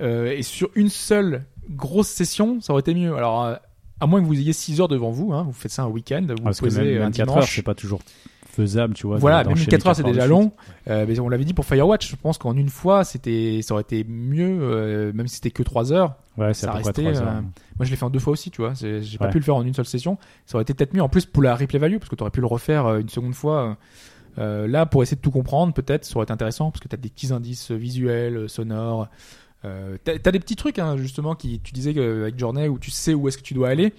Euh, 0.00 0.30
et 0.30 0.42
sur 0.42 0.70
une 0.76 0.88
seule 0.88 1.44
grosse 1.70 2.08
session, 2.08 2.60
ça 2.60 2.72
aurait 2.72 2.80
été 2.80 2.94
mieux. 2.94 3.14
Alors 3.16 3.58
à 4.00 4.06
moins 4.06 4.20
que 4.20 4.26
vous 4.26 4.38
ayez 4.38 4.52
6 4.52 4.80
heures 4.80 4.88
devant 4.88 5.10
vous, 5.10 5.32
hein, 5.32 5.42
vous 5.42 5.52
faites 5.52 5.72
ça 5.72 5.82
un 5.82 5.88
week-end, 5.88 6.24
vous 6.28 6.50
que 6.50 6.58
posez 6.58 6.82
même 6.82 7.02
un 7.02 7.04
24 7.06 7.28
heures, 7.28 7.34
dimanche. 7.34 7.56
c'est 7.56 7.62
pas 7.62 7.74
toujours 7.74 8.00
faisable, 8.62 8.94
tu 8.94 9.06
vois. 9.06 9.16
Voilà, 9.18 9.38
même 9.38 9.48
d'enchaîner 9.54 9.66
4 9.70 9.86
heures 9.86 9.96
c'est 9.96 10.02
déjà 10.02 10.26
long. 10.26 10.52
Euh, 10.88 11.04
mais 11.08 11.18
on 11.20 11.28
l'avait 11.28 11.44
dit 11.44 11.54
pour 11.54 11.64
Firewatch, 11.64 12.10
je 12.10 12.16
pense 12.16 12.38
qu'en 12.38 12.56
une 12.56 12.68
fois, 12.68 13.04
c'était, 13.04 13.60
ça 13.62 13.74
aurait 13.74 13.82
été 13.82 14.04
mieux, 14.04 14.58
euh, 14.60 15.12
même 15.14 15.26
si 15.28 15.36
c'était 15.36 15.50
que 15.50 15.62
3 15.62 15.92
heures. 15.92 16.16
Ouais, 16.36 16.54
ça 16.54 16.72
restait, 16.72 17.02
3 17.04 17.20
heures. 17.22 17.28
euh, 17.28 17.40
Moi, 17.40 17.84
je 17.84 17.90
l'ai 17.90 17.96
fait 17.96 18.04
en 18.04 18.10
deux 18.10 18.18
fois 18.18 18.32
aussi, 18.32 18.50
tu 18.50 18.60
vois. 18.62 18.72
J'ai 18.74 19.18
pas 19.18 19.28
pu 19.28 19.38
le 19.38 19.44
faire 19.44 19.56
en 19.56 19.62
une 19.64 19.74
seule 19.74 19.86
session. 19.86 20.18
Ça 20.46 20.56
aurait 20.56 20.62
été 20.62 20.74
peut-être 20.74 20.94
mieux. 20.94 21.02
En 21.02 21.08
plus, 21.08 21.26
pour 21.26 21.42
la 21.42 21.54
replay 21.54 21.78
value, 21.78 21.98
parce 21.98 22.08
que 22.08 22.16
tu 22.16 22.22
aurais 22.22 22.30
pu 22.30 22.40
le 22.40 22.46
refaire 22.46 22.86
euh, 22.86 22.98
une 23.00 23.08
seconde 23.08 23.34
fois. 23.34 23.76
Là, 24.36 24.86
pour 24.86 25.02
essayer 25.02 25.16
de 25.16 25.20
tout 25.22 25.32
comprendre, 25.32 25.72
peut-être, 25.74 26.04
ça 26.04 26.14
aurait 26.16 26.24
été 26.24 26.32
intéressant, 26.32 26.70
parce 26.70 26.80
que 26.80 26.86
tu 26.88 26.94
as 26.94 26.98
des 26.98 27.08
petits 27.08 27.32
indices 27.32 27.72
visuels, 27.72 28.48
sonores. 28.48 29.08
Euh, 29.64 29.96
t'as 30.04 30.12
as 30.12 30.30
des 30.30 30.38
petits 30.38 30.54
trucs, 30.54 30.78
hein, 30.78 30.96
justement, 30.96 31.34
qui 31.34 31.58
tu 31.58 31.72
disais 31.72 31.90
avec 31.98 32.38
Journey, 32.38 32.68
où 32.68 32.78
tu 32.78 32.92
sais 32.92 33.14
où 33.14 33.26
est-ce 33.26 33.36
que 33.38 33.42
tu 33.42 33.54
dois 33.54 33.68
aller. 33.68 33.92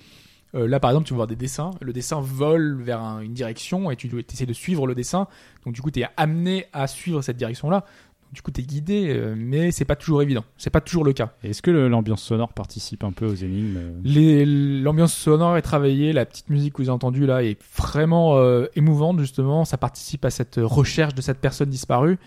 Euh, 0.55 0.67
là, 0.67 0.80
par 0.80 0.89
exemple, 0.91 1.07
tu 1.07 1.13
vas 1.13 1.17
voir 1.17 1.27
des 1.27 1.35
dessins. 1.35 1.71
Le 1.81 1.93
dessin 1.93 2.19
vole 2.21 2.81
vers 2.81 3.01
un- 3.01 3.21
une 3.21 3.34
direction 3.34 3.91
et 3.91 3.95
tu 3.95 4.07
dois 4.07 4.21
essaies 4.31 4.45
de 4.47 4.53
suivre 4.53 4.88
le 4.88 4.95
dessin. 4.95 5.27
Donc, 5.65 5.76
du 5.76 5.81
coup, 5.81 5.91
tu 5.91 5.99
es 6.01 6.07
amené 6.17 6.65
à 6.73 6.88
suivre 6.88 7.21
cette 7.21 7.38
direction-là. 7.38 7.85
Du 8.31 8.43
coup, 8.43 8.51
tu 8.51 8.61
es 8.61 8.63
guidé, 8.63 9.07
euh, 9.09 9.34
mais 9.35 9.71
c'est 9.71 9.85
pas 9.85 9.95
toujours 9.95 10.21
évident. 10.21 10.43
C'est 10.57 10.69
pas 10.69 10.81
toujours 10.81 11.03
le 11.03 11.13
cas. 11.13 11.34
Est-ce 11.43 11.63
que 11.63 11.71
l'ambiance 11.71 12.21
sonore 12.21 12.53
participe 12.53 13.03
un 13.03 13.11
peu 13.11 13.26
aux 13.26 13.34
énigmes 13.34 13.77
euh? 14.05 14.81
L'ambiance 14.84 15.13
sonore 15.15 15.57
est 15.57 15.63
travaillée, 15.63 16.13
la 16.13 16.26
petite 16.27 16.49
musique 16.49 16.73
que 16.73 16.77
vous 16.84 16.89
avez 16.89 16.95
entendue 16.95 17.26
là 17.26 17.43
est 17.43 17.57
vraiment 17.76 18.38
euh, 18.38 18.67
émouvante 18.76 19.19
justement. 19.19 19.65
Ça 19.65 19.77
participe 19.80 20.26
à 20.26 20.30
cette 20.30 20.59
recherche 20.61 21.15
de 21.15 21.21
cette 21.21 21.39
personne 21.39 21.69
disparue 21.71 22.19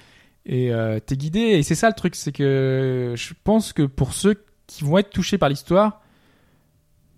et 0.44 0.72
t'es 1.06 1.16
guidé. 1.16 1.38
Et 1.38 1.62
c'est 1.62 1.76
ça 1.76 1.86
le 1.88 1.94
truc, 1.94 2.16
c'est 2.16 2.32
que 2.32 3.14
je 3.16 3.32
pense 3.44 3.72
que 3.72 3.82
pour 3.82 4.12
ceux 4.12 4.42
qui 4.66 4.82
vont 4.82 4.98
être 4.98 5.10
touchés 5.10 5.38
par 5.38 5.48
l'histoire, 5.48 6.01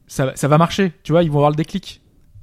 ça, 0.07 0.33
ça 0.35 0.49
va 0.49 0.59
marcher. 0.59 0.93
Tu 1.03 1.13
vois, 1.13 1.23
ils 1.23 1.31
vont 1.31 1.39
avoir 1.39 1.51
le 1.51 1.57
déclic. 1.57 2.01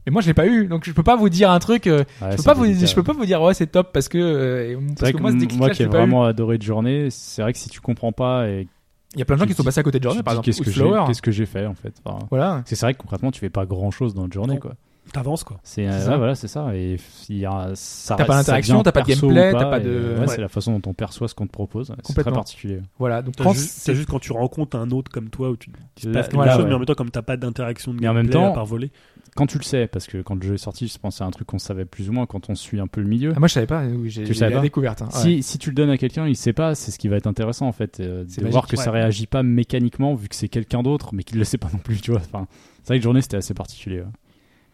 Et 0.08 0.12
moi, 0.12 0.22
je 0.22 0.28
l'ai 0.28 0.34
pas 0.34 0.48
eu, 0.48 0.66
donc 0.68 0.84
je 0.86 0.92
peux 0.94 1.04
pas 1.04 1.16
vous 1.16 1.30
dire 1.30 1.52
un 1.52 1.60
truc. 1.60 1.86
euh, 1.86 2.00
Ouais, 2.00 2.04
je 2.22 2.26
peux 2.26 2.38
c'est 2.38 2.44
pas 2.46 2.54
vous, 2.56 2.66
délicat. 2.66 2.86
je 2.88 2.96
peux 2.96 3.04
pas 3.04 3.14
vous 3.14 3.26
dire 3.26 3.40
ouais 3.42 3.54
c'est 3.54 3.68
top 3.68 3.92
parce 3.94 4.10
que 4.10 4.18
euh, 4.18 4.70
C'est 4.80 4.88
parce 4.88 5.02
vrai 5.02 5.14
que 5.14 5.18
moi 5.22 5.30
ce 5.32 5.36
moi, 5.36 5.42
déclic-là, 5.42 5.70
qui 5.70 5.78
je 5.78 5.84
ai 5.84 5.86
l'ai 5.86 5.90
pas 5.92 5.98
eu. 5.98 6.00
vraiment 6.02 6.24
adoré 6.24 6.58
de 6.58 6.64
journée, 6.64 7.10
c'est 7.12 7.42
vrai 7.44 7.54
que 7.54 7.60
si 7.60 7.70
tu 7.70 7.82
comprends 7.82 8.12
pas 8.12 8.48
et 8.48 8.68
Il 9.14 9.20
y 9.20 9.22
a 9.22 9.26
plein 9.26 9.36
de 9.36 9.42
gens 9.42 9.46
tu 9.46 9.52
qui 9.52 9.58
sont 9.58 9.64
passés 9.64 9.80
à 9.80 9.84
côté 9.84 10.00
de 10.00 10.04
tu 10.04 10.08
journée, 10.10 10.22
te 10.22 10.26
par 10.26 10.34
dis, 10.34 10.40
exemple, 10.40 10.46
qu'est-ce 10.48 10.62
ou 10.62 10.64
que 10.64 10.72
j'ai 10.72 10.82
Flower. 10.82 11.04
qu'est-ce 11.08 11.22
que 11.22 11.32
j'ai 11.32 11.46
fait 11.46 11.66
en 11.68 11.76
fait. 11.76 11.94
Enfin, 12.04 12.18
Voilà. 12.32 12.64
c'est 12.66 12.80
vrai 12.82 12.94
que 12.96 13.00
concrètement 13.00 13.30
tu 13.32 13.40
fais 13.40 13.50
pas 13.52 13.66
grand 13.68 13.92
chose 13.92 14.16
dans 14.16 14.24
notre 14.24 14.34
journée 14.34 14.56
Non. 14.56 14.60
quoi. 14.60 14.74
T'avances 15.14 15.44
quoi. 15.44 15.60
C'est 15.64 15.88
euh, 15.88 16.10
ouais, 16.10 16.18
voilà 16.18 16.36
c'est 16.36 16.48
ça 16.48 16.74
et 16.76 16.96
il 17.28 17.38
y 17.38 17.46
a 17.46 17.72
ça 17.74 18.16
T'as 18.16 18.24
pas 18.24 18.36
d'interaction, 18.38 18.82
t'as 18.82 18.92
pas 18.94 19.02
de 19.02 19.08
gameplay, 19.08 19.52
t'as 19.52 19.66
pas 19.66 19.80
de- 19.80 19.90
ouais, 20.14 20.20
Ouais. 20.22 20.28
c'est 20.28 20.40
la 20.40 20.48
façon 20.48 20.78
dont 20.78 20.90
on 20.90 20.94
perçoit 20.94 21.28
ce 21.28 21.36
qu'on 21.36 21.48
te 21.48 21.52
propose. 21.52 21.94
C'est 22.04 22.14
très 22.14 22.32
particulier. 22.32 22.80
Voilà. 22.98 23.22
Donc 23.22 23.34
juste, 23.54 23.72
c'est- 23.80 23.96
juste 23.96 24.08
quand 24.10 24.20
tu 24.20 24.32
rencontres 24.32 24.78
un 24.78 24.90
autre 24.92 25.12
comme 25.12 25.30
toi 25.30 25.50
où 25.50 25.58
tu 25.58 25.70
il 25.98 26.04
se 26.04 26.08
Là- 26.08 26.14
passe 26.14 26.28
quelque 26.28 26.36
voilà, 26.36 26.54
chose, 26.54 26.62
ouais. 26.64 26.70
mais 26.70 26.76
en 26.76 26.80
même 26.80 26.86
temps, 26.86 26.94
comme 26.94 27.10
t'as 27.12 27.24
pas 27.24 27.36
d'interaction 27.36 27.94
de 27.94 28.00
Mais 28.00 28.08
en 28.08 28.14
même 28.14 28.28
gameplay 28.28 28.40
temps- 28.42 28.52
à 28.52 28.56
part 28.56 28.66
voler. 28.66 28.92
Quand 29.36 29.48
tu 29.48 29.58
le 29.58 29.64
sais 29.64 29.88
parce 29.88 30.08
que 30.08 30.22
quand 30.22 30.36
le 30.36 30.42
jeu 30.48 30.54
est 30.54 30.58
sorti, 30.58 30.88
je 30.88 30.98
pense 30.98 31.16
que 31.16 31.18
c'est 31.20 31.24
un 31.24 31.32
truc 31.32 31.48
qu'on 31.48 31.60
savait 31.60 31.86
plus 31.86 32.10
ou 32.10 32.14
moins 32.14 32.26
quand 32.26 32.50
on 32.50 32.56
suit 32.56 32.80
un 32.80 32.88
peu 32.88 33.02
le 33.02 33.08
milieu. 33.08 33.34
Ah, 33.36 33.40
moi 33.40 33.48
je 33.48 33.54
savais 33.54 33.66
pas, 33.68 33.84
oui, 33.86 34.10
j'ai 34.10 34.24
Tu 34.26 34.34
la 34.34 34.52
pas 34.52 34.60
découverte. 34.60 35.02
hein, 35.02 35.10
ouais. 35.14 35.20
Si, 35.20 35.44
si 35.44 35.58
tu 35.58 35.70
le 35.70 35.76
donnes 35.76 35.90
à 35.90 35.98
quelqu'un, 35.98 36.28
il 36.28 36.36
sait 36.36 36.54
pas, 36.54 36.76
c'est 36.76 36.92
ce 36.92 37.00
qui 37.00 37.08
va 37.08 37.16
être 37.18 37.28
intéressant 37.28 37.66
en 37.68 37.72
fait, 37.72 38.00
euh, 38.02 38.24
de 38.26 38.48
voir 38.48 38.68
que 38.68 38.76
ça 38.78 38.92
réagit 38.92 39.28
pas 39.28 39.42
mécaniquement 39.44 40.16
vu 40.16 40.28
que 40.30 40.36
c'est 40.36 40.50
quelqu'un 40.50 40.84
d'autre, 40.84 41.10
mais 41.14 41.24
qu'il 41.24 41.38
le 41.38 41.44
sait 41.46 41.58
pas 41.58 41.70
non 41.74 41.80
plus, 41.80 42.00
tu 42.02 42.12
vois. 42.12 42.20
Enfin, 42.20 42.46
c'est 42.84 42.90
vrai 42.94 43.00
que 43.00 43.04
journée 43.04 43.22
c'était 43.22 43.38
assez 43.38 43.54
particulier. 43.54 44.04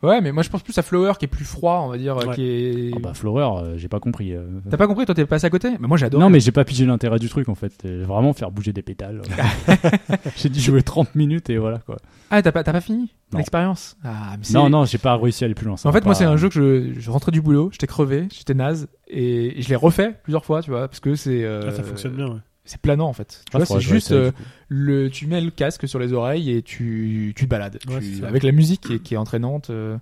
Ouais. 0.04 0.22
Mais 0.22 0.32
moi 0.32 0.44
je 0.44 0.50
pense 0.50 0.62
plus 0.64 0.78
à 0.78 0.82
Flower 0.82 1.14
qui 1.20 1.26
est 1.26 1.28
plus 1.30 1.46
froid, 1.46 1.82
on 1.86 1.90
va 1.90 1.98
dire, 1.98 2.18
Ouais. 2.18 2.36
qui 2.36 2.44
est. 2.46 2.92
Ah 2.96 3.00
bah 3.02 3.14
Flower, 3.14 3.50
euh, 3.64 3.78
j'ai 3.78 3.88
pas 3.88 4.00
compris. 4.00 4.34
euh. 4.34 4.44
T'as 4.70 4.78
pas 4.78 4.88
compris, 4.88 5.06
toi 5.06 5.16
t'es 5.16 5.26
passé 5.26 5.46
à 5.46 5.50
côté? 5.50 5.70
Mais 5.80 5.88
moi 5.88 5.98
j'adore. 5.98 6.20
Non 6.20 6.30
mais 6.30 6.40
j'ai 6.40 6.52
pas 6.52 6.64
pigé 6.66 6.86
l'intérêt 6.86 7.20
du 7.20 7.30
truc 7.30 7.50
en 7.50 7.56
fait, 7.56 7.74
Euh, 7.86 8.04
vraiment 8.08 8.34
faire 8.34 8.52
bouger 8.52 8.74
des 8.74 8.82
pétales. 8.82 9.22
j'ai 10.36 10.50
dû 10.50 10.60
jouer 10.60 10.82
30 10.84 11.16
minutes 11.16 11.50
et 11.50 11.58
voilà 11.58 11.80
quoi. 11.80 11.98
Ah, 12.30 12.42
t'as 12.42 12.52
pas, 12.52 12.64
t'as 12.64 12.74
pas 12.74 12.82
fini? 12.82 13.14
L'expérience? 13.34 13.98
Ah, 14.04 14.36
mais 14.38 14.44
c'est- 14.44 14.54
Non 14.54 14.70
non, 14.70 14.86
j'ai 14.86 14.98
pas 14.98 15.16
réussi 15.18 15.44
à 15.44 15.46
aller 15.46 15.56
plus 15.56 15.66
loin. 15.66 15.78
ça 15.78 15.88
En 15.88 15.92
va 15.92 16.00
fait, 16.00 16.06
moi, 16.06 16.16
c'est 16.16 16.24
un 16.26 16.38
jeu 16.38 16.50
que 16.50 16.56
je, 16.94 17.00
je 17.00 17.12
rentrais 17.12 17.32
du 17.32 17.42
boulot, 17.42 17.70
j'étais 17.72 17.88
crevé, 17.88 18.28
j'étais 18.34 18.54
naze, 18.54 18.88
et, 19.08 19.60
et 19.60 19.62
je 19.62 19.70
l'ai 19.70 19.76
refait 19.76 20.16
plusieurs 20.24 20.46
fois, 20.46 20.62
tu 20.62 20.72
vois, 20.72 20.88
parce 20.88 21.00
que 21.00 21.16
c'est. 21.16 21.44
euh, 21.44 21.64
Ah, 21.68 21.72
ça 21.72 21.84
fonctionne 21.84 22.14
bien. 22.14 22.28
Ouais. 22.28 22.40
C'est 22.68 22.80
planant 22.80 23.08
en 23.08 23.14
fait. 23.14 23.42
Tu 23.50 23.56
Ah, 23.56 23.58
vois, 23.58 23.66
c'est 23.66 23.80
juste 23.82 24.12
euh, 24.12 24.32
le, 24.70 25.10
tu 25.10 25.26
mets 25.26 25.42
le 25.42 25.50
casque 25.52 25.88
sur 25.88 25.98
les 26.00 26.14
oreilles 26.14 26.52
et 26.52 26.62
tu, 26.62 27.34
tu 27.36 27.46
te 27.46 27.50
balades. 27.50 27.80
Ouais, 27.90 28.00
Tu- 28.00 28.24
avec 28.26 28.44
la 28.44 28.52
musique 28.52 28.82
qui 28.82 28.94
est, 28.94 29.00
qui 29.00 29.14
est 29.16 29.18
entraînante, 29.18 29.70
euh, 29.72 29.98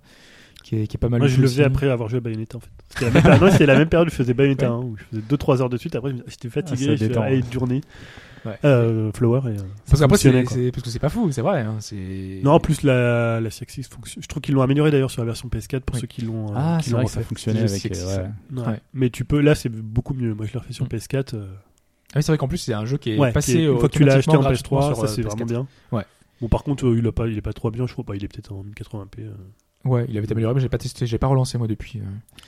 qui, 0.64 0.76
est, 0.78 0.88
qui 0.88 0.98
est 0.98 1.00
pas 1.00 1.10
mal. 1.10 1.20
Moi, 1.20 1.28
je 1.28 1.40
le 1.40 1.48
faisais 1.48 1.64
après 1.64 1.90
avoir 1.90 2.10
joué 2.10 2.18
à 2.18 2.22
Bayonetta 2.22 2.58
en 2.58 2.60
fait. 2.60 2.70
C'était 2.90 3.12
la 3.12 3.40
même 3.40 3.50
c'était 3.52 3.66
la 3.68 3.78
même 3.78 3.88
période 3.90 4.08
où 4.08 4.12
je 4.12 4.16
faisais 4.16 4.34
Bayonetta 4.34 4.68
1, 4.68 4.78
où 4.80 4.98
je 4.98 5.04
faisais 5.04 5.22
2-3 5.30 5.62
heures 5.62 5.70
de 5.70 5.78
suite. 5.78 5.96
Après, 5.96 6.12
me- 6.12 6.24
j'étais 6.28 6.48
Ah, 6.48 6.52
fatigué, 6.52 6.86
ça 6.86 6.92
je 6.92 6.98
faisais 6.98 7.08
détend, 7.10 7.22
allez, 7.22 7.36
ouais. 7.38 7.44
une 7.46 7.54
journée. 7.54 7.82
Ouais. 8.46 8.60
Euh, 8.64 9.12
Flower 9.12 9.42
et. 9.46 9.58
euh, 9.58 9.64
Parce 9.90 10.00
qu'après, 10.02 10.18
c'est, 10.18 10.32
parce 10.72 10.84
que 10.84 10.90
c'est 10.92 11.00
pas 11.00 11.10
fou, 11.10 11.32
c'est 11.32 11.42
vrai. 11.42 11.62
Hein, 11.62 11.78
c'est... 11.80 12.42
Non, 12.44 12.52
en 12.52 12.60
plus 12.60 12.84
la, 12.84 13.42
la 13.42 13.50
CX 13.50 13.82
fonctionne. 13.90 14.22
Je 14.22 14.28
trouve 14.28 14.42
qu'ils 14.42 14.54
l'ont 14.54 14.62
amélioré 14.62 14.92
d'ailleurs 14.92 15.10
sur 15.10 15.24
la 15.24 15.26
version 15.26 15.50
PS4 15.50 15.80
pour 15.80 15.98
ceux 15.98 16.06
qui 16.06 16.22
l'ont. 16.22 16.50
euh, 16.50 16.56
Ah, 16.56 16.78
qui 16.82 16.92
l'ont 16.92 17.08
ça 17.08 17.22
fonctionnait 17.22 17.62
avec. 17.62 17.86
euh, 17.92 18.18
ouais. 18.18 18.60
Ouais. 18.62 18.68
Ouais. 18.68 18.80
Mais 18.94 19.10
tu 19.10 19.26
peux, 19.26 19.40
là 19.42 19.56
c'est 19.56 19.70
beaucoup 19.70 20.14
mieux. 20.14 20.36
Moi 20.36 20.46
je 20.46 20.54
l'ai 20.54 20.60
refait 20.60 20.74
sur 20.74 20.86
Mm. 20.86 20.90
PS4. 20.90 21.36
Euh, 22.16 22.18
Ah 22.18 22.20
oui, 22.20 22.24
c'est 22.24 22.32
vrai 22.32 22.38
qu'en 22.38 22.48
plus, 22.48 22.58
c'est 22.58 22.74
un 22.74 22.86
jeu 22.86 22.98
qui 22.98 23.12
est 23.12 23.18
ouais, 23.20 23.32
passé 23.32 23.54
qui 23.54 23.58
est- 23.60 23.66
une 23.66 23.78
fois 23.78 23.90
que 23.90 23.94
tu 23.98 24.04
l'as 24.04 24.16
acheté 24.16 24.32
en 24.32 24.40
automatiquement 24.40 24.80
PS3, 24.80 24.82
gratuitement 24.82 24.96
ça 24.96 25.08
sur, 25.08 25.16
c'est 25.16 25.22
euh, 25.22 25.30
vraiment 25.30 25.46
PS4. 25.46 25.48
bien. 25.48 25.68
Ouais. 25.92 26.04
Bon, 26.42 26.48
par 26.50 26.64
contre, 26.64 26.86
euh, 26.88 26.98
il, 26.98 27.08
a 27.08 27.12
pas, 27.12 27.28
il 27.28 27.38
est 27.38 27.42
pas 27.42 27.54
trop 27.54 27.72
bien, 27.72 27.86
je 27.88 27.94
crois 27.94 28.04
pas. 28.06 28.16
Il 28.16 28.24
est 28.24 28.28
peut-être 28.28 28.52
en 28.54 28.64
1080p. 28.64 29.22
euh. 29.22 29.32
Ouais, 29.86 30.06
il 30.10 30.18
avait 30.18 30.24
été 30.26 30.32
amélioré, 30.34 30.56
mais 30.56 30.62
j'ai 30.62 30.70
pas 30.70 30.80
testé, 30.80 31.06
j'ai 31.06 31.18
pas 31.20 31.28
relancé 31.28 31.58
moi 31.60 31.68
depuis. 31.68 32.00
euh. 32.00 32.04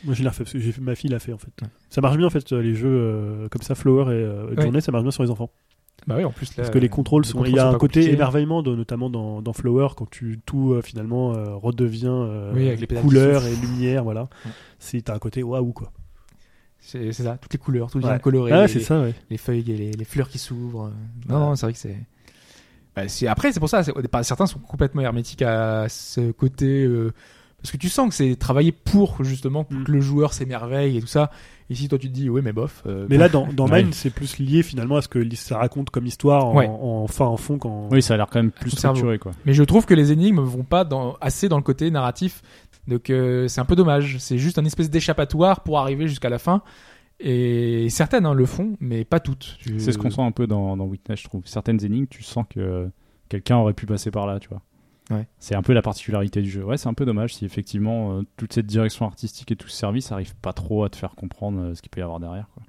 Moi 0.05 0.15
je 0.15 0.23
l'ai 0.23 0.27
refait 0.29 0.43
parce 0.43 0.53
que 0.53 0.59
j'ai 0.59 0.71
fait- 0.71 0.81
ma 0.81 0.95
fille 0.95 1.09
l'a 1.11 1.19
fait 1.19 1.33
en 1.33 1.37
fait. 1.37 1.51
Ouais. 1.61 1.67
Ça 1.91 2.01
marche 2.01 2.17
bien 2.17 2.25
en 2.25 2.29
fait, 2.31 2.51
euh, 2.51 2.61
les 2.63 2.73
jeux 2.73 2.87
euh, 2.89 3.47
comme 3.49 3.61
ça, 3.61 3.75
Flower 3.75 4.05
et 4.05 4.15
euh, 4.15 4.47
Ouais. 4.55 4.63
Journée, 4.63 4.81
ça 4.81 4.91
marche 4.91 5.03
bien 5.03 5.11
sur 5.11 5.21
les 5.21 5.29
enfants. 5.29 5.51
Bah 6.07 6.15
oui, 6.17 6.23
en 6.23 6.31
plus 6.31 6.47
là. 6.49 6.63
Parce 6.63 6.69
que 6.71 6.79
les 6.79 6.89
contrôles 6.89 7.23
les 7.23 7.29
sont. 7.29 7.43
il 7.45 7.53
y 7.55 7.59
a 7.59 7.67
un 7.69 7.75
côté 7.77 8.11
émerveillement, 8.11 8.63
de, 8.63 8.75
notamment 8.75 9.09
dans, 9.11 9.41
dans 9.43 9.53
Flower, 9.53 9.89
quand 9.95 10.09
tu 10.09 10.39
tout 10.47 10.73
euh, 10.73 10.81
finalement 10.81 11.33
euh, 11.35 11.53
redevient 11.55 12.07
euh, 12.09 12.53
Oui, 12.55 12.67
avec 12.69 12.79
les 12.81 12.87
couleurs 12.87 13.45
et 13.45 13.55
lumière, 13.55 14.03
voilà. 14.03 14.21
Ouais. 14.45 14.51
C'est 14.79 15.01
t'as 15.03 15.13
un 15.15 15.19
côté 15.19 15.43
waouh 15.43 15.73
quoi. 15.73 15.91
C'est, 16.89 17.11
ça, 17.11 17.37
toutes 17.41 17.51
les 17.51 17.59
couleurs, 17.59 17.91
tout 17.91 17.97
Ouais. 17.97 18.05
bien 18.05 18.17
coloré. 18.19 18.51
Ah, 18.53 18.61
les- 18.61 18.67
c'est 18.69 18.79
ça, 18.79 19.01
ouais. 19.01 19.13
les 19.29 19.37
feuilles 19.37 19.59
et 19.71 19.75
les, 19.77 19.91
les 19.91 20.05
fleurs 20.05 20.29
qui 20.29 20.37
s'ouvrent. 20.39 20.85
euh. 20.85 21.29
Non, 21.29 21.39
non, 21.39 21.55
c'est 21.57 21.65
vrai 21.65 21.73
que 21.73 21.79
c'est. 21.79 21.97
Bah, 22.95 23.03
Après, 23.29 23.51
c'est 23.51 23.59
pour 23.59 23.69
ça. 23.69 23.83
certains 24.23 24.45
sont 24.47 24.59
complètement 24.59 25.01
hermétiques 25.01 25.41
à 25.41 25.87
ce 25.89 26.31
côté. 26.31 26.83
euh, 26.85 27.11
Parce 27.61 27.71
que 27.71 27.77
tu 27.77 27.89
sens 27.89 28.09
que 28.09 28.15
c'est 28.15 28.35
travaillé 28.35 28.71
pour 28.71 29.23
justement 29.23 29.63
pour 29.63 29.79
Mm. 29.79 29.83
que 29.85 29.91
le 29.91 29.99
joueur 30.01 30.31
s'émerveille 30.33 30.97
et 30.97 31.01
tout 31.01 31.07
ça. 31.07 31.31
Ici, 31.71 31.89
toi, 31.89 31.97
tu 31.97 32.07
te 32.07 32.13
dis, 32.13 32.29
ouais, 32.29 32.41
mais 32.43 32.53
bof. 32.53 32.83
euh, 32.85 33.07
Mais 33.09 33.17
là, 33.17 33.27
dans, 33.29 33.45
dans 33.51 33.67
Ouais. 33.67 33.83
Mine, 33.83 33.91
c'est 33.93 34.11
plus 34.11 34.37
lié 34.37 34.61
finalement 34.63 34.95
à 34.95 35.01
ce 35.01 35.07
que 35.09 35.27
ça 35.35 35.57
raconte 35.57 35.89
comme 35.89 36.05
histoire 36.05 36.45
en, 36.45 36.55
Ouais. 36.55 36.67
en 36.69 37.07
fin, 37.07 37.25
en 37.25 37.35
fond. 37.35 37.57
Quand... 37.57 37.89
Oui, 37.91 38.01
ça 38.01 38.13
a 38.13 38.17
l'air 38.17 38.27
quand 38.31 38.39
même 38.39 38.51
plus 38.51 38.69
structuré 38.69 39.17
quoi. 39.19 39.31
Mais 39.45 39.53
je 39.53 39.63
trouve 39.63 39.85
que 39.85 39.93
les 39.95 40.11
énigmes 40.13 40.39
vont 40.39 40.63
pas 40.63 40.85
dans, 40.85 41.17
assez 41.19 41.49
dans 41.49 41.57
le 41.57 41.63
côté 41.63 41.89
narratif. 41.91 42.41
Donc, 42.87 43.09
euh, 43.09 43.47
c'est 43.47 43.59
un 43.61 43.65
peu 43.65 43.75
dommage. 43.75 44.17
C'est 44.19 44.37
juste 44.37 44.57
un 44.59 44.65
espèce 44.65 44.89
d'échappatoire 44.89 45.61
pour 45.61 45.79
arriver 45.79 46.07
jusqu'à 46.07 46.29
la 46.29 46.39
fin. 46.39 46.61
Et 47.19 47.89
certaines 47.89 48.25
hein, 48.25 48.33
le 48.33 48.45
font, 48.45 48.77
mais 48.79 49.03
pas 49.03 49.19
toutes. 49.19 49.57
Tu- 49.59 49.79
C'est 49.79 49.91
ce 49.91 49.97
qu'on 49.97 50.11
sent 50.11 50.21
un 50.21 50.31
peu 50.31 50.45
dans, 50.47 50.77
dans 50.77 50.85
Witness, 50.85 51.19
je 51.19 51.23
trouve. 51.25 51.41
Certaines 51.45 51.83
énigmes, 51.83 52.05
tu 52.07 52.21
sens 52.23 52.45
que 52.49 52.89
quelqu'un 53.27 53.57
aurait 53.57 53.73
pu 53.73 53.85
passer 53.87 54.11
par 54.11 54.27
là, 54.27 54.39
tu 54.39 54.49
vois. 54.49 54.61
Ouais. 55.09 55.25
C'est 55.39 55.55
un 55.55 55.61
peu 55.63 55.73
la 55.73 55.81
particularité 55.81 56.41
du 56.41 56.49
jeu. 56.49 56.63
Ouais, 56.63 56.77
c'est 56.77 56.89
un 56.89 56.93
peu 56.93 57.05
dommage 57.05 57.33
si 57.33 57.45
effectivement 57.45 58.17
euh, 58.19 58.21
toute 58.35 58.53
cette 58.53 58.65
direction 58.67 59.05
artistique 59.05 59.51
et 59.51 59.55
tout 59.55 59.67
ce 59.69 59.75
service 59.77 60.11
arrive 60.11 60.35
pas 60.35 60.53
trop 60.53 60.83
à 60.83 60.89
te 60.89 60.95
faire 60.97 61.15
comprendre 61.15 61.59
euh, 61.61 61.73
ce 61.75 61.81
qu'il 61.81 61.89
peut 61.89 62.01
y 62.01 62.03
avoir 62.03 62.19
derrière. 62.19 62.47
Quoi. 62.53 62.63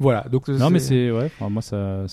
Voilà. 0.00 0.22
Donc, 0.30 0.48
Non, 0.48 0.70
mais 0.70 0.78
c'est 0.80 1.10
ouais. 1.10 1.26
enfin, 1.26 1.48
moi, 1.50 1.62
ça, 1.62 2.06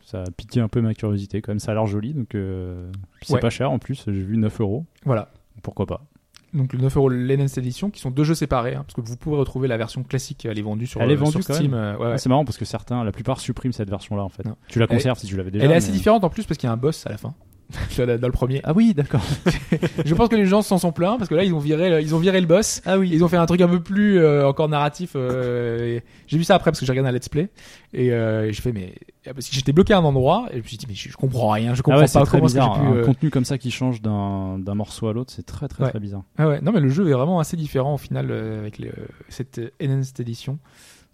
ça 0.00 0.22
a 0.22 0.30
piqué 0.30 0.60
un 0.60 0.68
peu 0.68 0.80
ma 0.80 0.94
curiosité. 0.94 1.42
Quand 1.42 1.50
même, 1.50 1.58
ça 1.58 1.72
a 1.72 1.74
l'air 1.74 1.86
joli, 1.86 2.14
donc 2.14 2.34
euh, 2.34 2.90
c'est 3.22 3.34
Ouais. 3.34 3.40
pas 3.40 3.50
cher 3.50 3.70
en 3.70 3.78
plus. 3.78 4.04
J'ai 4.06 4.12
vu 4.12 4.36
9 4.38 4.60
euros. 4.60 4.86
Voilà. 5.04 5.30
Pourquoi 5.62 5.84
pas 5.86 6.06
donc 6.54 6.72
le 6.72 6.78
9 6.80 6.96
euros 6.96 7.08
l'Enhanced 7.08 7.58
Edition, 7.58 7.90
qui 7.90 8.00
sont 8.00 8.10
deux 8.10 8.24
jeux 8.24 8.34
séparés, 8.34 8.74
hein, 8.74 8.84
parce 8.86 8.94
que 8.94 9.00
vous 9.00 9.16
pouvez 9.16 9.36
retrouver 9.36 9.68
la 9.68 9.76
version 9.76 10.02
classique, 10.02 10.46
elle 10.46 10.58
est 10.58 10.62
vendue 10.62 10.86
sur, 10.86 11.00
Elle 11.02 11.10
est 11.10 11.14
euh, 11.14 11.16
vendue 11.16 11.42
sur 11.42 11.54
Steam. 11.54 11.74
euh, 11.74 11.96
ouais, 11.96 12.06
ouais. 12.06 12.12
Ah, 12.14 12.18
C'est 12.18 12.28
marrant 12.28 12.44
parce 12.44 12.56
que 12.58 12.64
certains, 12.64 13.04
la 13.04 13.12
plupart 13.12 13.40
suppriment 13.40 13.72
cette 13.72 13.90
version-là 13.90 14.22
en 14.22 14.28
fait. 14.28 14.44
Non. 14.46 14.56
Tu 14.68 14.78
la 14.78 14.86
conserves 14.86 15.18
si 15.18 15.26
tu 15.26 15.36
l'avais 15.36 15.50
déjà. 15.50 15.64
Elle 15.64 15.72
est 15.72 15.74
assez 15.76 15.90
mais- 15.90 15.96
différente 15.98 16.24
en 16.24 16.30
plus 16.30 16.44
parce 16.44 16.56
qu'il 16.58 16.66
y 16.66 16.70
a 16.70 16.72
un 16.72 16.76
boss 16.78 17.06
à 17.06 17.10
la 17.10 17.18
fin. 17.18 17.34
dans 17.98 18.26
le 18.26 18.32
premier. 18.32 18.60
Ah 18.64 18.72
oui, 18.74 18.94
d'accord. 18.94 19.20
Je 20.04 20.14
pense 20.14 20.28
que 20.28 20.36
les 20.36 20.46
gens 20.46 20.62
s'en 20.62 20.78
sont 20.78 20.92
plaints 20.92 21.16
parce 21.18 21.28
que 21.28 21.34
là 21.34 21.44
ils 21.44 21.52
ont 21.52 21.58
viré, 21.58 22.00
ils 22.02 22.14
ont 22.14 22.18
viré 22.18 22.40
le 22.40 22.46
boss. 22.46 22.80
Ah 22.86 22.98
oui. 22.98 23.10
Ils 23.12 23.22
ont 23.24 23.28
fait 23.28 23.36
un 23.36 23.44
truc 23.46 23.60
un 23.60 23.68
peu 23.68 23.80
plus 23.80 24.18
euh, 24.18 24.46
encore 24.48 24.68
narratif. 24.68 25.12
euh, 25.16 26.00
J'ai 26.26 26.38
vu 26.38 26.44
ça 26.44 26.54
après 26.54 26.70
parce 26.70 26.80
que 26.80 26.86
j'ai 26.86 26.92
regardé 26.92 27.10
un 27.10 27.12
let's 27.12 27.28
play 27.28 27.48
et 27.92 28.12
euh, 28.12 28.50
j'ai 28.52 28.62
fait 28.62 28.72
mais 28.72 28.94
parce 29.24 29.48
que 29.48 29.54
j'étais 29.54 29.72
bloqué 29.72 29.92
à 29.92 29.98
un 29.98 30.04
endroit 30.04 30.46
et 30.50 30.56
je 30.58 30.62
me 30.62 30.66
suis 30.68 30.76
dit 30.78 30.86
mais 30.88 30.94
je, 30.94 31.10
je 31.10 31.16
comprends 31.16 31.50
rien, 31.50 31.74
je 31.74 31.80
Ah 31.80 31.82
comprends 31.82 32.00
ouais, 32.00 32.06
c'est 32.06 32.18
pas 32.18 32.24
très 32.24 32.40
bizarre. 32.40 32.80
pu. 32.80 32.86
Un 32.86 32.94
euh, 32.94 33.04
contenu 33.04 33.28
comme 33.30 33.44
ça 33.44 33.58
qui 33.58 33.70
change 33.70 34.00
d'un 34.00 34.58
d'un 34.58 34.74
morceau 34.74 35.08
à 35.08 35.12
l'autre, 35.12 35.32
c'est 35.34 35.44
très 35.44 35.68
très 35.68 35.84
Ouais. 35.84 35.90
très 35.90 36.00
bizarre. 36.00 36.22
Ah 36.38 36.48
ouais, 36.48 36.60
non 36.62 36.72
mais 36.72 36.80
le 36.80 36.88
jeu 36.88 37.08
est 37.08 37.12
vraiment 37.12 37.38
assez 37.38 37.56
différent 37.58 37.94
au 37.94 37.98
final 37.98 38.30
avec 38.32 38.80
cette 39.28 39.60
Enhanced 39.82 40.18
Edition. 40.20 40.58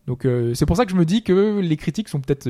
Donc 0.07 0.27
c'est 0.55 0.67
pour 0.67 0.77
ça 0.77 0.85
que 0.85 0.93
je 0.93 0.97
me 0.97 1.05
dis 1.05 1.23
que 1.25 1.59
les 1.61 1.77
critiques 1.77 2.09
sont 2.09 2.21
peut-être 2.21 2.49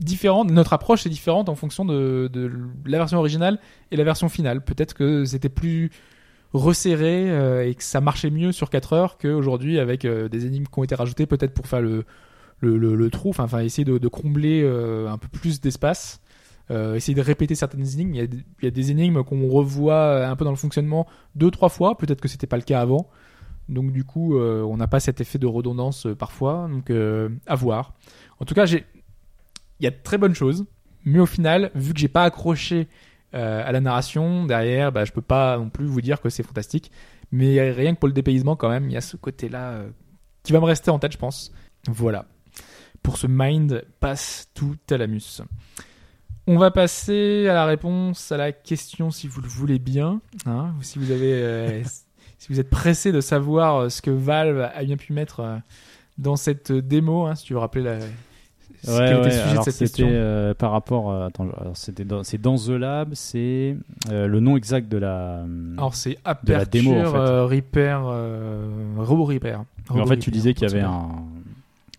euh, 0.00 0.04
différentes, 0.04 0.50
notre 0.50 0.72
approche 0.72 1.06
est 1.06 1.10
différente 1.10 1.48
en 1.48 1.54
fonction 1.54 1.84
de, 1.84 2.28
de 2.32 2.50
la 2.86 2.98
version 2.98 3.18
originale 3.18 3.58
et 3.90 3.96
la 3.96 4.04
version 4.04 4.28
finale. 4.28 4.62
Peut-être 4.62 4.94
que 4.94 5.24
c'était 5.24 5.48
plus 5.48 5.90
resserré 6.52 7.30
euh, 7.30 7.68
et 7.68 7.74
que 7.74 7.82
ça 7.82 8.00
marchait 8.00 8.30
mieux 8.30 8.52
sur 8.52 8.70
4 8.70 8.92
heures 8.94 9.18
qu'aujourd'hui 9.18 9.78
avec 9.78 10.04
euh, 10.04 10.28
des 10.28 10.46
énigmes 10.46 10.64
qui 10.64 10.78
ont 10.78 10.84
été 10.84 10.94
rajoutées 10.94 11.26
peut-être 11.26 11.52
pour 11.52 11.66
faire 11.66 11.82
le, 11.82 12.04
le, 12.60 12.76
le, 12.76 13.10
trou, 13.10 13.30
enfin, 13.30 13.60
essayer 13.60 13.84
de, 13.84 13.98
de 13.98 14.08
combler 14.08 14.62
euh, 14.62 15.08
un 15.08 15.18
peu 15.18 15.28
plus 15.28 15.60
d'espace. 15.60 16.20
Euh, 16.70 16.96
essayer 16.96 17.14
de 17.14 17.22
répéter 17.22 17.54
certaines 17.54 17.86
énigmes. 17.86 18.14
Il 18.14 18.18
y 18.18 18.20
a, 18.20 18.24
il 18.24 18.64
y 18.64 18.66
a 18.66 18.70
des 18.70 18.90
énigmes 18.90 19.24
qu'on 19.24 19.48
revoit 19.48 20.26
un 20.26 20.36
peu 20.36 20.44
dans 20.44 20.50
le 20.50 20.56
fonctionnement 20.56 21.06
deux 21.34 21.50
trois 21.50 21.70
fois. 21.70 21.96
Peut-être 21.96 22.20
que 22.20 22.28
c'était 22.28 22.46
pas 22.46 22.58
le 22.58 22.62
cas 22.62 22.80
avant. 22.80 23.08
Donc 23.68 23.92
du 23.92 24.04
coup, 24.04 24.36
euh, 24.36 24.62
on 24.62 24.76
n'a 24.76 24.86
pas 24.86 25.00
cet 25.00 25.20
effet 25.20 25.38
de 25.38 25.46
redondance 25.46 26.06
euh, 26.06 26.14
parfois. 26.14 26.68
Donc 26.70 26.90
euh, 26.90 27.28
à 27.46 27.54
voir. 27.54 27.94
En 28.40 28.44
tout 28.44 28.54
cas, 28.54 28.66
j'ai, 28.66 28.84
il 29.80 29.84
y 29.84 29.86
a 29.86 29.90
de 29.90 29.98
très 30.02 30.18
bonnes 30.18 30.34
choses, 30.34 30.66
mais 31.04 31.18
au 31.18 31.26
final, 31.26 31.70
vu 31.74 31.94
que 31.94 32.00
j'ai 32.00 32.08
pas 32.08 32.24
accroché 32.24 32.88
euh, 33.34 33.62
à 33.64 33.72
la 33.72 33.80
narration 33.80 34.46
derrière, 34.46 34.90
bah, 34.90 35.04
je 35.04 35.12
peux 35.12 35.22
pas 35.22 35.58
non 35.58 35.68
plus 35.68 35.86
vous 35.86 36.00
dire 36.00 36.20
que 36.20 36.30
c'est 36.30 36.42
fantastique. 36.42 36.90
Mais 37.30 37.70
rien 37.72 37.94
que 37.94 37.98
pour 37.98 38.08
le 38.08 38.14
dépaysement, 38.14 38.56
quand 38.56 38.70
même, 38.70 38.88
il 38.88 38.92
y 38.92 38.96
a 38.96 39.02
ce 39.02 39.16
côté-là 39.16 39.70
euh, 39.70 39.90
qui 40.42 40.52
va 40.52 40.60
me 40.60 40.64
rester 40.64 40.90
en 40.90 40.98
tête, 40.98 41.12
je 41.12 41.18
pense. 41.18 41.52
Voilà. 41.86 42.24
Pour 43.02 43.18
ce 43.18 43.26
Mind 43.28 43.84
passe 44.00 44.48
tout 44.54 44.76
à 44.90 44.96
l'amus. 44.96 45.42
On 46.46 46.56
va 46.56 46.70
passer 46.70 47.46
à 47.48 47.52
la 47.52 47.66
réponse 47.66 48.32
à 48.32 48.38
la 48.38 48.52
question 48.52 49.10
si 49.10 49.28
vous 49.28 49.42
le 49.42 49.48
voulez 49.48 49.78
bien. 49.78 50.22
Hein, 50.46 50.74
ou 50.78 50.82
si 50.82 50.98
vous 50.98 51.10
avez, 51.10 51.34
euh, 51.34 51.82
si 52.38 52.48
vous 52.50 52.58
êtes 52.58 52.70
pressé 52.70 53.12
de 53.12 53.20
savoir 53.20 53.90
ce 53.90 54.00
que 54.00 54.10
Valve 54.10 54.70
a 54.74 54.84
bien 54.84 54.96
pu 54.96 55.12
mettre 55.12 55.60
dans 56.16 56.36
cette 56.36 56.72
démo, 56.72 57.26
hein, 57.26 57.34
si 57.34 57.44
tu 57.44 57.52
veux 57.52 57.58
rappeler 57.58 57.84
la, 57.84 57.98
Ouais, 58.86 58.94
quel 58.96 59.04
était 59.04 59.14
ouais, 59.16 59.24
le 59.24 59.30
sujet 59.30 59.42
alors 59.42 59.64
de 59.64 59.70
cette 59.70 59.74
c'était 59.74 59.88
question. 60.02 60.08
euh, 60.10 60.54
par 60.54 60.70
rapport. 60.72 61.10
à- 61.12 61.26
attends, 61.26 61.48
c'était 61.74 62.04
dans, 62.04 62.22
c'est 62.22 62.38
dans 62.40 62.56
The 62.56 62.68
Lab, 62.70 63.10
c'est 63.14 63.76
euh, 64.10 64.26
le 64.26 64.40
nom 64.40 64.56
exact 64.56 64.88
de 64.88 64.98
la. 64.98 65.44
Alors 65.76 65.94
c'est 65.94 66.10
de 66.10 66.16
la 66.24 66.30
Aperture 66.30 66.66
démo, 66.70 66.92
en 67.00 67.10
fait. 67.12 67.16
euh, 67.18 67.44
Repair, 67.46 68.02
euh, 68.06 68.68
Robot 68.98 69.24
Repair. 69.24 69.64
Mais 69.94 70.00
en 70.00 70.06
fait, 70.06 70.18
tu 70.18 70.30
disais 70.30 70.54
qu'il 70.54 70.68
y 70.68 70.70
avait 70.70 70.84
un, 70.84 71.08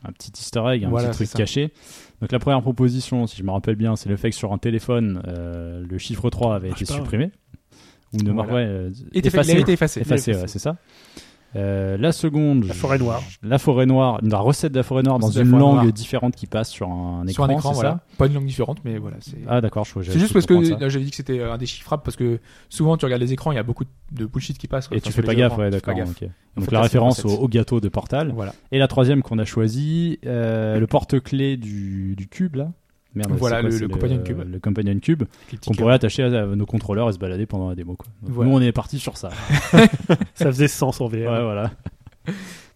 un 0.05 0.11
petit 0.13 0.31
Easter 0.39 0.61
egg, 0.67 0.85
un 0.85 0.89
Voilà, 0.89 1.09
petit 1.09 1.25
truc 1.25 1.31
caché. 1.33 1.73
Donc 2.21 2.31
la 2.31 2.39
première 2.39 2.61
proposition, 2.61 3.27
si 3.27 3.37
je 3.37 3.43
me 3.43 3.51
rappelle 3.51 3.75
bien, 3.75 3.95
c'est 3.95 4.09
le 4.09 4.17
fait 4.17 4.29
que 4.29 4.35
sur 4.35 4.51
un 4.53 4.57
téléphone, 4.57 5.21
euh, 5.27 5.83
le 5.89 5.97
chiffre 5.97 6.29
3 6.29 6.55
avait 6.55 6.69
Marche 6.69 6.81
été 6.81 6.93
pas, 6.93 6.97
supprimé. 6.99 7.31
Ou 8.13 8.17
ne 8.23 8.31
Voilà. 8.31 8.53
ouais, 8.53 8.65
euh, 8.65 8.89
effacé. 9.13 9.51
il 9.51 9.57
a 9.57 9.59
été 9.61 9.71
effacé. 9.73 10.01
Effacé, 10.01 10.33
ouais, 10.35 10.47
c'est 10.47 10.59
ça. 10.59 10.75
Euh, 11.55 11.97
la 11.97 12.11
seconde, 12.11 12.65
La 12.65 12.73
forêt 12.75 12.99
noire. 12.99 13.23
la 13.41 13.57
forêt 13.57 13.87
noire, 13.87 14.19
la 14.21 14.37
recette 14.37 14.71
de 14.71 14.77
la 14.77 14.83
forêt 14.83 15.01
noire 15.01 15.17
dans 15.17 15.31
une 15.31 15.49
langue 15.49 15.81
noire. 15.81 15.93
différente 15.93 16.35
qui 16.35 16.45
passe 16.45 16.69
sur 16.69 16.87
un 16.89 17.25
écran, 17.25 17.33
Sur 17.33 17.43
un 17.43 17.57
écran, 17.57 17.71
voilà. 17.71 17.89
ça 17.89 18.17
Pas 18.17 18.27
une 18.27 18.35
langue 18.35 18.45
différente, 18.45 18.79
mais 18.85 18.97
voilà. 18.99 19.17
Ah 19.47 19.59
d'accord, 19.59 19.85
je 19.85 20.01
c'est 20.03 20.19
juste 20.19 20.33
parce 20.33 20.45
que 20.45 20.63
j'avais 20.63 21.03
dit 21.03 21.09
que 21.09 21.15
c'était 21.15 21.39
euh, 21.39 21.53
indéchiffrable 21.53 22.03
parce 22.03 22.15
que 22.15 22.39
souvent 22.69 22.97
tu 22.97 23.05
regardes 23.05 23.21
les 23.21 23.33
écrans, 23.33 23.51
il 23.51 23.55
y 23.55 23.59
a 23.59 23.63
beaucoup 23.63 23.85
de 24.11 24.25
bullshit 24.25 24.57
qui 24.57 24.67
passe. 24.67 24.89
Et 24.91 25.01
tu 25.01 25.11
fais 25.11 25.23
pas 25.23 25.35
gaffe, 25.35 25.57
ouais, 25.57 25.69
d'accord. 25.69 25.95
Donc 26.55 26.71
la 26.71 26.81
référence 26.81 27.25
au, 27.25 27.47
gâteau 27.47 27.79
de 27.79 27.89
Portal. 27.89 28.31
Voilà. 28.33 28.53
Et 28.71 28.77
la 28.77 28.87
troisième 28.87 29.23
qu'on 29.23 29.39
a 29.39 29.45
choisi, 29.45 30.19
euh, 30.25 30.79
le 30.79 30.87
porte-clés 30.87 31.57
du, 31.57 32.15
du 32.15 32.27
cube 32.27 32.55
là. 32.55 32.71
Merde, 33.15 33.31
Voilà, 33.37 33.57
c'est 33.57 33.61
quoi, 33.63 33.69
le- 33.71 33.77
le 33.79 33.87
Companion 33.87 34.23
Cube. 34.23 34.41
Le 34.51 34.59
Companion 34.59 34.99
Cube 34.99 35.23
qu'on 35.65 35.73
pourrait 35.73 35.95
attacher 35.95 36.23
à, 36.23 36.43
à 36.43 36.45
nos 36.45 36.65
contrôleurs 36.65 37.09
et 37.09 37.13
se 37.13 37.17
balader 37.17 37.45
pendant 37.47 37.69
la 37.69 37.75
démo. 37.75 37.95
Quoi. 37.95 38.07
Donc, 38.21 38.31
Voilà. 38.35 38.51
Nous 38.51 38.57
on 38.57 38.61
est 38.61 38.71
parti 38.71 38.99
sur 38.99 39.17
ça. 39.17 39.29
Ça 40.35 40.45
faisait 40.45 40.67
sens 40.67 41.01
en 41.01 41.07
VR. 41.07 41.13
Ouais, 41.13 41.43
voilà. 41.43 41.71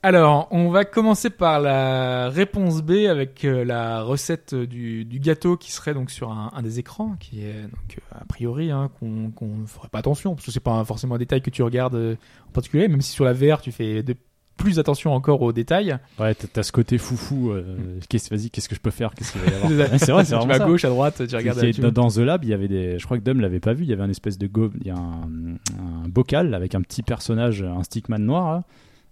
Alors, 0.05 0.49
on 0.51 0.69
va 0.69 0.83
commencer 0.83 1.29
par 1.29 1.61
la 1.61 2.27
réponse 2.29 2.81
B 2.81 3.05
avec 3.09 3.45
euh, 3.45 3.63
la 3.63 4.01
recette 4.01 4.53
du, 4.53 5.05
du 5.05 5.19
gâteau 5.19 5.55
qui 5.55 5.71
serait 5.71 5.93
donc 5.93 6.11
sur 6.11 6.29
un, 6.31 6.51
un 6.53 6.61
des 6.61 6.79
écrans, 6.79 7.15
qui 7.21 7.45
est 7.45 7.61
donc 7.61 7.97
euh, 7.97 8.17
a 8.19 8.25
priori 8.25 8.69
hein, 8.71 8.89
qu'on 8.99 9.31
qu'on 9.31 9.57
ne 9.59 9.65
ferait 9.65 9.87
pas 9.87 9.99
attention 9.99 10.35
parce 10.35 10.45
que 10.45 10.51
c'est 10.51 10.59
pas 10.59 10.83
forcément 10.83 11.15
un 11.15 11.19
détail 11.19 11.41
que 11.41 11.49
tu 11.49 11.63
regardes 11.63 11.95
euh, 11.95 12.15
en 12.49 12.51
particulier, 12.51 12.89
même 12.89 12.99
si 13.01 13.11
sur 13.11 13.23
la 13.23 13.31
VR 13.31 13.61
tu 13.61 13.71
fais 13.71 14.03
de 14.03 14.13
plus 14.57 14.79
attention 14.79 15.13
encore 15.13 15.41
aux 15.41 15.51
détails. 15.53 15.97
Ouais, 16.19 16.35
t'as- 16.35 16.63
ce 16.63 16.71
côté 16.71 16.97
foufou. 16.97 17.51
euh, 17.51 17.63
qu'est-ce, 18.09 18.29
vas-y, 18.33 18.49
qu'est-ce 18.49 18.69
que 18.69 18.75
je 18.75 18.79
peux 18.79 18.91
faire 18.91 19.11
Qu'est-ce 19.15 19.31
qu'il 19.33 19.41
va 19.41 19.47
y 19.51 19.53
avoir 19.55 19.69
C'est 19.69 19.75
ça. 19.77 19.91
Ouais, 19.91 19.97
C'est 19.99 20.11
vrai, 20.11 20.25
c'est 20.25 20.29
tu 20.31 20.35
vraiment 20.37 20.57
vas 20.57 20.63
à 20.63 20.67
gauche, 20.67 20.85
à 20.85 20.89
droite, 20.89 21.27
tu 21.27 21.35
regardes. 21.35 21.71
Tu- 21.71 21.81
dans, 21.81 22.07
The 22.09 22.17
Lab, 22.17 22.43
il 22.43 22.49
y 22.49 22.53
avait 22.53 22.67
des. 22.67 22.99
Je 22.99 23.05
crois 23.05 23.17
que 23.17 23.23
Dom 23.23 23.39
l'avait 23.41 23.59
pas 23.59 23.73
vu. 23.73 23.83
Il 23.83 23.89
y 23.89 23.93
avait 23.93 24.03
un 24.03 24.09
espèce 24.09 24.37
de 24.37 24.47
go, 24.47 24.71
il 24.81 24.87
y 24.87 24.91
a 24.91 24.95
un, 24.95 25.27
un 25.79 26.07
bocal 26.07 26.53
avec 26.53 26.75
un 26.75 26.81
petit 26.81 27.03
personnage, 27.03 27.61
un 27.63 27.83
stickman 27.83 28.19
noir. 28.19 28.51
là. 28.53 28.63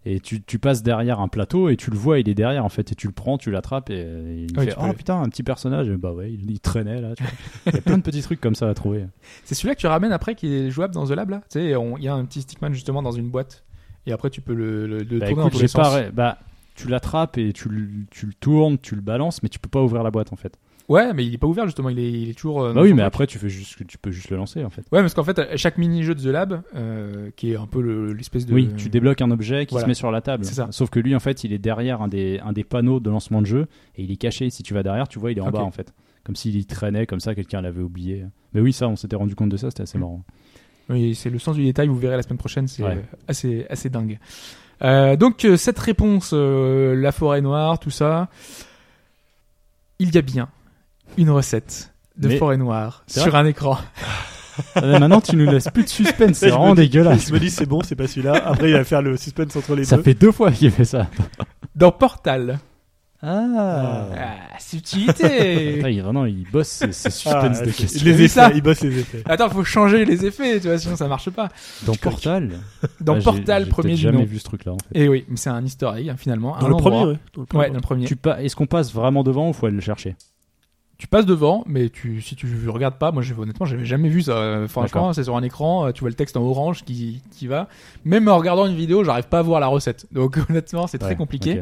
et 0.06 0.20
tu, 0.20 0.42
tu 0.42 0.58
passes 0.58 0.82
derrière 0.82 1.20
un 1.20 1.28
plateau 1.28 1.70
et 1.70 1.78
tu 1.78 1.92
le 1.92 1.98
vois, 1.98 2.20
il 2.20 2.28
est 2.28 2.34
derrière 2.34 2.66
en 2.66 2.70
fait, 2.70 2.92
et 2.92 2.96
tu 2.96 3.06
le 3.08 3.14
prends, 3.14 3.38
tu 3.38 3.52
l'attrapes 3.52 3.90
et 3.92 4.04
euh, 4.04 4.46
il 4.50 4.58
Ouais, 4.58 4.66
fait 4.66 4.72
tu 4.74 4.78
oh 4.82 4.88
le- 4.88 4.94
putain 4.94 5.22
un 5.22 5.30
petit 5.30 5.44
personnage. 5.44 5.90
Et 5.90 5.98
bah 5.98 6.12
ouais, 6.12 6.32
il, 6.32 6.50
il 6.50 6.60
traînait 6.60 7.02
là. 7.02 7.14
tu 7.16 7.24
vois. 7.24 7.32
il 7.68 7.74
y 7.76 7.78
a 7.78 7.82
plein 7.82 7.98
de 7.98 8.04
petits 8.04 8.22
trucs 8.22 8.42
comme 8.42 8.56
ça 8.56 8.68
à 8.70 8.74
trouver. 8.74 9.06
C'est 9.44 9.54
celui-là 9.56 9.76
que 9.76 9.80
tu 9.80 9.88
ramènes 9.88 10.12
après 10.12 10.34
qui 10.36 10.54
est 10.54 10.70
jouable 10.72 10.94
dans 10.94 11.06
The 11.06 11.12
Lab 11.12 11.30
là? 11.30 11.38
Tu 11.52 11.60
sais, 11.60 11.66
il 11.66 12.04
y 12.04 12.08
a 12.08 12.14
un 12.14 12.26
petit 12.26 12.42
stickman 12.42 12.74
justement 12.74 13.02
dans 13.04 13.12
une 13.12 13.30
boîte 13.30 13.64
et 14.08 14.12
après 14.12 14.30
tu 14.30 14.42
peux 14.42 14.54
le, 14.54 14.88
le, 14.88 14.98
le 15.00 15.20
Bah, 15.20 15.28
tourner 15.28 15.36
dans 15.36 15.42
écoute, 15.48 15.52
tous 15.54 15.62
les 15.62 15.68
sens. 15.68 15.88
pas. 15.90 16.10
Bah 16.12 16.38
tu 16.76 16.88
l'attrapes 16.88 17.38
et 17.38 17.52
tu, 17.54 17.68
le- 17.70 17.88
tu 18.12 18.26
le 18.26 18.34
tournes, 18.34 18.78
tu 18.80 18.96
le 18.96 19.02
balances, 19.02 19.44
mais 19.44 19.50
tu 19.50 19.60
peux 19.60 19.70
pas 19.70 19.82
ouvrir 19.82 20.04
la 20.04 20.10
boîte 20.12 20.32
en 20.34 20.38
fait. 20.38 20.58
Ouais, 20.90 21.14
mais 21.14 21.26
il 21.26 21.34
est 21.34 21.38
pas 21.38 21.48
ouvert 21.48 21.66
justement, 21.66 21.90
il 21.90 22.00
est, 22.00 22.12
il 22.12 22.30
est 22.30 22.34
toujours. 22.34 22.64
euh, 22.64 22.74
bah 22.74 22.82
oui, 22.82 22.94
mais 22.94 23.04
après 23.04 23.28
tu 23.28 23.38
fais 23.38 23.50
juste, 23.50 23.86
tu 23.88 23.98
peux 23.98 24.10
juste 24.12 24.30
le 24.30 24.38
lancer 24.38 24.64
en 24.64 24.70
fait. 24.70 24.82
Ouais, 24.92 25.00
parce 25.02 25.14
qu'en 25.14 25.24
fait, 25.24 25.38
à 25.40 25.56
chaque 25.58 25.78
mini-jeu 25.78 26.16
de 26.16 26.22
The 26.22 26.26
Lab, 26.34 26.62
euh, 26.76 27.30
qui 27.36 27.52
est 27.52 27.56
un 27.56 27.68
peu 27.68 27.82
le- 27.82 28.14
l'espèce 28.14 28.46
de. 28.46 28.54
Oui, 28.54 28.70
tu 28.76 28.90
débloques 28.90 29.22
un 29.22 29.32
objet 29.32 29.66
qui 29.66 29.74
Voilà. 29.74 29.86
se 29.86 29.88
met 29.90 29.94
sur 29.94 30.12
la 30.12 30.22
table. 30.22 30.44
C'est 30.44 30.56
ça. 30.56 30.68
Sauf 30.72 30.90
que 30.90 31.00
lui, 31.00 31.16
en 31.16 31.20
fait, 31.20 31.44
il 31.44 31.54
est 31.54 31.60
derrière 31.60 32.02
un 32.02 32.08
des, 32.08 32.40
un 32.44 32.52
des 32.52 32.64
panneaux 32.64 33.00
de 33.00 33.10
lancement 33.10 33.42
de 33.42 33.46
jeu 33.48 33.68
et 33.96 34.04
il 34.04 34.12
est 34.12 34.16
caché. 34.18 34.50
Si 34.50 34.64
tu 34.64 34.74
vas 34.74 34.84
derrière, 34.84 35.08
tu 35.08 35.20
vois, 35.20 35.32
il 35.32 35.38
est 35.38 35.42
en 35.42 35.48
Ok. 35.48 35.54
bas 35.54 35.60
en 35.64 35.72
fait. 35.72 35.94
Comme 36.24 36.36
s'il 36.36 36.66
traînait 36.66 37.06
comme 37.06 37.20
ça, 37.20 37.36
quelqu'un 37.36 37.62
l'avait 37.62 37.82
oublié. 37.84 38.26
Mais 38.54 38.60
oui, 38.62 38.74
ça, 38.74 38.88
on 38.88 38.96
s'était 38.96 39.16
rendu 39.16 39.34
compte 39.36 39.50
de 39.50 39.58
ça, 39.58 39.70
c'était 39.70 39.84
assez 39.84 39.98
Mm. 39.98 40.02
marrant. 40.02 40.24
Oui, 40.92 41.16
c'est 41.16 41.30
le 41.30 41.40
sens 41.40 41.56
du 41.56 41.64
détail, 41.64 41.88
vous 41.88 41.98
verrez 41.98 42.18
la 42.18 42.22
semaine 42.24 42.38
prochaine, 42.38 42.68
c'est 42.68 42.84
Ouais. 42.84 42.98
euh, 42.98 43.18
assez, 43.28 43.66
assez 43.70 43.90
dingue. 43.90 44.20
Euh, 44.84 45.16
donc, 45.16 45.46
euh, 45.46 45.58
cette 45.58 45.80
réponse, 45.80 46.32
euh, 46.34 46.96
la 46.96 47.12
forêt 47.12 47.42
noire, 47.42 47.80
tout 47.80 47.90
ça, 47.92 48.28
il 50.00 50.14
y 50.14 50.18
a 50.18 50.22
bien 50.22 50.50
une 51.18 51.30
recette 51.30 51.94
de 52.18 52.28
Mais- 52.30 52.38
forêt 52.38 52.58
noire 52.58 53.04
sur 53.08 53.36
un 53.36 53.46
écran. 53.46 53.78
Ah, 54.76 55.00
maintenant, 55.00 55.22
tu 55.22 55.36
nous 55.36 55.46
laisses 55.50 55.70
plus 55.74 55.84
de 55.84 55.90
suspense, 55.90 56.38
c'est 56.40 56.50
vraiment 56.50 56.76
dis- 56.76 56.82
dégueulasse. 56.82 57.28
Je 57.30 57.34
me 57.34 57.40
dis, 57.40 57.50
c'est 57.50 57.66
bon, 57.66 57.82
c'est 57.84 57.96
pas 57.96 58.08
celui-là. 58.08 58.34
Après, 58.46 58.70
il 58.70 58.74
va 58.74 58.84
faire 58.84 59.02
le 59.02 59.16
suspense 59.18 59.56
entre 59.56 59.76
les 59.76 59.86
Ça 59.86 59.98
deux. 59.98 60.04
fait 60.04 60.14
deux 60.14 60.32
fois 60.32 60.52
qu'il 60.52 60.70
fait 60.72 60.86
ça. 60.86 61.08
Dans 61.76 61.92
Portal. 61.92 62.60
Ah. 63.24 64.08
Ah, 64.18 64.60
subtilité 64.60 65.74
Putain, 65.76 65.90
il, 65.90 66.02
vraiment, 66.02 66.26
il 66.26 66.44
bosse 66.52 66.68
ses, 66.68 66.86
Ah, 66.86 66.92
suspense 67.12 67.62
de 67.62 67.72
questions. 67.72 68.02
les 68.06 68.22
effets, 68.24 68.52
il 68.56 68.62
bosse 68.62 68.82
les 68.82 69.00
effets. 69.00 69.24
Attends, 69.26 69.50
faut 69.50 69.64
changer 69.64 70.06
les 70.06 70.26
effets, 70.26 70.60
tu 70.60 70.68
vois, 70.68 70.78
sinon 70.80 70.96
ça 70.96 71.08
marche 71.08 71.30
pas. 71.30 71.50
Dans 71.86 71.94
Portal 71.96 72.50
Dans 73.02 73.14
Ah, 73.16 73.20
j'ai- 73.20 73.24
Portal, 73.24 73.64
j'ai 73.66 73.70
premier 73.70 73.94
du 73.96 74.02
jamais 74.02 74.18
nom. 74.20 74.24
vu 74.26 74.40
ce 74.40 74.44
truc-là 74.46 74.74
en 74.74 74.78
fait. 74.78 75.00
Et 75.00 75.08
oui, 75.08 75.26
mais 75.30 75.38
c'est 75.38 75.50
un 75.52 75.64
easter 75.64 75.92
egg, 75.98 76.10
hein, 76.10 76.16
finalement. 76.18 76.58
Dans 76.60 76.66
un 76.66 76.70
le 76.70 76.76
premier, 76.78 77.06
ouais. 77.06 77.18
Dans 77.36 77.42
le 77.42 77.46
premier. 77.46 77.64
Ouais, 77.64 77.70
dans 77.70 77.76
le 77.76 77.82
premier. 77.82 78.06
Tu 78.06 78.16
pa- 78.16 78.42
Est-ce 78.42 78.56
qu'on 78.56 78.66
passe 78.68 78.92
vraiment 78.94 79.24
devant 79.24 79.50
ou 79.50 79.54
faut 79.54 79.68
aller 79.68 79.76
le 79.76 79.82
chercher? 79.82 80.16
Tu 80.98 81.08
passes 81.08 81.26
devant, 81.26 81.64
mais 81.66 81.90
tu, 81.90 82.22
si 82.22 82.36
tu 82.36 82.48
regardes 82.70 82.98
pas, 83.00 83.12
moi 83.12 83.24
j'ai- 83.24 83.34
honnêtement 83.36 83.66
j'avais 83.66 83.86
jamais 83.86 84.10
vu 84.10 84.22
ça. 84.22 84.34
Euh, 84.34 84.68
Franchement, 84.68 85.02
D'accord. 85.02 85.16
c'est 85.16 85.24
sur 85.24 85.36
un 85.36 85.42
écran, 85.44 85.88
euh, 85.88 85.92
tu 85.92 86.02
vois 86.02 86.10
le 86.10 86.16
texte 86.16 86.38
en 86.38 86.42
orange 86.44 86.84
qui, 86.84 87.22
qui 87.32 87.48
va. 87.48 87.68
Même 88.06 88.28
en 88.28 88.38
regardant 88.38 88.68
une 88.68 88.76
vidéo, 88.76 89.04
j'arrive 89.04 89.28
pas 89.28 89.40
à 89.40 89.42
voir 89.42 89.60
la 89.60 89.68
recette. 89.68 90.06
Donc 90.12 90.38
honnêtement, 90.50 90.86
c'est 90.88 90.98
très 91.00 91.10
Ouais, 91.12 91.16
compliqué. 91.16 91.62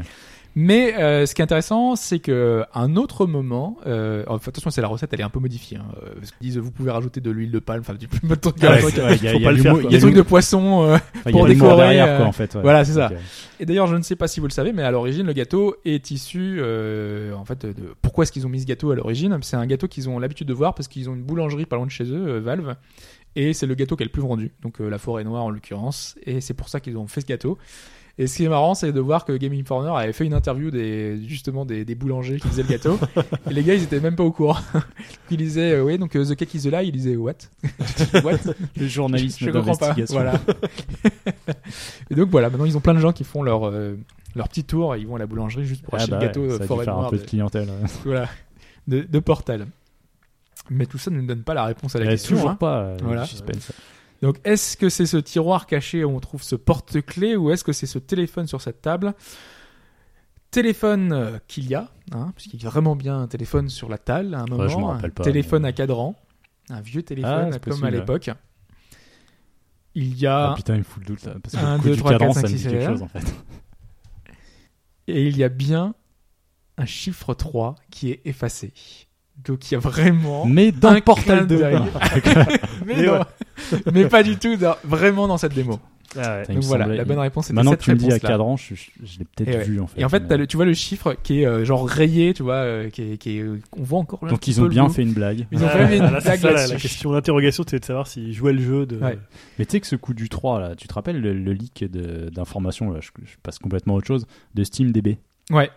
Mais 0.56 0.96
euh, 0.98 1.26
ce 1.26 1.36
qui 1.36 1.42
est 1.42 1.44
intéressant, 1.44 1.96
c'est 1.96 2.20
que 2.20 2.64
un 2.74 2.96
autre 2.96 3.26
moment, 3.28 3.78
euh, 3.86 4.24
enfin, 4.28 4.50
attention, 4.50 4.72
c'est 4.72 4.82
la 4.82 4.88
recette, 4.88 5.14
elle 5.14 5.22
est 5.22 5.24
un 5.24 5.30
peu 5.30 5.40
modifiée. 5.40 5.78
Hein, 5.78 5.86
euh, 6.04 6.10
parce 6.20 6.32
qu'ils 6.32 6.48
disent, 6.48 6.58
vous 6.58 6.72
pouvez 6.72 6.92
rajouter 6.92 7.22
de 7.22 7.30
l'huile 7.32 7.52
de 7.52 7.60
palme, 7.60 7.82
enfin 7.82 7.94
du 7.94 8.08
trucs, 8.08 8.24
Ouais, 8.24 8.80
trucs, 8.80 8.96
il 8.98 9.24
y 9.24 9.28
a- 9.28 9.90
des 9.90 10.00
trucs 10.00 10.16
de 10.16 10.22
poisson. 10.22 10.84
euh, 10.84 10.96
enfin, 10.96 11.02
il 11.28 11.32
y 11.32 11.36
a 11.36 11.38
pour 11.38 11.46
décorer, 11.48 11.76
derrière 11.78 12.08
euh, 12.10 12.18
quoi 12.18 12.26
en 12.26 12.32
fait. 12.32 12.56
ouais. 12.56 12.62
voilà, 12.62 12.84
c'est 12.84 12.94
ça. 12.94 13.12
Et 13.60 13.66
d'ailleurs, 13.66 13.88
je 13.88 13.96
ne 13.96 14.02
sais 14.02 14.16
pas 14.16 14.28
si 14.28 14.40
vous 14.40 14.48
le 14.48 14.52
savez, 14.52 14.74
mais 14.74 14.84
à 14.84 14.92
l'origine, 14.92 15.26
le 15.28 15.34
gâteau 15.34 15.76
est 15.86 16.12
issu, 16.12 16.58
euh, 16.60 17.34
en 17.36 17.46
fait, 17.46 17.66
de 17.66 17.94
pourquoi 18.02 18.24
est-ce 18.24 18.32
qu'ils 18.32 18.46
ont 18.46 18.50
mis 18.50 18.62
ce 18.62 18.66
gâteau 18.66 18.92
à 18.92 18.96
l'origine? 18.96 19.38
C'est 19.44 19.56
un 19.58 19.66
gâteau 19.68 19.88
qu'ils 19.88 20.10
ont 20.10 20.18
l'habitude 20.20 20.48
de 20.48 20.54
voir 20.54 20.74
parce 20.74 20.88
qu'ils 20.88 21.10
ont 21.10 21.14
une 21.16 21.24
boulangerie 21.24 21.66
pas 21.68 21.76
loin 21.76 21.86
de 21.86 21.92
chez 21.92 22.06
eux, 22.06 22.28
euh, 22.28 22.40
Valve, 22.40 22.76
et 23.36 23.54
c'est 23.54 23.68
le 23.68 23.76
gâteau 23.76 23.96
qui 23.96 24.04
est 24.04 24.08
le 24.08 24.12
plus 24.12 24.22
vendu, 24.24 24.52
donc 24.64 24.82
euh, 24.82 24.90
la 24.90 24.98
forêt 24.98 25.24
noire 25.24 25.44
en 25.44 25.52
l'occurrence, 25.52 26.16
et 26.26 26.42
c'est 26.42 26.56
pour 26.56 26.68
ça 26.70 26.80
qu'ils 26.80 26.98
ont 26.98 27.08
fait 27.08 27.22
ce 27.22 27.28
gâteau. 27.28 27.58
Et 28.22 28.28
ce 28.28 28.36
qui 28.36 28.44
est 28.44 28.50
marrant, 28.50 28.76
c'est 28.76 28.92
de 28.92 29.00
voir 29.00 29.24
que 29.24 29.32
Game 29.38 29.54
Informer 29.54 29.92
avait 29.96 30.12
fait 30.12 30.26
une 30.26 30.34
interview 30.34 30.72
des 30.72 31.22
justement 31.26 31.66
des, 31.66 31.86
des 31.86 31.96
boulangers 31.96 32.38
qui 32.38 32.50
faisaient 32.50 32.64
le 32.64 32.68
gâteau, 32.68 33.00
et 33.50 33.54
les 33.54 33.64
gars 33.64 33.76
ils 33.76 33.84
étaient 33.84 34.02
même 34.02 34.18
pas 34.18 34.26
au 34.26 34.32
courant. 34.34 34.58
ils 35.32 35.38
disaient 35.38 35.72
euh, 35.76 35.84
oui 35.84 35.98
donc 35.98 36.16
euh, 36.18 36.26
the 36.26 36.36
cake 36.36 36.54
is 36.54 36.68
alive, 36.68 36.90
ils 36.94 36.98
disaient 37.00 37.16
what? 37.16 37.36
What? 38.24 38.40
Le 38.76 38.88
journalisme 38.88 39.46
je 39.46 39.50
comprends 39.52 39.76
pas. 39.76 39.96
Voilà. 40.10 40.34
et 42.12 42.16
donc 42.16 42.30
voilà, 42.30 42.50
maintenant 42.50 42.66
ils 42.66 42.76
ont 42.76 42.82
plein 42.82 42.94
de 42.94 43.00
gens 43.00 43.14
qui 43.14 43.24
font 43.24 43.42
leur 43.42 43.68
euh, 43.68 43.96
leur 44.36 44.50
petit 44.50 44.66
tour, 44.66 44.96
et 44.96 45.00
ils 45.00 45.08
vont 45.08 45.16
à 45.16 45.20
la 45.20 45.26
boulangerie 45.26 45.66
juste 45.66 45.84
pour 45.84 45.94
Ah 45.94 45.98
acheter 45.98 46.12
bah 46.12 46.20
le 46.20 46.26
gâteau 46.26 46.42
ouais, 46.42 46.52
euh, 46.52 46.58
ça 46.58 46.64
a 46.64 46.68
forêt 46.68 46.86
faire 46.86 46.98
un 46.98 47.10
peu 47.10 47.18
de, 47.18 47.22
de 47.22 47.28
clientèle. 47.28 47.70
ouais. 47.70 47.90
voilà, 48.04 48.28
de, 48.88 49.02
de 49.02 49.20
Portal. 49.20 49.66
Mais 50.70 50.86
tout 50.86 50.98
ça 50.98 51.10
ne 51.10 51.22
nous 51.22 51.26
donne 51.26 51.42
pas 51.44 51.54
la 51.54 51.64
réponse 51.66 51.96
à 51.96 52.00
la 52.00 52.06
Ouais, 52.06 52.12
question. 52.12 52.36
toujours 52.36 52.50
hein. 52.52 52.56
pas. 52.56 52.96
Voilà. 53.02 53.26
suspense. 53.26 53.72
Donc 54.22 54.38
est-ce 54.44 54.76
que 54.76 54.90
c'est 54.90 55.06
ce 55.06 55.18
tiroir 55.18 55.66
caché 55.66 56.04
où 56.04 56.10
on 56.16 56.20
trouve 56.20 56.44
ce 56.44 56.56
porte-clés 56.56 57.36
ou 57.36 57.52
est-ce 57.52 57.64
que 57.64 57.72
c'est 57.74 57.86
ce 57.86 58.00
téléphone 58.00 58.48
sur 58.48 58.62
cette 58.62 58.82
table? 58.82 59.14
Téléphone 60.52 61.12
euh, 61.14 61.38
qu'il 61.48 61.68
y 61.68 61.76
a, 61.76 61.92
hein, 62.12 62.32
puisqu'il 62.36 62.62
y 62.64 62.66
a 62.66 62.70
vraiment 62.70 62.96
bien 62.96 63.20
un 63.22 63.28
téléphone 63.28 63.70
sur 63.70 63.88
la 63.88 63.98
table 64.00 64.34
à 64.34 64.40
un 64.42 64.46
moment, 64.48 64.68
je 64.68 64.78
m'en 64.78 64.90
un 64.92 64.96
rappelle 64.96 65.12
pas, 65.12 65.24
téléphone 65.24 65.62
mais- 65.62 65.70
à 65.70 65.74
cadran, 65.74 66.16
un 66.70 66.82
vieux 66.82 67.04
téléphone 67.04 67.32
Ah, 67.32 67.50
c'est 67.52 67.60
comme 67.64 67.72
possible, 67.72 67.88
à 67.88 67.92
ouais. 67.92 67.98
l'époque. 67.98 68.30
Il 69.96 70.18
y 70.20 70.26
a 70.28 70.52
Ah 70.52 70.56
putain, 70.56 70.74
il 70.76 70.80
me 70.80 70.84
fout 70.84 71.02
le 71.04 71.08
doute 71.08 71.24
là. 71.24 71.36
Parce 71.42 71.56
que 71.56 71.60
Un, 71.60 71.74
le 71.74 71.78
coup 71.80 71.88
deux, 71.90 71.94
du 71.94 72.00
trois, 72.00 72.12
cadran, 72.12 72.28
quatre, 72.28 72.36
ça 72.36 72.42
cinq, 72.42 72.48
me 72.50 72.54
dit 72.54 72.60
six, 72.64 72.68
quelque 72.70 72.82
sept. 72.82 72.90
chose 72.90 73.02
en 73.04 73.08
fait. 73.08 73.34
et 75.08 75.28
il 75.28 75.38
y 75.38 75.44
a 75.44 75.50
bien 75.50 75.94
un 76.78 76.86
chiffre 76.86 77.34
3 77.34 77.76
qui 77.92 78.10
est 78.12 78.22
effacé. 78.26 78.74
Donc 79.46 79.70
il 79.72 79.74
y 79.74 79.78
a 79.78 79.80
vraiment 79.80 80.46
Mais 80.46 80.72
dans 80.72 80.90
un 80.90 81.02
Portal 81.02 81.48
clin 81.48 81.48
2. 81.48 81.58
d'œil. 81.58 81.80
mais, 82.86 82.96
Mais 82.98 83.04
non. 83.06 83.20
mais 83.94 84.06
pas 84.08 84.24
du 84.24 84.38
tout, 84.38 84.56
dans- 84.58 84.76
vraiment 84.84 85.28
dans 85.28 85.38
cette 85.38 85.54
démo. 85.54 85.80
Ah 86.18 86.38
ouais. 86.48 86.54
Donc 86.56 86.64
voilà, 86.64 86.86
semblait- 86.86 86.98
la 86.98 87.06
bonne 87.06 87.20
réponse 87.20 87.46
était 87.46 87.54
Maintenant 87.54 87.72
cette 87.72 87.82
que 87.82 87.86
tu 87.86 87.92
me 87.92 87.96
dis 87.98 88.12
à 88.12 88.18
cadran, 88.20 88.58
je, 88.58 88.74
je- 88.74 88.90
je 89.04 89.20
l'ai 89.20 89.26
peut-être 89.26 89.58
ouais. 89.60 89.64
vu 89.64 89.80
en 89.80 89.86
fait. 89.86 90.02
Et 90.02 90.06
en 90.06 90.10
fait, 90.10 90.22
mais- 90.22 90.28
t'as 90.28 90.38
le- 90.38 90.48
tu 90.48 90.58
vois 90.58 90.66
le 90.66 90.74
chiffre 90.74 91.16
qui 91.22 91.42
est 91.42 91.46
euh, 91.46 91.64
genre 91.66 91.88
rayé, 91.88 92.34
tu 92.34 92.42
vois, 92.42 92.56
euh, 92.56 92.90
qui 92.90 93.04
est, 93.14 93.18
qui 93.18 93.38
est, 93.38 93.42
euh, 93.42 93.60
on 93.78 93.84
voit 93.84 94.00
encore. 94.00 94.24
un 94.24 94.28
Donc 94.28 94.48
ils 94.48 94.60
ont 94.60 94.66
bien 94.66 94.90
fait 94.90 95.04
une 95.04 95.14
blague. 95.14 95.46
Ils 95.52 95.64
ont 95.64 95.68
Ah, 95.72 95.78
fait 95.88 95.98
une 95.98 96.04
là, 96.04 96.20
blague 96.20 96.40
ça, 96.40 96.52
la, 96.52 96.76
question 96.78 97.12
d'interrogation, 97.12 97.64
c'était 97.64 97.80
de 97.80 97.86
savoir 97.86 98.08
s'ils 98.08 98.34
jouaient 98.34 98.54
le 98.54 98.62
jeu 98.62 98.86
de. 98.88 98.98
Ouais. 98.98 99.20
Mais 99.60 99.66
tu 99.66 99.74
sais 99.74 99.80
que 99.82 99.86
ce 99.88 99.96
coup 99.96 100.16
du 100.16 100.30
3 100.30 100.60
là, 100.60 100.76
tu 100.76 100.88
te 100.88 100.94
rappelles 100.96 101.22
le, 101.22 101.32
le 101.34 101.54
leak 101.54 101.84
de- 101.90 102.30
d'informations, 102.32 102.90
là, 102.90 103.00
je, 103.02 103.10
je 103.24 103.36
passe 103.44 103.60
complètement 103.60 103.94
à 103.94 103.98
autre 103.98 104.08
chose, 104.08 104.26
de 104.56 104.64
SteamDB 104.64 105.18
Ouais. 105.52 105.70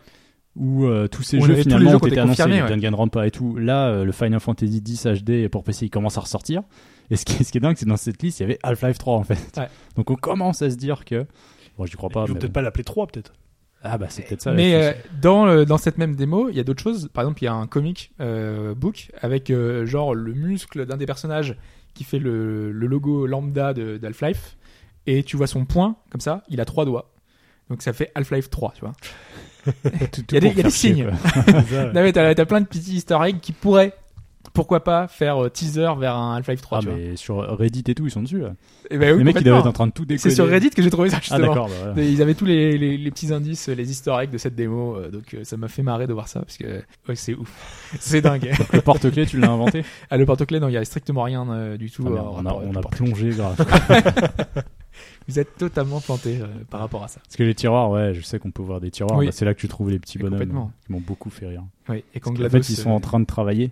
Où 0.56 0.84
euh, 0.84 1.08
tous 1.08 1.22
ces 1.22 1.38
On 1.38 1.42
jeux 1.46 1.54
finalement 1.56 1.90
jeux 1.90 1.96
ont 1.96 1.98
été 2.00 2.18
annoncés, 2.18 2.42
confirmés, 2.42 2.56
les 2.56 2.62
ouais. 2.62 2.68
Danganronpa 2.68 3.26
et 3.26 3.30
tout. 3.30 3.56
Là, 3.56 3.88
euh, 3.88 4.04
le 4.04 4.12
Final 4.12 4.38
Fantasy 4.40 4.82
X 4.86 5.06
HD 5.06 5.48
pour 5.48 5.64
PC 5.64 5.86
il 5.86 5.90
commence 5.90 6.18
à 6.18 6.20
ressortir. 6.20 6.62
Et 7.10 7.16
ce 7.16 7.24
qui 7.24 7.40
est, 7.40 7.44
ce 7.44 7.52
qui 7.52 7.58
est 7.58 7.60
dingue, 7.60 7.76
c'est 7.76 7.84
que 7.86 7.90
dans 7.90 7.96
cette 7.96 8.22
liste, 8.22 8.40
il 8.40 8.42
y 8.42 8.46
avait 8.46 8.58
Half-Life 8.62 8.98
3 8.98 9.16
en 9.16 9.24
fait. 9.24 9.38
Ouais. 9.56 9.68
Donc 9.96 10.10
on 10.10 10.14
commence 10.16 10.62
à 10.62 10.70
se 10.70 10.76
dire 10.76 11.04
que. 11.04 11.26
Bon, 11.78 11.86
j'y 11.86 11.96
crois 11.96 12.10
pas. 12.10 12.24
Ils 12.26 12.28
vont 12.28 12.34
peut-être 12.34 12.46
bon. 12.48 12.52
pas 12.52 12.62
l'appeler 12.62 12.84
3, 12.84 13.06
peut-être. 13.06 13.32
Ah 13.84 13.98
bah 13.98 14.06
c'est 14.10 14.22
peut-être 14.22 14.42
ça. 14.42 14.52
Mais 14.52 14.74
euh, 14.74 14.92
dans, 15.20 15.44
le- 15.46 15.64
dans 15.66 15.78
cette 15.78 15.98
même 15.98 16.14
démo, 16.14 16.48
il 16.50 16.54
y 16.56 16.60
a 16.60 16.64
d'autres 16.64 16.82
choses. 16.82 17.08
Par 17.12 17.24
exemple, 17.24 17.42
il 17.42 17.46
y 17.46 17.48
a 17.48 17.54
un 17.54 17.66
comic 17.66 18.12
euh, 18.20 18.74
book 18.74 19.10
avec 19.20 19.50
euh, 19.50 19.86
genre 19.86 20.14
le 20.14 20.34
muscle 20.34 20.86
d'un 20.86 20.96
des 20.96 21.06
personnages 21.06 21.56
qui 21.94 22.04
fait 22.04 22.20
le, 22.20 22.70
le 22.70 22.86
logo 22.86 23.26
lambda 23.26 23.72
de- 23.74 23.96
d'Half-Life. 23.96 24.56
Et 25.08 25.24
tu 25.24 25.36
vois 25.36 25.48
son 25.48 25.64
poing, 25.64 25.96
comme 26.10 26.20
ça, 26.20 26.44
il 26.48 26.60
a 26.60 26.64
trois 26.64 26.84
doigts. 26.84 27.10
Donc 27.70 27.82
ça 27.82 27.92
fait 27.92 28.12
Half-Life 28.14 28.50
3, 28.50 28.72
tu 28.76 28.82
vois. 28.82 28.92
Il 29.84 30.34
y 30.34 30.36
a 30.36 30.40
des- 30.40 30.48
y 30.48 30.60
a 30.60 30.62
des 30.64 30.70
signes. 30.70 31.06
Non, 31.94 32.02
mais 32.02 32.12
t'as 32.12 32.44
plein 32.44 32.60
de 32.60 32.66
petits 32.66 33.04
eggs 33.10 33.40
qui 33.40 33.52
pourraient 33.52 33.92
Pourquoi 34.54 34.84
pas 34.84 35.08
faire 35.08 35.44
euh, 35.44 35.48
teaser 35.48 35.88
vers 35.98 36.14
un 36.16 36.36
Half-Life 36.36 36.60
3 36.60 36.78
Ah, 36.78 36.80
tu 36.82 36.88
vois. 36.88 36.96
mais 36.96 37.16
sur 37.16 37.36
Reddit 37.58 37.84
et 37.88 37.94
tout, 37.94 38.04
ils 38.06 38.10
sont 38.10 38.22
dessus. 38.22 38.40
Là. 38.40 38.52
Eh 38.90 38.98
ben 38.98 39.12
oui, 39.12 39.18
les 39.18 39.24
mecs, 39.24 39.36
ils 39.36 39.38
complètement. 39.38 39.50
doivent 39.52 39.60
être 39.60 39.66
en 39.68 39.72
train 39.72 39.86
de 39.86 39.92
tout 39.92 40.04
décoder. 40.04 40.28
C'est 40.30 40.34
sur 40.34 40.46
Reddit 40.46 40.70
que 40.70 40.82
j'ai 40.82 40.90
trouvé 40.90 41.08
ça 41.08 41.16
Ah, 41.18 41.20
justement. 41.22 41.54
bah 41.54 41.66
voilà. 41.94 42.02
Ils 42.02 42.20
avaient 42.20 42.34
tous 42.34 42.44
les, 42.44 42.76
les, 42.76 42.98
les 42.98 43.10
petits 43.10 43.32
indices, 43.32 43.68
les 43.68 43.90
eggs 43.90 44.30
de 44.30 44.36
cette 44.38 44.54
démo, 44.54 44.96
euh, 44.96 45.10
donc 45.10 45.32
euh, 45.34 45.44
ça 45.44 45.56
m'a 45.56 45.68
fait 45.68 45.82
marrer 45.82 46.06
de 46.06 46.12
voir 46.12 46.28
ça 46.28 46.40
parce 46.40 46.58
que 46.58 46.82
ouais, 47.08 47.14
c'est 47.14 47.34
ouf, 47.34 47.48
c'est 48.00 48.20
dingue. 48.20 48.50
Le 48.74 48.80
porte-clés, 48.82 49.24
tu 49.26 49.38
l'as 49.38 49.50
inventé 49.50 49.84
ah, 50.10 50.16
le 50.18 50.26
porte-clés, 50.26 50.60
non, 50.60 50.68
il 50.68 50.72
y 50.74 50.76
a 50.76 50.84
strictement 50.84 51.22
rien 51.22 51.48
euh, 51.50 51.76
du 51.78 51.90
tout. 51.90 52.04
Ah, 52.06 52.10
merde, 52.10 52.26
On 52.36 52.46
a, 52.46 52.52
on 52.52 52.74
a 52.74 52.80
plongé 52.82 53.30
grave. 53.30 53.56
Vous 55.28 55.38
êtes 55.38 55.56
totalement 55.56 56.00
planté 56.00 56.40
euh, 56.40 56.46
par 56.70 56.80
rapport 56.80 57.04
à 57.04 57.08
ça. 57.08 57.20
Parce 57.20 57.36
que 57.36 57.42
les 57.42 57.54
tiroirs, 57.54 57.90
ouais, 57.90 58.14
je 58.14 58.20
sais 58.22 58.38
qu'on 58.38 58.50
peut 58.50 58.62
voir 58.62 58.80
des 58.80 58.90
tiroirs. 58.90 59.18
Oui. 59.18 59.26
bah, 59.26 59.32
c'est 59.32 59.44
là 59.44 59.54
que 59.54 59.60
tu 59.60 59.68
trouves 59.68 59.90
les 59.90 59.98
petits 59.98 60.18
Et 60.18 60.22
bonhommes 60.22 60.70
qui 60.84 60.92
m'ont 60.92 61.00
beaucoup 61.00 61.30
fait 61.30 61.46
rire. 61.46 61.64
Oui, 61.88 62.04
et 62.14 62.20
quand 62.20 62.32
GLaDOS, 62.32 62.50
fait, 62.50 62.72
ils 62.72 62.76
sont 62.76 62.90
euh, 62.90 62.94
en 62.94 63.00
train 63.00 63.20
de 63.20 63.26
travailler. 63.26 63.70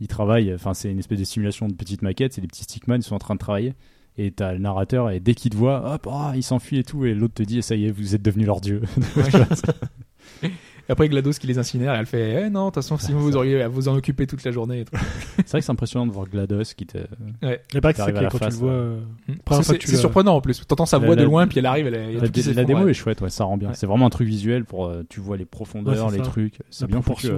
Ils 0.00 0.08
travaillent, 0.08 0.52
enfin, 0.54 0.74
c'est 0.74 0.90
une 0.90 0.98
espèce 0.98 1.18
de 1.18 1.24
simulation 1.24 1.68
de 1.68 1.74
petites 1.74 2.02
maquettes, 2.02 2.32
c'est 2.32 2.40
des 2.40 2.48
petits 2.48 2.64
stickman, 2.64 2.96
ils 2.98 3.02
sont 3.02 3.14
en 3.14 3.20
train 3.20 3.34
de 3.34 3.40
travailler. 3.40 3.74
Et 4.16 4.30
t'as 4.30 4.52
le 4.52 4.58
narrateur, 4.58 5.10
et 5.10 5.18
dès 5.18 5.34
qu'il 5.34 5.50
te 5.50 5.56
voit, 5.56 5.94
hop, 5.94 6.08
ah, 6.10 6.32
il 6.36 6.42
s'enfuit 6.42 6.78
et 6.78 6.84
tout, 6.84 7.04
et 7.04 7.14
l'autre 7.14 7.34
te 7.34 7.42
dit, 7.42 7.62
ça 7.62 7.74
y 7.74 7.86
est, 7.86 7.90
vous 7.90 8.14
êtes 8.14 8.22
devenu 8.22 8.44
leur 8.44 8.60
dieu. 8.60 8.82
Et 10.88 10.92
après 10.92 11.08
GLaDOS 11.08 11.32
qui 11.40 11.46
les 11.46 11.58
incinère, 11.58 11.94
elle 11.94 12.04
fait 12.04 12.44
eh 12.46 12.50
non, 12.50 12.64
de 12.66 12.66
toute 12.66 12.74
façon, 12.82 12.98
si 12.98 13.12
vous 13.12 13.36
auriez 13.36 13.62
à 13.62 13.68
vous 13.68 13.88
en 13.88 13.94
occuper 13.96 14.26
toute 14.26 14.44
la 14.44 14.50
journée. 14.50 14.80
et 14.80 14.84
tout. 14.84 14.92
c'est 15.38 15.48
vrai 15.50 15.60
que 15.60 15.64
c'est 15.64 15.72
impressionnant 15.72 16.06
de 16.06 16.12
voir 16.12 16.26
GLaDOS 16.28 16.74
qui 16.76 16.84
te. 16.86 16.98
Ouais. 17.42 17.62
Et 17.74 17.80
pas 17.80 17.92
que 17.94 18.02
c'est 18.02 18.12
quand 18.12 18.38
tu 18.38 18.44
le 18.44 18.50
vois. 18.54 18.70
euh, 18.70 19.00
Mm. 19.28 19.32
Fois 19.48 19.62
C'est 19.62 19.96
surprenant 19.96 20.36
en 20.36 20.40
plus. 20.42 20.62
T'entends 20.66 20.84
sa 20.86 20.98
La- 20.98 21.06
voix 21.06 21.16
de 21.16 21.24
loin, 21.24 21.46
puis 21.46 21.58
elle 21.60 21.66
arrive, 21.66 21.86
elle, 21.86 21.94
a 21.94 21.98
La, 22.12 22.52
la 22.54 22.64
démo 22.64 22.84
ouais. 22.84 22.90
est 22.90 22.94
chouette, 22.94 23.20
ouais, 23.22 23.30
ça 23.30 23.44
rend 23.44 23.56
bien. 23.56 23.68
Ouais. 23.70 23.74
C'est 23.74 23.86
vraiment 23.86 24.06
un 24.06 24.10
truc 24.10 24.28
visuel 24.28 24.64
pour 24.66 24.86
euh, 24.86 25.02
tu 25.08 25.20
vois 25.20 25.36
les 25.38 25.46
profondeurs, 25.46 26.10
les 26.10 26.18
ça. 26.18 26.24
trucs. 26.24 26.58
C'est 26.70 26.86
bien 26.86 27.00
foutu. 27.00 27.28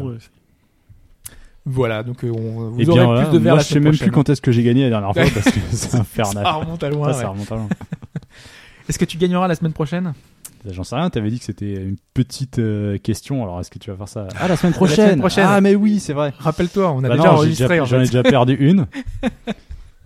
Voilà, 1.68 2.04
donc 2.04 2.22
euh, 2.24 2.30
on, 2.30 2.70
vous 2.70 2.80
Et 2.80 2.86
aurez 2.88 2.94
bien, 2.98 3.04
voilà, 3.06 3.24
plus 3.26 3.38
de 3.38 3.42
moi 3.42 3.56
la 3.56 3.58
je 3.62 3.66
sais 3.66 3.74
même 3.80 3.84
prochaine. 3.92 4.08
plus 4.08 4.14
quand 4.14 4.28
est-ce 4.28 4.40
que 4.40 4.52
j'ai 4.52 4.62
gagné 4.62 4.84
la 4.84 4.88
dernière 4.90 5.12
fois 5.12 5.24
parce 5.34 5.50
que 5.50 5.58
c'est 5.72 5.96
infernal. 5.96 6.44
Ça 6.44 6.52
remonte 6.52 6.82
à 6.84 6.90
loin. 6.90 7.08
Ouais. 7.08 7.12
ça 7.14 7.28
remonte 7.28 7.50
à 7.50 7.56
loin. 7.56 7.68
Est-ce 8.88 8.98
que 9.00 9.04
tu 9.04 9.18
gagneras 9.18 9.48
la 9.48 9.56
semaine 9.56 9.72
prochaine? 9.72 10.14
J'en 10.72 10.84
sais 10.84 10.96
rien, 10.96 11.08
t'avais 11.10 11.30
dit 11.30 11.38
que 11.38 11.44
c'était 11.44 11.74
une 11.74 11.96
petite 12.14 12.58
euh, 12.58 12.98
question, 12.98 13.42
alors 13.42 13.60
est-ce 13.60 13.70
que 13.70 13.78
tu 13.78 13.90
vas 13.90 13.96
faire 13.96 14.08
ça 14.08 14.28
Ah, 14.38 14.48
la 14.48 14.56
semaine 14.56 14.72
prochaine. 14.74 15.06
semaine 15.06 15.18
prochaine. 15.20 15.46
Ah, 15.48 15.60
mais 15.60 15.74
oui, 15.74 16.00
c'est 16.00 16.12
vrai. 16.12 16.32
Rappelle-toi, 16.38 16.90
on 16.92 17.04
a 17.04 17.08
Bah 17.08 17.16
déjà 17.16 17.28
non, 17.28 17.34
enregistré. 17.34 17.80
en 17.80 17.84
J'en 17.84 17.96
ai 18.00 18.06
fait. 18.06 18.12
déjà 18.12 18.22
perdu 18.22 18.54
une. 18.60 18.86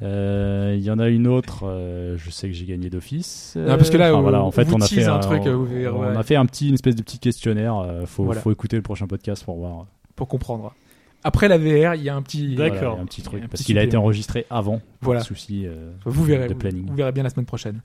Euh, 0.03 0.74
Il 0.78 0.82
y 0.85 0.91
en 0.91 0.99
a 0.99 1.09
une 1.09 1.27
autre, 1.27 1.65
euh, 1.66 2.16
je 2.16 2.31
sais 2.31 2.49
que 2.49 2.55
j'ai 2.55 2.65
gagné 2.65 2.89
d'office. 2.89 3.55
Non, 3.59 3.77
parce 3.77 3.91
que 3.91 3.97
là, 3.99 4.12
Enfin, 4.12 4.23
voilà, 4.23 4.43
en 4.43 4.51
fait, 4.51 4.73
on 4.73 4.81
a 4.81 4.87
fait 4.87 5.05
un 5.05 5.16
un, 5.16 5.19
truc, 5.19 5.43
on, 5.45 5.66
ouais. 5.66 6.16
a 6.16 6.23
fait 6.23 6.37
un 6.37 6.47
petit, 6.47 6.69
une 6.69 6.74
espèce 6.74 6.97
de 6.97 7.03
petit 7.03 7.19
questionnaire. 7.19 7.77
euh, 7.77 8.07
faut, 8.07 8.24
Voilà. 8.24 8.41
faut 8.41 8.51
écouter 8.51 8.77
le 8.77 8.82
prochain 8.82 9.07
podcast 9.07 9.45
pour 9.45 9.57
voir. 9.59 9.87
pour 10.16 10.28
comprendre. 10.28 10.74
Après 11.23 11.49
la 11.49 11.59
VR, 11.59 11.97
il 11.97 12.03
y 12.03 12.09
a 12.09 12.16
un 12.16 12.23
petit. 12.23 12.55
Voilà, 12.57 12.93
un 12.99 13.05
petit 13.05 13.20
truc 13.20 13.43
un 13.45 13.49
parce 13.49 13.62
qu'il 13.62 13.77
a 13.78 13.82
été 13.82 13.99
enregistré 13.99 14.47
avant. 14.49 14.81
Voilà. 15.03 15.20
Souci. 15.20 15.66
euh, 15.66 15.91
Vous 16.07 16.24
verrez, 16.24 16.49
de 16.49 16.55
vous, 16.55 16.59
planning. 16.59 16.87
vous 16.89 16.97
verrez 16.97 17.12
bien 17.12 17.23
la 17.24 17.28
semaine 17.28 17.45
prochaine. 17.45 17.81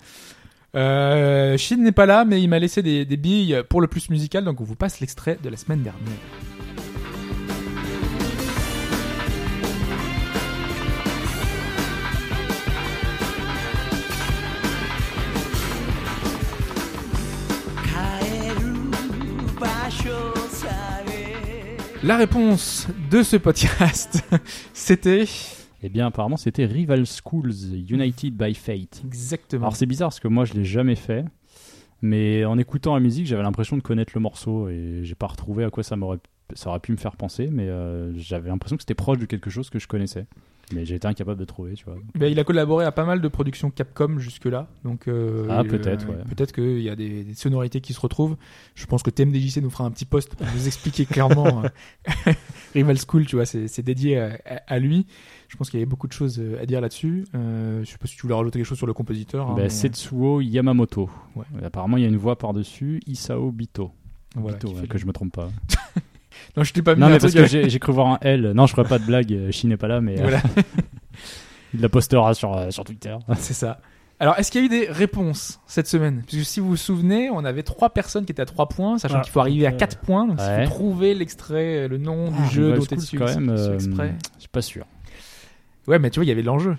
Euh, 0.76 1.58
Shin 1.58 1.78
n'est 1.78 1.92
pas 1.92 2.06
là, 2.06 2.26
mais 2.26 2.42
il 2.42 2.50
m'a 2.50 2.60
laissé 2.60 2.82
des, 2.82 3.06
des 3.06 3.18
billes 3.18 3.62
pour 3.70 3.82
le 3.82 3.88
plus 3.88 4.10
musical, 4.10 4.44
donc 4.44 4.60
on 4.62 4.64
vous 4.66 4.76
passe 4.76 5.00
l'extrait 5.00 5.38
de 5.42 5.50
la 5.50 5.58
semaine 5.58 5.84
dernière. 5.84 6.14
La 22.06 22.18
réponse 22.18 22.86
de 23.10 23.24
ce 23.24 23.36
podcast, 23.36 24.24
c'était 24.76 25.26
Eh 25.86 25.90
bien, 25.90 26.08
apparemment, 26.08 26.36
c'était 26.38 26.66
Rival 26.66 27.06
Schools 27.06 27.76
United 27.90 28.34
by 28.36 28.56
Fate. 28.56 29.04
exactement. 29.06 29.66
Alors, 29.66 29.76
c'est 29.76 29.86
bizarre 29.86 30.10
parce 30.10 30.20
que 30.20 30.28
moi, 30.28 30.44
je 30.44 30.54
l'ai 30.54 30.66
jamais 30.66 30.96
fait. 30.96 31.26
Mais 32.02 32.44
en 32.44 32.58
écoutant 32.58 32.96
la 32.96 33.00
musique, 33.00 33.28
j'avais 33.28 33.44
l'impression 33.44 33.78
de 33.78 33.82
connaître 33.84 34.14
le 34.16 34.22
morceau 34.22 34.68
et 34.68 35.02
j'ai 35.04 35.16
pas 35.16 35.28
retrouvé 35.28 35.64
à 35.64 35.70
quoi 35.70 35.84
ça 35.84 35.96
m'aurait 35.96 36.18
ça 36.54 36.70
aurait 36.70 36.80
pu 36.80 36.92
me 36.92 36.98
faire 36.98 37.16
penser, 37.16 37.50
mais 37.52 37.68
euh, 37.68 38.14
j'avais 38.18 38.50
l'impression 38.50 38.78
que 38.78 38.84
c'était 38.84 38.94
proche 38.94 39.18
de 39.18 39.26
quelque 39.26 39.50
chose 39.50 39.70
que 39.70 39.80
je 39.80 39.88
connaissais. 39.88 40.28
Mais 40.74 40.84
j'ai 40.84 40.96
été 40.96 41.08
incapable 41.08 41.40
de 41.40 41.46
trouver, 41.46 41.74
tu 41.74 41.86
vois. 41.86 41.96
Ben, 42.16 42.32
il 42.32 42.40
a 42.40 42.44
collaboré 42.44 42.86
à 42.86 42.92
pas 42.92 43.06
mal 43.06 43.22
de 43.22 43.28
productions 43.28 43.70
Capcom 43.70 44.18
jusque-là, 44.18 44.68
donc 44.84 45.08
euh, 45.08 45.46
Ah, 45.50 45.64
peut-être, 45.64 46.08
ouais. 46.10 46.24
Peut-être 46.28 46.54
qu'il 46.54 46.82
y 46.82 46.90
a 46.90 46.96
des, 46.96 47.24
des 47.24 47.34
sonorités 47.36 47.82
qui 47.82 47.94
se 47.94 48.00
retrouvent. 48.00 48.36
Je 48.74 48.88
pense 48.88 49.04
que 49.04 49.12
TMDJC 49.12 49.62
nous 49.62 49.70
fera 49.70 49.86
un 49.86 49.92
petit 49.92 50.06
post 50.06 50.36
pour 50.36 50.48
nous 50.56 50.66
expliquer 50.66 51.06
clairement. 51.06 51.64
euh, 52.28 52.34
Rival 52.74 52.98
School, 52.98 53.28
tu 53.28 53.36
vois, 53.36 53.46
c'est 53.46 53.82
dédié 53.82 54.18
à 54.18 54.80
lui. 54.80 55.06
Je 55.56 55.58
pense 55.58 55.70
qu'il 55.70 55.80
y 55.80 55.82
avait 55.84 55.90
beaucoup 55.90 56.08
de 56.08 56.12
choses 56.12 56.38
euh, 56.38 56.62
à 56.62 56.66
dire 56.66 56.82
là-dessus. 56.82 57.24
Euh, 57.34 57.82
je 57.86 57.90
sais 57.90 57.98
pas 57.98 58.08
si 58.08 58.18
tu 58.18 58.24
voulais 58.24 58.34
rajouter 58.36 58.60
quelque 58.60 58.68
chose 58.68 58.78
sur 58.78 58.88
le 58.88 58.94
compositeur. 58.94 59.48
hein, 59.50 59.54
Bah, 59.56 59.64
mais- 59.64 59.70
Setsuo 59.70 60.42
Yamamoto. 60.42 61.10
Ouais. 61.34 61.46
Et 61.62 61.66
Apparemment, 61.66 61.96
il 61.96 62.04
y 62.04 62.06
a 62.06 62.10
une 62.10 62.18
voix 62.18 62.38
par-dessus, 62.38 63.00
Isao 63.08 63.52
Bito. 63.52 63.92
Voilà, 64.36 64.58
Bito, 64.58 64.74
ouais, 64.76 64.86
que 64.88 64.98
je 64.98 65.06
me 65.06 65.14
trompe 65.14 65.32
pas. 65.34 65.48
Non, 66.58 66.64
je 66.64 66.74
t'ai 66.74 66.82
pas 66.82 66.96
mis 66.96 67.02
Non, 67.02 67.08
mais 67.10 67.18
parce 67.18 67.34
que 67.34 67.46
j'ai 67.48 67.80
cru 67.80 67.94
voir 67.94 68.08
un 68.08 68.18
L. 68.22 68.52
Non, 68.54 68.66
je 68.66 68.74
ferai 68.74 68.84
pas 68.88 69.00
de 69.00 69.06
blague. 69.06 69.32
euh, 69.32 69.52
Chi 69.52 69.68
n'est 69.68 69.78
pas 69.78 69.88
là, 69.88 70.02
mais 70.02 70.20
euh, 70.20 70.24
Voilà, 70.24 70.42
il 71.74 71.80
la 71.80 71.88
postera 71.90 72.34
sur, 72.34 72.54
euh, 72.56 72.72
sur 72.72 72.84
Twitter. 72.84 73.16
c'est 73.38 73.54
ça. 73.54 73.80
Alors, 74.20 74.38
est-ce 74.38 74.52
qu'il 74.52 74.62
y 74.62 74.64
a 74.64 74.68
eu 74.68 74.70
des 74.70 74.86
réponses 74.92 75.60
cette 75.66 75.88
semaine? 75.88 76.22
Parce 76.26 76.38
que 76.38 76.44
si 76.44 76.60
vous 76.60 76.68
vous 76.70 76.76
souvenez, 76.78 77.30
on 77.30 77.44
avait 77.46 77.64
trois 77.64 77.90
personnes 77.90 78.26
qui 78.26 78.32
étaient 78.34 78.42
à 78.42 78.46
trois 78.46 78.68
points, 78.70 78.98
sachant 78.98 79.18
Ah, 79.20 79.22
qu'il 79.22 79.32
faut 79.32 79.40
arriver 79.42 79.66
à 79.68 79.72
euh, 79.72 79.78
quatre 79.78 79.98
points. 80.00 80.28
Donc, 80.28 80.40
ouais. 80.40 80.66
faut 80.66 80.72
trouver 80.72 81.16
l'extrait, 81.16 81.88
le 81.88 81.98
nom 81.98 82.32
Ah, 82.38 82.42
du 82.48 82.54
jeu 82.54 82.76
Schools, 82.76 82.88
dessus, 82.98 83.18
quand 83.18 83.26
même, 83.26 83.50
euh, 83.50 83.74
exprès. 83.76 84.16
je 84.36 84.40
suis 84.42 84.50
pas 84.50 84.62
sûr. 84.62 84.86
Ouais, 85.88 86.00
mais 86.00 86.10
tu 86.10 86.20
vois, 86.20 86.26
il 86.26 86.30
y 86.30 86.32
avait 86.32 86.42
de 86.42 86.48
l'enjeu. 86.48 86.78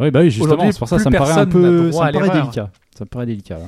Oui, 0.00 0.10
bah 0.10 0.20
oui, 0.20 0.30
justement, 0.30 0.70
c'est 0.70 0.78
pour 0.78 0.88
ça 0.88 0.98
ça 0.98 1.10
me 1.10 1.16
paraît 1.16 1.32
un 1.32 1.46
peu 1.46 1.90
ça 1.92 2.06
me 2.06 2.12
paraît 2.12 2.30
délicat. 2.40 2.70
Ça 2.96 3.04
me 3.04 3.08
paraît 3.08 3.26
délicat. 3.26 3.58
là. 3.58 3.64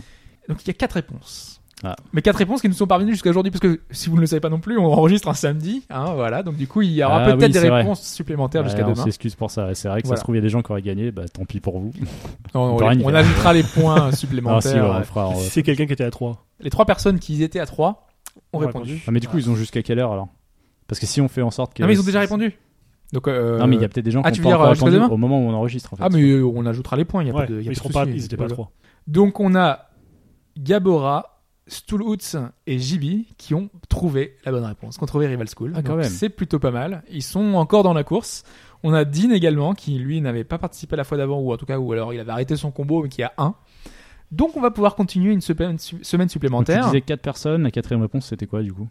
Donc 0.48 0.62
il 0.64 0.68
y 0.68 0.70
a 0.70 0.74
quatre 0.74 0.92
réponses. 0.94 1.60
Ah. 1.82 1.96
Mais 2.12 2.20
quatre 2.20 2.36
réponses 2.36 2.60
qui 2.60 2.68
nous 2.68 2.74
sont 2.74 2.86
parvenues 2.86 3.12
jusqu'à 3.12 3.30
aujourd'hui, 3.30 3.50
parce 3.50 3.60
que 3.62 3.80
si 3.90 4.10
vous 4.10 4.16
ne 4.16 4.20
le 4.20 4.26
savez 4.26 4.40
pas 4.40 4.50
non 4.50 4.60
plus, 4.60 4.76
on 4.78 4.84
enregistre 4.84 5.28
un 5.28 5.34
samedi, 5.34 5.82
hein, 5.88 6.12
voilà. 6.14 6.42
Donc 6.42 6.56
du 6.56 6.66
coup, 6.68 6.82
il 6.82 6.90
y 6.92 7.02
aura 7.02 7.22
Ah 7.22 7.24
peut-être 7.24 7.40
oui, 7.40 7.48
des 7.52 7.58
c'est 7.58 7.68
vrai. 7.70 7.80
réponses 7.80 8.02
supplémentaires 8.02 8.60
Ouais, 8.62 8.68
jusqu'à 8.68 8.86
on 8.86 8.92
demain. 8.92 9.02
s'excuse 9.04 9.34
pour 9.34 9.50
ça. 9.50 9.74
C'est 9.74 9.88
vrai 9.88 10.02
que 10.02 10.06
Voilà. 10.06 10.18
ça 10.18 10.20
se 10.20 10.24
trouve, 10.24 10.34
il 10.34 10.38
y 10.38 10.40
a 10.40 10.42
des 10.42 10.50
gens 10.50 10.60
qui 10.62 10.70
auraient 10.72 10.82
gagné. 10.82 11.10
Bah, 11.10 11.22
tant 11.32 11.46
pis 11.46 11.60
pour 11.60 11.78
vous. 11.80 11.92
Non, 12.54 12.78
non, 12.78 12.84
on 12.84 13.04
on 13.04 13.14
ajoutera 13.14 13.54
les 13.54 13.62
points 13.62 13.96
Ah, 14.08 14.12
si, 14.12 14.18
supplémentaires. 14.18 15.02
on 15.16 15.20
on- 15.20 15.34
Si 15.36 15.48
c'est 15.50 15.62
quelqu'un 15.62 15.86
qui 15.86 15.94
était 15.94 16.04
à 16.04 16.10
3. 16.10 16.44
Les 16.60 16.68
trois 16.70 16.84
personnes 16.84 17.18
qui 17.18 17.42
étaient 17.42 17.60
à 17.60 17.66
trois 17.66 18.06
ont 18.52 18.58
On 18.58 18.62
a 18.62 18.66
répondu. 18.66 19.02
Ah, 19.06 19.10
mais 19.10 19.20
du 19.20 19.28
coup, 19.28 19.38
ils 19.38 19.48
ont 19.48 19.54
jusqu'à 19.56 19.82
quelle 19.82 20.00
heure 20.00 20.12
alors? 20.12 20.28
Parce 20.86 20.98
que 21.00 21.06
si 21.06 21.20
on 21.22 21.28
fait 21.28 21.40
en 21.42 21.50
sorte 21.50 21.72
que. 21.72 21.82
Non, 21.82 21.88
mais 21.88 21.94
ils 21.94 22.00
ont 22.00 22.04
déjà 22.04 22.20
répondu. 22.20 22.58
Donc, 23.12 23.26
euh, 23.28 23.58
Non, 23.58 23.66
mais 23.66 23.76
il 23.76 23.82
y 23.82 23.84
a 23.84 23.88
peut-être 23.88 24.04
des 24.04 24.10
gens 24.10 24.22
ah, 24.24 24.30
qui 24.30 24.40
ont 24.40 24.44
pas 24.44 24.70
encore 24.70 24.88
euh, 24.88 25.08
au 25.08 25.16
moment 25.16 25.38
où 25.40 25.48
on 25.48 25.54
enregistre. 25.54 25.92
En 25.92 25.96
fait. 25.96 26.02
Ah, 26.04 26.08
mais 26.12 26.22
euh, 26.22 26.44
on 26.44 26.64
ajoutera 26.66 26.96
les 26.96 27.04
points, 27.04 27.22
il 27.22 27.28
y 27.28 27.30
a 27.30 27.34
Ouais, 27.34 27.46
pas 27.46 27.52
de, 27.52 27.58
il 27.60 27.66
y 27.66 27.68
a 27.68 27.72
ils 27.72 27.80
pas 27.80 27.88
pas, 27.88 28.04
souci. 28.04 28.16
ils 28.16 28.24
étaient 28.24 28.36
pas 28.36 28.44
à 28.44 28.48
3. 28.48 28.70
Donc 29.06 29.40
on 29.40 29.54
a 29.56 29.88
Gabora, 30.58 31.42
Stulhutz 31.66 32.36
et 32.66 32.78
Jibi 32.78 33.26
qui 33.38 33.54
ont 33.54 33.68
trouvé 33.88 34.36
la 34.44 34.52
bonne 34.52 34.64
réponse, 34.64 34.96
qui 34.98 35.02
ont 35.02 35.06
trouvé 35.06 35.26
Rival 35.26 35.48
School. 35.48 35.72
Ah. 35.74 36.02
C'est 36.04 36.28
plutôt 36.28 36.58
pas 36.58 36.70
mal. 36.70 37.02
Ils 37.10 37.22
sont 37.22 37.54
encore 37.54 37.82
dans 37.82 37.94
la 37.94 38.04
course. 38.04 38.44
On 38.82 38.94
a 38.94 39.04
Dean 39.04 39.30
également 39.30 39.74
qui 39.74 39.98
lui 39.98 40.20
n'avait 40.20 40.44
pas 40.44 40.58
participé 40.58 40.96
la 40.96 41.04
fois 41.04 41.18
d'avant 41.18 41.38
ou 41.38 41.52
en 41.52 41.56
tout 41.56 41.66
cas 41.66 41.78
ou 41.78 41.92
alors 41.92 42.14
il 42.14 42.20
avait 42.20 42.30
arrêté 42.32 42.56
son 42.56 42.70
combo 42.70 43.02
mais 43.02 43.08
qui 43.08 43.22
a 43.22 43.32
un. 43.38 43.54
Donc 44.30 44.56
on 44.56 44.60
va 44.60 44.70
pouvoir 44.70 44.94
continuer 44.94 45.32
une 45.32 45.40
semaine, 45.40 45.78
semaine 45.78 46.00
Donc, 46.02 46.28
tu 46.28 46.32
supplémentaire. 46.32 46.84
disais 46.86 47.00
4 47.00 47.20
personnes. 47.20 47.62
La 47.64 47.70
quatrième 47.70 48.02
réponse, 48.02 48.26
c'était 48.26 48.46
quoi 48.46 48.62
du 48.62 48.72
coup? 48.72 48.88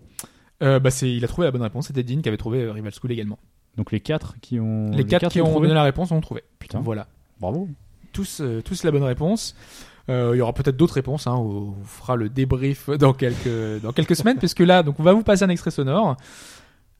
Euh, 0.61 0.79
bah 0.79 0.91
c'est 0.91 1.09
il 1.09 1.23
a 1.23 1.27
trouvé 1.27 1.47
la 1.47 1.51
bonne 1.51 1.61
réponse. 1.61 1.87
C'était 1.87 2.03
Dean 2.03 2.21
qui 2.21 2.27
avait 2.27 2.37
trouvé 2.37 2.69
Rival 2.69 2.91
School 2.93 3.11
également. 3.11 3.39
Donc 3.79 3.93
les 3.93 4.01
4 4.01 4.35
qui 4.41 4.59
ont. 4.59 4.91
les 4.91 5.05
quatre 5.05 5.31
qui 5.31 5.39
ont 5.41 5.57
donné 5.57 5.73
la 5.73 5.83
réponse 5.83 6.11
ont 6.11 6.19
trouvé. 6.19 6.43
Putain, 6.59 6.81
Voilà. 6.81 7.07
bravo. 7.39 7.69
tous, 8.11 8.41
euh, 8.41 8.61
tous 8.61 8.83
la 8.83 8.91
bonne 8.91 9.03
réponse. 9.03 9.55
Euh, 10.09 10.31
il 10.33 10.37
y 10.37 10.41
aura 10.41 10.51
peut-être 10.51 10.75
d'autres 10.75 10.95
réponses. 10.95 11.27
Hein, 11.27 11.35
on 11.37 11.75
fera 11.85 12.17
le 12.17 12.27
débrief 12.27 12.89
dans 12.99 13.13
quelques 13.13 13.81
dans 13.81 13.93
quelques 13.93 14.17
semaines, 14.17 14.37
puisque 14.37 14.59
là, 14.59 14.83
donc 14.83 14.99
on 14.99 15.03
va 15.03 15.13
vous 15.13 15.23
passer 15.23 15.45
un 15.45 15.49
extrait 15.49 15.71
sonore. 15.71 16.17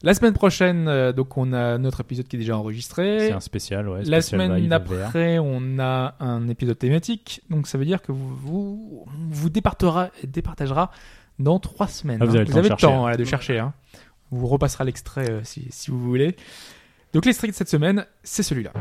La 0.03 0.13
semaine 0.13 0.31
prochaine, 0.31 0.87
euh, 0.87 1.11
donc 1.11 1.37
on 1.37 1.51
a 1.51 1.77
notre 1.77 1.99
épisode 1.99 2.29
qui 2.29 2.37
est 2.37 2.39
déjà 2.39 2.57
enregistré. 2.57 3.27
C'est 3.27 3.33
un 3.33 3.41
spécial, 3.41 3.89
ouais. 3.89 4.03
La 4.05 4.21
semaine 4.21 4.65
d'après, 4.69 5.37
on 5.37 5.79
a 5.79 6.15
un 6.21 6.47
épisode 6.47 6.79
thématique. 6.79 7.41
Donc 7.49 7.67
ça 7.67 7.77
veut 7.77 7.83
dire 7.83 8.01
que 8.01 8.13
vous 8.13 9.05
vous, 9.05 9.49
départagera 9.49 10.91
dans 11.39 11.59
trois 11.59 11.89
semaines. 11.89 12.19
Ah, 12.21 12.25
vous 12.25 12.37
hein. 12.37 12.39
avez 12.39 12.45
le 12.45 12.53
temps 12.53 12.61
de 12.61 12.67
chercher, 12.67 12.87
hein. 12.87 13.15
de 13.17 13.23
chercher. 13.25 13.59
Hein. 13.59 13.73
Vous 14.31 14.47
repassera 14.47 14.83
l'extrait 14.83 15.29
euh, 15.29 15.41
si 15.43 15.91
vous 15.91 15.99
voulez. 15.99 16.35
Donc 17.13 17.25
l'extrait 17.25 17.47
de 17.47 17.53
cette 17.53 17.69
semaine, 17.69 18.05
c'est 18.23 18.43
celui-là. 18.43 18.71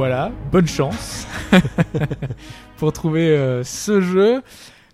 Voilà, 0.00 0.32
bonne 0.50 0.66
chance 0.66 1.26
pour 2.78 2.90
trouver 2.90 3.36
euh, 3.36 3.62
ce 3.64 4.00
jeu. 4.00 4.40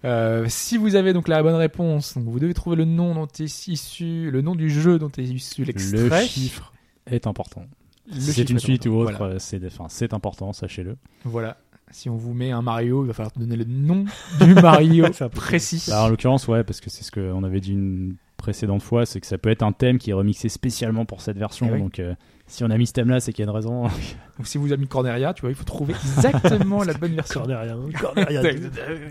Euh, 0.05 0.47
si 0.49 0.77
vous 0.77 0.97
avez 0.97 1.13
donc 1.13 1.29
la 1.29 1.45
bonne 1.45 1.55
réponse, 1.55 2.15
donc 2.19 2.25
vous 2.25 2.41
devez 2.41 2.55
trouver 2.55 2.75
le 2.75 2.87
nom 2.87 3.15
dont 3.15 3.29
est 3.39 3.69
issu, 3.69 4.33
le 4.33 4.43
nom 4.43 4.57
du 4.57 4.69
jeu 4.69 4.99
dont 4.99 5.13
est 5.17 5.23
issu 5.23 5.61
Le 5.61 5.67
l'extrait. 5.69 6.27
chiffre 6.27 6.73
est 7.09 7.29
important. 7.29 7.67
Le 8.13 8.19
Si 8.19 8.33
c'est 8.33 8.51
une 8.51 8.59
suite 8.59 8.87
ou 8.87 8.95
autre, 8.95 9.37
c'est 9.39 9.65
enfin, 9.67 9.87
important, 10.11 10.53
sachez-le. 10.53 10.97
Voilà. 11.23 11.57
Si 11.93 12.11
on 12.11 12.17
vous 12.17 12.35
met 12.35 12.51
un 12.51 12.63
Mario, 12.63 13.05
il 13.05 13.07
va 13.07 13.13
falloir 13.13 13.33
donner 13.37 13.55
le 13.55 13.65
nom 13.65 14.07
du 14.41 14.55
Mario 14.55 15.07
précis. 15.33 15.89
Alors, 15.93 16.07
en 16.07 16.09
l'occurrence, 16.09 16.49
ouais, 16.49 16.65
parce 16.65 16.81
que 16.81 16.91
c'est 16.91 17.05
ce 17.05 17.13
qu'on 17.13 17.45
avait 17.45 17.61
dit 17.61 17.75
une 17.75 18.17
précédente 18.39 18.83
fois, 18.83 19.07
c'est 19.07 19.21
que 19.21 19.27
ça 19.29 19.39
peut 19.39 19.51
être 19.51 19.63
un 19.63 19.71
thème 19.71 19.99
qui 19.99 20.11
est 20.11 20.15
remixé 20.15 20.49
spécialement 20.49 21.05
pour 21.05 21.21
cette 21.21 21.39
version. 21.39 21.69
Eh 21.71 21.75
oui. 21.75 21.79
Donc, 21.79 22.01
euh, 22.01 22.17
si 22.49 22.63
on 22.63 22.71
a 22.71 22.77
mis 22.79 22.87
ce 22.87 22.93
thème-là, 22.93 23.21
c'est 23.21 23.33
qu'il 23.33 23.45
y 23.45 23.49
a 23.49 23.51
une 23.51 23.57
raison. 23.57 23.83
Donc 24.39 24.47
si 24.47 24.59
vous 24.59 24.73
avez 24.73 24.81
mis 24.81 24.87
Corneria, 24.89 25.35
tu 25.35 25.43
vois, 25.43 25.51
il 25.51 25.57
faut 25.57 25.65
trouver 25.65 25.95
exactement 25.95 26.83
la 26.85 26.95
bonne 26.95 27.15
version. 27.15 27.41
Corneria. 27.41 27.77
Corneria. 28.01 28.43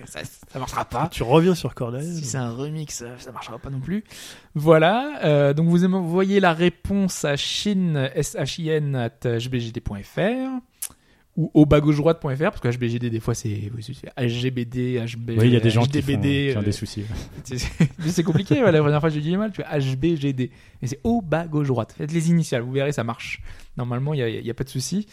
ça, 0.05 0.19
ça 0.23 0.59
marchera 0.59 0.85
pas. 0.85 1.07
tu 1.11 1.23
reviens 1.23 1.55
sur 1.55 1.73
Corneria. 1.73 2.05
Si 2.05 2.23
c'est 2.23 2.37
un 2.37 2.51
remix, 2.51 3.01
euh, 3.01 3.07
ça 3.17 3.31
marchera 3.31 3.57
pas 3.59 3.69
non 3.69 3.79
plus. 3.79 4.03
Voilà. 4.53 5.19
euh, 5.25 5.53
donc 5.53 5.67
vous 5.67 5.83
envoyez 5.85 6.39
la 6.39 6.53
réponse 6.53 7.25
à 7.25 7.35
shin, 7.35 7.95
at 7.95 9.39
ou 11.35 11.51
au 11.53 11.65
bas 11.65 11.81
gauche 11.81 11.97
droite.fr 11.97 12.37
parce 12.37 12.61
que 12.61 12.69
HBGD 12.69 13.09
des 13.09 13.19
fois 13.19 13.33
c'est 13.35 13.69
HGBD, 14.17 14.99
HB, 15.05 15.29
oui, 15.37 15.47
il 15.47 15.53
y 15.53 15.57
a 15.57 15.59
des 15.59 15.69
gens 15.69 15.83
qui, 15.85 16.01
font, 16.01 16.13
HDBD, 16.13 16.51
qui 16.51 16.57
ont 16.57 16.61
euh, 16.61 16.63
des 16.63 16.71
soucis. 16.71 17.03
c'est- 17.43 18.23
compliqué. 18.23 18.63
ouais, 18.63 18.71
la 18.71 18.79
première 18.81 18.99
fois 19.01 19.09
j'ai 19.09 19.19
dit 19.21 19.35
mal, 19.35 19.51
tu 19.51 19.61
vois 19.61 19.77
HBGD 19.79 20.49
et 20.81 20.87
c'est 20.87 20.99
au 21.03 21.21
bas 21.21 21.45
gauche 21.47 21.67
droite. 21.67 21.93
Faites 21.97 22.13
les 22.13 22.29
initiales, 22.29 22.61
vous 22.61 22.71
verrez 22.71 22.91
ça 22.93 23.03
marche. 23.03 23.41
Normalement 23.77 24.13
il 24.13 24.19
y 24.45 24.49
a, 24.49 24.53
pas 24.53 24.63
de 24.63 24.69
souci. 24.69 25.07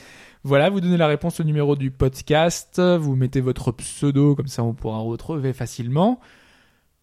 Voilà, 0.45 0.71
vous 0.71 0.81
donnez 0.81 0.97
la 0.97 1.09
réponse 1.09 1.41
au 1.41 1.45
numéro 1.45 1.75
du 1.77 1.91
podcast, 1.91 2.81
vous 2.81 3.17
mettez 3.17 3.41
votre 3.41 3.73
pseudo 3.73 4.35
comme 4.37 4.47
ça 4.49 4.63
on 4.63 4.75
pourra 4.75 4.99
retrouver 4.99 5.53
facilement. 5.53 6.21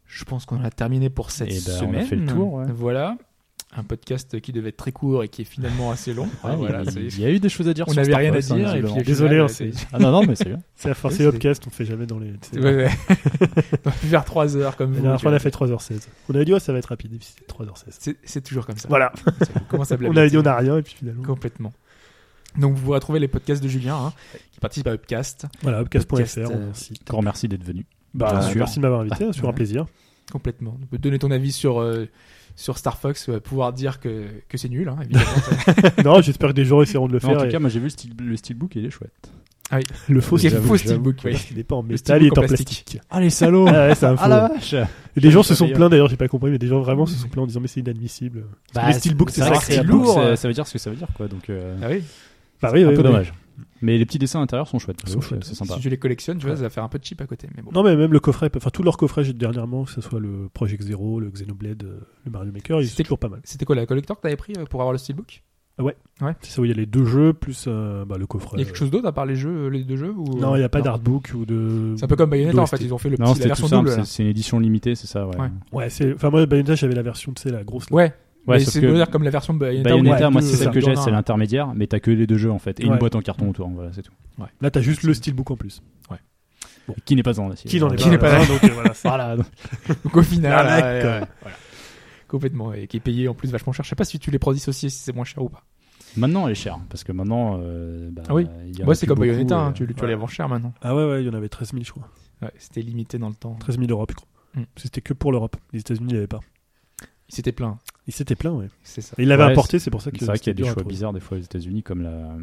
Je 0.06 0.24
pense 0.24 0.46
qu'on 0.46 0.64
a 0.64 0.72
terminé 0.72 1.10
pour 1.10 1.30
cette 1.30 1.52
Eh 1.52 1.60
ben, 1.60 1.72
on 1.72 1.76
a 1.76 1.80
semaine. 1.80 2.06
fait 2.06 2.16
le 2.16 2.26
tour, 2.26 2.54
ouais. 2.54 2.66
Voilà. 2.74 3.18
Un 3.78 3.84
podcast 3.84 4.40
qui 4.41 4.52
devait 4.52 4.70
être 4.70 4.78
très 4.78 4.91
court 4.91 5.24
et 5.24 5.28
qui 5.30 5.44
est 5.44 5.46
finalement 5.46 5.91
assez 5.91 6.12
long. 6.16 6.28
Ah, 6.44 6.50
Ouais, 6.52 6.56
voilà, 6.56 6.82
il, 6.82 6.91
c'est- 6.91 7.02
il 7.02 7.20
y 7.20 7.26
a 7.26 7.30
eu 7.30 7.40
des 7.40 7.50
choses 7.50 7.68
à 7.68 7.74
dire 7.76 7.86
on 7.88 7.94
n'avait 7.94 8.16
rien 8.16 8.34
à 8.34 8.38
hein, 8.38 8.40
dire 8.40 8.56
et 8.56 8.64
visiblement. 8.64 8.94
puis 8.94 9.02
au 9.02 9.06
Désolé, 9.06 9.30
final, 9.30 9.46
hein, 9.46 9.48
c'est- 9.48 9.88
Ah 9.94 10.00
non, 10.00 10.12
non, 10.12 10.24
mais 10.26 10.36
c'est 10.36 10.46
bien. 10.50 10.60
C'est 10.76 10.88
la 10.88 10.96
force 10.96 11.16
c'est- 11.16 11.26
Upcast, 11.26 11.68
on 11.68 11.70
fait 11.70 11.86
jamais 11.86 12.08
dans 12.08 12.18
les. 12.18 12.32
Ouais, 12.54 12.76
ouais. 12.76 12.90
on 13.86 13.90
a 13.90 13.91
pu 13.91 14.08
faire 14.08 14.26
3 14.26 14.58
heures 14.58 14.76
comme 14.76 14.90
La 14.91 14.96
vous. 14.96 15.02
dernière 15.04 15.20
tu 15.20 15.24
fois, 15.24 15.32
on 15.32 15.36
a 15.36 15.40
fait 15.40 15.50
3h16. 15.54 16.08
On 16.30 16.34
avait 16.36 16.46
dit, 16.46 16.54
ouais, 16.54 16.60
ça 16.60 16.74
va 16.74 16.80
être 16.80 16.88
rapide. 16.88 17.14
Et 17.14 17.18
puis 17.18 17.28
c'était 17.28 17.46
3h16. 17.46 17.84
C'est 18.00 18.18
c'est 18.24 18.41
toujours 18.41 18.66
comme 18.66 18.78
ça. 18.78 18.88
Voilà. 18.90 19.12
On 19.56 19.60
commence 19.70 19.91
à 19.91 19.98
On 20.02 20.18
avait 20.18 20.30
dit, 20.32 20.38
on 20.38 20.46
a 20.46 20.56
rien, 20.56 20.78
et 20.78 20.82
puis 20.82 20.96
finalement. 20.96 21.24
Complètement. 21.24 21.72
Donc 22.58 22.76
vous 22.76 22.91
retrouvez 22.91 23.20
les 23.20 23.28
podcasts 23.28 23.62
de 23.62 23.68
Julien, 23.68 23.96
hein, 23.96 24.14
qui 24.52 24.60
participe 24.60 24.88
à 24.88 24.94
Upcast. 24.94 25.46
Voilà, 25.62 25.82
upcast.fr, 25.82 26.18
a 26.20 26.41
euh. 26.52 26.72
Encore 27.08 27.22
merci 27.22 27.48
d'être 27.48 27.64
venu. 27.64 27.86
Bah, 28.16 28.32
bien 28.32 28.41
sûr. 28.41 28.58
merci 28.58 28.78
de 28.78 28.82
m'avoir 28.82 29.02
invité, 29.02 29.26
hein, 29.26 29.32
sur 29.32 29.48
un 29.48 29.54
plaisir. 29.54 29.86
Complètement. 30.32 30.76
Donner 30.91 31.20
ton 31.20 31.30
avis 31.30 31.52
sur, 31.52 31.80
euh, 31.80 32.08
sur 32.60 32.77
Star 32.77 32.98
Fox, 32.98 33.30
euh, 33.30 33.40
pouvoir 33.40 33.72
dire 33.72 34.02
que, 34.02 34.26
que 34.49 34.57
c'est 34.57 34.68
nul, 34.68 34.90
hein, 34.90 34.98
évidemment. 35.02 35.26
non, 36.03 36.22
j'espère 36.22 36.49
que 36.49 36.53
des 36.56 36.65
gens 36.65 36.81
essaieront 36.81 37.07
de 37.07 37.14
le 37.14 37.19
Non, 37.23 37.30
en 37.30 37.31
faire. 37.31 37.40
tout 37.44 37.45
et 37.48 37.52
cas, 37.52 37.60
moi 37.60 37.69
j'ai 37.69 37.80
vu 37.80 37.86
le, 37.86 37.90
style, 37.90 38.11
le 38.22 38.36
steelbook, 38.36 38.76
il 38.76 38.86
est 38.86 38.90
chouette. 38.90 39.31
le 40.10 40.19
faux 40.19 40.36
Quel 40.36 40.49
steelbook, 40.52 40.68
faux 40.68 40.77
steelbook, 40.77 41.15
oui. 41.23 41.36
qu'il 41.36 41.56
n'est 41.56 41.64
pas 41.64 41.76
en 41.76 41.81
Le 41.84 41.88
métal, 41.88 42.22
il 42.22 42.27
est 42.27 42.38
en 42.38 42.44
en 42.44 42.45
plastique. 42.48 42.99
Ah 43.10 43.22
les 43.22 43.30
salauds 43.30 43.65
Ah 43.69 43.88
ouais, 43.88 43.95
c'est 43.95 44.06
un 44.07 44.18
faux. 44.18 44.23
Ah 44.26 44.27
la 44.27 44.48
vache 44.49 44.73
Et 45.15 45.22
des 45.22 45.31
gens 45.31 45.41
se 45.41 45.56
sont 45.56 45.69
plaints 45.69 45.88
d'ailleurs, 45.90 46.10
j'ai 46.10 46.18
pas 46.18 46.27
compris, 46.27 46.52
mais 46.52 46.57
des 46.57 46.68
gens 46.68 46.81
vraiment 46.81 47.06
se 47.06 47.15
sont 47.15 47.30
plaints 47.30 47.44
en 47.44 47.48
disant 47.48 47.61
mais 47.61 47.69
c'est 47.69 47.80
inadmissible. 47.80 48.44
Que 48.76 48.86
les 48.88 48.94
steelbooks, 48.94 49.30
c'est 49.31 49.41
sacré. 49.41 49.76
c'est 49.76 49.84
lourd. 49.84 50.15
ça- 50.15 50.36
Ça 50.36 50.48
veut 50.49 50.53
dire 50.53 50.68
ce 50.68 50.73
que 50.73 50.80
ça 50.80 50.90
veut 50.90 50.98
dire, 50.98 51.07
quoi. 51.15 51.30
Donc, 51.30 51.49
euh, 51.49 51.77
Ah 51.81 51.88
oui. 51.90 52.03
Bah 52.61 52.72
oui, 52.73 52.84
un 52.84 52.90
oui, 52.90 52.94
peu 52.95 53.02
oui. 53.02 53.07
dommage. 53.07 53.34
Mais 53.82 53.98
les 53.98 54.06
petits 54.06 54.20
dessins 54.20 54.42
intérieurs 54.42 54.68
sont 54.68 54.80
chouettes. 54.80 55.08
Sont 55.08 55.22
chouettes. 55.22 55.44
C'est 55.44 55.56
sympa. 55.56 55.76
Si 55.76 55.82
je 55.82 55.90
les 55.90 55.98
collectionne, 55.98 56.38
tu 56.38 56.44
vois, 56.44 56.52
Ouais. 56.52 56.58
ça 56.58 56.64
va 56.64 56.70
faire 56.70 56.84
un 56.84 56.90
peu 56.90 57.00
cheap 57.02 57.22
à 57.22 57.26
côté. 57.26 57.48
Mais 57.56 57.62
bon. 57.62 57.72
Non 57.74 57.84
mais 57.84 57.96
même 57.96 58.12
le 58.14 58.20
coffret, 58.20 58.50
enfin 58.56 58.70
tous 58.72 58.84
leurs 58.84 58.98
coffrets 58.98 59.24
j'ai 59.24 59.34
dernièrement, 59.34 59.86
que 59.86 59.92
ce 59.92 60.02
soit 60.02 60.20
le 60.20 60.50
Project 60.54 60.84
Zero, 60.84 61.20
le 61.20 61.30
Xenoblade, 61.30 61.84
euh, 61.84 62.00
le 62.26 62.32
Mario 62.32 62.52
Maker, 62.52 62.82
ils 62.82 62.86
sont 62.86 62.92
C'était- 62.92 63.04
toujours 63.04 63.20
pas 63.20 63.30
mal. 63.30 63.40
C'était 63.44 63.66
quoi 63.66 63.76
la 63.76 63.86
collector 63.86 64.18
que 64.18 64.22
t'avais 64.24 64.36
pris 64.36 64.54
euh, 64.58 64.66
pour 64.66 64.82
avoir 64.82 64.92
le 64.92 64.98
steelbook? 64.98 65.44
C'est 66.42 66.52
ça 66.52 66.62
où 66.62 66.66
il 66.66 66.68
y 66.68 66.74
a 66.74 66.76
les 66.76 66.86
deux 66.86 67.06
jeux 67.06 67.32
plus 67.32 67.64
euh, 67.70 68.04
bah, 68.04 68.18
le 68.20 68.28
coffret. 68.28 68.58
Il 68.58 68.60
y 68.60 68.64
a 68.64 68.66
quelque 68.66 68.76
chose 68.76 68.92
d'autre 68.92 69.08
à 69.08 69.14
part 69.14 69.26
les 69.26 69.38
jeux, 69.38 69.68
euh, 69.68 69.70
les 69.70 69.86
deux 69.86 69.96
jeux 69.96 70.12
ou... 70.12 70.38
Non, 70.38 70.54
il 70.56 70.60
n'y 70.60 70.66
a 70.66 70.68
pas 70.70 70.82
d'artbook 70.82 71.32
ou 71.34 71.46
de. 71.46 71.94
C'est 71.96 72.04
un 72.04 72.08
peu 72.10 72.18
comme 72.18 72.30
Bayonetta 72.32 72.62
en 72.62 72.66
fait, 72.66 72.82
ils 72.82 72.94
ont 72.94 72.98
fait 72.98 73.08
le 73.10 73.16
Non, 73.18 73.28
petit, 73.32 73.40
la 73.40 73.44
tout 73.44 73.48
version 73.48 73.68
simple. 73.70 73.86
double. 73.88 73.98
là. 74.00 74.04
c'est- 74.04 74.18
C'est 74.18 74.24
une 74.24 74.30
édition 74.30 74.60
limitée, 74.60 74.96
c'est 74.96 75.08
ça, 75.08 75.26
ouais. 75.26 75.38
Ouais. 75.40 75.48
Ouais, 75.72 75.90
c'est. 75.90 76.14
Enfin 76.14 76.30
moi 76.32 76.46
Bayonetta 76.46 76.76
j'avais 76.76 76.96
la 76.96 77.02
version, 77.02 77.32
tu 77.32 77.42
sais 77.44 77.50
la 77.50 77.64
grosse. 77.64 77.86
Ouais, 77.92 78.14
Ouais, 78.50 78.60
c'est 78.60 78.82
que 78.82 78.86
de 78.88 78.94
dire 78.96 79.10
comme 79.10 79.24
la 79.24 79.30
version 79.30 79.54
Bayonetta. 79.54 79.90
où 79.90 79.94
Bayonetta, 80.02 80.18
il 80.18 80.22
y 80.22 80.24
a 80.26 80.30
moi, 80.30 80.42
c'est 80.42 80.56
celle 80.56 80.72
que 80.72 80.80
j'ai, 80.82 80.96
c'est 80.96 81.12
l'intermédiaire, 81.12 81.74
mais 81.76 81.88
t'as 81.88 82.00
que 82.00 82.12
les 82.12 82.28
deux 82.28 82.38
jeux 82.38 82.52
en 82.52 82.60
fait, 82.60 82.80
et 82.80 82.86
Ouais. 82.86 82.94
une 82.94 82.98
boîte 83.00 83.16
en 83.16 83.22
carton 83.22 83.50
autour, 83.50 83.70
voilà, 83.70 83.92
c'est 83.94 84.02
tout. 84.04 84.14
Là 84.62 84.72
t'as 84.72 84.82
juste 84.82 85.04
le 85.04 85.14
steelbook 85.14 85.52
en 85.52 85.56
plus. 85.58 85.82
Qui 87.06 87.16
n'est 87.16 87.22
pas 87.24 87.40
en 87.40 87.52
acier. 87.52 87.70
Qui 87.70 87.80
n'en 87.80 87.90
est 87.92 87.98
Qui 87.98 88.06
pas. 88.06 88.10
n'est 88.10 88.18
pas 88.18 88.32
là. 88.40 88.46
donc, 88.48 88.64
euh, 88.64 88.70
voilà. 89.04 89.36
Donc 90.04 90.18
au 90.18 90.24
final, 90.24 90.66
ouais, 90.66 91.04
ouais, 91.04 91.28
voilà. 91.42 91.58
complètement, 92.28 92.74
et 92.74 92.88
qui 92.88 92.98
est 92.98 93.00
payé 93.00 93.28
en 93.28 93.36
plus 93.36 93.52
vachement 93.52 93.74
cher. 93.74 93.84
Je 93.86 93.90
sais 93.90 93.96
pas 93.96 94.06
si 94.06 94.18
tu 94.18 94.32
les 94.32 94.40
prends 94.40 94.54
dissociés, 94.54 94.90
si 94.90 94.98
c'est 94.98 95.14
moins 95.14 95.24
cher 95.24 95.44
ou 95.44 95.50
pas. 95.50 95.64
Maintenant, 96.18 96.48
elle 96.48 96.54
est 96.54 96.56
chère, 96.56 96.80
parce 96.90 97.04
que 97.04 97.12
maintenant, 97.12 97.60
euh, 97.62 98.10
bah, 98.12 98.24
Ah 98.28 98.34
oui. 98.34 98.48
il 98.66 98.80
y 98.80 98.84
Ouais, 98.84 98.96
c'est 98.96 99.06
comme 99.06 99.20
Bayonetta, 99.20 99.56
hein, 99.56 99.70
et- 99.70 99.74
tu, 99.74 99.86
tu 99.94 100.02
ouais. 100.02 100.08
les 100.08 100.16
vendre 100.16 100.32
cher 100.32 100.50
maintenant. 100.50 100.74
Ah 100.82 100.96
ouais 100.96 101.06
ouais, 101.06 101.22
il 101.24 101.28
y 101.28 101.30
en 101.30 101.36
avait 101.36 101.50
13 101.50 101.74
000 101.74 101.84
je 101.84 101.92
crois. 101.92 102.08
Ouais, 102.42 102.52
c'était 102.58 102.82
limité 102.82 103.20
dans 103.20 103.30
le 103.30 103.36
temps. 103.36 103.54
13 103.60 103.78
000 103.78 103.88
Europe 103.92 104.10
je 104.12 104.16
crois. 104.16 104.28
Hmm. 104.56 104.64
C'était 104.76 105.02
que 105.02 105.14
pour 105.14 105.32
l'Europe. 105.32 105.58
Les 105.74 105.82
États-Unis 105.82 106.08
il 106.10 106.14
n'y 106.14 106.18
avait 106.18 106.26
pas. 106.28 106.40
Il 107.30 107.36
s'était 107.36 107.52
plein, 107.52 107.78
Il 108.10 108.14
s'était 108.14 108.36
plein 108.36 108.52
ouais. 108.52 108.68
c'est 108.84 109.02
ça. 109.02 109.14
Et 109.18 109.22
il 109.23 109.27
l'avait 109.30 109.45
Ouais, 109.45 109.52
importé, 109.52 109.77
c'est 109.80 109.91
pour 109.91 110.02
ça 110.02 110.10
que. 110.11 110.18
C'est 110.19 110.26
vrai 110.26 110.40
qu'il 110.40 110.48
y 110.48 110.49
a 110.49 110.53
des 110.56 110.64
choix 110.64 110.73
trouver. 110.73 110.90
bizarres 110.90 111.14
des 111.14 111.19
fois 111.19 111.38
aux 111.38 111.41
États-Unis, 111.41 111.84
comme 111.84 112.02
la, 112.02 112.34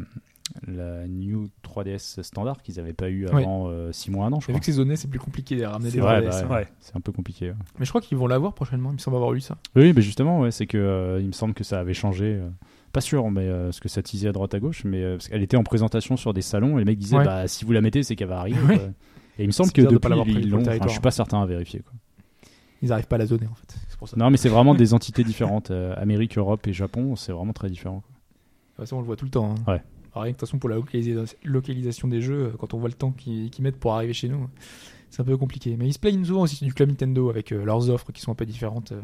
la 0.67 1.07
New 1.07 1.49
3DS 1.63 2.23
standard 2.23 2.61
qu'ils 2.63 2.75
n'avaient 2.77 2.93
pas 2.93 3.09
eu 3.09 3.27
avant 3.27 3.69
6 3.91 4.11
mois, 4.11 4.25
un 4.27 4.31
an, 4.33 4.39
je 4.39 4.45
crois. 4.45 4.53
vu 4.55 4.59
que 4.61 4.65
c'est 4.65 4.71
zoné, 4.71 4.95
c'est 4.95 5.09
plus 5.09 5.19
compliqué 5.19 5.63
à 5.63 5.71
ramener 5.71 5.91
des 5.91 5.99
vrai, 5.99 6.21
vrais 6.21 6.29
bah 6.29 6.41
DS, 6.41 6.45
ouais. 6.47 6.55
Ouais. 6.55 6.67
C'est 6.79 6.95
un 6.95 7.01
peu 7.01 7.11
compliqué. 7.11 7.49
ouais. 7.49 7.55
Mais 7.79 7.85
je 7.85 7.91
crois 7.91 8.01
qu'ils 8.01 8.17
vont 8.17 8.27
l'avoir 8.27 8.53
prochainement, 8.53 8.89
il 8.91 8.93
me 8.93 8.97
semble 8.97 9.17
avoir 9.17 9.33
eu 9.33 9.41
ça. 9.41 9.57
Oui, 9.75 9.91
mais 9.93 10.01
justement, 10.01 10.39
ouais, 10.39 10.51
c'est 10.51 10.67
que 10.67 10.77
euh, 10.77 11.19
il 11.19 11.27
me 11.27 11.31
semble 11.33 11.53
que 11.53 11.63
ça 11.65 11.79
avait 11.79 11.93
changé. 11.93 12.37
euh, 12.41 12.49
pas 12.93 13.01
sûr, 13.01 13.29
mais 13.29 13.41
euh, 13.47 13.65
parce 13.65 13.81
que 13.81 13.89
ça 13.89 14.01
teasait 14.01 14.29
à 14.29 14.31
droite 14.31 14.53
à 14.53 14.59
gauche, 14.59 14.83
mais 14.85 15.03
euh, 15.03 15.17
parce 15.17 15.27
qu'elle 15.27 15.43
était 15.43 15.57
en 15.57 15.63
présentation 15.63 16.15
sur 16.15 16.33
des 16.33 16.41
salons 16.41 16.77
et 16.77 16.79
les 16.79 16.85
mecs 16.85 16.97
disaient 16.97 17.17
Ouais. 17.17 17.25
bah 17.25 17.47
si 17.49 17.65
vous 17.65 17.73
la 17.73 17.81
mettez, 17.81 18.01
c'est 18.03 18.15
qu'elle 18.15 18.29
va 18.29 18.39
arriver. 18.39 18.57
Ouais. 18.65 18.91
Et 19.37 19.43
il 19.43 19.47
me 19.47 19.51
semble 19.51 19.71
que 19.71 19.81
bizarre 19.81 19.91
de 19.91 19.97
depuis 19.97 20.09
pas 20.33 20.39
ils 20.39 20.49
l'ont. 20.49 20.61
enfin, 20.61 20.77
je 20.85 20.87
suis 20.89 20.99
pas 21.01 21.11
certain 21.11 21.41
à 21.43 21.45
vérifier. 21.45 21.81
Quoi. 21.81 21.93
Ils 22.81 22.91
arrivent 22.93 23.07
pas 23.07 23.17
à 23.17 23.19
la 23.19 23.25
zoner 23.25 23.47
en 23.47 23.55
fait. 23.55 23.75
C'est 23.97 23.99
pour 23.99 24.09
ça. 24.09 24.17
Non, 24.17 24.29
mais 24.29 24.37
c'est 24.37 24.49
vraiment 24.49 24.75
des 24.75 24.93
entités 24.93 25.23
différentes. 25.23 25.71
Euh, 25.71 25.95
Amérique, 25.97 26.37
Europe 26.37 26.67
et 26.67 26.73
Japon, 26.73 27.15
c'est 27.15 27.31
vraiment 27.31 27.53
très 27.53 27.67
différent. 27.69 28.01
quoi. 28.01 28.11
De 28.13 28.75
toute 28.75 28.85
façon, 28.85 28.97
on 28.97 28.99
le 28.99 29.05
voit 29.07 29.15
tout 29.15 29.25
le 29.25 29.31
temps. 29.31 29.51
hein. 29.51 29.71
Ouais. 29.71 29.81
Alors, 30.13 30.23
rien 30.23 30.33
que 30.33 30.37
de 30.37 30.39
toute 30.39 30.41
façon, 30.41 30.59
pour 30.59 30.69
la 30.69 30.77
localisa- 30.77 31.35
localisation 31.43 32.07
des 32.07 32.21
jeux, 32.21 32.45
euh, 32.53 32.57
quand 32.59 32.73
on 32.75 32.77
voit 32.77 32.89
le 32.89 32.95
temps 32.95 33.11
qu'ils 33.11 33.49
mettent 33.61 33.79
pour 33.79 33.93
arriver 33.95 34.13
chez 34.13 34.29
nous, 34.29 34.47
c'est 35.09 35.21
un 35.21 35.25
peu 35.25 35.35
compliqué. 35.37 35.75
Mais 35.77 35.87
ils 35.87 35.93
se 35.93 35.99
plaignent 35.99 36.23
souvent 36.23 36.41
aussi 36.41 36.63
du 36.63 36.73
club 36.73 36.89
Nintendo 36.89 37.29
avec 37.31 37.51
euh, 37.51 37.63
leurs 37.65 37.89
offres 37.89 38.11
qui 38.11 38.21
sont 38.21 38.31
un 38.31 38.35
peu 38.35 38.45
différentes. 38.45 38.91
euh. 38.91 39.01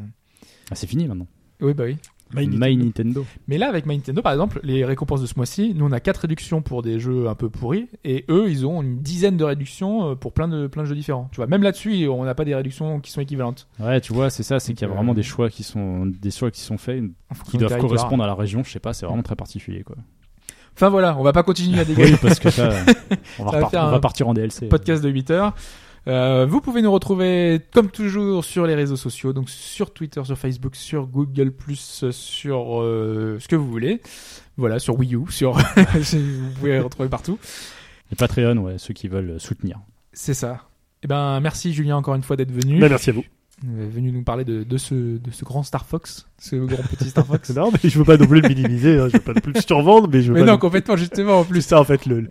Ah, 0.69 0.75
c'est 0.75 0.85
fini 0.87 1.07
maintenant. 1.07 1.27
Oui, 1.59 1.73
bah 1.73 1.85
oui. 1.85 1.97
My 2.33 2.47
My, 2.47 2.75
Nintendo. 2.77 3.25
Mais 3.47 3.57
là, 3.57 3.67
avec 3.69 3.85
My 3.85 3.95
Nintendo, 3.97 4.21
par 4.21 4.31
exemple, 4.33 4.59
les 4.63 4.85
récompenses 4.85 5.21
de 5.21 5.25
ce 5.27 5.33
mois-ci, 5.37 5.73
nous 5.75 5.85
on 5.85 5.91
a 5.91 5.99
4 5.99 6.17
réductions 6.21 6.61
pour 6.61 6.81
des 6.81 6.99
jeux 6.99 7.27
un 7.27 7.35
peu 7.35 7.49
pourris, 7.49 7.87
et 8.03 8.25
eux, 8.29 8.49
ils 8.49 8.65
ont 8.65 8.81
une 8.81 8.99
dizaine 8.99 9.37
de 9.37 9.43
réductions 9.43 10.11
euh, 10.11 10.15
pour 10.15 10.33
plein 10.33 10.47
de, 10.47 10.67
plein 10.67 10.83
de 10.83 10.87
jeux 10.87 10.95
différents. 10.95 11.29
Tu 11.31 11.37
vois, 11.37 11.47
même 11.47 11.63
là-dessus, 11.63 12.07
on 12.07 12.23
n'a 12.23 12.35
pas 12.35 12.45
des 12.45 12.55
réductions 12.55 12.99
qui 12.99 13.11
sont 13.11 13.21
équivalentes. 13.21 13.67
Ouais, 13.79 14.01
tu 14.01 14.13
vois, 14.13 14.29
c'est 14.29 14.43
ça, 14.43 14.59
c'est 14.59 14.73
qu'il 14.73 14.81
y 14.81 14.85
a 14.85 14.87
Donc, 14.87 14.97
vraiment 14.97 15.11
euh, 15.11 15.15
des 15.15 15.23
choix 15.23 15.49
qui 15.49 15.63
sont 15.63 16.05
des 16.05 16.31
choix 16.31 16.51
qui 16.51 16.61
sont 16.61 16.77
faits 16.77 17.03
qui 17.49 17.57
doivent 17.57 17.77
correspondre 17.77 18.23
à 18.23 18.27
la 18.27 18.35
région. 18.35 18.63
Je 18.63 18.71
sais 18.71 18.79
pas, 18.79 18.93
c'est 18.93 19.05
vraiment 19.05 19.23
très 19.23 19.35
particulier 19.35 19.83
quoi. 19.83 19.95
Enfin 20.75 20.89
voilà, 20.89 21.15
on 21.19 21.23
va 21.23 21.33
pas 21.33 21.43
continuer 21.43 21.79
à 21.79 21.85
dégager 21.85 22.13
Oui, 22.13 22.19
parce 22.19 22.39
que 22.39 22.49
ça, 22.49 22.69
on 23.39 23.45
va, 23.45 23.51
Ça 23.51 23.59
va 23.59 23.67
repart- 23.67 23.69
faire 23.71 23.83
on 23.83 23.87
un 23.87 23.91
va 23.91 23.99
partir 23.99 24.27
en 24.27 24.33
DLC. 24.33 24.67
podcast 24.69 25.03
de 25.03 25.09
8 25.09 25.29
heures. 25.31 25.53
Euh, 26.07 26.45
vous 26.45 26.59
pouvez 26.59 26.81
nous 26.81 26.91
retrouver 26.91 27.61
comme 27.71 27.89
toujours 27.89 28.43
sur 28.43 28.65
les 28.65 28.75
réseaux 28.75 28.97
sociaux, 28.97 29.31
donc 29.31 29.49
sur 29.49 29.93
Twitter, 29.93 30.21
sur 30.25 30.37
Facebook, 30.37 30.75
sur 30.75 31.07
Google+, 31.07 31.53
sur 32.11 32.81
euh, 32.81 33.37
ce 33.39 33.47
que 33.47 33.55
vous 33.55 33.69
voulez. 33.69 34.01
Voilà, 34.57 34.79
sur 34.79 34.97
Wii 34.99 35.15
U, 35.15 35.21
sur 35.29 35.53
vous 35.75 36.53
pouvez 36.59 36.71
les 36.73 36.79
retrouver 36.79 37.09
partout. 37.09 37.39
Et 38.11 38.15
Patreon, 38.15 38.57
ouais, 38.57 38.77
ceux 38.77 38.93
qui 38.93 39.07
veulent 39.07 39.39
soutenir. 39.39 39.79
C'est 40.11 40.33
ça. 40.33 40.67
Eh 41.03 41.07
ben 41.07 41.39
merci 41.39 41.73
Julien 41.73 41.97
encore 41.97 42.15
une 42.15 42.23
fois 42.23 42.35
d'être 42.35 42.51
venu. 42.51 42.79
Bah, 42.79 42.89
merci 42.89 43.09
à 43.09 43.13
vous. 43.13 43.23
Euh, 43.65 43.87
venu 43.89 44.11
nous 44.11 44.23
parler 44.23 44.43
de, 44.43 44.63
de 44.63 44.77
ce 44.77 44.93
de 44.93 45.31
ce 45.31 45.45
grand 45.45 45.63
Star 45.63 45.85
Fox, 45.85 46.27
ce 46.37 46.57
grand 46.57 46.83
petit 46.83 47.09
Star 47.09 47.25
Fox. 47.25 47.49
Non 47.55 47.71
mais 47.71 47.89
je 47.89 47.97
veux 47.97 48.03
pas 48.03 48.17
non 48.17 48.27
plus 48.27 48.41
le 48.41 48.49
minimiser, 48.49 48.99
hein, 48.99 49.07
je 49.07 49.13
veux 49.13 49.23
pas 49.23 49.31
non 49.33 49.39
plus 49.39 49.53
le 49.53 49.61
survendre, 49.61 50.09
mais 50.11 50.21
je 50.21 50.27
veux 50.27 50.33
Mais 50.33 50.39
pas 50.41 50.45
non, 50.47 50.51
non- 50.53 50.57
complètement 50.59 50.97
justement 50.97 51.39
en 51.39 51.43
plus 51.45 51.53
plus. 51.59 51.61
ça 51.61 51.79
en 51.79 51.85
fait 51.85 52.05
le 52.05 52.27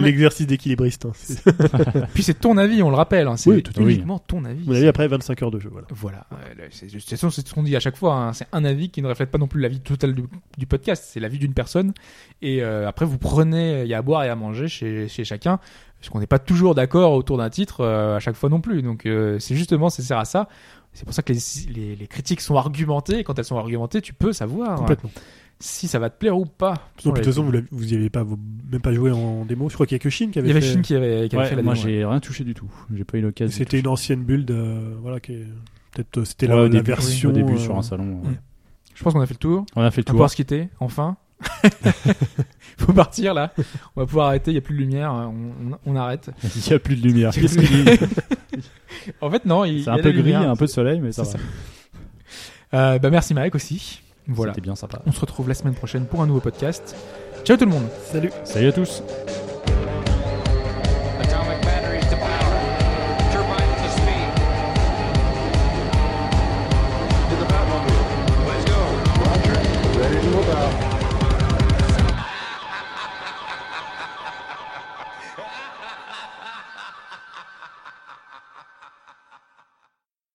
l'exercice 0.00 0.46
d'équilibriste. 0.46 1.04
Hein. 1.04 1.10
C'est- 1.14 1.42
Puis 2.14 2.22
c'est 2.22 2.40
ton 2.40 2.56
avis, 2.56 2.82
on 2.82 2.88
le 2.88 2.96
rappelle. 2.96 3.26
Hein, 3.28 3.36
c'est 3.36 3.50
Oui, 3.50 3.62
tout 3.62 3.72
à 3.76 3.84
fait. 3.84 3.92
uniquement 3.92 4.18
ton 4.20 4.42
avis. 4.46 4.66
Mon 4.66 4.74
avis 4.74 4.86
après 4.88 5.06
25 5.06 5.42
heures 5.42 5.50
de 5.50 5.58
jeu 5.58 5.68
voilà. 5.70 5.86
Voilà. 5.90 6.26
Ouais, 6.32 6.68
c'est- 6.70 6.86
De 6.86 6.92
toute 6.92 7.10
façon, 7.10 7.28
c'est 7.28 7.46
ce 7.46 7.52
qu'on 7.52 7.62
dit 7.62 7.76
à 7.76 7.80
chaque 7.80 7.96
fois. 7.98 8.14
hein. 8.14 8.32
C'est 8.32 8.46
un 8.52 8.64
avis 8.64 8.88
qui 8.88 9.02
ne 9.02 9.08
reflète 9.08 9.30
pas 9.30 9.38
non 9.38 9.48
plus 9.48 9.60
l'avis 9.60 9.80
total 9.80 10.14
du, 10.14 10.22
du 10.56 10.66
podcast. 10.66 11.04
C'est 11.12 11.20
l'avis 11.20 11.38
d'une 11.38 11.52
personne. 11.52 11.92
Et 12.40 12.62
euh, 12.62 12.88
après, 12.88 13.04
vous 13.04 13.18
prenez, 13.18 13.82
il 13.82 13.88
y 13.88 13.92
a 13.94 13.98
à 13.98 14.02
boire 14.02 14.24
et 14.24 14.30
à 14.30 14.36
manger 14.36 14.66
chez, 14.68 15.08
chez 15.08 15.24
chacun. 15.24 15.58
Parce 16.00 16.08
qu'on 16.08 16.20
n'est 16.20 16.26
pas 16.26 16.38
toujours 16.38 16.74
d'accord 16.74 17.12
autour 17.12 17.36
d'un 17.36 17.50
titre 17.50 17.80
euh, 17.82 18.16
à 18.16 18.20
chaque 18.20 18.34
fois 18.36 18.48
non 18.48 18.60
plus. 18.60 18.80
Donc, 18.82 19.04
euh, 19.06 19.38
c'est 19.38 19.54
justement, 19.54 19.90
ça 19.90 20.02
sert 20.02 20.18
à 20.18 20.24
ça. 20.24 20.48
C'est 20.92 21.04
pour 21.04 21.12
ça 21.14 21.22
que 21.22 21.32
les, 21.32 21.38
les, 21.74 21.94
les 21.96 22.06
critiques 22.06 22.40
sont 22.40 22.56
argumentées. 22.56 23.18
Et 23.18 23.24
quand 23.24 23.38
elles 23.38 23.44
sont 23.44 23.58
argumentées, 23.58 24.00
tu 24.00 24.14
peux 24.14 24.32
savoir 24.32 24.76
Complètement. 24.78 25.10
si 25.58 25.86
ça 25.88 25.98
va 25.98 26.08
te 26.10 26.18
plaire 26.18 26.36
ou 26.38 26.46
pas. 26.46 26.74
De 27.04 27.10
toute 27.10 27.24
façon, 27.24 27.42
vous, 27.44 27.52
l'avez- 27.52 27.66
vous 27.70 27.92
y 27.92 27.96
avez 27.96 28.08
pas, 28.10 28.22
vous, 28.22 28.38
même 28.72 28.80
pas 28.80 28.92
joué 28.94 29.10
en 29.12 29.44
démo. 29.44 29.68
Je 29.68 29.74
crois 29.74 29.86
qu'il 29.86 29.94
y 29.94 30.00
a 30.00 30.02
que 30.02 30.08
Shin 30.10 30.30
qui 30.32 30.38
avait 30.38 30.48
il 30.48 30.54
y 30.54 30.56
avait 30.56 30.62
fait. 30.66 30.72
Shin 30.72 30.80
qui 30.82 30.94
avait, 30.94 31.28
qui 31.28 31.36
avait 31.36 31.44
Ouais, 31.44 31.50
fait 31.50 31.56
la 31.56 31.62
moi 31.62 31.74
ouais. 31.74 31.78
j'ai 31.78 32.04
rien 32.04 32.18
touché 32.20 32.44
du 32.44 32.54
tout. 32.54 32.70
J'ai 32.94 33.04
pas 33.04 33.18
eu 33.18 33.20
l'occasion. 33.20 33.56
C'était 33.58 33.78
une 33.78 33.86
ancienne 33.88 34.24
build, 34.24 34.50
euh, 34.50 34.94
voilà, 35.02 35.20
qui 35.20 35.34
est- 35.34 35.46
peut-être 35.92 36.24
c'était 36.24 36.46
Ouais, 36.48 36.54
la, 36.54 36.60
au 36.60 36.64
la 36.64 36.68
début, 36.70 36.86
version 36.86 37.28
au 37.28 37.32
début 37.32 37.52
euh, 37.54 37.58
sur 37.58 37.76
un 37.76 37.82
salon. 37.82 38.22
ouais. 38.24 38.30
Mm. 38.30 38.38
Je 38.94 39.04
pense 39.04 39.12
qu'on 39.12 39.20
a 39.20 39.26
fait 39.26 39.34
le 39.34 39.38
tour. 39.38 39.66
On 39.76 39.82
a 39.82 39.90
fait 39.90 39.98
On 39.98 40.00
va 40.00 40.00
le 40.00 40.04
tour. 40.04 40.12
pouvoir 40.14 40.30
se 40.30 40.36
quitter, 40.36 40.68
enfin. 40.80 41.16
Faut 42.78 42.92
partir 42.92 43.34
là. 43.34 43.52
On 43.96 44.00
va 44.00 44.06
pouvoir 44.06 44.28
arrêter. 44.28 44.50
Il 44.52 44.54
y 44.54 44.58
a 44.58 44.62
plus 44.62 44.74
de 44.74 44.80
lumière. 44.80 45.12
On, 45.12 45.52
on, 45.72 45.78
on 45.92 45.96
arrête. 45.96 46.30
Il 46.56 46.68
y 46.70 46.74
a 46.74 46.78
plus 46.78 46.96
de 46.96 47.02
lumière. 47.06 47.30
Qu'est-ce 47.32 47.58
qu'il 47.58 47.84
dit 47.84 47.90
En 49.20 49.30
fait, 49.30 49.44
non. 49.44 49.64
Il, 49.64 49.84
C'est 49.84 49.90
un 49.90 49.96
peu 49.98 50.10
gris, 50.12 50.22
lumière. 50.22 50.48
un 50.48 50.56
peu 50.56 50.66
de 50.66 50.70
soleil, 50.70 51.00
mais 51.00 51.12
ça 51.12 51.24
C'est 51.24 51.36
va. 51.38 51.44
Euh, 52.94 52.98
bah 52.98 53.10
merci 53.10 53.34
Mike 53.34 53.54
aussi. 53.54 54.00
Voilà. 54.28 54.52
C'était 54.52 54.62
bien 54.62 54.76
sympa. 54.76 55.02
On 55.06 55.12
se 55.12 55.20
retrouve 55.20 55.48
la 55.48 55.54
semaine 55.54 55.74
prochaine 55.74 56.06
pour 56.06 56.22
un 56.22 56.26
nouveau 56.26 56.40
podcast. 56.40 56.94
Ciao 57.44 57.56
tout 57.56 57.64
le 57.64 57.70
monde. 57.70 57.88
Salut. 58.04 58.30
Salut 58.44 58.68
à 58.68 58.72
tous. 58.72 59.02